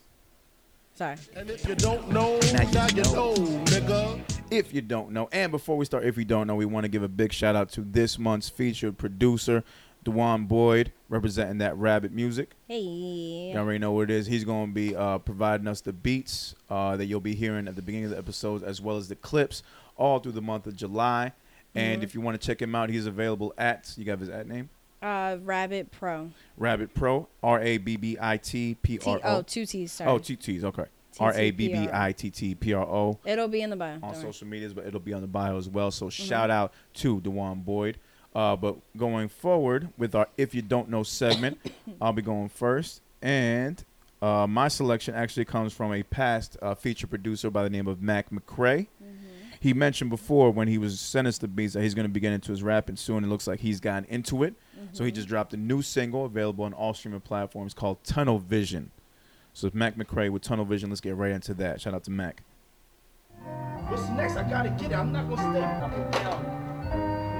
Sorry. 0.95 1.15
And 1.35 1.49
if 1.49 1.65
you 1.67 1.75
don't 1.75 2.09
know, 2.09 2.39
Now 2.53 2.61
you 2.63 2.71
now 2.73 2.87
you 2.87 3.03
know. 3.03 3.13
know, 3.13 3.33
nigga. 3.65 4.21
If 4.51 4.73
you 4.73 4.81
don't 4.81 5.11
know, 5.11 5.29
and 5.31 5.51
before 5.51 5.77
we 5.77 5.85
start, 5.85 6.03
if 6.03 6.17
you 6.17 6.25
don't 6.25 6.47
know, 6.47 6.55
we 6.55 6.65
want 6.65 6.83
to 6.85 6.89
give 6.89 7.03
a 7.03 7.07
big 7.07 7.31
shout 7.31 7.55
out 7.55 7.69
to 7.73 7.81
this 7.81 8.17
month's 8.19 8.49
featured 8.49 8.97
producer, 8.97 9.63
DeJuan 10.05 10.47
Boyd, 10.47 10.91
representing 11.09 11.57
that 11.59 11.75
Rabbit 11.77 12.11
Music. 12.11 12.55
Hey. 12.67 12.79
You 13.53 13.57
already 13.57 13.79
know 13.79 13.91
what 13.91 14.03
it 14.03 14.11
is. 14.11 14.27
He's 14.27 14.43
going 14.43 14.67
to 14.69 14.73
be 14.73 14.95
uh, 14.95 15.17
providing 15.19 15.67
us 15.67 15.81
the 15.81 15.93
beats 15.93 16.55
uh, 16.69 16.95
that 16.97 17.05
you'll 17.05 17.19
be 17.19 17.35
hearing 17.35 17.67
at 17.67 17.75
the 17.75 17.81
beginning 17.81 18.05
of 18.05 18.11
the 18.11 18.17
episodes, 18.17 18.63
as 18.63 18.79
well 18.81 18.97
as 18.97 19.07
the 19.09 19.15
clips, 19.15 19.61
all 19.97 20.19
through 20.19 20.31
the 20.33 20.41
month 20.41 20.67
of 20.67 20.75
July. 20.75 21.33
And 21.75 22.01
Mhm. 22.01 22.03
if 22.03 22.15
you 22.15 22.21
want 22.21 22.39
to 22.39 22.45
check 22.45 22.61
him 22.61 22.73
out, 22.73 22.89
he's 22.89 23.05
available 23.05 23.53
at 23.57 23.93
you 23.97 24.03
got 24.05 24.19
his 24.19 24.29
at 24.29 24.47
name 24.47 24.69
Uh, 25.01 25.37
Rabbit 25.43 25.91
Pro. 25.91 26.31
Rabbit 26.57 26.93
Pro 26.95 27.27
R 27.43 27.61
A 27.61 27.77
B 27.77 27.95
B 27.95 28.17
I 28.19 28.37
T 28.37 28.75
P. 28.81 28.99
R 29.05 29.19
Oh, 29.23 29.37
O. 29.37 29.41
T's. 29.43 29.91
Sorry. 29.91 30.09
Oh, 30.09 30.17
two 30.17 30.35
T's. 30.35 30.63
Okay. 30.63 30.85
R 31.19 31.33
A 31.35 31.51
B 31.51 31.67
B 31.67 31.87
I 31.91 32.11
T 32.13 32.29
T 32.31 32.55
P 32.55 32.73
R 32.73 32.83
O 32.85 33.19
It'll 33.25 33.47
be 33.49 33.61
in 33.61 33.69
the 33.69 33.75
bio. 33.75 33.99
on 34.01 34.15
social 34.15 34.47
medias, 34.47 34.73
but 34.73 34.85
it'll 34.87 34.99
be 34.99 35.13
on 35.13 35.21
the 35.21 35.27
bio 35.27 35.57
as 35.57 35.67
well. 35.69 35.91
So 35.91 36.07
Mm-hmm. 36.07 36.23
shout 36.23 36.49
out 36.49 36.73
to 36.95 37.19
DeJuan 37.21 37.63
Boyd. 37.65 37.97
Uh, 38.35 38.55
but 38.55 38.75
going 38.95 39.27
forward 39.27 39.89
with 39.97 40.13
our 40.15 40.27
If 40.37 40.53
You 40.53 40.61
Don't 40.61 40.89
Know 40.89 41.03
segment, 41.03 41.57
I'll 42.01 42.13
be 42.13 42.21
going 42.21 42.49
first. 42.49 43.01
And 43.21 43.83
uh, 44.21 44.45
my 44.47 44.67
selection 44.67 45.15
actually 45.15 45.45
comes 45.45 45.73
from 45.73 45.93
a 45.93 46.03
past 46.03 46.57
uh, 46.61 46.75
feature 46.75 47.07
producer 47.07 47.49
by 47.49 47.63
the 47.63 47.69
name 47.69 47.87
of 47.87 47.97
Macc 47.99 48.25
McCray. 48.31 48.87
Mm-hmm. 49.03 49.15
He 49.61 49.73
mentioned 49.73 50.09
before 50.09 50.51
when 50.51 50.67
he 50.69 50.77
was 50.77 50.99
sending 51.01 51.27
us 51.29 51.37
the 51.37 51.47
beats 51.47 51.73
that 51.73 51.81
he's 51.83 51.93
going 51.93 52.05
to 52.05 52.09
be 52.13 52.19
getting 52.21 52.35
into 52.35 52.51
his 52.51 52.63
rapping 52.63 52.95
soon. 52.95 53.23
It 53.23 53.27
looks 53.27 53.45
like 53.47 53.59
he's 53.59 53.79
gotten 53.79 54.05
into 54.05 54.43
it. 54.43 54.53
So 54.93 54.99
Mm-hmm. 54.99 55.05
he 55.05 55.11
just 55.11 55.27
dropped 55.27 55.53
a 55.53 55.57
new 55.57 55.81
single 55.81 56.23
available 56.25 56.63
on 56.63 56.71
all 56.73 56.93
streaming 56.93 57.19
platforms 57.19 57.73
called 57.73 58.01
Tunnel 58.05 58.39
Vision. 58.39 58.91
So 59.53 59.67
it's 59.67 59.75
Macc 59.75 59.97
McCray 59.97 60.29
with 60.29 60.41
Tunnel 60.43 60.63
Vision. 60.63 60.89
Let's 60.89 61.01
get 61.01 61.17
right 61.17 61.31
into 61.31 61.53
that. 61.55 61.81
Shout 61.81 61.93
out 61.93 62.05
to 62.05 62.11
Mac. 62.11 62.43
What's 63.89 64.07
next? 64.09 64.37
I 64.37 64.49
gotta 64.49 64.69
get 64.69 64.91
it. 64.91 64.95
I'm 64.95 65.11
not 65.11 65.27
gonna 65.29 65.51
stay 65.51 65.61
fucking 65.81 66.11
down. 66.11 66.68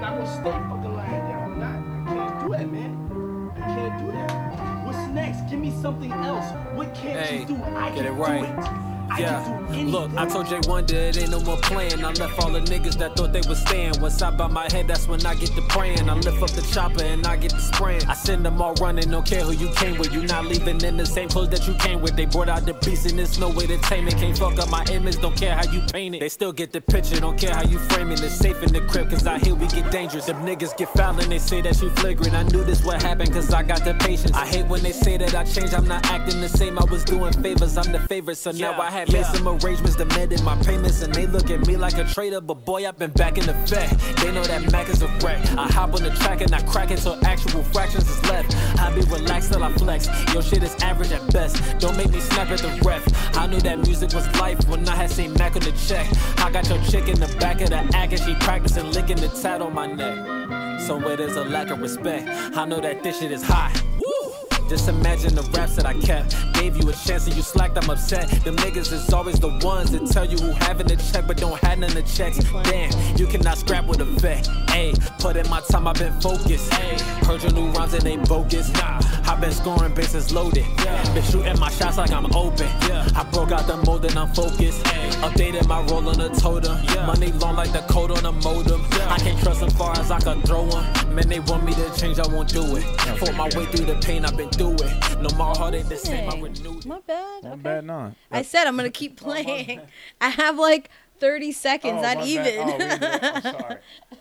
I'm 0.02 0.16
not 0.16 0.24
gonna 0.24 0.32
stay 0.32 0.50
fucking 0.50 0.96
lying 0.96 1.10
down. 1.28 1.52
I'm 1.52 1.58
not. 1.60 2.10
I 2.10 2.14
can't 2.14 2.40
do 2.40 2.48
that, 2.52 2.72
man. 2.72 3.52
I 3.54 3.60
can't 3.60 3.98
do 4.06 4.12
that. 4.12 4.86
What's 4.86 5.08
next? 5.08 5.50
Give 5.50 5.58
me 5.60 5.70
something 5.70 6.10
else. 6.10 6.46
What 6.74 6.94
can't 6.94 7.20
Hey, 7.20 7.40
you 7.40 7.44
do? 7.44 7.56
I 7.62 7.90
get 7.90 7.96
can 7.96 8.06
it 8.06 8.10
right. 8.12 8.40
do 8.40 8.62
it. 8.62 8.89
I 9.10 9.20
Yeah, 9.20 9.42
can 9.72 9.90
look, 9.90 10.10
I 10.16 10.26
told 10.26 10.48
Jay 10.48 10.60
Wonder 10.68 10.94
it 10.96 11.18
ain't 11.18 11.30
no 11.30 11.40
more 11.40 11.56
playing. 11.56 12.04
I 12.04 12.12
left 12.12 12.38
all 12.38 12.50
the 12.50 12.60
niggas 12.60 12.96
that 12.98 13.16
thought 13.16 13.32
they 13.32 13.42
was 13.48 13.60
staying. 13.60 14.00
Once 14.00 14.22
I 14.22 14.30
bow 14.30 14.48
my 14.48 14.70
head, 14.70 14.86
that's 14.86 15.08
when 15.08 15.24
I 15.26 15.34
get 15.34 15.50
to 15.50 15.62
praying. 15.62 16.08
I 16.08 16.14
lift 16.14 16.40
up 16.42 16.50
the 16.50 16.62
chopper 16.72 17.02
and 17.02 17.26
I 17.26 17.36
get 17.36 17.50
to 17.50 17.60
spraying. 17.60 18.04
I 18.06 18.14
send 18.14 18.44
them 18.44 18.62
all 18.62 18.74
running, 18.74 19.10
don't 19.10 19.26
care 19.26 19.42
who 19.42 19.52
you 19.52 19.68
came 19.74 19.98
with. 19.98 20.12
You 20.12 20.22
not 20.26 20.44
leaving 20.46 20.80
in 20.82 20.96
the 20.96 21.06
same 21.06 21.28
clothes 21.28 21.48
that 21.50 21.66
you 21.66 21.74
came 21.74 22.00
with. 22.00 22.14
They 22.14 22.26
brought 22.26 22.48
out 22.48 22.64
the 22.66 22.74
beast 22.74 23.06
and 23.06 23.18
there's 23.18 23.38
no 23.38 23.48
way 23.48 23.66
to 23.66 23.78
tame 23.78 24.06
it. 24.06 24.16
Can't 24.16 24.38
fuck 24.38 24.58
up 24.58 24.70
my 24.70 24.84
image, 24.92 25.20
don't 25.20 25.36
care 25.36 25.54
how 25.54 25.70
you 25.72 25.80
paint 25.92 26.14
it. 26.14 26.20
They 26.20 26.28
still 26.28 26.52
get 26.52 26.72
the 26.72 26.80
picture, 26.80 27.18
don't 27.18 27.38
care 27.38 27.54
how 27.54 27.64
you 27.64 27.78
frame 27.78 28.12
it. 28.12 28.22
It's 28.22 28.36
safe 28.36 28.62
in 28.62 28.72
the 28.72 28.80
crib, 28.82 29.10
cause 29.10 29.26
out 29.26 29.40
here 29.44 29.56
we 29.56 29.66
get 29.68 29.90
dangerous. 29.90 30.26
Them 30.26 30.44
niggas 30.46 30.76
get 30.76 30.88
foul 30.90 31.18
and 31.18 31.32
they 31.32 31.38
say 31.38 31.60
that 31.62 31.80
you 31.82 31.90
flagrant. 31.90 32.34
I 32.34 32.44
knew 32.44 32.62
this 32.64 32.84
would 32.84 33.02
happen, 33.02 33.32
cause 33.32 33.52
I 33.52 33.64
got 33.64 33.84
the 33.84 33.94
patience. 33.94 34.32
I 34.32 34.46
hate 34.46 34.66
when 34.66 34.82
they 34.82 34.92
say 34.92 35.16
that 35.16 35.34
I 35.34 35.42
changed, 35.44 35.74
I'm 35.74 35.88
not 35.88 36.06
acting 36.06 36.40
the 36.40 36.48
same. 36.48 36.78
I 36.78 36.84
was 36.84 37.02
doing 37.04 37.32
favors, 37.32 37.76
I'm 37.76 37.90
the 37.90 37.98
favorite. 38.00 38.36
So 38.36 38.52
now 38.52 38.80
I 38.80 38.90
have 38.90 38.99
made 39.08 39.24
some 39.26 39.48
arrangements, 39.48 39.96
demanded 39.96 40.42
my 40.42 40.56
payments, 40.62 41.02
and 41.02 41.14
they 41.14 41.26
look 41.26 41.50
at 41.50 41.66
me 41.66 41.76
like 41.76 41.96
a 41.98 42.04
traitor. 42.04 42.40
But 42.40 42.64
boy, 42.64 42.86
I've 42.86 42.98
been 42.98 43.12
back 43.12 43.38
in 43.38 43.46
the 43.46 43.52
effect. 43.62 43.98
They 44.18 44.32
know 44.32 44.44
that 44.44 44.70
Mac 44.72 44.88
is 44.88 45.02
a 45.02 45.08
wreck. 45.22 45.40
I 45.56 45.66
hop 45.68 45.94
on 45.94 46.02
the 46.02 46.10
track 46.10 46.40
and 46.40 46.54
I 46.54 46.62
crack 46.62 46.90
it 46.90 46.98
till 46.98 47.18
actual 47.24 47.62
fractions 47.64 48.08
is 48.08 48.22
left. 48.28 48.54
I 48.78 48.94
be 48.94 49.02
relaxed 49.02 49.52
till 49.52 49.62
I 49.62 49.72
flex. 49.72 50.08
Your 50.32 50.42
shit 50.42 50.62
is 50.62 50.74
average 50.82 51.12
at 51.12 51.32
best. 51.32 51.56
Don't 51.78 51.96
make 51.96 52.10
me 52.10 52.20
snap 52.20 52.50
at 52.50 52.58
the 52.58 52.80
ref. 52.84 53.04
I 53.36 53.46
knew 53.46 53.60
that 53.60 53.78
music 53.78 54.12
was 54.12 54.26
life 54.38 54.58
when 54.68 54.88
I 54.88 54.96
had 54.96 55.10
seen 55.10 55.32
Mac 55.34 55.56
on 55.56 55.62
the 55.62 55.72
check. 55.72 56.06
I 56.38 56.50
got 56.50 56.68
your 56.68 56.82
chick 56.84 57.08
in 57.08 57.18
the 57.18 57.34
back 57.38 57.60
of 57.60 57.70
the 57.70 57.78
act 57.96 58.12
and 58.12 58.20
she 58.20 58.34
practicing 58.34 58.90
licking 58.92 59.16
the 59.16 59.28
tat 59.28 59.60
on 59.62 59.74
my 59.74 59.86
neck. 59.86 60.80
So 60.80 60.98
it 61.08 61.20
is 61.20 61.36
a 61.36 61.44
lack 61.44 61.70
of 61.70 61.80
respect. 61.80 62.28
I 62.56 62.64
know 62.64 62.80
that 62.80 63.02
this 63.02 63.20
shit 63.20 63.32
is 63.32 63.42
hot. 63.42 63.82
Woo! 63.98 64.19
Just 64.70 64.88
imagine 64.88 65.34
the 65.34 65.42
raps 65.50 65.74
that 65.74 65.84
I 65.84 65.94
kept. 65.94 66.36
Gave 66.54 66.76
you 66.76 66.88
a 66.88 66.92
chance 66.92 67.26
and 67.26 67.34
you 67.34 67.42
slacked, 67.42 67.76
I'm 67.76 67.90
upset. 67.90 68.30
Them 68.44 68.54
niggas 68.54 68.92
is 68.92 69.12
always 69.12 69.40
the 69.40 69.48
ones 69.66 69.90
that 69.90 70.06
tell 70.06 70.24
you 70.24 70.38
who 70.38 70.52
having 70.52 70.86
the 70.86 70.94
check 70.94 71.26
but 71.26 71.38
don't 71.38 71.58
have 71.64 71.80
none 71.80 71.90
of 71.90 71.96
the 71.96 72.02
checks. 72.02 72.38
Damn, 72.70 73.16
you 73.16 73.26
cannot 73.26 73.58
scrap 73.58 73.86
with 73.86 74.00
a 74.00 74.04
vet. 74.04 74.44
Ayy, 74.68 74.94
put 75.18 75.34
in 75.34 75.50
my 75.50 75.60
time, 75.62 75.88
I've 75.88 75.96
been 75.96 76.12
focused. 76.20 76.70
Ayy, 76.70 77.00
heard 77.26 77.42
your 77.42 77.52
new 77.52 77.66
rhymes 77.72 77.94
and 77.94 78.02
they 78.02 78.16
bogus. 78.16 78.72
Nah, 78.74 79.00
I've 79.24 79.40
been 79.40 79.50
scoring 79.50 79.92
bases 79.92 80.32
loaded. 80.32 80.64
Yeah. 80.84 81.14
Been 81.14 81.24
shooting 81.24 81.58
my 81.58 81.70
shots 81.70 81.98
like 81.98 82.12
I'm 82.12 82.26
open. 82.26 82.68
Yeah. 82.86 83.08
I 83.16 83.24
broke 83.24 83.50
out 83.50 83.66
the 83.66 83.76
mold 83.78 84.04
and 84.04 84.16
I'm 84.16 84.32
focused. 84.32 84.84
Updated 85.24 85.66
my 85.66 85.82
role 85.86 86.08
on 86.08 86.16
the 86.16 86.28
totem. 86.28 86.78
Yeah. 86.84 87.06
Money 87.06 87.32
long 87.32 87.56
like 87.56 87.72
the 87.72 87.80
code 87.92 88.12
on 88.12 88.22
the 88.22 88.30
modem. 88.30 88.84
I 89.08 89.18
can't 89.18 89.42
trust 89.42 89.60
them 89.60 89.70
far 89.70 89.98
as 89.98 90.12
I 90.12 90.20
can 90.20 90.42
throw 90.42 90.66
them. 90.66 91.14
Man, 91.16 91.28
they 91.28 91.40
want 91.40 91.64
me 91.64 91.74
to 91.74 91.92
change, 91.98 92.20
I 92.20 92.28
won't 92.28 92.48
do 92.48 92.76
it. 92.76 92.84
Fought 93.20 93.36
my 93.36 93.44
way 93.54 93.66
through 93.66 93.84
the 93.84 94.00
pain, 94.00 94.24
I've 94.24 94.34
been 94.34 94.48
through 94.48 94.76
it. 94.76 95.20
No 95.20 95.28
more 95.36 95.54
heart 95.54 95.74
ain't 95.74 95.90
the 95.90 95.96
same, 95.98 96.30
I 96.30 96.40
renewed 96.40 96.78
it. 96.78 96.86
My 96.86 97.00
bad. 97.00 97.44
Not 97.44 97.52
okay. 97.52 97.60
bad, 97.60 97.84
nah. 97.84 98.12
I 98.30 98.40
said 98.40 98.66
I'm 98.66 98.74
gonna 98.78 98.88
keep 98.88 99.16
playing. 99.20 99.82
I 100.22 100.30
have 100.30 100.58
like 100.58 100.88
30 101.18 101.52
seconds, 101.52 101.98
Oh, 101.98 102.00
not 102.00 102.26
even. 102.26 102.54
Oh. 102.58 102.78
I'm 102.80 103.42
sorry. 103.60 103.76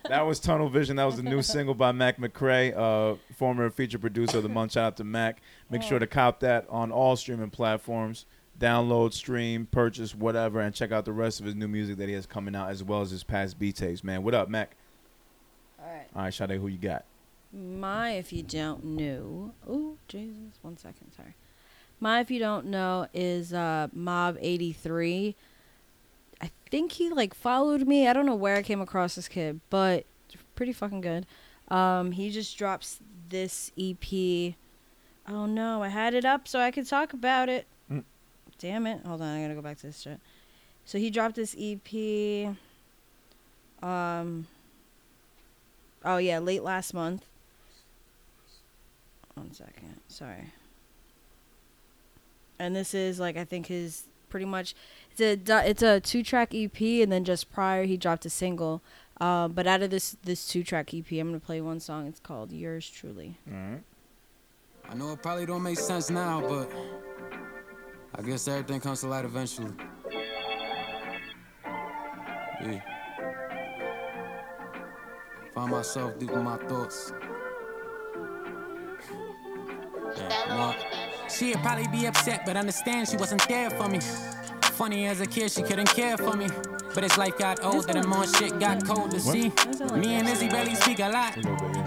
That 0.09 0.27
was 0.27 0.41
Tunnel 0.41 0.67
Vision. 0.67 0.97
That 0.97 1.05
was 1.05 1.15
the 1.15 1.23
new 1.23 1.41
single 1.41 1.76
by 1.76 1.93
Macc 1.93 2.17
McCray, 2.17 2.76
uh, 2.76 3.15
former 3.38 3.69
feature 3.69 3.97
producer 3.97 4.35
of 4.35 4.43
the 4.43 4.49
month. 4.49 4.73
Shout 4.73 4.84
out 4.84 4.97
to 4.97 5.05
Mac. 5.05 5.41
Make 5.69 5.81
sure 5.81 5.99
to 5.99 6.07
cop 6.07 6.41
that 6.41 6.65
on 6.69 6.91
all 6.91 7.15
streaming 7.15 7.51
platforms. 7.51 8.26
Download, 8.59 9.13
stream, 9.13 9.65
purchase, 9.71 10.13
whatever, 10.13 10.59
and 10.59 10.76
check 10.76 10.91
out 10.91 11.05
the 11.05 11.13
rest 11.13 11.39
of 11.39 11.45
his 11.45 11.55
new 11.55 11.69
music 11.69 11.95
that 11.99 12.09
he 12.09 12.15
has 12.15 12.26
coming 12.26 12.53
out, 12.53 12.69
as 12.69 12.84
well 12.84 12.99
as 12.99 13.11
his 13.11 13.23
past 13.23 13.57
B 13.57 13.71
tapes. 13.71 14.03
Man, 14.03 14.23
what 14.23 14.34
up, 14.34 14.49
Mac? 14.49 14.76
All 15.81 15.89
right. 15.89 16.07
All 16.13 16.23
right, 16.23 16.34
Sade, 16.34 16.51
who 16.59 16.67
you 16.67 16.77
got? 16.77 17.05
My, 17.51 18.11
if 18.11 18.31
you 18.31 18.43
don't 18.43 18.84
know. 18.84 19.53
Oh, 19.67 19.97
Jesus. 20.07 20.59
One 20.61 20.77
second. 20.77 21.11
Sorry. 21.15 21.35
My, 21.99 22.19
if 22.21 22.31
you 22.31 22.39
don't 22.39 22.67
know, 22.67 23.07
is 23.13 23.53
uh, 23.53 23.88
Mob 23.93 24.38
eighty 24.39 24.71
three. 24.71 25.35
I 26.41 26.49
think 26.69 26.93
he 26.93 27.09
like 27.09 27.34
followed 27.34 27.88
me. 27.88 28.07
I 28.07 28.13
don't 28.13 28.26
know 28.26 28.35
where 28.35 28.55
I 28.55 28.61
came 28.61 28.81
across 28.81 29.15
this 29.15 29.27
kid, 29.27 29.59
but 29.69 30.05
pretty 30.55 30.73
fucking 30.73 31.01
good. 31.01 31.26
Um, 31.69 32.11
he 32.11 32.30
just 32.30 32.57
drops 32.57 32.99
this 33.30 33.71
EP. 33.77 34.55
Oh 35.27 35.45
no, 35.45 35.84
I 35.84 35.89
had 35.89 36.13
it 36.13 36.26
up 36.26 36.47
so 36.47 36.59
I 36.59 36.71
could 36.71 36.88
talk 36.88 37.13
about 37.13 37.49
it. 37.49 37.65
Mm. 37.91 38.03
Damn 38.57 38.88
it! 38.88 39.05
Hold 39.05 39.21
on, 39.21 39.27
I 39.27 39.41
gotta 39.41 39.55
go 39.55 39.61
back 39.61 39.77
to 39.77 39.88
this 39.88 40.01
shit. 40.01 40.19
So 40.85 40.97
he 40.97 41.09
dropped 41.09 41.35
this 41.35 41.55
EP. 41.59 42.55
Um. 43.81 44.47
Oh 46.05 46.17
yeah, 46.17 46.39
late 46.39 46.63
last 46.63 46.93
month. 46.93 47.26
One 49.40 49.53
second, 49.53 50.02
sorry. 50.10 50.52
And 52.60 52.76
this 52.76 52.94
is 52.94 53.22
like 53.22 53.38
I 53.38 53.45
think 53.45 53.68
his 53.68 54.03
pretty 54.28 54.45
much 54.45 54.76
it's 55.18 55.49
a 55.49 55.70
it's 55.70 55.82
a 55.82 56.02
two 56.02 56.24
track 56.24 56.53
EP 56.53 56.82
and 56.82 57.10
then 57.10 57.24
just 57.24 57.49
prior 57.53 57.86
he 57.86 57.95
dropped 57.95 58.26
a 58.26 58.30
single. 58.30 58.82
Um, 59.22 59.53
but 59.53 59.66
out 59.66 59.82
of 59.82 59.91
this 59.91 60.18
this 60.24 60.45
two 60.45 60.61
track 60.61 60.94
EP, 60.94 61.10
I'm 61.14 61.30
gonna 61.30 61.40
play 61.40 61.61
one 61.61 61.80
song. 61.80 62.06
It's 62.07 62.20
called 62.20 62.52
"Yours 62.52 62.90
Truly." 62.90 63.38
All 63.49 63.57
right. 63.57 63.82
I 64.90 64.94
know 64.95 65.14
it 65.14 65.22
probably 65.22 65.45
don't 65.45 65.64
make 65.64 65.80
sense 65.80 66.10
now, 66.10 66.41
but 66.41 66.70
I 68.16 68.22
guess 68.22 68.45
everything 68.49 68.82
comes 68.82 68.99
to 69.02 69.07
light 69.07 69.24
eventually. 69.24 69.72
Yeah. 72.61 72.82
Find 75.56 75.72
myself 75.72 76.20
deep 76.20 76.32
in 76.32 76.44
my 76.44 76.57
thoughts. 76.57 77.14
She'd 81.30 81.57
probably 81.57 81.88
be 81.88 82.06
upset, 82.06 82.45
but 82.45 82.57
understand 82.57 83.07
she 83.07 83.18
wasn't 83.18 83.48
there 83.48 83.69
for 83.69 83.88
me. 83.88 83.99
Funny 84.80 85.07
as 85.07 85.22
a 85.22 85.26
kid, 85.26 85.52
she 85.52 85.61
couldn't 85.61 85.90
care 85.90 86.18
for 86.18 86.36
me. 86.36 86.48
But 86.95 87.03
as 87.03 87.18
life 87.18 87.38
got 87.38 87.64
older, 87.64 87.94
the 87.94 88.07
more 88.07 88.26
shit 88.26 88.60
got 88.60 88.86
colder. 88.86 89.19
See, 89.19 89.52
me 89.95 90.15
and 90.15 90.27
Izzy 90.27 90.48
barely 90.49 90.76
speak 90.76 90.99
a 90.99 91.10
lot. 91.10 91.36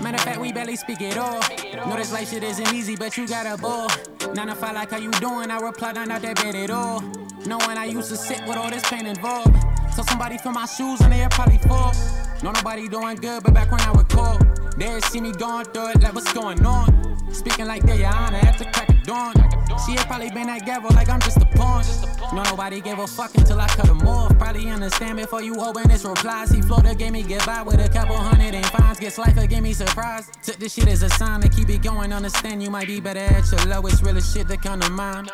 Matter 0.00 0.16
of 0.16 0.20
fact, 0.20 0.40
we 0.40 0.52
barely 0.52 0.76
speak 0.76 1.00
at 1.02 1.18
all. 1.18 1.40
Know 1.88 1.96
this 1.96 2.12
life 2.12 2.30
shit 2.30 2.42
isn't 2.42 2.72
easy, 2.72 2.96
but 2.96 3.16
you 3.16 3.26
got 3.26 3.46
a 3.46 3.60
ball. 3.60 3.88
Nine 4.34 4.46
to 4.46 4.54
five, 4.54 4.74
like 4.74 4.90
how 4.90 4.98
you 4.98 5.10
doing? 5.12 5.50
I 5.50 5.58
reply, 5.58 5.92
not 5.92 6.22
that 6.22 6.36
bad 6.36 6.54
at 6.54 6.70
all. 6.70 7.00
Knowing 7.46 7.76
I 7.76 7.86
used 7.86 8.10
to 8.10 8.16
sit 8.16 8.46
with 8.46 8.56
all 8.56 8.70
this 8.70 8.88
pain 8.88 9.06
involved. 9.06 9.56
So 9.94 10.02
somebody 10.02 10.38
fill 10.38 10.52
my 10.52 10.66
shoes 10.66 11.00
and 11.00 11.12
they'll 11.12 11.28
probably 11.30 11.58
fall. 11.58 11.92
No, 12.42 12.52
nobody 12.52 12.88
doing 12.88 13.16
good, 13.16 13.42
but 13.42 13.52
back 13.54 13.70
when 13.70 13.80
I 13.80 13.92
recall, 13.92 14.38
they 14.76 15.00
see 15.00 15.20
me 15.20 15.32
going 15.32 15.64
through 15.66 15.90
it, 15.90 16.00
like 16.02 16.14
what's 16.14 16.32
going 16.32 16.64
on. 16.64 17.11
Speaking 17.32 17.66
like 17.66 17.82
your 17.84 18.14
honor 18.14 18.38
at 18.38 18.58
the 18.58 18.64
crack 18.66 18.88
of 18.88 19.02
dawn. 19.04 19.34
She 19.86 19.92
had 19.92 20.06
probably 20.06 20.30
been 20.30 20.46
that 20.46 20.64
gavel 20.64 20.90
like 20.94 21.08
I'm 21.08 21.20
just 21.20 21.38
a 21.38 21.46
pawn. 21.46 21.84
No, 22.34 22.42
nobody 22.44 22.80
gave 22.80 22.98
a 22.98 23.06
fuck 23.06 23.34
until 23.36 23.60
I 23.60 23.66
cut 23.68 23.88
him 23.88 24.06
off. 24.06 24.38
Probably 24.38 24.68
understand 24.70 25.16
before 25.18 25.42
you 25.42 25.58
open 25.60 25.88
this 25.88 26.04
replies. 26.04 26.50
He 26.50 26.62
Florida 26.62 26.94
gave 26.94 27.12
me 27.12 27.22
goodbye 27.22 27.62
with 27.62 27.84
a 27.84 27.88
couple 27.88 28.16
hundred 28.16 28.54
and 28.54 28.66
fines. 28.66 29.00
Guess 29.00 29.18
life 29.18 29.36
gave 29.48 29.62
me 29.62 29.72
surprise. 29.72 30.30
Took 30.42 30.56
this 30.56 30.74
shit 30.74 30.88
as 30.88 31.02
a 31.02 31.10
sign 31.10 31.40
to 31.40 31.48
keep 31.48 31.68
it 31.68 31.82
going. 31.82 32.12
Understand 32.12 32.62
you 32.62 32.70
might 32.70 32.86
be 32.86 33.00
better 33.00 33.20
at 33.20 33.50
your 33.50 33.64
lowest, 33.66 34.02
realest 34.02 34.34
shit 34.34 34.46
that 34.48 34.62
come 34.62 34.80
to 34.80 34.90
mind. 34.90 35.30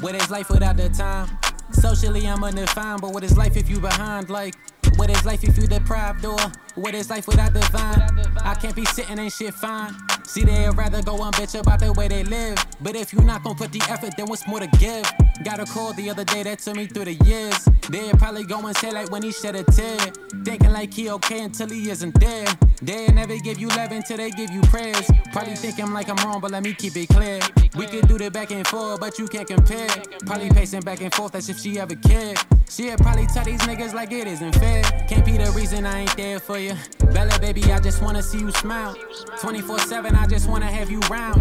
What 0.00 0.14
is 0.14 0.30
life 0.30 0.50
without 0.50 0.76
the 0.76 0.88
time? 0.90 1.38
Socially, 1.70 2.26
I'm 2.26 2.42
undefined, 2.44 3.00
but 3.00 3.12
what 3.12 3.24
is 3.24 3.36
life 3.36 3.56
if 3.56 3.68
you 3.70 3.80
behind? 3.80 4.30
Like, 4.30 4.54
what 4.96 5.10
is 5.10 5.24
life 5.24 5.42
if 5.42 5.56
you 5.58 5.66
deprived? 5.66 6.24
Or 6.24 6.38
what 6.74 6.94
is 6.94 7.08
life 7.08 7.26
without 7.26 7.54
divine? 7.54 8.02
I 8.42 8.54
can't 8.54 8.76
be 8.76 8.84
sitting 8.84 9.18
and 9.18 9.32
shit 9.32 9.54
fine. 9.54 9.94
See, 10.26 10.44
they'd 10.44 10.70
rather 10.76 11.02
go 11.02 11.22
and 11.22 11.32
bitch 11.34 11.58
about 11.58 11.80
the 11.80 11.92
way 11.92 12.08
they 12.08 12.24
live. 12.24 12.58
But 12.80 12.96
if 12.96 13.12
you 13.12 13.20
not 13.20 13.42
gonna 13.44 13.54
put 13.54 13.72
the 13.72 13.80
effort, 13.88 14.14
then 14.16 14.26
what's 14.26 14.46
more 14.46 14.60
to 14.60 14.66
give? 14.78 15.10
Got 15.44 15.60
a 15.60 15.64
call 15.64 15.92
the 15.92 16.10
other 16.10 16.24
day 16.24 16.42
that 16.42 16.58
took 16.58 16.76
me 16.76 16.86
through 16.86 17.06
the 17.06 17.14
years. 17.24 17.68
They'd 17.88 18.18
probably 18.18 18.44
go 18.44 18.66
and 18.66 18.76
say 18.76 18.90
like 18.90 19.10
when 19.10 19.22
he 19.22 19.32
shed 19.32 19.54
a 19.54 19.62
tear. 19.64 19.98
Thinking 20.44 20.72
like 20.72 20.92
he 20.92 21.10
okay 21.10 21.44
until 21.44 21.68
he 21.68 21.90
isn't 21.90 22.18
there. 22.18 22.46
They 22.82 23.06
never 23.08 23.38
give 23.38 23.58
you 23.58 23.68
love 23.68 23.92
until 23.92 24.16
they 24.16 24.30
give 24.30 24.50
you 24.50 24.60
prayers. 24.62 25.08
Probably 25.32 25.54
think 25.54 25.80
I'm 25.80 25.94
like 25.94 26.08
I'm 26.08 26.16
wrong, 26.26 26.40
but 26.40 26.50
let 26.50 26.62
me 26.62 26.74
keep 26.74 26.96
it 26.96 27.08
clear. 27.08 27.40
We 27.76 27.86
could 27.86 28.08
do 28.08 28.18
the 28.18 28.30
back 28.30 28.50
and 28.50 28.66
forth, 28.66 29.00
but 29.00 29.18
you 29.18 29.28
can't 29.28 29.46
compare. 29.46 29.88
Probably 30.26 30.50
pacing 30.50 30.80
back 30.80 31.00
and 31.00 31.14
forth 31.14 31.34
as 31.34 31.48
if 31.48 31.58
she 31.58 31.78
ever 31.78 31.94
cared. 31.94 32.38
She'd 32.68 32.98
probably 32.98 33.26
tell 33.26 33.44
these 33.44 33.60
niggas 33.60 33.94
like 33.94 34.12
it 34.12 34.26
isn't 34.26 34.54
fair. 34.56 34.82
Can't 35.08 35.24
be 35.24 35.38
the 35.38 35.50
reason 35.52 35.86
I 35.86 36.00
ain't 36.00 36.16
there 36.16 36.40
for 36.40 36.58
you. 36.58 36.74
Bella, 37.12 37.38
baby, 37.38 37.62
I 37.72 37.78
just 37.80 38.02
wanna 38.02 38.22
see 38.22 38.38
you 38.38 38.50
smile. 38.52 38.94
24 39.40 39.78
7, 39.78 40.14
I 40.14 40.26
just 40.26 40.48
wanna 40.48 40.66
have 40.66 40.90
you 40.90 41.00
round. 41.00 41.40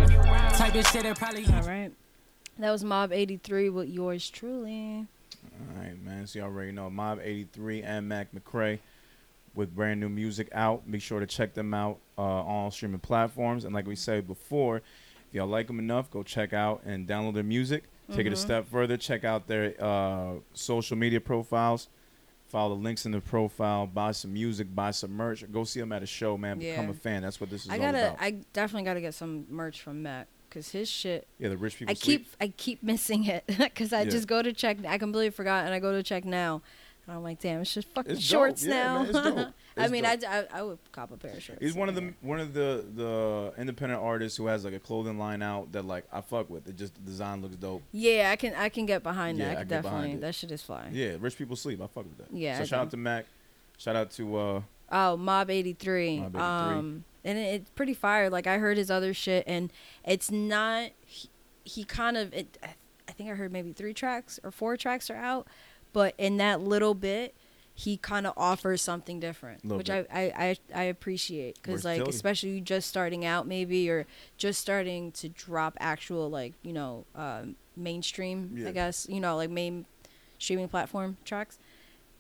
Type 0.54 0.76
of 0.76 0.88
shit 0.88 1.04
that 1.04 1.18
probably. 1.18 1.46
All 1.48 1.64
right, 1.64 1.92
that 2.60 2.72
was 2.72 2.84
Mob 2.84 3.12
eighty 3.12 3.38
three 3.38 3.70
with 3.70 3.90
yours 3.90 4.30
truly. 4.30 5.08
All 5.44 5.82
right, 5.82 6.02
man. 6.04 6.28
So 6.28 6.40
you 6.40 6.46
all 6.46 6.52
already 6.52 6.72
know 6.72 6.90
Mob 6.90 7.20
83 7.22 7.84
and 7.84 8.12
Macc 8.12 8.28
McCray 8.36 8.80
with 9.54 9.76
brand 9.76 10.00
new 10.00 10.10
music 10.10 10.50
out. 10.54 10.90
Be 10.90 11.00
sure 11.00 11.20
to 11.20 11.26
check 11.26 11.54
them 11.54 11.74
out 11.74 11.98
uh, 12.18 12.22
on 12.22 12.46
all 12.46 12.72
streaming 12.72 13.00
platforms. 13.00 13.64
And 13.66 13.74
like 13.74 13.88
we 13.88 13.96
said 13.96 14.28
before, 14.28 14.78
if 14.78 14.84
y'all 15.34 15.48
like 15.48 15.68
them 15.68 15.80
enough, 15.80 16.12
go 16.12 16.24
check 16.24 16.54
out 16.54 16.82
and 16.86 17.08
download 17.08 17.36
their 17.36 17.44
music. 17.44 17.86
Take 18.14 18.28
it 18.28 18.34
a 18.34 18.36
step 18.36 18.68
further. 18.68 18.98
Check 18.98 19.24
out 19.24 19.48
their 19.48 19.74
uh, 19.84 20.34
social 20.54 20.96
media 20.98 21.20
profiles. 21.20 21.90
Follow 22.48 22.76
the 22.76 22.82
links 22.82 23.06
in 23.06 23.12
the 23.12 23.20
profile. 23.22 23.88
Buy 23.88 24.12
some 24.12 24.32
music. 24.34 24.74
Buy 24.74 24.92
some 24.92 25.12
merch. 25.12 25.44
Go 25.52 25.64
see 25.64 25.80
them 25.80 25.92
at 25.92 26.04
a 26.04 26.06
show, 26.06 26.38
man. 26.38 26.60
Become 26.60 26.90
a 26.90 26.94
fan. 26.94 27.24
That's 27.24 27.42
what 27.42 27.50
this 27.50 27.66
is 27.66 27.70
I 27.72 27.78
gotta, 27.80 28.10
about. 28.10 28.22
I 28.22 28.32
definitely 28.54 28.86
gotta 28.86 29.02
get 29.02 29.16
some 29.16 29.46
merch 29.50 29.82
from 29.82 30.04
Macc 30.04 30.26
because 30.48 30.70
his 30.72 30.88
shit. 30.88 31.28
yeah, 31.40 31.50
the 31.50 31.58
rich 31.58 31.78
people. 31.80 31.92
I 31.92 31.96
sleep. 31.96 32.22
keep, 32.26 32.36
I 32.40 32.48
keep 32.56 32.84
missing 32.92 33.26
it 33.26 33.44
because 33.48 33.92
I 33.92 34.04
Yeah. 34.04 34.10
just 34.12 34.28
go 34.28 34.42
to 34.44 34.54
check. 34.54 34.78
I 34.88 34.98
completely 35.00 35.32
forgot, 35.32 35.66
and 35.66 35.74
I 35.74 35.80
go 35.80 35.92
to 35.92 36.04
check 36.04 36.24
now, 36.24 36.62
and 37.08 37.16
I'm 37.18 37.24
like, 37.24 37.40
damn, 37.40 37.62
it's 37.62 37.74
just 37.74 37.88
fucking 37.90 38.14
It's 38.14 38.22
dope. 38.22 38.38
shorts 38.40 38.64
Yeah, 38.64 38.74
now. 38.84 38.94
man, 39.04 39.10
it's 39.10 39.20
dope. 39.20 39.38
I 39.78 39.84
It's 39.84 39.92
mean. 39.92 40.06
I'd- 40.06 40.26
I, 40.26 40.46
I 40.54 40.62
would 40.64 40.80
cop 40.92 41.12
a 41.12 41.18
pair 41.18 41.34
of 41.34 41.42
shorts. 41.44 41.62
He's 41.62 41.74
one 41.76 41.90
of 41.90 41.96
the 41.96 42.14
one 42.22 42.40
of 42.40 42.54
the 42.54 42.86
the 42.96 43.54
independent 43.58 44.02
artists 44.02 44.38
who 44.38 44.48
has 44.48 44.64
like 44.66 44.74
a 44.74 44.80
clothing 44.80 45.18
line 45.20 45.42
out 45.42 45.72
that 45.74 45.86
like 45.86 46.06
I 46.12 46.22
fuck 46.22 46.50
with. 46.50 46.68
It 46.68 46.78
just 46.78 46.96
the 46.96 47.02
design 47.02 47.42
looks 47.42 47.56
dope. 47.58 47.82
Yeah, 47.92 48.30
I 48.32 48.36
can, 48.38 48.54
I 48.56 48.70
can 48.70 48.86
get 48.86 49.04
behind 49.04 49.38
Yeah, 49.38 49.46
that. 49.50 49.52
I 49.52 49.54
I 49.54 49.60
can 49.62 49.68
get 49.68 49.82
behind 49.84 49.98
definitely, 50.04 50.18
it. 50.18 50.22
that 50.22 50.36
shit 50.36 50.52
is 50.52 50.62
fly. 50.62 50.90
Yeah, 50.92 51.16
rich 51.20 51.38
people 51.38 51.56
sleep. 51.56 51.82
I 51.82 51.88
fuck 51.88 52.06
with 52.06 52.18
that. 52.18 52.28
Yeah, 52.32 52.58
So 52.58 52.64
I 52.64 52.66
shout 52.66 52.80
out 52.82 52.92
to 52.92 52.98
Macc. 52.98 53.26
Shout 53.78 53.96
out 53.96 54.12
to 54.12 54.38
uh 54.38 54.62
Oh, 54.92 55.18
Mob 55.18 55.50
83. 55.50 56.20
Mob 56.22 56.36
83. 56.36 56.42
Um 56.42 57.04
and 57.26 57.38
it, 57.38 57.42
it's 57.42 57.70
pretty 57.72 57.94
fire. 57.94 58.30
Like 58.30 58.48
I 58.48 58.58
heard 58.60 58.78
his 58.78 58.90
other 58.90 59.14
shit 59.14 59.44
and 59.48 59.74
it's 60.06 60.32
not 60.32 60.92
he, 61.06 61.30
he 61.66 61.84
kind 61.84 62.16
of 62.18 62.34
it 62.34 62.58
I- 62.64 62.76
I 63.08 63.12
think 63.12 63.30
I 63.30 63.34
heard 63.36 63.52
maybe 63.52 63.72
3 63.72 63.94
tracks 63.94 64.40
or 64.44 64.50
4 64.50 64.78
tracks 64.78 65.10
are 65.12 65.16
out, 65.16 65.48
but 65.96 66.14
in 66.18 66.38
that 66.38 66.62
little 66.62 66.94
bit 66.94 67.34
he 67.78 67.98
kind 67.98 68.26
of 68.26 68.34
offers 68.38 68.82
something 68.82 69.20
different, 69.20 69.66
which. 69.66 69.90
I, 69.90 70.06
I, 70.12 70.24
I, 70.38 70.58
I 70.74 70.84
appreciate 70.84 71.56
because 71.56 71.84
like 71.84 72.08
especially 72.08 72.52
you 72.52 72.62
just 72.62 72.88
starting 72.88 73.26
out 73.26 73.48
maybe 73.48 73.90
or 73.90 74.06
just 74.38 74.62
starting 74.62 75.12
to 75.14 75.28
drop 75.28 75.76
actual 75.80 76.30
like 76.30 76.54
you 76.64 76.72
know 76.72 77.06
um, 77.16 77.56
mainstream 77.76 78.52
Yeah. 78.56 78.70
I 78.70 78.72
guess 78.72 79.08
you 79.10 79.20
know 79.20 79.36
like 79.36 79.50
main 79.50 79.86
streaming 80.38 80.70
platform 80.70 81.18
tracks. 81.26 81.58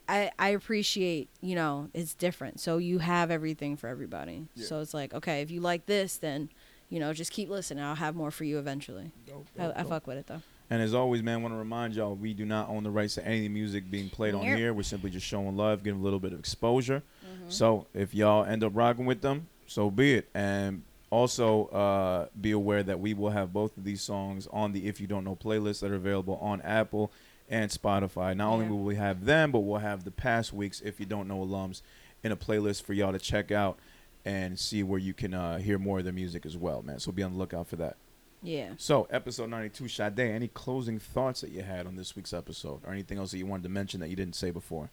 I, 0.07 0.29
I 0.37 0.49
appreciate, 0.49 1.29
you 1.41 1.55
know, 1.55 1.89
it's 1.93 2.13
different. 2.13 2.59
So 2.59 2.77
you 2.77 2.99
have 2.99 3.31
everything 3.31 3.75
for 3.75 3.87
everybody. 3.87 4.45
Yeah. 4.53 4.67
So 4.67 4.79
it's 4.81 4.93
like, 4.93 5.15
okay, 5.15 5.41
if 5.41 5.49
you 5.49 5.61
like 5.61 5.87
this, 5.87 6.17
then, 6.17 6.49
you 6.89 6.99
know, 6.99 7.11
just 7.11 7.31
keep 7.31 7.49
listening. 7.49 7.83
I'll 7.83 7.95
have 7.95 8.15
more 8.15 8.29
for 8.29 8.43
you 8.43 8.59
eventually. 8.59 9.11
I, 9.57 9.71
I 9.81 9.83
fuck 9.83 10.05
with 10.05 10.17
it 10.17 10.27
though. 10.27 10.43
And 10.69 10.81
as 10.81 10.93
always, 10.95 11.21
man, 11.21 11.41
want 11.43 11.53
to 11.53 11.57
remind 11.57 11.93
y'all 11.95 12.15
we 12.15 12.33
do 12.33 12.43
not 12.45 12.69
own 12.69 12.83
the 12.83 12.89
rights 12.89 13.15
to 13.15 13.25
any 13.25 13.37
of 13.37 13.43
the 13.43 13.49
music 13.49 13.89
being 13.91 14.09
played 14.09 14.33
on 14.33 14.43
Yep. 14.43 14.57
here. 14.57 14.73
We're 14.73 14.81
simply 14.83 15.11
just 15.11 15.25
showing 15.25 15.55
love, 15.55 15.83
giving 15.83 16.01
a 16.01 16.03
little 16.03 16.19
bit 16.19 16.33
of 16.33 16.39
exposure. 16.39 17.03
Mm-hmm. 17.23 17.49
So 17.49 17.85
if 17.93 18.15
y'all 18.15 18.43
end 18.45 18.63
up 18.63 18.71
rocking 18.75 19.05
with 19.05 19.21
them, 19.21 19.47
so 19.67 19.91
be 19.91 20.15
it. 20.15 20.29
And 20.33 20.81
also 21.11 21.65
uh, 21.67 22.27
be 22.41 22.51
aware 22.51 22.81
that 22.81 22.99
we 22.99 23.13
will 23.13 23.29
have 23.29 23.53
both 23.53 23.77
of 23.77 23.83
these 23.83 24.01
songs 24.01 24.47
on 24.51 24.71
the 24.71 24.87
If 24.87 24.99
You 24.99 25.05
Don't 25.07 25.23
Know 25.23 25.35
playlist 25.35 25.81
that 25.81 25.91
are 25.91 25.95
available 25.95 26.37
on 26.41 26.61
Apple 26.61 27.11
and 27.47 27.69
Spotify. 27.69 28.35
Not 28.35 28.51
only 28.51 28.65
Yeah. 28.65 28.71
will 28.71 28.83
we 28.83 28.95
have 28.95 29.25
them, 29.25 29.51
but 29.51 29.59
we'll 29.59 29.79
have 29.79 30.03
the 30.03 30.09
past 30.11 30.51
weeks 30.51 30.81
If 30.81 30.99
You 30.99 31.05
Don't 31.05 31.27
Know 31.27 31.45
alums 31.45 31.81
in 32.23 32.31
a 32.31 32.35
playlist 32.35 32.81
for 32.81 32.93
y'all 32.93 33.11
to 33.11 33.19
check 33.19 33.51
out 33.51 33.77
and 34.25 34.57
see 34.57 34.81
where 34.81 34.97
you 34.99 35.13
can 35.13 35.35
uh, 35.35 35.59
hear 35.59 35.77
more 35.77 35.99
of 35.99 36.05
their 36.05 36.13
music 36.13 36.43
as 36.43 36.57
well, 36.57 36.81
man. 36.81 36.97
So 36.99 37.11
be 37.11 37.21
on 37.21 37.33
the 37.33 37.37
lookout 37.37 37.67
for 37.67 37.75
that. 37.75 37.97
Yeah. 38.45 38.73
So, 38.77 39.07
episode 39.09 39.49
92, 39.49 39.87
Sade, 39.87 40.19
any 40.19 40.47
closing 40.47 40.99
thoughts 40.99 41.41
that 41.41 41.51
you 41.51 41.63
had 41.63 41.87
on 41.87 41.95
this 41.95 42.15
week's 42.15 42.33
episode 42.33 42.81
or 42.85 42.93
anything 42.93 43.17
else 43.17 43.31
that 43.31 43.37
you 43.37 43.45
wanted 43.45 43.63
to 43.63 43.69
mention 43.69 43.99
that 44.01 44.09
you 44.09 44.15
didn't 44.15 44.35
say 44.35 44.51
before? 44.51 44.91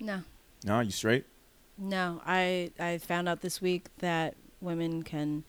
No. 0.00 0.22
No, 0.64 0.80
you 0.80 0.90
straight? 0.90 1.26
No. 1.76 2.22
I 2.24 2.70
I 2.78 2.98
found 2.98 3.28
out 3.28 3.40
this 3.40 3.60
week 3.60 3.86
that 3.98 4.34
women 4.60 5.02
can 5.02 5.44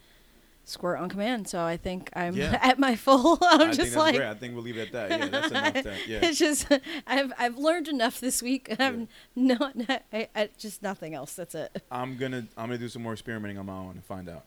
squirt 0.69 0.99
on 0.99 1.09
command. 1.09 1.47
So 1.47 1.61
I 1.63 1.77
think 1.77 2.09
I'm 2.15 2.35
Yeah. 2.35 2.57
at 2.63 2.79
my 2.79 2.95
full. 2.95 3.37
I'm 3.43 3.69
I 3.69 3.73
just 3.73 3.95
like 3.95 4.15
great. 4.15 4.27
I 4.27 4.33
think 4.35 4.53
we'll 4.53 4.63
leave 4.63 4.77
it 4.77 4.93
at 4.93 5.09
that. 5.09 5.19
Yeah, 5.19 5.25
that's 5.27 5.51
enough. 5.51 5.73
Then. 5.83 5.97
Yeah. 6.07 6.19
it's 6.23 6.39
just 6.39 6.67
I've 7.07 7.31
I've 7.37 7.57
learned 7.57 7.87
enough 7.87 8.19
this 8.19 8.41
week. 8.41 8.75
I'm 8.79 9.07
not 9.35 9.75
I, 10.13 10.27
I, 10.35 10.49
just 10.57 10.81
nothing 10.83 11.13
else. 11.15 11.33
That's 11.33 11.55
it. 11.55 11.81
I'm 11.91 12.17
gonna 12.17 12.45
I'm 12.57 12.67
gonna 12.67 12.77
do 12.77 12.89
some 12.89 13.03
more 13.03 13.13
experimenting 13.13 13.57
on 13.57 13.65
my 13.65 13.73
own 13.73 13.91
and 13.91 14.05
find 14.05 14.29
out. 14.29 14.45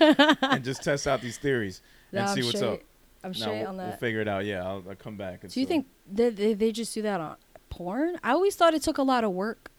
and 0.00 0.64
just 0.64 0.82
test 0.82 1.06
out 1.06 1.20
these 1.20 1.38
theories 1.38 1.80
No, 2.12 2.20
and 2.20 2.28
I'm 2.28 2.34
see 2.34 2.42
what's 2.42 2.56
straight. 2.58 2.72
up. 2.72 2.80
I'm 3.22 3.34
straight 3.34 3.60
we'll, 3.60 3.68
on 3.68 3.76
we'll 3.76 3.92
figure 3.92 4.20
it 4.20 4.28
out. 4.28 4.44
Yeah, 4.46 4.64
I'll, 4.64 4.82
I'll 4.88 4.94
come 4.96 5.16
back. 5.16 5.44
and 5.44 5.52
Do 5.52 5.60
you 5.60 5.66
see. 5.66 5.68
think 5.68 5.86
they, 6.10 6.30
they 6.30 6.54
they 6.54 6.72
just 6.72 6.94
do 6.94 7.02
that 7.02 7.20
on 7.20 7.36
porn? 7.68 8.16
I 8.24 8.30
always 8.32 8.56
thought 8.56 8.74
it 8.74 8.82
took 8.82 8.98
a 8.98 9.02
lot 9.02 9.24
of 9.24 9.32
work. 9.32 9.69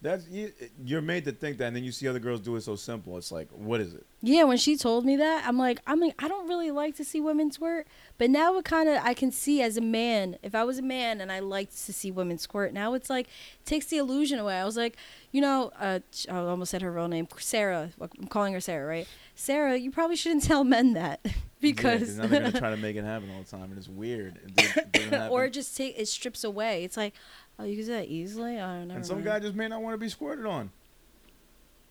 That's 0.00 0.28
you, 0.28 0.52
you're 0.84 1.02
made 1.02 1.24
to 1.24 1.32
think 1.32 1.58
that, 1.58 1.66
and 1.66 1.76
then 1.76 1.82
you 1.82 1.90
see 1.90 2.06
other 2.06 2.20
girls 2.20 2.40
do 2.40 2.54
it 2.56 2.60
so 2.60 2.76
simple. 2.76 3.16
It's 3.16 3.32
like, 3.32 3.48
what 3.50 3.80
is 3.80 3.94
it? 3.94 4.06
Yeah, 4.20 4.44
when 4.44 4.56
she 4.56 4.76
told 4.76 5.04
me 5.04 5.16
that, 5.16 5.46
I'm 5.46 5.58
like, 5.58 5.80
I'm 5.86 6.00
like, 6.00 6.14
I 6.22 6.28
don't 6.28 6.48
really 6.48 6.70
like 6.70 6.96
to 6.96 7.04
see 7.04 7.20
women 7.20 7.50
squirt, 7.50 7.86
but 8.16 8.30
now 8.30 8.56
it 8.58 8.64
kind 8.64 8.88
of 8.88 9.00
I 9.02 9.14
can 9.14 9.32
see 9.32 9.60
as 9.60 9.76
a 9.76 9.80
man. 9.80 10.36
If 10.42 10.54
I 10.54 10.64
was 10.64 10.78
a 10.78 10.82
man 10.82 11.20
and 11.20 11.32
I 11.32 11.40
liked 11.40 11.72
to 11.86 11.92
see 11.92 12.10
women 12.10 12.38
squirt, 12.38 12.72
now 12.72 12.94
it's 12.94 13.10
like 13.10 13.28
takes 13.64 13.86
the 13.86 13.98
illusion 13.98 14.38
away. 14.38 14.58
I 14.58 14.64
was 14.64 14.76
like, 14.76 14.96
you 15.32 15.40
know, 15.40 15.72
uh, 15.78 16.00
I 16.28 16.36
almost 16.36 16.70
said 16.70 16.82
her 16.82 16.92
real 16.92 17.08
name, 17.08 17.26
Sarah. 17.38 17.90
I'm 18.00 18.28
calling 18.28 18.52
her 18.52 18.60
Sarah, 18.60 18.86
right? 18.86 19.08
Sarah, 19.34 19.76
you 19.76 19.90
probably 19.90 20.16
shouldn't 20.16 20.42
tell 20.44 20.64
men 20.64 20.94
that 20.94 21.24
because 21.60 22.16
yeah, 22.16 22.22
now 22.22 22.28
they're 22.28 22.40
gonna 22.40 22.58
try 22.58 22.70
to 22.70 22.76
make 22.82 22.96
it 22.96 23.04
happen 23.04 23.30
all 23.30 23.42
the 23.42 23.48
time, 23.48 23.64
and 23.64 23.78
it's 23.78 23.88
weird. 23.88 24.38
It, 24.56 24.88
it 24.94 25.30
or 25.30 25.48
just 25.48 25.76
take 25.76 25.98
it 25.98 26.06
strips 26.06 26.44
away. 26.44 26.84
It's 26.84 26.96
like, 26.96 27.14
oh, 27.58 27.64
you 27.64 27.76
can 27.76 27.86
do 27.86 27.92
that 27.92 28.06
easily. 28.08 28.58
I 28.60 28.78
don't 28.78 28.88
know. 28.88 28.94
and 28.94 29.06
some 29.06 29.22
guy 29.22 29.38
just 29.40 29.54
may 29.54 29.68
not 29.68 29.82
want 29.82 29.94
to 29.94 29.98
be 29.98 30.08
squirted 30.08 30.46
on. 30.46 30.70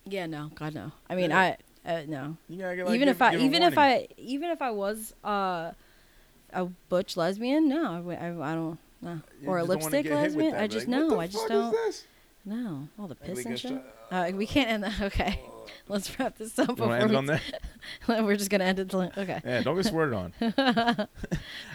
Yeah, 0.05 0.25
no, 0.25 0.49
God 0.55 0.73
no. 0.73 0.91
I 1.09 1.15
mean, 1.15 1.31
Yeah. 1.31 1.39
I 1.39 1.57
uh, 1.89 2.03
no. 2.07 2.37
Get 2.49 2.85
like 2.85 2.95
even 2.95 2.99
give- 2.99 3.07
if 3.09 3.21
I 3.21 3.35
even 3.35 3.61
if. 3.63 3.77
I 3.77 4.07
even 4.17 4.49
if 4.49 4.61
I 4.61 4.71
was 4.71 5.13
uh 5.23 5.71
a 6.53 6.65
butch 6.89 7.17
lesbian, 7.17 7.67
no, 7.67 8.09
I 8.19 8.53
don't 8.55 8.77
no. 9.01 9.21
You 9.41 9.47
or 9.49 9.57
a 9.59 9.61
just 9.61 9.67
don't 9.67 9.67
wanna 9.67 9.67
lipstick 9.67 10.03
get 10.03 10.11
hit 10.11 10.13
with 10.13 10.21
lesbian. 10.45 10.55
I 10.55 10.67
just 10.67 10.87
like, 10.87 10.97
no, 10.99 11.19
I 11.19 11.27
just 11.27 11.47
don't 11.47 11.73
Is 11.73 11.79
this? 11.85 12.05
no. 12.45 12.87
All 12.99 13.07
the 13.07 13.15
piss 13.15 13.45
and 13.45 13.59
shit. 13.59 13.71
shot- 13.71 13.83
Uh, 14.11 14.31
we 14.33 14.45
can't 14.47 14.69
end 14.69 14.83
that. 14.83 15.01
Okay, 15.01 15.41
let's 15.89 16.17
wrap 16.19 16.37
this 16.37 16.57
up 16.57 16.67
before 16.67 16.95
end 16.95 17.09
we 17.09 17.15
on 17.17 17.25
that? 17.27 17.41
we're 18.07 18.37
just 18.37 18.49
gonna 18.49 18.63
end 18.63 18.79
it. 18.79 18.93
Okay. 18.95 19.41
Yeah, 19.45 19.61
don't 19.63 19.75
get 19.75 19.85
squirted 19.85 20.13
on. 20.13 20.33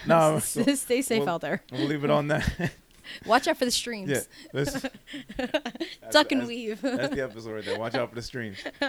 no, 0.06 0.38
so 0.38 0.62
Stay 0.74 1.02
safe 1.02 1.20
we'll- 1.20 1.28
out 1.28 1.40
there. 1.42 1.62
we'll 1.70 1.86
leave 1.86 2.04
it 2.04 2.10
on 2.10 2.28
that. 2.28 2.72
Watch 3.26 3.48
out 3.48 3.56
for 3.56 3.64
the 3.64 3.70
streams. 3.70 4.10
yeah, 4.10 4.20
let's, 4.52 4.72
Duck 6.10 6.32
and 6.32 6.42
that's- 6.42 6.48
weave. 6.48 6.80
That's 6.80 7.14
the 7.14 7.22
episode 7.22 7.52
right 7.54 7.64
there. 7.64 7.78
Watch 7.78 7.94
out 7.94 8.08
for 8.10 8.14
the 8.16 8.22
streams. 8.22 8.58
All 8.82 8.88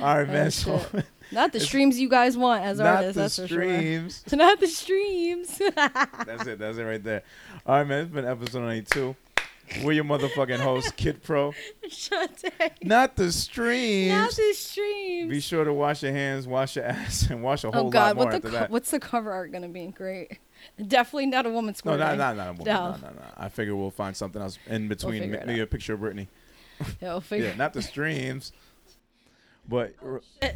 right, 0.00 0.26
man. 0.28 0.46
Oh, 0.46 0.50
so. 0.50 1.02
Not 1.32 1.52
the 1.52 1.60
streams 1.60 2.00
you 2.00 2.08
guys 2.08 2.36
want 2.36 2.64
as 2.64 2.78
not 2.78 3.04
artists. 3.04 3.14
the 3.14 3.20
that's 3.22 3.36
for 3.36 3.46
sure. 3.48 3.62
streams. 3.62 4.24
Not 4.32 4.60
the 4.60 4.66
streams. 4.66 5.58
That's 5.58 6.46
it. 6.46 6.58
That's 6.58 6.78
it 6.78 6.82
right 6.82 7.02
there. 7.02 7.22
All 7.66 7.76
right, 7.76 7.86
man. 7.86 8.04
It's 8.04 8.10
been 8.12 8.24
episode 8.24 8.60
92. 8.60 9.14
We're 9.84 9.92
your 9.92 10.04
motherfucking 10.04 10.60
host, 10.60 10.96
Kid 10.96 11.22
Pro. 11.22 11.52
Shantae. 11.86 12.70
Not 12.82 13.16
the 13.16 13.30
streams. 13.30 14.12
Not 14.12 14.30
the 14.30 14.54
streams. 14.54 15.30
Be 15.30 15.40
sure 15.40 15.64
to 15.64 15.74
wash 15.74 16.02
your 16.02 16.12
hands, 16.12 16.46
wash 16.46 16.76
your 16.76 16.86
ass, 16.86 17.28
and 17.28 17.42
wash 17.42 17.64
a 17.64 17.68
oh, 17.68 17.72
whole 17.72 17.86
Oh 17.88 17.90
God, 17.90 18.06
lot 18.08 18.16
more 18.16 18.24
what 18.24 18.34
after 18.36 18.48
co- 18.48 18.54
that. 18.54 18.70
what's 18.70 18.90
the 18.90 18.98
cover 18.98 19.30
art 19.30 19.52
gonna 19.52 19.68
be? 19.68 19.88
Great. 19.88 20.38
Definitely 20.86 21.26
not 21.26 21.46
a 21.46 21.50
woman 21.50 21.72
No, 21.72 21.74
squirting. 21.74 22.00
not, 22.00 22.18
not, 22.18 22.36
not 22.36 22.48
a 22.48 22.52
woman. 22.52 22.64
No. 22.66 22.90
No. 22.92 22.96
no, 22.96 23.14
no, 23.14 23.22
I 23.36 23.48
figure 23.48 23.74
we'll 23.76 23.90
find 23.90 24.16
something 24.16 24.40
else 24.40 24.58
in 24.66 24.88
between. 24.88 25.22
it 25.22 25.46
Maybe 25.46 25.60
a 25.60 25.66
picture 25.66 25.94
of 25.94 26.00
Britney. 26.00 26.26
Yeah, 27.00 27.08
we'll 27.08 27.20
figure. 27.20 27.48
Yeah, 27.48 27.56
not 27.56 27.72
the 27.74 27.82
streams. 27.82 28.52
But 29.68 29.94
oh, 30.02 30.06
r- 30.08 30.20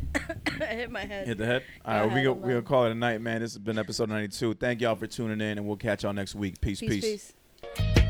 I 0.60 0.64
hit 0.66 0.90
my 0.90 1.00
head. 1.04 1.26
hit 1.26 1.36
the 1.38 1.46
head. 1.46 1.64
All 1.84 1.94
right, 1.94 2.04
we 2.06 2.12
ahead, 2.12 2.24
go, 2.24 2.32
we 2.32 2.48
gonna 2.50 2.62
call 2.62 2.86
it 2.86 2.92
a 2.92 2.94
night, 2.94 3.20
man. 3.20 3.40
This 3.40 3.54
has 3.54 3.58
been 3.58 3.76
episode 3.78 4.08
92. 4.08 4.54
Thank 4.54 4.80
y'all 4.80 4.94
for 4.94 5.06
tuning 5.06 5.40
in, 5.40 5.58
and 5.58 5.66
we'll 5.66 5.76
catch 5.76 6.04
y'all 6.04 6.12
next 6.12 6.34
week. 6.34 6.60
Peace, 6.60 6.80
peace. 6.80 7.04
peace. 7.04 7.32
peace. 7.76 8.01